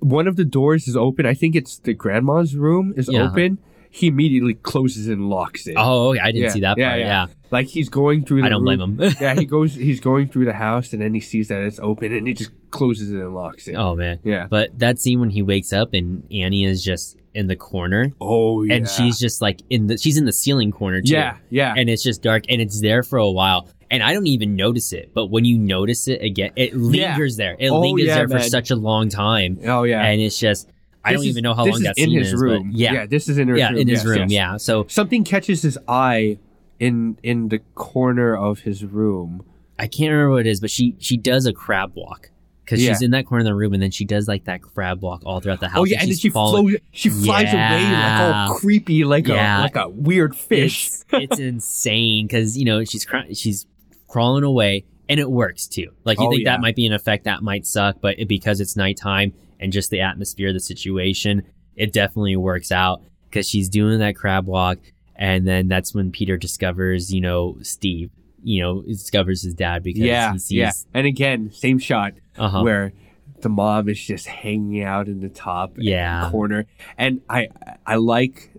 one 0.00 0.26
of 0.28 0.36
the 0.36 0.44
doors 0.44 0.86
is 0.88 0.96
open. 0.96 1.26
I 1.26 1.34
think 1.34 1.54
it's 1.56 1.78
the 1.78 1.94
grandma's 1.94 2.54
room 2.56 2.94
is 2.96 3.08
Yeah. 3.10 3.30
open. 3.30 3.58
He 3.90 4.06
immediately 4.08 4.52
closes 4.54 5.08
and 5.08 5.30
locks 5.30 5.66
it. 5.66 5.74
oh, 5.78 6.10
okay, 6.10 6.20
I 6.20 6.26
didn't 6.26 6.42
Yeah, 6.42 6.48
see 6.50 6.60
that 6.60 6.76
yeah, 6.78 6.88
part. 6.90 7.00
yeah. 7.00 7.06
Yeah, 7.06 7.26
Like 7.50 7.66
he's 7.68 7.88
going 7.88 8.24
through. 8.26 8.42
The 8.42 8.46
I 8.46 8.48
don't 8.50 8.62
blame 8.62 8.80
him. 8.80 9.00
yeah, 9.20 9.34
he 9.34 9.46
goes. 9.46 9.74
He's 9.74 9.98
going 10.00 10.28
through 10.28 10.44
the 10.44 10.52
house, 10.52 10.92
and 10.92 11.00
then 11.00 11.14
he 11.14 11.20
sees 11.20 11.48
that 11.48 11.62
it's 11.62 11.80
open, 11.80 12.12
and 12.12 12.28
he 12.28 12.34
just 12.34 12.50
closes 12.70 13.10
it 13.10 13.16
and 13.18 13.34
locks 13.34 13.66
it. 13.66 13.76
oh 13.76 13.96
man. 13.96 14.18
Yeah. 14.24 14.46
But 14.48 14.78
that 14.78 14.98
scene 14.98 15.20
when 15.20 15.30
he 15.30 15.40
wakes 15.42 15.72
up 15.72 15.94
and 15.94 16.22
Annie 16.30 16.64
is 16.64 16.84
just 16.84 17.16
in 17.34 17.46
the 17.46 17.56
corner, 17.56 18.12
Oh 18.20 18.62
yeah. 18.62 18.74
and 18.74 18.88
she's 18.88 19.18
just 19.18 19.40
like 19.40 19.62
in 19.70 19.86
the 19.86 19.96
she's 19.96 20.18
in 20.18 20.26
the 20.26 20.32
ceiling 20.34 20.70
corner 20.70 21.00
too. 21.00 21.14
yeah, 21.14 21.36
yeah, 21.48 21.72
and 21.74 21.88
it's 21.88 22.02
just 22.02 22.22
dark 22.22 22.44
and 22.50 22.60
it's 22.60 22.82
there 22.82 23.02
for 23.02 23.18
a 23.18 23.30
while 23.30 23.68
and 23.90 24.02
i 24.02 24.12
don't 24.12 24.26
even 24.26 24.56
notice 24.56 24.92
it 24.92 25.10
but 25.14 25.26
when 25.26 25.44
you 25.44 25.58
notice 25.58 26.08
it 26.08 26.20
again 26.22 26.50
it 26.56 26.74
lingers 26.74 27.36
there 27.36 27.56
it 27.58 27.68
Oh, 27.70 27.80
lingers 27.80 28.06
yeah, 28.06 28.14
there 28.16 28.28
for 28.28 28.34
man. 28.34 28.50
such 28.50 28.70
a 28.70 28.76
long 28.76 29.08
time 29.08 29.58
oh 29.66 29.84
yeah. 29.84 30.02
and 30.04 30.20
it's 30.20 30.38
just 30.38 30.68
i 31.04 31.10
This 31.12 31.18
don't 31.20 31.24
is- 31.26 31.30
even 31.30 31.42
know 31.42 31.54
how 31.54 31.64
long 31.64 31.74
is 31.74 31.82
that 31.82 31.98
in 31.98 32.10
scene 32.10 32.18
his 32.18 32.32
is 32.32 32.40
room. 32.40 32.70
yeah 32.74 32.92
yeah, 32.92 33.06
this 33.06 33.28
is 33.28 33.38
in 33.38 33.48
his 33.48 33.62
room. 33.62 33.76
in 33.76 33.88
his 33.88 33.98
yes, 34.00 34.06
room 34.06 34.18
yes. 34.28 34.30
yeah 34.30 34.56
so 34.56 34.86
Something 34.88 35.24
catches 35.24 35.62
his 35.62 35.78
eye 35.88 36.38
in 36.78 37.18
in 37.22 37.48
the 37.48 37.58
corner 37.74 38.36
of 38.36 38.60
his 38.60 38.84
room. 38.84 39.44
i 39.78 39.86
can't 39.86 40.10
remember 40.12 40.30
what 40.32 40.46
it 40.46 40.50
is 40.50 40.60
but 40.60 40.70
she 40.70 40.94
she 40.98 41.16
does 41.16 41.46
a 41.46 41.52
crab 41.52 41.92
walk 41.94 42.30
because 42.64 42.80
she's 42.80 43.00
in 43.00 43.12
that 43.12 43.24
corner 43.24 43.40
of 43.40 43.46
the 43.46 43.54
room 43.54 43.72
and 43.72 43.82
then 43.82 43.90
she 43.90 44.04
does 44.04 44.28
like 44.28 44.44
that 44.44 44.60
crab 44.60 45.00
walk 45.00 45.22
all 45.24 45.40
throughout 45.40 45.58
the 45.58 45.66
oh, 45.66 45.70
house 45.70 45.78
oh 45.80 45.84
yeah, 45.84 46.00
and 46.02 46.10
then 46.10 46.18
she 46.18 46.28
following- 46.28 46.68
flows. 46.68 46.80
She 46.92 47.08
flies 47.08 47.50
away 47.54 47.82
like 47.82 48.20
all 48.20 48.54
creepy, 48.58 49.04
like 49.04 49.26
Yeah. 49.26 49.60
a 49.60 49.62
like 49.62 49.76
a 49.76 49.88
weird 49.88 50.36
fish. 50.36 50.88
It's, 50.88 51.04
it's 51.12 51.38
insane 51.40 52.26
because 52.26 52.58
you 52.58 52.66
know 52.66 52.84
she's 52.84 53.06
cr- 53.06 53.32
she's 53.32 53.64
crawling 54.08 54.44
away, 54.44 54.84
and 55.08 55.20
it 55.20 55.30
works 55.30 55.66
too. 55.68 55.90
Like 56.04 56.18
you 56.18 56.26
Oh, 56.26 56.30
think 56.30 56.42
yeah. 56.44 56.52
that 56.52 56.60
might 56.60 56.74
be 56.76 56.86
an 56.86 56.92
effect 56.92 57.24
that 57.24 57.42
might 57.42 57.64
suck, 57.66 58.00
but 58.00 58.18
it, 58.18 58.26
because 58.28 58.60
it's 58.60 58.76
nighttime 58.76 59.32
and 59.60 59.72
just 59.72 59.90
the 59.90 60.00
atmosphere, 60.00 60.48
of 60.48 60.54
the 60.54 60.60
situation, 60.60 61.42
it 61.76 61.92
definitely 61.92 62.36
works 62.36 62.72
out 62.72 63.02
because 63.28 63.48
she's 63.48 63.68
doing 63.68 63.98
that 64.00 64.16
crab 64.16 64.46
walk, 64.46 64.78
and 65.16 65.46
then 65.46 65.68
that's 65.68 65.94
when 65.94 66.10
Peter 66.10 66.36
discovers, 66.36 67.12
you 67.12 67.20
know, 67.20 67.56
Steve, 67.62 68.10
you 68.42 68.62
know, 68.62 68.82
discovers 68.82 69.42
his 69.42 69.54
dad 69.54 69.82
because 69.82 70.00
yeah, 70.02 70.32
he 70.32 70.38
sees, 70.38 70.52
yeah. 70.52 70.70
And 70.94 71.06
again, 71.06 71.50
same 71.52 71.78
shot 71.78 72.14
uh-huh, 72.38 72.62
where 72.62 72.92
the 73.40 73.48
mom 73.48 73.88
is 73.88 74.00
just 74.00 74.26
hanging 74.26 74.82
out 74.82 75.06
in 75.08 75.20
the 75.20 75.28
top 75.28 75.74
Yeah. 75.76 76.28
corner, 76.30 76.66
and 76.96 77.20
I 77.28 77.48
I 77.86 77.96
like 77.96 78.50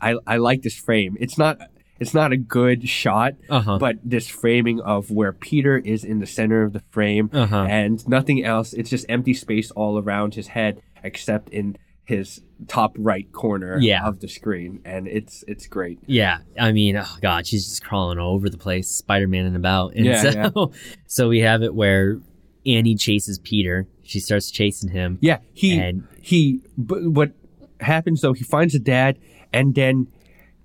I 0.00 0.16
I 0.26 0.36
like 0.36 0.62
this 0.62 0.74
frame. 0.78 1.16
It's 1.20 1.36
not 1.38 1.58
it's 2.02 2.14
not 2.14 2.32
a 2.32 2.36
good 2.36 2.88
shot, 2.88 3.34
uh-huh, 3.48 3.78
but 3.78 3.96
this 4.04 4.28
framing 4.28 4.80
of 4.80 5.10
where 5.10 5.32
Peter 5.32 5.78
is 5.78 6.04
in 6.04 6.18
the 6.18 6.26
center 6.26 6.62
of 6.64 6.72
the 6.72 6.82
frame 6.90 7.30
uh-huh. 7.32 7.66
and 7.68 8.06
nothing 8.08 8.44
else. 8.44 8.72
It's 8.72 8.90
just 8.90 9.06
empty 9.08 9.34
space 9.34 9.70
all 9.70 9.98
around 9.98 10.34
his 10.34 10.48
head, 10.48 10.82
except 11.02 11.48
in 11.50 11.76
his 12.04 12.42
top 12.66 12.96
right 12.98 13.30
corner 13.32 13.78
Yeah. 13.80 14.06
of 14.06 14.20
the 14.20 14.28
screen, 14.28 14.80
and 14.84 15.06
it's 15.06 15.44
it's 15.46 15.66
great. 15.66 16.00
Yeah, 16.06 16.38
I 16.58 16.72
mean, 16.72 16.96
oh 16.96 17.16
god, 17.22 17.46
she's 17.46 17.64
just 17.64 17.84
crawling 17.84 18.18
all 18.18 18.34
over 18.34 18.50
the 18.50 18.58
place, 18.58 18.90
Spider-Man 18.90 19.46
and 19.46 19.56
about. 19.56 19.94
And 19.94 20.04
Yeah, 20.04 20.50
so, 20.52 20.72
so 21.06 21.28
we 21.28 21.38
have 21.40 21.62
it 21.62 21.74
where 21.74 22.20
Annie 22.66 22.96
chases 22.96 23.38
Peter. 23.38 23.86
She 24.02 24.18
starts 24.18 24.50
chasing 24.50 24.90
him, 24.90 25.18
Yeah, 25.20 25.38
he 25.52 25.78
and 25.78 26.06
he. 26.20 26.60
But 26.76 27.04
what 27.04 27.32
happens 27.80 28.20
though? 28.20 28.32
He 28.32 28.44
finds 28.44 28.74
a 28.74 28.80
dad, 28.80 29.18
and 29.52 29.74
then 29.76 30.08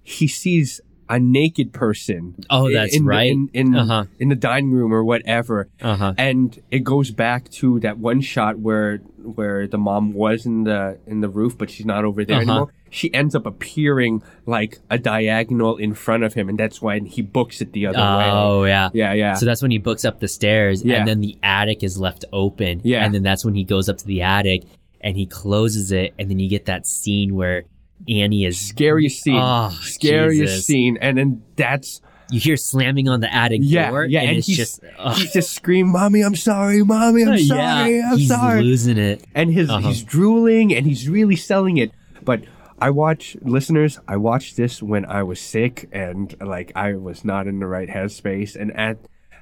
he 0.04 0.28
sees 0.28 0.82
a 1.10 1.20
naked 1.20 1.74
person. 1.74 2.36
Oh, 2.50 2.72
that's 2.72 2.96
in, 2.96 3.06
right. 3.06 3.32
In 3.32 3.50
in, 3.54 3.76
Uh-huh. 3.76 4.06
in 4.20 4.30
the 4.30 4.36
dining 4.36 4.72
room 4.72 4.94
or 4.94 5.04
whatever, 5.04 5.70
Uh 5.82 5.96
huh. 5.96 6.14
and 6.18 6.62
it 6.72 6.84
goes 6.84 7.12
back 7.12 7.50
to 7.52 7.80
that 7.82 7.98
one 7.98 8.22
shot 8.22 8.60
where 8.60 8.98
where 9.24 9.68
the 9.68 9.78
mom 9.78 10.14
was 10.14 10.46
in 10.46 10.64
the 10.64 10.98
in 11.08 11.22
the 11.22 11.30
roof, 11.30 11.58
but 11.58 11.70
she's 11.70 11.86
not 11.86 12.04
over 12.06 12.24
there 12.26 12.38
Uh-huh. 12.42 12.52
anymore. 12.52 12.74
She 12.90 13.14
ends 13.14 13.36
up 13.36 13.46
appearing 13.46 14.24
like 14.46 14.80
a 14.90 14.98
diagonal 14.98 15.76
in 15.76 15.94
front 15.94 16.24
of 16.24 16.34
him, 16.34 16.48
and 16.48 16.58
that's 16.58 16.82
when 16.82 17.06
he 17.06 17.22
books 17.22 17.60
it 17.62 17.74
the 17.74 17.88
other 17.88 17.98
way. 18.00 18.30
Oh 18.32 18.64
yeah. 18.64 18.90
Yeah, 18.94 19.12
yeah. 19.14 19.34
So 19.34 19.46
that's 19.46 19.62
when 19.62 19.72
he 19.72 19.78
books 19.78 20.06
up 20.06 20.20
the 20.22 20.28
stairs, 20.30 20.84
Yeah. 20.86 20.96
and 21.00 21.08
then 21.08 21.20
the 21.20 21.38
attic 21.44 21.84
is 21.84 22.00
left 22.00 22.24
open. 22.32 22.80
Yeah. 22.84 23.04
And 23.04 23.14
then 23.14 23.24
that's 23.24 23.44
when 23.44 23.56
he 23.56 23.66
goes 23.66 23.90
up 23.90 23.98
to 23.98 24.06
the 24.06 24.22
attic 24.22 24.64
and 25.02 25.18
he 25.18 25.26
closes 25.26 25.92
it, 25.92 26.14
and 26.18 26.30
then 26.30 26.40
you 26.40 26.48
get 26.50 26.66
that 26.66 26.88
scene 26.88 27.36
where 27.36 27.66
Annie 28.08 28.46
is 28.46 28.60
Scariest 28.60 29.22
scene. 29.22 29.40
Oh, 29.42 29.70
Scariest 29.82 30.42
Jesus. 30.54 30.66
scene. 30.66 30.98
And 31.02 31.18
then 31.18 31.44
that's 31.56 32.02
You 32.32 32.40
hear 32.40 32.58
slamming 32.58 33.08
on 33.10 33.20
the 33.22 33.34
attic 33.34 33.62
Yeah, 33.64 33.90
door, 33.90 34.06
yeah, 34.06 34.20
and, 34.22 34.30
and 34.30 34.38
it's 34.40 34.48
he's- 34.48 34.58
just 34.58 34.82
he's 35.18 35.32
just 35.34 35.52
screaming, 35.54 35.92
"Mommy, 35.94 36.22
I'm 36.22 36.36
sorry, 36.36 36.84
mommy, 36.84 37.24
I'm 37.24 37.38
sorry, 37.40 37.98
yeah, 38.00 38.12
I'm 38.12 38.18
he's 38.18 38.28
sorry." 38.28 38.62
losing 38.64 38.98
it. 38.98 39.24
and 39.34 39.52
his 39.54 39.70
Uh-huh. 39.70 39.88
he's 39.88 40.04
drooling 40.04 40.74
and 40.74 40.86
he's 40.86 41.08
really 41.08 41.36
selling 41.38 41.78
it. 41.78 41.92
But 42.24 42.42
I 42.80 42.90
watch 42.92 43.38
listeners. 43.42 44.00
I 44.08 44.18
watched 44.18 44.58
this 44.58 44.84
when 44.84 45.06
I 45.06 45.24
was 45.24 45.40
sick 45.40 45.88
and 45.92 46.36
like 46.42 46.72
I 46.76 46.94
was 46.96 47.24
not 47.26 47.48
in 47.48 47.60
the 47.60 47.66
right 47.68 47.88
headspace. 47.90 48.56
And 48.56 48.76
at 48.76 48.98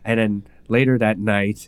and 0.06 0.20
then 0.20 0.44
later 0.70 0.98
that 1.00 1.18
night, 1.20 1.68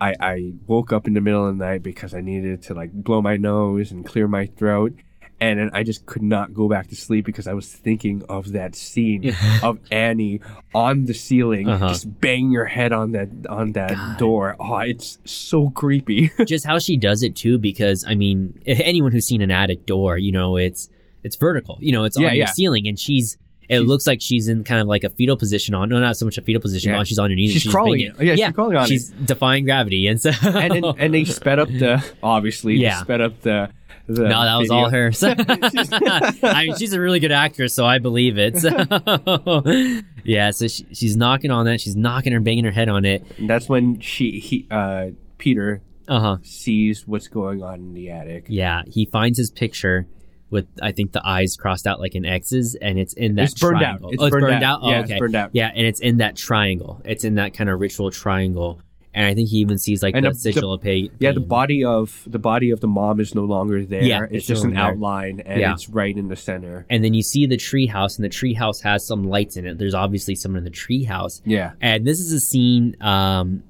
I 0.00 0.14
I 0.20 0.52
woke 0.66 0.92
up 0.92 1.06
in 1.08 1.14
the 1.14 1.20
middle 1.22 1.48
of 1.48 1.56
the 1.58 1.64
night 1.64 1.82
because 1.82 2.12
I 2.14 2.20
needed 2.20 2.62
to 2.64 2.74
like 2.74 2.92
blow 2.92 3.20
my 3.22 3.36
nose 3.38 3.90
and 3.90 4.04
clear 4.04 4.28
my 4.28 4.46
throat. 4.46 4.92
And 5.40 5.70
I 5.72 5.84
just 5.84 6.04
could 6.06 6.22
not 6.22 6.52
go 6.52 6.68
back 6.68 6.88
to 6.88 6.96
sleep 6.96 7.24
because 7.24 7.46
I 7.46 7.52
was 7.52 7.70
thinking 7.72 8.24
of 8.28 8.52
that 8.52 8.74
scene 8.74 9.32
of 9.62 9.78
Annie 9.92 10.40
on 10.74 11.04
the 11.04 11.14
ceiling, 11.14 11.68
Uh-huh. 11.68 11.88
just 11.90 12.20
banging 12.20 12.54
her 12.54 12.64
head 12.66 12.92
on 12.92 13.12
that 13.12 13.28
on 13.48 13.72
that 13.72 14.18
door. 14.18 14.56
Oh, 14.58 14.78
it's 14.78 15.18
so 15.24 15.70
creepy. 15.70 16.30
just 16.44 16.66
how 16.66 16.80
she 16.80 16.96
does 16.96 17.22
it 17.22 17.36
too 17.36 17.56
because 17.58 18.04
i 18.08 18.14
mean 18.16 18.60
anyone 18.66 19.12
who's 19.12 19.26
seen 19.26 19.40
an 19.42 19.50
attic 19.50 19.86
door 19.86 20.18
you 20.18 20.32
know 20.32 20.56
it's 20.56 20.88
it's 21.22 21.36
vertical 21.36 21.78
you 21.80 21.92
know 21.92 22.04
it's 22.04 22.18
Yeah, 22.18 22.26
on 22.28 22.32
the 22.32 22.38
yeah. 22.38 22.46
ceiling 22.52 22.88
and 22.88 22.98
she's 22.98 23.36
it 23.68 23.80
looks 23.80 24.06
like 24.06 24.20
she's 24.22 24.48
in 24.48 24.64
kind 24.64 24.80
of 24.80 24.88
like 24.88 25.04
a 25.04 25.10
fetal 25.10 25.36
position 25.36 25.74
on 25.74 25.88
no 25.88 26.00
not 26.00 26.16
so 26.16 26.24
much 26.24 26.38
a 26.38 26.42
fetal 26.42 26.60
position 26.62 26.92
but 26.92 27.06
she's 27.06 27.18
on 27.18 27.30
her 27.30 27.36
knees 27.36 27.52
and 27.54 27.62
She's 27.62 27.70
crawling 27.72 28.00
it. 28.00 28.14
Yeah, 28.20 28.34
she's 28.36 28.54
crawling 28.54 28.76
on 28.76 28.84
it. 28.84 28.88
she's 28.88 29.10
defying 29.10 29.64
gravity 29.64 30.06
and 30.08 30.20
so 30.20 30.30
and 30.42 30.72
then, 30.72 30.84
and 30.98 31.14
they 31.14 31.24
sped 31.24 31.58
up 31.60 31.68
the 31.68 32.04
obviously 32.22 32.76
they 32.76 32.82
Yeah. 32.82 33.00
sped 33.02 33.20
up 33.20 33.40
the 33.42 33.70
no 34.08 34.28
that 34.44 34.56
was 34.56 34.68
video. 34.68 34.84
all 34.84 34.90
her 34.90 35.10
i 36.42 36.64
mean 36.66 36.76
she's 36.76 36.92
a 36.92 37.00
really 37.00 37.20
good 37.20 37.32
actress 37.32 37.74
so 37.74 37.84
i 37.84 37.98
believe 37.98 38.38
it 38.38 38.56
so 38.56 38.70
yeah 40.24 40.50
so 40.50 40.66
she, 40.68 40.86
she's 40.92 41.16
knocking 41.16 41.50
on 41.50 41.66
that 41.66 41.80
she's 41.80 41.96
knocking 41.96 42.32
her 42.32 42.40
banging 42.40 42.64
her 42.64 42.70
head 42.70 42.88
on 42.88 43.04
it 43.04 43.22
And 43.38 43.48
that's 43.48 43.68
when 43.68 44.00
she 44.00 44.38
he 44.40 44.66
uh 44.70 45.08
Peter 45.38 45.82
uh-huh 46.08 46.38
sees 46.42 47.06
what's 47.06 47.28
going 47.28 47.62
on 47.62 47.74
in 47.80 47.94
the 47.94 48.10
attic. 48.10 48.46
yeah 48.48 48.82
he 48.86 49.04
finds 49.06 49.38
his 49.38 49.50
picture 49.50 50.06
with 50.50 50.66
I 50.80 50.92
think 50.92 51.12
the 51.12 51.20
eyes 51.26 51.56
crossed 51.56 51.86
out 51.86 52.00
like 52.00 52.14
an 52.14 52.24
X's, 52.24 52.74
and 52.80 52.98
it's 52.98 53.12
in 53.12 53.34
that 53.34 53.50
It's 53.50 53.60
burned 53.60 53.82
out. 53.82 54.00
It's 54.04 54.22
oh, 54.22 54.24
it's 54.24 54.30
burned 54.30 54.44
burned, 54.46 54.64
out. 54.64 54.78
out. 54.78 54.80
Oh, 54.82 54.88
Yeah, 54.90 55.00
okay. 55.00 55.12
it's 55.12 55.20
burned 55.20 55.36
out. 55.36 55.50
Yeah, 55.52 55.70
and 55.74 55.86
it's 55.86 56.00
in 56.00 56.16
that 56.16 56.36
triangle. 56.36 57.02
It's 57.04 57.22
in 57.24 57.34
that 57.34 57.52
kind 57.52 57.68
of 57.68 57.78
ritual 57.78 58.10
triangle, 58.10 58.80
and 59.14 59.26
I 59.26 59.34
think 59.34 59.48
he 59.48 59.56
even 59.58 59.78
sees 59.78 60.02
like 60.02 60.14
And 60.14 60.24
the, 60.26 60.30
the- 60.30 60.34
sigil 60.36 60.72
of 60.74 60.80
pay. 60.82 61.10
Yeah, 61.18 61.32
the 61.32 61.40
body 61.40 61.84
of 61.84 62.22
the 62.26 62.38
body 62.38 62.70
of 62.70 62.80
the 62.80 62.86
mom 62.88 63.20
is 63.20 63.34
no 63.34 63.44
longer 63.44 63.84
there. 63.84 64.02
Yeah, 64.02 64.24
it's, 64.24 64.32
it's 64.32 64.46
just 64.46 64.64
an 64.64 64.74
there. 64.74 64.82
outline, 64.84 65.40
and 65.40 65.60
Yeah. 65.60 65.72
it's 65.72 65.88
right 65.88 66.16
in 66.16 66.28
the 66.28 66.36
center. 66.36 66.86
And 66.90 67.02
then 67.02 67.14
you 67.14 67.22
see 67.22 67.46
the 67.46 67.56
treehouse, 67.56 68.16
and 68.16 68.24
the 68.24 68.28
treehouse 68.28 68.82
has 68.82 69.06
some 69.06 69.24
lights 69.24 69.56
in 69.56 69.66
it. 69.66 69.78
There's 69.78 69.94
obviously 69.94 70.34
someone 70.34 70.58
in 70.58 70.64
the 70.64 70.70
treehouse, 70.70 71.40
Yeah, 71.44 71.72
and 71.80 72.06
this 72.06 72.20
is 72.20 72.32
a 72.32 72.40
scene. 72.40 72.96
Um, 73.00 73.62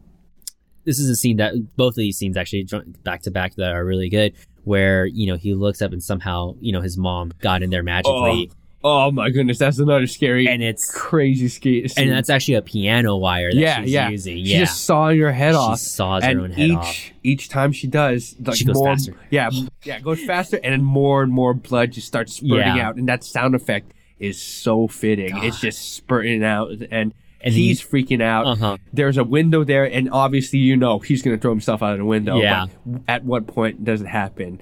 this 0.84 0.98
is 0.98 1.10
a 1.10 1.16
scene 1.16 1.36
that 1.36 1.54
both 1.76 1.92
of 1.92 1.96
these 1.96 2.16
scenes 2.16 2.36
actually 2.36 2.66
back 3.04 3.22
to 3.22 3.30
back 3.30 3.54
that 3.56 3.72
are 3.72 3.84
really 3.84 4.08
good. 4.08 4.34
Where 4.64 5.06
you 5.06 5.26
know 5.26 5.36
he 5.36 5.54
looks 5.54 5.80
up 5.80 5.92
and 5.92 6.02
somehow 6.02 6.54
you 6.60 6.72
know 6.72 6.80
his 6.82 6.98
mom 6.98 7.32
got 7.40 7.62
in 7.62 7.70
there 7.70 7.82
magically, 7.82 8.50
Oh 8.50 8.54
my 8.82 9.30
goodness, 9.30 9.58
that's 9.58 9.78
another 9.78 10.06
scary, 10.06 10.46
and 10.48 10.62
it's 10.62 10.90
crazy 10.90 11.48
scary. 11.48 11.86
and 11.96 12.10
that's 12.12 12.30
actually 12.30 12.54
a 12.54 12.62
piano 12.62 13.16
wire 13.16 13.50
that 13.52 13.58
yeah, 13.58 13.80
she's 13.82 13.90
yeah. 13.92 14.08
using. 14.08 14.36
She 14.44 14.52
Yeah, 14.52 14.58
just 14.60 14.84
sawing 14.84 15.18
her 15.20 15.32
head 15.32 15.52
she 15.52 15.56
off. 15.56 15.78
saws 15.80 16.22
her 16.24 16.30
own 16.40 16.52
head 16.52 16.68
each 16.70 16.76
off. 16.76 16.96
each 17.24 17.48
time 17.48 17.72
she 17.72 17.86
does, 17.88 18.36
like 18.44 18.56
She 18.56 18.64
goes 18.64 18.76
more, 18.76 18.86
faster. 18.86 19.14
yeah, 19.30 19.50
yeah, 19.84 19.96
it 19.96 20.02
goes 20.04 20.22
faster, 20.24 20.58
and 20.62 20.72
then 20.72 20.84
more 20.84 21.22
and 21.22 21.32
more 21.32 21.54
blood 21.54 21.90
just 21.92 22.06
starts 22.06 22.34
spurting 22.34 22.76
Yeah. 22.76 22.88
out, 22.88 22.96
and 22.96 23.08
that 23.08 23.24
sound 23.24 23.54
effect 23.54 23.92
is 24.18 24.40
so 24.40 24.86
fitting. 24.88 25.36
It's 25.44 25.60
just 25.60 25.94
spurting 25.94 26.42
out, 26.44 26.70
and, 26.90 27.14
And 27.40 27.54
he's 27.54 27.80
freaking 27.80 28.20
out. 28.22 28.46
Uh-huh. 28.46 28.76
There's 28.92 29.16
a 29.16 29.24
window 29.24 29.62
there, 29.64 29.84
and 29.84 30.08
obviously 30.10 30.58
you 30.60 30.76
know 30.76 30.98
he's 30.98 31.22
gonna 31.22 31.38
throw 31.38 31.50
himself 31.52 31.82
out 31.82 31.92
of 31.92 31.98
the 31.98 32.04
window. 32.04 32.40
Yeah. 32.40 32.66
at 33.08 33.24
what 33.24 33.46
point 33.46 33.84
does 33.84 34.00
it 34.00 34.06
happen? 34.08 34.60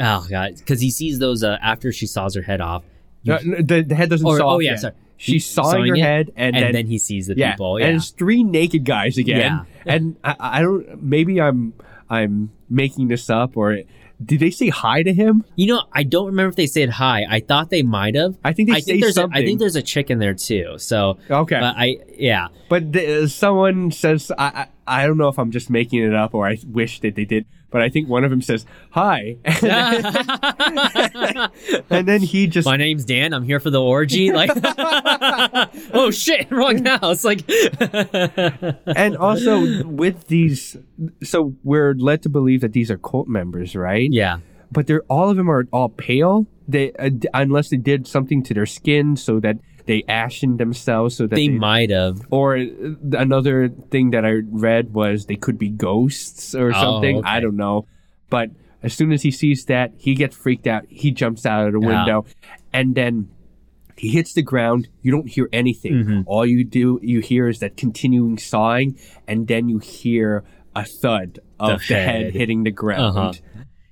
Oh 0.00 0.26
god, 0.28 0.56
because 0.56 0.80
he 0.80 0.90
sees 0.90 1.18
those 1.18 1.42
uh, 1.42 1.56
after 1.62 1.90
she 1.92 2.06
saws 2.06 2.34
her 2.34 2.42
head 2.42 2.60
off. 2.60 2.84
No, 3.24 3.38
no, 3.44 3.56
the, 3.62 3.82
the 3.82 3.94
head 3.94 4.10
doesn't 4.10 4.26
Or- 4.26 4.38
saw. 4.38 4.54
oh, 4.54 4.58
yeah, 4.60 4.70
yet. 4.72 4.80
sorry. 4.80 4.94
She's 5.20 5.32
He's 5.32 5.46
sawing, 5.46 5.70
sawing 5.70 5.88
her 5.88 5.94
it, 5.96 6.00
head, 6.00 6.32
and, 6.36 6.54
and 6.54 6.64
then, 6.66 6.72
then 6.74 6.86
he 6.86 6.96
sees 6.98 7.26
the 7.26 7.36
yeah, 7.36 7.50
people. 7.52 7.76
and 7.78 7.84
Yeah, 7.86 7.96
it's 7.96 8.10
three 8.10 8.44
naked 8.44 8.84
guys 8.84 9.18
again. 9.18 9.40
Yeah. 9.84 9.92
And 9.94 10.14
I, 10.22 10.36
I 10.38 10.62
don't. 10.62 11.02
Maybe 11.02 11.40
I'm 11.40 11.72
I'm 12.08 12.52
making 12.70 13.08
this 13.08 13.28
up, 13.28 13.56
or 13.56 13.78
did 14.24 14.38
they 14.38 14.50
say 14.50 14.68
hi 14.68 15.02
to 15.02 15.12
him? 15.12 15.44
you 15.56 15.66
know, 15.66 15.82
I 15.92 16.04
don't 16.04 16.26
remember 16.26 16.50
if 16.50 16.54
they 16.56 16.68
said 16.68 16.90
hi. 16.90 17.26
I 17.28 17.40
thought 17.40 17.68
they 17.70 17.82
might 17.82 18.14
have. 18.14 18.36
I 18.44 18.52
think 18.52 18.68
they 18.70 18.76
I 18.76 18.80
think 18.80 19.00
there's 19.00 19.16
a, 19.16 19.22
something. 19.22 19.42
I 19.42 19.44
think 19.44 19.58
there's 19.58 19.74
a 19.74 19.82
chick 19.82 20.08
in 20.08 20.20
there 20.20 20.34
too. 20.34 20.74
So, 20.78 21.18
Okay, 21.28 21.58
but 21.58 21.74
I 21.76 21.96
yeah. 22.16 22.48
but 22.68 22.92
the, 22.92 23.26
someone 23.28 23.90
says 23.90 24.30
I, 24.38 24.68
I 24.88 25.06
don't 25.06 25.18
know 25.18 25.28
if 25.28 25.38
I'm 25.38 25.50
just 25.50 25.70
making 25.70 26.02
it 26.02 26.14
up 26.14 26.34
or 26.34 26.46
I 26.46 26.58
wish 26.66 27.00
that 27.00 27.14
they 27.14 27.24
did, 27.24 27.44
but 27.70 27.82
I 27.82 27.88
think 27.90 28.08
one 28.08 28.24
of 28.24 28.30
them 28.30 28.40
says 28.42 28.64
hi, 28.90 29.36
and 31.90 32.08
then 32.08 32.20
he 32.22 32.46
just 32.46 32.66
My 32.66 32.76
name's 32.76 33.04
Dan. 33.04 33.32
I'm 33.32 33.44
here 33.44 33.60
for 33.60 33.70
the 33.70 33.80
orgy. 33.80 34.32
Like, 34.38 34.50
oh 35.92 36.10
shit, 36.12 36.50
wrong 36.50 36.84
house. 36.84 37.24
Like, 37.24 37.42
and 38.86 39.16
also 39.16 39.84
with 39.84 40.28
these, 40.28 40.76
so 41.24 41.54
we're 41.64 41.94
led 41.94 42.22
to 42.22 42.28
believe 42.28 42.60
that 42.60 42.72
these 42.72 42.90
are 42.90 42.98
cult 42.98 43.26
members, 43.26 43.74
right? 43.74 44.08
yeah, 44.12 44.38
but 44.70 44.86
they're 44.86 45.02
all 45.08 45.28
of 45.30 45.36
them 45.36 45.50
are 45.50 45.66
all 45.72 45.88
pale. 45.88 46.46
They 46.68 46.92
uh, 46.92 47.08
d- 47.08 47.28
unless 47.34 47.70
they 47.70 47.78
did 47.78 48.06
something 48.06 48.42
to 48.44 48.54
their 48.54 48.66
skin 48.66 49.16
so 49.16 49.40
that 49.40 49.56
they 49.88 50.04
ashen 50.06 50.58
themselves 50.58 51.16
so 51.16 51.26
that 51.26 51.34
they 51.34 51.48
they, 51.48 51.54
might 51.54 51.90
have. 51.90 52.20
or 52.30 52.54
another 52.56 53.68
thing 53.90 54.10
that 54.10 54.24
I 54.24 54.42
read 54.46 54.92
was 54.92 55.26
they 55.26 55.34
could 55.36 55.58
be 55.58 55.70
ghosts 55.70 56.54
or 56.54 56.68
Oh, 56.70 56.80
something. 56.80 57.18
okay. 57.18 57.28
I 57.28 57.40
don't 57.40 57.56
know, 57.56 57.86
but 58.30 58.50
as 58.82 58.92
soon 58.94 59.10
as 59.12 59.22
he 59.22 59.30
sees 59.32 59.64
that, 59.64 59.92
he 59.96 60.14
gets 60.14 60.36
freaked 60.36 60.66
out. 60.68 60.84
He 60.88 61.10
jumps 61.10 61.44
out 61.46 61.66
of 61.66 61.72
the 61.72 61.80
Yeah. 61.80 61.88
window, 62.04 62.26
and 62.72 62.94
then 62.94 63.28
he 63.96 64.08
hits 64.10 64.32
the 64.34 64.42
ground. 64.42 64.88
You 65.02 65.10
don't 65.10 65.28
hear 65.28 65.48
anything. 65.52 65.92
Mm-hmm. 65.94 66.20
All 66.26 66.46
you 66.46 66.62
do 66.64 67.00
you 67.02 67.20
hear 67.20 67.48
is 67.48 67.58
that 67.58 67.76
continuing 67.76 68.38
sawing, 68.38 68.96
and 69.26 69.48
then 69.48 69.68
you 69.68 69.78
hear 69.80 70.44
a 70.76 70.84
thud 70.84 71.40
of 71.58 71.80
the, 71.88 71.94
head. 71.94 72.22
head. 72.26 72.32
hitting 72.34 72.62
the 72.62 72.70
ground. 72.70 73.18
Uh-huh. 73.18 73.32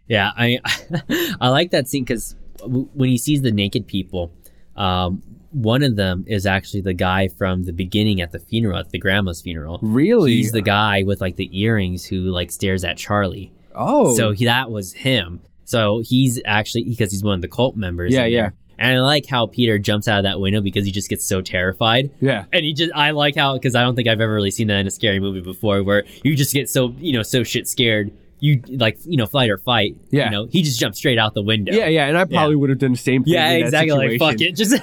Yeah, 0.06 0.31
I 0.36 0.60
I 1.40 1.48
like 1.48 1.70
that 1.73 1.89
scene 1.89 2.05
because 2.05 2.36
when 2.64 3.09
he 3.10 3.18
sees 3.18 3.43
the 3.43 3.51
naked 3.51 3.89
people, 3.89 4.31
um, 4.77 5.23
one 5.57 5.83
of 5.83 5.97
them 5.97 6.23
is 6.27 6.45
actually 6.45 6.83
the 6.83 6.93
guy 6.93 7.28
from 7.28 7.65
the 7.65 7.73
beginning 7.73 8.20
at 8.20 8.31
the 8.31 8.39
funeral, 8.39 8.78
at 8.78 8.91
the 8.91 8.99
grandma's 8.99 9.41
funeral. 9.41 9.78
Really? 9.81 10.33
He's 10.35 10.53
the 10.53 10.61
guy 10.61 11.03
with 11.03 11.20
like 11.23 11.37
the 11.37 11.49
earrings 11.59 12.05
who 12.05 12.20
like 12.31 12.51
stares 12.51 12.85
at 12.85 12.99
Charlie. 12.99 13.53
oh, 13.74 14.15
So 14.16 14.33
he, 14.33 14.45
that 14.45 14.70
was 14.70 14.93
him. 14.93 15.41
So 15.65 16.03
he's 16.05 16.41
actually 16.45 16.85
because 16.85 17.11
he's 17.11 17.24
one 17.24 17.35
of 17.35 17.41
the 17.41 17.49
cult 17.49 17.74
members. 17.74 18.12
Yeah, 18.12 18.27
yeah. 18.27 18.51
And 18.78 18.99
I 18.99 19.01
like 19.01 19.24
how 19.27 19.47
Peter 19.47 19.78
jumps 19.78 20.07
out 20.07 20.19
of 20.19 20.24
that 20.24 20.39
window 20.39 20.61
because 20.61 20.85
he 20.85 20.93
just 20.93 21.09
gets 21.09 21.27
so 21.27 21.41
terrified. 21.41 22.11
yeah. 22.20 22.45
And 22.53 22.62
he 22.62 22.74
just, 22.74 22.93
I 22.95 23.12
like 23.12 23.35
how, 23.35 23.55
because 23.55 23.74
I 23.74 23.81
don't 23.81 23.97
think 23.97 24.07
I've 24.07 24.20
ever 24.20 24.35
really 24.35 24.51
seen 24.51 24.66
that 24.69 24.77
in 24.81 24.87
a 24.87 24.91
scary 24.91 25.19
movie 25.19 25.41
before 25.41 25.83
where 25.83 26.05
you 26.23 26.37
just 26.37 26.53
get 26.53 26.69
so, 26.69 26.95
you 26.99 27.15
know, 27.15 27.23
so 27.23 27.43
shit 27.43 27.66
scared. 27.66 28.11
You 28.39 28.61
like, 28.69 28.99
you 29.07 29.17
know, 29.17 29.25
flight 29.27 29.49
or 29.49 29.57
fight. 29.57 29.97
Yeah. 30.11 30.27
You 30.27 30.31
know, 30.31 30.47
he 30.47 30.63
just 30.63 30.79
jumped 30.79 30.99
straight 30.99 31.19
out 31.19 31.33
the 31.33 31.43
window. 31.43 31.73
Yeah, 31.73 31.87
yeah, 31.87 32.07
and 32.07 32.19
I 32.19 32.27
probably 32.27 32.55
would 32.57 32.69
have 32.69 32.79
done 32.79 32.93
the 32.93 32.99
same 32.99 33.25
thing. 33.25 33.33
Yeah, 33.33 33.51
in 33.53 33.61
that 33.71 33.85
exactly. 33.85 34.19
Like, 34.19 34.19
fuck 34.19 34.41
it. 34.43 34.53
Just, 34.55 34.83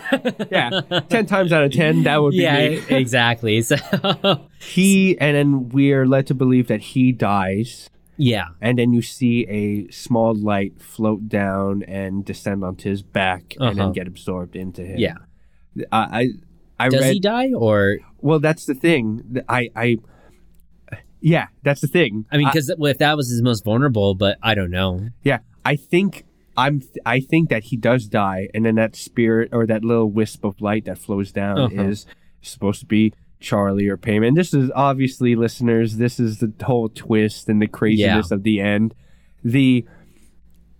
Yeah, 0.51 0.81
ten 1.09 1.27
times 1.27 1.53
out 1.53 1.63
of 1.63 1.71
ten, 1.71 2.03
that 2.03 2.19
would 2.21 2.31
be 2.31 2.37
yeah, 2.37 2.69
me. 2.69 2.81
exactly. 2.89 3.61
So, 3.61 3.75
He 4.59 5.17
and 5.19 5.35
then 5.35 5.69
we're 5.69 6.05
led 6.07 6.25
to 6.27 6.33
believe 6.33 6.67
that 6.67 6.79
he 6.81 7.11
dies, 7.11 7.89
yeah. 8.17 8.47
and 8.61 8.79
then 8.79 8.91
you 8.93 9.01
see 9.01 9.45
a 9.47 9.91
small 9.91 10.33
light 10.33 10.81
float 10.81 11.29
down 11.29 11.83
and 11.83 12.25
descend 12.25 12.63
onto 12.63 12.89
his 12.89 13.03
back, 13.03 13.55
and 13.59 13.63
Uh-huh. 13.69 13.73
then 13.75 13.91
get 13.91 14.07
absorbed 14.07 14.55
into 14.55 14.83
him. 14.83 14.97
Yeah. 14.99 15.15
I, 15.91 16.29
I, 16.79 16.85
I 16.85 16.89
Does 16.89 17.01
read. 17.01 17.13
he 17.13 17.19
die 17.19 17.51
or, 17.53 17.97
well, 18.21 18.39
that's 18.39 18.65
the 18.65 18.73
thing. 18.75 19.41
I, 19.49 19.69
I, 19.75 19.97
yeah, 21.23 21.47
that's 21.63 21.79
the 21.81 21.87
thing. 21.87 22.25
I 22.31 22.37
mean, 22.37 22.47
because 22.47 22.69
if 22.69 22.97
that 22.97 23.15
was 23.17 23.29
his 23.29 23.41
most 23.41 23.63
vulnerable, 23.63 24.13
but 24.13 24.37
I 24.43 24.53
don't 24.55 24.69
know. 24.71 25.07
Yeah, 25.23 25.39
I 25.63 25.77
think 25.77 26.25
I'm 26.57 26.81
I 27.05 27.21
think 27.21 27.49
that 27.49 27.63
he 27.63 27.77
does 27.77 28.07
die, 28.07 28.49
and 28.53 28.65
then 28.65 28.75
that 28.75 28.95
spirit 28.95 29.49
or 29.53 29.65
that 29.65 29.83
little 29.85 30.11
wisp 30.11 30.43
of 30.43 30.59
light 30.61 30.85
that 30.85 30.97
flows 30.99 31.31
down 31.31 31.57
Uh-huh. 31.59 31.81
is 31.89 32.05
supposed 32.41 32.81
to 32.81 32.85
be 32.85 33.13
Charlie 33.39 33.87
or 33.87 33.97
Paimon. 33.97 34.35
This 34.35 34.53
is 34.53 34.69
obviously 34.75 35.35
listeners. 35.35 35.95
This 35.97 36.19
is 36.19 36.39
the 36.39 36.51
whole 36.63 36.89
twist 36.89 37.47
and 37.49 37.61
the 37.61 37.67
craziness 37.67 38.29
of 38.31 38.43
the 38.43 38.59
end. 38.59 38.93
The 39.43 39.85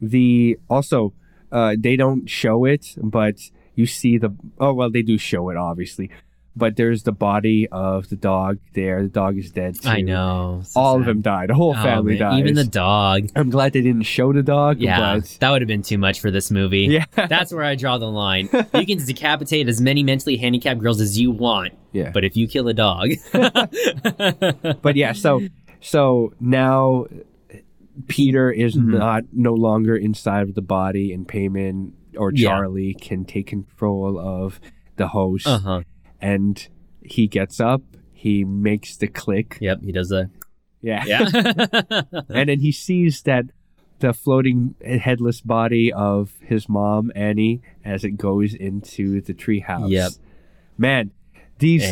the 0.02 0.58
also 0.70 1.14
uh, 1.52 1.76
they 1.80 1.96
don't 1.96 2.30
show 2.30 2.66
it, 2.66 2.96
but 3.02 3.36
you 3.76 3.86
see 3.86 4.18
the 4.18 4.36
oh 4.60 4.74
well 4.74 4.92
they 4.92 5.02
do 5.04 5.18
show 5.18 5.50
it 5.50 5.58
obviously, 5.58 6.10
but 6.56 6.76
there's 6.76 7.04
the 7.04 7.12
body 7.12 7.68
of 7.72 8.10
the 8.10 8.16
dog 8.16 8.60
there. 8.74 9.02
The 9.04 9.10
dog 9.10 9.38
is 9.38 9.52
dead. 9.52 9.82
Too. 9.82 9.90
I 9.90 10.02
know. 10.02 10.62
So 10.66 10.80
All 10.80 11.00
of 11.00 11.06
them 11.06 11.22
died. 11.22 11.50
The 11.50 11.56
whole 11.56 11.72
Oh, 11.78 11.82
family 11.84 12.14
man, 12.20 12.30
died. 12.32 12.40
Even 12.40 12.54
the 12.56 12.64
dog. 12.64 13.30
I'm 13.36 13.50
glad 13.50 13.74
they 13.74 13.82
didn't 13.82 14.04
show 14.04 14.32
the 14.34 14.44
dog. 14.44 14.80
Yeah, 14.80 15.16
but 15.20 15.38
that 15.40 15.50
would 15.50 15.62
have 15.62 15.68
been 15.68 15.82
too 15.82 15.98
much 15.98 16.20
for 16.20 16.30
this 16.32 16.52
movie. 16.52 16.82
yeah, 16.86 17.06
That's 17.28 17.52
where 17.52 17.64
I 17.64 17.76
draw 17.76 17.98
the 17.98 18.10
line. 18.12 18.50
You 18.74 18.86
can 18.86 18.98
decapitate 19.06 19.68
as 19.68 19.82
many 19.82 20.04
mentally 20.04 20.38
handicapped 20.38 20.80
girls 20.80 21.02
as 21.02 21.20
you 21.20 21.32
want, 21.32 21.74
yeah. 21.92 22.12
but 22.14 22.24
if 22.24 22.38
you 22.38 22.48
kill 22.48 22.68
a 22.68 22.74
dog, 22.74 23.10
but 24.82 24.96
yeah, 24.96 25.14
so 25.14 25.42
so 25.82 26.34
now 26.40 27.06
Peter 28.08 28.52
is 28.52 28.76
Mhm. 28.76 28.98
not 29.00 29.24
no 29.32 29.54
longer 29.54 29.96
inside 29.96 30.44
of 30.50 30.56
the 30.56 30.62
body, 30.62 31.12
and 31.14 31.28
Paimon 31.28 31.92
or 32.18 32.32
Yeah. 32.34 32.50
Charlie 32.50 32.94
can 32.94 33.26
take 33.26 33.48
control 33.48 34.20
of 34.20 34.60
the 34.98 35.08
host, 35.10 35.48
uh 35.48 35.60
huh. 35.60 35.82
And 36.24 36.68
he 37.02 37.28
gets 37.28 37.60
up, 37.60 37.82
he 38.14 38.44
makes 38.44 38.96
the 38.98 39.08
click, 39.08 39.58
Yep, 39.62 39.82
he 39.84 39.92
does 39.92 40.10
that. 40.10 40.30
yeah, 40.82 41.04
yeah. 41.06 42.02
and 42.30 42.50
then 42.50 42.60
he 42.60 42.72
sees 42.72 43.22
that 43.24 43.46
the 44.00 44.14
floating 44.14 44.76
headless 44.84 45.40
body 45.42 45.92
of 45.94 46.34
his 46.42 46.68
mom 46.68 47.12
Annie 47.16 47.62
as 47.86 48.04
it 48.04 48.18
goes 48.18 48.54
into 48.54 49.22
the 49.22 49.34
treehouse. 49.34 49.90
Yep. 49.90 50.12
man, 50.78 51.12
these 51.60 51.84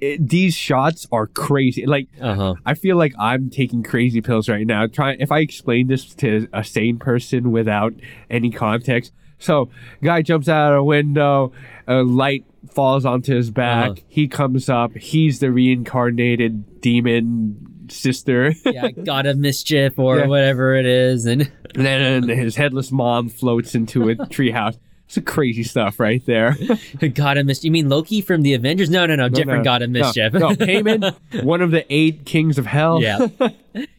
it, 0.00 0.28
these 0.28 0.54
shots 0.54 1.06
are 1.10 1.26
crazy. 1.26 1.84
Like 1.86 2.08
Uh 2.20 2.34
huh. 2.34 2.54
I 2.64 2.74
feel 2.74 2.96
like 2.96 3.12
I'm 3.18 3.50
taking 3.50 3.82
crazy 3.82 4.20
pills 4.20 4.48
right 4.48 4.66
now. 4.66 4.86
Trying 4.86 5.20
if 5.20 5.30
I 5.32 5.40
explain 5.40 5.88
this 5.88 6.14
to 6.16 6.48
a 6.52 6.62
sane 6.64 6.98
person 6.98 7.50
without 7.50 7.92
any 8.30 8.50
context. 8.50 9.12
So, 9.40 9.70
guy 10.02 10.22
jumps 10.22 10.48
out 10.48 10.72
of 10.72 10.78
a 10.80 10.84
window, 10.84 11.52
a 11.86 12.02
light 12.02 12.44
falls 12.72 13.04
onto 13.04 13.34
his 13.34 13.50
back. 13.50 13.90
Uh-huh. 13.90 14.00
He 14.08 14.28
comes 14.28 14.68
up. 14.68 14.96
He's 14.96 15.40
the 15.40 15.50
reincarnated 15.50 16.80
demon 16.80 17.86
sister. 17.88 18.52
Yeah, 18.66 18.90
God 18.90 19.26
of 19.26 19.38
mischief 19.38 19.98
or 19.98 20.18
Yeah. 20.18 20.26
whatever 20.26 20.74
it 20.74 20.86
is, 20.86 21.24
and 21.26 21.50
and 21.74 21.86
then 21.86 22.28
his 22.28 22.56
headless 22.56 22.92
mom 22.92 23.28
floats 23.28 23.74
into 23.74 24.08
a 24.10 24.14
treehouse. 24.16 24.78
Some 25.10 25.24
crazy 25.24 25.62
stuff 25.62 25.98
right 25.98 26.22
there. 26.26 26.54
God 27.14 27.38
of 27.38 27.46
mischief. 27.46 27.64
You 27.64 27.70
mean 27.70 27.88
Loki 27.88 28.20
from 28.20 28.42
the 28.42 28.52
Avengers? 28.52 28.90
No, 28.90 29.06
no, 29.06 29.16
no, 29.16 29.30
different 29.30 29.60
no, 29.60 29.64
God 29.64 29.80
of 29.80 29.88
mischief. 29.88 30.34
No, 30.34 30.50
Paimon, 30.50 31.14
one 31.44 31.62
of 31.62 31.70
the 31.70 31.86
eight 31.90 32.26
kings 32.26 32.58
of 32.58 32.66
hell. 32.66 33.00
yeah, 33.00 33.26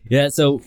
yeah. 0.07 0.27
So, 0.29 0.61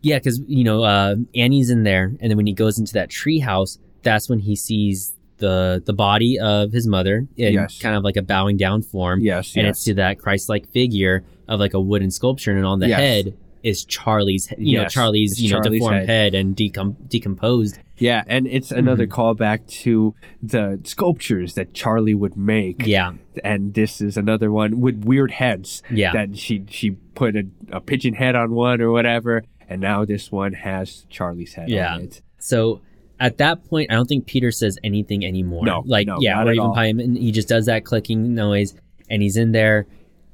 yeah, 0.00 0.18
because 0.18 0.38
you 0.46 0.62
know 0.62 0.84
uh, 0.84 1.16
Annie's 1.34 1.68
in 1.70 1.82
there, 1.82 2.04
and 2.20 2.30
then 2.30 2.36
when 2.36 2.46
he 2.46 2.52
goes 2.52 2.78
into 2.78 2.92
that 2.92 3.08
treehouse, 3.10 3.78
that's 4.04 4.28
when 4.28 4.38
he 4.38 4.54
sees 4.54 5.16
the 5.38 5.82
the 5.84 5.92
body 5.92 6.38
of 6.38 6.72
his 6.72 6.86
mother 6.86 7.26
in 7.36 7.54
Yes. 7.54 7.78
kind 7.80 7.96
of 7.96 8.04
like 8.04 8.16
a 8.16 8.22
bowing 8.22 8.56
down 8.56 8.82
form, 8.82 9.20
Yes, 9.20 9.54
and 9.56 9.66
yes. 9.66 9.76
it's 9.76 9.84
to 9.84 9.94
that 9.94 10.18
Christ-like 10.18 10.68
figure 10.70 11.24
of 11.48 11.60
like 11.60 11.74
a 11.74 11.80
wooden 11.80 12.10
sculpture, 12.10 12.52
and 12.56 12.64
on 12.66 12.78
the 12.80 12.88
Yes. 12.88 12.98
head 13.00 13.34
is 13.62 13.84
Charlie's, 13.84 14.52
you 14.56 14.78
know, 14.78 14.86
Charlie's, 14.86 15.32
it's 15.32 15.40
you 15.40 15.50
know, 15.50 15.60
Charlie's 15.60 15.80
deformed 15.80 15.96
head. 16.00 16.08
head, 16.08 16.34
and 16.34 16.56
decom- 16.56 16.94
decomposed. 17.08 17.78
Yeah, 17.98 18.22
and 18.28 18.46
it's 18.46 18.70
another 18.70 19.06
Mm-hmm. 19.08 19.20
callback 19.20 19.66
to 19.82 20.14
the 20.40 20.78
sculptures 20.84 21.54
that 21.54 21.74
Charlie 21.74 22.14
would 22.14 22.36
make. 22.36 22.86
Yeah, 22.86 23.12
And 23.42 23.74
this 23.74 24.00
is 24.00 24.16
another 24.16 24.52
one 24.52 24.80
with 24.80 25.04
weird 25.04 25.32
heads. 25.32 25.82
yeah, 25.90 26.12
That 26.12 26.36
she 26.38 26.64
she 26.68 26.90
put 27.16 27.34
a, 27.34 27.44
a 27.72 27.80
pigeon 27.80 28.14
head 28.14 28.36
on 28.36 28.52
one 28.52 28.80
or 28.80 28.92
whatever, 28.92 29.42
and 29.68 29.80
now 29.80 30.04
this 30.04 30.30
one 30.30 30.52
has 30.52 31.04
Charlie's 31.10 31.54
head 31.54 31.68
Yeah. 31.68 31.94
on 31.94 32.02
it. 32.02 32.22
So 32.38 32.80
at 33.20 33.38
that 33.38 33.64
point, 33.68 33.90
I 33.90 33.94
don't 33.94 34.06
think 34.06 34.26
Peter 34.26 34.50
says 34.50 34.78
anything 34.84 35.24
anymore. 35.24 35.64
No, 35.64 35.82
like 35.86 36.06
no, 36.06 36.18
yeah, 36.20 36.42
or 36.42 36.52
even 36.52 36.58
all. 36.60 36.74
Paimon, 36.76 37.16
he 37.18 37.32
just 37.32 37.48
does 37.48 37.66
that 37.66 37.84
clicking 37.84 38.34
noise, 38.34 38.74
and 39.10 39.22
he's 39.22 39.36
in 39.36 39.52
there, 39.52 39.86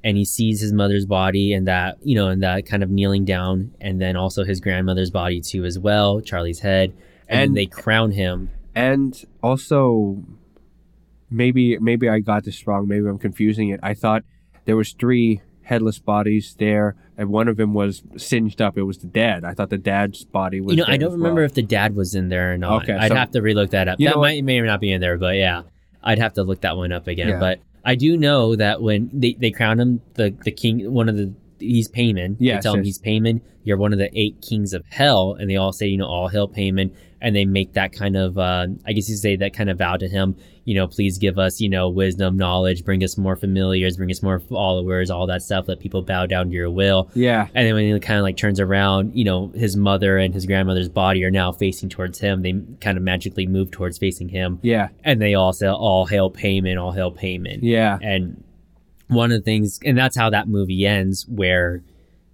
and 0.03 0.17
he 0.17 0.25
sees 0.25 0.61
his 0.61 0.73
mother's 0.73 1.07
body, 1.07 1.53
and 1.53 1.67
that 1.67 1.97
you 2.03 2.15
know, 2.15 2.29
and 2.29 2.43
that 2.43 2.67
kind 2.67 2.83
of 2.83 2.91
kneeling 2.91 3.25
down, 3.25 3.73
and 3.81 4.01
then 4.01 4.17
also 4.17 4.45
his 4.45 4.61
grandmother's 4.61 5.11
body 5.11 5.41
too 5.41 5.65
as 5.65 5.79
well, 5.79 6.21
Charlie's 6.21 6.61
head, 6.61 6.93
and, 7.29 7.41
And- 7.49 7.57
they 7.57 7.67
crown 7.67 8.13
him. 8.13 8.51
And 8.77 9.25
also 9.41 10.23
maybe 11.31 11.79
maybe 11.79 12.09
I 12.09 12.19
got 12.21 12.45
this 12.45 12.67
wrong, 12.67 12.89
maybe 12.89 13.07
I'm 13.07 13.19
confusing 13.19 13.69
it. 13.71 13.81
I 13.83 13.95
thought 13.95 14.25
there 14.65 14.77
was 14.77 14.93
three 14.93 15.41
headless 15.65 15.99
bodies 15.99 16.55
there 16.59 16.95
and 17.17 17.29
one 17.31 17.49
of 17.49 17.57
them 17.57 17.75
was 17.75 18.03
singed 18.17 18.61
up. 18.61 18.77
It 18.77 18.83
was 18.83 18.99
the 18.99 19.07
dad. 19.07 19.45
I 19.45 19.55
thought 19.55 19.71
the 19.71 19.79
dad's 19.79 20.25
body 20.25 20.61
was 20.61 20.77
You 20.77 20.83
know, 20.83 20.89
I 20.89 20.97
don't 20.97 21.13
remember 21.13 21.41
well. 21.41 21.47
if 21.47 21.55
the 21.55 21.63
dad 21.63 21.95
was 21.97 22.15
in 22.15 22.29
there 22.29 22.53
or 22.53 22.59
not. 22.59 22.83
Okay, 22.83 22.93
I'd 22.93 23.09
so- 23.09 23.15
have 23.17 23.31
to 23.33 23.41
relook 23.41 23.71
that 23.71 23.89
up. 23.89 23.99
That 23.99 24.17
might 24.17 24.45
may 24.45 24.59
or 24.59 24.67
not 24.67 24.81
be 24.81 24.93
in 24.93 25.01
there, 25.01 25.17
but 25.19 25.37
yeah, 25.37 25.63
I'd 26.03 26.19
have 26.19 26.35
to 26.35 26.43
look 26.43 26.61
that 26.63 26.77
one 26.77 26.93
up 26.93 27.07
again. 27.07 27.29
Yeah. 27.29 27.41
But 27.41 27.61
I 27.85 27.95
do 27.95 28.17
know 28.17 28.57
that 28.57 28.83
when 28.83 29.11
they, 29.13 29.35
they 29.35 29.51
crown 29.51 29.79
him 29.81 30.01
the 30.15 30.35
the 30.45 30.51
king, 30.51 30.91
one 30.93 31.09
of 31.09 31.17
the 31.17 31.33
he's 31.59 31.89
Paimon. 31.89 32.37
Yes, 32.39 32.59
they 32.59 32.69
tell 32.69 32.75
him 32.75 32.85
he's 32.85 32.99
Paimon. 32.99 33.41
You're 33.63 33.79
one 33.79 33.93
of 33.93 33.99
the 33.99 34.11
eight 34.19 34.43
kings 34.43 34.75
of 34.75 34.85
hell, 34.91 35.37
and 35.39 35.49
they 35.49 35.57
all 35.57 35.73
say, 35.73 35.87
you 35.87 35.97
know, 35.97 36.07
all 36.07 36.29
hail 36.29 36.49
Paimon, 36.49 36.95
and 37.21 37.35
they 37.35 37.47
make 37.47 37.73
that 37.73 37.95
kind 37.95 38.17
of, 38.17 38.37
uh, 38.37 38.67
I 38.87 38.93
guess 38.93 39.09
you 39.09 39.17
say 39.17 39.37
that 39.37 39.55
kind 39.55 39.71
of 39.71 39.79
vow 39.79 39.97
to 39.97 40.07
him. 40.07 40.37
You 40.67 40.75
know, 40.75 40.87
please 40.87 41.17
give 41.17 41.39
us, 41.39 41.61
you 41.61 41.71
know, 41.71 41.89
wisdom, 41.89 42.37
knowledge, 42.37 42.85
bring 42.85 43.03
us 43.03 43.17
more 43.17 43.37
familiars, 43.37 43.97
bring 43.97 44.11
us 44.11 44.23
more 44.23 44.39
followers, 44.39 45.11
all 45.11 45.27
that 45.29 45.43
stuff. 45.43 45.69
Let 45.69 45.81
people 45.81 46.03
bow 46.03 46.27
down 46.27 46.49
to 46.49 46.53
your 46.53 46.71
will. 46.71 47.11
Yeah. 47.15 47.49
And 47.55 47.67
then 47.67 47.75
when 47.75 47.93
he 47.93 48.01
kind 48.01 48.19
of 48.19 48.23
like 48.23 48.37
turns 48.37 48.61
around, 48.61 49.15
you 49.15 49.25
know, 49.25 49.49
his 49.55 49.77
mother 49.77 50.19
and 50.19 50.35
his 50.35 50.45
grandmother's 50.47 50.89
body 50.89 51.25
are 51.25 51.31
now 51.31 51.53
facing 51.53 51.89
towards 51.89 52.19
him. 52.19 52.43
They 52.43 52.55
kind 52.81 52.97
of 52.99 53.05
magically 53.05 53.47
move 53.47 53.71
towards 53.71 53.99
facing 53.99 54.29
him. 54.29 54.59
Yeah. 54.63 54.89
And 55.03 55.21
they 55.21 55.35
all 55.35 55.53
say, 55.53 55.69
all 55.69 56.07
hail 56.07 56.31
Paimon, 56.31 56.81
all 56.81 56.93
hail 56.93 57.13
Paimon. 57.13 57.61
Yeah. 57.63 57.99
And 58.01 58.43
one 59.09 59.31
of 59.33 59.39
the 59.39 59.45
things, 59.45 59.79
and 59.85 59.97
that's 59.97 60.17
how 60.17 60.31
that 60.31 60.49
movie 60.49 60.87
ends, 60.87 61.27
where, 61.29 61.83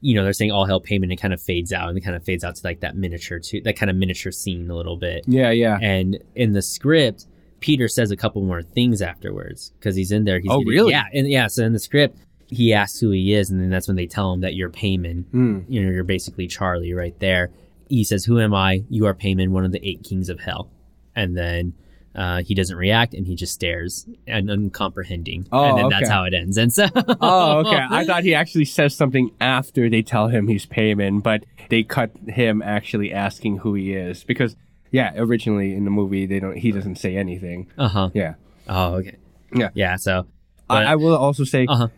you 0.01 0.15
know, 0.15 0.23
they're 0.25 0.33
saying 0.33 0.53
all 0.53 0.65
hell 0.67 0.81
Paimon, 0.81 1.05
and 1.05 1.13
it 1.13 1.17
kind 1.21 1.35
of 1.35 1.41
fades 1.43 1.73
out, 1.73 1.89
and 1.89 1.99
it 1.99 2.03
kind 2.03 2.17
of 2.17 2.25
fades 2.25 2.45
out 2.45 2.57
to 2.57 2.67
like 2.67 2.81
that 2.81 2.97
miniature, 2.97 3.39
too, 3.39 3.61
that 3.63 3.77
kind 3.77 3.91
of 3.91 3.97
miniature 3.97 4.33
scene 4.33 4.71
a 4.71 4.75
little 4.77 4.97
bit. 4.97 5.25
Yeah, 5.27 5.51
yeah. 5.51 5.79
And 5.83 6.19
in 6.35 6.53
the 6.53 6.63
script, 6.63 7.27
Peter 7.61 7.89
says 7.89 8.11
a 8.11 8.17
couple 8.17 8.41
more 8.43 8.63
things 8.63 9.03
afterwards 9.03 9.73
because 9.79 9.95
he's 9.97 10.13
in 10.13 10.25
there. 10.25 10.39
He's 10.41 10.51
Oh, 10.51 10.59
getting- 10.61 10.69
really? 10.73 10.93
Yeah. 10.93 11.05
And 11.13 11.29
yeah. 11.29 11.47
So 11.49 11.65
in 11.65 11.73
the 11.75 11.79
script, 11.79 12.17
he 12.49 12.73
asks 12.73 12.99
who 12.99 13.11
he 13.11 13.35
is, 13.35 13.51
and 13.51 13.61
then 13.61 13.69
that's 13.71 13.87
when 13.87 13.97
they 13.97 14.07
tell 14.07 14.33
him 14.33 14.41
that 14.41 14.55
you're 14.55 14.71
Paimon. 14.71 15.25
Hmm. 15.27 15.59
You 15.69 15.85
know, 15.85 15.91
you're 15.91 16.05
basically 16.05 16.47
Charlie 16.47 16.95
right 16.95 17.19
there. 17.21 17.51
He 17.89 18.03
says, 18.05 18.25
"Who 18.25 18.41
am 18.41 18.55
I? 18.55 18.85
You 18.89 19.07
are 19.07 19.15
Paimon, 19.15 19.49
one 19.51 19.65
of 19.65 19.73
the 19.73 19.87
eight 19.87 20.03
kings 20.05 20.29
of 20.31 20.41
hell." 20.41 20.71
And 21.15 21.37
then 21.37 21.75
uh, 22.15 22.43
he 22.43 22.55
doesn't 22.55 22.77
react, 22.77 23.15
and 23.15 23.27
he 23.27 23.35
just 23.37 23.53
stares 23.55 24.07
and 24.27 24.51
uncomprehending. 24.51 25.47
Oh, 25.53 25.65
and 25.65 25.78
then 25.78 25.89
that's 25.91 26.09
how 26.09 26.24
it 26.24 26.35
ends. 26.35 26.57
And 26.57 26.73
so, 26.73 26.87
Oh, 27.20 27.59
okay. 27.59 27.85
I 27.89 28.05
thought 28.07 28.24
he 28.24 28.35
actually 28.35 28.65
says 28.65 28.95
something 28.95 29.31
after 29.41 29.89
they 29.89 30.03
tell 30.03 30.28
him 30.28 30.49
he's 30.49 30.66
Paimon, 30.66 31.23
but 31.23 31.45
they 31.69 31.82
cut 31.82 32.11
him 32.27 32.62
actually 32.62 33.12
asking 33.12 33.59
who 33.59 33.74
he 33.74 33.93
is 33.95 34.24
because, 34.24 34.57
yeah, 34.91 35.12
originally 35.16 35.74
in 35.74 35.85
the 35.85 35.91
movie 35.91 36.26
they 36.26 36.41
don't. 36.41 36.57
He 36.57 36.73
doesn't 36.73 36.97
say 36.97 37.17
anything. 37.17 37.68
uh 37.78 37.89
huh. 37.89 38.10
Yeah. 38.12 38.35
Oh, 38.68 38.94
okay. 38.94 39.17
Yeah. 39.55 39.70
Yeah. 39.75 39.97
So, 39.97 40.26
but, 40.68 40.86
I, 40.86 40.93
I 40.93 40.97
will 40.97 41.17
also 41.17 41.44
say 41.44 41.67
uh 41.68 41.76
huh. 41.76 41.89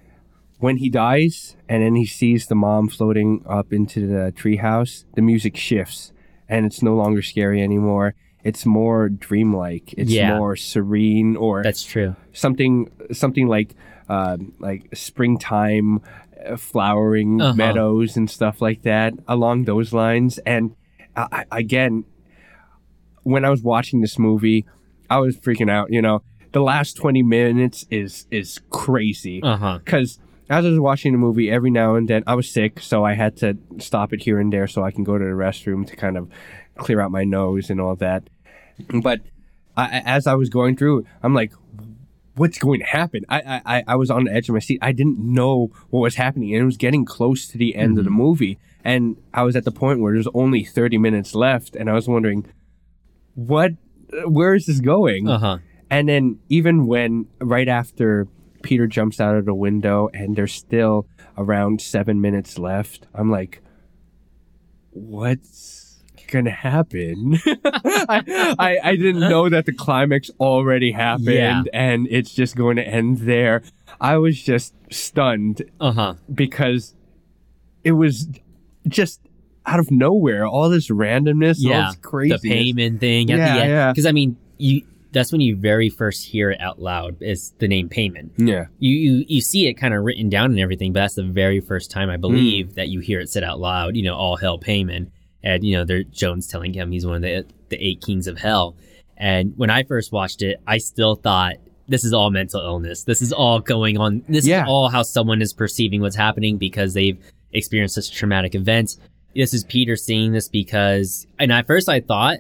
when 0.58 0.76
he 0.76 0.90
dies 0.90 1.56
and 1.68 1.82
then 1.82 1.94
he 1.94 2.06
sees 2.06 2.46
the 2.48 2.54
mom 2.54 2.88
floating 2.88 3.44
up 3.48 3.72
into 3.72 4.06
the 4.06 4.32
treehouse, 4.32 5.04
the 5.14 5.22
music 5.22 5.56
shifts 5.56 6.12
and 6.48 6.66
it's 6.66 6.82
no 6.82 6.94
longer 6.94 7.22
scary 7.22 7.62
anymore. 7.62 8.14
It's 8.44 8.66
more 8.66 9.08
dreamlike. 9.08 9.94
It's 9.96 10.10
Yeah. 10.10 10.36
more 10.36 10.56
serene, 10.56 11.36
or 11.36 11.62
That's 11.62 11.84
true. 11.84 12.16
something 12.32 12.90
something 13.12 13.46
like 13.48 13.74
uh, 14.08 14.36
like 14.58 14.88
springtime 14.94 16.00
uh, 16.44 16.56
flowering 16.56 17.40
Uh-huh. 17.40 17.54
meadows 17.54 18.16
and 18.16 18.28
stuff 18.28 18.60
like 18.60 18.82
that 18.82 19.14
along 19.28 19.64
those 19.64 19.92
lines. 19.92 20.38
And 20.38 20.74
I, 21.16 21.44
again, 21.52 22.04
when 23.22 23.44
I 23.44 23.50
was 23.50 23.62
watching 23.62 24.00
this 24.00 24.18
movie, 24.18 24.64
I 25.08 25.18
was 25.18 25.36
freaking 25.38 25.70
out. 25.70 25.92
You 25.92 26.02
know, 26.02 26.22
the 26.52 26.60
last 26.62 26.96
twenty 26.96 27.22
minutes 27.22 27.86
is 27.90 28.26
is 28.30 28.60
crazy 28.70 29.40
Uh 29.42 29.56
huh. 29.56 29.78
because 29.84 30.18
as 30.50 30.64
I 30.66 30.68
was 30.68 30.80
watching 30.80 31.12
the 31.12 31.18
movie, 31.18 31.50
every 31.50 31.70
now 31.70 31.94
and 31.94 32.08
then 32.08 32.24
I 32.26 32.34
was 32.34 32.50
sick, 32.50 32.80
so 32.80 33.04
I 33.04 33.14
had 33.14 33.36
to 33.38 33.56
stop 33.78 34.12
it 34.12 34.22
here 34.22 34.38
and 34.40 34.52
there 34.52 34.66
so 34.66 34.82
I 34.82 34.90
can 34.90 35.04
go 35.04 35.16
to 35.16 35.24
the 35.24 35.30
restroom 35.30 35.86
to 35.86 35.96
kind 35.96 36.16
of 36.18 36.28
clear 36.76 37.00
out 37.00 37.10
my 37.10 37.24
nose 37.24 37.70
and 37.70 37.80
all 37.80 37.94
that. 37.96 38.28
But 39.02 39.20
I, 39.76 40.02
as 40.04 40.26
I 40.26 40.34
was 40.34 40.48
going 40.48 40.76
through, 40.76 41.06
I'm 41.22 41.34
like, 41.34 41.52
"What's 42.36 42.58
going 42.58 42.80
to 42.80 42.86
happen?" 42.86 43.24
I, 43.28 43.60
I 43.64 43.84
I 43.86 43.96
was 43.96 44.10
on 44.10 44.24
the 44.24 44.32
edge 44.32 44.48
of 44.48 44.54
my 44.54 44.58
seat. 44.60 44.78
I 44.82 44.92
didn't 44.92 45.18
know 45.18 45.70
what 45.90 46.00
was 46.00 46.16
happening, 46.16 46.52
and 46.54 46.62
it 46.62 46.66
was 46.66 46.76
getting 46.76 47.04
close 47.04 47.46
to 47.48 47.58
the 47.58 47.74
end 47.76 47.98
of 47.98 48.04
the 48.04 48.10
movie, 48.10 48.58
and 48.84 49.16
I 49.32 49.42
was 49.42 49.56
at 49.56 49.64
the 49.64 49.72
point 49.72 50.00
where 50.00 50.12
there's 50.12 50.28
only 50.34 50.64
30 50.64 50.98
minutes 50.98 51.34
left, 51.34 51.74
and 51.76 51.88
I 51.88 51.94
was 51.94 52.08
wondering. 52.08 52.46
what? 53.34 53.72
Where 54.26 54.54
is 54.54 54.66
this 54.66 54.80
going? 54.80 55.26
Uh 55.28 55.38
huh. 55.38 55.58
And 55.88 56.08
then 56.08 56.38
even 56.48 56.86
when 56.86 57.26
right 57.40 57.68
after 57.68 58.26
Peter 58.62 58.86
jumps 58.86 59.20
out 59.20 59.36
of 59.36 59.44
the 59.46 59.54
window 59.54 60.08
and 60.12 60.36
there's 60.36 60.52
still 60.52 61.06
around 61.38 61.80
seven 61.80 62.20
minutes 62.20 62.58
left, 62.58 63.06
I'm 63.14 63.30
like, 63.30 63.62
what's 64.90 65.71
gonna 66.32 66.50
happen? 66.50 67.38
I, 67.64 68.54
I 68.58 68.78
I 68.90 68.96
didn't 68.96 69.20
know 69.20 69.48
that 69.48 69.66
the 69.66 69.72
climax 69.72 70.30
already 70.40 70.90
happened 70.92 71.26
Yeah. 71.28 71.62
and 71.72 72.08
it's 72.10 72.34
just 72.34 72.56
going 72.56 72.76
to 72.76 72.82
end 72.86 73.18
there. 73.18 73.62
I 74.00 74.16
was 74.16 74.42
just 74.42 74.74
stunned 74.90 75.62
Uh 75.80 75.92
huh. 75.92 76.14
because 76.34 76.94
it 77.84 77.92
was 77.92 78.26
just 78.88 79.20
out 79.66 79.78
of 79.78 79.90
nowhere. 79.90 80.46
All 80.46 80.68
this 80.68 80.88
randomness, 80.88 81.58
all 81.64 81.70
Yeah. 81.70 81.86
this 81.86 81.96
crazy. 81.96 82.36
The 82.42 82.72
Paimon 82.74 82.98
thing 82.98 83.30
at 83.30 83.38
Yeah, 83.38 83.54
the 83.54 83.60
end. 83.62 83.70
yeah. 83.70 83.92
Because 83.92 84.06
I 84.06 84.12
mean, 84.12 84.36
you. 84.58 84.82
That's 85.14 85.30
when 85.30 85.42
you 85.42 85.56
very 85.56 85.90
first 85.90 86.24
hear 86.24 86.50
it 86.50 86.58
out 86.58 86.80
loud. 86.80 87.16
Is 87.20 87.52
the 87.58 87.68
name 87.68 87.90
Paimon. 87.90 88.30
Yeah. 88.38 88.64
You 88.78 88.96
you 88.96 89.24
you 89.28 89.40
see 89.42 89.68
it 89.68 89.74
kind 89.74 89.92
of 89.92 90.02
written 90.04 90.30
down 90.30 90.46
and 90.52 90.58
everything, 90.58 90.94
but 90.94 91.00
that's 91.00 91.16
the 91.16 91.22
very 91.22 91.60
first 91.60 91.90
time 91.90 92.08
I 92.08 92.16
believe 92.16 92.68
Hmm. 92.68 92.74
that 92.76 92.88
you 92.88 93.00
hear 93.00 93.20
it 93.20 93.28
said 93.28 93.44
out 93.44 93.60
loud. 93.60 93.94
You 93.94 94.04
know, 94.04 94.14
all 94.14 94.36
hell 94.36 94.58
Paimon, 94.58 95.08
and 95.44 95.64
you 95.64 95.76
know, 95.76 95.84
they're 95.84 96.04
Joan's 96.04 96.46
telling 96.46 96.72
him 96.72 96.92
he's 96.92 97.06
one 97.06 97.16
of 97.16 97.22
the 97.22 97.44
the 97.68 97.76
eight 97.84 98.00
kings 98.00 98.26
of 98.26 98.38
hell. 98.38 98.76
And 99.16 99.52
when 99.56 99.70
I 99.70 99.82
first 99.84 100.12
watched 100.12 100.42
it, 100.42 100.58
I 100.66 100.78
still 100.78 101.14
thought 101.16 101.54
this 101.88 102.04
is 102.04 102.12
all 102.12 102.30
mental 102.30 102.60
illness. 102.60 103.04
This 103.04 103.22
is 103.22 103.32
all 103.32 103.60
going 103.60 103.96
on. 103.98 104.22
This 104.28 104.46
Yeah. 104.46 104.62
is 104.64 104.68
all 104.68 104.88
how 104.88 105.02
someone 105.02 105.40
is 105.42 105.52
perceiving 105.52 106.00
what's 106.00 106.16
happening 106.16 106.56
because 106.58 106.94
they've 106.94 107.18
experienced 107.52 107.94
such 107.94 108.08
a 108.08 108.12
traumatic 108.12 108.54
event. 108.54 108.96
This 109.34 109.52
is 109.54 109.64
Peter 109.64 109.96
seeing 109.96 110.32
this 110.32 110.48
because, 110.48 111.26
and 111.38 111.52
at 111.52 111.66
first 111.66 111.88
I 111.88 112.00
thought 112.00 112.38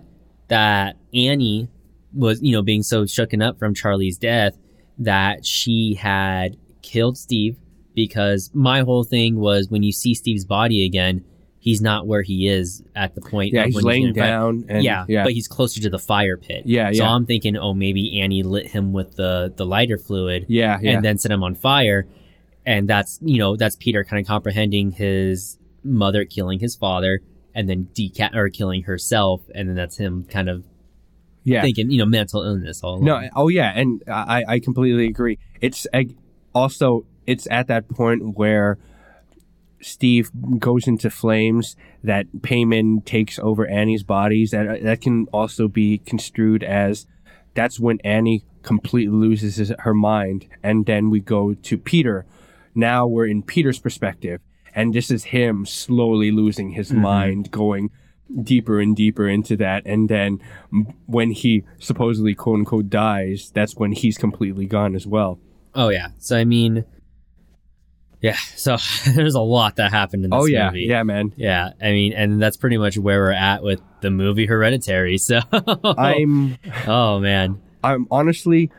that 0.48 0.96
Annie 1.14 1.68
was, 2.14 2.42
you 2.42 2.52
know, 2.52 2.62
being 2.62 2.82
so 2.82 3.04
shooken 3.04 3.42
up 3.46 3.58
from 3.58 3.74
Charlie's 3.74 4.18
death 4.18 4.56
that 4.98 5.44
she 5.46 5.94
had 5.94 6.56
killed 6.82 7.16
Steve 7.16 7.56
because 7.94 8.50
my 8.54 8.80
whole 8.80 9.04
thing 9.04 9.36
was 9.36 9.68
when 9.70 9.82
you 9.82 9.92
see 9.92 10.14
Steve's 10.14 10.44
body 10.44 10.84
again, 10.86 11.24
he's 11.64 11.80
not 11.80 12.08
where 12.08 12.22
he 12.22 12.48
is 12.48 12.82
at 12.96 13.14
the 13.14 13.20
point. 13.20 13.52
Yeah, 13.54 13.66
he's 13.66 13.80
laying 13.82 14.02
in 14.08 14.14
front- 14.14 14.28
down 14.28 14.64
and 14.68 14.82
yeah, 14.82 15.04
yeah. 15.08 15.22
but 15.22 15.32
he's 15.32 15.46
closer 15.46 15.80
to 15.80 15.88
the 15.88 15.98
fire 15.98 16.36
pit. 16.36 16.64
Yeah, 16.66 16.90
So 16.90 17.04
yeah. 17.04 17.10
I'm 17.14 17.24
thinking, 17.24 17.56
oh, 17.56 17.72
maybe 17.72 18.20
Annie 18.20 18.42
lit 18.42 18.66
him 18.66 18.92
with 18.92 19.14
the 19.14 19.54
the 19.56 19.64
lighter 19.64 19.96
fluid 19.96 20.46
yeah, 20.48 20.78
yeah. 20.82 20.90
and 20.90 21.04
then 21.04 21.18
set 21.18 21.30
him 21.30 21.44
on 21.44 21.54
fire. 21.54 22.08
And 22.66 22.88
that's 22.88 23.20
you 23.22 23.38
know 23.38 23.54
that's 23.56 23.76
Peter 23.76 24.02
kind 24.04 24.20
of 24.20 24.26
comprehending 24.26 24.90
his 24.90 25.56
mother 25.84 26.24
killing 26.24 26.58
his 26.58 26.74
father 26.76 27.20
and 27.54 27.68
then 27.68 27.88
deca- 27.94 28.34
or 28.34 28.48
killing 28.48 28.82
herself, 28.82 29.42
and 29.54 29.68
then 29.68 29.76
that's 29.76 29.96
him 29.98 30.24
kind 30.24 30.48
of 30.48 30.64
yeah. 31.44 31.60
thinking 31.62 31.90
you 31.92 31.98
know 31.98 32.06
mental 32.06 32.42
illness 32.42 32.82
all 32.82 33.00
No, 33.00 33.14
along. 33.14 33.30
oh 33.36 33.48
yeah, 33.48 33.72
and 33.74 34.02
I, 34.08 34.44
I 34.48 34.58
completely 34.58 35.06
agree. 35.06 35.38
It's 35.60 35.86
also 36.54 37.04
it's 37.26 37.46
at 37.50 37.68
that 37.68 37.88
point 37.88 38.36
where 38.36 38.78
Steve 39.82 40.30
goes 40.58 40.86
into 40.86 41.10
flames 41.10 41.76
that 42.02 42.26
Paimon 42.38 43.04
takes 43.04 43.38
over 43.38 43.66
Annie's 43.66 44.02
bodies. 44.02 44.52
That 44.52 44.82
that 44.82 45.00
can 45.00 45.26
also 45.32 45.68
be 45.68 45.98
construed 45.98 46.62
as 46.62 47.06
that's 47.54 47.78
when 47.78 48.00
Annie 48.00 48.44
completely 48.62 49.14
loses 49.14 49.56
his, 49.56 49.72
her 49.80 49.94
mind, 49.94 50.46
and 50.62 50.86
then 50.86 51.10
we 51.10 51.20
go 51.20 51.54
to 51.54 51.78
Peter. 51.78 52.24
Now 52.74 53.06
we're 53.06 53.26
in 53.26 53.42
Peter's 53.42 53.78
perspective, 53.78 54.40
and 54.74 54.94
this 54.94 55.10
is 55.10 55.24
him 55.24 55.66
slowly 55.66 56.30
losing 56.30 56.70
his 56.70 56.90
mm-hmm. 56.90 57.02
mind, 57.02 57.50
going 57.50 57.90
deeper 58.42 58.80
and 58.80 58.96
deeper 58.96 59.28
into 59.28 59.56
that. 59.58 59.84
And 59.84 60.08
then 60.08 60.40
when 61.06 61.32
he 61.32 61.64
supposedly 61.78 62.34
quote 62.34 62.60
unquote 62.60 62.88
dies, 62.88 63.50
that's 63.54 63.76
when 63.76 63.92
he's 63.92 64.16
completely 64.16 64.66
gone 64.66 64.94
as 64.94 65.06
well. 65.06 65.38
Oh 65.74 65.88
yeah. 65.88 66.08
So 66.18 66.36
I 66.36 66.44
mean, 66.44 66.84
yeah. 68.22 68.36
So 68.56 68.76
there's 69.14 69.34
a 69.34 69.40
lot 69.40 69.76
that 69.76 69.90
happened 69.92 70.24
in 70.24 70.30
this 70.30 70.38
oh 70.40 70.46
yeah, 70.46 70.68
movie. 70.68 70.86
yeah, 70.88 71.02
man. 71.02 71.32
Yeah, 71.36 71.70
I 71.80 71.90
mean, 71.90 72.12
and 72.14 72.40
that's 72.40 72.56
pretty 72.56 72.78
much 72.78 72.96
where 72.96 73.20
we're 73.20 73.32
at 73.32 73.62
with 73.62 73.80
the 74.00 74.10
movie 74.10 74.46
Hereditary. 74.46 75.18
So, 75.18 75.40
I'm 75.52 76.56
oh 76.86 77.18
man, 77.18 77.60
I'm 77.84 78.06
honestly 78.10 78.70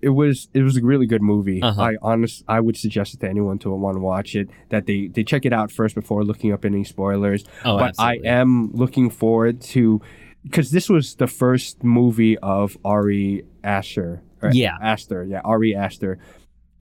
it 0.00 0.10
was 0.10 0.48
it 0.52 0.62
was 0.62 0.76
a 0.76 0.82
really 0.82 1.06
good 1.06 1.22
movie. 1.22 1.62
Uh-huh. 1.62 1.82
I 1.82 1.96
honest 2.02 2.44
I 2.46 2.60
would 2.60 2.76
suggest 2.76 3.14
it 3.14 3.20
to 3.20 3.28
anyone 3.28 3.58
to 3.60 3.70
want 3.70 3.96
to 3.96 4.00
watch 4.00 4.36
it 4.36 4.48
that 4.68 4.86
they 4.86 5.08
they 5.08 5.24
check 5.24 5.46
it 5.46 5.52
out 5.52 5.72
first 5.72 5.94
before 5.94 6.24
looking 6.24 6.52
up 6.52 6.64
any 6.64 6.84
spoilers. 6.84 7.44
oh, 7.64 7.78
but 7.78 7.88
absolutely. 7.90 8.28
I 8.28 8.32
am 8.32 8.70
looking 8.72 9.08
forward 9.10 9.62
to 9.62 10.02
because 10.42 10.70
this 10.70 10.90
was 10.90 11.14
the 11.14 11.26
first 11.26 11.82
movie 11.82 12.36
of 12.38 12.76
Ari 12.84 13.44
Aster. 13.64 14.22
or 14.42 14.50
Yeah. 14.52 14.76
Aster. 14.80 15.24
Yeah, 15.24 15.40
Ari 15.42 15.74
Aster. 15.74 16.18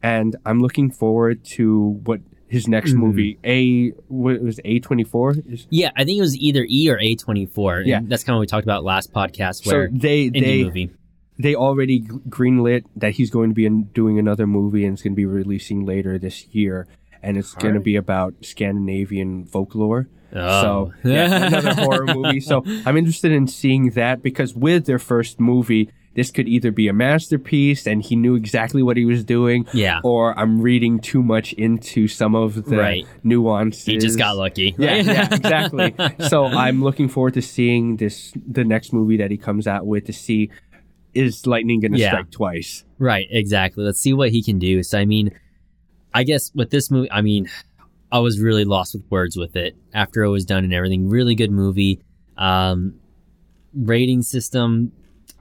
And 0.04 0.36
I'm 0.46 0.60
looking 0.60 0.92
forward 0.92 1.44
to 1.56 2.00
what 2.04 2.20
his 2.48 2.68
next 2.68 2.92
Mhm. 2.94 2.98
movie. 2.98 3.40
A 3.44 3.90
what 4.10 4.40
was 4.42 4.60
A 4.66 4.80
twenty 4.80 5.04
four. 5.06 5.34
Yeah, 5.72 5.90
I 5.96 6.04
think 6.04 6.18
it 6.20 6.22
was 6.22 6.38
either 6.38 6.66
E 6.70 6.90
or 6.92 7.00
A 7.00 7.16
twenty 7.16 7.46
four. 7.48 7.82
Yeah. 7.86 8.02
that's 8.04 8.24
kind 8.24 8.36
of 8.36 8.38
what 8.38 8.42
we 8.42 8.48
talked 8.48 8.66
about 8.66 8.84
last 8.84 9.12
podcast. 9.14 9.64
So 9.64 9.72
Where 9.72 9.90
they 9.92 10.28
indie 10.30 10.42
they 10.42 10.64
movie. 10.66 10.90
they 11.40 11.56
already 11.56 12.02
greenlit 12.02 12.84
that 12.98 13.14
he's 13.14 13.32
going 13.32 13.50
to 13.50 13.56
be 13.56 13.66
in, 13.66 13.86
doing 13.86 14.20
another 14.20 14.46
movie 14.46 14.86
and 14.86 14.94
it's 14.94 15.02
going 15.02 15.14
to 15.14 15.16
be 15.16 15.26
releasing 15.26 15.86
later 15.86 16.20
this 16.20 16.46
year. 16.54 16.86
And 17.24 17.38
it's 17.38 17.54
going 17.56 17.74
to 17.76 17.80
be 17.80 17.96
about 17.96 18.34
Scandinavian 18.42 19.46
folklore. 19.46 20.10
Oh, 20.36 20.62
So 20.62 21.10
yeah, 21.10 21.48
another 21.48 21.74
horror 21.76 22.06
movie. 22.14 22.40
So 22.42 22.64
I'm 22.86 22.98
interested 22.98 23.32
in 23.32 23.48
seeing 23.48 23.92
that 23.92 24.22
because 24.22 24.54
with 24.54 24.86
their 24.86 25.00
first 25.00 25.40
movie, 25.40 25.90
this 26.16 26.30
could 26.32 26.48
either 26.48 26.72
be 26.72 26.88
a 26.88 26.94
masterpiece 26.94 27.88
and 27.88 28.04
he 28.04 28.16
knew 28.16 28.36
exactly 28.36 28.84
what 28.84 28.98
he 28.98 29.06
was 29.06 29.24
doing, 29.24 29.66
yeah, 29.74 30.00
or 30.04 30.38
I'm 30.38 30.62
reading 30.62 31.00
too 31.00 31.24
much 31.24 31.54
into 31.54 32.08
some 32.08 32.36
of 32.36 32.66
the 32.66 32.78
Right. 32.78 33.06
nuances. 33.24 33.86
he 33.86 33.98
just 33.98 34.18
got 34.18 34.38
lucky. 34.38 34.76
Yeah, 34.78 34.92
right? 34.92 35.06
yeah, 35.06 35.28
exactly. 35.34 35.96
so 36.30 36.46
I'm 36.46 36.84
looking 36.84 37.10
forward 37.10 37.34
to 37.36 37.42
seeing 37.42 37.98
this 37.98 38.32
the 38.48 38.64
next 38.64 38.94
movie 38.94 39.18
that 39.18 39.32
he 39.32 39.38
comes 39.38 39.68
out 39.68 39.86
with 39.88 40.06
to 40.06 40.14
see 40.14 40.50
is 41.14 41.46
lightning 41.48 41.80
going 41.80 41.94
to 41.94 41.98
Yeah. 42.00 42.10
strike 42.10 42.32
twice. 42.32 42.84
Right, 43.00 43.28
exactly. 43.30 43.84
Let's 43.84 44.00
see 44.00 44.14
what 44.14 44.30
he 44.32 44.42
can 44.44 44.58
do. 44.60 44.82
So, 44.84 44.98
I 45.00 45.06
mean, 45.06 45.32
I 46.14 46.24
guess 46.24 46.52
with 46.56 46.70
this 46.72 46.90
movie, 46.92 47.12
I 47.12 47.22
mean, 47.22 47.50
I 48.12 48.20
was 48.20 48.40
really 48.40 48.66
lost 48.66 48.94
with 48.94 49.04
words 49.10 49.36
with 49.36 49.56
it 49.56 49.76
after 49.94 50.24
it 50.24 50.30
was 50.30 50.46
done 50.46 50.64
and 50.64 50.74
everything. 50.74 51.10
Really 51.10 51.34
good 51.36 51.52
movie. 51.52 52.00
Um, 52.38 52.96
rating 53.76 54.22
system, 54.22 54.92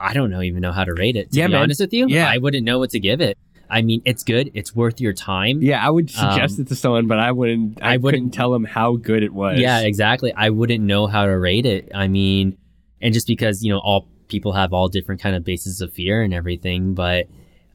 I 0.03 0.13
don't 0.13 0.29
know 0.29 0.41
even 0.41 0.61
know 0.61 0.71
how 0.71 0.83
to 0.83 0.93
rate 0.93 1.15
it. 1.15 1.31
To 1.31 1.37
Yeah, 1.39 1.47
be 1.47 1.53
man. 1.53 1.63
honest 1.63 1.79
with 1.79 1.93
you, 1.93 2.07
Yeah. 2.07 2.27
I 2.29 2.37
wouldn't 2.37 2.65
know 2.65 2.77
what 2.79 2.89
to 2.91 2.99
give 2.99 3.21
it. 3.21 3.37
I 3.69 3.81
mean, 3.81 4.01
it's 4.05 4.23
good. 4.23 4.51
It's 4.53 4.75
worth 4.75 5.01
your 5.01 5.13
time. 5.13 5.61
Yeah, 5.63 5.83
I 5.83 5.89
would 5.89 6.09
suggest 6.11 6.59
Um, 6.59 6.65
it 6.65 6.67
to 6.67 6.75
someone, 6.75 7.07
but 7.07 7.17
I 7.19 7.31
wouldn't. 7.31 7.79
I, 7.81 7.93
I 7.93 7.97
wouldn't- 7.97 8.33
tell 8.33 8.51
them 8.51 8.65
how 8.65 8.97
good 8.97 9.23
it 9.23 9.33
was. 9.33 9.59
Yeah, 9.59 9.79
exactly. 9.79 10.31
I 10.33 10.49
wouldn't 10.51 10.83
know 10.83 11.07
how 11.07 11.25
to 11.25 11.31
rate 11.37 11.65
it. 11.65 11.89
I 11.95 12.07
mean, 12.07 12.57
and 13.01 13.13
just 13.13 13.25
because, 13.25 13.63
you 13.63 13.71
know, 13.71 13.79
all 13.79 14.07
people 14.27 14.51
have 14.53 14.73
all 14.73 14.89
different 14.89 15.21
kind 15.21 15.35
of 15.35 15.43
bases 15.43 15.81
of 15.81 15.91
fear 15.93 16.21
and 16.21 16.33
everything, 16.33 16.93
but 16.93 17.27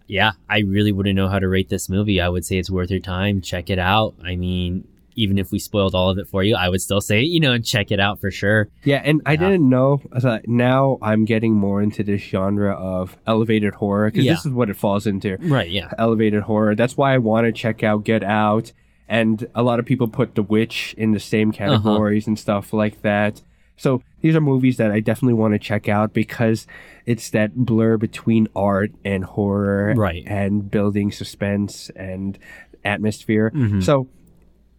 yeah, 0.07 0.33
I 0.49 0.61
really 0.61 0.93
wouldn't 0.93 1.17
know 1.17 1.29
how 1.29 1.39
to 1.39 1.49
rate 1.49 1.69
this 1.69 1.89
movie. 1.89 2.21
I 2.21 2.29
would 2.29 2.45
say 2.45 2.59
it's 2.59 2.71
worth 2.71 2.91
your 2.91 3.01
time. 3.01 3.41
Check 3.41 3.69
it 3.69 3.79
out. 3.79 4.15
I 4.25 4.37
mean, 4.37 4.87
even 5.19 5.37
if 5.39 5.51
we 5.51 5.59
spoiled 5.59 5.95
all 5.95 6.09
of 6.11 6.19
it 6.19 6.29
for 6.29 6.43
you, 6.43 6.55
I 6.57 6.69
would 6.69 6.81
still 6.81 7.01
say, 7.01 7.23
you 7.23 7.41
know, 7.41 7.59
check 7.59 7.91
it 7.91 8.01
out 8.01 8.21
for 8.21 8.31
sure. 8.31 8.69
yeah, 8.85 9.03
and 9.05 9.21
I 9.27 9.37
didn't 9.37 9.69
know. 9.69 10.01
I 10.13 10.21
thought, 10.21 10.47
now 10.49 10.99
I'm 11.03 11.25
getting 11.25 11.55
more 11.55 11.83
into 11.83 12.03
this 12.03 12.21
genre 12.23 12.73
of 12.75 13.17
elevated 13.27 13.75
horror 13.75 14.11
because 14.11 14.25
Yeah. 14.25 14.33
this 14.35 14.47
is 14.47 14.53
what 14.53 14.71
it 14.71 14.77
falls 14.77 15.07
into. 15.07 15.37
Right, 15.41 15.71
yeah. 15.71 15.91
Elevated 15.99 16.43
horror. 16.43 16.75
That's 16.75 16.97
why 16.97 17.15
I 17.15 17.19
want 17.19 17.47
to 17.47 17.53
check 17.53 17.83
out 17.83 18.05
Get 18.05 18.23
Out, 18.23 18.73
and 19.09 19.47
a 19.55 19.63
lot 19.63 19.79
of 19.79 19.87
people 19.87 20.07
put 20.09 20.35
The 20.35 20.43
Witch 20.43 20.95
in 20.97 21.13
the 21.13 21.21
same 21.21 21.49
Uh-huh. 21.51 21.59
categories 21.59 22.27
and 22.27 22.39
stuff 22.39 22.73
like 22.73 23.03
that. 23.03 23.43
So 23.77 24.03
these 24.23 24.35
are 24.35 24.41
movies 24.41 24.77
that 24.79 24.91
I 24.91 25.01
definitely 25.01 25.35
want 25.35 25.55
to 25.55 25.59
check 25.59 25.89
out 25.89 26.13
because 26.13 26.67
it's 27.07 27.31
that 27.31 27.55
blur 27.55 27.97
between 27.97 28.49
art 28.57 28.91
and 29.05 29.23
horror, 29.25 29.95
Right. 29.97 30.25
and 30.27 30.69
building 30.71 31.13
suspense 31.13 31.89
and 31.97 32.37
atmosphere. 32.85 33.53
Mhm. 33.55 33.83
So 33.83 34.09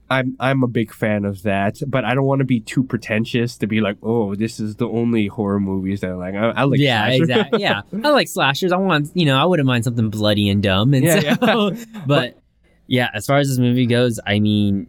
I'm 0.09 0.35
I'm 0.39 0.63
a 0.63 0.67
big 0.67 0.93
fan 0.93 1.25
of 1.25 1.43
that, 1.43 1.79
but 1.87 2.03
I 2.05 2.15
don't 2.15 2.25
want 2.25 2.39
to 2.39 2.45
be 2.45 2.59
too 2.59 2.83
pretentious 2.83 3.57
to 3.59 3.67
be 3.67 3.79
like, 3.81 3.97
oh, 4.01 4.35
this 4.35 4.59
is 4.59 4.75
the 4.77 4.87
only 4.87 5.27
horror 5.27 5.59
movies 5.59 6.01
that 6.01 6.11
I 6.11 6.13
like. 6.15 6.35
I, 6.35 6.49
I 6.49 6.63
like 6.63 6.79
yeah, 6.79 7.07
exactly. 7.07 7.61
Yeah, 7.61 7.81
I 8.03 8.09
like 8.09 8.27
slashers. 8.27 8.71
I 8.71 8.77
want, 8.77 9.09
you 9.13 9.25
know, 9.25 9.37
I 9.37 9.45
wouldn't 9.45 9.67
mind 9.67 9.83
something 9.83 10.09
bloody 10.09 10.49
and 10.49 10.63
dumb. 10.63 10.93
And 10.93 11.03
Yeah, 11.05 11.35
so, 11.35 11.71
but 12.07 12.39
yeah, 12.87 13.09
as 13.13 13.25
far 13.27 13.37
as 13.37 13.49
this 13.49 13.59
movie 13.59 13.85
goes, 13.85 14.19
I 14.25 14.39
mean, 14.39 14.87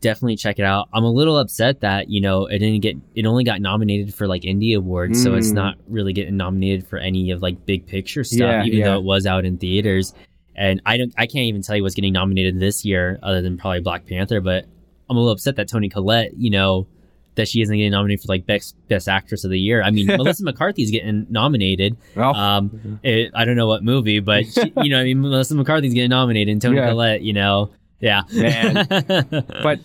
definitely 0.00 0.36
check 0.36 0.58
it 0.58 0.64
out. 0.64 0.88
I'm 0.94 1.04
a 1.04 1.10
little 1.12 1.36
upset 1.38 1.80
that 1.80 2.08
you 2.08 2.20
know 2.20 2.46
it 2.46 2.58
didn't 2.58 2.80
get, 2.80 2.96
it 3.14 3.26
only 3.26 3.44
got 3.44 3.60
nominated 3.60 4.14
for 4.14 4.26
like 4.26 4.42
indie 4.42 4.76
awards, 4.76 5.22
so 5.22 5.34
it's 5.34 5.50
Mm. 5.50 5.54
not 5.54 5.74
really 5.86 6.12
getting 6.12 6.36
nominated 6.36 6.86
for 6.86 6.96
any 6.98 7.30
of 7.30 7.42
like 7.42 7.66
big 7.66 7.86
picture 7.86 8.24
stuff, 8.24 8.38
Yeah, 8.40 8.64
even 8.64 8.78
yeah. 8.78 8.84
though 8.86 8.98
it 8.98 9.04
was 9.04 9.26
out 9.26 9.44
in 9.44 9.58
theaters. 9.58 10.14
And 10.54 10.82
I 10.84 10.96
don't, 10.98 11.12
I 11.16 11.26
can't 11.26 11.44
even 11.46 11.62
tell 11.62 11.76
you 11.76 11.82
what's 11.82 11.94
getting 11.94 12.12
nominated 12.12 12.60
this 12.60 12.84
year, 12.84 13.18
other 13.22 13.40
than 13.42 13.56
probably 13.56 13.80
Black 13.80 14.06
Panther. 14.06 14.40
But 14.40 14.66
I'm 15.08 15.16
a 15.16 15.20
little 15.20 15.32
upset 15.32 15.56
that 15.56 15.68
Toni 15.68 15.88
Collette, 15.88 16.32
you 16.36 16.50
know, 16.50 16.86
that 17.34 17.48
she 17.48 17.62
isn't 17.62 17.74
getting 17.74 17.92
nominated 17.92 18.20
for 18.20 18.28
like 18.30 18.44
best 18.44 18.76
best 18.88 19.08
actress 19.08 19.44
of 19.44 19.50
the 19.50 19.58
year. 19.58 19.82
I 19.82 19.90
mean, 19.90 20.06
Melissa 20.18 20.44
McCarthy's 20.44 20.90
getting 20.90 21.26
nominated. 21.30 21.96
Oh, 22.16 22.22
Um, 22.34 23.00
it, 23.02 23.30
I 23.34 23.46
don't 23.46 23.56
know 23.56 23.66
what 23.66 23.82
movie, 23.82 24.20
but 24.20 24.44
she, 24.46 24.70
you 24.82 24.90
know, 24.90 25.00
I 25.00 25.04
mean, 25.04 25.22
Melissa 25.22 25.54
McCarthy's 25.54 25.94
getting 25.94 26.10
nominated, 26.10 26.52
and 26.52 26.60
Toni 26.60 26.76
Yeah. 26.76 26.88
Collette, 26.90 27.22
you 27.22 27.32
know, 27.32 27.70
yeah, 28.00 28.22
Man. 28.32 28.86
but 29.62 29.78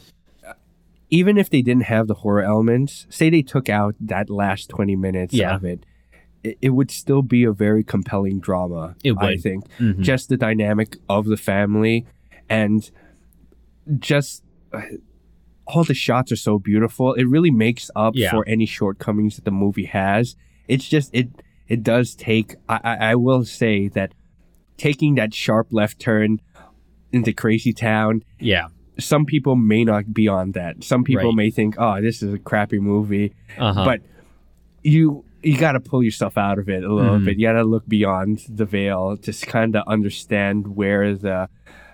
uh, 0.45 0.53
even 1.09 1.37
if 1.37 1.49
they 1.49 1.61
didn't 1.61 1.83
have 1.83 2.07
the 2.07 2.15
horror 2.15 2.41
elements, 2.43 3.05
say 3.09 3.29
they 3.29 3.41
took 3.43 3.69
out 3.69 3.95
that 4.01 4.29
last 4.29 4.67
20 4.69 4.95
minutes 4.97 5.33
Yeah. 5.33 5.55
of 5.55 5.63
it, 5.63 5.85
it, 6.47 6.57
it 6.61 6.69
would 6.69 6.91
still 6.91 7.21
be 7.21 7.43
a 7.43 7.51
very 7.51 7.83
compelling 7.83 8.39
drama, 8.39 8.95
I 9.19 9.37
think. 9.37 9.65
Mhm. 9.79 9.99
Just 9.99 10.29
the 10.29 10.37
dynamic 10.37 10.97
of 11.09 11.25
the 11.25 11.37
family 11.37 12.05
and 12.49 12.89
just 13.99 14.43
uh, 14.73 14.81
all 15.65 15.83
the 15.83 15.93
shots 15.93 16.31
are 16.31 16.35
so 16.37 16.59
beautiful. 16.59 17.13
It 17.13 17.25
really 17.27 17.51
makes 17.51 17.89
up 17.95 18.13
Yeah. 18.15 18.31
for 18.31 18.47
any 18.47 18.65
shortcomings 18.65 19.35
that 19.35 19.45
the 19.45 19.51
movie 19.51 19.85
has. 19.85 20.35
It's 20.67 20.87
just, 20.87 21.09
it, 21.13 21.27
it 21.67 21.83
does 21.83 22.15
take, 22.15 22.55
I, 22.69 22.79
I, 22.83 22.95
I 23.11 23.15
will 23.15 23.43
say 23.45 23.87
that 23.89 24.13
taking 24.77 25.15
that 25.15 25.33
sharp 25.33 25.67
left 25.71 25.99
turn 25.99 26.39
into 27.11 27.33
Crazy 27.33 27.73
Town 27.73 28.23
yeah, 28.39 28.67
some 28.99 29.25
people 29.25 29.55
may 29.55 29.83
not 29.83 30.13
be 30.13 30.27
on 30.27 30.51
that. 30.53 30.83
Some 30.83 31.03
people 31.03 31.27
Right. 31.29 31.35
may 31.35 31.51
think, 31.51 31.75
"Oh, 31.77 32.01
this 32.01 32.21
is 32.23 32.33
a 32.33 32.37
crappy 32.39 32.79
movie," 32.79 33.33
uh-huh. 33.57 33.85
but 33.85 34.01
you 34.83 35.23
you 35.47 35.57
got 35.57 35.73
to 35.73 35.79
pull 35.79 36.03
yourself 36.03 36.37
out 36.37 36.57
of 36.59 36.67
it 36.69 36.83
a 36.83 36.93
little 36.93 37.17
Mhm. 37.19 37.25
bit. 37.25 37.37
You 37.39 37.47
got 37.47 37.53
to 37.53 37.63
look 37.63 37.87
beyond 37.87 38.43
the 38.49 38.65
veil 38.65 39.17
to 39.17 39.31
kind 39.45 39.75
of 39.75 39.83
understand 39.87 40.75
where 40.75 41.15
the 41.15 41.49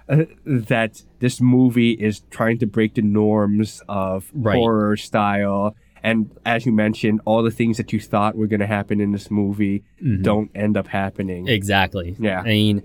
uh, 0.10 0.26
that 0.46 1.02
this 1.20 1.40
movie 1.40 1.92
is 1.92 2.24
trying 2.30 2.58
to 2.60 2.66
break 2.68 2.96
the 2.96 3.02
norms 3.02 3.82
of 3.88 4.30
Right. 4.34 4.58
horror 4.58 4.98
style. 4.98 5.76
And 6.04 6.30
as 6.46 6.66
you 6.66 6.74
mentioned, 6.74 7.22
all 7.24 7.42
the 7.42 7.52
things 7.52 7.78
that 7.78 7.94
you 7.94 8.00
thought 8.02 8.36
were 8.36 8.48
going 8.48 8.60
to 8.60 8.68
happen 8.68 9.00
in 9.00 9.14
this 9.14 9.32
movie 9.32 9.84
Mhm. 10.04 10.22
don't 10.24 10.52
end 10.54 10.76
up 10.76 10.88
happening. 10.88 11.48
exactly. 11.48 12.18
Yeah. 12.20 12.42
I 12.42 12.50
mean, 12.50 12.84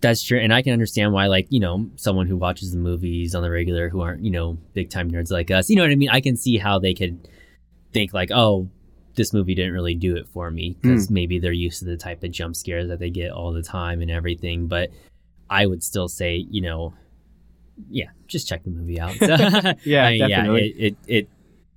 that's 0.00 0.22
true, 0.22 0.38
and 0.40 0.52
I 0.52 0.62
can 0.62 0.72
understand 0.72 1.12
why, 1.12 1.26
like, 1.26 1.46
you 1.50 1.60
know, 1.60 1.88
someone 1.96 2.26
who 2.26 2.36
watches 2.36 2.72
the 2.72 2.78
movies 2.78 3.34
on 3.36 3.42
the 3.42 3.50
regular 3.50 3.88
who 3.88 4.00
aren't, 4.00 4.24
you 4.24 4.30
know, 4.32 4.58
big 4.74 4.90
time 4.90 5.10
nerds 5.10 5.30
like 5.30 5.50
us, 5.52 5.70
you 5.70 5.76
know 5.76 5.82
what 5.82 5.92
I 5.92 5.96
mean? 5.96 6.10
I 6.10 6.20
can 6.20 6.36
see 6.36 6.56
how 6.58 6.78
they 6.80 6.94
could 6.94 7.18
think 7.92 8.12
like, 8.12 8.30
oh, 8.32 8.68
this 9.18 9.34
movie 9.34 9.54
didn't 9.54 9.74
really 9.74 9.94
do 9.94 10.16
it 10.16 10.26
for 10.28 10.50
me 10.50 10.78
because 10.80 11.08
hmm. 11.08 11.14
maybe 11.14 11.38
they're 11.38 11.52
used 11.52 11.80
to 11.80 11.84
the 11.84 11.98
type 11.98 12.24
of 12.24 12.30
jump 12.30 12.56
scares 12.56 12.88
that 12.88 12.98
they 12.98 13.10
get 13.10 13.30
all 13.30 13.52
the 13.52 13.62
time 13.62 14.00
and 14.00 14.10
everything. 14.10 14.66
But 14.66 14.88
I 15.50 15.66
would 15.66 15.82
still 15.82 16.08
say, 16.08 16.46
you 16.50 16.62
know, 16.62 16.94
yeah, 17.90 18.08
just 18.26 18.48
check 18.48 18.64
the 18.64 18.70
movie 18.70 18.98
out. 18.98 19.14
Yeah, 19.84 20.04
I 20.06 20.10
mean. 20.10 20.28
Yeah, 20.30 20.52
it, 20.54 20.74
it 20.78 20.96
it 21.06 21.28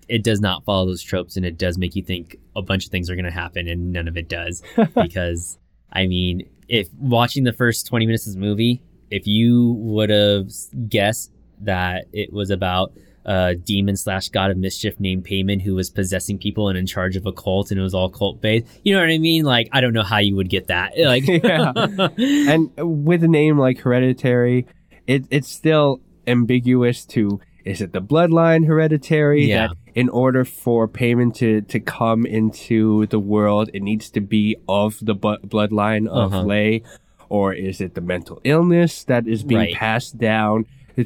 it 0.07 0.23
does 0.23 0.41
not 0.41 0.63
follow 0.63 0.85
those 0.85 1.03
tropes, 1.03 1.35
and 1.35 1.45
it 1.45 1.57
does 1.57 1.77
make 1.77 1.95
you 1.95 2.03
think 2.03 2.37
a 2.55 2.61
bunch 2.61 2.85
of 2.85 2.91
things 2.91 3.09
are 3.09 3.15
going 3.15 3.25
to 3.25 3.31
happen, 3.31 3.67
and 3.67 3.91
none 3.91 4.07
of 4.07 4.17
it 4.17 4.29
does. 4.29 4.63
because 4.95 5.57
I 5.91 6.07
mean, 6.07 6.49
if 6.67 6.87
watching 6.99 7.43
the 7.43 7.53
first 7.53 7.87
twenty 7.87 8.05
minutes 8.05 8.25
of 8.25 8.33
this 8.33 8.39
movie, 8.39 8.81
if 9.09 9.27
you 9.27 9.73
would 9.79 10.09
have 10.09 10.49
guessed 10.87 11.31
that 11.61 12.05
it 12.13 12.33
was 12.33 12.49
about 12.49 12.93
a 13.25 13.55
demon 13.55 13.95
slash 13.95 14.29
god 14.29 14.51
of 14.51 14.57
mischief 14.57 14.99
named 14.99 15.25
Paimon 15.25 15.61
who 15.61 15.75
was 15.75 15.89
possessing 15.89 16.37
people 16.37 16.69
and 16.69 16.77
in 16.77 16.85
charge 16.87 17.15
of 17.15 17.25
a 17.25 17.31
cult, 17.31 17.71
and 17.71 17.79
it 17.79 17.83
was 17.83 17.93
all 17.93 18.09
cult 18.09 18.41
based, 18.41 18.65
you 18.83 18.93
know 18.95 18.99
what 19.01 19.09
I 19.09 19.17
mean? 19.17 19.43
Like, 19.45 19.69
I 19.71 19.81
don't 19.81 19.93
know 19.93 20.03
how 20.03 20.17
you 20.19 20.35
would 20.35 20.49
get 20.49 20.67
that. 20.67 20.93
Like, 20.97 21.27
Yeah. 21.27 21.71
and 22.17 22.71
with 22.77 23.23
a 23.23 23.27
name 23.27 23.57
like 23.57 23.79
Hereditary, 23.79 24.67
it, 25.07 25.25
it's 25.29 25.49
still 25.49 26.01
ambiguous 26.27 27.05
to 27.05 27.39
is 27.63 27.79
it 27.79 27.93
the 27.93 28.01
bloodline 28.01 28.65
hereditary 28.65 29.45
Yeah. 29.45 29.67
that 29.67 29.75
in 29.93 30.09
order 30.09 30.43
for 30.45 30.87
Paimon 30.87 31.31
to, 31.35 31.61
to 31.61 31.79
come 31.79 32.25
into 32.25 33.05
the 33.07 33.19
world, 33.19 33.69
it 33.73 33.83
needs 33.83 34.09
to 34.11 34.21
be 34.21 34.55
of 34.67 34.97
the 35.01 35.13
bu- 35.13 35.37
bloodline 35.45 36.07
of 36.07 36.33
Uh-huh. 36.33 36.43
Leigh? 36.43 36.81
Or 37.29 37.53
is 37.53 37.79
it 37.79 37.93
the 37.93 38.01
mental 38.01 38.41
illness 38.43 39.03
that 39.05 39.27
is 39.27 39.43
being 39.43 39.59
Right. 39.61 39.73
passed 39.75 40.17
down 40.17 40.65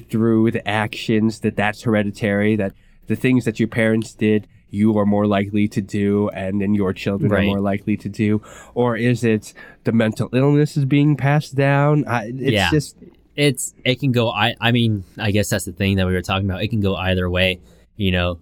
through 0.09 0.51
the 0.51 0.67
actions 0.67 1.39
that 1.41 1.55
that's 1.55 1.83
hereditary, 1.83 2.55
that 2.55 2.73
the 3.07 3.15
things 3.15 3.45
that 3.45 3.59
your 3.59 3.67
parents 3.67 4.13
did, 4.13 4.47
you 4.69 4.97
are 4.97 5.05
more 5.05 5.25
likely 5.27 5.67
to 5.69 5.81
do, 5.81 6.29
and 6.29 6.59
then 6.61 6.73
your 6.73 6.91
children 6.93 7.31
Right. 7.31 7.43
are 7.43 7.47
more 7.47 7.59
likely 7.61 7.95
to 7.97 8.09
do? 8.09 8.41
Or 8.73 8.97
is 8.97 9.23
it 9.23 9.53
the 9.83 9.91
mental 9.91 10.29
illness 10.33 10.75
is 10.75 10.85
being 10.85 11.15
passed 11.15 11.55
down? 11.55 12.05
I, 12.07 12.25
it's 12.27 12.51
Yeah. 12.51 12.69
just 12.71 12.97
it's 13.37 13.73
it 13.83 13.99
can 13.99 14.13
go 14.13 14.29
i 14.29 14.55
i 14.61 14.71
mean 14.71 15.03
i 15.17 15.29
guess 15.29 15.49
that's 15.49 15.65
the 15.65 15.73
thing 15.73 15.97
that 15.97 16.07
we 16.07 16.13
were 16.13 16.21
talking 16.21 16.49
about 16.49 16.63
it 16.63 16.69
can 16.69 16.79
go 16.79 16.95
either 16.95 17.29
way 17.29 17.59
you 17.97 18.09
know 18.09 18.39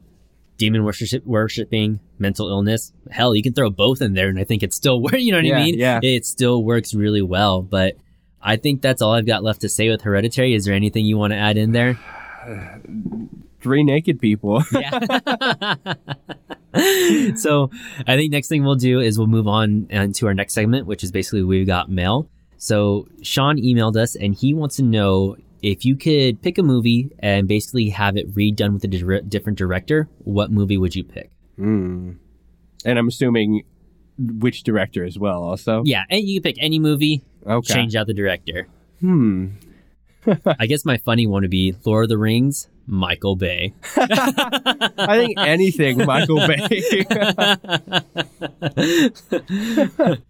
demon 0.60 0.84
worship 0.84 1.26
worshiping 1.26 2.00
mental 2.20 2.48
illness 2.48 2.94
hell 3.10 3.34
you 3.34 3.42
can 3.42 3.54
throw 3.56 3.72
both 3.72 4.04
in 4.04 4.14
there 4.14 4.30
and 4.30 4.38
i 4.38 4.44
think 4.44 4.62
it 4.62 4.72
still 4.72 5.02
you 5.14 5.32
know 5.32 5.40
what 5.40 5.46
Yeah, 5.46 5.58
i 5.58 5.64
mean 5.64 5.80
yeah. 5.80 6.00
it 6.04 6.28
still 6.28 6.64
works 6.64 6.94
really 6.94 7.24
well 7.24 7.64
but 7.64 7.98
i 8.44 8.56
think 8.56 8.82
that's 8.82 9.02
all 9.02 9.14
i've 9.14 9.26
got 9.26 9.44
left 9.44 9.62
to 9.62 9.70
say 9.70 9.90
with 9.90 10.02
hereditary. 10.02 10.54
Is 10.54 10.66
there 10.66 10.74
anything 10.74 11.06
you 11.06 11.18
want 11.18 11.32
to 11.32 11.38
add 11.38 11.58
in 11.58 11.72
there? 11.72 11.98
Three 13.62 13.84
naked 13.84 14.20
people. 14.20 14.64
yeah. 14.74 15.00
So 17.36 17.70
i 18.08 18.16
think 18.18 18.32
next 18.32 18.48
thing 18.48 18.64
we'll 18.64 18.76
do 18.76 19.00
is 19.00 19.18
we'll 19.18 19.28
move 19.28 19.48
on 19.48 19.88
uh, 19.94 20.08
to 20.16 20.28
our 20.28 20.34
next 20.34 20.54
segment 20.54 20.88
which 20.88 21.04
is 21.04 21.12
basically 21.12 21.44
we've 21.44 21.68
got 21.68 21.90
mail. 21.90 22.28
So 22.58 23.08
sean 23.22 23.58
emailed 23.58 23.96
us 23.96 24.16
and 24.16 24.34
he 24.34 24.54
wants 24.56 24.78
to 24.78 24.84
know 24.84 25.38
if 25.62 25.86
you 25.86 25.96
could 25.96 26.42
pick 26.42 26.58
a 26.58 26.64
movie 26.64 27.12
and 27.20 27.48
basically 27.48 27.90
have 27.90 28.18
it 28.18 28.34
redone 28.34 28.74
with 28.74 28.84
a 28.86 28.88
dir- 28.88 29.22
different 29.22 29.58
director 29.58 30.10
what 30.24 30.52
movie 30.52 30.78
would 30.78 30.96
you 30.96 31.04
pick? 31.04 31.30
Hmm. 31.58 32.14
And 32.86 33.00
I'm 33.00 33.08
assuming 33.08 33.64
which 34.18 34.64
director 34.64 35.04
as 35.04 35.18
well, 35.18 35.44
also. 35.44 35.82
yeah 35.86 36.04
and 36.10 36.22
you 36.28 36.40
can 36.42 36.52
pick 36.52 36.62
any 36.64 36.80
movie 36.80 37.24
Okay. 37.46 37.74
change 37.74 37.96
out 37.96 38.08
the 38.08 38.14
director 38.14 38.68
Hmm. 39.02 39.48
i 40.60 40.66
guess 40.66 40.86
my 40.86 40.98
funny 40.98 41.28
one 41.28 41.42
would 41.42 41.52
be 41.52 41.76
lord 41.86 42.06
of 42.06 42.10
the 42.10 42.18
rings 42.18 42.70
michael 42.88 43.36
bay 43.36 43.74
I 43.98 45.18
think 45.18 45.38
anything 45.40 45.98
Michael 46.06 46.46
Bay. 46.48 47.06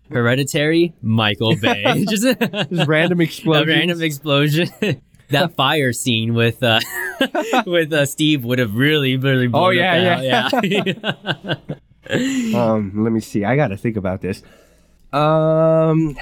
Hereditary, 0.09 0.93
Michael 1.01 1.55
Bay. 1.55 2.05
Just 2.07 2.23
Just 2.23 2.87
random 2.87 3.19
a 3.19 3.23
explosions. 3.23 3.67
random 3.67 4.01
explosion. 4.01 4.67
that 5.29 5.55
fire 5.55 5.93
scene 5.93 6.33
with 6.33 6.61
uh 6.63 6.79
with 7.65 7.91
uh 7.93 8.05
Steve 8.05 8.43
would 8.43 8.59
have 8.59 8.75
really, 8.75 9.17
really 9.17 9.47
blown 9.47 9.63
Oh, 9.65 9.69
yeah, 9.69 10.49
out. 10.53 10.63
yeah. 10.63 11.55
Um, 12.55 13.03
let 13.03 13.11
me 13.11 13.19
see. 13.19 13.43
I 13.45 13.55
got 13.55 13.69
to 13.69 13.77
think 13.77 13.97
about 13.97 14.21
this. 14.21 14.43
Um, 15.11 16.17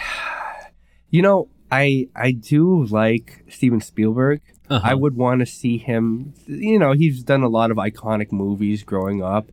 you 1.09 1.21
know, 1.21 1.49
I 1.71 2.07
I 2.15 2.31
do 2.31 2.85
like 2.85 3.45
Steven 3.49 3.81
Spielberg. 3.81 4.41
Uh-huh. 4.69 4.87
I 4.89 4.93
would 4.93 5.15
want 5.15 5.39
to 5.41 5.45
see 5.45 5.77
him. 5.77 6.33
You 6.47 6.79
know, 6.79 6.93
he's 6.93 7.23
done 7.23 7.43
a 7.43 7.49
lot 7.49 7.71
of 7.71 7.77
iconic 7.77 8.31
movies 8.31 8.83
growing 8.83 9.21
up, 9.23 9.51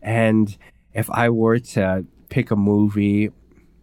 and 0.00 0.56
if 0.92 1.10
I 1.10 1.28
were 1.30 1.58
to 1.58 2.04
pick 2.28 2.50
a 2.50 2.56
movie, 2.56 3.30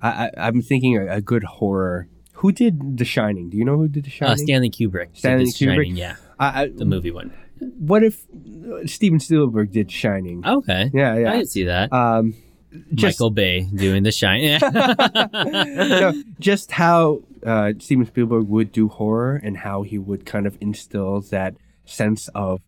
I, 0.01 0.09
I 0.27 0.32
I'm 0.48 0.61
thinking 0.61 0.98
a, 0.98 1.16
a 1.16 1.22
good 1.22 1.43
horror. 1.43 2.08
Who 2.34 2.51
did 2.51 2.98
The 2.98 3.06
Shining? 3.06 3.50
Do 3.50 3.58
you 3.58 3.66
know 3.66 3.77
who 3.77 3.88
did 3.88 4.06
The 4.06 4.11
Shining? 4.11 4.34
uh, 4.34 4.38
Stanley 4.38 4.69
Kubrick. 4.69 5.08
Stanley 5.14 5.45
The 5.45 5.51
Shining, 5.51 5.93
Kubrick? 5.93 5.98
yeah. 5.98 6.16
I, 6.40 6.61
I, 6.64 6.67
The 6.67 6.85
movie 6.85 7.09
one. 7.11 7.34
What 7.80 8.03
if 8.03 8.26
uh, 8.72 8.86
Steven 8.86 9.19
Spielberg 9.19 9.72
did 9.72 9.92
Shining? 9.92 10.45
Okay. 10.45 10.90
Yeah, 10.94 11.18
yeah. 11.18 11.32
I 11.34 11.38
can 11.38 11.45
see 11.48 11.64
that. 11.66 11.92
Um, 11.94 12.34
just 12.94 13.19
Michael 13.19 13.32
Bay 13.32 13.61
doing 13.74 14.03
the 14.03 14.11
shine. 14.11 14.60
no, 15.34 16.14
just 16.40 16.72
how 16.72 17.22
uh, 17.45 17.74
Steven 17.80 18.06
Spielberg 18.06 18.48
would 18.48 18.72
do 18.72 18.88
horror 18.88 19.40
and 19.44 19.58
how 19.58 19.84
he 19.84 19.98
would 19.98 20.26
kind 20.26 20.45
of 20.45 20.58
instill 20.61 21.22
that 21.32 21.56
sense 21.86 22.27
of 22.36 22.61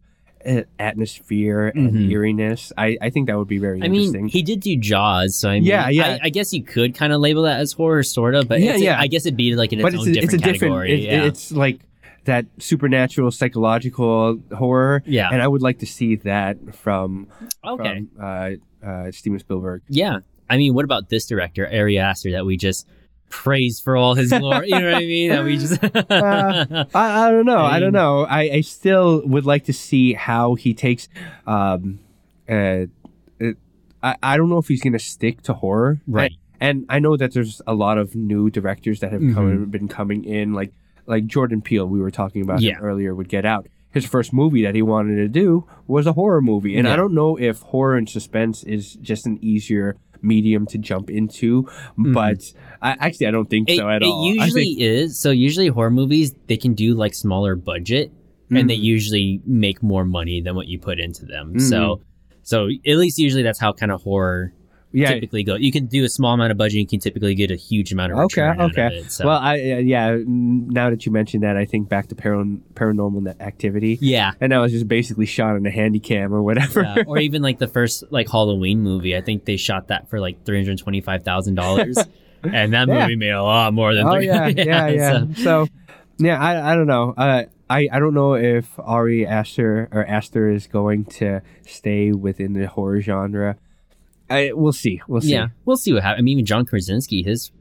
uh, 0.45 0.61
atmosphere 0.79 1.67
and 1.67 1.91
Mhm. 1.93 2.09
eeriness. 2.11 2.71
I, 2.77 2.97
I 3.01 3.09
think 3.09 3.27
that 3.27 3.37
would 3.37 3.49
be 3.49 3.57
very 3.57 3.81
I 3.81 3.85
interesting. 3.85 4.21
mean, 4.23 4.29
he 4.29 4.41
did 4.41 4.61
do 4.61 4.77
Jaws, 4.77 5.37
so 5.37 5.49
I 5.49 5.55
mean, 5.55 5.63
Yeah, 5.65 5.89
yeah. 5.89 6.17
I, 6.23 6.27
I 6.27 6.29
guess 6.29 6.53
you 6.53 6.63
could 6.63 6.95
kind 6.95 7.11
of 7.11 7.19
label 7.19 7.43
that 7.43 7.59
as 7.59 7.73
horror, 7.73 8.03
sort 8.03 8.35
of, 8.35 8.47
but 8.47 8.61
Yeah, 8.61 8.77
yeah. 8.77 8.99
I 8.99 9.07
guess 9.07 9.25
it'd 9.25 9.35
be 9.35 9.55
like 9.55 9.73
in 9.73 9.79
its 9.79 9.83
but 9.83 9.93
own 9.95 10.07
it's 10.07 10.07
a, 10.07 10.13
different 10.13 10.33
it's 10.33 10.33
a 10.33 10.37
different. 10.53 10.59
category. 10.73 10.93
it- 10.93 10.99
yeah. 11.11 11.25
It's 11.25 11.51
like 11.51 11.81
that 12.29 12.45
supernatural 12.59 13.31
psychological 13.31 14.39
horror. 14.55 15.03
Yeah. 15.05 15.29
and 15.31 15.41
I 15.41 15.47
would 15.47 15.61
like 15.61 15.79
to 15.79 15.85
see 15.85 16.15
that 16.17 16.75
from 16.75 17.27
okay. 17.65 18.05
from 18.15 18.23
uh, 18.83 18.85
uh, 18.85 19.11
Steven 19.11 19.39
Spielberg. 19.39 19.81
Yeah. 19.89 20.19
I 20.49 20.57
mean, 20.57 20.73
what 20.73 20.85
about 20.85 21.09
this 21.09 21.27
director, 21.27 21.67
Ari 21.67 21.99
Aster, 21.99 22.31
that 22.31 22.45
we 22.45 22.55
just 22.57 22.87
praised 23.29 23.83
for 23.83 23.95
all 23.97 24.15
his 24.15 24.31
glory? 24.31 24.69
you 24.69 24.79
know 24.79 24.91
what 24.91 24.95
I 24.95 24.99
mean? 25.05 25.29
That 25.29 25.43
we 25.43 25.57
just. 25.57 25.79
Uh, 26.09 26.85
I, 26.95 27.27
I 27.27 27.31
don't 27.31 27.45
know. 27.45 27.57
I, 27.57 27.75
I 27.75 27.79
don't 27.79 27.93
know. 27.93 28.25
I, 28.25 28.41
I 28.53 28.61
still 28.61 29.21
would 29.25 29.45
like 29.45 29.65
to 29.65 29.73
see 29.73 30.13
how 30.13 30.55
he 30.55 30.73
takes. 30.73 31.07
Um, 31.45 31.99
uh, 32.49 32.85
it, 33.39 33.57
I 34.01 34.15
I 34.23 34.37
don't 34.37 34.49
know 34.49 34.57
if 34.57 34.67
he's 34.67 34.81
gonna 34.81 34.99
stick 34.99 35.41
to 35.43 35.53
horror, 35.53 35.99
Right. 36.07 36.33
And, 36.61 36.85
I 36.89 36.99
know 36.99 37.15
that 37.15 37.33
there's 37.33 37.61
a 37.67 37.73
lot 37.73 37.97
of 37.97 38.15
new 38.15 38.49
directors 38.49 38.99
that 38.99 39.11
have 39.13 39.21
come, 39.21 39.47
Mm-hmm. 39.49 39.63
been 39.71 39.87
coming 39.87 40.25
in, 40.25 40.53
like 40.53 40.73
like 41.09 41.25
Jordan 41.25 41.61
Peele. 41.61 41.85
We 41.87 41.99
were 41.99 42.11
talking 42.11 42.41
about 42.41 42.61
Yeah. 42.61 42.77
earlier. 42.79 43.13
Would 43.13 43.27
Get 43.29 43.45
Out. 43.45 43.67
his 43.91 44.05
first 44.05 44.31
movie 44.31 44.61
that 44.61 44.75
he 44.75 44.83
wanted 44.83 45.15
to 45.15 45.27
do 45.27 45.65
was 45.87 46.05
a 46.05 46.13
horror 46.13 46.41
movie, 46.41 46.77
and 46.77 46.85
Yeah. 46.87 46.93
I 46.93 46.95
don't 46.95 47.13
know 47.15 47.35
if 47.37 47.59
horror 47.61 47.97
and 47.97 48.07
suspense 48.07 48.63
is 48.63 48.93
just 49.01 49.25
an 49.25 49.39
easier 49.41 49.97
medium 50.21 50.65
to 50.67 50.77
jump 50.77 51.09
into, 51.09 51.67
but 51.97 52.37
I, 52.83 52.91
actually 52.99 53.25
I 53.27 53.31
don't 53.31 53.49
think 53.49 53.67
Mm-hmm. 53.67 53.79
It, 53.79 53.81
so 53.81 53.89
at 53.89 54.01
it 54.03 54.05
all. 54.05 54.29
It 54.29 54.35
usually 54.35 54.63
think- 54.75 54.81
is. 54.81 55.19
So 55.19 55.31
usually 55.31 55.67
horror 55.69 55.89
movies 55.89 56.35
they 56.47 56.57
can 56.57 56.73
do 56.75 56.93
like 56.93 57.15
smaller 57.15 57.55
budget, 57.55 58.11
and 58.51 58.69
they 58.69 58.77
Mm. 58.77 58.83
usually 58.83 59.41
make 59.45 59.81
more 59.81 60.05
money 60.05 60.39
than 60.41 60.55
what 60.55 60.67
you 60.67 60.77
put 60.77 60.99
into 60.99 61.25
them. 61.25 61.53
Mm. 61.55 61.61
So, 61.61 62.01
so 62.43 62.67
at 62.85 62.97
least 62.97 63.17
usually 63.17 63.43
that's 63.43 63.59
how 63.59 63.73
kind 63.73 63.91
of 63.91 64.03
horror 64.03 64.53
yeah. 64.91 65.13
typically 65.13 65.43
go. 65.43 65.55
You 65.55 65.71
can 65.71 65.85
do 65.85 66.03
a 66.03 66.09
small 66.09 66.33
amount 66.33 66.51
of 66.51 66.57
budget, 66.57 66.79
you 66.79 66.87
can 66.87 66.99
typically 66.99 67.35
get 67.35 67.51
a 67.51 67.55
huge 67.55 67.91
amount 67.91 68.13
of 68.13 68.19
Okay, 68.19 68.41
okay. 68.41 68.87
it. 68.97 69.11
So. 69.11 69.25
Well, 69.27 69.39
I 69.39 69.53
uh, 69.55 69.77
yeah. 69.77 70.17
Now 70.25 70.89
that 70.89 71.05
you 71.05 71.11
mentioned 71.11 71.43
that, 71.43 71.57
I 71.57 71.65
think 71.65 71.89
back 71.89 72.07
to 72.07 72.15
paran- 72.15 72.63
paranormal 72.73 73.21
Net- 73.23 73.41
activity, 73.41 73.97
yeah. 74.01 74.31
and 74.41 74.51
that 74.51 74.57
was 74.59 74.71
just 74.71 74.87
basically 74.87 75.25
shot 75.25 75.55
in 75.55 75.65
a 75.65 75.71
handy 75.71 75.99
cam 75.99 76.33
or 76.33 76.41
whatever. 76.41 76.81
Yeah, 76.81 77.03
or 77.07 77.17
even 77.19 77.41
like 77.41 77.59
the 77.59 77.67
first 77.67 78.03
like 78.11 78.29
Halloween 78.29 78.81
movie. 78.81 79.15
I 79.15 79.21
think 79.21 79.45
they 79.45 79.57
shot 79.57 79.87
that 79.89 80.09
for 80.09 80.19
like 80.19 80.43
three 80.45 80.57
hundred 80.63 80.77
twenty 80.79 81.01
five 81.01 81.23
thousand 81.23 81.55
dollars, 81.55 81.97
and 82.43 82.73
that 82.73 82.87
Yeah. 82.87 83.01
movie 83.03 83.15
made 83.15 83.29
a 83.31 83.43
lot 83.43 83.73
more 83.73 83.93
than. 83.93 84.07
oh 84.07 84.15
yeah, 84.15 84.47
yeah, 84.55 84.87
yeah. 84.87 85.11
so- 85.35 85.43
So, 85.43 85.67
yeah, 86.17 86.39
I, 86.39 86.71
I 86.71 86.75
don't 86.75 86.87
know. 86.87 87.13
Uh, 87.17 87.43
I 87.69 87.87
I 87.91 87.99
don't 87.99 88.13
know 88.15 88.33
if 88.35 88.67
Ari 88.79 89.25
Aster 89.27 89.87
or 89.91 90.05
Aster 90.05 90.49
is 90.49 90.65
going 90.67 91.05
to 91.05 91.41
stay 91.67 92.11
within 92.11 92.53
the 92.53 92.67
horror 92.67 92.99
genre. 93.01 93.55
I 94.29 94.51
we'll 94.53 94.71
see. 94.73 95.01
We'll 95.07 95.21
see. 95.21 95.31
yeah, 95.31 95.47
we'll 95.65 95.77
see 95.77 95.93
what 95.93 96.03
happens. 96.03 96.19
I 96.19 96.21
mean, 96.23 96.33
even 96.33 96.45
John 96.45 96.65
Krasinski, 96.65 97.23
his 97.23 97.51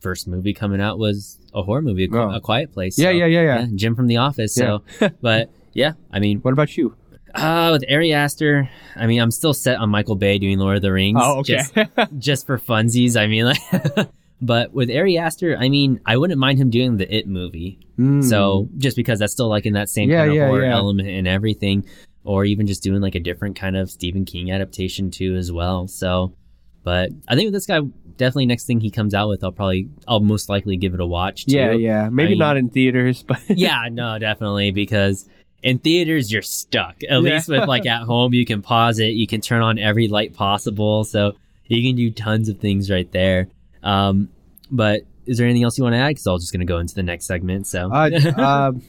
first 0.00 0.26
movie 0.28 0.52
coming 0.54 0.80
out 0.80 0.98
was 0.98 1.38
a 1.54 1.62
horror 1.62 1.82
movie, 1.82 2.04
A, 2.04 2.16
Oh. 2.16 2.34
a 2.34 2.40
Quiet 2.40 2.72
Place. 2.72 2.98
Yeah, 2.98 3.06
so- 3.06 3.10
yeah, 3.10 3.26
yeah, 3.26 3.42
yeah. 3.42 3.66
Jim 3.74 3.94
from 3.96 4.06
The 4.06 4.18
Office. 4.18 4.54
So, 4.54 4.82
but 5.20 5.50
yeah, 5.72 5.92
I 6.12 6.20
mean, 6.20 6.38
What 6.40 6.52
about 6.52 6.76
you? 6.76 6.94
uh, 7.34 7.68
with 7.72 7.84
Ari 7.90 8.12
Aster, 8.12 8.68
I 8.94 9.06
mean, 9.06 9.20
I'm 9.20 9.30
still 9.30 9.52
set 9.54 9.78
on 9.78 9.90
Michael 9.90 10.14
Bay 10.16 10.38
doing 10.38 10.58
Lord 10.58 10.76
of 10.76 10.82
the 10.82 10.92
Rings. 10.92 11.18
Oh, 11.22 11.40
okay. 11.40 11.56
Just, 11.74 11.74
just 12.18 12.46
for 12.46 12.58
funsies. 12.58 13.14
I 13.20 13.26
mean, 13.26 13.44
like, 13.44 14.08
but 14.40 14.72
with 14.72 14.90
Ari 14.90 15.18
Aster, 15.18 15.56
I 15.58 15.68
mean, 15.68 16.00
I 16.06 16.16
wouldn't 16.16 16.38
mind 16.38 16.58
him 16.58 16.70
doing 16.70 16.96
the 16.96 17.14
It 17.14 17.26
movie. 17.28 17.78
Mm. 17.98 18.24
So 18.24 18.68
just 18.78 18.96
because 18.96 19.18
that's 19.18 19.32
still 19.32 19.48
like 19.48 19.66
in 19.66 19.74
that 19.74 19.88
same 19.88 20.08
Yeah, 20.10 20.18
kind 20.20 20.30
of 20.30 20.36
yeah, 20.36 20.46
horror 20.48 20.64
yeah. 20.64 20.72
element 20.76 21.08
and 21.08 21.26
everything, 21.28 21.84
or 22.26 22.44
even 22.44 22.66
just 22.66 22.82
doing 22.82 23.00
like 23.00 23.14
a 23.14 23.20
different 23.20 23.56
kind 23.56 23.76
of 23.76 23.90
Stephen 23.90 24.24
King 24.24 24.50
adaptation 24.50 25.10
too 25.10 25.34
as 25.36 25.50
well. 25.52 25.86
So, 25.88 26.34
but 26.82 27.10
I 27.28 27.34
think 27.36 27.52
this 27.52 27.66
guy, 27.66 27.80
definitely 28.16 28.46
next 28.46 28.66
thing 28.66 28.80
he 28.80 28.90
comes 28.90 29.14
out 29.14 29.28
with, 29.28 29.42
I'll 29.44 29.52
probably, 29.52 29.88
I'll 30.06 30.20
most 30.20 30.48
likely 30.48 30.76
give 30.76 30.92
it 30.94 31.00
a 31.00 31.06
watch. 31.06 31.46
Too. 31.46 31.56
yeah, 31.56 31.72
yeah. 31.72 32.08
Maybe 32.10 32.34
I- 32.34 32.38
not 32.38 32.56
in 32.56 32.68
theaters, 32.68 33.22
but 33.22 33.40
yeah, 33.48 33.88
no, 33.90 34.18
definitely 34.18 34.70
because 34.72 35.28
in 35.62 35.78
theaters 35.78 36.30
you're 36.32 36.42
stuck. 36.42 36.96
At 37.04 37.10
Yeah. 37.10 37.18
least 37.18 37.48
with 37.48 37.66
like 37.68 37.86
at 37.94 38.02
home, 38.02 38.34
you 38.34 38.44
can 38.44 38.60
pause 38.62 38.98
it, 38.98 39.14
you 39.14 39.26
can 39.26 39.40
turn 39.40 39.62
on 39.62 39.78
every 39.78 40.08
light 40.08 40.34
possible, 40.34 41.04
so 41.04 41.32
you 41.66 41.82
can 41.88 41.96
do 41.96 42.10
tons 42.10 42.48
of 42.48 42.58
things 42.58 42.90
right 42.90 43.10
there. 43.12 43.48
Um, 43.82 44.28
but 44.70 45.02
is 45.26 45.38
there 45.38 45.46
anything 45.46 45.64
else 45.64 45.76
you 45.78 45.84
want 45.84 45.94
to 45.94 45.98
add? 45.98 46.08
Because 46.08 46.26
I 46.26 46.32
was 46.32 46.42
just 46.42 46.52
going 46.52 46.60
to 46.60 46.66
go 46.66 46.78
into 46.78 46.94
the 46.94 47.02
next 47.02 47.26
segment. 47.26 47.66
So 47.66 47.90
uh, 47.92 48.10
um, 48.36 48.82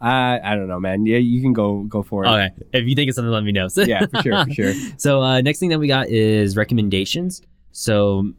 I 0.00 0.40
I 0.42 0.54
don't 0.56 0.68
know, 0.68 0.80
man. 0.80 1.06
Yeah, 1.06 1.18
you 1.18 1.40
can 1.42 1.52
go 1.52 1.82
go 1.84 2.02
for 2.02 2.24
it. 2.24 2.28
okay, 2.28 2.48
if 2.72 2.86
you 2.86 2.94
think 2.94 3.08
of 3.08 3.14
something, 3.14 3.30
let 3.32 3.44
me 3.44 3.52
know. 3.52 3.68
Yeah, 3.76 4.06
for 4.06 4.22
sure, 4.22 4.44
for 4.44 4.52
sure. 4.52 4.72
So 4.98 5.22
uh, 5.22 5.40
next 5.40 5.58
thing 5.58 5.70
that 5.70 5.78
we 5.78 5.88
got 5.88 6.08
is 6.08 6.56
recommendations. 6.56 7.42
So 7.72 8.32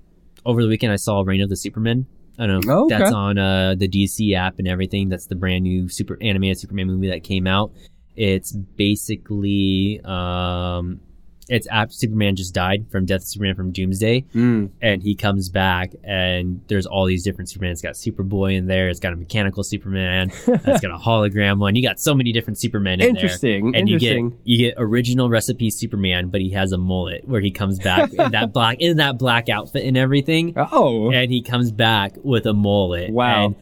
over 0.46 0.62
the 0.62 0.68
weekend, 0.68 0.94
I 0.94 0.98
saw 0.98 1.22
Reign 1.26 1.42
of 1.42 1.50
the 1.50 1.56
Supermen. 1.56 2.06
I 2.38 2.48
don't 2.48 2.66
know. 2.66 2.74
Oh, 2.74 2.86
okay. 2.86 2.98
That's 2.98 3.14
on 3.14 3.38
uh, 3.38 3.76
the 3.78 3.88
DC 3.88 4.36
app 4.36 4.60
and 4.60 4.68
everything. 4.68 5.10
That's 5.10 5.28
the 5.28 5.36
brand 5.36 5.64
new 5.64 5.88
super 5.88 6.18
animated 6.22 6.60
Superman 6.60 6.88
movie 6.88 7.08
that 7.10 7.24
came 7.24 7.48
out. 7.48 7.72
It's 8.16 8.52
basically 8.52 10.02
um, 10.04 11.00
it's 11.48 11.68
after 11.68 11.94
Superman 11.94 12.36
just 12.36 12.54
died 12.54 12.86
from 12.92 13.06
Death 13.06 13.22
of 13.22 13.28
Superman 13.28 13.56
from 13.56 13.72
Doomsday, 13.72 14.26
Mm. 14.34 14.70
and 14.82 15.04
he 15.04 15.16
comes 15.16 15.50
back, 15.50 15.94
and 16.04 16.62
there's 16.68 16.86
all 16.86 17.06
these 17.06 17.24
different 17.24 17.50
Superman. 17.50 17.72
It's 17.72 17.82
got 17.82 17.94
Superboy 17.94 18.56
in 18.56 18.68
there. 18.68 18.90
It's 18.90 19.00
got 19.00 19.14
a 19.14 19.16
mechanical 19.16 19.64
Superman. 19.64 20.32
it's 20.48 20.82
got 20.82 20.92
a 20.92 20.98
hologram 20.98 21.60
one. 21.60 21.76
You 21.76 21.84
got 21.84 22.00
so 22.00 22.16
many 22.16 22.32
different 22.32 22.58
Supermen 22.60 22.94
in 22.94 23.00
there 23.00 23.10
Interesting. 23.10 23.76
and 23.76 23.88
you 23.88 24.00
get 24.00 24.20
you 24.44 24.58
get 24.58 24.74
original 24.78 25.30
recipe 25.30 25.70
Superman, 25.70 26.30
but 26.30 26.42
he 26.42 26.50
has 26.52 26.72
a 26.72 26.78
mullet 26.78 27.28
where 27.28 27.42
he 27.42 27.52
comes 27.52 27.80
back 27.80 28.12
in 28.14 28.32
that 28.32 28.52
black 28.54 28.78
in 28.80 28.98
that 28.98 29.18
black 29.20 29.50
outfit 29.50 29.86
and 29.86 29.98
everything, 29.98 30.54
oh, 30.58 31.12
and 31.12 31.32
he 31.32 31.42
comes 31.42 31.72
back 31.72 32.14
with 32.24 32.46
a 32.46 32.54
mullet. 32.54 33.12
Wow. 33.12 33.46
And, 33.48 33.56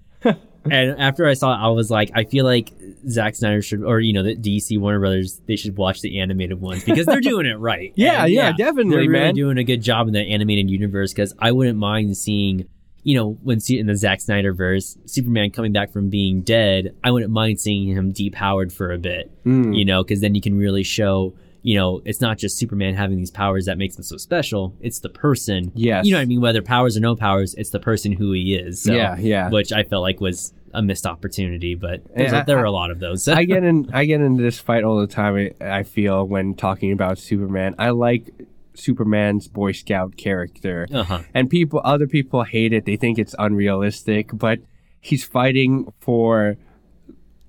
and 0.70 1.00
after 1.00 1.26
I 1.28 1.34
saw 1.34 1.54
it, 1.54 1.58
I 1.66 1.70
was 1.70 1.90
like, 1.92 2.12
I 2.16 2.24
feel 2.24 2.46
like 2.46 2.72
Zack 3.10 3.36
Snyder 3.36 3.62
should, 3.62 3.84
or 3.84 4.00
you 4.00 4.14
know, 4.14 4.24
the 4.24 4.36
DC 4.36 4.80
Warner 4.80 5.00
Brothers, 5.00 5.42
they 5.46 5.56
should 5.56 5.76
watch 5.78 6.02
the 6.02 6.20
animated 6.20 6.62
ones 6.62 6.84
because 6.84 7.06
they're 7.06 7.20
doing 7.34 7.46
it 7.46 7.60
right. 7.60 7.92
yeah, 7.96 8.24
And 8.24 8.34
yeah, 8.34 8.52
definitely, 8.54 8.92
they're 8.92 9.00
really 9.02 9.10
man. 9.26 9.36
doing 9.36 9.58
a 9.58 9.64
good 9.64 9.82
job 9.82 10.08
in 10.08 10.14
the 10.14 10.22
animated 10.22 10.70
universe 10.70 11.12
because 11.14 11.34
I 11.40 11.52
wouldn't 11.52 11.78
mind 11.78 12.16
seeing, 12.18 12.68
you 13.04 13.16
know, 13.16 13.32
when 13.44 13.60
see 13.60 13.78
in 13.80 13.88
the 13.88 13.96
Zack 13.98 14.22
Snyder 14.22 14.54
verse, 14.54 14.98
Superman 15.06 15.52
coming 15.52 15.74
back 15.74 15.92
from 15.92 16.10
being 16.10 16.42
dead, 16.42 16.96
I 17.04 17.12
wouldn't 17.12 17.32
mind 17.32 17.60
seeing 17.60 17.88
him 17.90 18.14
depowered 18.14 18.72
for 18.72 18.92
a 18.92 18.98
bit, 18.98 19.30
Mm. 19.46 19.78
you 19.78 19.84
know, 19.86 20.04
because 20.04 20.22
then 20.22 20.34
you 20.36 20.42
can 20.42 20.58
really 20.58 20.84
show, 20.84 21.34
you 21.64 21.78
know, 21.78 22.02
it's 22.04 22.20
not 22.20 22.38
just 22.38 22.58
Superman 22.58 22.94
having 22.94 23.18
these 23.18 23.32
powers 23.32 23.66
that 23.66 23.78
makes 23.78 23.98
him 23.98 24.04
so 24.04 24.18
special. 24.18 24.76
It's 24.82 25.00
the 25.00 25.10
person. 25.10 25.72
Yes. 25.74 26.06
You 26.06 26.12
know 26.12 26.18
what 26.18 26.24
I 26.24 26.26
mean? 26.26 26.42
Whether 26.42 26.62
powers 26.62 26.98
or 26.98 27.00
no 27.00 27.16
powers, 27.16 27.56
it's 27.56 27.70
the 27.70 27.80
person 27.80 28.12
who 28.12 28.34
he 28.34 28.54
is. 28.54 28.84
So, 28.84 28.94
Yeah, 28.94 29.18
yeah. 29.18 29.50
Which 29.50 29.72
I 29.72 29.84
felt 29.84 30.02
like 30.02 30.20
was 30.20 30.54
a 30.74 30.82
missed 30.82 31.06
opportunity, 31.06 31.76
but 31.76 32.02
Yeah, 32.18 32.44
there 32.44 32.60
are 32.60 32.66
a 32.66 32.72
lot 32.72 32.92
of 32.92 33.00
those. 33.00 33.28
I 33.30 33.46
get 33.46 33.64
in 33.70 33.90
I 33.94 34.04
get 34.04 34.20
into 34.20 34.44
this 34.44 34.60
fight 34.60 34.84
all 34.84 35.00
the 35.00 35.08
time. 35.08 35.52
I, 35.62 35.84
feel 35.84 36.26
when 36.26 36.54
talking 36.56 36.92
about 36.92 37.18
Superman. 37.18 37.76
I 37.80 37.92
like 37.92 38.30
Superman's 38.74 39.48
Boy 39.48 39.72
Scout 39.72 40.18
character, 40.18 40.88
uh 40.92 41.04
huh. 41.04 41.20
and 41.34 41.50
people 41.50 41.80
other 41.84 42.08
people 42.08 42.44
hate 42.44 42.74
it. 42.74 42.86
They 42.86 42.98
think 42.98 43.20
it's 43.20 43.36
unrealistic, 43.40 44.32
but 44.34 44.60
he's 45.00 45.24
fighting 45.24 45.94
for 46.00 46.58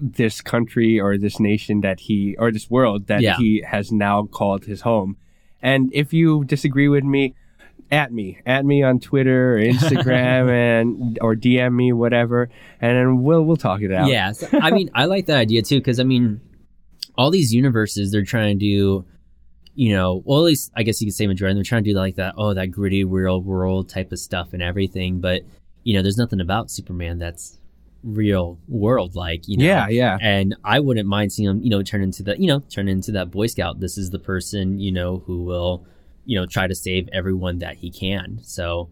this 0.01 0.41
country 0.41 0.99
or 1.01 1.17
this 1.17 1.39
nation 1.39 1.81
that 1.83 2.01
he 2.01 2.35
or 2.39 2.51
this 2.51 2.69
world 2.71 3.07
that 3.07 3.23
Yeah. 3.23 3.37
he 3.37 3.63
has 3.67 3.93
now 3.93 4.25
called 4.27 4.65
his 4.65 4.81
home. 4.83 5.17
And 5.63 5.91
if 5.95 6.13
you 6.13 6.45
disagree 6.45 6.89
with 6.89 7.05
me, 7.05 7.35
at 7.91 8.13
me, 8.13 8.39
at 8.45 8.65
me 8.65 8.83
on 8.83 8.99
Twitter 8.99 9.55
or 9.55 9.59
Instagram, 9.63 10.51
and 10.51 11.19
or 11.21 11.35
DM 11.37 11.75
me, 11.75 11.93
whatever, 11.93 12.49
and 12.81 12.97
then 12.97 13.23
we'll 13.23 13.43
we'll 13.45 13.57
talk 13.57 13.83
it 13.83 13.93
out. 13.93 14.09
Yeah, 14.09 14.33
so, 14.33 14.49
I 14.61 14.71
mean, 14.73 14.91
I 14.95 15.05
like 15.05 15.27
that 15.27 15.37
idea 15.39 15.63
too 15.63 15.79
because 15.79 16.01
I 16.01 16.05
mean, 16.05 16.41
all 17.17 17.31
these 17.31 17.53
universes 17.53 18.11
they're 18.11 18.25
trying 18.25 18.59
to 18.59 18.65
do, 18.65 19.05
you 19.75 19.93
know, 19.95 20.23
well 20.25 20.41
at 20.41 20.45
least 20.45 20.73
I 20.75 20.83
guess 20.83 21.01
you 21.01 21.07
could 21.07 21.15
say 21.15 21.27
majority. 21.27 21.55
They're 21.55 21.63
trying 21.65 21.85
to 21.85 21.91
do 21.93 21.97
like 21.97 22.17
that, 22.17 22.35
oh, 22.37 22.53
that 22.55 22.69
gritty 22.73 23.05
real 23.05 23.41
world 23.41 23.89
type 23.89 24.13
of 24.13 24.19
stuff 24.19 24.53
and 24.55 24.63
everything. 24.63 25.21
But 25.21 25.43
you 25.85 25.95
know, 25.95 26.03
there's 26.03 26.17
nothing 26.19 26.41
about 26.41 26.71
Superman 26.71 27.19
that's 27.19 27.59
real 28.05 28.59
world 28.69 29.17
like. 29.17 29.49
You 29.49 29.59
know? 29.59 29.65
yeah, 29.65 29.89
yeah. 29.89 30.19
And 30.21 30.55
I 30.65 30.81
wouldn't 30.81 31.09
mind 31.09 31.33
seeing 31.33 31.49
him, 31.49 31.63
you 31.63 31.71
know, 31.71 31.83
turn 31.83 32.03
into 32.03 32.23
that, 32.25 32.39
you 32.39 32.47
know, 32.47 32.61
turn 32.61 32.89
into 32.89 33.13
that 33.13 33.31
Boy 33.31 33.47
Scout. 33.47 33.81
This 33.81 33.99
is 33.99 34.11
the 34.11 34.19
person, 34.19 34.79
you 34.79 34.93
know, 34.93 35.23
who 35.27 35.43
will, 35.43 35.87
you 36.25 36.39
know, 36.39 36.47
try 36.47 36.67
to 36.67 36.75
save 36.75 37.09
everyone 37.13 37.59
that 37.59 37.77
he 37.77 37.91
can. 37.91 38.39
So, 38.43 38.91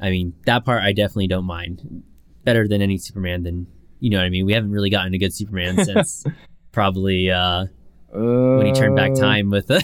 I 0.00 0.10
mean, 0.10 0.34
that 0.46 0.64
part 0.64 0.82
I 0.82 0.92
definitely 0.92 1.28
don't 1.28 1.44
mind. 1.44 2.04
Better 2.44 2.66
than 2.66 2.82
any 2.82 2.98
Superman 2.98 3.42
than, 3.42 3.66
you 4.00 4.10
know 4.10 4.18
what 4.18 4.24
I 4.24 4.30
mean? 4.30 4.46
We 4.46 4.52
haven't 4.52 4.72
really 4.72 4.90
gotten 4.90 5.14
a 5.14 5.18
good 5.18 5.34
Superman 5.34 5.84
since 5.84 6.24
probably 6.72 7.30
uh 7.30 7.66
when 8.12 8.66
he 8.66 8.72
turned 8.72 8.94
back 8.94 9.12
Uh, 9.12 9.16
time 9.16 9.50
with 9.50 9.66
the 9.68 9.80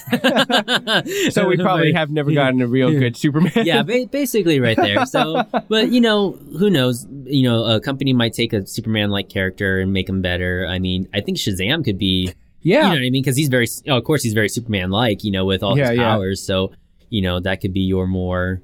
So 1.33 1.49
we 1.49 1.57
probably 1.57 1.93
have 2.01 2.11
never 2.11 2.31
gotten 2.33 2.61
a 2.61 2.67
real 2.67 2.91
good 2.91 3.17
Superman. 3.17 3.53
yeah, 3.65 3.83
ba- 3.83 4.07
basically 4.11 4.61
right 4.61 4.77
there. 4.77 5.07
So, 5.07 5.43
but 5.69 5.91
you 5.91 6.01
know, 6.01 6.33
who 6.59 6.69
knows? 6.71 7.07
You 7.25 7.43
know, 7.45 7.65
a 7.65 7.81
company 7.81 8.13
might 8.13 8.35
take 8.35 8.53
a 8.53 8.67
Superman-like 8.67 9.29
character 9.29 9.81
and 9.81 9.93
make 9.93 10.09
him 10.09 10.21
better. 10.23 10.67
I 10.69 10.79
mean, 10.79 11.09
I 11.15 11.21
think 11.21 11.39
Shazam 11.39 11.85
could 11.85 11.99
be, 11.99 12.33
yeah. 12.63 12.77
you 12.77 12.83
know 12.83 12.89
what 12.91 12.97
I 12.99 13.01
mean? 13.01 13.13
Because 13.13 13.37
he's 13.37 13.49
very, 13.49 13.67
oh, 13.89 13.97
of 13.99 14.05
course, 14.05 14.23
he's 14.23 14.35
very 14.35 14.49
Superman-like, 14.49 15.25
you 15.25 15.31
know, 15.31 15.45
with 15.47 15.63
all 15.63 15.77
Yeah, 15.79 15.89
his 15.91 15.99
yeah. 15.99 16.05
powers. 16.05 16.43
So, 16.45 16.73
you 17.11 17.23
know, 17.23 17.41
that 17.41 17.61
could 17.61 17.73
be 17.73 17.81
your 17.81 18.07
more 18.07 18.61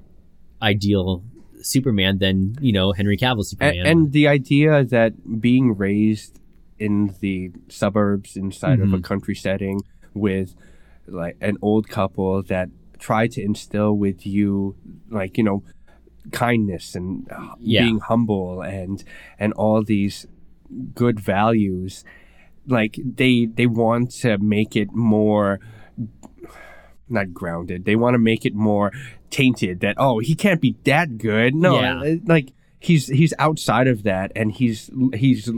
ideal 0.61 1.23
Superman 1.61 2.19
than 2.19 2.55
you 2.61 2.71
know 2.71 2.91
Henry 2.91 3.17
Cavill 3.17 3.43
Superman. 3.43 3.87
and, 3.87 4.11
the 4.11 4.27
idea 4.27 4.83
that 4.85 5.41
being 5.41 5.75
raised 5.75 6.39
in 6.79 7.15
the 7.21 7.51
suburbs 7.69 8.35
inside 8.35 8.79
of 8.79 8.93
a 8.93 8.97
Mhm. 8.97 9.03
country 9.03 9.35
setting 9.35 9.81
with 10.13 10.55
like 11.07 11.37
an 11.41 11.57
old 11.61 11.87
couple 11.87 12.41
that 12.43 12.69
try 12.99 13.27
to 13.27 13.41
instill 13.41 13.93
with 13.97 14.25
you 14.25 14.75
like 15.09 15.37
you 15.37 15.43
know 15.43 15.63
kindness 16.31 16.95
and 16.95 17.27
Yeah. 17.59 17.83
being 17.83 17.99
humble 17.99 18.61
and 18.61 19.03
and 19.39 19.53
all 19.53 19.83
these 19.83 20.25
good 20.95 21.19
values 21.19 22.03
like 22.67 22.97
they 23.03 23.45
they 23.45 23.67
want 23.67 24.09
to 24.21 24.37
make 24.39 24.75
it 24.75 24.91
more 24.93 25.59
not 27.07 27.31
grounded 27.33 27.85
they 27.85 27.95
want 27.95 28.15
to 28.15 28.19
make 28.19 28.45
it 28.45 28.55
more 28.55 28.91
tainted 29.29 29.79
that 29.81 29.95
oh 29.97 30.17
he 30.19 30.33
can't 30.33 30.59
be 30.61 30.75
that 30.85 31.17
good 31.19 31.53
no 31.53 31.79
Yeah. 31.79 32.15
like 32.25 32.51
he's 32.79 33.07
he's 33.07 33.33
outside 33.37 33.87
of 33.87 34.03
that 34.03 34.31
and 34.35 34.51
he's 34.51 34.89
he's 35.13 35.51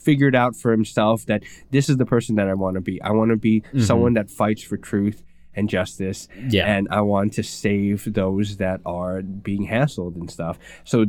figured 0.00 0.34
out 0.34 0.56
for 0.56 0.70
himself 0.72 1.26
that 1.26 1.42
this 1.70 1.88
is 1.88 1.96
the 1.98 2.06
person 2.06 2.36
that 2.36 2.48
I 2.48 2.54
want 2.54 2.74
to 2.76 2.80
be. 2.80 3.00
I 3.02 3.10
want 3.12 3.30
to 3.30 3.36
be 3.36 3.60
Mm-hmm. 3.60 3.80
someone 3.82 4.14
that 4.14 4.30
fights 4.30 4.62
for 4.62 4.76
truth 4.76 5.22
and 5.54 5.68
justice, 5.68 6.28
Yeah. 6.48 6.66
and 6.72 6.86
I 6.90 7.00
want 7.00 7.32
to 7.34 7.42
save 7.42 8.12
those 8.14 8.56
that 8.58 8.80
are 8.86 9.22
being 9.22 9.66
hassled 9.68 10.16
and 10.16 10.30
stuff. 10.30 10.58
So. 10.84 11.06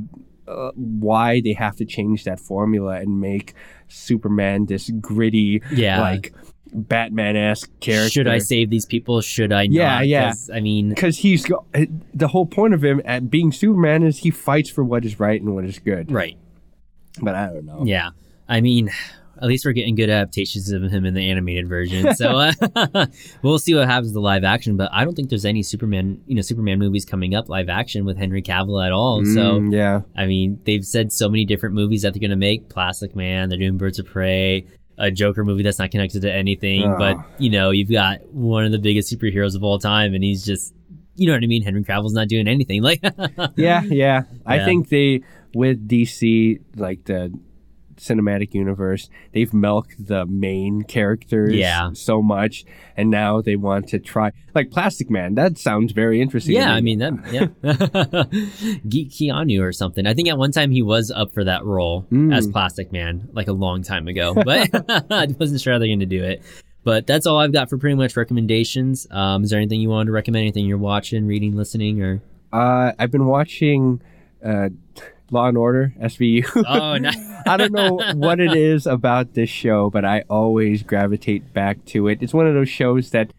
Uh, 0.47 0.71
why 0.75 1.39
they 1.39 1.53
have 1.53 1.75
to 1.77 1.85
change 1.85 2.23
that 2.25 2.39
formula 2.39 2.99
and 2.99 3.21
make 3.21 3.53
Superman 3.87 4.65
this 4.65 4.89
gritty, 4.99 5.61
Yeah. 5.71 6.01
like 6.01 6.33
Batman 6.73 7.37
esque 7.37 7.69
character? 7.79 8.09
Should 8.09 8.27
I 8.27 8.39
save 8.39 8.69
these 8.71 8.85
people? 8.85 9.21
Should 9.21 9.53
I 9.53 9.63
Yeah, 9.63 9.99
not? 9.99 10.07
yeah. 10.07 10.33
I 10.53 10.59
mean, 10.59 10.89
because 10.89 11.19
he's 11.19 11.45
go- 11.45 11.65
the 12.13 12.27
whole 12.27 12.47
point 12.47 12.73
of 12.73 12.83
him 12.83 13.01
at 13.05 13.29
being 13.29 13.51
Superman 13.51 14.03
is 14.03 14.17
he 14.17 14.31
fights 14.31 14.69
for 14.69 14.83
what 14.83 15.05
is 15.05 15.19
right 15.19 15.39
and 15.39 15.53
what 15.53 15.63
is 15.63 15.77
good. 15.79 16.11
right. 16.11 16.35
But 17.21 17.35
I 17.35 17.45
don't 17.47 17.65
know. 17.65 17.83
Yeah. 17.85 18.09
I 18.51 18.59
mean, 18.59 18.91
at 19.41 19.47
least 19.47 19.65
we're 19.65 19.71
getting 19.71 19.95
good 19.95 20.09
adaptations 20.09 20.71
of 20.71 20.83
him 20.83 21.05
in 21.05 21.13
the 21.13 21.29
animated 21.29 21.67
version. 21.67 22.13
So 22.15 22.37
uh, 22.75 23.05
we'll 23.41 23.59
see 23.59 23.73
what 23.73 23.87
happens 23.87 24.11
to 24.13 24.19
live 24.19 24.43
action. 24.43 24.77
But 24.77 24.91
I 24.93 25.03
don't 25.03 25.15
think 25.15 25.29
there's 25.29 25.45
any 25.45 25.63
Superman, 25.63 26.21
you 26.27 26.35
know, 26.35 26.41
Superman 26.41 26.77
movies 26.77 27.05
coming 27.05 27.33
up 27.33 27.49
live 27.49 27.69
action 27.69 28.05
with 28.05 28.17
Henry 28.17 28.41
Cavill 28.41 28.85
at 28.85 28.91
all. 28.91 29.23
So 29.25 29.59
Mm, 29.59 29.73
yeah, 29.73 30.01
I 30.15 30.25
mean, 30.25 30.59
they've 30.65 30.85
said 30.85 31.11
so 31.11 31.29
many 31.29 31.45
different 31.45 31.75
movies 31.75 32.03
that 32.03 32.13
they're 32.13 32.19
going 32.19 32.31
to 32.31 32.35
make. 32.35 32.69
Plastic 32.69 33.15
Man, 33.15 33.49
they're 33.49 33.57
doing 33.57 33.77
Birds 33.77 33.99
of 33.99 34.05
Prey, 34.05 34.67
a 34.97 35.09
Joker 35.09 35.43
movie 35.43 35.63
that's 35.63 35.79
not 35.79 35.91
connected 35.91 36.21
to 36.21 36.31
anything. 36.31 36.83
Oh. 36.83 36.97
But, 36.97 37.17
you 37.39 37.49
know, 37.49 37.71
you've 37.71 37.91
got 37.91 38.25
one 38.33 38.65
of 38.65 38.71
the 38.71 38.79
biggest 38.79 39.11
superheroes 39.11 39.55
of 39.55 39.63
all 39.63 39.79
time, 39.79 40.13
and 40.13 40.23
he's 40.23 40.45
just, 40.45 40.73
you 41.15 41.27
know 41.27 41.33
what 41.33 41.43
I 41.43 41.47
mean? 41.47 41.63
Henry 41.63 41.83
Cavill's 41.83 42.13
not 42.13 42.27
doing 42.27 42.47
anything. 42.47 42.81
Like, 42.81 43.01
yeah, 43.55 43.81
yeah. 43.83 44.23
I 44.45 44.63
think 44.65 44.89
they 44.89 45.21
with 45.53 45.87
DC 45.87 46.61
like 46.75 47.05
the 47.05 47.37
cinematic 48.01 48.53
universe, 48.53 49.09
they've 49.33 49.53
milked 49.53 50.07
the 50.07 50.25
main 50.25 50.81
characters 50.83 51.53
Yeah. 51.53 51.91
so 51.93 52.21
much, 52.21 52.65
and 52.97 53.09
now 53.09 53.41
they 53.41 53.55
want 53.55 53.87
to 53.89 53.99
try 53.99 54.31
like 54.55 54.71
Plastic 54.71 55.09
Man. 55.09 55.35
That 55.35 55.57
sounds 55.57 55.91
very 55.93 56.19
interesting. 56.21 56.55
yeah, 56.55 56.73
I 56.73 56.81
mean, 56.81 56.99
that, 56.99 57.13
yeah. 57.31 58.77
Geek 58.89 59.09
Keanu 59.11 59.61
or 59.61 59.71
something. 59.71 60.05
I 60.05 60.13
think 60.13 60.27
at 60.29 60.37
one 60.37 60.51
time 60.51 60.71
he 60.71 60.81
was 60.81 61.11
up 61.11 61.33
for 61.33 61.43
that 61.43 61.63
role 61.63 62.05
Mm. 62.11 62.35
as 62.35 62.47
Plastic 62.47 62.91
Man, 62.91 63.29
like 63.33 63.47
a 63.47 63.53
long 63.53 63.83
time 63.83 64.07
ago, 64.07 64.33
but 64.33 64.69
I 65.11 65.27
wasn't 65.39 65.61
sure 65.61 65.73
how 65.73 65.79
they're 65.79 65.87
going 65.87 65.99
to 65.99 66.05
do 66.05 66.23
it. 66.23 66.41
But 66.83 67.05
that's 67.05 67.27
all 67.27 67.37
I've 67.37 67.53
got 67.53 67.69
for 67.69 67.77
pretty 67.77 67.95
much 67.95 68.17
recommendations. 68.17 69.05
Um, 69.11 69.43
is 69.43 69.51
there 69.51 69.59
anything 69.59 69.81
you 69.81 69.89
wanted 69.89 70.07
to 70.07 70.11
recommend? 70.13 70.41
Anything 70.41 70.65
you're 70.65 70.79
watching, 70.79 71.27
reading, 71.27 71.55
listening, 71.55 72.01
or? 72.01 72.21
uh, 72.51 72.91
I've 72.97 73.11
been 73.11 73.27
watching 73.27 74.01
uh, 74.43 74.69
Law 75.31 75.47
and 75.47 75.57
Order 75.57 75.93
SVU. 75.99 76.63
Oh, 76.67 76.97
no. 76.97 77.09
I 77.47 77.57
don't 77.57 77.71
know 77.71 77.99
what 78.15 78.39
it 78.39 78.53
is 78.55 78.85
about 78.85 79.33
this 79.33 79.49
show, 79.49 79.89
but 79.89 80.05
I 80.05 80.23
always 80.29 80.83
gravitate 80.83 81.53
back 81.53 81.83
to 81.85 82.07
it. 82.07 82.19
It's 82.21 82.33
one 82.33 82.47
of 82.47 82.53
those 82.53 82.69
shows 82.69 83.11
that 83.11 83.33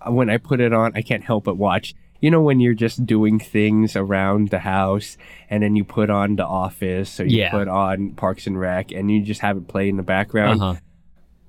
uh, 0.00 0.12
when 0.12 0.30
I 0.30 0.36
put 0.36 0.60
it 0.60 0.72
on, 0.72 0.92
I 0.94 1.02
can't 1.02 1.24
help 1.24 1.44
but 1.44 1.56
watch. 1.56 1.94
You 2.20 2.30
know, 2.30 2.42
when 2.42 2.58
you're 2.60 2.74
just 2.74 3.06
doing 3.06 3.38
things 3.38 3.94
around 3.96 4.48
the 4.50 4.58
house 4.60 5.16
and 5.48 5.62
then 5.62 5.76
you 5.76 5.84
put 5.84 6.10
on 6.10 6.36
The 6.36 6.44
Office 6.46 7.20
or 7.20 7.24
you 7.26 7.38
Yeah. 7.38 7.50
put 7.50 7.68
on 7.68 8.12
Parks 8.12 8.46
and 8.46 8.58
Rec 8.58 8.90
and 8.92 9.10
you 9.10 9.22
just 9.22 9.40
have 9.40 9.56
it 9.56 9.68
play 9.68 9.88
in 9.88 9.96
the 9.96 10.02
background. 10.02 10.60
Uh-huh. 10.60 10.80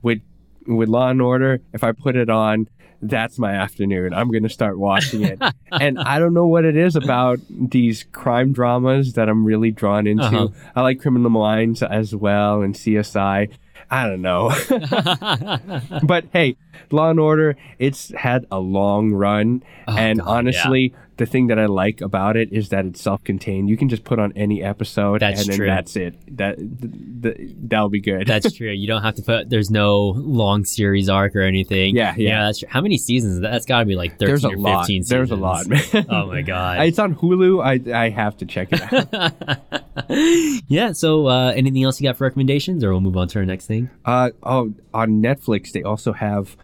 With, 0.02 0.22
with 0.68 0.88
Law 0.90 1.10
and 1.10 1.22
Order, 1.22 1.62
if 1.74 1.84
I 1.84 1.92
put 1.92 2.16
it 2.16 2.30
on, 2.30 2.70
that's 3.02 3.40
my 3.40 3.54
afternoon. 3.54 4.14
I'm 4.14 4.30
going 4.30 4.44
to 4.44 4.50
start 4.50 4.78
watching 4.78 5.24
it. 5.24 5.42
and 5.72 6.00
I 6.00 6.20
don't 6.20 6.34
know 6.34 6.48
what 6.48 6.66
it 6.66 6.76
is 6.76 6.96
about 6.96 7.40
these 7.50 8.06
crime 8.12 8.54
dramas 8.54 9.14
that 9.14 9.30
I'm 9.30 9.46
really 9.46 9.72
drawn 9.72 10.08
into. 10.08 10.24
Uh-huh. 10.24 10.48
I 10.76 10.82
like 10.82 11.00
Criminal 11.00 11.30
Minds 11.30 11.82
as 11.82 12.16
well 12.16 12.62
and 12.62 12.76
CSI. 12.76 13.50
I 13.92 14.08
don't 14.08 14.22
know. 14.22 14.52
but 16.04 16.26
hey, 16.32 16.58
Law 16.92 17.10
and 17.10 17.20
Order, 17.20 17.56
it's 17.80 18.14
had 18.16 18.46
a 18.52 18.60
long 18.60 19.12
run. 19.12 19.64
Oh, 19.88 19.98
and 19.98 20.20
God, 20.20 20.28
honestly, 20.28 20.94
the 21.20 21.26
thing 21.26 21.48
that 21.48 21.60
I 21.60 21.66
like 21.66 22.00
about 22.02 22.38
it 22.38 22.52
is 22.52 22.70
that 22.70 22.86
it's 22.86 23.02
self 23.02 23.24
contained. 23.24 23.70
You 23.70 23.78
can 23.78 23.90
just 23.90 24.06
put 24.06 24.20
on 24.20 24.32
any 24.36 24.64
episode 24.64 25.20
That's 25.20 25.42
and 25.42 25.50
then 25.50 25.58
true. 25.58 25.68
that's 25.68 25.96
it. 25.98 26.16
That 26.38 26.58
th- 26.58 26.94
th- 27.38 27.52
that'll 27.64 27.90
be 27.90 28.00
good. 28.00 28.26
That's 28.26 28.52
true. 28.54 28.72
You 28.72 28.88
don't 28.88 29.04
have 29.04 29.16
to 29.16 29.22
put. 29.22 29.50
There's 29.50 29.70
no 29.70 30.14
long 30.16 30.64
series 30.64 31.10
arc 31.10 31.36
or 31.36 31.42
anything. 31.42 31.96
Yeah, 31.96 32.16
yeah. 32.18 32.46
that's 32.46 32.60
true. 32.60 32.70
How 32.72 32.82
many 32.82 32.98
seasons? 32.98 33.42
That's 33.42 33.66
got 33.66 33.80
to 33.80 33.86
be 33.86 33.96
like 33.96 34.18
thirteen 34.18 34.28
There's 34.28 34.44
a 34.46 34.50
or 34.50 34.58
lot. 34.58 34.80
fifteen. 34.82 35.04
Seasons. 35.04 35.10
There's 35.10 35.32
a 35.32 35.36
lot, 35.36 35.68
man. 35.68 35.80
Oh 36.10 36.28
my 36.28 36.42
god. 36.42 36.88
It's 36.88 36.98
on 37.00 37.14
Hulu. 37.16 37.64
I 37.64 38.06
I 38.06 38.10
have 38.10 38.38
to 38.38 38.46
check 38.46 38.70
it 38.72 38.82
out. 38.82 40.64
yeah. 40.68 40.94
So, 40.94 41.28
uh, 41.28 41.52
anything 41.52 41.84
else 41.84 42.00
you 42.00 42.08
got 42.08 42.16
for 42.18 42.24
recommendations, 42.24 42.84
or 42.84 42.92
we'll 42.92 43.02
move 43.02 43.18
on 43.18 43.28
to 43.28 43.40
our 43.40 43.46
next 43.46 43.68
thing? 43.68 43.90
Uh, 44.06 44.32
oh, 44.42 44.74
on 44.94 45.22
Netflix 45.22 45.74
they 45.74 45.84
also 45.84 46.14
have 46.14 46.56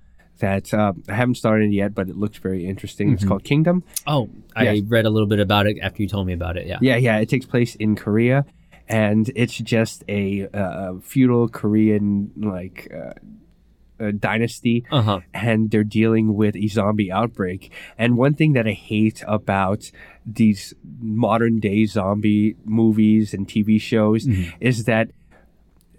that. 0.45 0.73
Uh, 0.73 0.93
I 1.09 1.13
haven't 1.21 1.35
started 1.35 1.65
it 1.71 1.75
yet, 1.75 1.91
but 1.97 2.05
it 2.09 2.17
looks 2.23 2.37
very 2.37 2.65
interesting. 2.71 3.05
It's 3.13 3.23
Mhm. 3.23 3.27
called 3.29 3.43
Kingdom. 3.43 3.83
Oh, 4.07 4.29
I 4.55 4.63
Yes. 4.63 4.83
read 4.95 5.05
a 5.05 5.09
little 5.15 5.27
bit 5.35 5.39
about 5.39 5.65
it 5.67 5.77
after 5.81 6.01
you 6.03 6.07
told 6.15 6.25
me 6.27 6.33
about 6.33 6.55
it. 6.57 6.65
Yeah. 6.67 6.77
Yeah, 6.81 6.97
yeah. 7.07 7.17
It 7.23 7.29
takes 7.29 7.45
place 7.45 7.75
in 7.75 7.95
Korea, 7.95 8.45
and 8.87 9.23
it's 9.35 9.57
just 9.57 10.03
a, 10.07 10.47
uh, 10.53 10.93
feudal 11.01 11.47
Korean 11.49 12.31
like 12.37 12.77
uh, 13.01 13.13
a 14.07 14.11
dynasty, 14.11 14.83
Uh 14.91 15.01
huh. 15.01 15.19
and 15.33 15.71
they're 15.71 15.85
dealing 16.01 16.35
with 16.41 16.55
a 16.57 16.67
zombie 16.67 17.09
outbreak. 17.19 17.71
And 17.97 18.17
one 18.17 18.33
thing 18.39 18.51
that 18.53 18.67
I 18.67 18.73
hate 18.73 19.23
about 19.39 19.89
these 20.39 20.73
modern 21.01 21.59
day 21.59 21.85
zombie 21.85 22.55
movies 22.65 23.33
and 23.33 23.47
TV 23.47 23.79
shows 23.79 24.27
Mhm. 24.27 24.51
is 24.59 24.83
that 24.91 25.05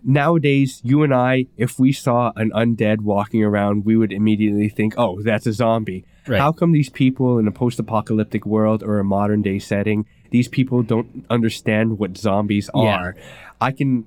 nowadays 0.07 0.81
you 0.85 1.03
and 1.03 1.13
I, 1.13 1.47
if 1.59 1.79
we 1.79 1.93
saw 1.93 2.33
an 2.37 2.51
undead 2.53 3.01
walking 3.03 3.43
around, 3.45 3.85
we 3.85 3.97
would 3.97 4.13
immediately 4.13 4.69
think, 4.71 4.95
"Oh, 4.97 5.21
that's 5.21 5.47
a 5.47 5.53
zombie." 5.53 6.05
Right. 6.27 6.41
How 6.41 6.53
come 6.53 6.73
these 6.73 6.89
people 6.89 7.39
in 7.39 7.47
a 7.47 7.53
post-apocalyptic 7.53 8.47
world 8.47 8.83
or 8.83 8.99
a 8.99 9.05
modern 9.05 9.43
day 9.43 9.59
setting, 9.59 10.07
these 10.31 10.49
people 10.49 10.83
don't 10.83 11.27
understand 11.31 11.99
what 11.99 12.17
zombies 12.17 12.71
Yeah. 12.75 12.81
are? 12.97 13.17
I 13.61 13.71
can, 13.73 14.07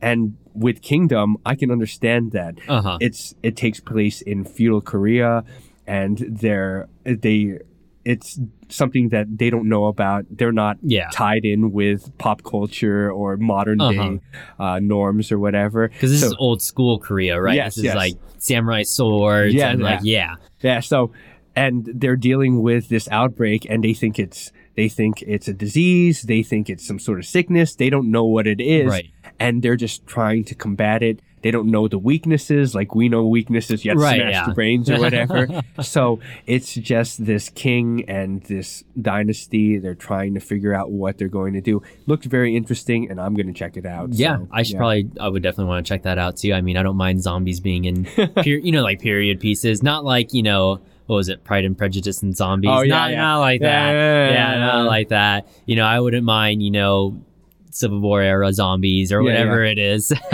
and 0.00 0.36
with 0.54 0.82
Kingdom, 0.82 1.36
I 1.44 1.54
can 1.56 1.70
understand 1.70 2.32
that 2.32 2.54
Uh 2.68 2.82
huh. 2.82 2.98
it's 3.00 3.34
it 3.42 3.54
takes 3.56 3.80
place 3.80 4.22
in 4.22 4.44
feudal 4.44 4.80
Korea, 4.80 5.44
and 5.86 6.18
they're 6.42 6.88
they 7.04 7.58
it's 8.04 8.38
something 8.68 9.08
that 9.10 9.26
they 9.38 9.50
don't 9.50 9.68
know 9.68 9.86
about. 9.86 10.24
They're 10.30 10.52
not 10.52 10.78
Yeah. 10.82 11.08
tied 11.12 11.44
in 11.44 11.72
with 11.72 12.16
pop 12.18 12.42
culture 12.42 13.10
or 13.10 13.36
modern 13.36 13.80
Uh-huh. 13.80 13.92
day 13.92 14.20
uh, 14.58 14.78
norms 14.80 15.30
or 15.32 15.38
whatever. 15.38 15.88
Because 15.88 16.10
this 16.10 16.20
So- 16.20 16.26
is 16.28 16.36
old 16.38 16.62
school 16.62 16.98
Korea, 16.98 17.40
right? 17.40 17.54
Yes, 17.56 17.74
this 17.74 17.78
is 17.78 17.84
yes. 17.84 17.96
like 17.96 18.14
samurai 18.38 18.82
swords 18.82 19.54
Yeah, 19.54 19.70
and 19.70 19.82
like 19.82 20.00
yeah. 20.02 20.34
Yeah, 20.62 20.80
so 20.80 21.10
and 21.56 21.88
they're 21.94 22.16
dealing 22.16 22.62
with 22.62 22.88
this 22.88 23.08
outbreak 23.10 23.66
and 23.70 23.82
they 23.84 23.94
think 23.94 24.18
it's 24.18 24.52
they 24.76 24.88
think 24.88 25.22
it's 25.22 25.46
a 25.46 25.54
disease, 25.54 26.22
they 26.22 26.42
think 26.42 26.68
it's 26.68 26.84
some 26.84 26.98
sort 26.98 27.18
of 27.20 27.24
sickness, 27.26 27.76
they 27.76 27.88
don't 27.90 28.10
know 28.10 28.24
what 28.24 28.46
it 28.46 28.60
is. 28.60 28.88
Right. 28.90 29.06
And 29.38 29.62
they're 29.62 29.76
just 29.76 30.04
trying 30.06 30.42
to 30.44 30.54
combat 30.56 31.00
it. 31.02 31.20
They 31.44 31.50
don't 31.50 31.70
know 31.70 31.88
the 31.88 31.98
weaknesses, 31.98 32.74
like 32.74 32.94
we 32.94 33.10
know 33.10 33.26
weaknesses, 33.26 33.82
to 33.82 33.92
Right, 33.92 34.16
smash 34.16 34.32
yeah. 34.32 34.46
the 34.46 34.54
brains 34.54 34.88
or 34.88 34.98
whatever. 34.98 35.46
so 35.82 36.18
it's 36.46 36.72
just 36.74 37.26
this 37.26 37.50
king 37.50 38.02
and 38.08 38.42
this 38.44 38.82
dynasty. 38.98 39.76
They're 39.76 39.94
trying 39.94 40.32
to 40.34 40.40
figure 40.40 40.72
out 40.72 40.90
what 40.90 41.18
they're 41.18 41.28
going 41.28 41.52
to 41.52 41.60
do. 41.60 41.82
Looked 42.06 42.24
very 42.24 42.56
interesting, 42.56 43.10
and 43.10 43.20
I'm 43.20 43.34
going 43.34 43.46
to 43.46 43.52
check 43.52 43.76
it 43.76 43.84
out. 43.84 44.14
Yeah, 44.14 44.38
So, 44.38 44.48
I 44.52 44.62
should 44.62 44.72
yeah. 44.72 44.78
probably. 44.78 45.10
I 45.20 45.28
would 45.28 45.42
definitely 45.42 45.68
want 45.68 45.84
to 45.84 45.88
check 45.92 46.04
that 46.04 46.16
out 46.16 46.38
too. 46.38 46.54
I 46.54 46.62
mean, 46.62 46.78
I 46.78 46.82
don't 46.82 46.96
mind 46.96 47.22
zombies 47.22 47.60
being 47.60 47.84
in, 47.84 48.04
per, 48.06 48.42
you 48.44 48.72
know, 48.72 48.82
like 48.82 49.00
period 49.00 49.38
pieces. 49.38 49.82
Not 49.82 50.02
like 50.02 50.32
you 50.32 50.42
know, 50.42 50.80
what 51.04 51.16
was 51.16 51.28
it, 51.28 51.44
Pride 51.44 51.66
and 51.66 51.76
Prejudice 51.76 52.22
and 52.22 52.34
zombies. 52.34 52.70
Oh, 52.72 52.80
yeah, 52.80 52.94
not, 52.94 53.10
yeah. 53.10 53.16
not 53.18 53.40
like 53.40 53.60
that. 53.60 53.92
yeah, 53.92 54.30
yeah, 54.30 54.52
yeah. 54.54 54.58
not 54.60 54.86
like 54.86 55.08
that. 55.08 55.46
You 55.66 55.76
know, 55.76 55.84
I 55.84 56.00
wouldn't 56.00 56.24
mind. 56.24 56.62
You 56.62 56.70
know, 56.70 57.22
Civil 57.74 58.00
War 58.00 58.22
era 58.22 58.52
zombies 58.52 59.12
or 59.12 59.20
Yeah, 59.22 59.30
whatever 59.30 59.64
it 59.64 59.78
is. 59.78 60.12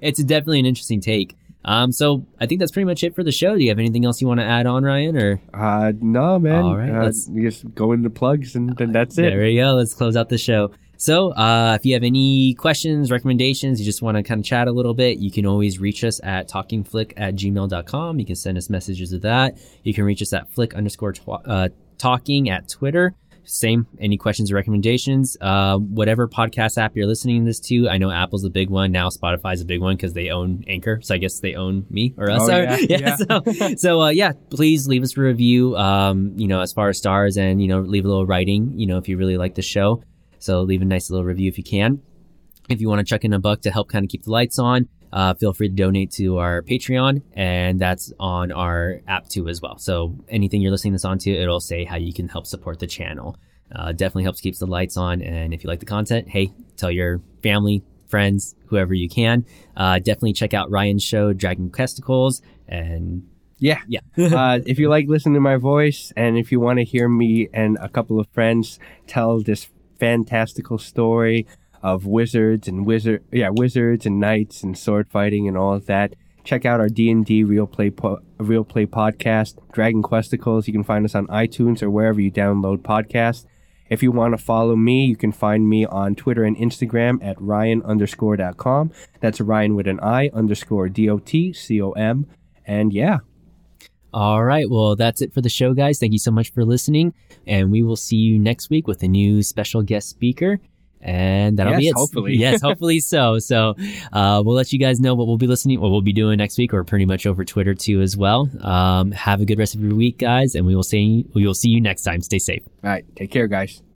it's 0.00 0.22
definitely 0.22 0.60
an 0.60 0.66
interesting 0.66 1.00
take. 1.00 1.36
Um, 1.64 1.92
so 1.92 2.26
I 2.40 2.46
think 2.46 2.58
that's 2.58 2.72
pretty 2.72 2.86
much 2.86 3.04
it 3.04 3.14
for 3.14 3.22
the 3.22 3.30
show. 3.32 3.56
Do 3.56 3.62
you 3.62 3.68
have 3.68 3.78
anything 3.78 4.04
else 4.04 4.20
you 4.20 4.26
want 4.26 4.40
to 4.40 4.44
add 4.46 4.66
on, 4.66 4.82
Ryan? 4.82 5.16
Or 5.16 5.40
Uh, 5.54 5.92
no, 6.00 6.38
man. 6.38 6.62
All 6.64 6.76
right, 6.76 6.90
uh, 6.90 7.04
let's- 7.04 7.26
just 7.26 7.72
go 7.74 7.92
into 7.92 8.10
plugs, 8.10 8.56
and 8.56 8.76
then 8.76 8.90
that's 8.92 9.16
it. 9.18 9.22
There 9.22 9.40
we 9.42 9.56
go. 9.56 9.74
Let's 9.74 9.94
close 9.94 10.16
out 10.16 10.28
the 10.28 10.38
show. 10.38 10.72
So, 10.96 11.32
uh, 11.32 11.76
if 11.78 11.84
you 11.84 11.94
have 11.94 12.04
any 12.04 12.54
questions, 12.54 13.10
recommendations, 13.10 13.80
you 13.80 13.84
just 13.84 14.02
want 14.02 14.16
to 14.16 14.22
kind 14.22 14.38
of 14.40 14.44
chat 14.44 14.68
a 14.68 14.72
little 14.72 14.94
bit, 14.94 15.18
you 15.18 15.32
can 15.32 15.46
always 15.46 15.80
reach 15.80 16.04
us 16.04 16.20
at 16.22 16.48
talkingflick 16.48 17.12
at 17.16 17.34
gmail.com. 17.34 18.20
You 18.20 18.24
can 18.26 18.36
send 18.36 18.56
us 18.56 18.70
messages 18.70 19.12
of 19.12 19.22
that. 19.22 19.58
You 19.82 19.94
can 19.94 20.04
reach 20.04 20.22
us 20.22 20.32
at 20.32 20.48
flick 20.52 20.74
underscore 20.74 21.12
twa- 21.14 21.42
uh, 21.44 21.68
talking 21.98 22.50
at 22.50 22.68
Twitter. 22.68 23.14
Same, 23.44 23.86
any 23.98 24.16
questions 24.16 24.52
or 24.52 24.54
recommendations, 24.54 25.36
uh, 25.40 25.76
whatever 25.76 26.28
podcast 26.28 26.78
app 26.78 26.96
you're 26.96 27.06
listening 27.06 27.44
this 27.44 27.60
to. 27.60 27.88
I 27.88 27.98
know 27.98 28.10
Apple's 28.10 28.44
a 28.44 28.50
big 28.50 28.70
one. 28.70 28.92
Now 28.92 29.08
Spotify's 29.08 29.60
a 29.60 29.64
big 29.64 29.80
one 29.80 29.96
because 29.96 30.12
they 30.12 30.30
own 30.30 30.64
Anchor. 30.68 31.00
So 31.02 31.14
I 31.14 31.18
guess 31.18 31.40
they 31.40 31.54
own 31.54 31.86
me 31.90 32.14
or 32.16 32.30
us. 32.30 32.42
Oh, 32.42 32.46
So, 32.46 32.56
yeah, 32.88 32.98
yeah. 32.98 33.16
So, 33.16 33.74
so 33.76 34.00
uh, 34.02 34.08
yeah, 34.10 34.32
please 34.50 34.86
leave 34.86 35.02
us 35.02 35.16
a 35.16 35.20
review. 35.20 35.76
Um, 35.76 36.32
you 36.36 36.46
know, 36.46 36.60
as 36.60 36.72
far 36.72 36.88
as 36.88 36.98
stars 36.98 37.36
and 37.36 37.60
you 37.60 37.68
know, 37.68 37.80
leave 37.80 38.04
a 38.04 38.08
little 38.08 38.26
writing. 38.26 38.72
You 38.78 38.86
know, 38.86 38.98
if 38.98 39.08
you 39.08 39.16
really 39.16 39.36
like 39.36 39.54
the 39.54 39.62
show, 39.62 40.02
so 40.38 40.62
leave 40.62 40.82
a 40.82 40.84
nice 40.84 41.10
little 41.10 41.24
review 41.24 41.48
if 41.48 41.58
you 41.58 41.64
can. 41.64 42.00
If 42.68 42.80
you 42.80 42.88
want 42.88 43.00
to 43.00 43.04
chuck 43.04 43.24
in 43.24 43.32
a 43.32 43.40
buck 43.40 43.62
to 43.62 43.70
help 43.70 43.88
kind 43.88 44.04
of 44.04 44.08
keep 44.08 44.22
the 44.22 44.30
lights 44.30 44.58
on, 44.58 44.88
uh, 45.12 45.34
feel 45.34 45.52
free 45.52 45.68
to 45.68 45.74
donate 45.74 46.10
to 46.12 46.38
our 46.38 46.62
Patreon, 46.62 47.22
and 47.34 47.80
that's 47.80 48.12
on 48.18 48.50
our 48.52 49.00
app 49.06 49.28
too 49.28 49.48
as 49.48 49.60
well. 49.60 49.78
So 49.78 50.16
anything 50.28 50.62
you're 50.62 50.70
listening 50.72 50.92
this 50.94 51.04
onto, 51.04 51.30
it'll 51.30 51.60
say 51.60 51.84
how 51.84 51.96
you 51.96 52.12
can 52.12 52.28
help 52.28 52.46
support 52.46 52.78
the 52.78 52.86
channel. 52.86 53.36
Uh, 53.74 53.92
definitely 53.92 54.24
helps 54.24 54.40
keeps 54.40 54.58
the 54.58 54.66
lights 54.66 54.96
on, 54.96 55.22
and 55.22 55.54
if 55.54 55.64
you 55.64 55.68
like 55.68 55.80
the 55.80 55.86
content, 55.86 56.28
hey, 56.28 56.52
tell 56.76 56.90
your 56.90 57.20
family, 57.42 57.82
friends, 58.06 58.54
whoever 58.66 58.92
you 58.94 59.08
can. 59.08 59.44
Uh, 59.76 59.98
definitely 59.98 60.32
check 60.34 60.52
out 60.52 60.70
Ryan's 60.70 61.02
show, 61.02 61.32
Dragon 61.32 61.70
Questicles, 61.70 62.42
and 62.68 63.26
Yeah. 63.58 63.78
yeah, 63.88 64.00
uh, 64.18 64.58
if 64.66 64.78
you 64.78 64.88
like 64.90 65.06
listening 65.08 65.34
to 65.34 65.40
my 65.40 65.56
voice 65.56 66.12
and 66.16 66.36
if 66.36 66.52
you 66.52 66.60
want 66.60 66.78
to 66.80 66.84
hear 66.84 67.08
me 67.08 67.48
and 67.54 67.78
a 67.80 67.88
couple 67.88 68.20
of 68.20 68.26
friends 68.28 68.78
tell 69.06 69.40
this 69.40 69.68
fantastical 69.98 70.76
story 70.78 71.46
of 71.82 72.06
wizards 72.06 72.68
and 72.68 72.86
wizard 72.86 73.24
yeah 73.32 73.48
wizards 73.50 74.06
and 74.06 74.20
knights 74.20 74.62
and 74.62 74.76
sword 74.78 75.08
fighting 75.10 75.48
and 75.48 75.56
all 75.56 75.74
of 75.74 75.86
that 75.86 76.14
check 76.44 76.64
out 76.64 76.80
our 76.80 76.88
d&d 76.88 77.44
real 77.44 77.66
play 77.66 77.90
po- 77.90 78.20
real 78.38 78.64
play 78.64 78.86
podcast 78.86 79.56
dragon 79.72 80.02
questicles 80.02 80.66
you 80.66 80.72
can 80.72 80.84
find 80.84 81.04
us 81.04 81.14
on 81.14 81.26
itunes 81.28 81.82
or 81.82 81.90
wherever 81.90 82.20
you 82.20 82.30
download 82.30 82.78
podcasts 82.78 83.46
if 83.90 84.02
you 84.02 84.10
want 84.10 84.32
to 84.36 84.42
follow 84.42 84.76
me 84.76 85.04
you 85.06 85.16
can 85.16 85.32
find 85.32 85.68
me 85.68 85.84
on 85.86 86.14
twitter 86.14 86.44
and 86.44 86.56
instagram 86.56 87.18
at 87.22 87.40
ryan 87.40 87.82
underscore 87.82 88.36
dot 88.36 88.56
com 88.56 88.90
that's 89.20 89.40
ryan 89.40 89.74
with 89.74 89.86
an 89.86 89.98
i 90.00 90.28
underscore 90.32 90.88
d-o-t-c-o-m 90.88 92.26
and 92.66 92.92
yeah 92.92 93.18
All 94.14 94.44
right. 94.44 94.68
Well, 94.68 94.94
that's 94.94 95.22
it 95.22 95.32
for 95.32 95.40
the 95.40 95.48
show, 95.48 95.72
guys. 95.72 95.98
Thank 95.98 96.12
you 96.12 96.18
so 96.18 96.30
much 96.30 96.52
for 96.52 96.66
listening. 96.66 97.14
And 97.46 97.72
we 97.72 97.82
will 97.82 97.96
see 97.96 98.16
you 98.18 98.38
next 98.38 98.68
week 98.68 98.86
with 98.86 99.02
a 99.02 99.08
new 99.08 99.42
special 99.42 99.82
guest 99.82 100.10
speaker. 100.10 100.60
And 101.02 101.58
that'll 101.58 101.76
be 101.76 101.88
it. 101.88 101.94
hopefully. 101.96 102.36
yes, 102.36 102.60
hopefully 102.62 103.00
so. 103.00 103.38
So, 103.38 103.74
uh, 104.12 104.42
we'll 104.44 104.54
let 104.54 104.72
you 104.72 104.78
guys 104.78 105.00
know 105.00 105.14
what 105.14 105.26
we'll 105.26 105.36
be 105.36 105.46
listening, 105.48 105.80
what 105.80 105.90
we'll 105.90 106.00
be 106.00 106.12
doing 106.12 106.38
next 106.38 106.58
week, 106.58 106.72
or 106.72 106.84
pretty 106.84 107.06
much 107.06 107.26
over 107.26 107.44
Twitter 107.44 107.74
too 107.74 108.00
as 108.00 108.16
well. 108.16 108.48
Um, 108.64 109.10
have 109.12 109.40
a 109.40 109.44
good 109.44 109.58
rest 109.58 109.74
of 109.74 109.80
your 109.80 109.94
week, 109.94 110.18
guys, 110.18 110.54
and 110.54 110.64
we 110.64 110.76
will 110.76 110.82
see 110.82 111.26
we 111.34 111.46
will 111.46 111.54
see 111.54 111.70
you 111.70 111.80
next 111.80 112.02
time. 112.02 112.20
Stay 112.22 112.38
safe. 112.38 112.62
all 112.84 112.90
right 112.90 113.04
take 113.16 113.30
care 113.30 113.46
guys 113.48 113.82